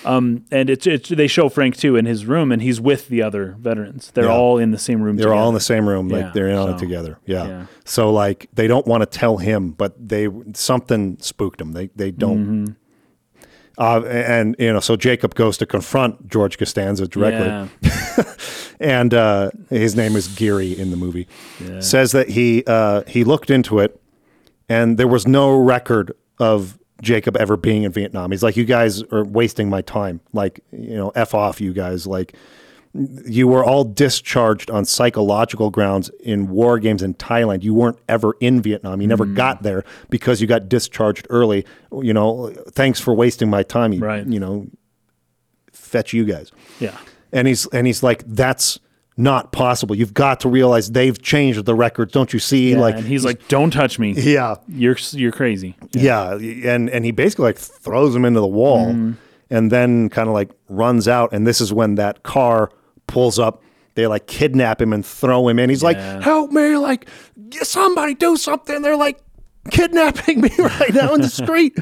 Um, 0.05 0.45
and 0.51 0.69
it's, 0.69 0.87
it's 0.87 1.09
they 1.09 1.27
show 1.27 1.47
Frank 1.49 1.77
too 1.77 1.95
in 1.95 2.05
his 2.05 2.25
room, 2.25 2.51
and 2.51 2.61
he's 2.61 2.81
with 2.81 3.07
the 3.07 3.21
other 3.21 3.55
veterans. 3.59 4.11
They're 4.11 4.25
Yeah. 4.25 4.31
all 4.35 4.57
in 4.57 4.71
the 4.71 4.77
same 4.79 5.01
room. 5.01 5.17
They're 5.17 5.33
all 5.33 5.47
in 5.47 5.53
the 5.53 5.59
same 5.59 5.87
room, 5.87 6.07
like 6.09 6.21
Yeah, 6.25 6.31
they're 6.33 6.47
in 6.49 6.57
on 6.57 6.69
it 6.71 6.77
together. 6.79 7.19
Yeah. 7.25 7.47
yeah. 7.47 7.65
So 7.85 8.11
like 8.11 8.47
they 8.53 8.67
don't 8.67 8.87
want 8.87 9.01
to 9.01 9.05
tell 9.19 9.37
him, 9.37 9.71
but 9.71 9.93
they 10.09 10.27
something 10.53 11.17
spooked 11.19 11.59
them. 11.59 11.73
They 11.73 11.87
they 11.95 12.11
don't. 12.11 12.45
Mm-hmm. 12.45 12.73
Uh, 13.77 14.01
and 14.05 14.55
you 14.59 14.71
know, 14.73 14.79
so 14.79 14.95
Jacob 14.95 15.33
goes 15.35 15.57
to 15.57 15.65
confront 15.65 16.27
George 16.27 16.57
Costanza 16.57 17.07
directly. 17.07 17.69
And 18.79 19.13
uh, 19.13 19.51
his 19.69 19.95
name 19.95 20.15
is 20.15 20.27
Geary 20.27 20.75
in 20.75 20.89
the 20.89 20.97
movie. 20.97 21.27
Says 21.81 22.13
that 22.13 22.29
he 22.29 22.63
uh, 22.65 23.03
he 23.05 23.23
looked 23.23 23.51
into 23.51 23.77
it, 23.77 24.01
and 24.67 24.97
there 24.97 25.07
was 25.07 25.27
no 25.27 25.55
record 25.55 26.13
of 26.39 26.79
Jacob 27.01 27.35
ever 27.37 27.57
being 27.57 27.83
in 27.83 27.91
Vietnam. 27.91 28.31
He's 28.31 28.43
like, 28.43 28.55
you 28.57 28.65
guys 28.65 29.03
are 29.11 29.23
wasting 29.23 29.69
my 29.69 29.81
time. 29.81 30.21
Like, 30.33 30.61
you 30.71 30.95
know, 30.95 31.09
f 31.15 31.33
off, 31.33 31.59
you 31.59 31.73
guys. 31.73 32.05
Like, 32.07 32.35
you 33.25 33.47
were 33.47 33.63
all 33.63 33.83
discharged 33.85 34.69
on 34.69 34.83
psychological 34.85 35.69
grounds 35.69 36.09
in 36.19 36.49
war 36.49 36.77
games 36.77 37.01
in 37.01 37.13
Thailand. 37.13 37.63
You 37.63 37.73
weren't 37.73 37.97
ever 38.09 38.35
in 38.41 38.61
Vietnam. 38.61 39.01
You 39.01 39.07
never 39.07 39.25
Mm. 39.25 39.35
got 39.35 39.63
there 39.63 39.83
because 40.09 40.41
you 40.41 40.47
got 40.47 40.67
discharged 40.67 41.25
early. 41.29 41.65
You 41.91 42.13
know, 42.13 42.49
thanks 42.71 42.99
for 42.99 43.13
wasting 43.13 43.49
my 43.49 43.63
time. 43.63 43.93
You, 43.93 44.01
Right. 44.01 44.27
you 44.27 44.39
know, 44.41 44.67
fetch 45.71 46.13
you 46.13 46.25
guys 46.25 46.51
Yeah. 46.79 46.97
and 47.31 47.47
he's 47.47 47.65
and 47.67 47.87
he's 47.87 48.03
like 48.03 48.23
that's 48.27 48.79
not 49.21 49.51
possible. 49.51 49.95
You've 49.95 50.13
got 50.13 50.39
to 50.41 50.49
realize 50.49 50.91
they've 50.91 51.21
changed 51.21 51.63
the 51.65 51.75
records. 51.75 52.11
Don't 52.11 52.33
you 52.33 52.39
see? 52.39 52.71
Yeah, 52.71 52.79
like 52.79 52.95
and 52.95 53.05
he's 53.05 53.23
like, 53.25 53.47
"Don't 53.47 53.71
touch 53.71 53.99
me. 53.99 54.13
yeah. 54.13 54.55
You're 54.67 54.97
you're 55.11 55.31
crazy." 55.31 55.75
yeah. 55.91 56.33
And 56.35 56.89
and 56.89 57.05
he 57.05 57.11
basically 57.11 57.43
like 57.45 57.57
throws 57.57 58.15
him 58.15 58.25
into 58.25 58.39
the 58.39 58.47
wall 58.47 58.87
Mm-hmm. 58.87 59.11
and 59.49 59.71
then 59.71 60.09
kind 60.09 60.27
of 60.27 60.33
like 60.33 60.49
runs 60.69 61.07
out. 61.07 61.33
And 61.33 61.45
this 61.45 61.61
is 61.61 61.71
when 61.71 61.95
that 61.95 62.23
car 62.23 62.71
pulls 63.07 63.37
up. 63.39 63.61
They 63.95 64.07
like 64.07 64.25
kidnap 64.27 64.81
him 64.81 64.93
and 64.93 65.05
throw 65.05 65.47
him 65.49 65.59
in. 65.59 65.69
He's 65.69 65.83
like 65.83 65.97
help 65.97 66.51
me 66.51 66.77
like 66.77 67.07
somebody 67.61 68.15
do 68.15 68.37
something. 68.37 68.81
They're 68.81 68.95
like 68.97 69.19
kidnapping 69.69 70.41
me 70.41 70.49
right 70.59 70.93
now 70.93 71.13
in 71.13 71.21
the 71.21 71.29
street. 71.29 71.77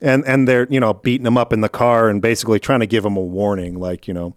And 0.00 0.24
and 0.26 0.46
they're 0.46 0.66
you 0.70 0.78
know 0.80 0.94
beating 0.94 1.26
him 1.26 1.38
up 1.38 1.52
in 1.52 1.60
the 1.62 1.68
car 1.68 2.08
and 2.08 2.20
basically 2.20 2.60
trying 2.60 2.80
to 2.80 2.86
give 2.86 3.04
him 3.04 3.16
a 3.16 3.20
warning 3.20 3.78
like 3.78 4.06
you 4.08 4.14
know 4.14 4.34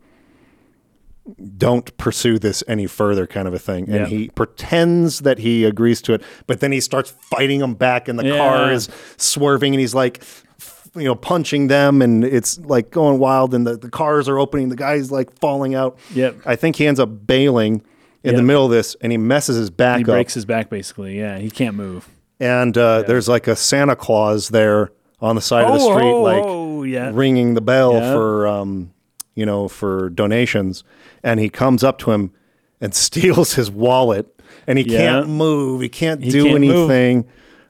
don't 1.58 1.96
pursue 1.98 2.38
this 2.38 2.64
any 2.68 2.86
further 2.86 3.26
kind 3.26 3.48
of 3.48 3.54
a 3.54 3.60
thing 3.60 3.86
and 3.86 3.96
Yeah. 3.96 4.06
he 4.06 4.30
pretends 4.30 5.20
that 5.22 5.40
he 5.40 5.64
agrees 5.64 6.02
to 6.04 6.14
it 6.14 6.22
but 6.46 6.60
then 6.60 6.72
he 6.72 6.80
starts 6.80 7.10
fighting 7.12 7.60
them 7.62 7.74
back 7.74 8.08
and 8.08 8.20
the 8.20 8.30
car 8.38 8.72
is 8.72 8.90
swerving 9.18 9.74
and 9.74 9.80
he's 9.80 9.96
like 9.96 10.20
f- 10.22 10.88
you 10.96 11.06
know 11.06 11.16
punching 11.16 11.68
them 11.68 12.02
and 12.04 12.24
it's 12.24 12.60
like 12.60 12.92
going 12.92 13.18
wild 13.18 13.56
and 13.56 13.66
the, 13.66 13.76
the 13.76 13.90
cars 13.90 14.30
are 14.30 14.38
opening 14.38 14.70
the 14.70 14.76
guy's 14.76 15.12
like 15.12 15.32
falling 15.40 15.74
out 15.74 15.98
Yep. 16.14 16.36
i 16.46 16.56
think 16.56 16.76
he 16.76 16.86
ends 16.86 17.00
up 17.00 17.26
bailing 17.26 17.82
in 18.24 18.36
the 18.36 18.44
middle 18.44 18.66
of 18.66 18.72
this 18.72 18.96
and 19.02 19.12
he 19.12 19.18
messes 19.18 19.56
his 19.58 19.70
back 19.70 19.98
He 19.98 20.04
up 20.04 20.08
breaks 20.08 20.34
his 20.34 20.46
back 20.46 20.70
basically. 20.70 21.18
Yeah, 21.18 21.38
he 21.38 21.50
can't 21.52 21.76
move. 21.76 22.08
and 22.40 22.76
uh, 22.78 23.02
there's 23.04 23.28
like 23.28 23.48
a 23.48 23.56
santa 23.56 23.96
claus 23.96 24.50
there 24.50 24.92
on 25.22 25.36
the 25.36 25.42
side 25.42 25.66
of 25.66 25.74
the 25.80 25.86
Oh, 25.86 25.92
street 25.96 26.10
oh, 26.12 26.22
like 26.22 26.44
oh, 26.44 26.84
yeah. 26.84 27.12
ringing 27.14 27.54
the 27.56 27.62
bell 27.62 27.94
Yeah. 27.94 28.14
for 28.14 28.48
um, 28.48 28.92
you 29.36 29.46
know 29.46 29.68
for 29.68 30.10
donations 30.10 30.84
and 31.24 31.40
he 31.40 31.50
comes 31.50 31.84
up 31.84 31.98
to 32.00 32.12
him 32.12 32.32
and 32.82 32.94
steals 33.06 33.54
his 33.54 33.70
wallet 33.70 34.28
and 34.68 34.80
he 34.80 34.86
Yeah. 34.86 34.98
can't 34.98 35.30
move 35.30 35.82
he 35.82 35.90
can't 35.90 36.22
do 36.22 36.44
can't 36.46 36.56
anything 36.64 37.26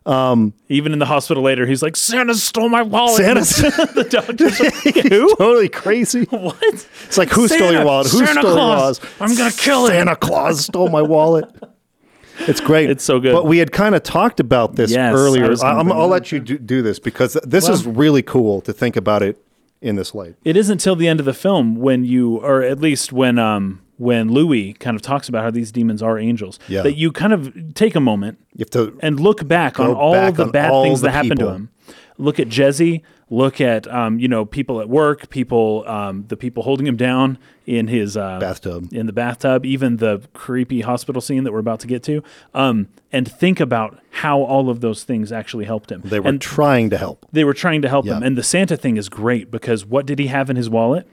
um, 0.07 0.53
Even 0.69 0.93
in 0.93 0.99
the 0.99 1.07
hospital 1.07 1.41
later, 1.41 1.65
he's 1.65 1.81
like, 1.81 1.95
"Santa 1.95 2.35
stole 2.35 2.69
my 2.69 2.83
wallet." 2.83 3.15
Santa, 3.15 3.39
the 3.95 4.03
doctor's 4.07 4.59
like, 4.59 4.95
"Who? 5.09 5.35
totally 5.35 5.67
crazy 5.67 6.25
What?" 6.29 6.61
it's 6.61 7.17
like 7.17 7.29
who 7.29 7.47
stole 7.47 7.71
your 7.71 7.83
wallet 7.83 8.11
who 8.11 8.19
Santa 8.19 8.41
stole 8.41 8.53
Claus. 8.53 8.99
your 8.99 9.09
wallet 9.09 9.31
I'm 9.31 9.35
gonna 9.35 9.51
kill 9.51 9.85
him. 9.87 9.93
Santa 9.93 10.15
Claus 10.15 10.63
stole 10.65 10.89
my 10.89 11.01
wallet 11.01 11.45
it's 12.41 12.59
great 12.61 12.91
It's 12.91 13.03
so 13.03 13.19
good. 13.19 13.33
but 13.33 13.47
we 13.47 13.57
had 13.57 13.71
kind 13.71 13.95
of 13.95 14.03
talked 14.03 14.39
about 14.39 14.75
this 14.75 14.91
Yes, 14.91 15.15
earlier 15.15 15.51
I'm, 15.63 15.91
I'll 15.91 16.07
let 16.07 16.31
you 16.31 16.39
do, 16.39 16.59
do 16.59 16.83
this 16.83 16.99
because 16.99 17.33
this 17.43 17.67
is 17.67 17.87
really 17.87 18.21
cool 18.21 18.61
to 18.61 18.73
think 18.73 18.97
about 18.97 19.23
it 19.23 19.41
in 19.85 19.95
this 19.95 20.13
light 20.15 20.35
It 20.43 20.57
isn't 20.57 20.79
till 20.79 20.95
the 20.95 21.07
end 21.07 21.19
of 21.19 21.25
the 21.25 21.33
film 21.33 21.75
when 21.75 22.03
you, 22.03 22.37
or 22.37 22.61
at 22.61 22.79
least 22.79 23.13
when 23.13 23.37
um 23.39 23.81
when 23.97 24.29
Louis 24.29 24.73
kind 24.73 24.95
of 24.95 25.01
talks 25.01 25.29
about 25.29 25.43
how 25.43 25.51
these 25.51 25.71
demons 25.71 26.03
are 26.03 26.19
angels, 26.19 26.59
Yeah. 26.67 26.81
that 26.81 26.97
you 26.97 27.13
kind 27.13 27.31
of 27.31 27.73
take 27.75 27.95
a 27.95 28.01
moment 28.01 28.39
you 28.53 28.63
have 28.63 28.69
to 28.71 28.97
and 29.01 29.19
look 29.19 29.47
back 29.47 29.79
on 29.79 29.93
all 29.93 30.11
back 30.13 30.35
the 30.35 30.43
on 30.43 30.51
bad 30.51 30.71
all 30.71 30.83
things 30.83 30.99
the 31.01 31.07
that 31.07 31.11
happened 31.13 31.39
to 31.39 31.49
him. 31.49 31.69
Look 32.17 32.39
at 32.39 32.47
Jezzy. 32.49 33.01
Look 33.31 33.59
at 33.59 33.87
um, 33.91 34.19
you 34.19 34.27
know 34.27 34.45
people 34.45 34.79
at 34.81 34.87
work, 34.87 35.29
people 35.29 35.83
um, 35.87 36.25
the 36.27 36.37
people 36.37 36.61
holding 36.61 36.85
him 36.85 36.95
down 36.95 37.39
in 37.65 37.87
his 37.87 38.15
uh, 38.15 38.37
Bathtub. 38.39 38.89
in 38.93 39.07
the 39.07 39.13
bathtub, 39.13 39.65
even 39.65 39.97
the 39.97 40.21
creepy 40.33 40.81
hospital 40.81 41.19
scene 41.21 41.43
that 41.43 41.51
we're 41.51 41.57
about 41.59 41.79
to 41.79 41.87
get 41.87 42.03
to, 42.03 42.21
um, 42.53 42.87
and 43.11 43.29
think 43.31 43.59
about 43.59 43.99
how 44.11 44.41
all 44.41 44.69
of 44.69 44.81
those 44.81 45.03
things 45.03 45.31
actually 45.31 45.65
helped 45.65 45.91
him. 45.91 46.01
they 46.05 46.19
were 46.19 46.29
and 46.29 46.39
trying 46.39 46.91
to 46.91 46.97
help 46.99 47.25
they 47.31 47.43
were 47.43 47.55
trying 47.55 47.81
to 47.81 47.89
help 47.89 48.05
Yeah. 48.05 48.17
him. 48.17 48.23
And 48.23 48.37
the 48.37 48.43
Santa 48.43 48.77
thing 48.77 48.95
is 48.95 49.09
great 49.09 49.49
because 49.49 49.85
what 49.87 50.05
did 50.05 50.19
he 50.19 50.27
have 50.27 50.51
in 50.51 50.55
his 50.55 50.69
wallet? 50.69 51.07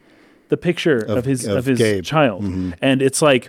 The 0.50 0.58
picture 0.58 0.98
of, 0.98 1.24
his 1.24 1.46
of, 1.46 1.56
of 1.56 1.64
his 1.64 1.78
Gabe. 1.78 2.04
Mm-hmm. 2.04 2.14
child. 2.14 2.74
And 2.82 3.00
it's 3.00 3.22
like 3.22 3.48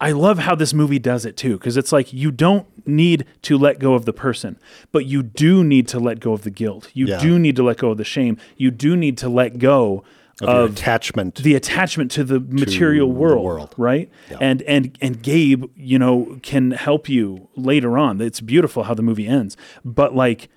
I 0.00 0.12
love 0.12 0.38
how 0.40 0.54
this 0.54 0.74
movie 0.74 0.98
does 0.98 1.24
it 1.24 1.36
too 1.36 1.52
because 1.54 1.76
it's 1.76 1.92
like 1.92 2.12
you 2.12 2.30
don't 2.30 2.66
need 2.86 3.24
to 3.42 3.56
let 3.56 3.78
go 3.78 3.94
of 3.94 4.04
the 4.04 4.12
person, 4.12 4.58
but 4.92 5.06
you 5.06 5.22
do 5.22 5.64
need 5.64 5.88
to 5.88 5.98
let 5.98 6.20
go 6.20 6.32
of 6.32 6.42
the 6.42 6.50
guilt. 6.50 6.90
You 6.94 7.06
Yeah. 7.06 7.20
do 7.20 7.38
need 7.38 7.56
to 7.56 7.62
let 7.62 7.78
go 7.78 7.90
of 7.92 7.98
the 7.98 8.04
shame. 8.04 8.36
You 8.56 8.70
do 8.70 8.96
need 8.96 9.16
to 9.18 9.28
let 9.28 9.58
go 9.58 10.02
of, 10.42 10.48
of 10.48 10.70
attachment 10.72 11.36
the 11.36 11.54
attachment 11.54 12.10
to 12.10 12.24
the 12.24 12.40
material 12.40 13.06
the 13.08 13.14
world, 13.14 13.44
world. 13.44 13.74
right? 13.78 14.10
And 14.40 14.62
and 14.62 14.98
and 15.00 15.22
Gabe, 15.22 15.66
you 15.76 15.98
know, 15.98 16.38
can 16.42 16.72
help 16.72 17.08
you 17.08 17.48
later 17.54 17.96
on. 17.96 18.20
It's 18.20 18.40
beautiful 18.40 18.82
how 18.82 18.94
the 18.94 19.02
movie 19.02 19.28
ends, 19.28 19.56
but 19.84 20.14
like 20.14 20.48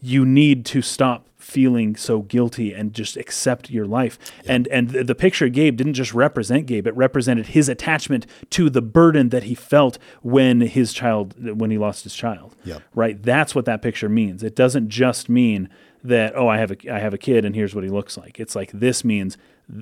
you 0.00 0.24
need 0.24 0.64
to 0.64 0.80
stop 0.80 1.27
feeling 1.38 1.94
so 1.96 2.22
guilty 2.22 2.72
and 2.72 2.92
just 2.92 3.16
accept 3.16 3.70
your 3.70 3.86
life. 3.86 4.18
And 4.46 4.66
and 4.68 4.90
the, 4.90 5.04
the 5.04 5.14
picture 5.14 5.46
of 5.46 5.52
Gabe 5.52 5.76
didn't 5.76 5.94
just 5.94 6.12
represent 6.12 6.66
Gabe; 6.66 6.86
it 6.86 6.96
represented 6.96 7.48
his 7.48 7.68
attachment 7.68 8.26
to 8.50 8.68
the 8.68 8.82
burden 8.82 9.28
that 9.30 9.44
he 9.44 9.54
felt 9.54 9.98
when 10.22 10.60
his 10.60 10.92
child 10.92 11.58
when 11.58 11.70
he 11.70 11.78
lost 11.78 12.04
his 12.04 12.14
child. 12.14 12.56
Yep. 12.64 12.82
Right. 12.94 13.22
That's 13.22 13.54
what 13.54 13.64
that 13.66 13.82
picture 13.82 14.08
means. 14.08 14.42
It 14.42 14.56
doesn't 14.56 14.88
just 14.88 15.28
mean 15.28 15.68
that 16.02 16.36
oh 16.36 16.48
I 16.48 16.58
have 16.58 16.70
a 16.70 16.92
I 16.92 16.98
have 16.98 17.14
a 17.14 17.18
kid 17.18 17.44
and 17.44 17.54
here's 17.54 17.74
what 17.74 17.84
he 17.84 17.90
looks 17.90 18.16
like. 18.16 18.38
It's 18.40 18.54
like 18.56 18.72
this 18.72 19.04
means 19.04 19.36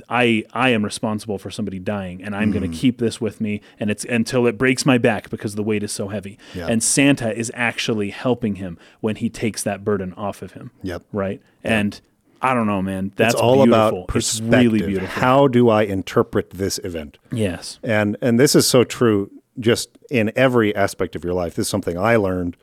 I 0.09 0.45
I 0.53 0.71
am 0.71 0.85
responsible 0.85 1.39
for 1.39 1.51
somebody 1.51 1.79
dying 1.79 2.23
and 2.23 2.35
I'm 2.35 2.51
Mm-hmm. 2.51 2.59
going 2.59 2.71
to 2.73 2.77
keep 2.77 2.99
this 2.99 3.21
with 3.21 3.41
me 3.41 3.61
and 3.79 3.91
it's 3.91 4.05
until 4.05 4.47
it 4.47 4.59
breaks 4.59 4.85
my 4.85 4.99
back 4.99 5.31
because 5.31 5.55
the 5.55 5.63
weight 5.63 5.83
is 5.83 5.93
so 5.93 6.09
heavy. 6.09 6.39
Yeah. 6.55 6.67
And 6.69 6.83
Santa 6.83 7.33
is 7.37 7.53
actually 7.55 8.11
helping 8.11 8.57
him 8.57 8.79
when 9.01 9.17
he 9.17 9.29
takes 9.31 9.63
that 9.63 9.85
burden 9.85 10.13
off 10.15 10.43
of 10.43 10.53
him. 10.53 10.71
Yep. 10.83 11.03
Right? 11.13 11.41
And 11.63 12.01
I 12.43 12.53
don't 12.53 12.67
know, 12.67 12.83
man. 12.83 13.13
That's 13.17 13.35
it's 13.35 13.41
all 13.41 13.65
beautiful. 13.65 13.75
about 14.03 14.17
It's 14.17 14.39
perspective. 14.41 14.73
really 14.73 14.87
beautiful. 14.87 15.09
How 15.21 15.47
do 15.49 15.69
I 15.69 15.83
interpret 15.83 16.51
this 16.51 16.79
event? 16.83 17.19
yes. 17.33 17.79
And 17.83 18.17
and 18.21 18.39
this 18.41 18.55
is 18.55 18.67
so 18.67 18.83
true 18.85 19.31
just 19.59 19.97
in 20.11 20.31
every 20.37 20.75
aspect 20.77 21.17
of 21.17 21.25
your 21.25 21.33
life. 21.33 21.55
This 21.55 21.67
is 21.67 21.71
something 21.71 21.97
I 21.97 22.17
learned 22.17 22.57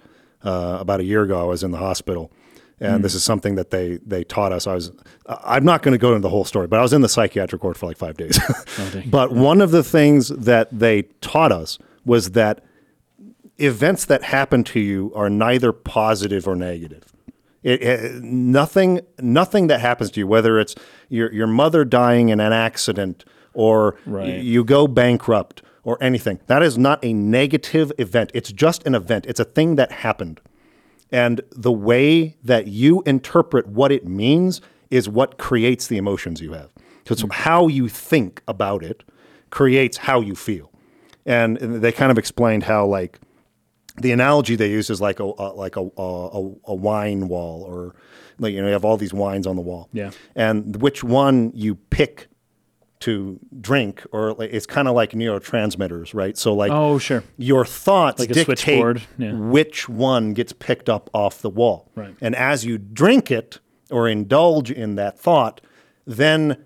uh, 0.44 0.78
about 0.80 1.00
a 1.00 1.04
year 1.06 1.24
ago. 1.24 1.40
I 1.40 1.46
was 1.46 1.64
in 1.64 1.72
the 1.72 1.78
hospital, 1.80 2.32
and 2.84 3.04
this 3.04 3.16
is 3.16 3.24
something 3.24 3.56
that 3.56 3.70
they 3.72 3.98
they 4.06 4.24
taught 4.24 4.52
us. 4.52 4.68
I 4.68 4.76
was 4.76 4.92
I'm 5.28 5.64
not 5.66 5.82
going 5.84 5.94
to 5.94 5.98
go 5.98 6.10
into 6.10 6.20
the 6.22 6.30
whole 6.30 6.44
story, 6.46 6.68
but 6.68 6.80
I 6.80 6.82
was 6.82 6.94
in 6.94 7.02
the 7.02 7.10
psychiatric 7.10 7.64
ward 7.64 7.78
for 7.78 7.86
like 7.88 7.98
five 7.98 8.18
days. 8.18 8.40
Oh, 8.80 9.02
but 9.06 9.32
one 9.32 9.62
of 9.62 9.70
the 9.72 9.84
things 9.84 10.30
that 10.30 10.68
they 10.72 11.04
taught 11.22 11.52
us 11.52 11.78
was 12.06 12.32
that 12.32 12.64
events 13.58 14.06
that 14.06 14.24
happen 14.24 14.64
to 14.66 14.80
you 14.80 15.12
are 15.16 15.30
neither 15.30 15.72
positive 15.72 16.48
or 16.48 16.56
negative. 16.56 17.04
It, 17.62 17.82
it, 17.82 18.24
nothing, 18.24 19.02
nothing 19.20 19.68
that 19.68 19.80
happens 19.80 20.12
to 20.12 20.20
you, 20.20 20.28
whether 20.28 20.60
it's 20.60 20.76
your 21.10 21.32
your 21.32 21.48
mother 21.48 21.86
dying 21.86 22.30
in 22.30 22.40
an 22.40 22.52
accident 22.52 23.24
or 23.54 23.96
Right. 24.06 24.42
you 24.44 24.64
go 24.66 24.88
bankrupt 24.88 25.62
or 25.84 25.98
anything, 26.02 26.40
that 26.48 26.62
is 26.64 26.78
not 26.78 27.00
a 27.06 27.14
negative 27.14 27.92
event. 27.98 28.32
It's 28.34 28.52
just 28.52 28.86
an 28.86 28.96
event. 28.96 29.26
It's 29.28 29.40
a 29.40 29.46
thing 29.46 29.76
that 29.76 29.92
happened, 29.92 30.42
and 31.14 31.42
the 31.52 31.72
way 31.72 32.36
that 32.44 32.68
you 32.68 33.04
interpret 33.06 33.68
what 33.68 33.92
it 33.92 34.06
means 34.06 34.60
is 34.90 35.08
what 35.08 35.38
creates 35.38 35.88
the 35.88 35.98
emotions 35.98 36.42
you 36.42 36.54
have. 36.54 36.70
So 37.08 37.14
it's 37.14 37.22
mm-hmm. 37.22 37.32
how 37.32 37.68
you 37.68 37.88
think 37.88 38.42
about 38.48 38.84
it 38.84 39.04
creates 39.52 39.98
how 39.98 40.20
you 40.22 40.36
feel, 40.36 40.72
and 41.26 41.58
they 41.58 41.92
kind 41.92 42.12
of 42.12 42.18
explained 42.18 42.64
how 42.64 42.88
like 42.88 43.20
the 44.02 44.12
analogy 44.12 44.56
they 44.56 44.72
use 44.72 44.90
is 44.90 45.00
like 45.00 45.20
a, 45.20 45.24
a 45.24 45.54
like 45.54 45.76
a, 45.76 45.88
a 45.98 46.52
a 46.66 46.76
wine 46.76 47.28
wall 47.28 47.62
or 47.62 47.94
like 48.40 48.54
you 48.54 48.62
know 48.62 48.68
you 48.68 48.74
have 48.74 48.84
all 48.84 48.98
these 48.98 49.14
wines 49.14 49.46
on 49.46 49.56
the 49.56 49.62
wall 49.62 49.90
Yeah. 49.94 50.10
and 50.36 50.82
which 50.82 51.04
one 51.04 51.52
you 51.54 51.76
pick 51.76 52.28
to 53.06 53.40
drink 53.62 54.04
or 54.12 54.36
it's 54.44 54.66
kind 54.66 54.88
of 54.88 54.96
like 54.96 55.12
neurotransmitters 55.12 56.14
right 56.14 56.38
so 56.38 56.54
like 56.54 56.72
Oh, 56.72 56.98
sure. 56.98 57.24
your 57.38 57.66
thoughts 57.66 58.20
Like 58.20 58.30
dictate 58.32 59.02
yeah. 59.18 59.34
which 59.34 59.90
one 59.90 60.34
gets 60.34 60.54
picked 60.54 60.90
up 60.90 61.10
off 61.14 61.42
the 61.42 61.50
wall 61.50 61.90
Right. 61.96 62.16
and 62.22 62.36
as 62.36 62.64
you 62.66 62.78
drink 62.78 63.30
it 63.32 63.60
or 63.92 64.08
indulge 64.08 64.72
in 64.72 64.96
that 64.96 65.20
thought 65.20 65.60
then 66.06 66.58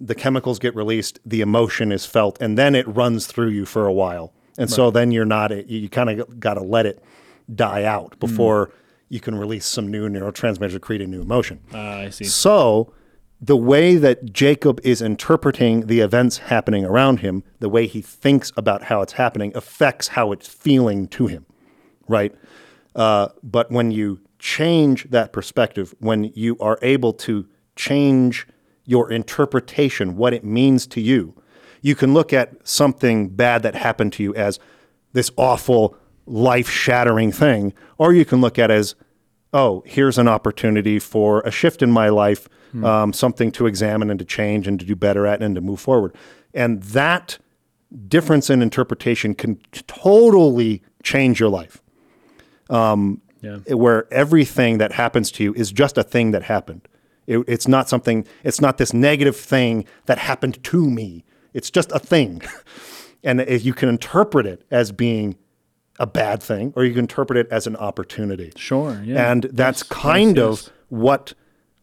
the 0.00 0.14
chemicals 0.14 0.58
get 0.58 0.74
released 0.74 1.18
the 1.26 1.40
emotion 1.40 1.92
is 1.92 2.06
felt 2.06 2.40
and 2.40 2.56
then 2.56 2.74
it 2.74 2.86
runs 2.88 3.26
through 3.26 3.48
you 3.50 3.64
for 3.66 3.86
a 3.86 3.92
while 3.92 4.32
and 4.58 4.70
so 4.70 4.90
then 4.90 5.10
you're 5.10 5.24
not 5.24 5.50
you, 5.50 5.78
you 5.80 5.88
kind 5.88 6.08
of 6.10 6.38
got 6.40 6.54
to 6.54 6.62
let 6.62 6.86
it 6.86 7.02
die 7.54 7.84
out 7.84 8.18
before 8.20 8.70
you 9.08 9.18
can 9.18 9.34
release 9.34 9.66
some 9.66 9.88
new 9.90 10.08
neurotransmitters 10.08 10.70
to 10.72 10.78
create 10.80 11.02
a 11.02 11.06
new 11.06 11.20
emotion 11.20 11.58
Uh, 11.74 11.78
I 11.78 12.10
see. 12.10 12.24
so, 12.24 12.92
the 13.40 13.56
way 13.56 13.96
that 13.96 14.32
Jacob 14.32 14.80
is 14.84 15.00
interpreting 15.00 15.86
the 15.86 16.00
events 16.00 16.38
happening 16.38 16.84
around 16.84 17.20
him, 17.20 17.42
the 17.58 17.70
way 17.70 17.86
he 17.86 18.02
thinks 18.02 18.52
about 18.56 18.84
how 18.84 19.00
it's 19.00 19.14
happening, 19.14 19.50
affects 19.54 20.08
how 20.08 20.30
it's 20.32 20.46
feeling 20.46 21.08
to 21.08 21.26
him, 21.26 21.46
right? 22.06 22.34
Uh, 22.94 23.28
but 23.42 23.70
when 23.70 23.90
you 23.90 24.20
change 24.38 25.04
that 25.10 25.32
perspective, 25.32 25.94
when 26.00 26.24
you 26.34 26.58
are 26.58 26.78
able 26.82 27.14
to 27.14 27.46
change 27.76 28.46
your 28.84 29.10
interpretation, 29.10 30.16
what 30.16 30.34
it 30.34 30.44
means 30.44 30.86
to 30.88 31.00
you, 31.00 31.34
you 31.80 31.94
can 31.94 32.12
look 32.12 32.32
at 32.32 32.66
something 32.68 33.28
bad 33.28 33.62
that 33.62 33.74
happened 33.74 34.12
to 34.12 34.22
you 34.22 34.34
as 34.34 34.58
this 35.12 35.30
awful, 35.36 35.96
life 36.26 36.68
shattering 36.68 37.32
thing, 37.32 37.72
or 37.96 38.12
you 38.12 38.26
can 38.26 38.40
look 38.42 38.58
at 38.58 38.70
it 38.70 38.74
as 38.74 38.94
oh, 39.52 39.82
here's 39.86 40.18
an 40.18 40.28
opportunity 40.28 40.98
for 40.98 41.40
a 41.40 41.50
shift 41.50 41.82
in 41.82 41.90
my 41.90 42.08
life, 42.08 42.48
um, 42.84 43.12
something 43.12 43.50
to 43.52 43.66
examine 43.66 44.10
and 44.10 44.18
to 44.18 44.24
change 44.24 44.68
and 44.68 44.78
to 44.80 44.86
do 44.86 44.94
better 44.94 45.26
at 45.26 45.42
and 45.42 45.54
to 45.54 45.60
move 45.60 45.80
forward. 45.80 46.14
And 46.54 46.82
that 46.84 47.38
difference 48.08 48.50
in 48.50 48.62
interpretation 48.62 49.34
can 49.34 49.60
totally 49.86 50.82
change 51.02 51.40
your 51.40 51.48
life. 51.48 51.82
Yeah. 53.40 53.58
Where 53.74 54.12
everything 54.12 54.78
that 54.78 54.92
happens 54.92 55.30
to 55.32 55.42
you 55.42 55.54
is 55.54 55.72
just 55.72 55.98
a 55.98 56.02
thing 56.02 56.30
that 56.32 56.44
happened. 56.44 56.86
It, 57.26 57.38
it's 57.48 57.66
not 57.66 57.88
something, 57.88 58.26
it's 58.44 58.60
not 58.60 58.78
this 58.78 58.92
negative 58.92 59.36
thing 59.36 59.86
that 60.06 60.18
happened 60.18 60.62
to 60.64 60.90
me. 60.90 61.24
It's 61.54 61.70
just 61.70 61.90
a 61.92 61.98
thing. 61.98 62.42
and 63.24 63.40
if 63.40 63.64
you 63.64 63.72
can 63.72 63.88
interpret 63.88 64.46
it 64.46 64.64
as 64.70 64.92
being 64.92 65.36
a 66.00 66.06
bad 66.06 66.42
thing 66.42 66.72
or 66.74 66.84
you 66.84 66.90
can 66.90 67.00
interpret 67.00 67.36
it 67.38 67.46
as 67.52 67.66
an 67.68 67.76
opportunity. 67.76 68.50
Sure. 68.56 69.00
Yeah. 69.04 69.30
And 69.30 69.44
that's 69.52 69.82
Yes, 69.82 69.88
kind 69.88 70.36
yes, 70.36 70.44
of 70.44 70.50
yes. 70.62 70.70
what 70.88 71.34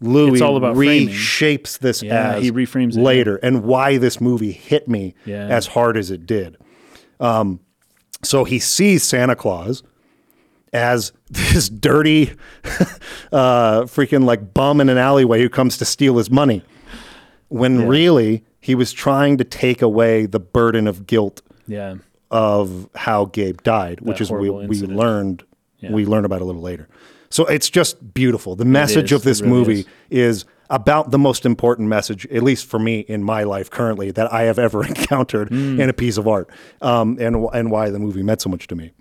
Louis 0.02 0.34
It's 0.34 0.42
all 0.42 0.58
about 0.58 0.76
framing. 0.76 1.08
reshapes 1.14 1.80
this 1.80 2.04
Yeah, 2.04 2.34
as 2.36 2.44
he 2.44 2.52
reframes 2.52 2.94
it, 2.96 2.98
yeah. 2.98 3.04
later 3.04 3.36
and 3.38 3.64
why 3.64 3.98
this 3.98 4.20
movie 4.20 4.52
hit 4.52 4.88
me 4.88 5.14
Yeah. 5.26 5.48
as 5.48 5.68
hard 5.68 5.96
as 5.98 6.12
it 6.12 6.26
did. 6.26 6.58
Um, 7.20 7.60
so 8.24 8.44
he 8.44 8.60
sees 8.60 9.04
Santa 9.04 9.36
Claus 9.36 9.82
as 10.74 11.14
this 11.30 11.70
dirty, 11.70 12.34
uh, 13.32 13.82
freaking 13.84 14.24
like 14.26 14.54
bum 14.54 14.82
in 14.82 14.90
an 14.90 14.98
alleyway 14.98 15.42
who 15.42 15.50
comes 15.50 15.78
to 15.78 15.86
steal 15.86 16.18
his 16.18 16.30
money, 16.30 16.64
when 17.50 17.88
really 17.88 18.44
he 18.60 18.76
was 18.76 18.92
trying 18.92 19.38
to 19.38 19.44
take 19.44 19.82
away 19.82 20.26
the 20.26 20.40
burden 20.40 20.88
of 20.88 21.06
guilt 21.08 21.42
Yeah. 21.68 21.96
Of 22.32 22.90
how 22.96 23.26
Gabe 23.26 23.62
died, 23.64 24.02
which 24.02 24.18
That 24.18 24.24
is 24.24 24.32
we, 24.32 24.50
we 24.50 24.82
learned 24.82 25.44
Yeah. 25.80 25.92
we 25.92 26.06
learned 26.06 26.26
about 26.26 26.42
a 26.42 26.46
little 26.46 26.62
later. 26.62 26.88
So 27.30 27.46
it's 27.46 27.70
just 27.70 28.14
beautiful. 28.14 28.56
The 28.56 28.66
message 28.66 29.12
of 29.12 29.24
this 29.24 29.42
really 29.42 29.54
movie 29.54 29.86
is. 30.10 30.46
about 30.70 31.12
the 31.12 31.18
most 31.18 31.46
important 31.46 31.88
message, 31.88 32.26
at 32.28 32.44
least 32.44 32.66
for 32.66 32.78
me 32.78 33.00
in 33.00 33.24
my 33.24 33.44
life 33.44 33.70
currently, 33.70 34.12
that 34.12 34.32
I 34.34 34.44
have 34.44 34.60
ever 34.60 34.86
encountered 34.92 35.48
Hmm. 35.50 35.80
in 35.80 35.88
a 35.90 35.94
piece 35.94 36.18
of 36.18 36.28
art, 36.28 36.50
um, 36.82 37.18
and 37.22 37.36
and 37.54 37.72
why 37.72 37.90
the 37.90 38.00
movie 38.00 38.22
meant 38.24 38.42
so 38.42 38.50
much 38.50 38.68
to 38.68 38.76
me. 38.76 38.92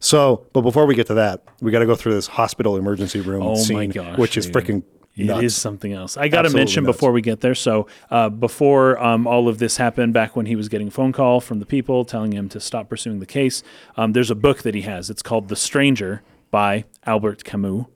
So, 0.00 0.44
but 0.52 0.62
before 0.62 0.84
we 0.84 0.96
get 0.96 1.06
to 1.06 1.14
that, 1.14 1.44
we 1.60 1.70
got 1.70 1.78
to 1.78 1.86
go 1.86 1.94
through 1.94 2.14
this 2.14 2.26
hospital 2.26 2.76
emergency 2.76 3.20
room 3.20 3.42
Oh 3.42 3.54
scene, 3.54 3.90
gosh, 3.90 4.18
which 4.18 4.36
is 4.36 4.50
freaking 4.50 4.82
It 5.14 5.26
nuts. 5.26 5.42
is 5.42 5.56
something 5.56 5.92
else. 5.92 6.16
I 6.16 6.28
got 6.28 6.42
to 6.42 6.50
mention 6.50 6.84
nuts. 6.84 6.96
before 6.96 7.12
we 7.12 7.20
get 7.20 7.40
there. 7.40 7.54
So, 7.54 7.86
uh, 8.10 8.30
before 8.30 8.98
um, 9.02 9.26
all 9.26 9.46
of 9.46 9.58
this 9.58 9.76
happened, 9.76 10.14
back 10.14 10.34
when 10.36 10.46
he 10.46 10.56
was 10.56 10.68
getting 10.68 10.88
a 10.88 10.90
phone 10.90 11.12
call 11.12 11.40
from 11.40 11.58
the 11.58 11.66
people 11.66 12.04
telling 12.04 12.32
him 12.32 12.48
to 12.48 12.60
stop 12.60 12.88
pursuing 12.88 13.18
the 13.18 13.26
case, 13.26 13.62
um, 13.96 14.12
there's 14.12 14.30
a 14.30 14.34
book 14.34 14.62
that 14.62 14.74
he 14.74 14.82
has. 14.82 15.10
It's 15.10 15.22
called 15.22 15.48
The 15.48 15.56
Stranger 15.56 16.22
by 16.50 16.84
Albert 17.04 17.44
Camus. 17.44 17.86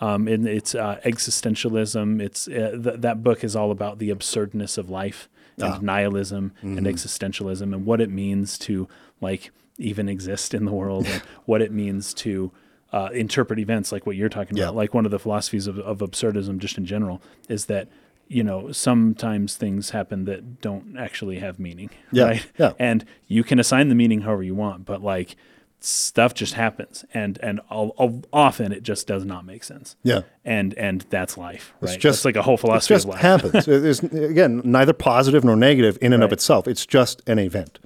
Um, 0.00 0.28
and 0.28 0.46
it's 0.46 0.74
uh, 0.74 1.00
existentialism. 1.04 2.22
It's 2.22 2.46
uh, 2.46 2.78
th- 2.82 3.00
that 3.00 3.22
book 3.22 3.42
is 3.42 3.56
all 3.56 3.70
about 3.70 3.98
the 3.98 4.10
absurdness 4.10 4.78
of 4.78 4.88
life 4.88 5.28
and 5.60 5.82
nihilism 5.82 6.52
and 6.62 6.86
existentialism 6.86 7.62
and 7.62 7.84
what 7.84 8.00
it 8.00 8.10
means 8.10 8.56
to 8.58 8.88
like 9.20 9.50
even 9.76 10.08
exist 10.08 10.54
in 10.54 10.64
the 10.64 10.72
world 10.72 11.04
and 11.06 11.20
what 11.46 11.60
it 11.60 11.72
means 11.72 12.14
to 12.14 12.52
uh, 12.92 13.08
interpret 13.12 13.58
events 13.58 13.92
like 13.92 14.06
what 14.06 14.16
you're 14.16 14.28
talking 14.28 14.56
Yeah. 14.56 14.64
about. 14.64 14.76
Like 14.76 14.94
one 14.94 15.04
of 15.04 15.10
the 15.10 15.18
philosophies 15.18 15.66
of, 15.66 15.78
of 15.78 15.98
absurdism, 15.98 16.58
just 16.58 16.78
in 16.78 16.86
general, 16.86 17.20
is 17.48 17.66
that 17.66 17.88
you 18.28 18.42
know 18.42 18.72
sometimes 18.72 19.56
things 19.56 19.90
happen 19.90 20.24
that 20.26 20.60
don't 20.60 20.96
actually 20.98 21.38
have 21.38 21.58
meaning. 21.58 21.90
Yeah, 22.12 22.24
Right. 22.24 22.46
yeah. 22.58 22.72
And 22.78 23.04
you 23.26 23.44
can 23.44 23.58
assign 23.58 23.88
the 23.88 23.94
meaning 23.94 24.22
however 24.22 24.42
you 24.42 24.54
want, 24.54 24.84
but 24.84 25.02
like 25.02 25.36
stuff 25.80 26.34
just 26.34 26.54
happens 26.54 27.04
and 27.14 27.38
and 27.40 27.60
often 27.70 28.72
it 28.72 28.82
just 28.82 29.06
does 29.06 29.24
not 29.24 29.44
make 29.46 29.62
sense 29.62 29.94
Yeah. 30.02 30.22
and 30.44 30.74
and 30.74 31.02
that's 31.08 31.38
life 31.38 31.72
right 31.80 31.94
It's 31.94 32.02
just 32.02 32.18
it's 32.18 32.24
like 32.24 32.34
a 32.34 32.42
whole 32.42 32.54
It 32.54 32.60
philosophy 32.60 32.94
just 32.94 33.04
of 33.04 33.10
life 33.10 33.20
happens. 33.20 33.64
There's 33.64 34.00
again 34.32 34.60
neither 34.64 34.92
positive 34.92 35.44
nor 35.44 35.54
negative 35.54 35.96
in 36.02 36.12
and 36.12 36.24
of 36.24 36.32
itself. 36.32 36.66
It's 36.66 36.84
just 36.84 37.22
an 37.28 37.38
event. 37.38 37.78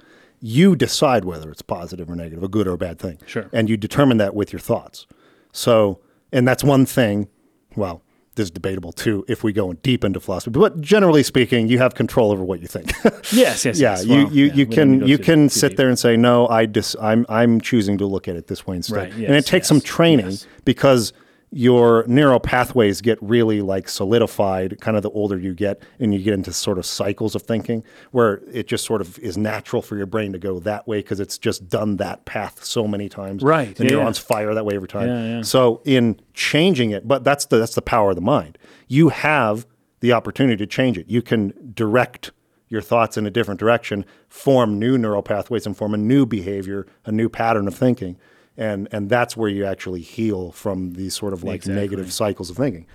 You 0.45 0.75
decide 0.75 1.23
whether 1.23 1.49
it's 1.49 1.61
positive 1.61 2.09
or 2.09 2.17
negative, 2.17 2.43
a 2.43 2.49
good 2.49 2.67
or 2.67 2.73
a 2.73 2.77
bad 2.77 2.99
thing. 2.99 3.17
Sure. 3.25 3.49
And 3.53 3.69
you 3.69 3.77
determine 3.77 4.17
that 4.17 4.35
with 4.35 4.51
your 4.51 4.59
thoughts. 4.59 5.07
So, 5.53 6.01
and 6.33 6.45
that's 6.45 6.65
one 6.65 6.85
thing. 6.85 7.29
Well, 7.77 8.03
this 8.35 8.45
is 8.45 8.51
debatable 8.51 8.91
too 8.91 9.23
if 9.29 9.43
we 9.43 9.53
go 9.53 9.71
deep 9.71 10.03
into 10.03 10.19
philosophy. 10.19 10.51
But 10.51 10.81
generally 10.81 11.23
speaking, 11.23 11.69
you 11.69 11.77
have 11.77 11.95
control 11.95 12.31
over 12.31 12.43
what 12.43 12.59
you 12.59 12.67
think. 12.67 12.91
yes 13.31 13.63
yes 13.63 13.79
yeah, 13.79 13.91
yes. 13.91 14.05
you 14.05 14.11
Well, 14.11 14.33
you, 14.33 14.45
yeah, 14.45 14.53
you 14.53 14.65
can 14.65 15.07
you 15.07 15.17
can 15.17 15.47
sit 15.49 15.69
deep. 15.69 15.77
there 15.77 15.87
and 15.87 15.97
say 15.97 16.17
no. 16.17 16.47
I 16.47 16.65
dis, 16.65 16.95
I'm 17.01 17.25
I'm 17.29 17.61
choosing 17.61 17.97
to 17.99 18.05
look 18.05 18.27
at 18.27 18.35
it 18.35 18.47
this 18.47 18.67
way 18.67 18.75
instead. 18.75 18.97
Right, 18.97 19.13
and 19.13 19.23
it 19.23 19.29
yes, 19.29 19.45
takes 19.45 19.67
some 19.67 19.79
training 19.81 20.31
yes. 20.31 20.47
because 20.65 21.13
your 21.55 22.03
neural 22.07 22.39
pathways 22.39 22.99
get 22.99 23.19
really 23.21 23.61
like 23.61 23.87
solidified 23.87 24.81
kind 24.81 24.97
of 24.97 25.03
the 25.03 25.09
older 25.11 25.37
you 25.37 25.53
get 25.53 25.83
and 25.99 26.11
you 26.11 26.19
get 26.19 26.33
into 26.33 26.51
sort 26.51 26.79
of 26.79 26.85
cycles 26.85 27.35
of 27.35 27.43
thinking 27.43 27.83
where 28.09 28.41
it 28.51 28.67
just 28.67 28.83
sort 28.83 29.01
of 29.01 29.19
is 29.19 29.37
natural 29.37 29.79
for 29.79 29.95
your 29.95 30.07
brain 30.07 30.33
to 30.33 30.39
go 30.39 30.57
that 30.57 30.87
way 30.87 30.97
because 30.97 31.19
it's 31.19 31.37
just 31.37 31.69
done 31.69 31.97
that 31.97 32.25
path 32.25 32.63
so 32.63 32.87
many 32.87 33.07
times. 33.07 33.43
Right, 33.43 33.75
the 33.75 33.83
yeah, 33.83 33.91
neurons 33.91 34.17
fire 34.17 34.55
that 34.55 34.65
way 34.65 34.75
every 34.75 34.87
time. 34.87 35.07
Yeah, 35.07 35.27
yeah. 35.27 35.41
so 35.43 35.81
in 35.85 36.19
changing 36.33 36.89
it 36.89 37.07
but 37.07 37.23
that's 37.23 37.45
the 37.45 37.57
that's 37.57 37.75
the 37.75 37.83
power 37.83 38.09
of 38.09 38.15
the 38.15 38.21
mind. 38.21 38.57
You 38.87 39.09
have 39.09 39.67
the 39.99 40.11
opportunity 40.11 40.57
to 40.57 40.67
change 40.67 40.97
it. 40.97 41.07
You 41.07 41.21
can 41.21 41.71
direct 41.75 42.31
your 42.67 42.81
thoughts 42.81 43.15
in 43.15 43.27
a 43.27 43.29
different 43.29 43.59
direction 43.59 44.05
form 44.27 44.79
new 44.79 44.97
neural 44.97 45.21
pathways 45.21 45.67
and 45.67 45.77
form 45.77 45.93
a 45.93 45.97
new 45.97 46.25
behavior 46.25 46.87
a 47.05 47.11
new 47.11 47.29
pattern 47.29 47.67
of 47.67 47.75
thinking 47.75 48.17
and 48.57 48.87
and 48.91 49.09
that's 49.09 49.35
where 49.37 49.49
you 49.49 49.65
actually 49.65 50.01
heal 50.01 50.51
from 50.51 50.93
these 50.93 51.15
sort 51.15 51.33
of 51.33 51.43
like 51.43 51.55
Exactly. 51.57 51.81
negative 51.81 52.13
cycles 52.13 52.49
of 52.49 52.57
thinking 52.57 52.85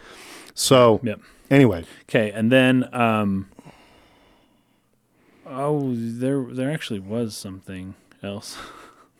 so 0.55 1.01
Yep. 1.03 1.21
anyway 1.51 1.85
Okay, 2.09 2.31
and 2.31 2.51
then 2.53 2.89
um 2.95 3.49
oh 5.47 5.93
there 5.95 6.45
there 6.51 6.71
actually 6.71 7.01
was 7.01 7.37
something 7.37 7.95
else 8.23 8.57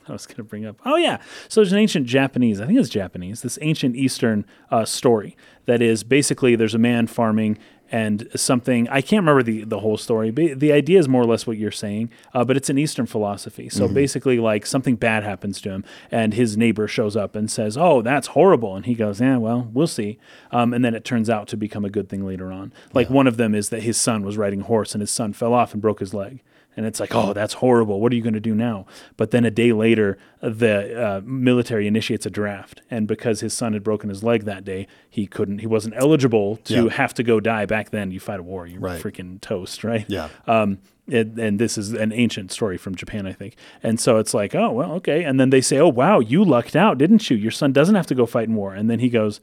I 0.09 0.13
was 0.13 0.25
going 0.27 0.37
to 0.37 0.43
bring 0.43 0.65
up. 0.65 0.81
Oh 0.87 0.97
yeah, 0.97 1.19
so 1.49 1.61
there's 1.61 1.73
an 1.75 1.79
ancient 1.79 2.07
Japanese, 2.07 2.63
I 2.63 2.67
think 2.67 2.79
it's 2.79 2.89
Japanese, 2.89 3.43
this 3.43 3.59
ancient 3.61 3.95
Eastern 3.95 4.47
uh, 4.71 4.87
story 4.87 5.37
that 5.67 5.83
is 5.83 6.03
basically 6.03 6.57
there's 6.57 6.75
a 6.75 6.79
man 6.79 7.07
farming 7.07 7.59
and 7.91 8.29
something 8.37 8.89
I 8.89 9.01
can't 9.01 9.23
remember 9.23 9.43
the 9.43 9.65
the 9.65 9.81
whole 9.81 9.97
story, 9.97 10.31
but 10.31 10.61
the 10.61 10.73
idea 10.73 10.99
is 10.99 11.09
more 11.09 11.23
or 11.23 11.27
less 11.27 11.47
what 11.47 11.57
you're 11.57 11.71
saying. 11.71 12.11
Uh, 12.35 12.45
but 12.45 12.57
it's 12.57 12.71
an 12.71 12.79
Eastern 12.79 13.07
philosophy. 13.07 13.69
So 13.69 13.89
basically, 13.89 14.39
like 14.39 14.67
something 14.67 14.97
bad 14.97 15.23
happens 15.25 15.61
to 15.63 15.71
him, 15.71 15.85
and 16.11 16.35
his 16.35 16.57
neighbor 16.57 16.87
shows 16.89 17.17
up 17.17 17.35
and 17.35 17.51
says, 17.51 17.77
"Oh, 17.77 18.03
that's 18.03 18.29
horrible," 18.29 18.77
and 18.77 18.87
he 18.87 18.95
goes, 18.95 19.21
"Yeah, 19.21 19.39
well, 19.39 19.69
we'll 19.73 19.87
see." 19.87 20.19
Um, 20.53 20.75
and 20.75 20.85
then 20.85 20.95
it 20.95 21.05
turns 21.05 21.31
out 21.31 21.49
to 21.49 21.57
become 21.57 21.85
a 21.85 21.91
good 21.91 22.09
thing 22.09 22.27
later 22.27 22.53
on. 22.53 22.73
Like 22.93 23.11
one 23.11 23.27
of 23.27 23.37
them 23.37 23.55
is 23.55 23.71
that 23.71 23.83
his 23.83 23.97
son 23.97 24.23
was 24.23 24.37
riding 24.37 24.61
a 24.61 24.65
horse 24.65 24.95
and 24.95 25.01
his 25.01 25.11
son 25.11 25.33
fell 25.33 25.55
off 25.55 25.73
and 25.73 25.83
broke 25.83 26.01
his 26.01 26.15
leg. 26.15 26.43
And 26.79 26.87
it's 26.87 27.01
like, 27.01 27.13
oh, 27.13 27.33
that's 27.33 27.55
horrible. 27.55 28.01
What 28.01 28.13
are 28.13 28.15
you 28.15 28.23
going 28.23 28.35
to 28.35 28.41
do 28.41 28.55
now? 28.55 28.87
But 29.17 29.33
then 29.33 29.45
a 29.45 29.51
day 29.51 29.73
later, 29.73 30.17
the 30.41 30.77
uh, 31.07 31.21
military 31.25 31.89
initiates 31.89 32.25
a 32.25 32.31
draft, 32.31 32.83
and 32.89 33.09
because 33.09 33.41
his 33.41 33.53
son 33.53 33.73
had 33.73 33.83
broken 33.83 34.09
his 34.09 34.23
leg 34.23 34.45
that 34.45 34.65
day, 34.65 34.87
he 35.11 35.27
couldn't. 35.27 35.59
He 35.59 35.67
wasn't 35.67 35.95
eligible 35.97 36.57
to 36.65 36.85
Yeah. 36.85 36.91
have 36.91 37.13
to 37.15 37.25
go 37.25 37.41
die. 37.41 37.67
Back 37.67 37.91
then, 37.91 38.13
you 38.13 38.21
fight 38.21 38.39
a 38.39 38.45
war, 38.45 38.65
you're 38.65 38.79
Right. 38.81 39.03
freaking 39.03 39.41
toast, 39.41 39.83
right? 39.83 40.05
Yeah. 40.09 40.29
Um, 40.47 40.79
and, 41.11 41.37
and 41.39 41.59
this 41.59 41.77
is 41.79 41.95
an 41.95 42.13
ancient 42.13 42.53
story 42.53 42.77
from 42.79 42.95
Japan, 42.95 43.27
I 43.27 43.33
think. 43.33 43.57
And 43.83 43.99
so 43.99 44.19
it's 44.19 44.33
like, 44.33 44.55
oh 44.55 44.71
well, 44.71 44.93
okay. 44.93 45.25
And 45.25 45.41
then 45.41 45.51
they 45.51 45.61
say, 45.63 45.79
oh 45.79 45.89
wow, 45.89 46.21
you 46.21 46.45
lucked 46.45 46.77
out, 46.77 46.97
didn't 46.99 47.29
you? 47.29 47.37
Your 47.37 47.51
son 47.51 47.73
doesn't 47.73 47.95
have 47.97 48.07
to 48.07 48.15
go 48.15 48.25
fight 48.27 48.47
in 48.49 48.55
war. 48.55 48.75
And 48.75 48.89
then 48.89 49.01
he 49.01 49.09
goes, 49.09 49.41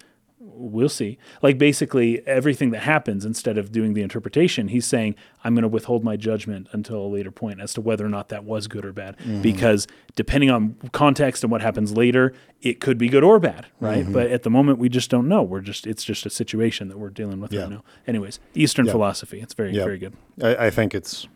we'll 0.55 0.89
see. 0.89 1.17
Like 1.41 1.57
basically 1.57 2.25
everything 2.27 2.71
that 2.71 2.81
happens, 2.83 3.25
instead 3.25 3.57
of 3.57 3.71
doing 3.71 3.93
the 3.93 4.01
interpretation, 4.01 4.69
he's 4.69 4.85
saying, 4.85 5.15
I'm 5.43 5.53
going 5.53 5.63
to 5.63 5.67
withhold 5.67 6.03
my 6.03 6.15
judgment 6.15 6.67
until 6.71 6.97
a 6.97 7.07
later 7.07 7.31
point 7.31 7.61
as 7.61 7.73
to 7.75 7.81
whether 7.81 8.05
or 8.05 8.09
not 8.09 8.29
that 8.29 8.43
was 8.43 8.67
good 8.67 8.85
or 8.85 8.91
bad. 8.93 9.15
Because 9.41 9.87
depending 10.15 10.49
on 10.49 10.75
context 10.91 11.43
and 11.43 11.51
what 11.51 11.61
happens 11.61 11.95
later, 11.95 12.33
it 12.61 12.79
could 12.79 12.97
be 12.97 13.07
good 13.09 13.23
or 13.23 13.39
bad, 13.39 13.67
right? 13.79 14.11
But 14.11 14.31
at 14.31 14.43
the 14.43 14.49
moment, 14.49 14.79
we 14.79 14.89
just 14.89 15.09
don't 15.09 15.27
know. 15.27 15.43
We're 15.43 15.61
just, 15.61 15.85
it's 15.85 16.03
just 16.03 16.25
a 16.25 16.29
situation 16.29 16.87
that 16.87 16.97
we're 16.97 17.09
dealing 17.09 17.39
with 17.39 17.53
Yeah. 17.53 17.61
right 17.61 17.69
now. 17.69 17.83
Anyways, 18.07 18.39
Eastern 18.53 18.87
philosophy. 18.87 19.39
It's 19.41 19.53
very, 19.53 19.71
Yeah. 19.73 19.83
very 19.83 19.97
good. 19.99 20.13
I, 20.41 20.67
I 20.67 20.69
think 20.69 20.95
it's 20.95 21.27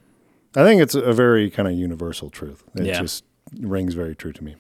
I 0.56 0.64
think 0.64 0.82
it's 0.82 0.96
a 0.96 1.14
very 1.14 1.52
kind 1.52 1.68
of 1.68 1.76
universal 1.76 2.32
truth. 2.32 2.64
It 2.76 2.94
just 2.96 3.24
rings 3.60 3.94
very 3.94 4.16
true 4.16 4.34
to 4.34 4.44
me. 4.44 4.56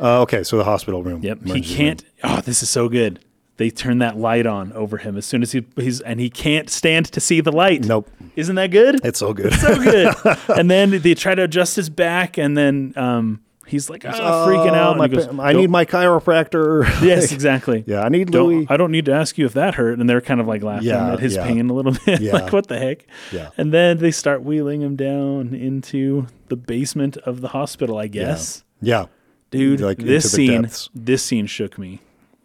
Uh, 0.00 0.22
okay, 0.22 0.42
so 0.42 0.56
the 0.56 0.64
hospital 0.64 1.02
room. 1.04 1.22
Yep. 1.22 1.44
He 1.46 1.60
can't. 1.60 2.02
Oh, 2.24 2.40
this 2.40 2.62
is 2.62 2.70
so 2.70 2.88
good. 2.88 3.20
They 3.60 3.68
turn 3.68 3.98
that 3.98 4.16
light 4.16 4.46
on 4.46 4.72
over 4.72 4.96
him 4.96 5.18
as 5.18 5.26
soon 5.26 5.42
as 5.42 5.52
he, 5.52 5.66
he's, 5.76 6.00
and 6.00 6.18
he 6.18 6.30
can't 6.30 6.70
stand 6.70 7.12
to 7.12 7.20
see 7.20 7.42
the 7.42 7.52
light. 7.52 7.84
Nope, 7.84 8.08
Isn't 8.34 8.54
that 8.56 8.68
good? 8.70 9.00
it's 9.04 9.18
so 9.18 9.34
good. 9.34 9.52
so 9.52 9.74
good. 9.76 10.14
and 10.56 10.70
then 10.70 11.02
they 11.02 11.12
try 11.12 11.34
to 11.34 11.42
adjust 11.42 11.76
his 11.76 11.90
back, 11.90 12.38
and 12.38 12.56
then 12.56 12.94
um, 12.96 13.42
he's 13.66 13.90
like, 13.90 14.06
ah, 14.06 14.46
freaking 14.48 14.72
out. 14.74 14.96
my 14.96 15.08
goes, 15.08 15.28
I 15.38 15.52
need 15.52 15.68
my 15.68 15.84
chiropractor. 15.84 16.86
Yes, 17.06 17.32
exactly. 17.32 17.84
yeah, 17.86 18.00
I 18.02 18.08
need 18.08 18.30
Louis. 18.30 18.64
Don't, 18.64 18.70
I 18.70 18.76
don't 18.78 18.90
need 18.92 19.04
to 19.04 19.12
ask 19.12 19.36
you 19.36 19.44
if 19.44 19.52
that 19.52 19.74
hurt. 19.74 19.98
And 19.98 20.08
they're 20.08 20.22
kind 20.22 20.40
of 20.40 20.46
like 20.46 20.62
laughing 20.62 20.88
Yeah, 20.88 21.12
at 21.12 21.20
his 21.20 21.34
yeah. 21.34 21.44
pain 21.46 21.68
a 21.68 21.74
little 21.74 21.92
bit. 22.06 22.22
Yeah. 22.22 22.32
like, 22.32 22.52
what 22.54 22.66
the 22.68 22.78
heck? 22.78 23.04
Yeah. 23.30 23.50
And 23.58 23.74
then 23.74 23.98
they 23.98 24.10
start 24.10 24.42
wheeling 24.42 24.80
him 24.80 24.96
down 24.96 25.54
into 25.54 26.28
the 26.48 26.56
basement 26.56 27.18
of 27.18 27.42
the 27.42 27.48
hospital, 27.48 27.98
I 27.98 28.06
guess. 28.06 28.64
yeah, 28.80 29.04
Dude, 29.50 29.80
Like, 29.80 29.98
this 29.98 30.32
scene, 30.32 30.62
depths. 30.62 30.88
this 30.94 31.22
scene 31.22 31.44
shook 31.46 31.76
me. 31.76 32.00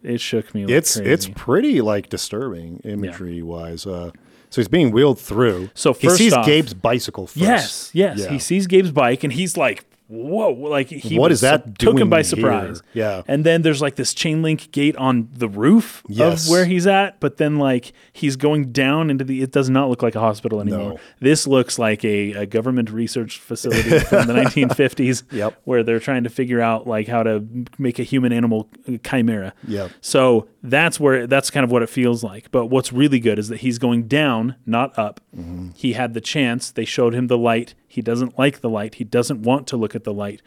It 0.06 0.20
shook 0.20 0.54
me. 0.54 0.62
Like 0.66 0.70
it's 0.74 0.96
crazy. 0.96 1.10
it's 1.10 1.28
pretty 1.34 1.80
like 1.80 2.08
disturbing 2.08 2.80
imagery 2.84 3.42
wise. 3.42 3.86
Uh, 3.86 4.10
so 4.50 4.60
he's 4.60 4.68
being 4.68 4.90
wheeled 4.92 5.18
through. 5.18 5.70
So 5.74 5.92
he 5.92 6.08
sees 6.10 6.32
off- 6.32 6.46
Gabe's 6.46 6.74
bicycle 6.74 7.26
first. 7.26 7.36
Yes, 7.36 7.90
yes. 7.92 8.18
Yeah. 8.20 8.30
He 8.30 8.38
sees 8.38 8.66
Gabe's 8.66 8.92
bike 8.92 9.24
and 9.24 9.32
he's 9.32 9.56
like, 9.56 9.84
"Whoa!" 10.08 10.50
Like 10.52 10.88
he 10.88 11.18
What 11.18 11.30
was 11.30 11.38
is 11.38 11.40
that 11.42 11.78
took 11.78 11.98
him 11.98 12.08
by 12.10 12.18
here? 12.18 12.24
surprise. 12.24 12.82
Yeah. 12.92 13.22
And 13.26 13.44
then 13.44 13.62
there's 13.62 13.82
like 13.82 13.96
this 13.96 14.14
chain 14.14 14.42
link 14.42 14.70
gate 14.72 14.96
on 14.96 15.28
the 15.32 15.48
roof 15.48 16.02
Yes. 16.08 16.44
of 16.46 16.50
where 16.50 16.64
he's 16.64 16.86
at, 16.86 17.18
but 17.20 17.36
then 17.38 17.56
like 17.58 17.92
he's 18.12 18.36
going 18.36 18.72
down 18.72 19.10
into 19.10 19.24
the. 19.24 19.42
It 19.42 19.52
does 19.52 19.68
not 19.70 19.88
look 19.88 20.02
like 20.02 20.14
a 20.14 20.20
hospital 20.20 20.60
anymore. 20.60 20.92
No. 20.94 20.98
This 21.20 21.46
looks 21.46 21.78
like 21.78 22.04
a, 22.04 22.32
a 22.32 22.46
government 22.46 22.90
research 22.90 23.38
facility 23.38 23.98
from 24.00 24.26
the 24.26 24.32
1950s. 24.42 25.24
Yep. 25.32 25.60
Where 25.64 25.82
they're 25.82 26.00
trying 26.00 26.24
to 26.24 26.30
figure 26.30 26.60
out 26.60 26.86
like 26.86 27.08
how 27.08 27.22
to 27.22 27.44
make 27.78 27.98
a 27.98 28.02
human 28.02 28.32
animal 28.32 28.68
chimera. 29.04 29.52
Yep. 29.66 29.90
So 30.00 30.48
that's 30.62 30.98
where 31.00 31.26
that's 31.26 31.50
kind 31.50 31.64
of 31.64 31.70
what 31.70 31.82
it 31.82 31.88
feels 31.88 32.22
like. 32.24 32.50
But 32.50 32.66
what's 32.66 32.92
really 32.92 33.20
good 33.20 33.38
is 33.38 33.48
that 33.48 33.58
he's 33.58 33.78
going 33.78 34.08
down, 34.08 34.56
not 34.66 34.96
up. 34.98 35.20
Mm-hmm. 35.36 35.70
He 35.74 35.92
had 35.94 36.14
the 36.14 36.20
chance. 36.20 36.70
They 36.70 36.84
showed 36.84 37.14
him 37.14 37.26
the 37.26 37.38
light. 37.38 37.74
He 37.96 38.02
doesn't 38.02 38.38
like 38.38 38.60
the 38.60 38.68
light. 38.70 38.94
He 38.94 39.04
doesn't 39.04 39.42
want 39.42 39.66
to 39.68 39.76
look 39.76 39.96
at 39.96 40.04
the 40.04 40.14
light. 40.14 40.40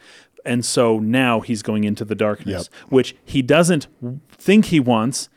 And 0.46 0.64
so 0.64 0.98
now 0.98 1.40
he's 1.40 1.62
going 1.62 1.84
into 1.84 2.02
the 2.06 2.14
darkness, 2.14 2.70
which 2.88 3.14
he 3.22 3.42
doesn't 3.42 3.88
think 4.30 4.66
he 4.66 4.80
wants, 4.80 5.28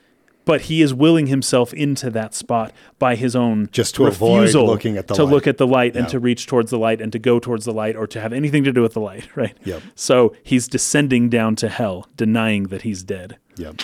but 0.45 0.61
he 0.63 0.81
is 0.81 0.93
willing 0.93 1.27
himself 1.27 1.73
into 1.73 2.09
that 2.11 2.33
spot 2.33 2.71
by 2.99 3.15
his 3.15 3.35
own 3.35 3.67
Just 3.71 3.95
to 3.95 4.05
avoid 4.07 4.39
refusal 4.41 4.65
looking 4.65 4.95
at 4.97 5.07
the 5.07 5.15
to 5.15 5.23
light. 5.25 5.33
look 5.33 5.47
at 5.47 5.57
the 5.57 5.67
light 5.67 5.95
and 5.97 6.07
to 6.09 6.19
reach 6.19 6.47
towards 6.47 6.69
the 6.71 6.77
light 6.79 7.01
and 7.01 7.11
to 7.11 7.19
go 7.19 7.39
towards 7.39 7.65
the 7.65 7.73
light 7.73 7.95
or 7.97 8.07
to 8.07 8.21
have 8.21 8.31
anything 8.31 8.63
to 8.63 8.71
do 8.71 8.81
with 8.81 8.93
the 8.93 9.01
light, 9.01 9.27
right? 9.35 9.57
Yep. 9.65 9.81
So 9.95 10.33
he's 10.43 10.67
descending 10.69 11.29
down 11.29 11.55
to 11.57 11.67
hell, 11.69 12.07
denying 12.15 12.63
that 12.67 12.83
he's 12.83 13.03
dead. 13.03 13.37
Yep. 13.57 13.81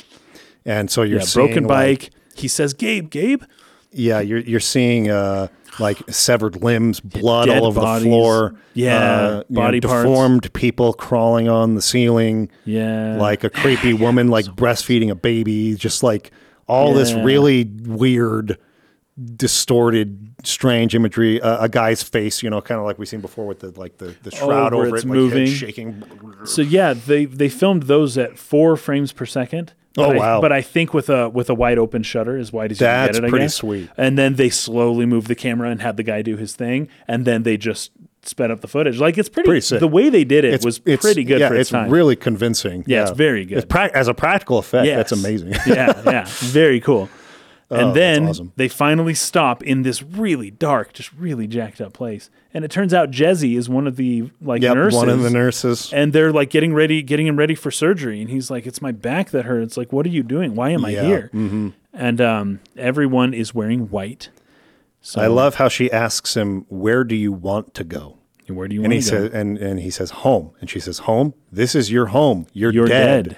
And 0.66 0.90
so 0.92 1.02
you're 1.04 1.20
Yeah, 1.20 1.26
seeing, 1.26 1.46
broken 1.48 1.64
like, 1.66 2.00
bike. 2.00 2.10
he 2.36 2.48
says, 2.48 2.74
"Gabe, 2.74 3.10
Gabe." 3.10 3.44
Yeah, 3.92 4.20
you're 4.20 4.40
you're 4.40 4.60
seeing 4.60 5.10
uh, 5.10 5.48
like 5.80 5.98
severed 6.12 6.62
limbs, 6.62 7.00
blood 7.00 7.48
dead 7.48 7.60
all 7.60 7.68
over 7.68 7.80
bodies. 7.82 8.04
the 8.04 8.10
floor. 8.10 8.56
Yeah, 8.74 8.98
uh, 8.98 9.44
you 9.50 9.56
know, 9.56 9.62
body 9.62 9.82
parts. 9.82 10.04
deformed 10.04 10.54
people 10.54 10.94
crawling 10.94 11.48
on 11.50 11.76
the 11.76 11.82
ceiling. 11.82 12.50
Yeah, 12.66 13.18
like 13.18 13.44
a 13.44 13.50
creepy 13.62 13.94
woman 13.94 14.28
like 14.28 14.46
breastfeeding 14.46 15.10
a 15.10 15.16
baby. 15.16 15.76
Just 15.76 16.04
like 16.04 16.32
all 16.68 16.94
this 16.94 17.14
really 17.14 17.64
weird, 17.64 18.58
distorted, 19.36 20.34
strange 20.44 20.96
imagery. 20.96 21.42
Uh, 21.42 21.64
a 21.66 21.70
guy's 21.70 22.04
face, 22.04 22.44
you 22.44 22.50
know, 22.50 22.62
kind 22.62 22.80
of 22.80 22.86
like 22.86 22.98
we've 23.00 23.08
seen 23.08 23.22
before 23.22 23.46
with 23.48 23.60
the 23.60 23.72
like 23.80 23.98
the, 23.98 24.16
the 24.24 24.32
shroud 24.32 24.74
Oh, 24.74 24.78
over 24.82 24.96
it's 24.96 25.06
it, 25.06 25.08
like 25.10 25.16
head 25.18 25.24
moving. 25.24 25.48
shaking. 25.48 26.04
So 26.46 26.62
yeah, 26.62 26.94
they 26.94 27.26
they 27.26 27.50
filmed 27.50 27.84
those 27.84 28.18
at 28.18 28.38
four 28.38 28.76
frames 28.78 29.12
per 29.12 29.26
second. 29.26 29.74
Oh, 29.98 30.08
but 30.08 30.08
Oh, 30.08 30.12
I, 30.12 30.18
wow. 30.18 30.42
But 30.42 30.52
I 30.52 30.62
think 30.62 30.94
with 30.94 31.10
a 31.10 31.30
with 31.30 31.50
a 31.50 31.56
wide 31.56 31.78
open 31.80 32.04
shutter, 32.04 32.38
as 32.38 32.54
wide 32.54 32.72
as 32.72 32.80
you 32.80 32.86
That's 32.86 33.18
can 33.18 33.24
get 33.24 33.24
it, 33.24 33.28
I 33.28 33.30
pretty 33.30 33.48
sweet. 33.50 33.90
And 33.98 34.18
then 34.18 34.36
they 34.36 34.50
slowly 34.50 35.06
moved 35.06 35.28
the 35.28 35.36
camera 35.36 35.70
and 35.70 35.82
had 35.82 35.98
the 35.98 36.04
guy 36.04 36.22
do 36.22 36.38
his 36.38 36.56
thing, 36.56 36.90
and 37.08 37.26
then 37.26 37.44
they 37.44 37.58
just 37.58 37.92
sped 38.22 38.52
up 38.52 38.62
the 38.62 38.68
footage. 38.68 39.00
Like 39.00 39.18
it's 39.18 39.30
pretty. 39.30 39.48
Pretty 39.48 39.62
sick. 39.62 39.80
The 39.80 39.88
way 39.88 40.10
they 40.10 40.24
did 40.24 40.46
it 40.46 40.54
It's 40.54 40.66
was 40.66 40.78
it's- 40.80 41.00
pretty 41.02 41.24
good 41.24 41.40
Yeah, 41.40 41.48
for 41.50 41.56
its, 41.56 41.62
it's 41.62 41.70
time. 41.72 41.90
really 41.90 42.16
convincing. 42.16 42.84
Yeah, 42.86 43.04
it's 43.04 43.12
very 43.12 43.46
good. 43.46 43.68
Prac- 43.70 43.94
as 43.94 44.08
a 44.08 44.14
practical 44.14 44.58
effect, 44.60 44.86
that's 44.88 45.12
amazing. 45.12 45.54
yeah, 45.66 46.02
yeah, 46.06 46.26
very 46.28 46.80
cool. 46.82 47.10
And 47.72 47.90
Oh, 47.90 47.94
then 47.94 48.28
awesome. 48.30 48.52
they 48.56 48.68
finally 48.68 49.14
stop 49.14 49.62
in 49.62 49.84
this 49.84 50.02
really 50.02 50.50
dark, 50.50 50.92
just 50.92 51.14
really 51.14 51.46
jacked 51.46 51.80
up 51.80 51.94
place. 51.94 52.32
And 52.52 52.66
it 52.66 52.72
turns 52.72 52.96
out 52.96 53.12
Jezzy 53.12 53.56
is 53.56 53.70
one 53.70 53.86
of 53.86 53.96
the 53.96 54.32
like 54.42 54.64
Yep, 54.64 54.76
nurses. 54.76 54.98
one 54.98 55.10
of 55.10 55.22
the 55.22 55.30
nurses. 55.30 55.92
and 55.94 56.12
they're 56.12 56.32
like 56.34 56.50
getting 56.50 56.74
ready, 56.74 57.04
getting 57.04 57.28
him 57.28 57.38
ready 57.38 57.54
for 57.54 57.70
surgery. 57.70 58.22
And 58.22 58.30
he's 58.32 58.50
like, 58.50 58.66
"It's 58.66 58.82
my 58.82 58.92
back 58.92 59.30
that 59.30 59.46
hurts. 59.46 59.78
Like, 59.78 59.94
what 59.94 60.06
are 60.08 60.10
you 60.10 60.24
doing? 60.24 60.56
Why 60.56 60.72
am 60.72 60.84
I 60.84 60.92
here?" 60.92 61.30
Mm-hmm. 61.34 61.70
And 61.94 62.20
um, 62.22 62.60
everyone 62.76 63.34
is 63.36 63.54
wearing 63.54 63.90
white. 63.92 64.30
So 65.02 65.22
I 65.22 65.28
love 65.28 65.56
how 65.56 65.70
she 65.70 65.92
asks 65.92 66.36
him, 66.36 66.66
"Where 66.70 67.04
do 67.04 67.16
you 67.16 67.32
want 67.32 67.74
to 67.76 67.84
go?" 67.84 68.16
where 68.48 68.68
do 68.68 68.74
you 68.74 68.82
And 68.84 68.92
want 68.92 69.04
he 69.04 69.08
to 69.08 69.12
go? 69.16 69.24
says, 69.28 69.34
and, 69.36 69.58
and 69.60 69.80
he 69.80 69.92
says, 69.92 70.10
"Home." 70.10 70.50
And 70.60 70.72
she 70.72 70.80
says, 70.80 71.00
"Home. 71.00 71.36
This 71.52 71.76
is 71.76 71.92
your 71.92 72.08
home. 72.08 72.48
You're, 72.52 72.74
You're 72.74 72.88
dead. 72.88 73.26
dead. 73.30 73.38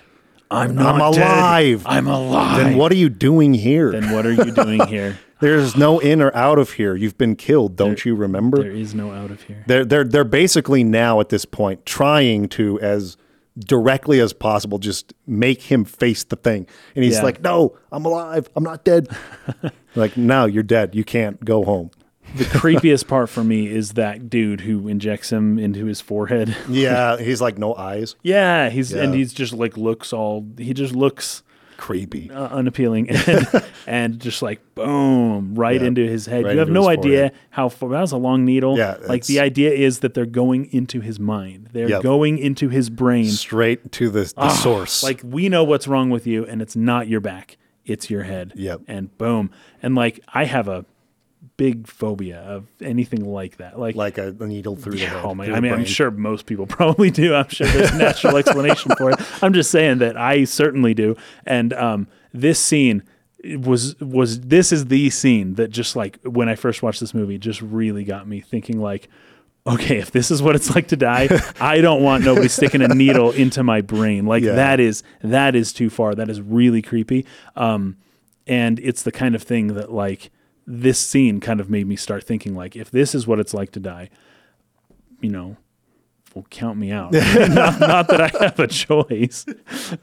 I'm 0.52 0.76
not 0.76 1.02
I'm 1.02 1.12
dead. 1.14 1.22
alive. 1.28 1.84
I'm 1.88 2.08
alive. 2.08 2.58
Then 2.58 2.78
what 2.78 2.92
are 2.92 2.96
you 2.96 3.10
doing 3.10 3.54
here? 3.54 3.92
Then 3.92 4.12
what 4.12 4.26
are 4.26 4.34
you 4.34 4.52
doing 4.52 4.86
here? 4.88 5.18
There's 5.40 5.76
no 5.76 5.98
in 6.00 6.22
or 6.22 6.36
out 6.36 6.60
of 6.60 6.74
here. 6.74 6.96
You've 6.96 7.18
been 7.18 7.36
killed. 7.36 7.76
Don't 7.76 8.06
you 8.06 8.14
remember? 8.14 8.62
There 8.62 8.72
is 8.72 8.94
no 8.94 9.12
out 9.12 9.32
of 9.32 9.42
here. 9.44 9.64
They're 9.66 9.84
they're 9.86 10.04
they're 10.04 10.24
basically 10.24 10.84
now 10.84 11.20
at 11.20 11.30
this 11.30 11.46
point 11.46 11.84
trying 11.86 12.48
to, 12.50 12.80
as 12.80 13.18
directly 13.58 14.20
as 14.20 14.34
possible. 14.34 14.78
Just 14.78 15.14
make 15.26 15.64
him 15.64 15.84
face 15.84 16.24
the 16.24 16.36
thing. 16.36 16.68
And 16.96 17.04
he's 17.04 17.16
Yeah. 17.16 17.24
like, 17.24 17.42
no, 17.42 17.76
I'm 17.92 18.06
alive. 18.06 18.50
I'm 18.56 18.64
not 18.64 18.84
dead. 18.86 19.08
like, 19.96 20.16
no, 20.16 20.46
you're 20.46 20.62
dead. 20.64 20.94
You 20.96 21.04
can't 21.04 21.44
go 21.44 21.64
home. 21.64 21.90
The 22.36 22.46
creepiest 22.46 23.08
part 23.08 23.30
for 23.30 23.44
me 23.44 23.68
is 23.68 23.94
that 23.94 24.30
dude 24.30 24.62
who 24.62 24.88
injects 24.88 25.32
him 25.32 25.60
into 25.60 25.86
his 25.86 26.02
forehead. 26.02 26.56
Yeah. 26.70 27.18
He's 27.18 27.42
like, 27.42 27.58
no 27.58 27.76
eyes. 27.76 28.16
yeah, 28.24 28.70
he's 28.70 28.94
and 28.94 29.14
he's 29.14 29.34
just 29.34 29.54
like 29.54 29.76
looks 29.78 30.14
all 30.14 30.46
he 30.58 30.74
just 30.74 30.96
looks 30.96 31.44
Creepy. 31.78 32.30
uh, 32.32 32.48
unappealing 32.50 33.10
and, 33.28 33.64
and 33.88 34.20
just 34.20 34.42
like 34.44 34.62
boom 34.76 35.56
right 35.56 35.82
Yeah, 35.82 35.88
into 35.88 36.08
his 36.08 36.28
head. 36.28 36.44
right 36.46 36.54
you 36.54 36.60
have 36.60 36.70
no 36.70 36.88
idea 36.88 37.30
forehead. 37.30 37.34
how 37.50 37.70
far 37.70 37.90
that 37.90 38.02
was 38.02 38.12
a 38.12 38.18
long 38.18 38.46
needle. 38.46 38.78
Yeah, 38.78 38.98
like 39.08 39.26
the 39.26 39.40
idea 39.40 39.72
is 39.72 40.00
that 40.00 40.14
they're 40.14 40.26
going 40.28 40.72
into 40.72 41.02
his 41.02 41.20
mind. 41.20 41.70
They're 41.74 41.90
Yep. 41.90 42.04
going 42.04 42.38
into 42.38 42.70
his 42.70 42.90
brain. 42.92 43.26
Straight 43.26 43.92
to 43.94 44.10
the, 44.10 44.32
the 44.38 44.50
source. 44.50 45.02
Like 45.04 45.22
we 45.24 45.50
know 45.50 45.64
what's 45.64 45.88
wrong 45.88 46.10
with 46.12 46.28
you, 46.28 46.46
and 46.46 46.62
it's 46.62 46.76
not 46.76 47.08
your 47.08 47.20
back; 47.20 47.58
it's 47.86 48.10
your 48.12 48.24
head. 48.24 48.54
Yep. 48.56 48.82
And 48.88 49.18
boom, 49.18 49.50
and 49.82 49.96
like 49.96 50.20
I 50.30 50.46
have 50.46 50.68
a 50.68 50.86
big 51.58 51.88
phobia 51.88 52.40
of 52.40 52.68
anything 52.82 53.26
like 53.26 53.58
that. 53.58 53.80
Like, 53.80 53.96
like 53.96 54.18
a, 54.18 54.32
needle 54.32 54.76
through 54.76 54.94
the 54.94 55.06
head. 55.06 55.24
oh 55.24 55.34
my! 55.36 55.52
I 55.52 55.60
mean, 55.60 55.74
I'm 55.74 55.86
sure 55.86 56.12
most 56.12 56.46
people 56.46 56.66
probably 56.78 57.12
do. 57.12 57.34
I'm 57.34 57.50
sure 57.50 57.68
there's 57.68 57.92
a 57.92 57.98
natural 57.98 58.38
explanation 58.38 58.92
for 58.98 59.12
it. 59.12 59.44
I'm 59.44 59.54
just 59.54 59.72
saying 59.72 60.00
that 60.00 60.18
I 60.18 60.44
certainly 60.46 60.94
do. 60.94 61.16
And 61.46 61.74
um, 61.74 62.08
this 62.34 62.60
scene 62.60 63.04
was 63.60 64.00
was 64.00 64.42
this 64.42 64.72
is 64.72 64.86
the 64.86 65.10
scene 65.10 65.56
that 65.56 65.70
just 65.72 65.96
like 65.96 66.20
when 66.24 66.48
I 66.50 66.56
first 66.56 66.84
watched 66.84 67.00
this 67.00 67.14
movie 67.14 67.38
just 67.38 67.62
really 67.62 68.04
got 68.04 68.28
me 68.28 68.40
thinking 68.42 68.80
like. 68.80 69.08
Okay, 69.68 70.00
if 70.00 70.10
this 70.10 70.32
is 70.32 70.42
what 70.42 70.56
it's 70.56 70.74
like 70.74 70.88
to 70.88 70.96
die, 70.96 71.30
I 71.62 71.82
don't 71.82 72.02
want 72.02 72.24
nobody 72.26 72.48
sticking 72.48 72.82
a 72.82 72.88
needle 72.88 73.30
into 73.30 73.62
my 73.62 73.82
brain. 73.82 74.26
Like 74.26 74.42
Yeah. 74.42 74.54
that 74.56 74.80
is 74.80 75.04
that 75.22 75.56
is 75.56 75.72
too 75.72 75.92
far. 75.92 76.16
That 76.16 76.32
is 76.32 76.42
really 76.42 76.82
creepy. 76.82 77.28
Um, 77.56 77.98
and 78.48 78.80
it's 78.80 79.04
the 79.04 79.12
kind 79.12 79.36
of 79.36 79.44
thing 79.44 79.68
that 79.76 79.92
like 79.92 80.32
this 80.68 81.00
scene 81.00 81.40
kind 81.40 81.60
of 81.60 81.70
made 81.70 81.88
me 81.88 81.96
start 81.96 82.24
thinking 82.24 82.56
like 82.56 82.76
if 82.76 82.92
this 82.92 83.14
is 83.16 83.26
what 83.28 83.40
it's 83.40 83.54
like 83.54 83.72
to 83.72 83.80
die, 83.80 84.10
you 85.20 85.30
know, 85.30 85.58
well, 86.34 86.46
count 86.50 86.78
me 86.78 86.92
out. 86.92 87.12
not, 87.50 87.80
not 87.80 88.08
that 88.08 88.22
I 88.22 88.28
have 88.44 88.60
a 88.60 88.68
choice, 88.68 89.46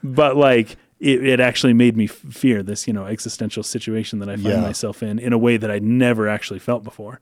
but 0.02 0.36
like 0.36 0.76
it, 1.00 1.24
it 1.26 1.40
actually 1.40 1.72
made 1.74 1.96
me 1.96 2.06
fear 2.06 2.62
this, 2.62 2.86
you 2.86 2.92
know, 2.92 3.06
existential 3.06 3.62
situation 3.62 4.18
that 4.18 4.28
I 4.28 4.34
find 4.34 4.46
Yeah. 4.46 4.60
myself 4.60 5.02
in 5.02 5.18
in 5.18 5.32
a 5.32 5.38
way 5.38 5.56
that 5.56 5.70
I'd 5.70 5.82
never 5.84 6.28
actually 6.28 6.58
felt 6.58 6.82
before. 6.84 7.20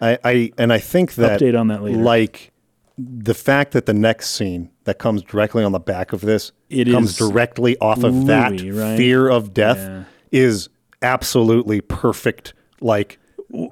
I, 0.00 0.18
I 0.24 0.52
and 0.58 0.72
I 0.72 0.78
think 0.78 1.14
that 1.16 1.40
Update 1.40 1.58
on 1.58 1.68
that 1.68 1.82
later. 1.82 1.98
like 1.98 2.52
the 2.96 3.34
fact 3.34 3.72
that 3.72 3.86
the 3.86 3.94
next 3.94 4.30
scene 4.30 4.70
that 4.84 4.98
comes 4.98 5.22
directly 5.22 5.62
on 5.62 5.70
the 5.72 5.78
back 5.78 6.12
of 6.12 6.20
this 6.22 6.50
It 6.70 6.90
comes 6.90 7.16
directly 7.16 7.76
off 7.78 8.02
of 8.02 8.26
that 8.26 8.50
right? 8.60 8.96
fear 8.96 9.28
of 9.28 9.52
death 9.54 9.78
Yeah. 9.78 10.04
is 10.32 10.68
absolutely 11.02 11.80
perfect 11.80 12.54
like 12.80 13.18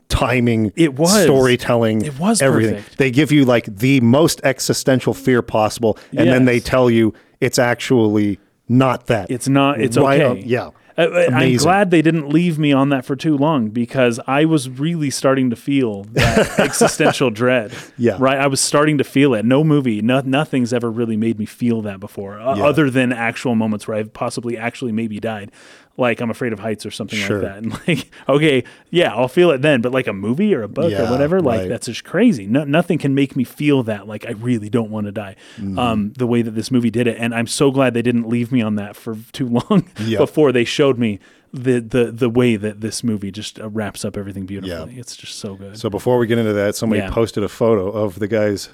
timing 0.09 0.73
It 0.77 0.95
was. 0.99 1.23
storytelling 1.23 2.03
It 2.05 2.19
was 2.19 2.41
everything 2.41 2.77
perfect. 2.77 2.99
they 2.99 3.11
give 3.11 3.31
you 3.31 3.45
like 3.45 3.67
the 3.67 4.01
most 4.01 4.41
existential 4.45 5.13
fear 5.15 5.43
possible 5.43 5.99
and 6.17 6.29
then 6.31 6.45
they 6.47 6.61
tell 6.61 6.91
you 6.91 7.13
it's 7.41 7.59
actually 7.59 8.39
not 8.69 9.07
that 9.07 9.31
It's 9.31 9.49
not. 9.49 9.81
It's 9.81 9.97
Right 9.97 10.21
okay. 10.21 10.41
up- 10.41 10.47
yeah 10.47 10.71
I, 10.99 11.27
I'm 11.27 11.57
glad 11.59 11.91
they 11.91 12.01
didn't 12.01 12.31
leave 12.31 12.59
me 12.59 12.73
on 12.73 12.89
that 12.89 13.05
for 13.05 13.15
too 13.17 13.37
long 13.37 13.69
because 13.69 14.19
I 14.27 14.47
was 14.47 14.71
really 14.71 15.11
starting 15.11 15.51
to 15.51 15.57
feel 15.57 16.05
that 16.05 16.59
existential 16.59 17.29
dread. 17.29 17.75
Yeah. 17.99 18.17
Right. 18.19 18.39
I 18.39 18.47
was 18.47 18.63
starting 18.63 18.97
to 18.97 19.05
feel 19.05 19.35
it. 19.35 19.45
No 19.45 19.63
movie, 19.63 20.01
no, 20.01 20.23
nothing's 20.25 20.73
ever 20.73 20.91
really 20.91 21.19
made 21.19 21.39
me 21.39 21.45
feel 21.45 21.83
that 21.83 22.01
before, 22.01 22.39
Yeah. 22.39 22.65
other 22.65 22.89
than 22.89 23.13
actual 23.13 23.55
moments 23.55 23.87
where 23.87 23.99
I've 23.99 24.15
possibly 24.15 24.57
actually 24.57 24.93
maybe 24.93 25.21
died. 25.21 25.53
Like 25.99 26.21
I'm 26.21 26.31
afraid 26.31 26.53
of 26.53 26.59
heights 26.59 26.85
or 26.85 26.91
something 26.91 27.19
Sure. 27.19 27.43
like 27.43 27.53
that. 27.53 27.57
And 27.63 27.89
like, 27.89 28.11
okay, 28.29 28.65
yeah, 28.91 29.15
I'll 29.15 29.29
feel 29.29 29.51
it 29.51 29.63
then. 29.63 29.81
But 29.81 29.93
like 29.93 30.07
a 30.07 30.13
movie 30.13 30.55
or 30.55 30.63
a 30.63 30.69
book 30.69 30.91
Yeah, 30.91 31.09
or 31.09 31.11
whatever, 31.11 31.41
like 31.41 31.61
right. 31.61 31.69
that's 31.69 31.87
just 31.87 32.05
crazy. 32.05 32.47
No, 32.47 32.65
nothing 32.65 32.99
can 32.99 33.15
make 33.15 33.35
me 33.37 33.45
feel 33.45 33.83
that. 33.85 34.07
Like 34.07 34.27
I 34.27 34.33
really 34.33 34.69
don't 34.69 34.91
want 34.91 35.07
to 35.07 35.13
die. 35.13 35.37
Mm-hmm. 35.57 35.79
Um, 35.79 36.13
the 36.19 36.27
way 36.27 36.43
that 36.43 36.51
this 36.53 36.71
movie 36.71 36.91
did 36.91 37.07
it, 37.07 37.17
and 37.19 37.35
I'm 37.35 37.47
so 37.47 37.71
glad 37.71 37.95
they 37.95 38.03
didn't 38.03 38.29
leave 38.29 38.53
me 38.53 38.61
on 38.63 38.75
that 38.77 38.95
for 38.97 39.17
too 39.33 39.49
long 39.49 39.89
Yeah. 39.99 40.19
before 40.19 40.53
they 40.53 40.65
showed 40.65 40.99
me 40.99 41.19
the 41.53 41.81
the 41.81 42.13
the 42.13 42.29
way 42.29 42.57
that 42.57 42.83
this 42.83 43.03
movie 43.03 43.31
just 43.31 43.59
uh, 43.59 43.69
wraps 43.71 44.05
up 44.05 44.19
everything 44.19 44.45
beautifully. 44.45 44.99
It's 44.99 45.17
just 45.17 45.39
so 45.39 45.55
good. 45.55 45.79
so 45.79 45.89
before 45.89 46.19
we 46.19 46.27
get 46.27 46.37
into 46.39 46.53
that 46.53 46.75
somebody 46.77 47.01
Yeah. 47.01 47.11
posted 47.11 47.43
a 47.43 47.49
photo 47.49 47.89
of 47.91 48.19
the 48.19 48.29
guys 48.29 48.69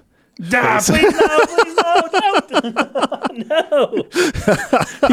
Ah, 0.52 0.80
please 0.84 1.02
no, 1.12 1.46
please 1.46 1.71
no. 3.48 4.06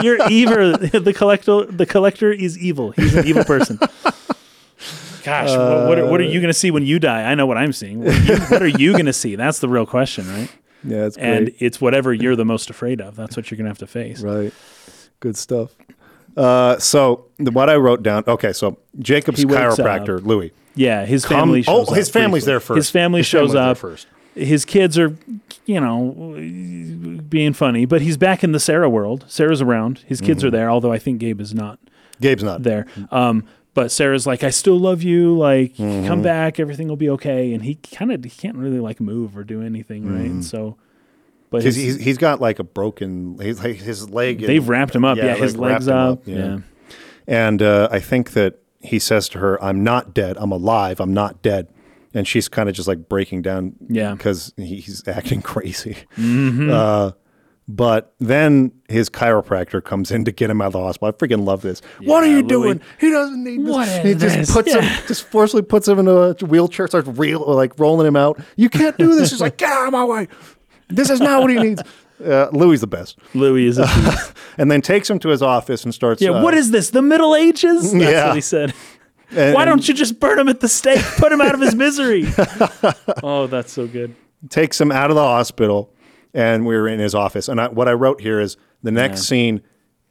You're 0.03 0.29
evil. 0.29 0.77
The 0.77 1.13
collector, 1.15 1.65
the 1.65 1.85
collector 1.85 2.31
is 2.31 2.57
evil. 2.57 2.91
He's 2.91 3.15
an 3.15 3.25
evil 3.27 3.43
person. 3.43 3.79
Gosh, 5.23 5.49
what, 5.49 5.87
what, 5.87 5.99
are, 5.99 6.05
what 6.09 6.19
are 6.21 6.23
you 6.25 6.39
going 6.39 6.49
to 6.51 6.57
see 6.57 6.71
when 6.71 6.85
you 6.85 6.97
die? 6.97 7.23
I 7.29 7.35
know 7.35 7.45
what 7.45 7.57
I'm 7.57 7.73
seeing. 7.73 7.99
What 8.03 8.13
are 8.15 8.21
you, 8.23 8.37
what 8.37 8.61
are 8.63 8.67
you 8.67 8.91
going 8.93 9.05
to 9.05 9.13
see? 9.13 9.35
That's 9.35 9.59
the 9.59 9.67
real 9.69 9.85
question, 9.85 10.27
right? 10.29 10.49
yeah 10.83 11.05
it's 11.05 11.17
And 11.17 11.47
great. 11.47 11.55
it's 11.59 11.81
whatever 11.81 12.13
you're 12.13 12.37
the 12.37 12.45
most 12.45 12.69
afraid 12.69 13.01
of. 13.01 13.15
That's 13.17 13.35
what 13.35 13.51
you're 13.51 13.57
going 13.57 13.65
to 13.65 13.69
have 13.69 13.79
to 13.79 13.87
face. 13.87 14.21
Right. 14.21 14.53
Good 15.19 15.35
stuff. 15.35 15.75
Uh, 16.37 16.77
so 16.79 17.25
what 17.37 17.69
I 17.69 17.75
wrote 17.75 18.01
down. 18.01 18.23
Okay, 18.27 18.53
so 18.53 18.77
Jacob's 18.99 19.43
chiropractor, 19.43 20.23
Louis. 20.25 20.53
Yeah, 20.75 21.05
his 21.05 21.25
Come- 21.25 21.39
family. 21.41 21.65
oh, 21.67 21.91
his 21.93 22.09
family's 22.09 22.43
briefly. 22.43 22.51
there 22.53 22.59
first. 22.61 22.75
His 22.77 22.89
family 22.89 23.19
His 23.19 23.27
shows 23.27 23.53
up 23.55 23.77
first. 23.77 24.07
His 24.39 24.65
kids 24.65 24.97
are, 24.97 25.15
you 25.65 25.79
know, 25.79 27.21
being 27.29 27.53
funny, 27.53 27.85
but 27.85 28.01
he's 28.01 28.17
back 28.17 28.43
in 28.43 28.51
the 28.51 28.59
Sarah 28.59 28.89
world. 28.89 29.25
Sarah's 29.27 29.61
around. 29.61 29.99
His 30.07 30.21
kids 30.21 30.39
Mm-hmm. 30.39 30.47
are 30.47 30.51
there, 30.51 30.69
although 30.71 30.91
I 30.91 30.99
think 30.99 31.19
Gabe 31.19 31.41
is 31.41 31.53
not 31.53 31.79
Gabe's 32.21 32.43
not 32.43 32.63
there. 32.63 32.85
Um, 33.11 33.45
but 33.73 33.91
Sarah's 33.91 34.25
like, 34.27 34.43
I 34.43 34.49
still 34.49 34.77
love 34.79 35.03
you. 35.03 35.37
Like, 35.37 35.75
Mm-hmm. 35.75 36.07
come 36.07 36.21
back. 36.21 36.59
Everything 36.59 36.87
will 36.87 36.95
be 36.97 37.09
okay. 37.11 37.53
And 37.53 37.63
he 37.63 37.75
kind 37.75 38.11
of 38.11 38.23
he 38.23 38.29
can't 38.29 38.57
really 38.57 38.79
like 38.79 38.99
move 38.99 39.37
or 39.37 39.43
do 39.43 39.61
anything, 39.61 40.05
right? 40.11 40.25
And 40.29 40.43
so, 40.43 40.77
but 41.49 41.63
He's, 41.63 41.75
his- 41.75 41.83
he's, 41.97 42.05
he's 42.05 42.17
got 42.17 42.41
like 42.41 42.59
a 42.59 42.63
broken. 42.63 43.37
He's 43.39 43.63
like 43.63 43.75
his 43.77 44.09
leg. 44.09 44.39
they've 44.39 44.67
wrapped 44.67 44.95
him 44.95 45.05
up. 45.05 45.17
Yeah, 45.17 45.35
his 45.35 45.55
like, 45.55 45.71
legs 45.73 45.87
wrapped 45.87 45.97
up. 46.19 46.25
him 46.25 46.37
Yeah. 46.37 46.93
And 47.27 47.61
uh, 47.61 47.89
I 47.91 47.99
think 47.99 48.31
that 48.31 48.59
he 48.81 48.97
says 48.99 49.29
to 49.29 49.39
her, 49.39 49.61
"I'm 49.63 49.83
not 49.83 50.13
dead. 50.13 50.35
I'm 50.39 50.51
alive. 50.51 50.99
I'm 50.99 51.13
not 51.13 51.41
dead." 51.41 51.67
And 52.13 52.27
she's 52.27 52.47
kind 52.47 52.67
of 52.69 52.75
just 52.75 52.87
like 52.87 53.07
breaking 53.07 53.43
down. 53.43 53.75
Yeah. 53.87 54.13
because 54.13 54.53
he's 54.57 55.07
acting 55.07 55.41
crazy. 55.43 55.97
Uh, 56.17 57.11
but 57.67 58.15
then 58.19 58.71
his 58.87 59.11
chiropractor 59.11 59.83
comes 59.83 60.09
in 60.09 60.25
to 60.25 60.31
get 60.31 60.49
him 60.49 60.59
out 60.59 60.67
of 60.67 60.73
the 60.73 60.79
hospital. 60.79 61.09
I 61.09 61.11
freaking 61.11 61.45
love 61.45 61.61
this. 61.61 61.81
what 62.01 62.23
are 62.23 62.27
you 62.27 62.37
Louis. 62.41 62.47
doing? 62.47 62.81
He 62.99 63.11
doesn't 63.11 63.43
need 63.43 63.59
this. 63.63 63.69
What 63.71 63.87
he 64.05 64.13
just 64.15 64.35
this? 64.37 64.51
puts 64.51 64.73
Yeah. 64.73 64.81
him, 64.81 65.03
just 65.07 65.25
forcefully 65.29 65.61
puts 65.61 65.87
him 65.87 65.99
in 65.99 66.07
a 66.07 66.33
wheelchair, 66.45 66.87
starts 66.87 67.07
reel, 67.07 67.41
like 67.45 67.77
rolling 67.79 68.07
him 68.07 68.15
out. 68.15 68.39
You 68.55 68.69
can't 68.69 68.97
do 68.97 69.15
this. 69.15 69.29
He's 69.29 69.39
like, 69.41 69.57
get 69.57 69.71
out 69.71 69.85
of 69.85 69.91
my 69.91 70.03
way. 70.03 70.27
This 70.87 71.11
is 71.11 71.19
not 71.19 71.41
what 71.41 71.51
he 71.51 71.57
needs. 71.59 71.83
Uh, 72.25 72.49
Louis 72.51 72.79
the 72.81 72.87
best. 72.87 73.19
Louis 73.35 73.67
is 73.67 73.77
beast. 73.77 74.33
And 74.57 74.71
then 74.71 74.81
takes 74.81 75.07
him 75.07 75.19
to 75.19 75.29
his 75.29 75.43
office 75.43 75.83
and 75.83 75.93
starts. 75.93 76.21
Yeah, 76.23 76.31
uh, 76.31 76.43
what 76.43 76.55
is 76.55 76.71
this? 76.71 76.89
The 76.89 77.03
Middle 77.03 77.35
Ages? 77.35 77.91
That's 77.93 78.03
Yeah. 78.03 78.25
what 78.27 78.35
he 78.35 78.41
said. 78.41 78.73
And- 79.35 79.53
Why 79.55 79.65
don't 79.65 79.87
you 79.87 79.93
just 79.93 80.19
burn 80.19 80.39
him 80.39 80.49
at 80.49 80.59
the 80.59 80.67
stake? 80.67 81.01
Put 81.17 81.31
him 81.31 81.41
out 81.41 81.53
of 81.53 81.61
his 81.61 81.75
misery. 81.75 82.25
oh, 83.23 83.47
that's 83.47 83.71
so 83.71 83.87
good. 83.87 84.15
takes 84.49 84.79
him 84.79 84.91
out 84.91 85.09
of 85.09 85.15
the 85.15 85.23
hospital, 85.23 85.93
and 86.33 86.65
we 86.65 86.75
were 86.75 86.87
in 86.87 86.99
his 86.99 87.13
office. 87.15 87.47
And 87.47 87.59
I, 87.61 87.67
what 87.67 87.87
I 87.87 87.93
wrote 87.93 88.21
here 88.21 88.39
is 88.39 88.57
the 88.83 88.91
next 88.91 89.23
scene 89.23 89.61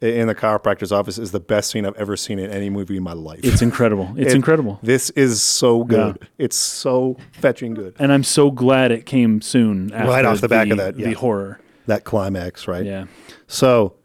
in 0.01 0.27
the 0.27 0.35
chiropractor's 0.35 0.93
office 0.93 1.17
is 1.17 1.31
the 1.31 1.41
best 1.41 1.71
scene 1.71 1.85
I've 1.85 1.95
ever 1.97 2.15
seen 2.15 2.39
in 2.39 2.49
any 2.51 2.69
movie 2.69 2.95
in 2.95 3.03
my 3.03 3.11
life. 3.11 3.41
It's 3.43 3.61
incredible. 3.61 4.13
It's 4.15 4.31
It- 4.31 4.35
incredible. 4.35 4.79
This 4.81 5.09
is 5.11 5.41
so 5.41 5.83
good. 5.83 6.25
It's 6.37 6.55
so 6.55 7.17
fetching 7.33 7.73
good. 7.73 7.95
And 7.99 8.13
I'm 8.13 8.23
so 8.23 8.49
glad 8.49 8.91
it 8.93 9.05
came 9.05 9.41
soon 9.41 9.91
after 9.91 10.09
Right 10.09 10.23
off 10.23 10.39
the 10.39 10.47
back 10.47 10.69
of 10.69 10.77
that, 10.77 10.95
the 10.95 11.13
horror. 11.13 11.59
That 11.87 12.05
climax, 12.05 12.65
right? 12.67 12.85
Yeah. 12.85 13.05
So 13.47 13.95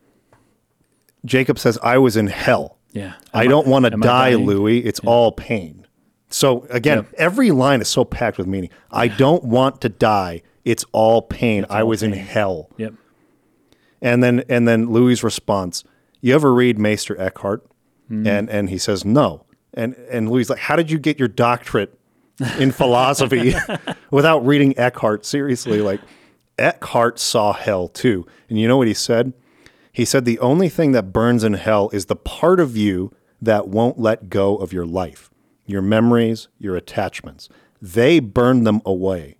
Jacob 1.24 1.58
says, 1.58 1.78
"I 1.82 1.98
was 1.98 2.16
in 2.16 2.26
hell. 2.28 2.78
Yeah. 2.94 3.14
I 3.34 3.46
don't 3.46 3.66
want 3.66 3.84
to 3.84 3.90
die, 3.90 4.30
dying? 4.30 4.46
Louis. 4.46 4.78
It's 4.78 5.00
all 5.00 5.30
pain." 5.32 5.86
So 6.30 6.66
again, 6.70 6.98
Yep. 6.98 7.06
every 7.18 7.50
line 7.50 7.80
is 7.82 7.88
so 7.88 8.04
packed 8.04 8.38
with 8.38 8.46
meaning. 8.46 8.70
I 8.90 9.08
don't 9.08 9.44
want 9.44 9.80
to 9.82 9.88
die. 9.88 10.40
It's 10.64 10.84
all 10.92 11.20
pain. 11.22 11.66
I 11.68 11.82
all 11.82 11.88
was 11.88 12.02
in 12.02 12.12
hell. 12.14 12.70
Yep. 12.78 12.94
And 14.00 14.22
then 14.22 14.42
and 14.48 14.66
then 14.66 14.90
Louis' 14.90 15.22
response, 15.22 15.84
"You 16.20 16.34
ever 16.34 16.52
read 16.54 16.78
Meister 16.78 17.20
Eckhart?" 17.20 17.66
Hmm. 18.08 18.26
And 18.26 18.48
and 18.50 18.70
he 18.70 18.78
says, 18.78 19.04
"No." 19.04 19.44
And 19.74 19.94
and 20.10 20.30
Louis 20.30 20.42
is 20.42 20.50
like, 20.50 20.58
"How 20.60 20.76
did 20.76 20.90
you 20.90 20.98
get 20.98 21.18
your 21.18 21.28
doctorate 21.28 21.98
in 22.58 22.70
philosophy 22.80 23.54
without 24.10 24.44
reading 24.46 24.76
Eckhart?" 24.78 25.24
Seriously, 25.26 25.80
like 25.80 26.00
Eckhart 26.58 27.18
saw 27.18 27.52
hell 27.52 27.88
too. 27.88 28.26
And 28.48 28.58
you 28.58 28.68
know 28.68 28.76
what 28.76 28.86
he 28.88 28.94
said? 28.94 29.32
He 29.94 30.04
said 30.04 30.26
the 30.26 30.38
only 30.40 30.68
thing 30.68 30.92
that 30.92 31.12
burns 31.12 31.42
in 31.42 31.54
hell 31.54 31.88
is 31.94 32.06
the 32.06 32.16
part 32.16 32.60
of 32.60 32.76
you 32.76 33.10
that 33.40 33.68
won't 33.68 33.98
let 33.98 34.28
go 34.28 34.56
of 34.56 34.74
your 34.74 34.86
life, 34.86 35.30
your 35.64 35.80
memories, 35.80 36.48
your 36.58 36.76
attachments. 36.76 37.48
They 37.80 38.20
burn 38.20 38.64
them 38.64 38.82
away 38.84 39.38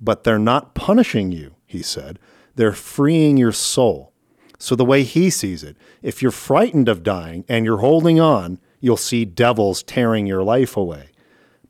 but 0.00 0.24
they're 0.24 0.38
not 0.38 0.74
punishing 0.74 1.32
you, 1.32 1.54
he 1.66 1.82
said. 1.82 2.18
they're 2.54 2.72
freeing 2.72 3.36
your 3.36 3.52
soul. 3.52 4.14
So, 4.58 4.74
the 4.74 4.84
way 4.84 5.02
he 5.02 5.28
sees 5.28 5.62
it, 5.62 5.76
if 6.00 6.22
you're 6.22 6.30
frightened 6.30 6.88
of 6.88 7.02
dying 7.02 7.44
and 7.50 7.66
you're 7.66 7.78
holding 7.78 8.18
on, 8.18 8.58
you'll 8.80 8.96
see 8.96 9.26
devils 9.26 9.82
tearing 9.82 10.26
your 10.26 10.42
life 10.42 10.74
away. 10.74 11.10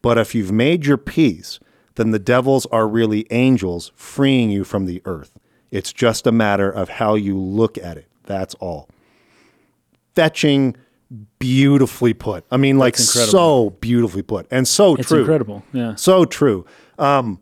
But 0.01 0.17
if 0.17 0.33
you've 0.33 0.53
made 0.53 0.87
your 0.87 0.97
peace, 0.97 1.59
then 1.97 2.13
the 2.13 2.21
devils 2.21 2.67
are 2.67 2.87
really 2.87 3.27
angels 3.33 3.91
freeing 3.97 4.51
you 4.51 4.63
from 4.63 4.87
the 4.87 5.03
earth. 5.05 5.37
It's 5.71 5.93
just 5.93 6.27
a 6.27 6.33
matter 6.33 6.71
of 6.71 6.89
how 6.89 7.15
you 7.15 7.39
look 7.39 7.77
at 7.79 7.97
it. 7.97 8.07
That's 8.25 8.55
all. 8.57 8.89
Fetching, 10.15 10.77
beautifully 11.39 12.15
put. 12.15 12.45
I 12.51 12.57
mean, 12.57 12.79
like 12.79 12.97
so 12.97 13.71
beautifully 13.71 14.23
put 14.23 14.47
and 14.51 14.67
so 14.67 14.95
It's 14.97 15.09
true. 15.09 15.21
incredible. 15.21 15.63
Yeah. 15.73 15.95
So 15.97 16.25
true. 16.25 16.65
Um, 16.99 17.41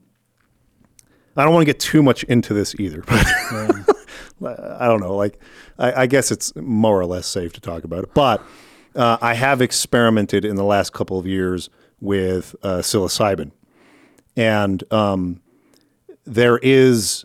I 1.37 1.45
don't 1.45 1.53
want 1.53 1.63
to 1.63 1.67
get 1.67 1.81
too 1.81 2.03
much 2.03 2.23
into 2.25 2.55
this 2.55 2.75
either, 2.79 3.03
but 4.41 4.61
I 4.61 4.87
don't 4.87 5.01
know. 5.01 5.17
Like, 5.17 5.41
I, 5.79 6.03
I 6.03 6.07
guess 6.07 6.31
it's 6.31 6.55
more 6.57 7.01
or 7.01 7.07
less 7.07 7.27
safe 7.27 7.53
to 7.55 7.61
talk 7.61 7.85
about 7.85 8.05
it. 8.05 8.15
But 8.15 8.43
uh, 8.95 9.19
I 9.21 9.35
have 9.35 9.61
experimented 9.61 10.45
in 10.45 10.55
the 10.57 10.65
last 10.65 10.93
couple 10.93 11.19
of 11.19 11.27
years 11.27 11.71
with 12.01 12.55
uh, 12.63 12.79
psilocybin, 12.79 13.51
and 14.37 14.85
um, 14.93 15.41
there 16.25 16.59
is 16.59 17.25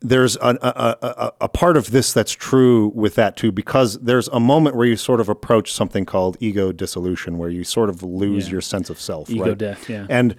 there's 0.00 0.36
a, 0.36 0.56
a, 0.62 0.96
a, 1.06 1.32
a 1.42 1.48
part 1.48 1.76
of 1.76 1.90
this 1.90 2.12
that's 2.12 2.32
true 2.32 2.92
with 2.94 3.14
that 3.16 3.36
too, 3.36 3.50
because 3.50 3.98
there's 3.98 4.28
a 4.28 4.38
moment 4.40 4.76
where 4.76 4.86
you 4.86 4.96
sort 4.96 5.20
of 5.20 5.28
approach 5.28 5.72
something 5.72 6.04
called 6.04 6.36
ego 6.40 6.70
dissolution, 6.72 7.36
where 7.38 7.50
you 7.50 7.64
sort 7.64 7.88
of 7.90 8.02
lose 8.02 8.46
Yeah. 8.46 8.52
your 8.52 8.60
sense 8.60 8.90
of 8.90 9.00
self. 9.00 9.28
Ego 9.28 9.44
right? 9.48 9.58
death, 9.58 9.88
yeah. 9.90 10.06
And 10.08 10.36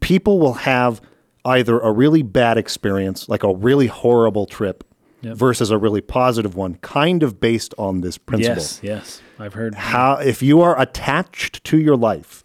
people 0.00 0.38
will 0.38 0.54
have 0.54 1.00
either 1.44 1.80
a 1.80 1.90
really 1.90 2.22
bad 2.22 2.56
experience, 2.58 3.28
like 3.28 3.42
a 3.42 3.52
really 3.52 3.88
horrible 3.88 4.46
trip, 4.46 4.84
Yep. 5.22 5.36
versus 5.36 5.70
a 5.70 5.78
really 5.78 6.00
positive 6.00 6.56
one, 6.56 6.74
kind 6.76 7.22
of 7.22 7.38
based 7.40 7.74
on 7.78 8.00
this 8.00 8.18
principle 8.18 8.56
Yes. 8.62 8.80
Yes. 8.82 9.22
I've 9.38 9.54
heard. 9.54 9.74
how 9.76 10.14
if 10.14 10.42
you 10.42 10.60
are 10.60 10.80
attached 10.80 11.62
to 11.64 11.78
your 11.78 11.96
life 11.96 12.41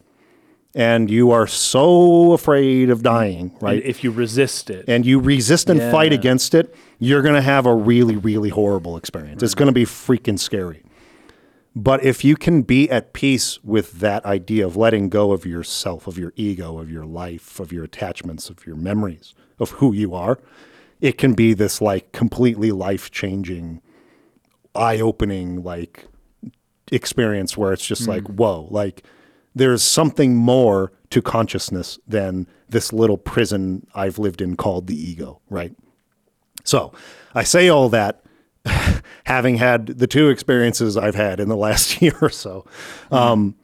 and 0.75 1.09
you 1.09 1.31
are 1.31 1.47
so 1.47 2.33
afraid 2.33 2.89
of 2.89 3.01
dying, 3.01 3.55
right? 3.61 3.83
If 3.83 4.03
you 4.03 4.11
resist 4.11 4.69
it. 4.69 4.85
and 4.87 5.05
you 5.05 5.19
resist 5.19 5.69
and 5.69 5.79
fight 5.91 6.13
against 6.13 6.53
it, 6.53 6.75
you're 6.99 7.21
going 7.21 7.35
to 7.35 7.41
have 7.41 7.65
a 7.65 7.73
really, 7.73 8.15
really 8.15 8.49
horrible 8.49 8.97
experience. 8.97 9.41
It's 9.41 9.55
going 9.55 9.67
to 9.67 9.73
be 9.73 9.85
freaking 9.85 10.39
scary. 10.39 10.83
But 11.75 12.03
if 12.03 12.23
you 12.23 12.35
can 12.35 12.63
be 12.63 12.89
at 12.89 13.13
peace 13.13 13.63
with 13.63 13.99
that 13.99 14.25
idea 14.25 14.65
of 14.65 14.75
letting 14.75 15.09
go 15.09 15.31
of 15.31 15.45
yourself, 15.45 16.07
of 16.07 16.17
your 16.17 16.33
ego, 16.35 16.79
of 16.79 16.89
your 16.89 17.05
life, 17.05 17.59
of 17.59 17.71
your 17.71 17.83
attachments, 17.83 18.49
of 18.49 18.65
your 18.65 18.75
memories, 18.75 19.35
of 19.59 19.71
who 19.71 19.93
you 19.93 20.15
are, 20.15 20.39
it 21.01 21.19
can 21.19 21.35
be 21.35 21.53
this 21.53 21.79
like 21.79 22.11
completely 22.11 22.71
life 22.71 23.11
changing, 23.11 23.81
eye 24.73 24.99
opening, 24.99 25.63
like 25.63 26.07
experience 26.91 27.55
where 27.55 27.73
it's 27.73 27.85
just 27.85 28.05
hmm. 28.05 28.11
like, 28.11 28.23
whoa, 28.23 28.67
like 28.71 29.03
there's 29.55 29.83
something 29.83 30.35
more 30.35 30.91
to 31.09 31.21
consciousness 31.21 31.99
than 32.07 32.47
this 32.69 32.91
little 32.91 33.17
prison 33.17 33.87
I've 33.95 34.19
lived 34.19 34.41
in 34.41 34.55
called 34.55 34.87
the 34.87 34.95
ego, 34.95 35.41
right? 35.49 35.73
So 36.63 36.91
I 37.33 37.43
say 37.43 37.69
all 37.69 37.89
that 37.89 38.23
having 39.25 39.55
had 39.57 39.87
the 39.87 40.07
two 40.07 40.29
experiences 40.29 40.97
I've 40.97 41.15
had 41.15 41.39
in 41.39 41.49
the 41.49 41.55
last 41.67 42.01
year 42.01 42.15
or 42.21 42.29
so, 42.29 42.65
um, 43.11 43.55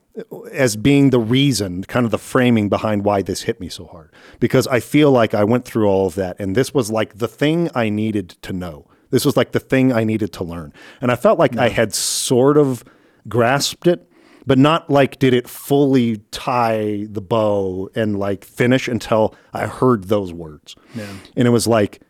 as 0.51 0.76
being 0.76 1.10
the 1.10 1.19
reason, 1.19 1.84
kind 1.84 2.05
of 2.05 2.11
the 2.11 2.19
framing 2.19 2.69
behind 2.69 3.03
why 3.03 3.22
this 3.23 3.41
hit 3.43 3.60
me 3.60 3.68
so 3.68 3.85
hard. 3.85 4.11
Because 4.39 4.68
I 4.68 4.80
feel 4.80 5.11
like 5.11 5.34
I 5.34 5.43
went 5.43 5.65
through 5.65 5.88
all 5.88 6.05
of 6.05 6.15
that, 6.15 6.39
and 6.39 6.55
this 6.55 6.73
was 6.73 6.91
like 6.91 7.18
the 7.18 7.27
thing 7.27 7.69
I 7.73 7.89
needed 7.89 8.30
to 8.43 8.53
know. 8.53 8.88
This 9.10 9.26
was 9.26 9.35
like 9.35 9.51
the 9.51 9.60
thing 9.60 9.91
I 9.91 10.03
needed 10.03 10.31
to 10.34 10.43
learn. 10.43 10.73
And 11.01 11.11
I 11.11 11.15
felt 11.15 11.39
like 11.39 11.57
I 11.57 11.69
had 11.69 11.93
sort 11.93 12.57
of 12.57 12.84
grasped 13.27 13.88
it, 13.88 14.07
but 14.45 14.57
not 14.57 14.90
like 14.90 15.20
did 15.20 15.34
it 15.34 15.48
fully 15.48 16.18
tie 16.32 17.06
the 17.10 17.22
bow 17.22 17.90
and 17.95 18.20
like 18.20 18.44
finish 18.44 18.88
until 18.88 19.36
I 19.53 19.68
heard 19.68 20.06
those 20.06 20.34
words. 20.34 20.76
Yeah. 20.95 21.11
And 21.36 21.48
it 21.48 21.52
was 21.52 21.68
like, 21.68 22.02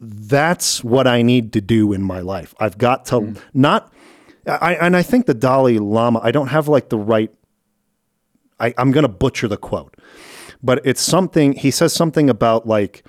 that's 0.00 0.82
what 0.82 1.06
I 1.06 1.22
need 1.22 1.52
to 1.54 1.60
do 1.60 1.92
in 1.92 2.02
my 2.02 2.20
life. 2.20 2.54
I've 2.58 2.76
got 2.76 3.06
to 3.06 3.20
mm-hmm. 3.20 3.42
not, 3.54 3.92
I, 4.46 4.74
and 4.74 4.96
I 4.96 5.02
think 5.02 5.26
the 5.26 5.34
Dalai 5.34 5.78
Lama, 5.78 6.20
I 6.22 6.32
don't 6.32 6.48
have 6.48 6.68
like 6.68 6.88
the 6.88 6.98
right, 6.98 7.32
I, 8.58 8.74
I'm 8.76 8.90
going 8.90 9.02
to 9.02 9.08
butcher 9.08 9.48
the 9.48 9.56
quote, 9.56 9.96
but 10.62 10.80
it's 10.84 11.00
something, 11.00 11.52
he 11.52 11.70
says 11.70 11.92
something 11.92 12.28
about 12.28 12.66
like, 12.66 13.04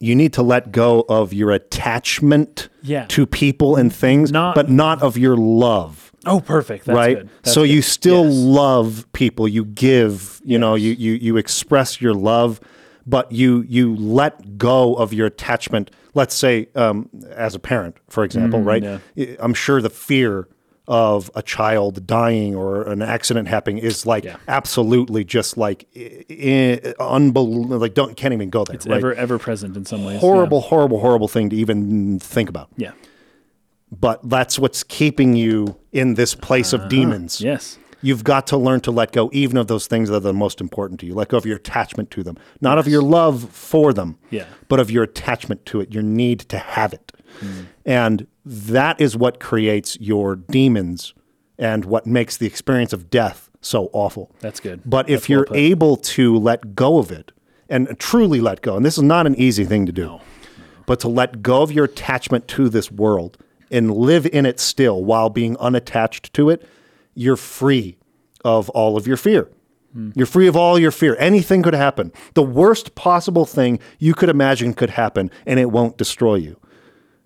you 0.00 0.14
need 0.14 0.32
to 0.34 0.42
let 0.42 0.72
go 0.72 1.06
of 1.08 1.32
your 1.32 1.52
attachment 1.52 2.68
Yeah. 2.82 3.06
to 3.06 3.24
people 3.24 3.76
and 3.76 3.94
things, 3.94 4.30
Not- 4.30 4.54
but 4.54 4.68
not 4.68 5.00
of 5.02 5.16
your 5.16 5.36
love 5.36 6.05
oh, 6.26 6.40
perfect. 6.40 6.84
That's 6.86 6.96
right? 6.96 7.16
good. 7.18 7.28
So 7.44 7.62
you 7.62 7.82
still 7.82 8.24
Yes. 8.26 8.34
love 8.34 9.06
people. 9.12 9.48
You 9.48 9.64
give, 9.64 10.40
you 10.44 10.58
know, 10.58 10.74
you, 10.74 10.92
you 10.92 11.12
you 11.14 11.36
express 11.36 12.00
your 12.00 12.14
love, 12.14 12.60
but 13.06 13.30
you 13.32 13.64
you 13.68 13.94
let 13.96 14.58
go 14.58 14.94
of 14.94 15.12
your 15.12 15.26
attachment. 15.26 15.90
Let's 16.14 16.34
say, 16.34 16.68
um, 16.74 17.08
as 17.30 17.54
a 17.54 17.58
parent, 17.58 17.96
for 18.08 18.24
example, 18.24 18.60
right? 18.60 18.82
Mm, 18.82 19.00
I- 19.18 19.36
I'm 19.38 19.54
sure 19.54 19.80
the 19.82 19.90
fear 19.90 20.48
of 20.88 21.30
a 21.34 21.42
child 21.42 22.06
dying 22.06 22.54
or 22.54 22.84
an 22.84 23.02
accident 23.02 23.48
happening 23.48 23.78
is 23.78 24.06
like 24.06 24.24
Yeah. 24.24 24.36
absolutely 24.46 25.24
just 25.24 25.56
like 25.56 25.84
I- 25.96 26.24
I- 26.30 26.94
unbelievable. 27.00 27.78
Like 27.78 27.94
don't 27.94 28.16
can't 28.16 28.32
even 28.32 28.50
go 28.50 28.64
there. 28.64 28.76
It's 28.76 28.86
right? 28.86 28.96
ever 28.98 29.12
ever 29.14 29.38
present 29.38 29.76
in 29.76 29.84
some 29.84 30.04
ways. 30.04 30.20
horrible, 30.20 30.60
horrible, 30.60 31.00
horrible 31.00 31.26
thing 31.28 31.50
to 31.50 31.56
even 31.56 32.18
think 32.20 32.48
about. 32.48 32.68
Yeah. 32.76 32.92
But 33.90 34.28
that's 34.28 34.58
what's 34.58 34.82
keeping 34.82 35.36
you 35.36 35.76
in 35.92 36.14
this 36.14 36.34
place 36.34 36.72
of 36.72 36.88
demons. 36.88 37.40
Yes. 37.40 37.78
You've 38.02 38.24
got 38.24 38.46
to 38.48 38.56
learn 38.56 38.80
to 38.82 38.90
let 38.90 39.12
go 39.12 39.30
even 39.32 39.56
of 39.56 39.68
those 39.68 39.86
things 39.86 40.08
that 40.10 40.16
are 40.16 40.20
the 40.20 40.32
most 40.32 40.60
important 40.60 41.00
to 41.00 41.06
you. 41.06 41.14
Let 41.14 41.28
go 41.28 41.36
of 41.38 41.46
your 41.46 41.56
attachment 41.56 42.10
to 42.12 42.22
them, 42.22 42.36
not 42.60 42.78
of 42.78 42.86
your 42.86 43.02
love 43.02 43.48
for 43.50 43.92
them, 43.92 44.18
Yeah. 44.30 44.44
but 44.68 44.80
of 44.80 44.90
your 44.90 45.04
attachment 45.04 45.64
to 45.66 45.80
it, 45.80 45.92
your 45.94 46.02
need 46.02 46.40
to 46.40 46.58
have 46.58 46.92
it. 46.92 47.12
Hmm. 47.40 47.46
And 47.84 48.26
that 48.44 49.00
is 49.00 49.16
what 49.16 49.40
creates 49.40 49.96
your 50.00 50.36
demons 50.36 51.14
and 51.58 51.84
what 51.84 52.06
makes 52.06 52.36
the 52.36 52.46
experience 52.46 52.92
of 52.92 53.08
death 53.08 53.50
so 53.60 53.88
awful. 53.92 54.30
That's 54.40 54.60
good. 54.60 54.82
But 54.84 55.08
if 55.08 55.20
That's 55.22 55.28
well 55.28 55.36
you're 55.38 55.46
put. 55.46 55.56
able 55.56 55.96
to 55.96 56.36
let 56.38 56.74
go 56.74 56.98
of 56.98 57.10
it 57.10 57.32
and 57.68 57.98
truly 57.98 58.40
let 58.40 58.62
go, 58.62 58.76
and 58.76 58.84
this 58.84 58.96
is 58.96 59.02
not 59.02 59.26
an 59.26 59.34
easy 59.36 59.64
thing 59.64 59.86
to 59.86 59.92
do, 59.92 60.20
but 60.86 61.00
to 61.00 61.08
let 61.08 61.42
go 61.42 61.62
of 61.62 61.72
your 61.72 61.86
attachment 61.86 62.46
to 62.48 62.68
this 62.68 62.92
world 62.92 63.38
and 63.70 63.94
live 63.94 64.26
in 64.26 64.46
it 64.46 64.60
still 64.60 65.04
while 65.04 65.30
being 65.30 65.56
unattached 65.58 66.32
to 66.34 66.50
it, 66.50 66.66
you're 67.14 67.36
free 67.36 67.96
of 68.44 68.68
all 68.70 68.96
of 68.96 69.06
your 69.06 69.16
fear. 69.16 69.50
Hmm. 69.92 70.10
You're 70.14 70.26
free 70.26 70.46
of 70.46 70.56
all 70.56 70.78
your 70.78 70.90
fear. 70.90 71.16
Anything 71.18 71.62
could 71.62 71.74
happen. 71.74 72.12
The 72.34 72.42
worst 72.42 72.94
possible 72.94 73.46
thing 73.46 73.80
you 73.98 74.14
could 74.14 74.28
imagine 74.28 74.74
could 74.74 74.90
happen, 74.90 75.30
and 75.46 75.58
it 75.58 75.70
won't 75.70 75.96
destroy 75.96 76.36
you. 76.36 76.60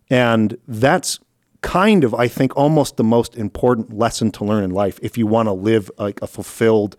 And 0.09 0.57
that's 0.67 1.19
kind 1.63 2.05
of, 2.05 2.15
I 2.15 2.29
think, 2.29 2.57
almost 2.57 2.97
the 2.97 3.05
most 3.05 3.37
important 3.37 3.97
lesson 3.97 4.31
to 4.33 4.45
learn 4.45 4.65
in 4.65 4.71
life 4.71 4.99
if 5.03 5.19
you 5.19 5.27
want 5.27 5.47
to 5.49 5.53
live 5.53 5.91
like 5.99 6.23
a 6.23 6.27
fulfilled, 6.27 6.97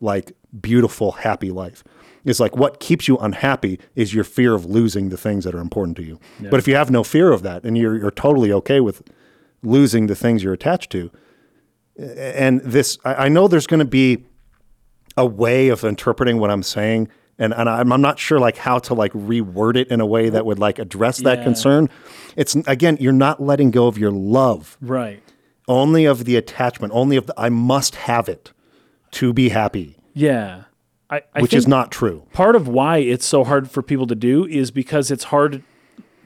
like 0.00 0.32
beautiful, 0.60 1.12
happy 1.12 1.50
life. 1.50 1.82
Is 2.28 2.40
like 2.40 2.56
what 2.56 2.78
keeps 2.80 3.08
you 3.08 3.16
unhappy 3.18 3.78
is 3.94 4.12
your 4.14 4.24
fear 4.24 4.54
of 4.54 4.64
losing 4.66 5.08
the 5.08 5.16
things 5.16 5.44
that 5.44 5.54
are 5.54 5.60
important 5.60 5.96
to 5.96 6.02
you. 6.04 6.18
But 6.50 6.58
if 6.60 6.68
you 6.68 6.74
have 6.76 6.90
no 6.90 7.02
fear 7.02 7.32
of 7.32 7.42
that 7.42 7.64
and 7.64 7.76
you're, 7.78 7.96
you're 7.96 8.10
totally 8.10 8.52
okay 8.52 8.80
with 8.80 9.02
losing 9.62 10.06
the 10.08 10.14
things 10.14 10.42
you're 10.42 10.52
attached 10.52 10.90
to, 10.92 11.10
and 11.98 12.60
this, 12.60 12.98
I, 13.04 13.26
I 13.26 13.28
know 13.28 13.48
there's 13.48 13.66
going 13.66 13.80
to 13.80 13.84
be 13.86 14.24
a 15.16 15.26
way 15.26 15.68
of 15.68 15.82
interpreting 15.84 16.38
what 16.38 16.50
I'm 16.50 16.62
saying, 16.62 17.08
and, 17.38 17.52
and 17.52 17.68
I'm, 17.68 17.92
I'm 17.92 18.00
not 18.00 18.18
sure 18.18 18.38
like 18.38 18.56
how 18.56 18.78
to 18.80 18.94
like 18.94 19.12
reword 19.12 19.76
it 19.76 19.88
in 19.88 20.00
a 20.00 20.06
way 20.06 20.28
that 20.28 20.46
would 20.46 20.58
like 20.58 20.78
address 20.78 21.18
that 21.22 21.38
Yeah. 21.38 21.44
concern. 21.44 21.88
It's 22.36 22.54
again, 22.66 22.98
you're 23.00 23.12
not 23.12 23.42
letting 23.42 23.70
go 23.72 23.86
of 23.88 23.98
your 23.98 24.12
love, 24.12 24.76
Right. 24.80 25.22
only 25.66 26.04
of 26.04 26.24
the 26.24 26.36
attachment, 26.36 26.92
only 26.94 27.16
of 27.16 27.26
the 27.26 27.34
I 27.36 27.48
must 27.48 27.96
have 27.96 28.28
it 28.28 28.52
to 29.12 29.32
be 29.32 29.48
happy, 29.48 29.96
Yeah. 30.14 30.64
I, 31.10 31.22
I 31.34 31.40
which 31.42 31.54
is 31.54 31.66
not 31.66 31.90
true. 31.90 32.24
part 32.32 32.54
of 32.56 32.68
why 32.68 32.98
it's 32.98 33.24
so 33.26 33.44
hard 33.44 33.70
for 33.70 33.82
people 33.82 34.06
to 34.08 34.14
do 34.14 34.44
is 34.46 34.70
because 34.70 35.10
it's 35.10 35.24
hard 35.24 35.62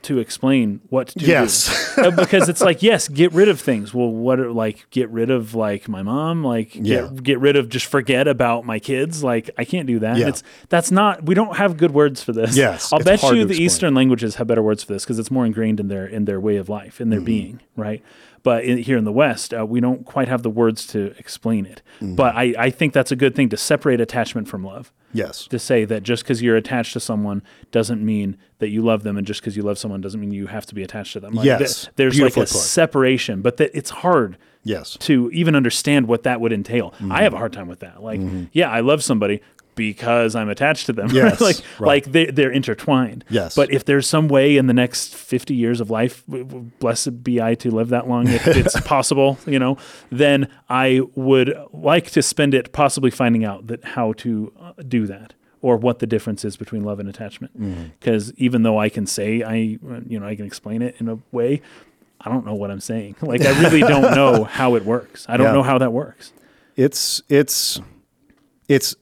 to 0.02 0.18
explain 0.18 0.80
what 0.88 1.06
to 1.08 1.20
Yes. 1.24 1.94
do. 1.94 2.02
Uh, 2.02 2.10
because 2.10 2.48
it's 2.48 2.60
like, 2.60 2.82
yes, 2.82 3.06
get 3.06 3.32
rid 3.32 3.48
of 3.48 3.60
things. 3.60 3.94
Well, 3.94 4.08
what 4.10 4.40
are 4.40 4.50
like 4.50 4.90
get 4.90 5.08
rid 5.10 5.30
of 5.30 5.54
like 5.54 5.88
my 5.88 6.02
mom, 6.02 6.42
like 6.42 6.74
Yeah. 6.74 7.02
get, 7.12 7.22
get 7.22 7.38
rid 7.38 7.54
of 7.54 7.68
just 7.68 7.86
forget 7.86 8.26
about 8.26 8.66
my 8.66 8.80
kids. 8.80 9.22
Like 9.22 9.50
I 9.56 9.64
can't 9.64 9.86
do 9.86 10.00
that. 10.00 10.16
Yeah. 10.16 10.26
It's 10.30 10.42
that's 10.70 10.90
not 10.90 11.22
we 11.24 11.36
don't 11.36 11.56
have 11.56 11.76
good 11.76 11.92
words 11.92 12.20
for 12.20 12.32
this. 12.32 12.56
Yes, 12.56 12.92
I'll 12.92 12.98
bet 12.98 13.22
you 13.22 13.44
the. 13.44 13.54
Eastern 13.54 13.94
languages 13.94 14.34
have 14.36 14.48
better 14.48 14.62
words 14.62 14.82
for 14.82 14.92
this 14.92 15.04
because 15.04 15.20
it's 15.20 15.30
more 15.30 15.46
ingrained 15.46 15.78
in 15.78 15.86
their 15.86 16.06
in 16.06 16.24
their 16.24 16.40
way 16.40 16.56
of 16.56 16.68
life, 16.68 17.00
in 17.00 17.10
their 17.10 17.20
Mm-hmm. 17.20 17.24
being, 17.26 17.60
right? 17.76 18.02
But 18.42 18.64
in, 18.64 18.78
here 18.78 18.96
in 18.96 19.04
the 19.04 19.12
West, 19.12 19.54
uh, 19.54 19.64
we 19.64 19.80
don't 19.80 20.04
quite 20.04 20.28
have 20.28 20.42
the 20.42 20.50
words 20.50 20.86
to 20.88 21.14
explain 21.18 21.64
it. 21.66 21.82
Mm-hmm. 21.96 22.14
But 22.16 22.34
I, 22.34 22.54
I 22.58 22.70
think 22.70 22.92
that's 22.92 23.12
a 23.12 23.16
good 23.16 23.34
thing 23.34 23.48
to 23.50 23.56
separate 23.56 24.00
attachment 24.00 24.48
from 24.48 24.64
love. 24.64 24.92
Yes. 25.14 25.46
To 25.48 25.58
say 25.58 25.84
that 25.84 26.02
just 26.02 26.22
because 26.24 26.40
you're 26.40 26.56
attached 26.56 26.94
to 26.94 27.00
someone 27.00 27.42
doesn't 27.70 28.02
mean 28.04 28.38
that 28.60 28.70
you 28.70 28.82
love 28.82 29.02
them, 29.02 29.16
and 29.18 29.26
just 29.26 29.40
because 29.40 29.56
you 29.56 29.62
love 29.62 29.78
someone 29.78 30.00
doesn't 30.00 30.18
mean 30.20 30.32
you 30.32 30.46
have 30.46 30.64
to 30.66 30.74
be 30.74 30.82
attached 30.82 31.12
to 31.12 31.20
them. 31.20 31.34
Like, 31.34 31.44
Yes. 31.44 31.82
th- 31.84 31.94
there's 31.96 32.18
like 32.20 32.36
a 32.36 32.40
put. 32.40 32.48
separation, 32.48 33.42
but 33.42 33.58
that 33.58 33.70
it's 33.76 33.90
hard 33.90 34.38
Yes. 34.64 34.96
to 35.00 35.28
even 35.32 35.54
understand 35.54 36.08
what 36.08 36.22
that 36.22 36.40
would 36.40 36.52
entail. 36.52 36.92
Mm-hmm. 36.92 37.12
I 37.12 37.22
have 37.22 37.34
a 37.34 37.36
hard 37.36 37.52
time 37.52 37.68
with 37.68 37.80
that. 37.80 38.02
Like, 38.02 38.20
yeah, 38.52 38.70
I 38.70 38.80
love 38.80 39.02
somebody 39.02 39.42
because 39.74 40.34
I'm 40.34 40.48
attached 40.48 40.86
to 40.86 40.92
them. 40.92 41.08
Yes, 41.12 41.40
like, 41.40 41.56
right. 41.78 41.86
like 41.86 42.04
they, 42.12 42.26
they're 42.26 42.50
intertwined. 42.50 43.24
Yes. 43.28 43.54
But 43.54 43.70
if 43.72 43.84
there's 43.84 44.06
some 44.06 44.28
way 44.28 44.56
in 44.56 44.66
the 44.66 44.74
next 44.74 45.14
50 45.14 45.54
years 45.54 45.80
of 45.80 45.90
life, 45.90 46.22
blessed 46.26 47.22
be 47.22 47.40
I 47.40 47.54
to 47.56 47.70
live 47.70 47.88
that 47.90 48.08
long, 48.08 48.28
if 48.28 48.46
it's 48.46 48.80
possible, 48.86 49.38
you 49.46 49.58
know, 49.58 49.76
then 50.10 50.48
I 50.68 51.00
would 51.14 51.54
like 51.72 52.10
to 52.12 52.22
spend 52.22 52.54
it 52.54 52.72
possibly 52.72 53.10
finding 53.10 53.44
out 53.44 53.66
that 53.68 53.84
how 53.84 54.12
to 54.14 54.52
uh, 54.60 54.72
do 54.86 55.06
that 55.06 55.34
or 55.60 55.76
what 55.76 56.00
the 56.00 56.06
difference 56.06 56.44
is 56.44 56.56
between 56.56 56.82
love 56.82 56.98
and 56.98 57.08
attachment. 57.08 57.58
Mm-hmm. 57.60 57.84
Because 58.00 58.32
even 58.34 58.62
though 58.64 58.78
I 58.78 58.88
can 58.88 59.06
say 59.06 59.42
I, 59.42 59.54
you 59.54 60.18
know, 60.18 60.26
I 60.26 60.34
can 60.34 60.44
explain 60.46 60.82
it 60.82 60.96
in 60.98 61.08
a 61.08 61.18
way, 61.30 61.62
I 62.20 62.28
don't 62.28 62.44
know 62.46 62.54
what 62.54 62.70
I'm 62.70 62.80
saying. 62.80 63.16
Like 63.22 63.42
I 63.42 63.60
really 63.60 63.80
don't 63.80 64.14
know 64.14 64.44
how 64.44 64.74
it 64.76 64.84
works. 64.84 65.24
I 65.28 65.36
don't 65.36 65.46
Yeah. 65.48 65.52
know 65.52 65.62
how 65.62 65.78
that 65.78 65.92
works. 65.92 66.32
It's 66.76 67.22
it's 67.28 67.80
it's 68.68 68.94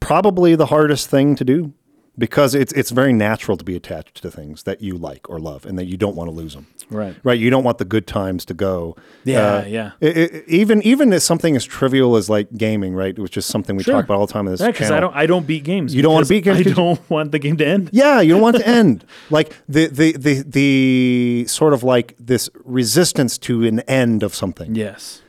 probably 0.00 0.54
the 0.54 0.66
hardest 0.66 1.08
thing 1.10 1.34
to 1.36 1.44
do 1.44 1.72
because 2.16 2.52
it's 2.52 2.72
it's 2.72 2.90
very 2.90 3.12
natural 3.12 3.56
to 3.56 3.64
be 3.64 3.76
attached 3.76 4.20
to 4.22 4.28
things 4.30 4.64
that 4.64 4.80
you 4.82 4.96
like 4.96 5.30
or 5.30 5.38
love 5.38 5.64
and 5.64 5.78
that 5.78 5.84
you 5.86 5.96
don't 5.96 6.16
want 6.16 6.28
to 6.28 6.34
lose 6.34 6.52
them. 6.54 6.66
Right. 6.90 7.14
Right, 7.22 7.38
you 7.38 7.48
don't 7.48 7.62
want 7.62 7.78
the 7.78 7.84
good 7.84 8.06
times 8.08 8.44
to 8.46 8.54
go. 8.54 8.96
Yeah, 9.24 9.38
Uh, 9.58 9.64
yeah. 9.68 9.90
I- 10.02 10.06
I- 10.06 10.42
even 10.48 10.82
even 10.82 11.12
as 11.12 11.22
something 11.22 11.54
as 11.54 11.64
trivial 11.64 12.16
as 12.16 12.28
like 12.28 12.48
gaming, 12.56 12.94
right, 12.94 13.16
which 13.16 13.36
is 13.36 13.46
something 13.46 13.76
we 13.76 13.84
Sure. 13.84 13.94
talk 13.94 14.04
about 14.06 14.18
all 14.18 14.26
the 14.26 14.32
time 14.32 14.46
in 14.46 14.52
this 14.52 14.60
Yeah, 14.60 14.68
because. 14.72 14.90
I 14.90 14.98
don't 14.98 15.14
I 15.14 15.26
don't 15.26 15.46
beat 15.46 15.62
games. 15.62 15.94
You 15.94 16.02
don't 16.02 16.12
wanna 16.14 16.26
beat 16.26 16.42
games 16.42 16.66
I 16.66 16.70
don't 16.84 17.00
want 17.10 17.30
the 17.30 17.38
game 17.38 17.56
to 17.58 17.66
end. 17.66 17.90
Yeah, 17.92 18.20
you 18.20 18.32
don't 18.32 18.42
want 18.42 18.56
it 18.56 18.60
to 18.60 18.68
end. 18.82 19.04
Like 19.30 19.54
the, 19.68 19.86
the 19.86 20.12
the 20.16 20.42
the 20.42 21.44
sort 21.46 21.72
of 21.72 21.84
like 21.84 22.16
this 22.18 22.50
resistance 22.64 23.38
to 23.38 23.64
an 23.64 23.78
end 23.80 24.22
of 24.24 24.34
something. 24.34 24.74
Yes. 24.74 25.22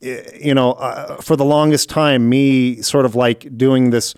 You 0.00 0.54
know, 0.54 0.72
uh, 0.72 1.16
for 1.16 1.34
the 1.36 1.44
longest 1.44 1.88
time, 1.88 2.28
me 2.28 2.80
sort 2.82 3.04
of 3.04 3.14
like 3.14 3.56
doing 3.56 3.90
this. 3.90 4.14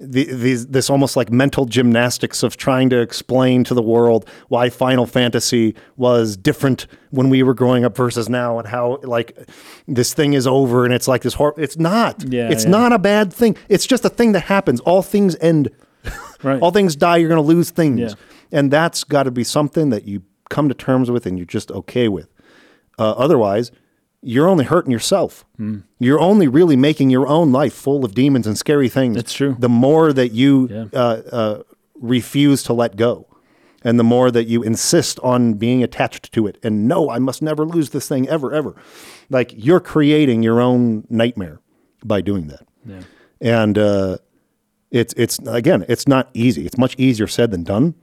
The, 0.00 0.24
these, 0.24 0.66
this 0.66 0.90
almost 0.90 1.16
like 1.16 1.30
mental 1.30 1.66
gymnastics 1.66 2.42
of 2.42 2.56
trying 2.56 2.90
to 2.90 3.00
explain 3.00 3.62
to 3.64 3.74
the 3.74 3.80
world 3.80 4.28
why 4.48 4.68
Final 4.68 5.06
Fantasy 5.06 5.76
was 5.96 6.36
different 6.36 6.88
when 7.10 7.30
we 7.30 7.44
were 7.44 7.54
growing 7.54 7.84
up 7.84 7.96
versus 7.96 8.28
now, 8.28 8.58
and 8.58 8.66
how 8.66 8.98
like 9.04 9.38
this 9.86 10.12
thing 10.12 10.32
is 10.32 10.48
over 10.48 10.84
and 10.84 10.92
it's 10.92 11.06
like 11.06 11.22
this 11.22 11.34
horror. 11.34 11.54
It's 11.56 11.78
not. 11.78 12.24
Yeah, 12.28 12.50
it's 12.50 12.64
yeah. 12.64 12.70
not 12.70 12.92
a 12.92 12.98
bad 12.98 13.32
thing. 13.32 13.56
It's 13.68 13.86
just 13.86 14.04
a 14.04 14.08
thing 14.10 14.32
that 14.32 14.40
happens. 14.40 14.80
All 14.80 15.02
things 15.02 15.36
end. 15.40 15.70
Right. 16.42 16.60
All 16.60 16.72
things 16.72 16.94
die. 16.94 17.16
You're 17.18 17.30
going 17.30 17.40
to 17.40 17.46
lose 17.48 17.70
things, 17.70 18.00
Yeah. 18.00 18.14
and 18.52 18.70
that's 18.70 19.02
got 19.02 19.22
to 19.22 19.30
be 19.30 19.44
something 19.44 19.88
that 19.88 20.04
you 20.06 20.22
come 20.50 20.68
to 20.68 20.74
terms 20.74 21.10
with 21.10 21.24
and 21.24 21.38
you're 21.38 21.46
just 21.46 21.70
okay 21.70 22.06
with. 22.08 22.28
Uh, 22.98 23.12
otherwise, 23.12 23.70
you're 24.24 24.48
only 24.48 24.64
hurting 24.64 24.90
yourself. 24.90 25.44
Hmm. 25.56 25.78
You're 25.98 26.20
only 26.20 26.48
really 26.48 26.76
making 26.76 27.10
your 27.10 27.26
own 27.26 27.52
life 27.52 27.74
full 27.74 28.04
of 28.04 28.14
demons 28.14 28.46
and 28.46 28.56
scary 28.58 28.88
things. 28.88 29.16
That's 29.16 29.32
true. 29.32 29.56
The 29.58 29.68
more 29.68 30.12
that 30.12 30.32
you 30.32 30.68
Yeah. 30.70 30.84
uh, 30.92 31.22
uh, 31.32 31.62
refuse 32.00 32.62
to 32.64 32.72
let 32.72 32.96
go, 32.96 33.26
and 33.82 33.98
the 33.98 34.04
more 34.04 34.30
that 34.30 34.44
you 34.48 34.62
insist 34.62 35.20
on 35.22 35.54
being 35.54 35.82
attached 35.82 36.32
to 36.32 36.46
it, 36.46 36.58
and 36.62 36.88
no, 36.88 37.10
I 37.10 37.18
must 37.18 37.42
never 37.42 37.64
lose 37.66 37.90
this 37.90 38.08
thing 38.08 38.28
ever, 38.28 38.52
ever. 38.52 38.74
Like 39.30 39.52
you're 39.56 39.80
creating 39.80 40.42
your 40.42 40.60
own 40.60 41.04
nightmare 41.10 41.60
by 42.04 42.20
doing 42.20 42.46
that. 42.48 42.66
Yeah. 42.86 43.02
And 43.40 43.76
uh, 43.78 44.18
it's 44.90 45.12
it's 45.16 45.38
again, 45.46 45.84
it's 45.88 46.06
not 46.08 46.30
easy. 46.34 46.64
It's 46.66 46.78
much 46.78 46.94
easier 46.98 47.26
said 47.26 47.50
than 47.50 47.62
done. 47.64 47.94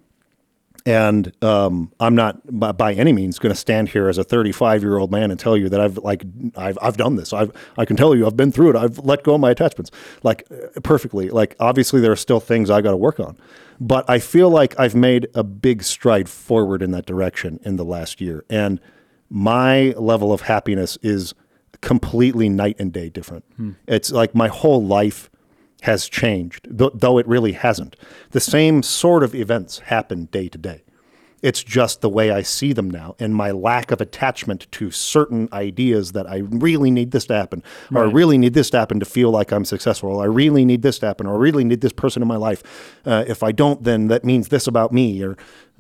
And 0.86 1.32
um, 1.44 1.92
I'm 2.00 2.16
not 2.16 2.40
by, 2.48 2.72
by 2.72 2.94
any 2.94 3.14
means 3.14 3.40
going 3.40 3.54
to 3.54 3.60
stand 3.60 3.90
here 3.90 4.10
as 4.10 4.18
a 4.18 4.24
35 4.24 4.82
year 4.82 4.98
old 4.98 5.12
man 5.12 5.32
and 5.32 5.40
tell 5.40 5.56
you 5.56 5.70
that 5.70 5.80
I've 5.80 5.98
like 5.98 6.24
I've 6.56 6.78
I've 6.82 6.98
done 6.98 7.16
this. 7.16 7.34
I've 7.34 7.52
I 7.78 7.86
can 7.86 7.96
tell 7.96 8.16
you 8.16 8.26
I've 8.26 8.38
been 8.38 8.52
through 8.52 8.72
it. 8.72 8.76
I've 8.76 9.00
let 9.00 9.24
go 9.24 9.36
of 9.36 9.42
my 9.42 9.52
attachments 9.52 9.92
like 10.24 10.48
uh, 10.52 10.80
perfectly. 10.82 11.30
Like 11.30 11.56
obviously 11.60 12.02
there 12.02 12.12
are 12.12 12.18
still 12.18 12.40
things 12.40 12.70
I 12.70 12.82
got 12.82 12.92
to 12.92 12.98
work 12.98 13.20
on, 13.20 13.38
but 13.80 14.10
I 14.10 14.20
feel 14.20 14.50
like 14.50 14.80
I've 14.80 14.96
made 14.96 15.28
a 15.34 15.44
big 15.44 15.84
stride 15.84 16.30
forward 16.30 16.82
in 16.82 16.92
that 16.92 17.06
direction 17.06 17.60
in 17.64 17.76
the 17.76 17.86
last 17.86 18.22
year. 18.22 18.46
And 18.50 18.80
my 19.30 19.92
level 19.98 20.34
of 20.34 20.42
happiness 20.42 20.98
is 21.02 21.34
completely 21.82 22.48
night 22.48 22.76
and 22.78 22.94
day 22.94 23.10
different. 23.10 23.44
It's 23.88 24.12
like 24.12 24.36
my 24.36 24.50
whole 24.50 24.86
life 24.86 25.31
has 25.82 26.08
changed, 26.08 26.68
though 26.70 27.18
it 27.18 27.28
really 27.28 27.54
hasn't. 27.54 27.96
The 28.32 28.40
same 28.40 28.84
sort 28.84 29.24
of 29.24 29.34
events 29.34 29.80
happen 29.80 30.26
day 30.26 30.48
to 30.50 30.58
day. 30.58 30.84
It's 31.42 31.64
just 31.64 32.02
the 32.02 32.10
way 32.10 32.30
I 32.30 32.44
see 32.44 32.72
them 32.72 32.88
now, 32.88 33.16
and 33.18 33.34
my 33.34 33.50
lack 33.50 33.90
of 33.90 34.00
attachment 34.00 34.68
to 34.74 34.92
certain 34.92 35.50
ideas 35.52 36.12
that 36.12 36.30
I 36.30 36.38
really 36.38 36.92
need 36.92 37.10
this 37.10 37.26
to 37.26 37.34
happen, 37.34 37.64
or 37.92 38.04
I 38.04 38.12
really 38.12 38.38
need 38.38 38.54
this 38.54 38.70
to 38.70 38.78
happen 38.78 39.00
to 39.00 39.08
feel 39.08 39.32
like 39.32 39.52
I'm 39.52 39.66
successful, 39.66 40.12
or 40.12 40.22
I 40.22 40.28
really 40.28 40.66
need 40.66 40.84
this 40.84 41.00
to 41.00 41.08
happen, 41.08 41.26
or 41.26 41.34
I 41.34 41.40
really 41.40 41.64
need 41.64 41.82
this 41.82 41.94
person 41.94 42.22
in 42.22 42.28
my 42.28 42.36
life. 42.36 42.62
Uh, 43.04 43.24
if 43.28 43.42
I 43.42 43.52
don't, 43.52 43.84
then 43.84 44.08
that 44.10 44.24
means 44.24 44.50
this 44.50 44.68
about 44.68 44.94
me, 44.94 45.24
or 45.24 45.36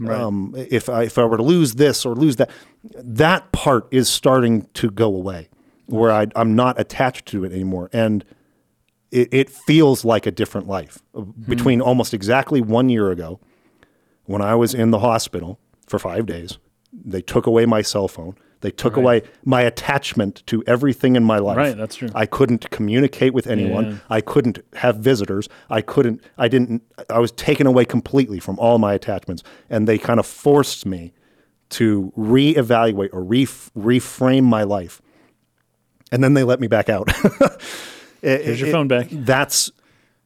um, 0.10 0.56
if 0.58 0.90
I 0.90 1.04
if 1.04 1.20
I 1.20 1.26
were 1.26 1.38
to 1.38 1.44
lose 1.44 1.76
this 1.76 2.08
or 2.08 2.16
lose 2.16 2.38
that, 2.38 2.50
that 2.96 3.52
part 3.52 3.88
is 3.92 4.10
starting 4.10 4.68
to 4.74 4.90
go 4.90 5.14
away, 5.14 5.48
where 5.86 6.12
I, 6.12 6.26
I'm 6.36 6.56
not 6.56 6.80
attached 6.80 7.28
to 7.28 7.46
it 7.46 7.52
anymore, 7.52 7.88
and 7.94 8.26
it, 9.12 9.30
it 9.34 9.50
feels 9.50 10.04
like 10.06 10.26
a 10.26 10.32
different 10.32 10.68
life. 10.68 11.00
Between 11.48 11.80
hmm. 11.80 11.86
almost 11.86 12.14
exactly 12.14 12.62
one 12.62 12.90
year 12.90 13.12
ago, 13.12 13.40
when 14.26 14.42
I 14.42 14.56
was 14.56 14.74
in 14.74 14.92
the 14.92 15.00
hospital 15.00 15.60
for 15.88 16.00
five 16.00 16.26
days, 16.26 16.58
they 16.94 17.22
took 17.22 17.46
away 17.46 17.66
my 17.66 17.82
cell 17.82 18.08
phone. 18.08 18.36
They 18.62 18.72
took 18.72 18.96
away 18.96 19.24
my 19.44 19.62
attachment 19.62 20.44
to 20.46 20.64
everything 20.68 21.16
in 21.16 21.24
my 21.24 21.40
life. 21.40 21.58
Right, 21.58 21.76
that's 21.76 21.96
true. 21.96 22.10
I 22.14 22.28
couldn't 22.28 22.70
communicate 22.70 23.34
with 23.34 23.48
anyone. 23.48 23.86
Yeah. 23.86 23.98
I 24.10 24.22
couldn't 24.22 24.60
have 24.76 24.98
visitors. 24.98 25.50
I 25.72 25.82
couldn't, 25.82 26.24
I 26.38 26.48
didn't, 26.48 26.84
I 27.10 27.18
was 27.18 27.32
taken 27.32 27.66
away 27.66 27.86
completely 27.86 28.40
from 28.40 28.60
all 28.60 28.78
my 28.78 28.94
attachments. 28.94 29.42
And 29.72 29.88
they 29.88 29.98
kind 29.98 30.20
of 30.20 30.28
forced 30.28 30.86
me 30.86 31.12
to 31.70 32.14
reevaluate 32.16 33.10
or 33.14 33.24
ref, 33.24 33.72
reframe 33.76 34.44
my 34.44 34.62
life. 34.62 35.02
And 36.12 36.24
then 36.24 36.36
they 36.36 36.44
let 36.44 36.60
me 36.60 36.68
back 36.68 36.88
out. 36.88 37.10
Here's 38.22 38.60
your 38.62 38.72
phone 38.72 38.88
back. 38.88 39.08
That's, 39.12 39.72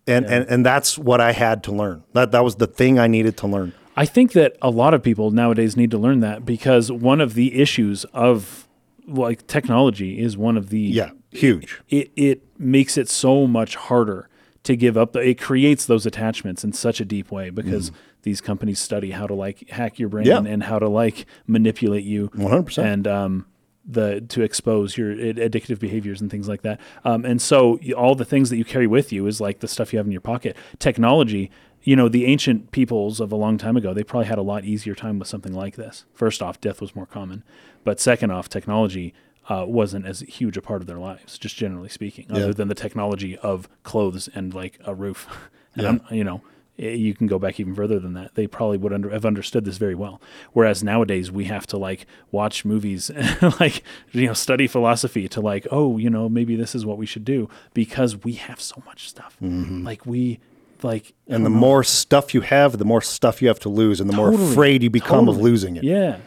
and, 0.08 0.26
and, 0.26 0.46
and 0.50 0.66
that's 0.66 0.98
what 0.98 1.20
I 1.22 1.32
had 1.32 1.64
to 1.64 1.72
learn. 1.72 2.04
That, 2.14 2.32
that 2.32 2.44
was 2.44 2.56
the 2.56 2.68
thing 2.68 3.00
I 3.00 3.08
needed 3.08 3.38
to 3.38 3.48
learn. 3.48 3.74
I 3.98 4.06
think 4.06 4.34
that 4.34 4.58
a 4.62 4.70
lot 4.70 4.94
of 4.94 5.02
people 5.02 5.32
nowadays 5.32 5.78
need 5.78 5.92
to 5.92 5.98
learn 5.98 6.20
that 6.20 6.46
because 6.46 6.92
one 6.92 7.22
of 7.22 7.34
the 7.34 7.60
issues 7.62 8.04
of 8.14 8.68
like 9.08 9.48
technology 9.48 10.20
is 10.20 10.36
one 10.38 10.58
of 10.58 10.70
the 10.70 10.80
Yeah, 10.80 11.12
huge. 11.32 11.80
it 11.90 12.12
it 12.16 12.42
makes 12.60 12.98
it 12.98 13.08
so 13.08 13.48
much 13.48 13.76
harder 13.76 14.28
to 14.64 14.76
give 14.76 14.98
up. 14.98 15.14
The, 15.14 15.20
it 15.20 15.40
creates 15.40 15.86
those 15.86 16.06
attachments 16.06 16.64
in 16.64 16.74
such 16.74 17.00
a 17.00 17.06
deep 17.06 17.32
way 17.32 17.52
because 17.52 17.92
these 18.24 18.42
companies 18.42 18.80
study 18.80 19.12
how 19.12 19.28
to 19.28 19.34
like 19.36 19.70
hack 19.70 19.98
your 20.00 20.10
brain 20.10 20.26
Mm. 20.26 20.46
Yeah. 20.46 20.52
and 20.54 20.64
how 20.64 20.80
to 20.80 20.90
like 20.90 21.26
manipulate 21.48 22.04
you 22.04 22.30
100%. 22.30 22.84
and 22.84 23.08
um 23.08 23.46
the 23.88 24.22
to 24.30 24.42
expose 24.42 24.98
your 24.98 25.16
addictive 25.16 25.80
behaviors 25.80 26.20
and 26.22 26.32
things 26.32 26.48
like 26.48 26.62
that. 26.64 26.80
Um, 27.04 27.24
and 27.26 27.42
so 27.42 27.80
all 27.96 28.16
the 28.16 28.26
things 28.26 28.50
that 28.50 28.58
you 28.58 28.66
carry 28.66 28.88
with 28.88 29.14
you 29.14 29.28
is 29.28 29.40
like 29.40 29.60
the 29.60 29.68
stuff 29.68 29.94
you 29.94 29.98
have 30.00 30.06
in 30.08 30.12
your 30.12 30.22
pocket. 30.22 30.58
Technology, 30.80 31.52
you 31.84 31.96
know, 31.96 32.10
the 32.10 32.26
ancient 32.26 32.72
peoples 32.72 33.20
of 33.20 33.32
a 33.32 33.36
long 33.36 33.58
time 33.60 33.78
ago, 33.78 33.94
they 33.94 34.04
probably 34.04 34.26
had 34.28 34.40
a 34.40 34.42
lot 34.44 34.66
easier 34.66 34.96
time 34.96 35.20
with 35.20 35.28
something 35.28 35.54
like 35.54 35.76
this. 35.76 36.06
First 36.14 36.42
off, 36.42 36.60
death 36.60 36.82
was 36.82 36.96
more 36.96 37.06
common, 37.06 37.44
but 37.84 38.00
second 38.00 38.32
off, 38.32 38.50
technology 38.50 39.14
uh, 39.50 39.66
wasn't 39.68 40.08
as 40.08 40.22
huge 40.22 40.58
a 40.58 40.62
part 40.64 40.82
of 40.82 40.88
their 40.88 40.98
lives, 40.98 41.38
just 41.38 41.56
generally 41.56 41.90
speaking, 41.90 42.26
other 42.32 42.54
than 42.54 42.68
the 42.68 42.74
technology 42.74 43.38
of 43.38 43.70
clothes 43.84 44.28
and 44.34 44.54
like 44.54 44.80
a 44.86 44.96
roof. 44.96 45.28
And 45.78 45.84
Yeah. 45.84 45.90
I'm- 45.90 46.02
you 46.10 46.24
know, 46.24 46.42
you 46.78 47.14
can 47.14 47.26
go 47.28 47.40
back 47.40 47.60
even 47.60 47.74
further 47.74 48.00
than 48.00 48.14
that. 48.16 48.36
They 48.36 48.48
probably 48.48 48.78
would 48.78 48.92
under, 48.92 49.10
have 49.10 49.26
understood 49.26 49.64
this 49.66 49.78
very 49.78 49.96
well. 49.96 50.20
Whereas 50.52 50.84
nowadays 50.84 51.32
we 51.32 51.46
have 51.46 51.66
to 51.68 51.78
like 51.78 52.06
watch 52.32 52.66
movies, 52.66 53.10
like 53.60 53.82
you 54.12 54.28
know, 54.28 54.34
study 54.34 54.68
philosophy 54.68 55.28
to 55.30 55.40
like, 55.42 55.66
oh, 55.72 55.98
you 55.98 56.10
know, 56.10 56.28
maybe 56.28 56.56
this 56.56 56.76
is 56.76 56.86
what 56.86 56.98
we 56.98 57.06
should 57.06 57.24
do 57.26 57.50
because 57.74 58.18
we 58.24 58.34
have 58.34 58.60
so 58.60 58.82
much 58.86 59.08
stuff. 59.10 59.38
Like 59.42 60.06
we, 60.06 60.40
like, 60.84 61.04
Mm-hmm. 61.06 61.34
And 61.34 61.46
the 61.46 61.50
more 61.50 61.84
stuff 61.84 62.34
you 62.34 62.42
have, 62.42 62.78
the 62.78 62.86
more 62.86 63.02
stuff 63.02 63.42
you 63.42 63.48
have 63.48 63.60
to 63.62 63.70
lose, 63.70 64.00
and 64.02 64.10
the 64.10 64.16
more 64.16 64.34
afraid 64.34 64.84
you 64.84 64.90
become 64.90 65.28
of 65.30 65.38
losing 65.38 65.78
it. 65.78 65.84
yeah, 65.84 66.18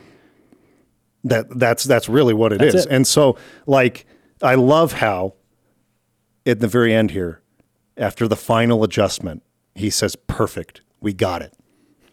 That 1.24 1.58
that's 1.58 1.84
that's 1.84 2.08
really 2.08 2.34
what 2.34 2.52
it 2.52 2.58
That's 2.60 2.74
is. 2.74 2.86
it. 2.86 2.90
And 2.92 3.06
so, 3.06 3.36
like, 3.66 4.06
I 4.42 4.54
love 4.54 4.94
how 4.94 5.34
at 6.46 6.60
the 6.60 6.66
very 6.68 6.94
end 6.94 7.10
here, 7.10 7.42
after 7.96 8.26
the 8.26 8.36
final 8.36 8.82
adjustment, 8.82 9.42
he 9.78 9.90
says, 9.90 10.16
"Perfect, 10.16 10.82
we 11.00 11.12
got 11.12 11.42
it, 11.42 11.54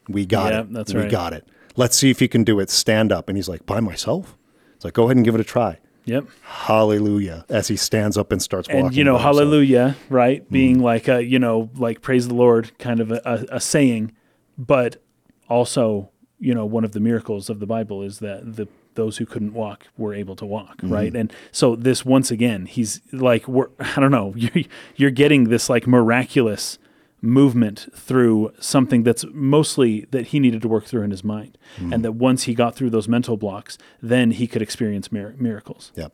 we 0.08 0.26
got 0.26 0.52
Yeah, 0.53 0.61
it, 0.61 0.74
that's 0.74 0.94
we 0.94 1.02
right. 1.02 1.11
got 1.11 1.34
it. 1.34 1.48
Let's 1.76 1.98
see 1.98 2.10
if 2.10 2.22
you 2.22 2.30
can 2.30 2.44
do 2.44 2.60
it. 2.60 2.69
Stand 2.69 3.11
up." 3.11 3.27
And 3.30 3.38
he's 3.38 3.50
like, 3.50 3.66
"By 3.66 3.80
myself." 3.80 4.38
It's 4.76 4.84
like, 4.85 4.94
go 4.94 5.06
ahead 5.06 5.16
and 5.18 5.26
give 5.26 5.35
it 5.35 5.42
a 5.42 5.45
try. 5.45 5.80
Yep. 6.06 6.26
Hallelujah. 6.44 7.45
As 7.50 7.68
he 7.68 7.76
stands 7.77 8.18
up 8.18 8.32
and 8.32 8.42
starts 8.42 8.68
walking. 8.68 8.85
And 8.88 8.95
you 8.95 9.03
know, 9.03 9.18
hallelujah, 9.18 9.95
right? 10.10 10.44
Mm-hmm. 10.44 10.53
Being 10.53 10.80
like 10.80 11.08
a, 11.08 11.24
you 11.24 11.40
know, 11.40 11.69
like 11.76 12.02
praise 12.02 12.27
the 12.27 12.34
Lord 12.34 12.77
kind 12.77 13.00
of 13.00 13.11
a, 13.11 13.22
a, 13.26 13.56
a 13.56 13.60
saying, 13.60 14.11
but 14.58 15.02
also, 15.50 16.10
you 16.40 16.53
know, 16.53 16.66
one 16.66 16.84
of 16.84 16.92
the 16.92 17.00
miracles 17.00 17.50
of 17.50 17.60
the 17.60 17.66
Bible 17.66 18.02
is 18.02 18.19
that 18.19 18.56
the 18.56 18.68
those 18.95 19.18
who 19.18 19.26
couldn't 19.26 19.53
walk 19.53 19.88
were 19.98 20.14
able 20.14 20.35
to 20.38 20.45
walk, 20.45 20.77
Mm-hmm. 20.77 20.94
right? 20.94 21.16
And 21.16 21.34
so 21.52 21.76
this 21.76 22.06
once 22.06 22.32
again, 22.32 22.66
he's 22.66 23.02
like 23.11 23.48
we're 23.48 23.69
I 23.80 24.00
don't 24.00 24.11
know, 24.11 24.34
you're, 24.38 24.64
you're 24.95 25.11
getting 25.11 25.45
this 25.45 25.69
like 25.69 25.88
miraculous 25.88 26.77
movement 27.25 27.87
through 27.95 28.51
something 28.59 29.03
that's 29.03 29.25
mostly 29.33 30.05
that 30.11 30.27
he 30.27 30.39
needed 30.39 30.61
to 30.61 30.67
work 30.67 30.85
through 30.85 31.01
in 31.01 31.11
his 31.11 31.23
mind. 31.23 31.57
Mm-hmm. 31.77 31.93
And 31.93 32.05
that 32.05 32.11
once 32.13 32.43
he 32.43 32.53
got 32.53 32.75
through 32.75 32.91
those 32.91 33.07
mental 33.07 33.35
blocks, 33.37 33.77
then 34.01 34.31
he 34.31 34.47
could 34.47 34.61
experience 34.61 35.11
mir- 35.11 35.35
miracles. 35.37 35.91
Yep. 35.95 36.13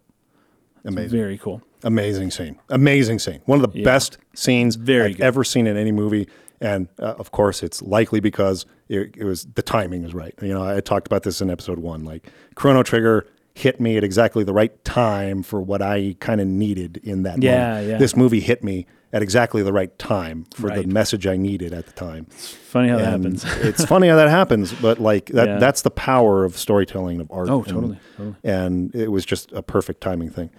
Amazing. 0.85 1.17
Very 1.19 1.38
cool. 1.38 1.61
Amazing 1.83 2.31
scene. 2.31 2.57
Amazing 2.69 3.19
scene. 3.19 3.41
One 3.45 3.64
of 3.64 3.72
the 3.72 3.83
best 3.83 4.17
scenes 4.33 4.75
Very 4.75 5.11
I've 5.11 5.17
good. 5.17 5.23
ever 5.23 5.43
seen 5.43 5.67
in 5.67 5.77
any 5.77 5.91
movie. 5.91 6.27
And 6.59 6.88
uh, 6.99 7.15
of 7.17 7.31
course, 7.31 7.64
it's 7.64 7.81
likely 7.81 8.19
because 8.19 8.65
it, 8.88 9.15
it 9.17 9.23
was 9.23 9.45
the 9.56 9.61
timing 9.64 10.03
is 10.03 10.14
right. 10.14 10.33
You 10.41 10.53
know, 10.53 10.64
I 10.64 10.80
talked 10.80 11.07
about 11.07 11.23
this 11.23 11.41
in 11.41 11.49
episode 11.49 11.80
one. 11.80 12.03
Like 12.03 12.27
Chrono 12.56 12.83
Trigger 12.83 13.27
hit 13.56 13.80
me 13.81 13.98
at 13.98 14.03
exactly 14.03 14.43
the 14.43 14.53
right 14.53 14.83
time 14.85 15.43
for 15.43 15.59
what 15.61 15.81
I 15.81 16.15
kind 16.19 16.40
of 16.40 16.48
needed 16.48 16.98
in 17.03 17.23
that 17.23 17.41
Yeah, 17.41 17.67
moment. 17.69 17.88
yeah. 17.90 17.98
This 17.98 18.15
movie 18.15 18.40
hit 18.40 18.64
me 18.64 18.85
at 19.14 19.22
exactly 19.22 19.61
the 19.64 19.73
right 19.73 19.98
time 19.99 20.45
for 20.53 20.67
Right. 20.67 20.81
the 20.88 20.88
message 20.93 21.27
I 21.27 21.35
needed 21.38 21.73
at 21.73 21.85
the 21.85 21.91
time. 21.93 22.27
It's 22.31 22.48
Funny 22.53 22.90
how 22.90 22.98
that 22.98 23.06
happens. 23.06 23.43
it's 23.57 23.83
funny 23.85 24.07
how 24.07 24.15
that 24.15 24.30
happens, 24.30 24.72
but 24.73 24.99
like 24.99 25.25
that 25.27 25.48
Yeah. 25.48 25.57
that's 25.59 25.81
the 25.81 25.91
power 25.91 26.45
of 26.45 26.57
storytelling 26.57 27.19
of 27.19 27.30
art. 27.31 27.49
Oh, 27.49 27.57
and- 27.64 27.67
totally, 27.67 27.99
totally. 28.17 28.35
And 28.43 28.95
it 28.95 29.11
was 29.11 29.25
just 29.25 29.51
a 29.51 29.61
perfect 29.61 30.01
timing 30.01 30.30
thing. 30.30 30.49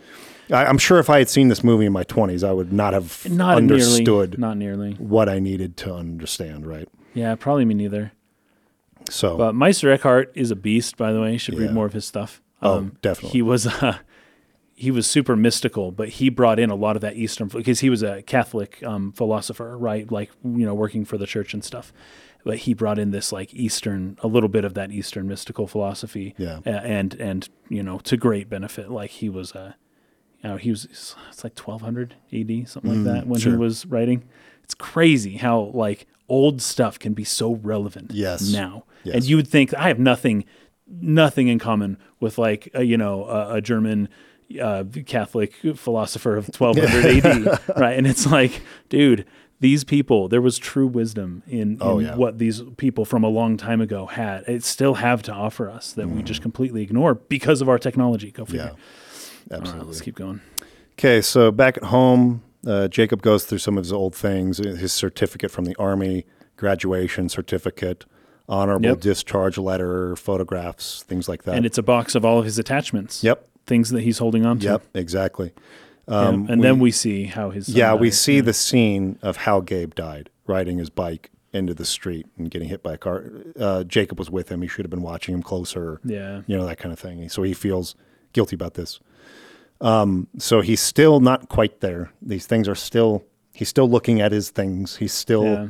I, 0.51 0.67
I'm 0.67 0.77
sure 0.79 0.99
if 0.99 1.09
I 1.09 1.19
had 1.19 1.31
seen 1.31 1.49
this 1.49 1.65
movie 1.65 1.87
in 1.87 1.93
my 1.93 2.05
20s, 2.05 2.47
I 2.47 2.53
would 2.53 2.73
not 2.73 2.93
have 2.93 3.27
Not 3.31 3.57
understood 3.57 4.07
nearly. 4.07 4.37
Not 4.39 4.57
nearly. 4.59 4.93
what 4.99 5.29
I 5.29 5.39
needed 5.39 5.77
to 5.79 5.95
understand. 5.95 6.67
Right. 6.67 6.89
Yeah, 7.15 7.35
probably 7.37 7.65
me 7.65 7.75
neither. 7.75 8.13
So 9.11 9.37
But 9.37 9.55
Meister 9.55 9.91
Eckhart 9.91 10.31
is 10.35 10.51
a 10.51 10.57
beast, 10.57 10.97
by 10.97 11.13
the 11.13 11.21
way. 11.21 11.33
You 11.33 11.39
should 11.39 11.59
read 11.59 11.73
more 11.73 11.87
of 11.87 11.93
his 11.93 12.05
stuff. 12.05 12.43
Um, 12.61 12.93
Oh, 12.95 12.99
definitely. 13.03 13.31
He 13.31 13.43
was 13.43 13.67
uh, 13.83 13.99
he 14.75 14.91
was 14.91 15.07
super 15.07 15.37
mystical, 15.37 15.93
but 15.93 16.09
he 16.09 16.29
brought 16.29 16.59
in 16.59 16.71
a 16.71 16.75
lot 16.75 16.97
of 16.97 17.03
that 17.03 17.17
Eastern 17.17 17.49
because 17.49 17.81
he 17.81 17.91
was 17.91 18.03
a 18.03 18.23
Catholic 18.23 18.83
um, 18.83 19.13
philosopher, 19.13 19.77
right? 19.79 20.11
Like 20.11 20.31
you 20.45 20.65
know, 20.67 20.75
working 20.75 21.05
for 21.05 21.19
the 21.19 21.27
church 21.27 21.55
and 21.55 21.63
stuff. 21.65 21.93
But 22.45 22.59
he 22.59 22.75
brought 22.75 22.99
in 22.99 23.13
this 23.13 23.31
like 23.31 23.55
Eastern, 23.55 24.17
a 24.21 24.27
little 24.27 24.49
bit 24.49 24.65
of 24.65 24.75
that 24.75 24.91
Eastern 24.91 25.29
mystical 25.29 25.67
philosophy, 25.69 26.35
Yeah. 26.39 26.59
and 26.65 27.15
and 27.15 27.49
you 27.69 27.83
know, 27.83 27.99
to 28.01 28.17
great 28.17 28.49
benefit. 28.51 28.91
Like 28.91 29.11
he 29.11 29.29
was 29.29 29.53
a, 29.53 29.77
you 30.43 30.51
know, 30.51 30.57
he 30.57 30.71
was 30.71 30.85
it's 30.87 31.45
like 31.45 31.57
1200 31.57 32.17
AD, 32.33 32.69
something 32.69 32.91
like 32.91 33.05
that 33.05 33.27
when 33.29 33.41
he 33.41 33.47
Mm, 33.51 33.59
was 33.59 33.87
writing. 33.87 34.25
It's 34.65 34.75
crazy 34.75 35.37
how 35.37 35.71
like 35.75 36.07
old 36.29 36.61
stuff 36.63 36.99
can 36.99 37.13
be 37.13 37.25
so 37.25 37.55
relevant 37.57 38.11
Yes. 38.13 38.53
now. 38.53 38.85
Yes. 39.05 39.15
And 39.17 39.25
you 39.25 39.37
would 39.37 39.47
think 39.49 39.73
I 39.75 39.87
have 39.89 39.99
nothing, 40.01 40.45
nothing 40.89 41.47
in 41.49 41.59
common 41.59 41.97
with 42.21 42.39
like 42.39 42.69
a, 42.75 42.83
you 42.83 42.97
know 42.97 43.25
a, 43.27 43.55
a 43.57 43.61
German 43.61 44.09
uh, 44.61 44.85
Catholic 45.07 45.55
philosopher 45.77 46.37
of 46.37 46.49
1200 46.49 47.25
AD, 47.27 47.61
right? 47.77 47.97
And 47.97 48.07
it's 48.07 48.27
like, 48.27 48.63
dude, 48.89 49.25
these 49.61 49.85
people, 49.85 50.29
there 50.29 50.41
was 50.43 50.59
true 50.59 50.87
wisdom 50.87 51.43
in, 51.47 51.61
in 51.75 51.79
Oh, 51.81 51.99
yeah. 52.01 52.17
what 52.17 52.39
these 52.39 52.63
people 52.77 53.05
from 53.05 53.23
a 53.23 53.29
long 53.29 53.57
time 53.57 53.81
ago 53.81 54.07
had. 54.07 54.43
It 54.49 54.65
still 54.65 54.95
have 54.95 55.23
to 55.25 55.33
offer 55.33 55.71
us 55.71 55.93
that 55.93 56.09
we 56.09 56.23
just 56.23 56.43
completely 56.43 56.83
ignore 56.83 57.15
because 57.15 57.61
of 57.61 57.69
our 57.69 57.79
technology. 57.79 58.31
Go 58.33 58.45
figure. 58.45 58.61
Mm. 58.63 58.67
yeah, 58.67 58.71
All 58.73 58.77
right, 59.51 59.61
absolutely. 59.61 59.87
let's 59.87 60.01
keep 60.01 60.17
going. 60.17 60.41
Okay, 60.99 61.21
so 61.21 61.51
back 61.53 61.77
at 61.77 61.85
home, 61.85 62.43
uh, 62.67 62.89
Jacob 62.89 63.23
goes 63.23 63.45
through 63.45 63.59
some 63.59 63.79
of 63.79 63.85
his 63.85 63.93
old 63.93 64.15
things: 64.15 64.59
his 64.59 64.93
certificate 64.93 65.51
from 65.51 65.65
the 65.65 65.75
army, 65.79 66.27
graduation 66.57 67.29
certificate, 67.29 68.05
honorable 68.49 68.87
Yep. 68.91 69.01
discharge 69.01 69.59
letter, 69.59 70.15
photographs, 70.17 71.03
things 71.05 71.29
like 71.29 71.45
that. 71.45 71.55
And 71.57 71.65
it's 71.67 71.79
a 71.79 71.83
box 71.83 72.15
of 72.15 72.25
all 72.25 72.39
of 72.39 72.45
his 72.45 72.59
attachments. 72.59 73.23
Yep. 73.25 73.49
Things 73.67 73.91
that 73.91 74.03
he's 74.03 74.19
holding 74.19 74.45
on 74.45 74.59
to. 74.61 74.65
Yep, 74.65 74.83
exactly. 74.95 75.53
Yeah. 76.09 76.15
Um, 76.19 76.47
and 76.51 76.63
then 76.65 76.79
we 76.81 76.91
see 76.91 77.25
how 77.25 77.51
his 77.51 77.69
Yeah, 77.69 77.95
we 77.95 78.09
dies. 78.09 78.21
see 78.21 78.41
the 78.41 78.53
scene 78.53 79.19
of 79.23 79.37
how 79.39 79.61
Gabe 79.61 79.95
died, 79.95 80.31
riding 80.47 80.79
his 80.79 80.91
bike 80.91 81.31
into 81.53 81.75
the 81.75 81.85
street 81.85 82.27
and 82.37 82.51
getting 82.51 82.69
hit 82.69 82.83
by 82.83 82.95
a 82.95 82.99
car. 82.99 83.25
Uh, 83.59 83.85
Jacob 83.85 84.19
was 84.19 84.31
with 84.31 84.49
him. 84.51 84.63
He 84.63 84.69
should 84.69 84.85
have 84.85 84.91
been 84.91 85.03
watching 85.03 85.35
him 85.35 85.43
closer. 85.43 86.01
Yeah. 86.05 86.43
You 86.47 86.57
know, 86.57 86.67
that 86.67 86.79
kind 86.79 86.93
of 86.93 86.99
thing. 86.99 87.29
So 87.29 87.43
he 87.45 87.53
feels 87.55 87.95
guilty 88.33 88.57
about 88.57 88.75
this. 88.75 88.99
Um, 89.81 90.29
so 90.39 90.61
he's 90.61 90.81
still 90.81 91.21
not 91.21 91.49
quite 91.49 91.81
there. 91.81 92.11
These 92.21 92.47
things 92.47 92.69
are 92.69 92.75
still, 92.75 93.25
he's 93.53 93.69
still 93.69 93.89
looking 93.89 94.21
at 94.21 94.33
his 94.33 94.51
things. 94.51 94.97
He's 94.97 95.13
still, 95.13 95.45
Yeah. 95.45 95.67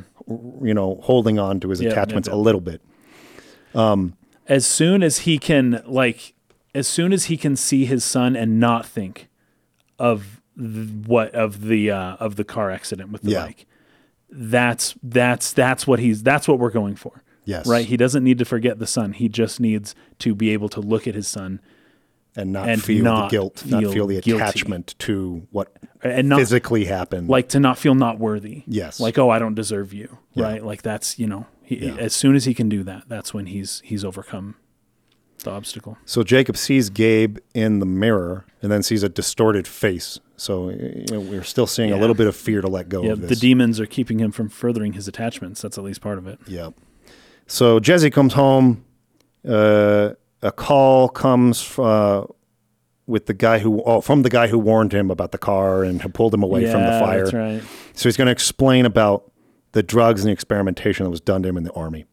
you 0.61 0.73
know, 0.73 0.99
holding 1.03 1.37
on 1.37 1.59
to 1.59 1.69
his 1.69 1.81
Yeah, 1.81 1.87
yeah, 1.89 1.93
attachments 1.93 2.27
yeah. 2.27 2.35
a 2.35 2.37
little 2.37 2.61
bit. 2.61 2.81
Um, 3.75 4.13
as 4.47 4.65
soon 4.65 5.03
as 5.03 5.19
he 5.19 5.37
can 5.37 5.81
like 5.85 6.32
as 6.75 6.87
soon 6.87 7.13
as 7.13 7.25
he 7.25 7.37
can 7.37 7.55
see 7.55 7.85
his 7.85 8.03
son 8.03 8.35
and 8.35 8.59
not 8.59 8.85
think 8.85 9.29
of 9.99 10.41
th- 10.57 10.89
what 11.05 11.33
of 11.35 11.65
the 11.65 11.91
uh, 11.91 12.15
of 12.15 12.35
the 12.35 12.43
car 12.43 12.71
accident 12.71 13.11
with 13.11 13.21
the 13.23 13.31
Yeah. 13.31 13.45
bike 13.45 13.65
that's 14.29 14.95
that's 15.03 15.53
that's 15.53 15.85
what 15.85 15.99
he's 15.99 16.23
that's 16.23 16.47
what 16.47 16.57
we're 16.59 16.71
going 16.71 16.95
for 16.95 17.23
Yes. 17.45 17.67
right 17.67 17.85
he 17.85 17.97
doesn't 17.97 18.23
need 18.23 18.37
to 18.39 18.45
forget 18.45 18.79
the 18.79 18.87
son 18.87 19.13
he 19.13 19.29
just 19.29 19.59
needs 19.59 19.93
to 20.19 20.33
be 20.33 20.49
able 20.51 20.69
to 20.69 20.79
look 20.81 21.07
at 21.07 21.13
his 21.13 21.27
son 21.27 21.59
And 22.35 22.51
not 22.51 22.67
And 22.67 22.81
feel 22.83 23.03
not 23.03 23.29
the 23.29 23.35
guilt, 23.37 23.63
not 23.67 23.81
feel 23.83 23.91
feel 23.93 24.07
the 24.07 24.21
guilty. 24.21 24.41
attachment 24.43 24.95
to 24.99 25.45
what 25.51 25.75
and 26.01 26.29
not 26.29 26.39
physically 26.39 26.85
happened. 26.85 27.29
like 27.29 27.49
to 27.49 27.59
not 27.59 27.77
feel 27.77 27.93
not 27.95 28.17
worthy 28.17 28.63
Yes. 28.65 28.99
like 28.99 29.17
oh 29.19 29.29
i 29.29 29.37
don't 29.37 29.55
deserve 29.55 29.93
you 29.93 30.17
Yeah. 30.33 30.45
right 30.45 30.63
like 30.65 30.81
that's 30.81 31.19
you 31.19 31.27
know 31.27 31.45
he, 31.61 31.75
Yeah. 31.85 31.95
as 31.99 32.13
soon 32.13 32.35
as 32.35 32.45
he 32.45 32.53
can 32.55 32.69
do 32.69 32.81
that 32.83 33.03
that's 33.07 33.33
when 33.35 33.45
he's 33.47 33.81
he's 33.85 34.03
overcome 34.03 34.55
the 35.43 35.51
obstacle 35.51 35.97
So 36.05 36.23
Jacob 36.23 36.57
sees 36.57 36.89
Gabe 36.89 37.37
in 37.53 37.79
the 37.79 37.85
mirror 37.85 38.45
and 38.61 38.71
then 38.71 38.83
sees 38.83 39.03
a 39.03 39.09
distorted 39.09 39.67
face. 39.67 40.19
So 40.37 40.69
you 40.69 41.05
know, 41.11 41.19
we're 41.19 41.43
still 41.43 41.67
seeing 41.67 41.91
a 41.91 41.97
little 41.97 42.15
bit 42.15 42.27
of 42.27 42.35
fear 42.35 42.61
to 42.61 42.67
let 42.67 42.89
go 42.89 43.03
yeah 43.03 43.15
the 43.15 43.35
demons 43.35 43.79
are 43.79 43.85
keeping 43.85 44.19
him 44.19 44.31
from 44.31 44.49
furthering 44.49 44.93
his 44.93 45.07
attachments 45.07 45.61
that's 45.61 45.77
at 45.77 45.83
least 45.83 46.01
part 46.01 46.17
of 46.17 46.27
it 46.27 46.39
yeah. 46.47 46.69
So 47.47 47.79
Jezzy 47.79 48.11
comes 48.11 48.33
home. 48.33 48.85
Uh, 49.47 50.13
a 50.41 50.51
call 50.51 51.09
comes 51.09 51.77
uh, 51.77 52.25
with 53.05 53.25
the 53.25 53.33
guy 53.33 53.59
who 53.59 53.81
oh, 53.83 54.01
from 54.01 54.21
the 54.21 54.29
guy 54.29 54.47
who 54.47 54.57
warned 54.57 54.93
him 54.93 55.11
about 55.11 55.31
the 55.31 55.37
car 55.37 55.83
and 55.83 56.01
had 56.01 56.13
pulled 56.13 56.33
him 56.33 56.43
away 56.43 56.69
from 56.71 56.81
the 56.81 56.99
fire. 56.99 57.23
That's 57.23 57.33
right. 57.33 57.63
So 57.93 58.09
he's 58.09 58.17
going 58.17 58.27
to 58.27 58.31
explain 58.31 58.85
about 58.85 59.31
the 59.73 59.83
drugs 59.83 60.21
and 60.21 60.29
the 60.29 60.33
experimentation 60.33 61.03
that 61.03 61.09
was 61.09 61.21
done 61.21 61.43
to 61.43 61.49
him 61.49 61.57
in 61.57 61.63
the 61.63 61.73
army. 61.73 62.05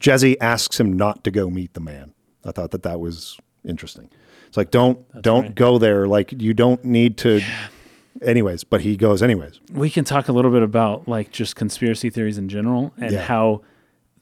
Jezzy 0.00 0.36
asks 0.40 0.78
him 0.78 0.92
not 0.92 1.24
to 1.24 1.30
go 1.30 1.50
meet 1.50 1.74
the 1.74 1.80
man. 1.80 2.14
I 2.48 2.52
thought 2.52 2.70
that 2.72 2.82
that 2.82 2.98
was 3.00 3.38
interesting. 3.64 4.08
It's 4.48 4.56
like 4.56 4.70
don't 4.70 4.98
don't 5.22 5.42
right. 5.42 5.54
go 5.54 5.78
there. 5.78 6.06
Like 6.06 6.32
you 6.40 6.54
don't 6.54 6.82
need 6.84 7.16
to. 7.18 7.40
Anyways, 8.20 8.64
but 8.64 8.80
he 8.80 8.96
goes 8.96 9.22
anyways. 9.22 9.60
We 9.72 9.90
can 9.90 10.04
talk 10.04 10.26
a 10.28 10.32
little 10.32 10.50
bit 10.50 10.62
about 10.62 11.06
like 11.06 11.30
just 11.30 11.54
conspiracy 11.54 12.10
theories 12.10 12.36
in 12.38 12.48
general 12.48 12.92
and 13.00 13.12
Yeah. 13.12 13.22
how 13.24 13.62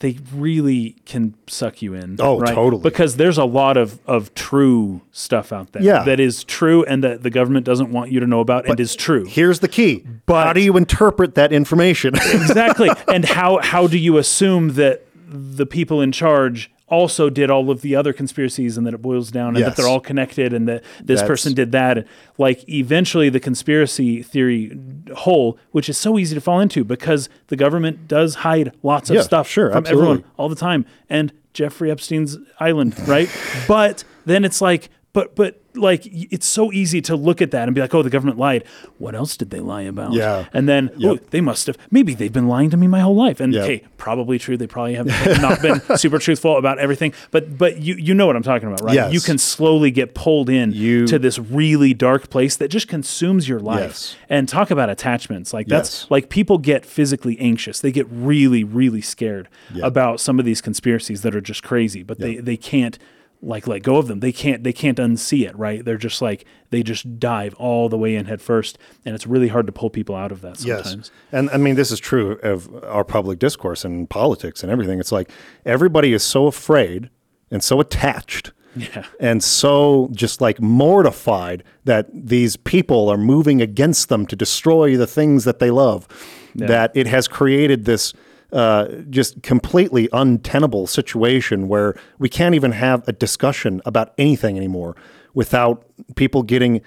they 0.01 0.19
really 0.35 0.97
can 1.07 1.33
suck 1.47 1.81
you 1.81 1.95
in. 1.95 2.17
Oh, 2.19 2.39
right? 2.39 2.55
totally. 2.55 2.83
Because 2.83 3.17
there's 3.17 3.39
a 3.39 3.47
lot 3.47 3.79
of 3.79 3.99
of 4.07 4.35
true 4.35 5.01
stuff 5.13 5.51
out 5.53 5.73
there 5.73 5.83
Yeah. 5.83 6.03
that 6.05 6.21
is 6.21 6.45
true 6.45 6.85
and 6.85 7.03
that 7.05 7.23
the 7.23 7.31
government 7.31 7.65
doesn't 7.65 7.91
want 7.91 8.13
you 8.13 8.21
to 8.21 8.27
know 8.27 8.41
about 8.41 8.69
and 8.69 8.79
is 8.79 8.95
true. 8.95 9.25
Here's 9.25 9.61
the 9.61 9.69
key. 9.69 10.05
But- 10.27 10.47
how 10.49 10.53
do 10.53 10.61
you 10.61 10.77
interpret 10.77 11.35
that 11.37 11.51
information? 11.53 12.15
exactly. 12.17 12.91
And 13.09 13.25
how 13.25 13.61
how 13.63 13.87
do 13.87 13.97
you 13.97 14.19
assume 14.19 14.75
that 14.75 15.07
the 15.29 15.65
people 15.65 16.03
in 16.03 16.13
charge 16.13 16.71
also 16.89 17.29
did 17.29 17.51
all 17.51 17.71
of 17.71 17.81
the 17.81 17.97
other 17.97 18.13
conspiracies 18.13 18.77
and 18.77 18.87
that 18.87 18.95
it 18.95 19.03
boils 19.03 19.31
down 19.33 19.49
and 19.49 19.59
Yes. 19.59 19.71
that 19.71 19.77
they're 19.83 19.91
all 19.91 19.99
connected 20.01 20.53
and 20.53 20.69
that 20.69 20.83
this 20.99 21.21
That's- 21.21 21.27
person 21.27 21.53
did 21.53 21.73
that 21.73 22.07
like 22.39 22.69
eventually 22.69 23.29
the 23.29 23.41
conspiracy 23.41 24.23
theory 24.23 24.77
hole 25.17 25.59
which 25.73 25.89
is 25.89 25.99
so 25.99 26.17
easy 26.19 26.35
to 26.37 26.41
fall 26.41 26.61
into 26.61 26.85
because 26.85 27.29
the 27.49 27.57
government 27.57 28.07
does 28.07 28.37
hide 28.37 28.73
lots 28.85 29.11
of 29.11 29.17
Yeah, 29.17 29.23
stuff 29.23 29.49
sure, 29.49 29.71
from 29.71 29.79
absolutely. 29.79 30.09
everyone 30.11 30.25
all 30.37 30.49
the 30.49 30.55
time 30.55 30.87
and 31.11 31.33
Jeffrey 31.53 31.91
Epstein's 31.91 32.39
island 32.61 32.95
right 33.09 33.29
but 33.69 34.05
then 34.25 34.45
it's 34.45 34.61
like 34.61 34.89
but 35.13 35.35
but 35.35 35.61
like 35.77 36.03
it's 36.07 36.47
so 36.47 36.73
easy 36.73 37.01
to 37.03 37.15
look 37.17 37.41
at 37.43 37.51
that 37.51 37.69
and 37.69 37.75
be 37.75 37.81
like 37.81 37.95
oh 37.95 38.03
the 38.03 38.11
government 38.11 38.39
lied 38.39 38.65
what 38.99 39.15
else 39.15 39.37
did 39.37 39.51
they 39.51 39.61
lie 39.61 39.83
about 39.83 40.13
Yeah. 40.13 40.47
and 40.53 40.69
then 40.69 40.91
oh 41.05 41.17
they 41.31 41.41
must 41.41 41.67
have 41.67 41.77
maybe 41.91 42.15
they've 42.15 42.33
been 42.33 42.49
lying 42.49 42.71
to 42.71 42.77
me 42.77 42.87
my 42.87 43.01
whole 43.01 43.15
life 43.17 43.41
and 43.41 43.53
Yep. 43.53 43.67
hey 43.67 43.85
probably 43.97 44.39
true 44.39 44.57
they 44.57 44.67
probably 44.67 44.95
have 44.95 45.07
not 45.41 45.61
been 45.63 45.81
super 45.97 46.19
truthful 46.19 46.57
about 46.59 46.79
everything 46.79 47.13
but 47.31 47.57
but 47.59 47.79
you 47.79 47.95
you 47.97 48.15
know 48.15 48.27
what 48.27 48.37
i'm 48.37 48.43
talking 48.43 48.69
about 48.69 48.81
right 48.83 48.95
Yes. 48.95 49.13
you 49.13 49.21
can 49.21 49.39
slowly 49.39 49.91
get 49.91 50.15
pulled 50.15 50.49
in 50.51 50.73
You- 50.73 51.07
to 51.07 51.19
this 51.19 51.39
really 51.39 51.95
dark 51.95 52.31
place 52.31 52.57
that 52.57 52.69
just 52.69 52.89
consumes 52.89 53.49
your 53.49 53.61
life 53.61 53.81
Yes. 53.83 54.17
and 54.29 54.49
talk 54.49 54.71
about 54.71 54.91
attachments 54.91 55.53
like 55.53 55.67
that's 55.67 56.03
Yes. 56.03 56.11
like 56.11 56.29
people 56.29 56.59
get 56.59 56.85
physically 56.87 57.39
anxious 57.41 57.81
they 57.81 57.93
get 57.93 58.07
really 58.11 58.65
really 58.65 59.01
scared 59.03 59.49
Yeah. 59.75 59.87
about 59.87 60.21
some 60.21 60.39
of 60.39 60.45
these 60.45 60.61
conspiracies 60.61 61.23
that 61.23 61.35
are 61.35 61.41
just 61.41 61.63
crazy 61.63 62.03
but 62.03 62.19
they 62.19 62.37
they 62.37 62.57
can't 62.57 62.99
like 63.47 63.67
let 63.67 63.83
go 63.83 63.97
of 63.97 64.09
them. 64.09 64.21
They 64.21 64.33
can't 64.33 64.65
they 64.65 64.73
can't 64.73 64.99
unsee 64.99 65.47
it, 65.49 65.57
right? 65.57 65.85
They're 65.85 65.97
just 65.97 66.21
like 66.21 66.45
they 66.71 66.83
just 66.83 67.19
dive 67.19 67.55
all 67.55 67.89
the 67.89 67.97
way 67.97 68.17
in 68.17 68.27
head 68.27 68.43
first, 68.43 68.77
and 69.05 69.15
it's 69.15 69.27
really 69.27 69.49
hard 69.49 69.67
to 69.67 69.73
pull 69.73 69.89
people 69.89 70.15
out 70.17 70.33
of 70.33 70.41
that 70.43 70.59
sometimes. 70.59 70.95
Yes. 70.97 71.11
And 71.33 71.49
I 71.51 71.57
mean, 71.57 71.77
this 71.77 71.91
is 71.93 72.01
true 72.01 72.33
of 72.43 72.69
our 72.85 73.05
public 73.05 73.39
discourse 73.39 73.85
and 73.85 74.11
politics 74.11 74.63
and 74.63 74.71
everything. 74.73 74.99
It's 75.01 75.13
like 75.13 75.31
everybody 75.65 76.13
is 76.13 76.23
so 76.23 76.47
afraid 76.47 77.09
and 77.51 77.63
so 77.63 77.81
attached 77.81 78.53
Yeah. 78.75 79.05
and 79.21 79.43
so 79.43 80.11
just 80.13 80.41
like 80.41 80.61
mortified 80.61 81.63
that 81.85 82.09
these 82.13 82.57
people 82.57 83.09
are 83.09 83.17
moving 83.17 83.63
against 83.63 84.09
them 84.09 84.27
to 84.27 84.35
destroy 84.37 84.97
the 84.97 85.07
things 85.07 85.45
that 85.45 85.61
they 85.61 85.71
love 85.71 86.09
that 86.57 86.91
it 86.95 87.07
has 87.07 87.29
created 87.29 87.85
this 87.85 88.13
uh, 88.57 89.03
just 89.11 89.43
completely 89.43 90.09
untenable 90.15 90.87
situation 90.87 91.69
where 91.69 91.95
we 92.19 92.27
can't 92.27 92.55
even 92.55 92.73
have 92.73 93.07
a 93.07 93.13
discussion 93.13 93.83
about 93.85 94.15
anything 94.17 94.57
anymore 94.57 94.97
without 95.35 95.85
people 96.15 96.43
getting 96.43 96.81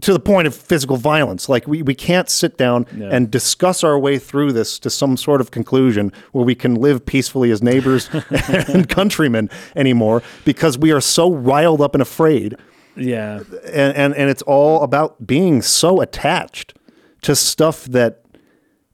to 0.00 0.12
the 0.12 0.20
point 0.20 0.46
of 0.46 0.54
physical 0.54 0.96
violence. 0.96 1.48
Like 1.48 1.66
we, 1.66 1.82
we 1.82 1.96
can't 1.96 2.30
sit 2.30 2.56
down 2.56 2.86
and 3.10 3.28
discuss 3.28 3.82
our 3.82 3.98
way 3.98 4.16
through 4.16 4.52
this 4.52 4.78
to 4.78 4.90
some 4.90 5.16
sort 5.16 5.40
of 5.40 5.50
conclusion 5.50 6.12
where 6.30 6.44
we 6.44 6.54
can 6.54 6.76
live 6.76 7.04
peacefully 7.04 7.50
as 7.50 7.62
neighbors 7.62 8.08
and 8.30 8.88
countrymen 8.88 9.50
anymore 9.74 10.22
because 10.44 10.78
we 10.78 10.92
are 10.92 11.00
so 11.00 11.32
riled 11.32 11.80
up 11.80 11.96
and 11.96 12.02
afraid. 12.02 12.54
Yeah. 12.96 13.40
And, 13.66 13.96
and, 13.96 14.14
and 14.14 14.30
it's 14.30 14.42
all 14.42 14.84
about 14.84 15.26
being 15.26 15.62
so 15.62 16.00
attached 16.00 16.74
to 17.22 17.34
stuff 17.34 17.86
that 17.86 18.22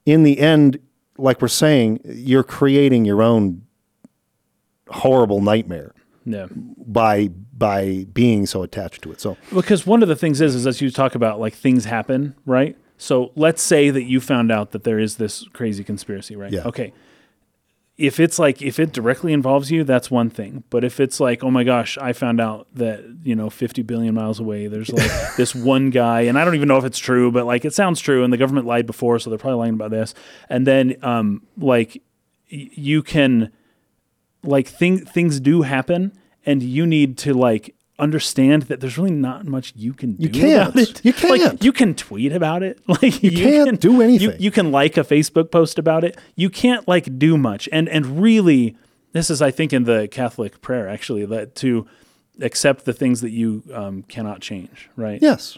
in 0.07 0.23
the 0.23 0.39
end, 0.39 0.79
like 1.19 1.41
we're 1.43 1.49
saying, 1.49 2.01
you're 2.05 2.45
creating 2.45 3.05
your 3.05 3.23
own 3.23 3.63
horrible 4.89 5.41
nightmare 5.41 5.93
Yeah. 6.25 6.47
by 6.53 7.29
by 7.57 8.07
being 8.13 8.45
so 8.47 8.63
attached 8.63 9.03
to 9.03 9.13
it. 9.13 9.21
So 9.21 9.37
Because 9.55 9.87
one 9.87 10.03
of 10.03 10.09
the 10.09 10.17
things 10.17 10.41
is, 10.43 10.55
is 10.55 10.67
as 10.67 10.81
you 10.83 10.91
talk 10.91 11.15
about 11.15 11.41
like 11.41 11.55
things 11.55 11.87
happen, 11.87 12.35
right? 12.45 12.77
So 12.99 13.33
let's 13.35 13.63
say 13.63 13.89
that 13.91 14.03
you 14.05 14.21
found 14.21 14.53
out 14.53 14.73
that 14.73 14.85
there 14.85 14.99
is 14.99 15.17
this 15.17 15.47
crazy 15.55 15.83
conspiracy, 15.83 16.37
right? 16.37 16.53
Yeah. 16.53 16.65
Okay. 16.67 16.93
If 17.99 18.21
it's 18.21 18.39
like 18.39 18.61
if 18.61 18.79
it 18.79 18.93
directly 18.93 19.33
involves 19.33 19.71
you, 19.71 19.83
that's 19.83 20.11
one 20.11 20.29
thing. 20.29 20.65
But 20.69 20.85
if 20.85 21.01
it's 21.01 21.19
like, 21.19 21.43
oh 21.43 21.51
my 21.51 21.65
gosh, 21.65 21.97
I 21.97 22.13
found 22.13 22.41
out 22.41 22.67
that 22.75 23.05
you 23.23 23.35
know, 23.35 23.49
50 23.49 23.83
billion 23.83 24.15
miles 24.15 24.39
away, 24.39 24.67
there's 24.67 24.93
like 24.93 25.11
this 25.37 25.55
one 25.55 25.91
guy, 25.91 26.23
and 26.23 26.39
I 26.39 26.45
don't 26.45 26.55
even 26.55 26.69
know 26.69 26.77
if 26.77 26.85
it's 26.85 26.99
true, 26.99 27.33
but 27.33 27.47
like 27.47 27.65
it 27.65 27.73
sounds 27.73 28.01
true, 28.01 28.23
and 28.23 28.33
the 28.33 28.37
government 28.37 28.67
lied 28.67 28.87
before, 28.87 29.19
so 29.19 29.31
they're 29.31 29.39
probably 29.39 29.59
lying 29.61 29.75
about 29.75 29.91
this. 29.91 30.15
And 30.51 30.67
then, 30.67 30.97
um, 31.03 31.43
like, 31.57 32.03
y- 32.53 32.69
you 32.73 33.03
can 33.03 33.51
like 34.43 34.69
thing, 34.69 34.99
things 35.05 35.41
do 35.41 35.63
happen 35.63 36.13
and 36.45 36.63
you 36.63 36.87
need 36.87 37.19
to 37.19 37.35
like 37.35 37.75
understand 37.99 38.63
that 38.65 38.81
there's 38.81 38.99
really 38.99 39.11
not 39.11 39.47
much 39.47 39.73
you 39.77 39.93
can 39.95 40.15
do 40.17 40.29
can't. 40.29 40.69
about 40.71 40.77
it. 40.83 41.05
You 41.05 41.13
can't. 41.15 41.65
you 41.65 41.73
can 41.73 41.95
tweet 41.95 42.33
about 42.33 42.63
it. 42.63 42.79
Like 42.89 43.23
you, 43.23 43.31
can't 43.33 43.69
can, 43.71 43.77
do 43.77 44.03
anything. 44.03 44.37
you 44.39 44.51
can 44.51 44.71
like 44.73 44.97
a 44.97 45.01
Facebook 45.05 45.51
post 45.51 45.79
about 45.79 46.05
it. 46.05 46.17
You 46.35 46.51
can't 46.51 46.87
like 46.87 47.19
do 47.19 47.37
much. 47.39 47.69
And 47.73 47.89
and 47.89 48.21
really 48.23 48.77
this 49.13 49.31
is 49.31 49.41
I 49.41 49.51
think 49.51 49.73
in 49.73 49.85
the 49.85 50.09
Catholic 50.09 50.61
prayer 50.61 50.89
actually 50.89 51.25
that 51.27 51.55
to 51.57 51.87
accept 52.43 52.85
the 52.85 52.93
things 52.93 53.23
that 53.23 53.31
you 53.31 53.63
um, 53.73 54.03
cannot 54.03 54.41
change, 54.43 54.91
right? 54.95 55.21
yes, 55.23 55.57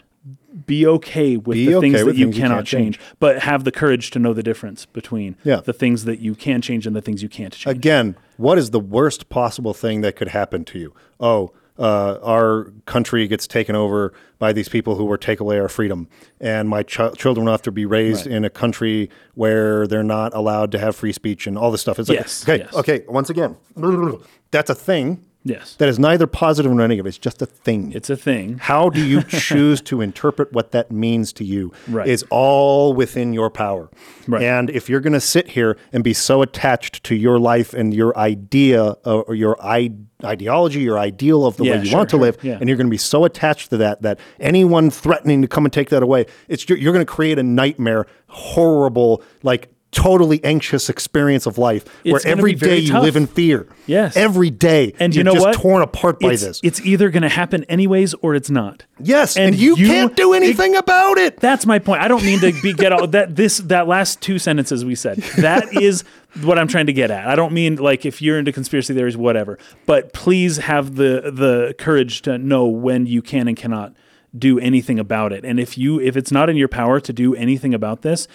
be 0.65 0.85
okay 0.87 1.35
with 1.37 1.55
Be 1.55 1.65
the 1.67 1.75
okay 1.75 1.91
things 1.91 2.03
with 2.03 2.15
that 2.15 2.19
you 2.19 2.25
things 2.27 2.37
you 2.37 2.41
cannot 2.43 2.65
change. 2.65 2.97
change, 2.97 2.99
but 3.19 3.39
have 3.43 3.63
the 3.65 3.71
courage 3.71 4.11
to 4.11 4.19
know 4.19 4.33
the 4.33 4.43
difference 4.43 4.85
between 4.85 5.35
Yeah. 5.43 5.57
the 5.57 5.73
things 5.73 6.05
that 6.05 6.19
you 6.19 6.35
can 6.35 6.61
change 6.61 6.87
and 6.87 6.95
the 6.95 7.01
things 7.01 7.21
you 7.21 7.27
can't 7.29 7.53
change. 7.53 7.75
again, 7.75 8.15
what 8.37 8.57
is 8.57 8.69
the 8.71 8.79
worst 8.79 9.27
possible 9.29 9.73
thing 9.73 10.01
that 10.01 10.15
could 10.15 10.29
happen 10.29 10.63
to 10.65 10.79
you? 10.79 10.93
Oh, 11.19 11.51
uh, 11.79 12.19
our 12.21 12.71
country 12.85 13.27
gets 13.27 13.47
taken 13.47 13.75
over 13.75 14.13
by 14.37 14.51
these 14.53 14.67
people 14.69 14.95
who 14.95 15.05
will 15.05 15.17
take 15.17 15.39
away 15.39 15.59
our 15.59 15.69
freedom, 15.69 16.07
and 16.39 16.67
my 16.69 16.83
ch- 16.83 16.99
children 17.17 17.45
will 17.45 17.53
have 17.53 17.61
to 17.63 17.71
be 17.71 17.85
raised 17.85 18.27
in 18.27 18.43
a 18.45 18.49
country 18.49 19.09
where 19.35 19.87
they're 19.87 20.03
not 20.03 20.33
allowed 20.35 20.71
to 20.73 20.79
have 20.79 20.95
free 20.95 21.13
speech 21.13 21.47
and 21.47 21.57
all 21.57 21.71
this 21.71 21.81
stuff. 21.81 21.97
It's 21.99 22.09
like, 22.09 22.19
Yes, 22.19 22.43
okay, 22.47 22.63
yes. 22.63 22.73
okay. 22.75 23.03
Once 23.07 23.29
again, 23.29 23.55
that's 24.51 24.69
a 24.69 24.75
thing. 24.75 25.25
Yes. 25.45 25.75
That 25.75 25.87
is 25.87 25.97
neither 25.97 26.27
positive 26.27 26.69
nor 26.71 26.85
negative. 26.87 27.07
It's 27.07 27.17
just 27.17 27.41
a 27.41 27.45
thing. 27.45 27.93
It's 27.93 28.09
a 28.09 28.17
thing. 28.17 28.57
How 28.57 28.89
do 28.89 29.01
you 29.03 29.23
choose 29.27 29.79
to 29.83 30.01
interpret 30.01 30.51
what 30.51 30.71
that 30.73 30.91
means 30.91 31.31
to 31.33 31.45
you 31.45 31.71
Right. 31.87 32.07
is 32.07 32.25
all 32.29 32.93
within 32.93 33.31
your 33.31 33.49
power. 33.49 33.89
Right. 34.27 34.43
And 34.43 34.69
if 34.69 34.89
you're 34.89 34.99
going 34.99 35.13
to 35.13 35.21
sit 35.21 35.47
here 35.49 35.77
and 35.93 36.03
be 36.03 36.13
so 36.13 36.41
attached 36.41 37.03
to 37.05 37.15
your 37.15 37.39
life 37.39 37.73
and 37.73 37.93
your 37.93 38.15
idea 38.17 38.95
uh, 39.05 39.19
or 39.21 39.33
your 39.33 39.55
I- 39.63 39.93
ideology, 40.25 40.81
your 40.81 40.99
ideal 40.99 41.45
of 41.45 41.55
the 41.55 41.63
Yeah, 41.63 41.71
way 41.75 41.79
you 41.79 41.85
sure, 41.85 41.97
want 41.99 42.09
to 42.09 42.13
sure. 42.17 42.19
live, 42.19 42.37
Yeah. 42.43 42.57
and 42.59 42.67
you're 42.67 42.77
going 42.77 42.87
to 42.87 42.91
be 42.91 42.97
so 42.97 43.23
attached 43.23 43.69
to 43.69 43.77
that 43.77 44.01
that 44.01 44.19
anyone 44.41 44.89
threatening 44.91 45.41
to 45.41 45.47
come 45.47 45.63
and 45.65 45.71
take 45.71 45.87
that 45.89 46.03
away, 46.03 46.25
it's 46.49 46.67
you're, 46.67 46.77
you're 46.77 46.93
going 46.93 47.05
to 47.05 47.11
create 47.11 47.39
a 47.39 47.43
nightmare, 47.43 48.05
horrible, 48.27 49.23
like 49.43 49.69
totally 49.91 50.43
anxious 50.43 50.89
experience 50.89 51.45
of 51.45 51.57
life 51.57 51.83
where 52.03 52.21
every 52.25 52.53
day 52.53 52.77
you 52.77 52.91
tough. 52.91 53.03
live 53.03 53.15
in 53.15 53.25
fear. 53.25 53.67
Yes. 53.87 54.15
Every 54.15 54.51
day. 54.51 54.93
And 54.99 55.13
you're 55.15 55.21
you 55.21 55.23
know 55.23 55.33
just 55.33 55.45
what? 55.45 55.55
torn 55.55 55.81
apart 55.81 56.19
by 56.19 56.33
it's, 56.33 56.43
this. 56.43 56.59
It's 56.63 56.79
either 56.81 57.09
going 57.09 57.23
to 57.23 57.29
happen 57.29 57.63
anyways 57.65 58.13
or 58.15 58.35
it's 58.35 58.49
not. 58.49 58.85
Yes, 58.99 59.35
and, 59.35 59.47
And 59.47 59.55
you, 59.55 59.75
you- 59.75 59.87
can't 59.87 60.15
do 60.15 60.33
anything 60.33 60.75
about 60.75 61.17
it. 61.17 61.39
That's 61.39 61.65
my 61.65 61.79
point. 61.79 62.01
I 62.01 62.07
don't 62.07 62.23
mean 62.23 62.39
to 62.41 62.53
be 62.61 62.73
get 62.73 62.91
all 62.91 63.07
that 63.07 63.35
this 63.35 63.57
that 63.59 63.87
last 63.87 64.21
two 64.21 64.37
sentences 64.37 64.85
we 64.85 64.95
said. 64.95 65.17
That 65.37 65.73
is 65.81 66.03
what 66.41 66.59
I'm 66.59 66.67
trying 66.67 66.85
to 66.87 66.93
get 66.93 67.09
at. 67.09 67.27
I 67.27 67.35
don't 67.35 67.53
mean 67.53 67.77
like 67.77 68.05
if 68.05 68.21
you're 68.21 68.37
into 68.37 68.51
conspiracy 68.51 68.93
theories, 68.93 69.17
whatever. 69.17 69.57
But 69.85 70.13
please 70.13 70.57
have 70.57 70.95
the 70.95 71.31
the 71.33 71.73
courage 71.79 72.21
to 72.23 72.37
know 72.37 72.67
when 72.67 73.05
you 73.05 73.21
can 73.21 73.47
and 73.47 73.57
cannot 73.57 73.95
do 74.37 74.59
anything 74.59 74.99
about 74.99 75.33
it. 75.33 75.43
And 75.43 75.59
if 75.59 75.77
you 75.77 75.99
if 75.99 76.15
it's 76.15 76.31
not 76.31 76.49
in 76.49 76.57
your 76.57 76.67
power 76.67 76.99
to 76.99 77.11
do 77.11 77.33
anything 77.35 77.73
about 77.73 78.03
this, 78.03 78.27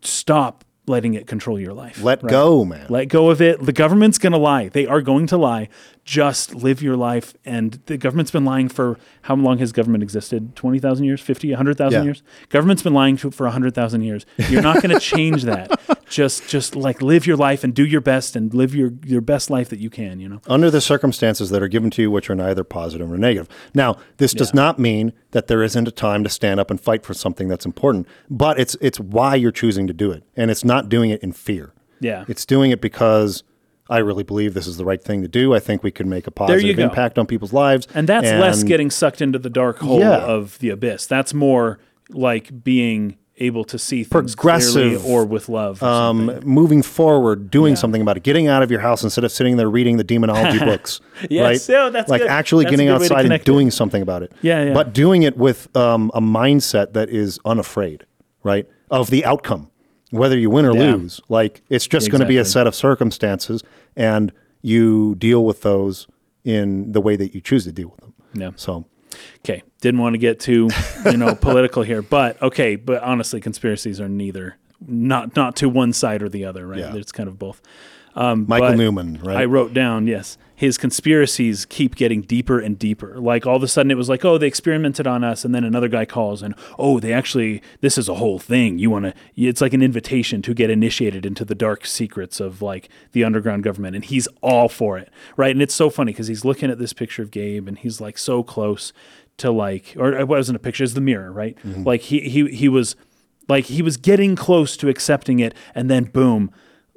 stop 0.00 0.64
letting 0.90 1.14
it 1.14 1.26
control 1.26 1.58
your 1.58 1.72
life. 1.72 2.02
Let 2.02 2.22
right? 2.22 2.30
go, 2.30 2.64
man. 2.64 2.86
Let 2.90 3.06
go 3.06 3.30
of 3.30 3.40
it. 3.40 3.64
The 3.64 3.72
government's 3.72 4.18
going 4.18 4.32
to 4.32 4.38
lie. 4.38 4.68
They 4.68 4.86
are 4.86 5.00
going 5.00 5.26
to 5.28 5.38
lie. 5.38 5.68
Just 6.04 6.54
live 6.54 6.82
your 6.82 6.96
life. 6.96 7.34
And 7.44 7.80
the 7.86 7.96
government's 7.96 8.30
been 8.30 8.44
lying 8.44 8.68
for 8.68 8.98
how 9.22 9.34
long 9.36 9.58
has 9.58 9.72
government 9.72 10.02
existed? 10.02 10.56
20,000 10.56 11.04
years? 11.04 11.20
50, 11.20 11.50
100,000 11.50 11.92
Yeah. 12.00 12.04
years? 12.04 12.22
Government's 12.48 12.82
been 12.82 12.94
lying 12.94 13.16
to, 13.18 13.30
for 13.30 13.44
100,000 13.44 14.02
years. 14.02 14.24
You're 14.48 14.62
not 14.62 14.82
going 14.82 14.94
to 14.94 15.00
change 15.00 15.42
that. 15.44 15.78
Just 16.10 16.48
just 16.48 16.74
like 16.74 17.00
live 17.02 17.24
your 17.24 17.36
life 17.36 17.62
and 17.62 17.72
do 17.72 17.86
your 17.86 18.00
best 18.00 18.34
and 18.34 18.52
live 18.52 18.74
your, 18.74 18.90
your 19.06 19.20
best 19.20 19.48
life 19.48 19.68
that 19.68 19.78
you 19.78 19.88
can, 19.90 20.18
you 20.18 20.28
know? 20.28 20.40
Under 20.48 20.68
the 20.68 20.80
circumstances 20.80 21.50
that 21.50 21.62
are 21.62 21.68
given 21.68 21.88
to 21.90 22.02
you, 22.02 22.10
which 22.10 22.28
are 22.28 22.34
neither 22.34 22.64
positive 22.64 23.06
nor 23.06 23.16
negative. 23.16 23.48
Now, 23.74 23.96
this 24.16 24.32
does 24.34 24.52
not 24.52 24.80
mean 24.80 25.12
that 25.30 25.46
there 25.46 25.62
isn't 25.62 25.86
a 25.86 25.92
time 25.92 26.24
to 26.24 26.28
stand 26.28 26.58
up 26.58 26.68
and 26.68 26.80
fight 26.80 27.04
for 27.06 27.14
something 27.14 27.46
that's 27.46 27.64
important, 27.64 28.08
but 28.28 28.58
it's 28.58 28.76
it's 28.80 28.98
why 28.98 29.36
you're 29.36 29.52
choosing 29.52 29.86
to 29.86 29.92
do 29.92 30.10
it, 30.10 30.24
and 30.36 30.50
it's 30.50 30.64
not 30.64 30.88
doing 30.88 31.10
it 31.10 31.22
in 31.22 31.30
fear. 31.30 31.72
Yeah. 32.00 32.24
It's 32.26 32.44
doing 32.44 32.72
it 32.72 32.80
because 32.80 33.44
I 33.90 33.98
really 33.98 34.22
believe 34.22 34.54
this 34.54 34.66
is 34.66 34.76
the 34.76 34.84
right 34.84 35.02
thing 35.02 35.20
to 35.22 35.28
do. 35.28 35.52
I 35.52 35.58
think 35.58 35.82
we 35.82 35.90
can 35.90 36.08
make 36.08 36.26
a 36.26 36.30
positive 36.30 36.78
impact 36.78 37.18
on 37.18 37.26
people's 37.26 37.52
lives, 37.52 37.86
And 37.94 38.08
that's 38.08 38.26
less 38.28 38.62
getting 38.62 38.90
sucked 38.90 39.20
into 39.20 39.38
the 39.38 39.50
dark 39.50 39.78
hole 39.80 39.98
Yeah. 40.00 40.16
of 40.18 40.58
the 40.60 40.70
abyss. 40.70 41.06
That's 41.06 41.34
more 41.34 41.78
like 42.08 42.62
being 42.64 43.16
able 43.42 43.64
to 43.64 43.78
see 43.78 44.04
things 44.04 44.10
Progressive, 44.36 45.04
or 45.06 45.24
with 45.24 45.48
love. 45.48 45.82
Or 45.82 45.86
um, 45.88 46.40
moving 46.44 46.82
forward, 46.82 47.50
doing 47.50 47.74
something 47.74 48.02
about 48.02 48.18
it, 48.18 48.22
getting 48.22 48.48
out 48.48 48.62
of 48.62 48.70
your 48.70 48.80
house 48.80 49.02
instead 49.02 49.24
of 49.24 49.32
sitting 49.32 49.56
there 49.56 49.70
reading 49.70 49.96
the 49.96 50.04
demonology 50.04 50.58
books. 50.64 51.00
Yes, 51.30 51.68
right? 51.68 51.74
yeah, 51.74 51.88
that's 51.88 52.10
like 52.10 52.20
good. 52.20 52.28
actually 52.30 52.64
That's 52.64 52.72
getting 52.72 52.88
good 52.88 53.00
way 53.00 53.08
to 53.08 53.14
outside 53.14 53.18
and 53.20 53.24
connect 53.28 53.42
it. 53.42 53.46
doing 53.52 53.70
something 53.70 54.02
about 54.02 54.22
it. 54.22 54.32
Yeah, 54.42 54.64
yeah. 54.66 54.74
But 54.74 54.92
doing 54.92 55.22
it 55.22 55.38
with 55.38 55.74
um, 55.74 56.10
a 56.14 56.20
mindset 56.20 56.92
that 56.92 57.08
is 57.08 57.38
unafraid, 57.46 58.04
right, 58.42 58.66
of 58.90 59.08
the 59.08 59.24
outcome, 59.24 59.69
whether 60.10 60.38
you 60.38 60.50
win 60.50 60.64
or 60.66 60.74
Yeah. 60.74 60.94
lose. 60.94 61.20
Like 61.28 61.62
it's 61.68 61.86
just 61.86 62.10
going 62.10 62.20
to 62.20 62.26
be 62.26 62.38
a 62.38 62.44
set 62.44 62.66
of 62.66 62.74
circumstances, 62.74 63.62
and 63.96 64.32
you 64.62 65.14
deal 65.16 65.44
with 65.44 65.62
those 65.62 66.06
in 66.44 66.92
the 66.92 67.00
way 67.00 67.16
that 67.16 67.34
you 67.34 67.40
choose 67.40 67.64
to 67.64 67.72
deal 67.72 67.88
with 67.88 68.00
them. 68.00 68.14
Yeah. 68.34 68.50
So. 68.56 68.86
Okay, 69.44 69.62
didn't 69.80 70.00
want 70.00 70.14
to 70.14 70.18
get 70.18 70.38
too, 70.40 70.70
you 71.04 71.16
know, 71.16 71.34
political 71.40 71.82
here, 71.82 72.00
but 72.00 72.40
okay, 72.40 72.76
but 72.76 73.02
honestly, 73.02 73.40
conspiracies 73.40 74.00
are 74.00 74.08
neither 74.08 74.56
not 74.86 75.34
not 75.36 75.56
to 75.56 75.68
one 75.68 75.92
side 75.92 76.22
or 76.22 76.28
the 76.28 76.44
other, 76.44 76.66
right? 76.66 76.78
Yeah. 76.78 76.94
It's 76.94 77.12
kind 77.12 77.28
of 77.28 77.38
both. 77.38 77.60
Um, 78.14 78.44
Michael 78.48 78.76
Newman, 78.76 79.20
right? 79.22 79.36
I 79.36 79.44
wrote 79.44 79.72
down, 79.72 80.06
yes, 80.06 80.36
his 80.54 80.76
conspiracies 80.76 81.64
keep 81.64 81.94
getting 81.94 82.22
deeper 82.22 82.58
and 82.58 82.78
deeper. 82.78 83.18
Like 83.18 83.46
all 83.46 83.56
of 83.56 83.62
a 83.62 83.68
sudden, 83.68 83.90
it 83.90 83.96
was 83.96 84.08
like, 84.08 84.24
oh, 84.24 84.36
they 84.36 84.46
experimented 84.46 85.06
on 85.06 85.24
us, 85.24 85.44
and 85.44 85.54
then 85.54 85.64
another 85.64 85.88
guy 85.88 86.04
calls, 86.04 86.42
and 86.42 86.54
oh, 86.78 87.00
they 87.00 87.12
actually, 87.12 87.62
this 87.80 87.96
is 87.96 88.08
a 88.08 88.16
whole 88.16 88.38
thing. 88.38 88.78
You 88.78 88.90
want 88.90 89.06
to? 89.06 89.14
It's 89.36 89.60
like 89.60 89.72
an 89.72 89.82
invitation 89.82 90.42
to 90.42 90.52
get 90.52 90.68
initiated 90.68 91.24
into 91.24 91.44
the 91.44 91.54
dark 91.54 91.86
secrets 91.86 92.40
of 92.40 92.60
like 92.60 92.88
the 93.12 93.24
underground 93.24 93.62
government, 93.62 93.94
and 93.94 94.04
he's 94.04 94.28
all 94.42 94.68
for 94.68 94.98
it, 94.98 95.10
right? 95.36 95.52
And 95.52 95.62
it's 95.62 95.74
so 95.74 95.88
funny 95.88 96.12
because 96.12 96.26
he's 96.26 96.44
looking 96.44 96.70
at 96.70 96.78
this 96.78 96.92
picture 96.92 97.22
of 97.22 97.30
Gabe, 97.30 97.68
and 97.68 97.78
he's 97.78 98.00
like 98.00 98.18
so 98.18 98.42
close 98.42 98.92
to 99.38 99.50
like, 99.50 99.94
or 99.98 100.12
it 100.12 100.28
wasn't 100.28 100.56
a 100.56 100.60
picture, 100.60 100.84
it's 100.84 100.94
the 100.94 101.00
mirror, 101.00 101.32
right? 101.32 101.56
Mm-hmm. 101.64 101.84
Like 101.84 102.02
he 102.02 102.20
he 102.28 102.48
he 102.48 102.68
was 102.68 102.96
like 103.48 103.66
he 103.66 103.82
was 103.82 103.96
getting 103.96 104.36
close 104.36 104.76
to 104.78 104.88
accepting 104.88 105.38
it, 105.38 105.54
and 105.74 105.88
then 105.88 106.04
boom 106.04 106.50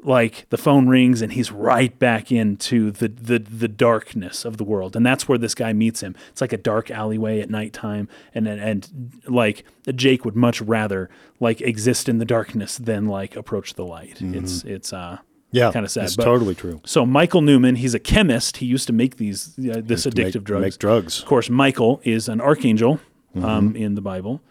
like 0.06 0.46
the 0.50 0.58
phone 0.58 0.88
rings 0.88 1.22
and 1.22 1.34
he's 1.34 1.52
right 1.52 1.98
back 2.00 2.32
into 2.32 2.92
the, 2.92 3.08
the 3.08 3.40
the 3.40 3.68
darkness 3.68 4.44
of 4.46 4.58
the 4.58 4.64
world 4.64 4.96
and 4.96 5.06
that's 5.06 5.28
where 5.28 5.38
this 5.38 5.56
guy 5.56 5.72
meets 5.74 6.02
him 6.02 6.16
it's 6.30 6.42
like 6.42 6.52
a 6.54 6.58
dark 6.58 6.92
alleyway 6.92 7.40
at 7.40 7.50
nighttime 7.50 8.08
and 8.36 8.48
and, 8.48 8.60
and 8.62 9.22
like 9.28 9.64
jake 9.96 10.26
would 10.26 10.36
much 10.36 10.62
rather 10.62 11.10
like 11.40 11.62
exist 11.62 12.10
in 12.10 12.18
the 12.18 12.26
darkness 12.26 12.78
than 12.78 13.06
like 13.06 13.36
approach 13.36 13.76
the 13.76 13.86
light 13.86 14.18
it's 14.22 14.64
it's 14.66 14.92
uh 14.94 15.18
Yeah, 15.52 15.72
kind 15.72 15.86
of 15.86 15.92
sad 15.92 16.06
It's 16.06 16.16
but- 16.16 16.26
totally 16.26 16.56
true. 16.56 16.82
so 16.86 17.06
Michael 17.06 17.42
Newman, 17.42 17.76
he's 17.76 17.94
a 17.94 18.00
chemist. 18.00 18.58
He 18.58 18.66
used 18.66 18.88
to 18.88 18.94
make 18.94 19.18
these 19.18 19.54
uh, 19.60 19.82
this 19.86 20.06
addictive 20.08 20.36
make- 20.36 20.44
drugs. 20.44 20.62
make 20.66 20.78
drugs. 20.80 21.20
Of 21.20 21.26
course, 21.28 21.48
Michael 21.50 22.02
is 22.04 22.28
an 22.28 22.42
archangel 22.42 23.00
um, 23.36 23.76
in 23.76 23.94
the 23.96 24.02
Bible. 24.02 24.42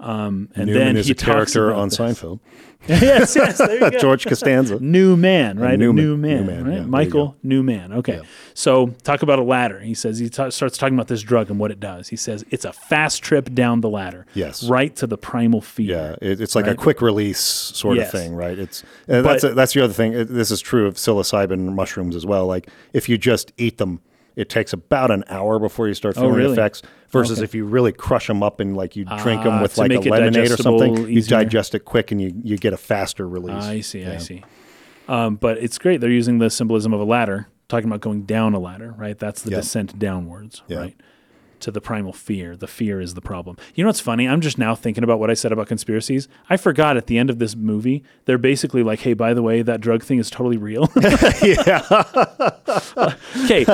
Um, 0.00 0.50
and 0.54 0.66
Newman 0.66 0.74
then 0.86 0.96
is 0.98 1.06
he 1.06 1.12
a 1.12 1.14
character 1.14 1.72
on 1.72 1.88
this. 1.88 1.98
Seinfeld. 1.98 2.40
yes, 2.88 3.34
yes, 3.34 3.58
there 3.58 3.74
you 3.74 3.90
go. 3.90 3.98
George 3.98 4.26
Costanza. 4.26 4.78
New 4.80 5.16
man, 5.16 5.58
right? 5.58 5.74
A 5.74 5.76
Newman. 5.76 6.04
new 6.04 6.16
man, 6.16 6.46
yeah, 6.46 6.56
right? 6.56 6.64
there 6.64 6.82
Michael, 6.84 7.36
new 7.42 7.62
man. 7.62 7.92
Okay. 7.92 8.20
So 8.52 8.88
talk 9.02 9.22
about 9.22 9.38
a 9.38 9.42
ladder. 9.42 9.80
He 9.80 9.94
says 9.94 10.18
he 10.18 10.28
ta- 10.28 10.50
starts 10.50 10.76
talking 10.76 10.94
about 10.94 11.08
this 11.08 11.22
drug 11.22 11.50
and 11.50 11.58
what 11.58 11.70
it 11.70 11.80
does. 11.80 12.08
He 12.08 12.16
says 12.16 12.44
it's 12.50 12.64
a 12.64 12.72
fast 12.72 13.22
trip 13.22 13.54
down 13.54 13.80
the 13.80 13.88
ladder. 13.88 14.26
Yes. 14.34 14.64
Right 14.64 14.94
to 14.96 15.06
the 15.06 15.16
primal 15.16 15.60
fear. 15.60 16.16
Yeah, 16.20 16.28
it, 16.30 16.40
it's 16.40 16.54
like 16.54 16.66
a 16.66 16.74
quick 16.74 17.00
release 17.00 17.40
sort 17.40 17.96
Yes. 17.96 18.12
of 18.12 18.20
thing, 18.20 18.34
right? 18.34 18.58
It's 18.58 18.82
uh, 19.08 19.22
that's 19.22 19.42
But- 19.44 19.54
that's 19.56 19.72
the 19.72 19.82
other 19.84 19.92
thing. 19.94 20.12
It- 20.12 20.28
This 20.28 20.50
is 20.50 20.60
true 20.60 20.86
of 20.86 20.94
psilocybin 20.94 21.74
mushrooms 21.74 22.14
as 22.14 22.26
well. 22.26 22.46
Like 22.46 22.68
if 22.92 23.08
you 23.08 23.16
just 23.18 23.52
eat 23.56 23.78
them, 23.78 24.00
it 24.36 24.48
takes 24.48 24.72
about 24.72 25.10
an 25.10 25.22
hour 25.28 25.58
before 25.58 25.86
you 25.88 25.94
start 25.94 26.16
feeling 26.16 26.32
Oh, 26.32 26.34
really? 26.36 26.52
effects. 26.52 26.82
Versus 27.14 27.38
Okay. 27.38 27.44
if 27.44 27.54
you 27.54 27.64
really 27.64 27.92
crush 27.92 28.26
them 28.26 28.42
up 28.42 28.60
and 28.60 28.76
like 28.76 28.96
you 28.96 29.04
drink 29.22 29.42
them 29.44 29.54
Ah, 29.54 29.62
with 29.62 29.78
like 29.78 29.90
a 29.92 29.98
lemonade 30.00 30.50
or 30.50 30.56
something, 30.56 30.94
digestible 30.94 31.08
you 31.10 31.22
digest 31.22 31.74
it 31.74 31.80
quick 31.80 32.12
and 32.12 32.20
you 32.20 32.32
you 32.42 32.56
get 32.58 32.72
a 32.72 32.76
faster 32.76 33.26
release. 33.26 33.64
I 33.64 33.80
see. 33.80 34.04
I 34.04 34.18
see. 34.18 34.42
Um, 35.08 35.36
but 35.36 35.58
it's 35.58 35.78
great. 35.78 36.00
They're 36.00 36.10
using 36.10 36.38
the 36.38 36.50
symbolism 36.50 36.92
of 36.94 37.00
a 37.00 37.04
ladder, 37.04 37.46
talking 37.68 37.88
about 37.88 38.00
going 38.00 38.22
down 38.22 38.54
a 38.54 38.58
ladder, 38.58 38.94
right? 38.96 39.18
That's 39.18 39.42
the 39.42 39.50
Yeah. 39.50 39.56
descent 39.58 39.98
downwards, 39.98 40.62
Yeah. 40.68 40.78
right? 40.78 40.96
To 41.64 41.70
the 41.70 41.80
primal 41.80 42.12
fear. 42.12 42.56
The 42.56 42.66
fear 42.66 43.00
is 43.00 43.14
the 43.14 43.22
problem. 43.22 43.56
You 43.74 43.84
know 43.84 43.88
what's 43.88 43.98
funny? 44.00 44.28
I'm 44.28 44.42
just 44.42 44.58
now 44.58 44.74
thinking 44.74 45.02
about 45.02 45.18
what 45.18 45.30
I 45.30 45.34
said 45.34 45.50
about 45.50 45.66
conspiracies. 45.66 46.28
I 46.50 46.58
forgot 46.58 46.98
at 46.98 47.06
the 47.06 47.16
end 47.16 47.30
of 47.30 47.38
this 47.38 47.56
movie, 47.56 48.04
they're 48.26 48.36
basically 48.36 48.82
like, 48.82 49.00
hey, 49.00 49.14
by 49.14 49.32
the 49.32 49.40
way, 49.42 49.62
that 49.62 49.80
drug 49.80 50.02
thing 50.02 50.18
is 50.18 50.28
totally 50.28 50.58
real. 50.58 50.90
yeah, 51.42 51.80
okay. 53.38 53.64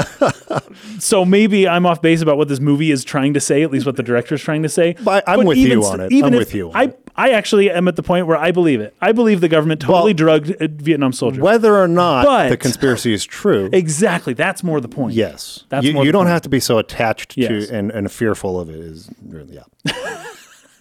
so 1.00 1.24
maybe 1.24 1.66
I'm 1.68 1.84
off 1.86 2.00
base 2.00 2.22
about 2.22 2.36
what 2.36 2.46
this 2.48 2.60
movie 2.60 2.92
is 2.92 3.04
trying 3.04 3.34
to 3.34 3.40
say, 3.40 3.62
at 3.62 3.72
least 3.72 3.86
what 3.86 3.96
the 3.96 4.02
director's 4.04 4.42
trying 4.42 4.62
to 4.62 4.68
say. 4.68 4.94
But 5.02 5.24
I'm 5.26 5.44
with 5.44 5.58
even 5.58 5.80
you 5.80 5.84
on 5.84 6.00
it. 6.00 6.12
even 6.12 6.26
I'm 6.26 6.34
if- 6.34 6.38
with 6.38 6.54
you 6.54 6.68
on 6.70 6.76
I, 6.76 6.82
it. 6.84 6.96
I 7.16 7.30
actually 7.32 7.70
am 7.70 7.88
at 7.88 7.96
the 7.96 8.02
point 8.04 8.26
where 8.28 8.36
I 8.36 8.50
believe 8.52 8.80
it. 8.80 8.94
I 9.00 9.10
believe 9.12 9.40
the 9.40 9.48
government 9.48 9.80
totally 9.80 10.12
Well- 10.12 10.38
drugged 10.38 10.52
uh, 10.62 10.68
Vietnam 10.70 11.12
soldiers. 11.12 11.40
whether 11.42 11.76
or 11.76 11.88
not 11.88 12.24
But- 12.24 12.50
the 12.50 12.56
conspiracy 12.56 13.12
is 13.12 13.24
true. 13.24 13.68
Exactly. 13.80 14.32
That's 14.34 14.62
more 14.62 14.80
the 14.80 14.88
point. 14.88 15.14
Yes, 15.14 15.64
That's 15.70 15.84
you, 15.86 15.92
you 16.04 16.12
don't 16.12 16.20
point. 16.20 16.28
have 16.28 16.42
to 16.42 16.48
be 16.48 16.60
so 16.60 16.78
attached 16.78 17.36
Yes. 17.36 17.66
to 17.68 17.74
and, 17.80 17.90
and 17.90 18.12
fearful 18.12 18.60
of 18.60 18.68
it. 18.70 18.76
Is 18.76 19.10
really 19.26 19.54
yeah, 19.54 19.64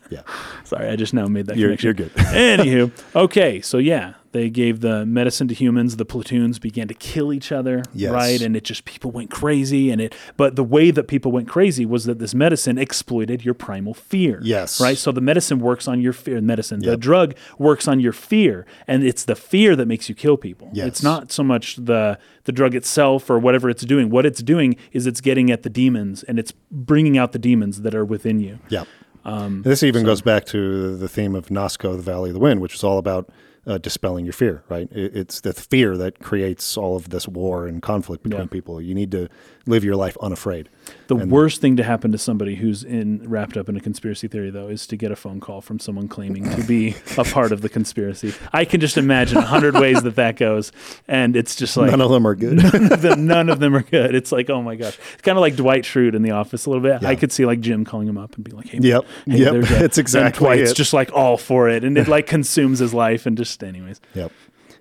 yeah. 0.09 0.21
Sorry, 0.63 0.87
I 0.89 0.95
just 0.95 1.13
now 1.13 1.25
made 1.27 1.47
that 1.47 1.57
You're, 1.57 1.69
connection. 1.69 1.87
you're 1.87 1.93
good. 1.95 2.11
Anywho, 2.15 2.91
okay, 3.15 3.61
so 3.61 3.77
yeah, 3.79 4.13
they 4.32 4.49
gave 4.49 4.82
the 4.82 5.06
medicine 5.06 5.48
to 5.48 5.53
humans. 5.53 5.98
The 5.98 6.06
platoons 6.06 6.59
began 6.59 6.88
to 6.88 6.93
kill 6.93 7.33
each 7.33 7.51
other, 7.51 7.83
Yes. 7.93 8.11
right? 8.11 8.41
And 8.41 8.56
it 8.56 8.64
just 8.64 8.85
people 8.85 9.11
went 9.11 9.30
crazy, 9.32 9.90
and 9.91 9.99
it. 9.99 10.14
But 10.38 10.56
the 10.56 10.64
way 10.64 10.91
that 10.91 11.08
people 11.08 11.32
went 11.32 11.48
crazy 11.48 11.85
was 11.85 12.06
that 12.06 12.19
this 12.19 12.33
medicine 12.35 12.77
exploited 12.77 13.43
your 13.43 13.53
primal 13.53 13.93
fear. 13.93 14.40
Yes. 14.43 14.80
right. 14.80 14.98
So 14.98 15.11
the 15.11 15.22
medicine 15.22 15.59
works 15.59 15.88
on 15.88 16.01
your 16.01 16.14
fear. 16.14 16.40
Medicine, 16.41 16.80
the 16.80 16.98
drug 16.98 17.35
works 17.58 17.88
on 17.88 17.99
your 17.99 18.14
fear, 18.14 18.66
and 18.88 19.03
it's 19.03 19.25
the 19.25 19.35
fear 19.35 19.75
that 19.75 19.88
makes 19.88 20.09
you 20.09 20.16
kill 20.16 20.38
people. 20.38 20.69
Yes. 20.74 20.88
It's 20.88 21.03
not 21.03 21.32
so 21.32 21.43
much 21.43 21.75
the 21.77 22.17
the 22.45 22.51
drug 22.51 22.74
itself 22.75 23.30
or 23.30 23.38
whatever 23.40 23.69
it's 23.69 23.83
doing. 23.83 24.09
What 24.09 24.25
it's 24.25 24.41
doing 24.41 24.75
is 24.91 25.06
it's 25.08 25.22
getting 25.22 25.51
at 25.51 25.64
the 25.64 25.69
demons, 25.69 26.24
and 26.24 26.40
it's 26.40 26.53
bringing 26.72 27.17
out 27.17 27.32
the 27.32 27.40
demons 27.40 27.82
that 27.82 27.93
are 27.95 28.06
within 28.06 28.40
you. 28.40 28.59
Yeah. 28.69 28.85
Um, 29.25 29.64
this 29.64 29.83
even 29.83 30.06
goes 30.06 30.22
back 30.22 30.45
to 30.48 30.95
the 30.98 31.09
theme 31.09 31.35
of 31.35 31.48
Nausicaä, 31.48 31.95
the 31.98 32.01
Valley 32.01 32.30
of 32.30 32.33
the 32.33 32.40
Wind, 32.40 32.61
which 32.61 32.74
is 32.74 32.83
all 32.83 32.98
about 32.98 33.30
uh, 33.67 33.77
dispelling 33.77 34.25
your 34.25 34.33
fear, 34.33 34.63
right? 34.69 34.88
It, 34.91 35.15
it's 35.15 35.41
the 35.41 35.53
fear 35.53 35.97
that 35.97 36.19
creates 36.19 36.77
all 36.77 36.95
of 36.95 37.09
this 37.09 37.27
war 37.27 37.67
and 37.67 37.81
conflict 37.81 38.23
between 38.23 38.41
Yeah. 38.43 38.47
people. 38.47 38.81
You 38.81 38.95
need 38.95 39.11
to 39.11 39.27
live 39.69 39.83
your 39.83 39.95
life 39.95 40.17
unafraid. 40.22 40.69
The 41.07 41.15
worst 41.15 41.61
thing 41.61 41.77
to 41.77 41.83
happen 41.83 42.11
to 42.11 42.17
somebody 42.17 42.56
who's 42.56 42.83
in 42.83 43.27
wrapped 43.30 43.57
up 43.57 43.69
in 43.69 43.77
a 43.77 43.80
conspiracy 43.80 44.27
theory, 44.27 44.49
though, 44.49 44.67
is 44.69 44.85
to 44.88 44.98
get 44.98 45.11
a 45.11 45.15
phone 45.15 45.39
call 45.39 45.61
from 45.61 45.80
someone 45.80 46.07
claiming 46.07 46.43
to 46.56 46.64
be 46.64 46.95
a 47.17 47.23
part 47.23 47.51
of 47.51 47.61
the 47.61 47.69
conspiracy. 47.69 48.33
I 48.53 48.65
can 48.65 48.80
just 48.80 48.98
imagine 48.98 49.38
a 49.38 49.41
hundred 49.41 49.75
ways 49.75 50.01
that 50.03 50.15
that 50.15 50.35
goes, 50.38 50.72
and 51.07 51.35
it's 51.35 51.56
just 51.56 51.77
like 51.77 51.91
None 51.91 52.01
of 52.01 52.09
them 52.11 52.25
are 52.27 52.35
good. 52.35 52.57
none 52.73 52.91
of 52.91 53.01
them, 53.01 53.27
none 53.27 53.49
of 53.49 53.59
them 53.59 53.75
are 53.75 53.83
good. 53.83 54.15
It's 54.15 54.31
like, 54.31 54.49
oh 54.49 54.61
my 54.61 54.75
gosh, 54.75 54.98
it's 55.14 55.22
kind 55.22 55.38
of 55.38 55.41
like 55.41 55.56
Dwight 55.56 55.83
Schrute 55.83 56.15
in 56.15 56.22
The 56.23 56.31
Office 56.31 56.65
a 56.65 56.69
little 56.69 56.83
bit. 56.83 57.03
I 57.03 57.15
could 57.15 57.31
see 57.31 57.45
like 57.45 57.59
Jim 57.59 57.85
calling 57.85 58.07
him 58.07 58.17
up 58.17 58.35
and 58.35 58.43
be 58.43 58.51
like, 58.51 58.67
hey, 58.69 58.80
Yep. 58.81 59.06
hey, 59.27 59.38
Yep. 59.38 59.53
It's 59.89 59.98
and 59.98 60.03
exactly 60.06 60.45
Dwight's 60.45 60.72
it. 60.72 60.75
just 60.75 60.93
like 60.93 61.11
all 61.14 61.38
for 61.38 61.69
it, 61.69 61.83
and 61.83 61.98
it 61.98 62.07
like 62.07 62.25
consumes 62.27 62.80
his 62.80 62.93
life, 62.93 63.25
and 63.25 63.38
just 63.38 63.64
anyways, 63.64 64.01
yep. 64.15 64.31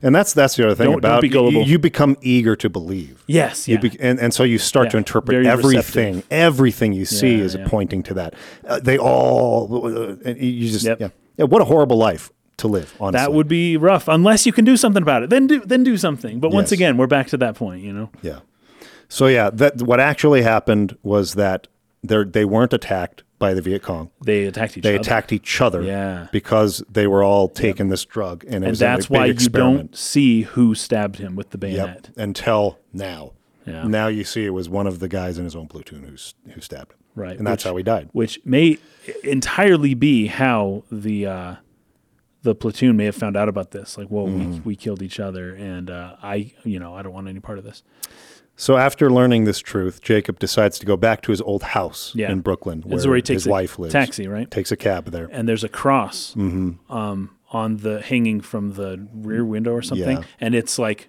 And 0.03 0.15
that's 0.15 0.33
that's 0.33 0.55
the 0.57 0.65
other 0.67 0.75
thing 0.75 0.85
Don't- 0.85 1.01
don't 1.03 1.11
about 1.11 1.23
be 1.23 1.29
gullible. 1.29 1.63
You, 1.63 1.67
you 1.73 1.79
become 1.79 2.17
eager 2.23 2.55
to 2.57 2.69
believe. 2.71 3.25
yes, 3.27 3.67
You 3.67 3.75
yeah, 3.75 3.81
be, 3.81 3.97
and, 4.01 4.21
and 4.21 4.33
so 4.33 4.45
you 4.45 4.59
start 4.59 4.87
Yeah, 4.87 4.91
to 4.93 4.97
interpret 4.99 5.35
very 5.35 5.49
everything. 5.49 6.15
receptive. 6.17 6.27
Everything 6.31 6.93
you 6.93 7.05
see 7.05 7.37
Yeah, 7.37 7.45
is 7.45 7.57
pointing 7.67 8.03
to 8.05 8.15
that. 8.15 8.35
Uh, 8.67 8.79
they 8.81 8.97
all, 8.99 9.87
uh, 10.25 10.31
you 10.31 10.71
just, 10.71 10.85
Yep. 10.87 11.01
yeah. 11.01 11.09
yeah. 11.37 11.45
What 11.47 11.61
a 11.63 11.65
horrible 11.65 11.97
life 11.97 12.31
to 12.59 12.69
live, 12.69 12.95
honestly. 13.01 13.25
that 13.25 13.33
would 13.33 13.49
be 13.49 13.77
rough 13.77 14.09
unless 14.09 14.45
you 14.47 14.53
can 14.53 14.65
do 14.65 14.77
something 14.77 15.03
about 15.03 15.23
it. 15.23 15.31
Then 15.31 15.47
do 15.47 15.61
then 15.61 15.85
do 15.85 15.97
something. 15.97 16.41
But 16.41 16.51
once 16.53 16.67
Yes. 16.71 16.73
again, 16.79 16.97
we're 16.97 17.07
back 17.07 17.29
to 17.29 17.37
that 17.39 17.55
point, 17.55 17.83
you 17.83 17.93
know. 17.93 18.11
Yeah. 18.23 18.41
So 19.09 19.27
yeah, 19.27 19.51
that 19.55 19.83
what 19.83 20.01
actually 20.01 20.43
happened 20.43 20.97
was 21.03 21.35
that 21.35 21.67
they 22.03 22.45
weren't 22.45 22.73
attacked 22.73 23.23
by 23.39 23.55
the 23.55 23.63
Viet 23.63 23.83
Cong. 23.83 24.11
They 24.25 24.45
attacked 24.47 24.77
each 24.77 24.85
other. 24.85 24.91
They 24.91 24.95
other. 24.97 25.01
attacked 25.01 25.33
each 25.33 25.61
other 25.61 25.83
Yeah. 25.83 26.27
because 26.33 26.83
they 26.91 27.07
were 27.07 27.23
all 27.23 27.49
taking 27.49 27.89
this 27.89 28.05
drug, 28.05 28.45
and, 28.45 28.55
it 28.55 28.57
and 28.57 28.67
was 28.69 28.81
a 28.83 28.85
that's 28.85 29.09
why 29.11 29.27
you 29.27 29.35
don't 29.35 29.97
see 29.97 30.43
who 30.43 30.75
stabbed 30.75 31.17
him 31.19 31.37
with 31.37 31.51
the 31.51 31.59
Yep. 31.59 31.61
bayonet. 31.77 32.11
Until 32.17 32.79
now. 32.93 33.33
Yeah. 33.67 33.85
Now 33.87 34.09
you 34.09 34.25
see 34.25 34.45
it 34.47 34.51
was 34.51 34.69
one 34.69 34.87
of 34.87 34.99
the 34.99 35.09
guys 35.09 35.39
in 35.39 35.45
his 35.45 35.55
own 35.55 35.69
platoon 35.69 36.03
who's 36.05 36.35
who 36.53 36.61
stabbed 36.61 36.93
him. 36.93 36.99
Right, 37.15 37.37
And 37.37 37.47
that's 37.47 37.65
which- 37.65 37.71
how 37.71 37.77
he 37.77 37.83
died. 37.83 38.09
Which 38.13 38.41
may 38.45 38.79
entirely 39.25 39.95
be 39.95 40.27
how 40.27 40.85
the 40.91 41.27
uh, 41.27 41.55
the 42.43 42.55
platoon 42.55 42.97
may 42.97 43.05
have 43.07 43.17
found 43.17 43.37
out 43.37 43.49
about 43.49 43.73
this. 43.73 43.99
Like, 43.99 44.07
well, 44.11 44.27
Mm-hmm. 44.27 44.53
we, 44.53 44.61
we 44.61 44.77
killed 44.77 45.03
each 45.03 45.19
other, 45.21 45.55
and 45.55 45.91
uh, 45.91 46.15
I, 46.23 46.53
you 46.65 46.79
know, 46.79 46.95
I 46.95 47.03
don't 47.03 47.13
want 47.13 47.27
any 47.29 47.41
part 47.41 47.59
of 47.59 47.65
this. 47.65 47.83
So 48.61 48.77
after 48.77 49.09
learning 49.09 49.45
this 49.45 49.61
truth, 49.61 50.03
Jacob 50.03 50.41
decides 50.41 50.79
to 50.81 50.85
go 50.87 50.97
back 50.97 51.23
to 51.23 51.31
his 51.31 51.41
old 51.41 51.63
house 51.63 52.13
Yeah. 52.17 52.31
in 52.33 52.41
Brooklyn, 52.41 52.83
where, 52.83 52.99
where 53.07 53.15
he 53.17 53.23
takes 53.23 53.45
his 53.45 53.47
a 53.47 53.51
wife 53.51 53.79
lives. 53.79 53.93
taxi, 53.93 54.27
right? 54.27 54.51
Takes 54.51 54.73
a 54.73 54.77
cab 54.77 55.07
there. 55.13 55.29
And 55.31 55.49
there's 55.49 55.63
a 55.65 55.69
cross 55.69 56.35
Mm-hmm. 56.37 56.93
um, 56.93 57.31
on 57.53 57.77
the 57.79 58.01
hanging 58.03 58.41
from 58.41 58.73
the 58.73 59.07
rear 59.15 59.45
window 59.45 59.73
or 59.73 59.81
something, 59.81 60.19
Yeah. 60.19 60.25
and 60.41 60.55
it's 60.57 60.79
like 60.79 61.09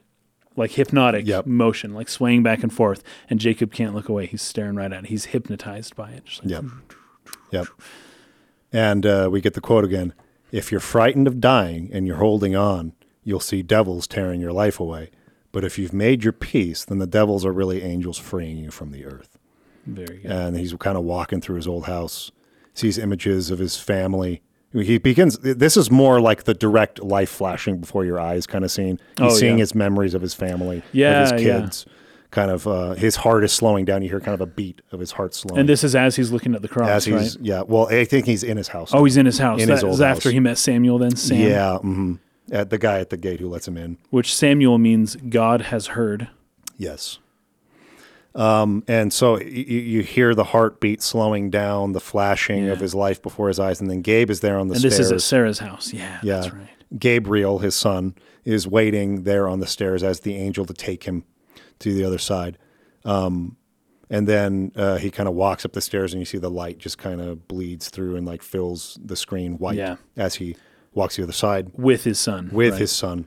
like 0.55 0.71
hypnotic 0.71 1.25
Yep. 1.25 1.45
motion, 1.47 1.93
like 1.93 2.07
swaying 2.09 2.43
back 2.43 2.63
and 2.63 2.71
forth. 2.71 3.01
And 3.29 3.39
Jacob 3.39 3.73
can't 3.73 3.95
look 3.95 4.09
away; 4.09 4.25
he's 4.27 4.41
staring 4.41 4.75
right 4.75 4.91
at 4.91 5.05
it. 5.05 5.09
He's 5.09 5.25
hypnotized 5.25 5.95
by 5.95 6.11
it. 6.11 6.25
Just 6.25 6.43
like, 6.43 6.51
Yep. 6.51 6.63
Yep. 7.51 7.67
And 8.71 9.05
uh, 9.05 9.27
we 9.31 9.41
get 9.41 9.53
the 9.55 9.61
quote 9.61 9.83
again 9.83 10.13
If 10.51 10.71
you're 10.71 10.79
frightened 10.81 11.27
of 11.27 11.39
dying 11.41 11.89
and 11.91 12.05
you're 12.05 12.17
holding 12.17 12.55
on, 12.55 12.93
you'll 13.23 13.39
see 13.39 13.61
devils 13.63 14.05
tearing 14.07 14.39
your 14.39 14.53
life 14.53 14.79
away. 14.79 15.09
But 15.51 15.63
if 15.63 15.79
you've 15.79 15.93
made 15.93 16.23
your 16.23 16.33
peace, 16.33 16.85
then 16.85 16.99
the 16.99 17.07
devils 17.07 17.43
are 17.45 17.51
really 17.51 17.81
angels 17.81 18.17
freeing 18.17 18.57
you 18.57 18.69
from 18.71 18.91
the 18.91 19.05
earth. 19.05 19.37
Very 19.85 20.17
good. 20.19 20.31
And 20.31 20.57
he's 20.57 20.73
kind 20.73 20.97
of 20.97 21.03
walking 21.03 21.41
through 21.41 21.55
his 21.55 21.67
old 21.67 21.85
house, 21.85 22.31
sees 22.75 22.97
images 22.99 23.49
of 23.49 23.57
his 23.59 23.75
family. 23.77 24.41
He 24.71 24.99
begins, 24.99 25.39
this 25.39 25.75
is 25.75 25.89
more 25.89 26.21
like 26.21 26.43
the 26.43 26.53
direct 26.53 27.01
life 27.01 27.29
flashing 27.29 27.79
before 27.79 28.05
your 28.05 28.19
eyes 28.19 28.45
kind 28.45 28.63
of 28.63 28.69
scene. 28.69 28.99
He's 29.17 29.33
Oh, 29.33 29.35
seeing 29.35 29.57
yeah. 29.57 29.61
his 29.61 29.73
memories 29.73 30.13
of 30.13 30.21
his 30.21 30.35
family, 30.35 30.83
Yeah, 30.91 31.23
of 31.23 31.31
his 31.31 31.41
yeah. 31.43 31.61
kids. 31.61 31.85
Kind 32.29 32.51
of, 32.51 32.67
uh, 32.67 32.91
his 32.93 33.15
heart 33.15 33.43
is 33.43 33.51
slowing 33.51 33.85
down. 33.85 34.03
You 34.03 34.09
hear 34.09 34.19
kind 34.19 34.35
of 34.35 34.41
a 34.41 34.45
beat 34.45 34.83
of 34.91 34.99
his 34.99 35.13
heart 35.13 35.33
slowing. 35.33 35.61
And 35.61 35.67
this 35.67 35.83
is 35.83 35.95
as 35.95 36.15
he's 36.15 36.31
looking 36.31 36.53
at 36.53 36.61
the 36.61 36.67
cross, 36.67 36.87
as 36.89 37.05
he's, 37.05 37.15
right? 37.15 37.37
yeah, 37.41 37.63
well, 37.63 37.87
I 37.87 38.05
think 38.05 38.27
he's 38.27 38.43
in 38.43 38.55
his 38.57 38.67
house. 38.67 38.91
Oh, 38.93 39.03
he's 39.03 39.17
in 39.17 39.25
his 39.25 39.39
house. 39.39 39.59
In 39.59 39.67
that 39.69 39.73
his 39.77 39.83
old 39.83 39.93
is 39.95 40.01
after 40.01 40.29
house. 40.29 40.33
he 40.33 40.39
met 40.39 40.59
Samuel. 40.59 40.99
Then 40.99 41.15
Sam, 41.15 41.39
Yeah, 41.49 41.77
hmm 41.79 42.13
At 42.51 42.69
the 42.69 42.77
guy 42.77 42.99
at 42.99 43.09
the 43.09 43.17
gate 43.17 43.39
who 43.39 43.47
lets 43.47 43.67
him 43.67 43.77
in. 43.77 43.97
which 44.09 44.33
Samuel 44.35 44.77
means 44.77 45.15
God 45.15 45.61
has 45.63 45.87
heard. 45.87 46.29
Yes. 46.77 47.19
Um, 48.35 48.83
and 48.87 49.11
so 49.11 49.33
y- 49.33 49.39
y- 49.43 49.45
you 49.45 50.01
hear 50.03 50.35
the 50.35 50.43
heartbeat 50.45 51.01
slowing 51.01 51.49
down, 51.49 51.93
the 51.93 51.99
flashing 51.99 52.69
of 52.69 52.79
his 52.79 52.93
life 52.93 53.21
before 53.21 53.47
his 53.47 53.59
eyes, 53.59 53.81
and 53.81 53.89
then 53.89 54.01
Gabe 54.01 54.29
is 54.29 54.39
there 54.41 54.57
on 54.57 54.67
the 54.67 54.73
And 54.73 54.79
stairs. 54.81 54.97
this 54.97 55.05
is 55.07 55.11
at 55.11 55.21
Sarah's 55.21 55.59
house. 55.59 55.91
Yeah, 55.93 56.19
yeah, 56.23 56.41
that's 56.41 56.53
right. 56.53 56.67
Gabriel, 56.97 57.59
his 57.59 57.75
son, 57.75 58.15
is 58.45 58.67
waiting 58.67 59.23
there 59.23 59.47
on 59.47 59.59
the 59.59 59.67
stairs 59.67 60.03
as 60.03 60.21
the 60.21 60.35
angel 60.35 60.65
to 60.65 60.73
take 60.73 61.03
him 61.03 61.23
to 61.79 61.93
the 61.93 62.03
other 62.03 62.17
side. 62.19 62.57
Um, 63.03 63.57
and 64.11 64.27
then 64.27 64.71
uh, 64.75 64.97
he 64.97 65.11
kind 65.11 65.27
of 65.27 65.35
walks 65.35 65.65
up 65.65 65.73
the 65.73 65.81
stairs, 65.81 66.13
and 66.13 66.21
you 66.21 66.25
see 66.25 66.37
the 66.37 66.49
light 66.51 66.77
just 66.77 66.97
kind 66.97 67.21
of 67.21 67.47
bleeds 67.47 67.89
through 67.89 68.15
and 68.15 68.25
like 68.27 68.41
fills 68.43 68.97
the 69.03 69.15
screen 69.15 69.57
white 69.57 69.75
Yeah. 69.77 69.95
as 70.17 70.35
he 70.35 70.55
walks 70.93 71.15
the 71.17 71.23
other 71.23 71.31
side. 71.31 71.71
With 71.73 72.03
his 72.03 72.19
son. 72.19 72.49
with 72.51 72.71
right. 72.73 72.79
his 72.81 72.91
son. 72.91 73.25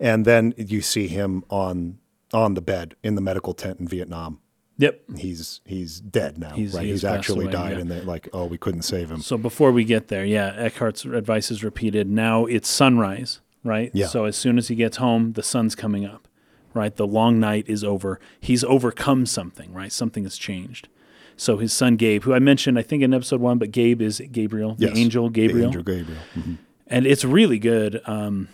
and 0.00 0.24
then 0.24 0.54
you 0.56 0.80
see 0.80 1.08
him 1.08 1.44
on 1.50 1.98
on 2.32 2.54
the 2.54 2.60
bed 2.62 2.96
in 3.02 3.14
the 3.14 3.20
medical 3.20 3.54
tent 3.54 3.78
in 3.80 3.86
Vietnam. 3.86 4.40
Yep. 4.78 5.02
He's 5.18 5.60
he's 5.64 6.00
dead 6.00 6.36
now, 6.36 6.50
He's- 6.54 6.74
right? 6.74 6.84
he's 6.84 6.94
He's, 7.02 7.04
actually 7.04 7.44
away, 7.44 7.52
died, 7.52 7.72
yeah. 7.72 7.78
and 7.78 7.90
they're 7.90 8.02
like, 8.02 8.28
oh, 8.32 8.46
we 8.46 8.58
couldn't 8.58 8.82
save 8.82 9.08
him. 9.10 9.20
So 9.20 9.38
before 9.38 9.70
we 9.70 9.84
get 9.84 10.08
there, 10.08 10.24
yeah, 10.24 10.52
Eckhart's 10.56 11.04
advice 11.04 11.50
is 11.52 11.62
repeated. 11.62 12.08
Now 12.10 12.44
it's 12.46 12.68
sunrise, 12.68 13.40
right? 13.62 13.92
Yeah. 13.94 14.08
So 14.08 14.24
as 14.24 14.36
soon 14.36 14.58
as 14.58 14.66
he 14.68 14.74
gets 14.74 14.96
home, 14.96 15.34
the 15.34 15.44
sun's 15.44 15.76
coming 15.76 16.04
up, 16.04 16.26
right? 16.74 16.94
The 16.96 17.06
long 17.06 17.38
night 17.38 17.66
is 17.68 17.84
over. 17.84 18.18
He's 18.40 18.64
overcome 18.64 19.26
something, 19.26 19.72
right? 19.72 19.92
Something 19.92 20.24
has 20.24 20.36
changed. 20.36 20.88
So 21.36 21.58
his 21.58 21.72
son 21.72 21.94
Gabe, 21.96 22.24
who 22.24 22.32
I 22.34 22.40
mentioned, 22.40 22.76
I 22.76 22.82
think 22.82 23.02
in 23.04 23.14
episode 23.14 23.40
one, 23.40 23.58
but 23.58 23.70
Gabe 23.70 24.02
is 24.02 24.20
Gabriel, 24.32 24.74
Yes. 24.78 24.92
the 24.92 25.00
angel 25.00 25.28
The 25.28 25.32
Gabriel, 25.34 25.66
angel 25.68 25.82
Gabriel. 25.84 26.20
Mhm. 26.36 26.58
And 26.86 27.06
it's 27.06 27.24
really 27.24 27.58
good. 27.58 28.00
Um, 28.06 28.48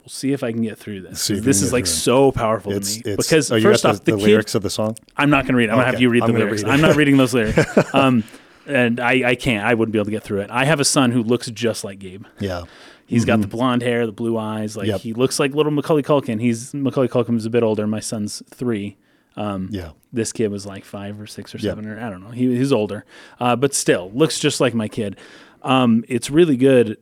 we'll 0.00 0.08
see 0.08 0.32
if 0.32 0.42
I 0.42 0.52
can 0.52 0.62
get 0.62 0.78
through 0.78 1.02
this. 1.02 1.22
See 1.22 1.34
if 1.34 1.38
you 1.38 1.42
This 1.42 1.62
is 1.62 1.72
like 1.72 1.84
through 1.84 1.92
so 1.94 2.32
powerful 2.32 2.72
It's, 2.72 2.96
to 2.96 3.06
me 3.08 3.14
it's 3.14 3.26
because 3.28 3.50
oh, 3.52 3.60
first 3.60 3.84
off, 3.84 3.98
the, 4.04 4.04
the, 4.04 4.12
the 4.12 4.18
kid, 4.18 4.26
lyrics 4.26 4.54
of 4.54 4.62
the 4.62 4.70
song. 4.70 4.96
I'm 5.16 5.30
not 5.30 5.44
going 5.44 5.52
to 5.54 5.58
read 5.58 5.64
it. 5.64 5.70
I'm 5.70 5.76
going 5.76 5.82
to 5.82 5.86
have 5.86 5.94
Okay, 5.96 6.02
you 6.02 6.08
read 6.10 6.22
I'm 6.22 6.32
the 6.32 6.38
lyrics. 6.38 6.62
read. 6.62 6.72
I'm 6.72 6.80
not 6.80 6.96
reading 6.96 7.16
those 7.16 7.34
lyrics. 7.34 7.58
Um, 7.94 8.24
and 8.68 8.98
I, 8.98 9.30
I 9.30 9.34
can't. 9.36 9.64
I 9.64 9.74
wouldn't 9.74 9.92
be 9.92 9.98
able 9.98 10.06
to 10.06 10.10
get 10.10 10.24
through 10.24 10.40
it. 10.40 10.50
I 10.50 10.64
have 10.64 10.80
a 10.80 10.84
son 10.84 11.12
who 11.12 11.22
looks 11.22 11.48
just 11.50 11.84
like 11.84 12.00
Gabe. 12.00 12.24
Yeah, 12.40 12.64
He's 13.06 13.24
got 13.24 13.40
the 13.40 13.46
blonde 13.46 13.82
hair, 13.82 14.04
the 14.06 14.12
blue 14.12 14.36
eyes. 14.36 14.76
Like 14.76 14.86
Mm-hmm. 14.86 14.90
Yep. 14.94 15.00
he 15.02 15.12
looks 15.12 15.38
like 15.38 15.54
little 15.54 15.70
Macaulay 15.70 16.02
Culkin. 16.02 16.40
He's 16.40 16.74
Macaulay 16.74 17.06
Culkin's 17.06 17.46
a 17.46 17.50
bit 17.50 17.62
older. 17.62 17.86
My 17.86 18.00
son's 18.00 18.42
three. 18.52 18.96
yeah, 19.36 19.90
This 20.12 20.32
kid 20.32 20.48
was 20.50 20.66
like 20.66 20.84
five 20.84 21.20
or 21.20 21.28
six 21.28 21.54
or 21.54 21.58
Yep. 21.58 21.62
seven, 21.76 21.86
or 21.88 22.00
I 22.00 22.10
don't 22.10 22.24
know. 22.24 22.30
He, 22.30 22.56
he's 22.56 22.72
older, 22.72 23.04
uh, 23.38 23.54
but 23.54 23.72
still 23.72 24.10
looks 24.12 24.40
just 24.40 24.60
like 24.60 24.74
my 24.74 24.88
kid. 24.88 25.16
Um, 25.66 26.04
it's 26.06 26.30
really 26.30 26.56
good. 26.56 26.96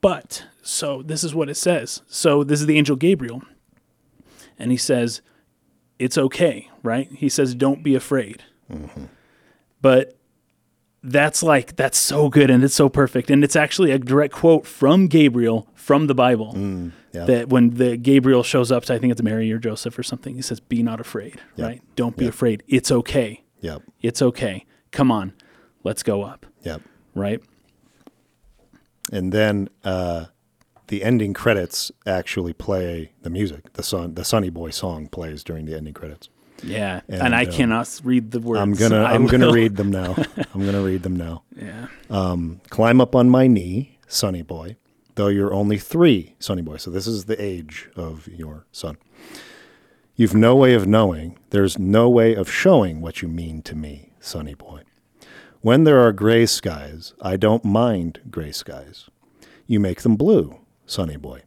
But 0.00 0.46
so 0.62 1.02
this 1.02 1.24
is 1.24 1.34
what 1.34 1.50
it 1.50 1.56
says. 1.56 2.02
So 2.06 2.44
this 2.44 2.60
is 2.60 2.66
the 2.66 2.78
angel 2.78 2.94
Gabriel, 2.94 3.42
and 4.56 4.70
he 4.70 4.76
says, 4.76 5.20
"It's 5.98 6.16
okay, 6.16 6.70
right?" 6.84 7.08
He 7.10 7.28
says, 7.28 7.56
"Don't 7.56 7.82
be 7.82 7.96
afraid." 7.96 8.44
But 9.80 10.16
that's 11.02 11.42
like 11.42 11.74
that's 11.76 11.98
so 11.98 12.28
good 12.28 12.50
and 12.50 12.62
it's 12.62 12.74
so 12.74 12.88
perfect, 12.88 13.28
and 13.28 13.42
it's 13.42 13.56
actually 13.56 13.90
a 13.90 13.98
direct 13.98 14.34
quote 14.34 14.64
from 14.64 15.08
Gabriel 15.08 15.68
from 15.74 16.06
the 16.06 16.14
Bible 16.14 16.52
yeah. 17.12 17.24
that 17.24 17.48
when 17.48 17.70
the 17.70 17.96
Gabriel 17.96 18.44
shows 18.44 18.70
up 18.70 18.84
to 18.84 18.94
I 18.94 18.98
think 18.98 19.10
it's 19.10 19.22
Mary 19.22 19.50
or 19.50 19.58
Joseph 19.58 19.98
or 19.98 20.04
something, 20.04 20.36
he 20.36 20.42
says, 20.42 20.60
"Be 20.60 20.84
not 20.84 21.00
afraid, 21.00 21.40
right? 21.56 21.82
Don't 21.96 22.16
be 22.16 22.28
afraid. 22.28 22.62
It's 22.68 22.92
okay. 22.92 23.42
Yep, 23.60 23.82
It's 24.02 24.22
okay. 24.22 24.64
Come 24.92 25.10
on, 25.10 25.32
let's 25.84 26.02
go 26.02 26.22
up, 26.22 26.46
yep. 26.62 26.82
right?" 27.14 27.40
And 29.10 29.32
then 29.32 29.68
uh, 29.84 30.26
the 30.88 31.02
ending 31.02 31.34
credits 31.34 31.90
actually 32.06 32.52
play 32.52 33.12
the 33.22 33.30
music. 33.30 33.72
The 33.74 33.82
sun, 33.82 34.14
the 34.14 34.24
Sonny 34.24 34.50
Boy 34.50 34.70
song 34.70 35.08
plays 35.08 35.42
during 35.44 35.66
the 35.66 35.76
ending 35.76 35.94
credits. 35.94 36.28
Yeah, 36.62 37.02
and, 37.08 37.22
And, 37.22 37.34
I 37.34 37.44
um, 37.44 37.52
cannot 37.52 38.00
read 38.02 38.32
the 38.32 38.40
words. 38.40 38.60
I'm 38.60 38.72
gonna 38.72 39.02
I 39.02 39.12
I'm 39.12 39.26
gonna 39.26 39.52
read 39.52 39.76
them 39.76 39.90
now. 39.90 40.16
I'm 40.54 40.64
gonna 40.64 40.82
read 40.82 41.02
them 41.02 41.14
now. 41.16 41.44
Yeah, 41.56 41.86
Um, 42.10 42.60
Climb 42.68 43.00
up 43.00 43.14
on 43.14 43.30
my 43.30 43.46
knee, 43.46 43.98
Sonny 44.08 44.42
Boy. 44.42 44.76
Though 45.14 45.28
you're 45.28 45.52
only 45.52 45.78
three, 45.78 46.34
Sonny 46.38 46.62
Boy. 46.62 46.76
So 46.76 46.90
this 46.90 47.06
is 47.06 47.24
the 47.26 47.40
age 47.40 47.88
of 47.96 48.28
your 48.28 48.66
son. 48.72 48.98
You've 50.16 50.34
no 50.34 50.56
way 50.56 50.74
of 50.74 50.86
knowing. 50.86 51.38
There's 51.50 51.78
no 51.78 52.08
way 52.08 52.34
of 52.34 52.50
showing 52.50 53.00
what 53.00 53.22
you 53.22 53.28
mean 53.28 53.62
to 53.62 53.76
me, 53.76 54.12
Sonny 54.20 54.54
Boy. 54.54 54.82
When 55.60 55.82
there 55.82 55.98
are 55.98 56.12
gray 56.12 56.46
skies, 56.46 57.14
I 57.20 57.36
don't 57.36 57.64
mind 57.64 58.20
gray 58.30 58.52
skies. 58.52 59.10
You 59.66 59.80
make 59.80 60.02
them 60.02 60.14
blue, 60.14 60.60
Sonny 60.86 61.16
Boy. 61.16 61.42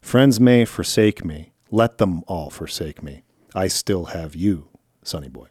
Friends 0.00 0.38
may 0.38 0.64
forsake 0.64 1.24
me. 1.24 1.52
Let 1.70 1.98
them 1.98 2.22
all 2.28 2.50
forsake 2.50 3.02
me. 3.02 3.24
I 3.54 3.66
still 3.66 4.06
have 4.06 4.36
you, 4.36 4.68
Sonny 5.02 5.28
Boy. 5.28 5.48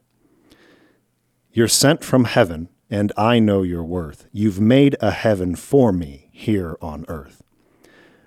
You're 1.51 1.67
sent 1.67 2.01
from 2.03 2.23
heaven, 2.23 2.69
and 2.89 3.11
I 3.17 3.39
know 3.39 3.61
your 3.61 3.83
worth. 3.83 4.25
You've 4.31 4.61
made 4.61 4.95
a 5.01 5.11
heaven 5.11 5.55
for 5.55 5.91
me 5.91 6.29
here 6.31 6.77
on 6.81 7.03
earth. 7.09 7.43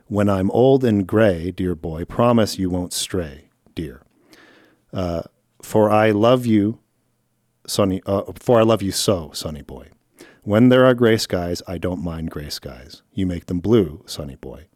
When 0.08 0.28
I'm 0.28 0.50
old 0.50 0.84
and 0.84 1.06
gray, 1.06 1.50
dear 1.50 1.74
boy, 1.74 2.04
promise 2.04 2.58
you 2.58 2.68
won't 2.68 2.92
stray, 2.92 3.48
dear. 3.74 4.02
Uh, 4.92 5.22
for 5.62 5.90
I 5.90 6.10
love 6.10 6.44
you, 6.44 6.80
sonny. 7.66 8.02
Uh, 8.06 8.22
for 8.38 8.58
I 8.58 8.62
love 8.62 8.82
you 8.82 8.92
so, 8.92 9.30
sonny 9.32 9.62
boy. 9.62 9.88
When 10.42 10.68
there 10.68 10.84
are 10.84 10.94
gray 10.94 11.16
skies, 11.16 11.62
I 11.66 11.78
don't 11.78 12.04
mind 12.04 12.30
gray 12.30 12.50
skies. 12.50 13.02
You 13.12 13.26
make 13.26 13.46
them 13.46 13.60
blue, 13.60 14.02
sonny 14.06 14.36
boy. 14.36 14.66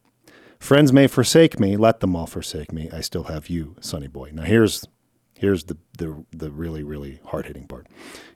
Friends 0.59 0.93
may 0.93 1.07
forsake 1.07 1.61
me, 1.61 1.77
let 1.77 2.01
them 2.01 2.17
all 2.17 2.27
forsake 2.27 2.73
me. 2.73 2.89
I 2.91 3.01
still 3.01 3.25
have 3.25 3.49
you, 3.49 3.77
sonny 3.81 4.09
boy. 4.09 4.31
Now 4.33 4.43
here's 4.43 4.87
here's 5.39 5.65
the 5.65 5.77
the, 5.99 6.25
the 6.33 6.51
really 6.51 6.83
really 6.83 7.21
hard 7.27 7.47
hitting 7.47 7.67
part. 7.67 7.87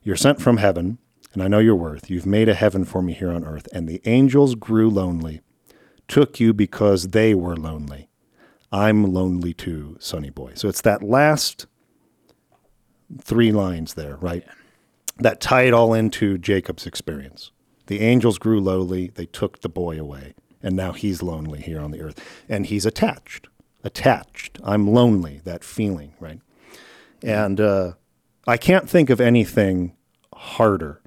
You're 0.02 0.16
sent 0.16 0.40
from 0.40 0.58
heaven, 0.58 0.98
and 1.32 1.42
I 1.42 1.48
know 1.48 1.58
your 1.58 1.74
worth. 1.76 2.10
You've 2.10 2.26
made 2.26 2.48
a 2.48 2.54
heaven 2.54 2.84
for 2.84 3.02
me 3.02 3.12
here 3.12 3.32
on 3.32 3.44
earth, 3.44 3.66
and 3.72 3.88
the 3.88 4.00
angels 4.04 4.54
grew 4.54 4.88
lonely, 4.88 5.40
took 6.06 6.38
you 6.38 6.52
because 6.52 7.08
they 7.08 7.34
were 7.34 7.56
lonely. 7.56 8.08
I'm 8.70 9.12
lonely 9.12 9.52
too, 9.52 9.96
sonny 9.98 10.30
boy. 10.30 10.52
So 10.54 10.68
it's 10.68 10.80
that 10.82 11.02
last 11.02 11.66
three 13.20 13.52
lines 13.52 13.94
there, 13.94 14.16
right? 14.16 14.44
That 15.18 15.40
tie 15.40 15.62
it 15.62 15.74
all 15.74 15.92
into 15.94 16.38
Jacob's 16.38 16.86
experience. 16.86 17.50
The 17.86 18.00
angels 18.00 18.38
grew 18.38 18.60
lowly, 18.60 19.08
they 19.08 19.26
took 19.26 19.60
the 19.60 19.68
boy 19.68 19.98
away, 19.98 20.34
and 20.62 20.74
now 20.76 20.92
he's 20.92 21.22
lonely 21.22 21.60
here 21.60 21.80
on 21.80 21.90
the 21.90 22.00
earth. 22.00 22.24
And 22.48 22.66
he's 22.66 22.86
attached. 22.86 23.48
Attached. 23.84 24.58
I'm 24.62 24.88
lonely, 24.88 25.40
that 25.44 25.64
feeling, 25.64 26.14
right? 26.20 26.40
And 27.22 27.60
uh, 27.60 27.92
I 28.46 28.56
can't 28.56 28.88
think 28.88 29.10
of 29.10 29.20
anything 29.20 29.96
harder 30.34 31.00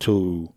to 0.00 0.52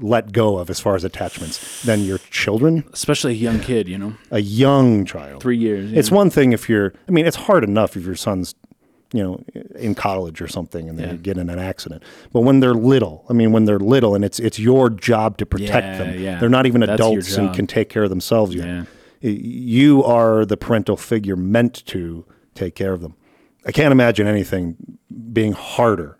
let 0.00 0.32
go 0.32 0.58
of 0.58 0.68
as 0.68 0.80
far 0.80 0.94
as 0.94 1.04
attachments 1.04 1.82
than 1.82 2.00
your 2.00 2.18
children, 2.18 2.84
especially 2.92 3.32
a 3.32 3.36
young 3.36 3.60
kid. 3.60 3.88
You 3.88 3.98
know, 3.98 4.14
a 4.30 4.40
young 4.40 5.04
child. 5.04 5.42
three 5.42 5.56
years. 5.56 5.92
It's 5.92 6.10
one 6.10 6.30
thing 6.30 6.52
if 6.52 6.68
you're, 6.68 6.92
I 7.08 7.10
mean, 7.10 7.26
it's 7.26 7.36
hard 7.36 7.64
enough 7.64 7.96
if 7.96 8.04
your 8.04 8.14
son's, 8.14 8.54
you 9.12 9.22
know, 9.22 9.40
in 9.76 9.94
college 9.94 10.40
or 10.42 10.48
something 10.48 10.88
and 10.88 10.98
they 10.98 11.04
Yeah. 11.04 11.14
get 11.14 11.38
in 11.38 11.48
an 11.48 11.58
accident. 11.58 12.02
But 12.32 12.40
when 12.40 12.60
they're 12.60 12.74
little, 12.74 13.24
I 13.30 13.32
mean, 13.34 13.52
when 13.52 13.64
they're 13.64 13.78
little 13.78 14.14
and 14.14 14.24
it's 14.24 14.38
it's 14.40 14.58
your 14.58 14.90
job 14.90 15.36
to 15.38 15.46
protect 15.46 15.86
Yeah, 15.86 15.98
them. 15.98 16.20
yeah. 16.20 16.38
They're 16.40 16.48
not 16.48 16.66
even 16.66 16.80
That's 16.80 16.92
adults 16.94 17.36
and 17.36 17.54
can 17.54 17.66
take 17.66 17.88
care 17.88 18.02
of 18.02 18.10
themselves 18.10 18.54
yet. 18.54 18.66
Yeah. 18.66 18.84
You 19.30 20.02
are 20.04 20.44
the 20.44 20.56
parental 20.56 20.96
figure 20.96 21.36
meant 21.36 21.84
to 21.86 22.24
take 22.54 22.74
care 22.74 22.92
of 22.92 23.00
them. 23.00 23.14
I 23.64 23.72
can't 23.72 23.92
imagine 23.92 24.26
anything 24.26 24.76
being 25.32 25.52
harder 25.52 26.18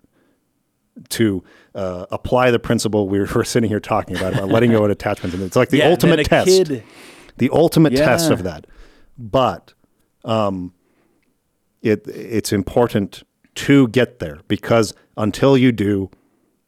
to 1.09 1.43
uh, 1.75 2.05
apply 2.11 2.51
the 2.51 2.59
principle 2.59 3.07
we 3.07 3.19
were 3.19 3.43
sitting 3.43 3.69
here 3.69 3.79
talking 3.79 4.17
about 4.17 4.33
about 4.33 4.49
letting 4.49 4.71
go 4.71 4.83
of 4.83 4.91
attachments. 4.99 5.35
And 5.35 5.43
it's 5.43 5.55
like 5.55 5.69
the 5.69 5.77
Yeah, 5.79 5.89
ultimate 5.89 6.25
test 6.25 6.47
kid- 6.47 6.83
the 7.37 7.49
ultimate 7.51 7.95
test 7.95 8.31
of 8.31 8.43
that. 8.43 8.65
But 9.17 9.73
um, 10.25 10.73
it 11.89 12.07
it's 12.07 12.51
important 12.53 13.23
to 13.55 13.87
get 13.87 14.19
there 14.19 14.39
because 14.47 14.93
until 15.15 15.57
you 15.57 15.71
do, 15.71 16.09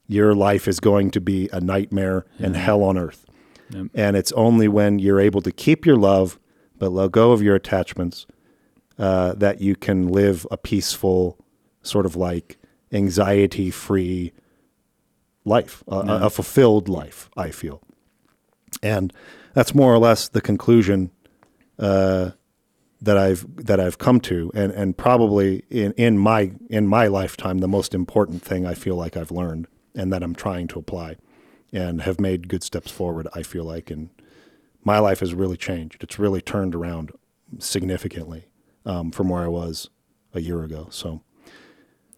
your 0.08 0.34
life 0.34 0.68
is 0.68 0.80
going 0.80 1.12
to 1.12 1.22
be 1.22 1.50
a 1.54 1.62
nightmare 1.62 2.26
and 2.40 2.56
hell 2.56 2.84
on 2.84 2.98
earth. 2.98 3.26
Yep. 3.70 3.88
And 3.94 4.18
it's 4.18 4.32
only 4.32 4.68
when 4.68 4.98
you're 5.00 5.20
able 5.20 5.42
to 5.44 5.52
keep 5.52 5.86
your 5.86 5.98
love 5.98 6.40
but 6.80 6.92
let 6.92 7.12
go 7.12 7.32
of 7.34 7.42
your 7.42 7.56
attachments 7.56 8.26
uh, 8.98 9.34
that 9.34 9.62
you 9.62 9.76
can 9.76 10.08
live 10.08 10.48
a 10.50 10.58
peaceful, 10.58 11.38
sort 11.84 12.06
of 12.06 12.16
like 12.16 12.58
anxiety 12.92 13.70
free 13.70 14.32
life, 15.46 15.84
a, 15.88 15.96
a- 15.96 16.26
a 16.26 16.30
fulfilled 16.30 16.90
life, 16.90 17.30
I 17.38 17.52
feel. 17.52 17.82
And 18.82 19.14
that's 19.54 19.76
more 19.76 19.94
or 19.94 19.98
less 20.00 20.30
the 20.30 20.42
conclusion 20.42 21.12
uh, 21.78 22.32
that 23.02 23.18
I've 23.18 23.46
that 23.66 23.80
I've 23.80 23.98
come 23.98 24.20
to, 24.22 24.52
and 24.54 24.72
and 24.74 24.98
probably 24.98 25.64
in 25.70 25.94
in 25.94 26.18
my 26.18 26.52
in 26.70 26.88
my 26.88 27.08
lifetime, 27.08 27.60
the 27.60 27.68
most 27.68 27.94
important 27.94 28.42
thing 28.42 28.66
I 28.66 28.74
feel 28.74 28.96
like 28.96 29.16
I've 29.16 29.32
learned, 29.32 29.68
and 29.96 30.12
that 30.14 30.22
I'm 30.24 30.36
trying 30.36 30.68
to 30.70 30.80
apply, 30.80 31.16
and 31.72 32.02
have 32.02 32.20
made 32.20 32.48
good 32.50 32.64
steps 32.64 32.92
forward. 32.92 33.28
I 33.34 33.44
feel 33.44 33.64
like, 33.64 33.90
and 33.90 34.10
my 34.84 35.00
life 35.00 35.20
has 35.22 35.34
really 35.34 35.58
changed. 35.58 36.04
It's 36.04 36.20
really 36.20 36.42
turned 36.42 36.76
around 36.76 37.12
significantly 37.58 38.48
um, 38.86 39.12
from 39.12 39.30
where 39.30 39.44
I 39.44 39.48
was 39.48 39.90
a 40.34 40.42
year 40.42 40.64
ago. 40.64 40.88
So, 40.92 41.22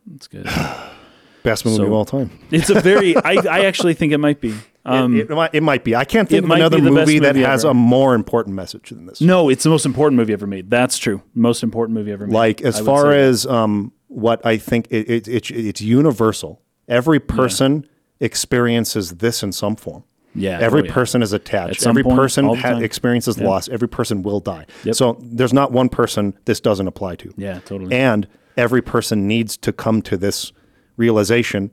That's 0.06 0.28
good. 0.28 0.46
best 1.44 1.64
movie 1.66 1.78
So- 1.78 1.86
of 1.86 1.92
all 1.94 2.06
time. 2.06 2.32
It's 2.52 2.70
a 2.70 2.80
very. 2.82 3.16
I, 3.16 3.34
I 3.50 3.66
actually 3.66 3.94
think 3.94 4.14
it 4.14 4.18
might 4.20 4.42
be. 4.42 4.56
Um, 4.84 5.16
it, 5.16 5.30
it, 5.30 5.36
might, 5.36 5.54
it 5.54 5.62
might 5.62 5.84
be. 5.84 5.96
I 5.96 6.06
can't 6.06 6.28
think 6.28 6.44
of 6.44 6.50
another 6.52 6.80
movie 6.82 7.20
that 7.20 7.36
movie 7.36 7.46
has 7.46 7.64
ever. 7.64 7.72
a 7.72 7.74
more 7.76 8.16
important 8.16 8.56
message 8.56 8.90
than 8.90 9.06
this. 9.06 9.22
no, 9.22 9.48
it's 9.50 9.64
the 9.64 9.70
most 9.70 9.86
important 9.86 10.18
movie 10.18 10.34
ever 10.34 10.48
made. 10.48 10.70
That's 10.72 10.98
true. 10.98 11.22
Most 11.36 11.62
important 11.64 11.96
movie 11.98 12.12
ever 12.12 12.26
made. 12.26 12.34
like 12.34 12.62
as 12.62 12.80
far 12.80 13.12
as 13.12 13.46
um, 13.46 13.94
what 14.08 14.44
I 14.46 14.58
think 14.58 14.88
it, 14.90 15.08
it, 15.10 15.28
it, 15.28 15.52
it's 15.52 15.82
universal. 15.82 16.62
Every 16.88 17.20
person 17.20 17.88
experiences 18.20 19.12
this 19.18 19.44
in 19.44 19.52
some 19.52 19.76
form. 19.76 20.04
Yeah. 20.34 20.60
Every 20.60 20.82
Oh, 20.82 20.86
yeah. 20.86 20.94
person 20.94 21.22
is 21.22 21.34
attached. 21.34 21.82
At 21.82 21.88
Every 21.90 22.04
point, 22.04 22.16
person 22.16 22.56
ha- 22.56 22.78
experiences 22.78 23.38
Yep. 23.38 23.46
loss. 23.48 23.70
Every 23.70 23.90
person 23.90 24.24
will 24.24 24.40
die. 24.40 24.66
Yep. 24.86 24.96
So 24.96 25.18
there's 25.22 25.52
not 25.54 25.72
one 25.74 25.90
person 25.90 26.34
this 26.46 26.60
doesn't 26.60 26.88
apply 26.88 27.18
to. 27.18 27.34
Yeah, 27.38 27.60
totally. 27.60 27.94
And 27.96 28.28
every 28.58 28.82
person 28.82 29.28
needs 29.28 29.58
to 29.58 29.74
come 29.74 30.02
to 30.04 30.16
this 30.18 30.54
realization 30.98 31.72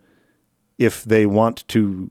if 0.78 1.04
they 1.04 1.24
want 1.26 1.66
to 1.68 2.10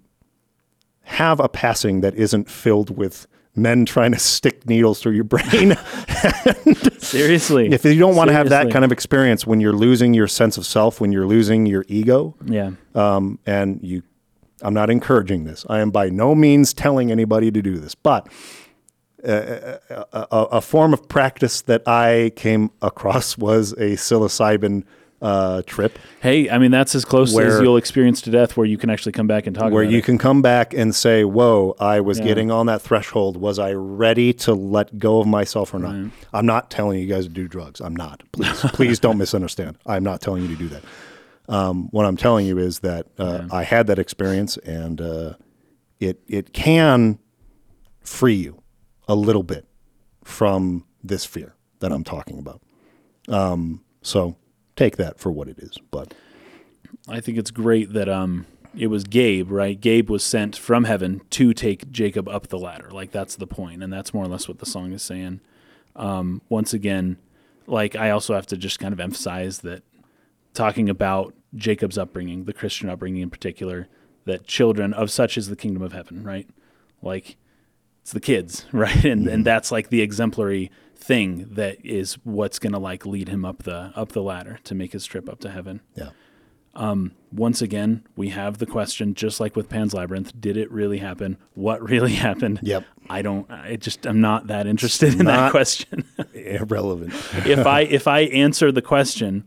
have 1.07 1.39
a 1.39 1.47
passing 1.49 2.01
that 2.01 2.13
isn't 2.15 2.49
filled 2.49 2.95
with 2.97 3.27
men 3.55 3.85
trying 3.85 4.11
to 4.11 4.19
stick 4.19 4.67
needles 4.69 5.01
through 5.01 5.13
your 5.13 5.23
brain. 5.23 5.75
Seriously. 6.99 7.69
if 7.71 7.85
you 7.85 7.97
don't 7.97 8.15
want 8.15 8.27
to 8.29 8.33
have 8.33 8.49
that 8.49 8.69
kind 8.71 8.83
of 8.85 8.91
experience 8.91 9.47
when 9.47 9.59
you're 9.59 9.73
losing 9.73 10.13
your 10.13 10.27
sense 10.27 10.57
of 10.57 10.65
self, 10.65 10.99
when 11.01 11.11
you're 11.11 11.25
losing 11.25 11.65
your 11.65 11.83
ego, 11.87 12.35
Yeah. 12.45 12.71
um, 12.93 13.39
and 13.45 13.79
you, 13.81 14.03
I'm 14.61 14.73
not 14.73 14.89
encouraging 14.89 15.45
this. 15.45 15.65
I 15.69 15.79
am 15.79 15.91
by 15.91 16.09
no 16.09 16.35
means 16.35 16.73
telling 16.73 17.11
anybody 17.11 17.49
to 17.51 17.61
do 17.61 17.77
this, 17.77 17.95
but 17.95 18.27
uh, 19.27 19.77
a, 19.89 20.05
a, 20.13 20.43
a 20.53 20.61
form 20.61 20.93
of 20.93 21.07
practice 21.07 21.61
that 21.63 21.87
I 21.87 22.31
came 22.35 22.69
across 22.81 23.37
was 23.47 23.71
a 23.73 23.93
psilocybin 23.95 24.83
uh, 25.21 25.61
trip 25.65 25.97
Hey, 26.21 26.49
I 26.49 26.57
mean 26.57 26.71
that's 26.71 26.93
as 26.95 27.05
close 27.05 27.29
as 27.37 27.59
you'll 27.61 27.77
experience 27.77 28.21
to 28.21 28.31
death, 28.31 28.55
where 28.57 28.65
you 28.65 28.77
can 28.77 28.89
actually 28.89 29.13
come 29.13 29.25
back 29.27 29.47
and 29.47 29.55
talk 29.55 29.71
where 29.71 29.83
you 29.83 29.97
it. 29.99 30.03
can 30.03 30.17
come 30.17 30.41
back 30.41 30.73
and 30.73 30.93
say, 30.93 31.23
"Whoa, 31.23 31.75
I 31.79 32.01
was 32.01 32.19
Yeah. 32.19 32.25
getting 32.25 32.51
on 32.51 32.65
that 32.67 32.81
threshold. 32.81 33.37
Was 33.37 33.57
I 33.59 33.73
ready 33.73 34.33
to 34.33 34.53
let 34.53 34.99
go 34.99 35.19
of 35.19 35.27
myself 35.27 35.73
or 35.73 35.79
not?" 35.79 35.95
I'm 36.33 36.45
not 36.45 36.69
telling 36.69 36.99
you 36.99 37.07
guys 37.07 37.23
to 37.25 37.29
do 37.31 37.47
drugs. 37.47 37.79
I'm 37.81 37.95
not. 37.95 38.23
Please, 38.31 38.61
please 38.73 38.99
don't 38.99 39.17
misunderstand. 39.17 39.77
I'm 39.85 40.03
not 40.03 40.21
telling 40.21 40.43
you 40.43 40.49
to 40.49 40.55
do 40.55 40.67
that. 40.69 40.83
Um, 41.49 41.87
what 41.91 42.05
I'm 42.05 42.17
telling 42.17 42.45
you 42.45 42.57
is 42.57 42.79
that 42.79 43.07
uh, 43.17 43.47
I 43.51 43.63
had 43.63 43.87
that 43.87 43.97
experience, 43.99 44.57
and 44.57 44.99
uh, 45.01 45.33
it 45.99 46.21
it 46.27 46.53
can 46.53 47.19
free 48.01 48.35
you 48.35 48.61
a 49.07 49.15
little 49.15 49.43
bit 49.43 49.65
from 50.23 50.85
this 51.03 51.25
fear 51.25 51.55
that 51.79 51.91
I'm 51.91 52.03
talking 52.03 52.37
about. 52.37 52.61
Um, 53.29 53.83
so 54.01 54.35
take 54.77 54.95
that 54.95 55.19
for 55.19 55.29
what 55.29 55.49
it 55.49 55.59
is. 55.59 55.77
But 55.91 56.13
I 57.09 57.19
think 57.19 57.37
it's 57.37 57.51
great 57.51 57.91
that 57.91 58.07
um 58.07 58.45
it 58.77 58.87
was 58.87 59.03
Gabe, 59.03 59.51
right? 59.51 59.79
Gabe 59.79 60.09
was 60.09 60.23
sent 60.23 60.55
from 60.55 60.83
heaven 60.83 61.21
to 61.31 61.53
take 61.53 61.91
Jacob 61.91 62.29
up 62.29 62.47
the 62.47 62.59
ladder. 62.59 62.89
Like 62.91 63.11
that's 63.11 63.35
the 63.35 63.47
point, 63.47 63.83
and 63.83 63.91
that's 63.91 64.13
more 64.13 64.23
or 64.23 64.27
less 64.27 64.47
what 64.47 64.59
the 64.59 64.65
song 64.65 64.93
is 64.93 65.01
saying. 65.01 65.41
Um, 65.95 66.41
once 66.47 66.73
again, 66.73 67.17
like 67.65 67.95
I 67.95 68.11
also 68.11 68.35
have 68.35 68.45
to 68.47 68.57
just 68.57 68.79
kind 68.79 68.93
of 68.93 68.99
emphasize 68.99 69.59
that 69.59 69.83
talking 70.53 70.89
about 70.89 71.33
Jacob's 71.55 71.97
upbringing, 71.97 72.45
the 72.45 72.53
Christian 72.53 72.89
upbringing 72.89 73.23
in 73.23 73.29
particular, 73.29 73.87
that 74.25 74.45
children 74.45 74.93
of 74.93 75.09
such 75.09 75.37
is 75.37 75.49
the 75.49 75.55
kingdom 75.55 75.81
of 75.81 75.93
heaven, 75.93 76.23
right? 76.23 76.47
Like 77.01 77.37
it's 78.01 78.13
the 78.13 78.19
kids, 78.19 78.65
right? 78.71 79.05
And 79.05 79.27
and 79.27 79.43
that's 79.43 79.71
like 79.71 79.89
the 79.89 80.01
exemplary 80.01 80.71
thing 80.97 81.47
that 81.51 81.77
is 81.85 82.15
what's 82.23 82.59
gonna 82.59 82.79
like 82.79 83.05
lead 83.05 83.29
him 83.29 83.45
up 83.45 83.63
the 83.63 83.91
up 83.95 84.11
the 84.13 84.21
ladder 84.21 84.59
to 84.63 84.75
make 84.75 84.93
his 84.93 85.05
trip 85.05 85.29
up 85.29 85.39
to 85.39 85.49
heaven 85.49 85.81
yeah, 85.95 86.09
Um, 86.75 87.13
once 87.31 87.61
again, 87.61 88.03
we 88.15 88.29
have 88.29 88.57
the 88.57 88.65
question, 88.65 89.13
just 89.13 89.39
like 89.39 89.55
with 89.55 89.67
Pan's 89.69 89.93
Labyrinth, 89.93 90.31
did 90.39 90.57
it 90.57 90.71
really 90.71 90.97
happen? 90.99 91.37
What 91.53 91.81
really 91.89 92.13
happened? 92.13 92.59
Yep. 92.63 92.83
I 93.09 93.21
don't. 93.21 93.49
I 93.49 93.75
just 93.77 94.05
I'm 94.05 94.21
not 94.21 94.47
that 94.47 94.67
interested 94.67 95.13
in 95.19 95.25
that 95.25 95.51
question. 95.51 96.03
irrelevant. 96.33 97.13
if 97.45 97.65
I 97.65 97.81
if 97.99 98.07
I 98.07 98.21
answer 98.21 98.71
the 98.71 98.81
question, 98.81 99.45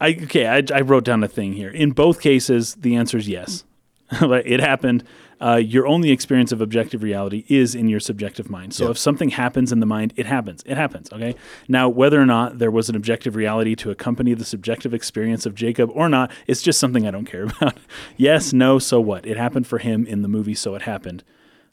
I 0.00 0.10
okay. 0.24 0.46
I, 0.46 0.62
I 0.74 0.80
wrote 0.82 1.04
down 1.04 1.24
a 1.24 1.28
thing 1.28 1.52
here. 1.54 1.70
In 1.70 1.92
both 1.92 2.20
cases, 2.20 2.74
the 2.74 2.96
answer 2.96 3.18
is 3.18 3.28
yes. 3.28 3.64
It 4.12 4.60
happened. 4.60 5.02
Uh, 5.38 5.56
your 5.56 5.86
only 5.86 6.10
experience 6.10 6.50
of 6.50 6.62
objective 6.62 7.02
reality 7.02 7.44
is 7.48 7.74
in 7.74 7.88
your 7.88 8.00
subjective 8.00 8.48
mind. 8.48 8.72
So 8.72 8.84
Yep. 8.84 8.90
if 8.92 8.98
something 8.98 9.28
happens 9.28 9.70
in 9.70 9.80
the 9.80 9.86
mind, 9.86 10.14
it 10.16 10.24
happens. 10.24 10.62
It 10.64 10.76
happens. 10.78 11.12
Okay. 11.12 11.34
Now, 11.68 11.90
whether 11.90 12.18
or 12.20 12.24
not 12.24 12.58
there 12.58 12.70
was 12.70 12.88
an 12.88 12.96
objective 12.96 13.36
reality 13.36 13.74
to 13.76 13.90
accompany 13.90 14.32
the 14.32 14.46
subjective 14.46 14.94
experience 14.94 15.44
of 15.44 15.54
Jacob 15.54 15.90
or 15.92 16.08
not, 16.08 16.30
it's 16.46 16.62
just 16.62 16.80
something 16.80 17.06
I 17.06 17.10
don't 17.10 17.26
care 17.30 17.44
about. 17.44 17.76
yes, 18.16 18.54
no, 18.54 18.78
so 18.78 18.98
what? 18.98 19.26
It 19.26 19.36
happened 19.36 19.66
for 19.66 19.76
him 19.78 20.06
in 20.06 20.22
the 20.22 20.28
movie, 20.28 20.54
so 20.54 20.74
it 20.74 20.82
happened. 20.82 21.22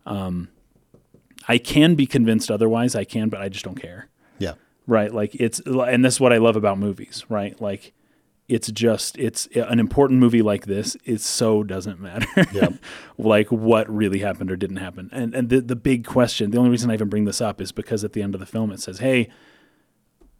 Um, 0.06 0.50
I 1.48 1.58
can 1.58 1.96
be 1.96 2.06
convinced 2.06 2.52
otherwise. 2.52 2.96
I 2.96 3.06
can, 3.06 3.30
but 3.30 3.40
I 3.42 3.48
just 3.50 3.64
don't 3.64 3.80
care 3.82 4.10
Yeah. 4.40 4.54
right 4.88 5.14
like 5.14 5.36
it's 5.36 5.60
and 5.66 6.04
that's 6.04 6.20
what 6.20 6.34
i 6.34 6.38
love 6.38 6.58
about 6.58 6.78
movies 6.78 7.24
right 7.30 7.60
like 7.62 7.94
it's 8.54 8.72
just 8.72 9.18
it's 9.18 9.48
an 9.56 9.80
important 9.80 10.20
movie 10.20 10.42
like 10.44 10.66
this 10.68 10.96
it 11.06 11.22
so 11.22 11.64
doesn't 11.64 12.00
matter. 12.00 12.28
Yep. 12.54 12.74
like 13.18 13.52
what 13.52 13.90
really 13.90 14.20
happened 14.20 14.52
or 14.52 14.56
didn't 14.56 14.78
happen. 14.78 15.10
And 15.12 15.34
and 15.34 15.50
the, 15.50 15.60
the 15.62 15.76
big 15.76 16.06
question 16.06 16.52
the 16.52 16.58
only 16.58 16.70
reason 16.70 16.92
i 16.92 16.94
even 16.94 17.10
bring 17.10 17.26
this 17.26 17.42
up 17.42 17.60
is 17.60 17.72
because 17.72 18.04
at 18.04 18.14
the 18.14 18.22
end 18.22 18.36
of 18.36 18.40
the 18.40 18.46
film 18.46 18.72
it 18.72 18.80
says 18.80 19.00
hey 19.00 19.30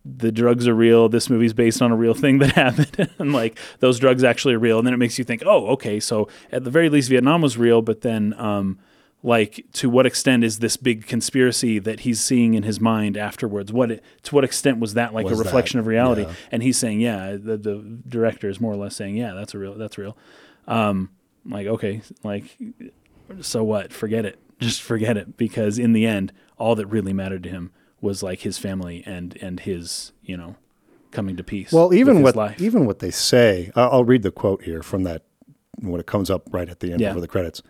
the 0.06 0.32
drugs 0.32 0.68
are 0.68 0.76
real 0.76 1.10
this 1.10 1.30
movie's 1.30 1.54
based 1.54 1.82
on 1.82 1.92
a 1.92 1.96
real 1.96 2.14
thing 2.14 2.40
that 2.40 2.52
happened. 2.64 3.10
And 3.20 3.34
like 3.34 3.58
those 3.80 4.00
drugs 4.00 4.24
actually 4.24 4.54
are 4.54 4.60
real. 4.60 4.78
And 4.78 4.86
then 4.86 4.94
it 4.94 4.98
makes 4.98 5.18
you 5.18 5.24
think 5.26 5.42
oh 5.46 5.68
okay 5.68 6.00
so 6.00 6.28
at 6.52 6.64
the 6.64 6.72
very 6.72 6.90
least 6.90 7.10
vietnam 7.10 7.42
was 7.42 7.58
real 7.58 7.82
but 7.82 8.02
then 8.02 8.34
um 8.38 8.80
like 9.26 9.66
to 9.72 9.90
what 9.90 10.06
extent 10.06 10.44
is 10.44 10.60
this 10.60 10.76
big 10.76 11.08
conspiracy 11.08 11.80
that 11.80 12.02
he's 12.02 12.20
seeing 12.22 12.54
in 12.56 12.64
his 12.64 12.80
mind 12.82 13.16
afterwards 13.18 13.72
what 13.72 13.88
to 14.24 14.36
what 14.36 14.44
extent 14.44 14.80
was 14.80 14.94
that 14.96 15.14
like 15.14 15.24
Was 15.26 15.34
a 15.34 15.36
that- 15.38 15.46
reflection 15.46 15.80
of 15.80 15.88
reality 15.88 16.24
yeah. 16.24 16.34
and 16.52 16.62
he's 16.62 16.78
saying 16.78 17.00
yeah 17.00 17.32
the, 17.32 17.56
the 17.58 17.76
director 18.08 18.50
is 18.50 18.60
more 18.60 18.74
or 18.74 18.76
less 18.76 18.96
saying 18.98 19.16
yeah 19.16 19.34
that's 19.34 19.54
a 19.54 19.58
real 19.58 19.76
that's 19.76 19.98
real 19.98 20.18
um 20.68 21.10
like 21.46 21.66
okay 21.68 22.02
like 22.24 22.58
so 23.42 23.64
what 23.64 23.94
forget 23.94 24.26
it 24.26 24.38
just 24.60 24.82
forget 24.82 25.16
it 25.18 25.38
because 25.38 25.80
in 25.80 25.94
the 25.94 26.06
end 26.06 26.32
all 26.58 26.76
that 26.76 26.88
really 26.88 27.14
mattered 27.14 27.44
to 27.44 27.50
him 27.50 27.72
was 28.02 28.22
like 28.24 28.42
his 28.42 28.58
family 28.58 29.04
and 29.06 29.38
and 29.42 29.62
his 29.62 30.12
you 30.22 30.36
know 30.36 30.56
coming 31.12 31.38
to 31.38 31.44
peace 31.44 31.72
Well, 31.72 31.94
even 31.94 32.18
with 32.24 32.36
what 32.36 32.36
life. 32.36 32.60
even 32.62 32.88
what 32.88 32.98
they 32.98 33.12
say, 33.12 33.72
I'll, 33.76 34.04
read 34.04 34.24
the 34.24 34.32
quote 34.32 34.64
here 34.64 34.82
from 34.82 35.04
that 35.04 35.22
when 35.80 36.00
it 36.00 36.08
comes 36.08 36.32
up 36.32 36.50
right 36.52 36.68
at 36.68 36.80
the 36.80 36.92
end 36.92 37.02
Yeah. 37.02 37.14
the 37.14 37.28
credits. 37.28 37.62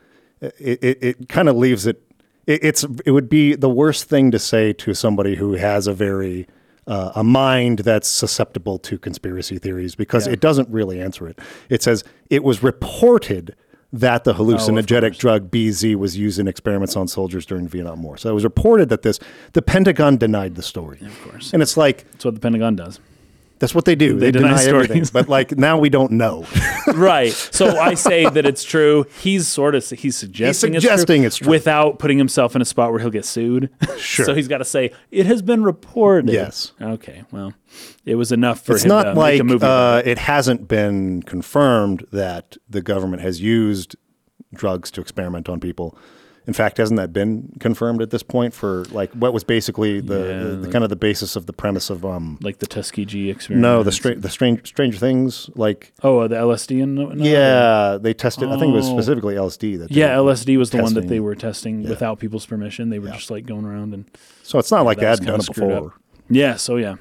It 0.59 0.79
it, 0.83 0.97
it 1.03 1.29
kind 1.29 1.49
of 1.49 1.55
leaves 1.55 1.85
it, 1.87 2.01
it. 2.47 2.63
It's 2.63 2.83
it 3.05 3.11
would 3.11 3.29
be 3.29 3.55
the 3.55 3.69
worst 3.69 4.05
thing 4.09 4.31
to 4.31 4.39
say 4.39 4.73
to 4.73 4.93
somebody 4.93 5.35
who 5.35 5.53
has 5.53 5.87
a 5.87 5.93
very 5.93 6.47
uh, 6.85 7.11
a 7.15 7.23
mind 7.23 7.79
that's 7.79 8.07
susceptible 8.09 8.77
to 8.79 8.97
conspiracy 8.97 9.57
theories 9.57 9.95
because 9.95 10.27
Yeah. 10.27 10.33
it 10.33 10.39
doesn't 10.41 10.67
really 10.69 10.99
answer 11.01 11.27
it. 11.27 11.39
It 11.69 11.81
says 11.81 12.03
it 12.29 12.43
was 12.43 12.61
reported 12.61 13.55
that 13.93 14.23
the 14.23 14.33
hallucinogenic 14.33 15.01
course. 15.11 15.17
drug 15.17 15.51
BZ 15.51 15.95
was 15.95 16.17
used 16.17 16.39
in 16.39 16.47
experiments 16.47 16.95
on 16.97 17.07
soldiers 17.07 17.45
during 17.45 17.65
the 17.65 17.69
Vietnam 17.69 18.01
War. 18.03 18.17
So 18.17 18.29
it 18.29 18.33
was 18.33 18.43
reported 18.43 18.89
that 18.89 19.03
this 19.03 19.19
the 19.53 19.61
Pentagon 19.61 20.17
denied 20.17 20.55
the 20.55 20.63
story. 20.63 20.99
of 21.05 21.21
course 21.21 21.53
And 21.53 21.61
it's 21.61 21.77
like 21.77 22.09
that's 22.11 22.25
what 22.25 22.33
the 22.33 22.39
pentagon 22.41 22.75
does 22.75 22.99
that's 23.63 23.73
what 23.73 23.85
they 23.85 23.95
do. 23.95 24.19
They, 24.19 24.25
They 24.25 24.31
deny 24.33 24.57
deny, 24.57 24.65
everything. 24.65 25.05
But 25.13 25.29
like 25.29 25.57
now 25.57 25.77
we 25.77 25.87
don't 25.87 26.11
know. 26.11 26.45
right. 26.95 27.31
So 27.31 27.79
I 27.79 27.93
say 27.93 28.27
that 28.27 28.45
it's 28.45 28.65
true. 28.65 29.05
He's 29.21 29.47
sort 29.47 29.73
of 29.73 29.89
he's 29.89 30.17
suggesting, 30.17 30.73
suggesting 30.73 31.23
it's, 31.23 31.27
it's 31.27 31.37
true 31.37 31.45
true. 31.45 31.51
without 31.51 31.97
putting 31.97 32.17
himself 32.17 32.57
in 32.57 32.61
a 32.61 32.65
spot 32.65 32.91
where 32.91 32.99
he'll 32.99 33.09
get 33.09 33.23
sued. 33.23 33.69
Sure. 33.97 34.25
so 34.25 34.35
he's 34.35 34.49
got 34.49 34.57
to 34.57 34.65
say 34.65 34.91
it 35.11 35.25
has 35.27 35.41
been 35.41 35.63
reported. 35.63 36.33
Yes. 36.33 36.73
Okay. 36.81 37.23
Well, 37.31 37.53
it 38.03 38.15
was 38.15 38.33
enough 38.33 38.65
for 38.65 38.73
it's 38.73 38.83
him 38.83 38.89
not 38.89 39.03
to 39.03 39.13
like 39.13 39.35
make 39.35 39.41
a 39.41 39.43
movie. 39.45 39.65
uh, 39.65 40.01
it 40.03 40.17
hasn't 40.17 40.67
been 40.67 41.21
confirmed 41.21 42.05
that 42.11 42.57
the 42.69 42.81
government 42.81 43.21
has 43.21 43.39
used 43.39 43.95
drugs 44.53 44.91
to 44.91 44.99
experiment 44.99 45.47
on 45.47 45.61
people. 45.61 45.97
In 46.45 46.51
fact, 46.53 46.77
hasn't 46.77 46.97
that 46.97 47.13
been 47.13 47.53
confirmed 47.61 48.01
at 48.01 48.09
this 48.09 48.21
point 48.21 48.53
for 48.53 48.83
like 48.91 49.11
what 49.13 49.31
was 49.33 49.45
basically 49.45 50.01
the, 50.01 50.19
Yeah, 50.19 50.43
the, 50.43 50.55
the 50.57 50.71
kind 50.71 50.83
of 50.83 50.89
the 50.89 50.97
basis 50.97 51.37
of 51.37 51.45
the 51.45 51.53
premise 51.53 51.89
of 51.89 52.03
um 52.05 52.37
like 52.41 52.59
the 52.59 52.65
Tuskegee 52.67 53.29
experiment. 53.29 53.61
no 53.61 53.81
the 53.81 53.93
stra- 53.93 54.15
the 54.15 54.29
strange 54.29 54.67
Stranger 54.67 54.97
Things 54.97 55.49
like 55.55 55.93
Oh, 56.03 56.19
uh, 56.19 56.27
the 56.27 56.35
LSD 56.35 56.83
and 56.83 56.95
no, 56.95 57.05
no, 57.07 57.23
yeah 57.23 57.97
they 58.01 58.13
tested 58.13 58.49
I 58.49 58.59
think 58.59 58.73
it 58.73 58.75
was 58.75 58.89
Oh. 58.89 58.93
specifically 58.93 59.35
LSD 59.35 59.79
that 59.79 59.89
they 59.89 59.99
Yeah, 60.01 60.15
LSD 60.17 60.57
was 60.57 60.69
the 60.71 60.81
one 60.81 60.93
that 60.95 61.07
they 61.07 61.21
were 61.21 61.35
testing 61.35 61.83
without 61.87 62.19
people's 62.19 62.45
permission. 62.45 62.89
They 62.89 62.99
were 62.99 63.07
just 63.09 63.31
like 63.31 63.45
going 63.45 63.63
around 63.65 63.93
and 63.93 64.05
so 64.43 64.59
it's 64.59 64.69
not 64.71 64.83
like 64.85 64.97
they 64.97 65.05
that 65.05 65.11
was 65.11 65.19
hadn't 65.19 65.31
done 65.31 65.39
it 65.39 65.47
before. 65.47 65.87
up. 65.87 65.93
yeah. 66.29 66.55
So 66.57 66.75
yeah, 66.75 66.95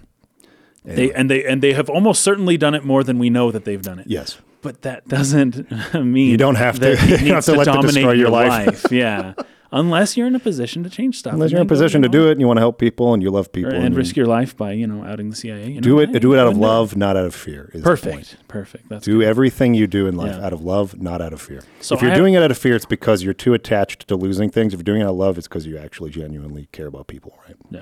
they 0.85 1.13
and 1.13 1.29
they 1.29 1.45
and 1.45 1.61
they 1.63 1.73
have 1.73 1.89
almost 1.91 2.23
certainly 2.23 2.57
done 2.57 2.75
it 2.77 2.85
more 2.85 3.03
than 3.03 3.19
we 3.19 3.29
know 3.31 3.51
that 3.51 3.65
they've 3.65 3.83
done 3.83 3.99
it. 3.99 4.07
Yes. 4.09 4.39
But 4.63 4.83
that 4.83 5.07
doesn't 5.09 5.71
mean 5.95 6.31
You 6.31 6.37
don't 6.37 6.55
have 6.55 6.79
to- 6.81 6.91
you 7.09 7.17
don't 7.19 7.29
have 7.29 7.45
to 7.45 7.53
to 7.53 7.59
let 7.59 7.65
them 7.67 7.83
destroy 7.83 8.01
your 8.13 8.15
your 8.15 8.31
life. 8.31 8.85
life. 8.85 8.93
Yeah, 8.93 9.35
unless 9.73 10.17
you're 10.17 10.27
in 10.29 10.35
a 10.37 10.39
position 10.41 10.85
to 10.85 10.91
change 10.91 11.19
stuff. 11.19 11.33
Unless 11.33 11.51
you're 11.51 11.61
in 11.61 11.67
a 11.67 11.69
go, 11.69 11.75
position 11.75 12.03
to 12.03 12.09
know, 12.09 12.13
do 12.13 12.29
it 12.29 12.33
and 12.33 12.41
you 12.41 12.47
want 12.47 12.59
to 12.59 12.61
help 12.61 12.79
people 12.79 13.13
and 13.13 13.23
you 13.23 13.31
love 13.31 13.51
people 13.53 13.73
and 13.75 13.85
and 13.87 13.97
risk 13.97 14.15
your 14.17 14.27
life 14.27 14.57
by 14.57 14.71
you 14.73 14.87
know 14.87 15.03
outing 15.05 15.31
the 15.31 15.37
CIA. 15.37 15.67
You 15.69 15.75
know, 15.77 15.81
do 15.81 15.99
it 15.99 16.11
hey, 16.11 16.19
do 16.21 16.33
it 16.35 16.39
out 16.39 16.47
of 16.47 16.57
love, 16.57 16.97
not 16.97 17.17
out 17.17 17.25
of 17.25 17.35
fear. 17.35 17.71
Perfect, 17.83 18.37
perfect. 18.47 18.89
That's 18.89 19.05
Do 19.05 19.21
everything 19.23 19.75
you 19.75 19.87
do 19.89 20.07
in 20.07 20.15
life 20.15 20.37
Yeah. 20.37 20.47
out 20.47 20.53
of 20.53 20.63
love, 20.63 21.01
not 21.01 21.21
out 21.21 21.33
of 21.33 21.41
fear. 21.43 21.63
So 21.81 21.97
if 21.97 22.01
you're 22.03 22.11
have- 22.13 22.19
doing 22.21 22.35
it 22.35 22.43
out 22.43 22.51
of 22.53 22.59
fear, 22.59 22.77
it's 22.77 22.87
because 22.87 23.23
you're 23.25 23.35
too 23.35 23.55
attached 23.55 24.07
to 24.09 24.15
losing 24.17 24.49
things. 24.51 24.73
If 24.75 24.79
you're 24.79 24.85
doing 24.85 25.01
it 25.01 25.05
out 25.05 25.11
of 25.11 25.17
love, 25.17 25.39
it's 25.39 25.49
because 25.49 25.67
you 25.67 25.77
actually 25.77 26.11
genuinely 26.11 26.69
care 26.71 26.87
about 26.87 27.07
people, 27.09 27.37
right? 27.49 27.57
Yeah. 27.71 27.81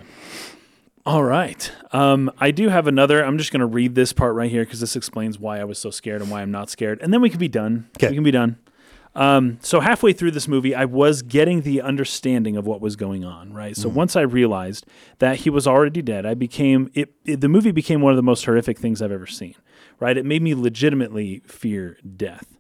All 1.10 1.24
right. 1.24 1.72
Um, 1.90 2.30
I 2.38 2.52
do 2.52 2.68
have 2.68 2.86
another. 2.86 3.24
I'm 3.24 3.36
just 3.36 3.50
going 3.50 3.58
to 3.58 3.66
read 3.66 3.96
this 3.96 4.12
part 4.12 4.32
right 4.36 4.48
here 4.48 4.62
because 4.64 4.78
this 4.78 4.94
explains 4.94 5.40
why 5.40 5.58
I 5.58 5.64
was 5.64 5.76
so 5.76 5.90
scared 5.90 6.22
and 6.22 6.30
why 6.30 6.40
I'm 6.40 6.52
not 6.52 6.70
scared. 6.70 7.02
And 7.02 7.12
then 7.12 7.20
we 7.20 7.28
can 7.28 7.40
be 7.40 7.48
done. 7.48 7.90
We 8.10 8.14
can 8.14 8.22
be 8.22 8.30
done. 8.30 8.60
Um, 9.16 9.58
so 9.60 9.80
halfway 9.80 10.12
through 10.12 10.30
this 10.30 10.46
movie, 10.46 10.72
I 10.72 10.84
was 10.84 11.22
getting 11.22 11.62
the 11.62 11.82
understanding 11.82 12.56
of 12.56 12.64
what 12.64 12.80
was 12.80 12.94
going 12.94 13.24
on, 13.24 13.52
right? 13.52 13.76
So 13.76 13.88
once 13.88 14.14
I 14.14 14.20
realized 14.20 14.86
that 15.18 15.38
he 15.38 15.50
was 15.50 15.66
already 15.66 16.00
dead, 16.00 16.24
I 16.24 16.34
became 16.34 16.92
it, 16.94 17.12
it. 17.24 17.40
The 17.40 17.48
movie 17.48 17.72
became 17.72 18.02
one 18.02 18.12
of 18.12 18.16
the 18.16 18.22
most 18.22 18.44
horrific 18.44 18.78
things 18.78 19.02
I've 19.02 19.10
ever 19.10 19.26
seen, 19.26 19.56
right? 19.98 20.16
It 20.16 20.24
made 20.24 20.42
me 20.42 20.54
legitimately 20.54 21.42
fear 21.44 21.98
death. 22.16 22.59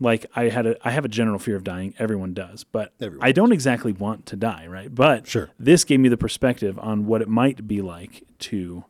Like 0.00 0.26
I 0.36 0.44
had 0.48 0.66
a, 0.66 0.76
I 0.86 0.90
have 0.92 1.04
a 1.04 1.08
general 1.08 1.38
fear 1.38 1.56
of 1.56 1.64
dying. 1.64 1.94
Everyone 1.98 2.32
does, 2.34 2.64
but 2.64 2.92
Everyone 3.00 3.26
I 3.26 3.32
don't 3.32 3.52
exactly 3.52 3.92
want 3.92 4.26
to 4.26 4.36
die, 4.36 4.66
right? 4.66 4.94
But 4.94 5.26
Sure. 5.26 5.50
this 5.58 5.84
gave 5.84 5.98
me 6.00 6.08
the 6.08 6.16
perspective 6.16 6.78
on 6.78 7.06
what 7.06 7.20
it 7.22 7.28
might 7.28 7.66
be 7.66 7.82
like 7.82 8.22
to 8.40 8.84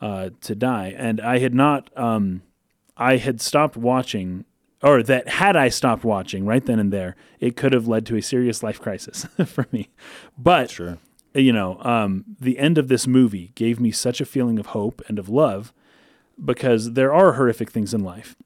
uh, 0.00 0.30
to 0.42 0.54
die, 0.54 0.94
and 0.96 1.20
I 1.20 1.38
had 1.38 1.54
not. 1.54 1.90
Um, 1.96 2.42
I 2.96 3.16
had 3.16 3.40
stopped 3.40 3.76
watching, 3.76 4.44
or 4.82 5.02
that 5.02 5.28
had 5.28 5.56
I 5.56 5.68
stopped 5.68 6.04
watching 6.04 6.44
right 6.44 6.64
then 6.64 6.78
and 6.78 6.92
there, 6.92 7.16
it 7.40 7.56
could 7.56 7.72
have 7.72 7.88
led 7.88 8.06
to 8.06 8.16
a 8.16 8.22
serious 8.22 8.62
life 8.62 8.80
crisis 8.80 9.26
for 9.46 9.66
me. 9.72 9.88
But 10.38 10.70
Sure. 10.70 10.98
you 11.34 11.52
know, 11.52 11.78
um, 11.80 12.24
the 12.40 12.58
end 12.58 12.78
of 12.78 12.88
this 12.88 13.06
movie 13.06 13.50
gave 13.54 13.80
me 13.80 13.90
such 13.90 14.20
a 14.20 14.24
feeling 14.26 14.58
of 14.58 14.66
hope 14.66 15.02
and 15.08 15.18
of 15.18 15.28
love 15.28 15.72
because 16.44 16.92
there 16.92 17.12
are 17.14 17.32
horrific 17.34 17.70
things 17.70 17.94
in 17.94 18.02
life. 18.04 18.36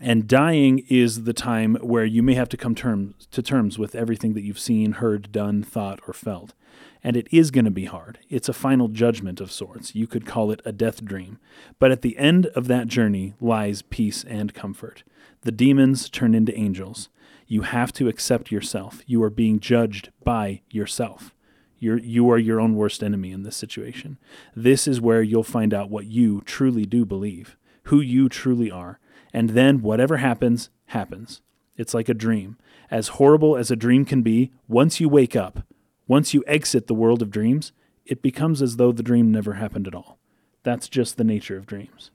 And 0.00 0.28
dying 0.28 0.84
is 0.88 1.24
the 1.24 1.32
time 1.32 1.74
where 1.76 2.04
you 2.04 2.22
may 2.22 2.34
have 2.34 2.48
to 2.50 2.56
come 2.56 2.76
terms 2.76 3.26
to 3.32 3.42
terms 3.42 3.78
with 3.78 3.96
everything 3.96 4.34
that 4.34 4.44
you've 4.44 4.58
seen, 4.58 4.92
heard, 4.92 5.32
done, 5.32 5.62
thought, 5.64 6.00
or 6.06 6.14
felt. 6.14 6.54
And 7.02 7.16
it 7.16 7.26
is 7.32 7.50
going 7.50 7.64
to 7.64 7.70
be 7.70 7.86
hard. 7.86 8.20
It's 8.28 8.48
a 8.48 8.52
final 8.52 8.88
judgment 8.88 9.40
of 9.40 9.50
sorts. 9.50 9.96
You 9.96 10.06
could 10.06 10.24
call 10.24 10.52
it 10.52 10.62
a 10.64 10.72
death 10.72 11.04
dream. 11.04 11.38
But 11.80 11.90
at 11.90 12.02
the 12.02 12.16
end 12.16 12.46
of 12.46 12.68
that 12.68 12.86
journey 12.86 13.34
lies 13.40 13.82
peace 13.82 14.24
and 14.24 14.54
comfort. 14.54 15.02
The 15.42 15.52
demons 15.52 16.08
turn 16.08 16.34
into 16.34 16.56
angels. 16.56 17.08
You 17.48 17.62
have 17.62 17.92
to 17.94 18.08
accept 18.08 18.52
yourself. 18.52 19.02
You 19.06 19.22
are 19.22 19.30
being 19.30 19.58
judged 19.58 20.10
by 20.22 20.62
yourself. 20.70 21.34
You're, 21.80 21.98
you 21.98 22.30
are 22.30 22.38
your 22.38 22.60
own 22.60 22.74
worst 22.74 23.02
enemy 23.02 23.32
in 23.32 23.42
this 23.42 23.56
situation. 23.56 24.18
This 24.54 24.86
is 24.86 25.00
where 25.00 25.22
you'll 25.22 25.44
find 25.44 25.72
out 25.72 25.90
what 25.90 26.06
you 26.06 26.42
truly 26.44 26.84
do 26.84 27.04
believe, 27.04 27.56
who 27.84 28.00
you 28.00 28.28
truly 28.28 28.70
are. 28.70 28.98
And 29.32 29.50
then 29.50 29.82
whatever 29.82 30.18
happens, 30.18 30.70
happens. 30.86 31.40
It's 31.76 31.94
like 31.94 32.08
a 32.08 32.14
dream. 32.14 32.56
As 32.90 33.08
horrible 33.08 33.56
as 33.56 33.70
a 33.70 33.76
dream 33.76 34.04
can 34.04 34.22
be, 34.22 34.50
once 34.66 35.00
you 35.00 35.08
wake 35.08 35.36
up, 35.36 35.64
once 36.06 36.32
you 36.34 36.42
exit 36.46 36.86
the 36.86 36.94
world 36.94 37.20
of 37.22 37.30
dreams, 37.30 37.72
it 38.06 38.22
becomes 38.22 38.62
as 38.62 38.76
though 38.76 38.92
the 38.92 39.02
dream 39.02 39.30
never 39.30 39.54
happened 39.54 39.86
at 39.86 39.94
all. 39.94 40.18
That's 40.62 40.88
just 40.88 41.16
the 41.18 41.24
nature 41.24 41.56
of 41.56 41.66
dreams. 41.66 42.10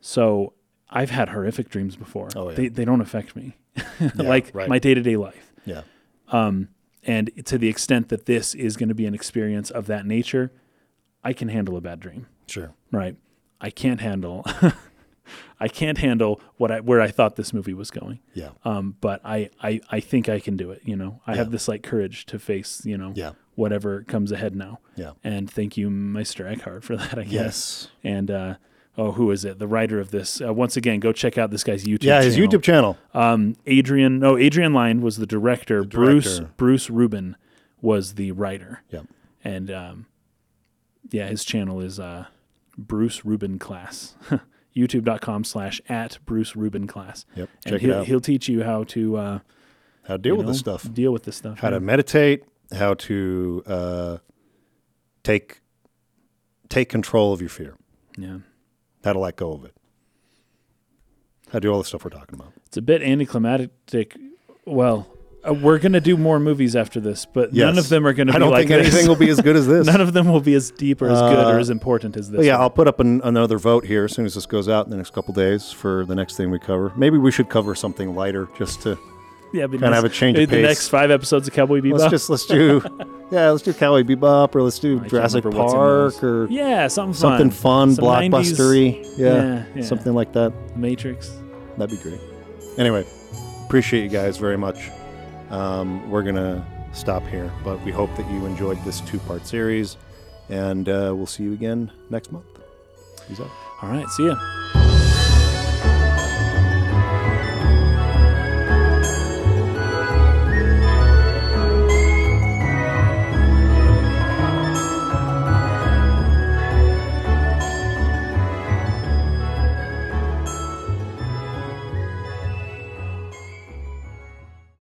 So 0.00 0.52
I've 0.90 1.10
had 1.10 1.28
horrific 1.30 1.68
dreams 1.68 1.96
before. 1.96 2.28
Oh, 2.36 2.50
yeah. 2.50 2.56
they, 2.56 2.68
they 2.68 2.84
don't 2.84 3.00
affect 3.00 3.36
me, 3.36 3.56
Yeah, 4.00 4.10
like 4.16 4.50
right. 4.54 4.68
my 4.68 4.78
day 4.78 4.94
to 4.94 5.00
day 5.02 5.16
life. 5.16 5.52
Yeah. 5.64 5.82
Um, 6.28 6.68
And 7.06 7.30
to 7.46 7.58
the 7.58 7.68
extent 7.68 8.08
that 8.08 8.26
this 8.26 8.54
is 8.54 8.76
going 8.76 8.88
to 8.88 8.94
be 8.94 9.06
an 9.06 9.14
experience 9.14 9.70
of 9.70 9.86
that 9.86 10.06
nature, 10.06 10.50
I 11.22 11.32
can 11.32 11.48
handle 11.48 11.76
a 11.76 11.80
bad 11.80 12.00
dream. 12.00 12.26
Sure. 12.46 12.72
Right. 12.90 13.16
I 13.60 13.70
can't 13.70 14.00
handle. 14.00 14.44
I 15.60 15.68
can't 15.68 15.98
handle 15.98 16.40
what 16.56 16.70
I 16.70 16.80
where 16.80 17.00
I 17.00 17.08
thought 17.08 17.36
this 17.36 17.52
movie 17.52 17.74
was 17.74 17.90
going. 17.90 18.20
Yeah. 18.34 18.50
Um, 18.64 18.96
but 19.00 19.20
I, 19.24 19.50
I 19.62 19.80
I 19.90 20.00
think 20.00 20.28
I 20.28 20.40
can 20.40 20.56
do 20.56 20.70
it. 20.70 20.82
You 20.84 20.96
know, 20.96 21.20
I 21.26 21.32
Yeah. 21.32 21.38
have 21.38 21.50
this 21.50 21.68
like 21.68 21.82
courage 21.82 22.26
to 22.26 22.38
face. 22.38 22.82
You 22.84 22.98
know, 22.98 23.12
Yeah. 23.14 23.32
whatever 23.54 24.02
comes 24.02 24.32
ahead 24.32 24.54
now. 24.56 24.80
Yeah. 24.96 25.12
And 25.22 25.50
thank 25.50 25.76
you, 25.76 25.90
Meister 25.90 26.46
Eckhart, 26.46 26.84
for 26.84 26.96
that. 26.98 27.18
I 27.18 27.22
guess. 27.24 27.32
Yes. 27.32 27.88
And 28.02 28.30
uh, 28.30 28.54
oh, 28.98 29.12
who 29.12 29.30
is 29.30 29.44
it? 29.44 29.58
The 29.58 29.66
writer 29.66 29.98
of 30.00 30.10
this. 30.10 30.40
Uh, 30.40 30.52
once 30.52 30.76
again, 30.76 31.00
go 31.00 31.12
check 31.12 31.38
out 31.38 31.50
this 31.50 31.64
guy's 31.64 31.84
YouTube. 31.84 32.04
Yeah. 32.04 32.22
His 32.22 32.34
channel. 32.36 32.48
YouTube 32.50 32.62
channel. 32.62 32.98
Um, 33.14 33.56
Adrian. 33.66 34.18
No, 34.18 34.36
Adrian 34.36 34.72
Lyne 34.74 35.00
was 35.00 35.16
the 35.16 35.26
director. 35.26 35.82
Bruce 35.84 36.36
director. 36.38 36.54
Bruce 36.56 36.90
Rubin 36.90 37.36
was 37.80 38.14
the 38.14 38.32
writer. 38.32 38.82
Yeah. 38.90 39.02
And 39.42 39.70
um, 39.70 40.06
yeah, 41.10 41.26
his 41.28 41.44
channel 41.44 41.80
is 41.80 41.98
uh, 42.00 42.26
Bruce 42.78 43.24
Rubin 43.24 43.58
Class. 43.58 44.14
YouTube.com 44.76 45.44
slash 45.44 45.80
at 45.88 46.18
Bruce 46.24 46.56
Rubin 46.56 46.86
Class. 46.86 47.26
Yep. 47.36 47.48
And 47.64 47.72
Check 47.72 47.82
it 47.82 47.86
he'll, 47.86 47.94
out. 47.98 48.06
he'll 48.06 48.20
teach 48.20 48.48
you 48.48 48.64
how 48.64 48.84
to 48.84 49.16
uh, 49.16 49.38
How 50.04 50.14
to 50.16 50.18
deal 50.18 50.32
you 50.32 50.36
with 50.38 50.46
know, 50.46 50.52
this 50.52 50.60
stuff. 50.60 50.92
Deal 50.92 51.12
with 51.12 51.24
this 51.24 51.36
stuff. 51.36 51.58
How 51.60 51.70
to 51.70 51.80
meditate. 51.80 52.44
How 52.76 52.94
to 52.94 53.62
uh, 53.66 54.18
take 55.22 55.60
take 56.68 56.88
control 56.88 57.32
of 57.32 57.40
your 57.40 57.50
fear. 57.50 57.76
yeah. 58.18 58.38
How 59.04 59.12
to 59.12 59.18
let 59.18 59.36
go 59.36 59.52
of 59.52 59.64
it. 59.66 59.76
How 61.48 61.58
to 61.58 61.60
do 61.60 61.70
all 61.70 61.78
the 61.78 61.84
stuff 61.84 62.04
we're 62.04 62.10
talking 62.10 62.34
about. 62.34 62.52
It's 62.66 62.76
a 62.78 62.82
bit 62.82 63.02
anticlimactic. 63.02 64.16
Well, 64.64 65.06
uh, 65.48 65.52
we're 65.54 65.78
gonna 65.78 66.00
do 66.00 66.16
more 66.16 66.38
movies 66.40 66.74
after 66.76 67.00
this, 67.00 67.26
but 67.26 67.52
none 67.52 67.78
of 67.78 67.88
them 67.88 68.06
are 68.06 68.12
gonna 68.12 68.32
I 68.32 68.34
be 68.36 68.38
don't 68.40 68.50
like 68.50 68.68
think 68.68 68.80
anything 68.80 69.08
will 69.08 69.16
be 69.16 69.28
as 69.30 69.40
good 69.40 69.56
as 69.56 69.66
this. 69.68 69.86
none 69.86 70.00
of 70.00 70.12
them 70.12 70.28
will 70.28 70.40
be 70.40 70.54
as 70.54 70.70
deep 70.70 71.02
or 71.02 71.08
as 71.08 71.20
good 71.20 71.38
or 71.38 71.56
Uh, 71.56 71.60
as 71.60 71.70
important 71.70 72.16
as 72.16 72.30
this. 72.30 72.44
Yeah, 72.44 72.54
one. 72.54 72.62
I'll 72.62 72.70
put 72.70 72.88
up 72.88 73.00
an, 73.00 73.20
another 73.24 73.58
vote 73.58 73.84
here 73.84 74.04
as 74.04 74.12
soon 74.12 74.24
as 74.26 74.34
this 74.34 74.46
goes 74.46 74.68
out 74.68 74.86
in 74.86 74.90
the 74.90 74.96
next 74.96 75.10
couple 75.12 75.34
days 75.34 75.70
for 75.70 76.04
the 76.06 76.14
next 76.14 76.36
thing 76.36 76.50
we 76.50 76.58
cover. 76.58 76.92
Maybe 76.96 77.18
we 77.18 77.30
should 77.30 77.48
cover 77.48 77.74
something 77.74 78.14
lighter 78.14 78.48
just 78.58 78.82
to 78.82 78.98
yeah, 79.52 79.66
kind 79.68 79.84
of 79.84 79.92
have 79.94 80.04
a 80.04 80.08
change 80.08 80.36
of 80.38 80.50
the 80.50 80.62
next 80.62 80.88
five 80.88 81.12
episodes 81.12 81.46
of 81.46 81.54
Cowboy 81.54 81.80
Bebop. 81.80 81.98
let's 81.98 82.10
just 82.10 82.28
let's 82.28 82.44
do 82.46 82.82
yeah, 83.30 83.50
let's 83.50 83.62
do 83.62 83.72
Cowboy 83.72 84.02
Bebop 84.02 84.54
or 84.56 84.62
let's 84.62 84.80
do 84.80 84.98
can't 84.98 85.10
Jurassic 85.10 85.44
remember 85.44 85.62
what's 85.62 85.72
in 85.74 85.78
Park 85.78 86.24
or 86.24 86.46
yeah, 86.50 86.88
something 86.88 87.14
something 87.14 87.50
fun, 87.50 87.94
Some 87.94 88.04
90s 88.04 88.30
blockbustery. 88.30 89.04
Yeah, 89.16 89.26
Yeah, 89.34 89.64
yeah. 89.76 89.82
something 89.82 90.12
like 90.12 90.32
that. 90.32 90.52
Matrix. 90.76 91.30
That'd 91.76 91.96
be 91.96 92.02
great. 92.02 92.20
Anyway, 92.78 93.06
appreciate 93.66 94.02
you 94.02 94.08
guys 94.08 94.38
very 94.38 94.56
much. 94.58 94.90
Um, 95.50 96.10
we're 96.10 96.22
gonna 96.22 96.64
stop 96.92 97.26
here, 97.26 97.50
but 97.62 97.80
we 97.82 97.92
hope 97.92 98.14
that 98.16 98.30
you 98.30 98.46
enjoyed 98.46 98.82
this 98.84 99.00
two-part 99.00 99.46
series, 99.46 99.96
and 100.48 100.88
uh, 100.88 101.12
we'll 101.14 101.26
see 101.26 101.42
you 101.42 101.52
again 101.52 101.90
next 102.10 102.32
month. 102.32 102.46
Peace 103.28 103.40
out. 103.40 103.50
All 103.82 103.90
right, 103.90 104.08
see 104.08 104.26
ya. 104.26 104.83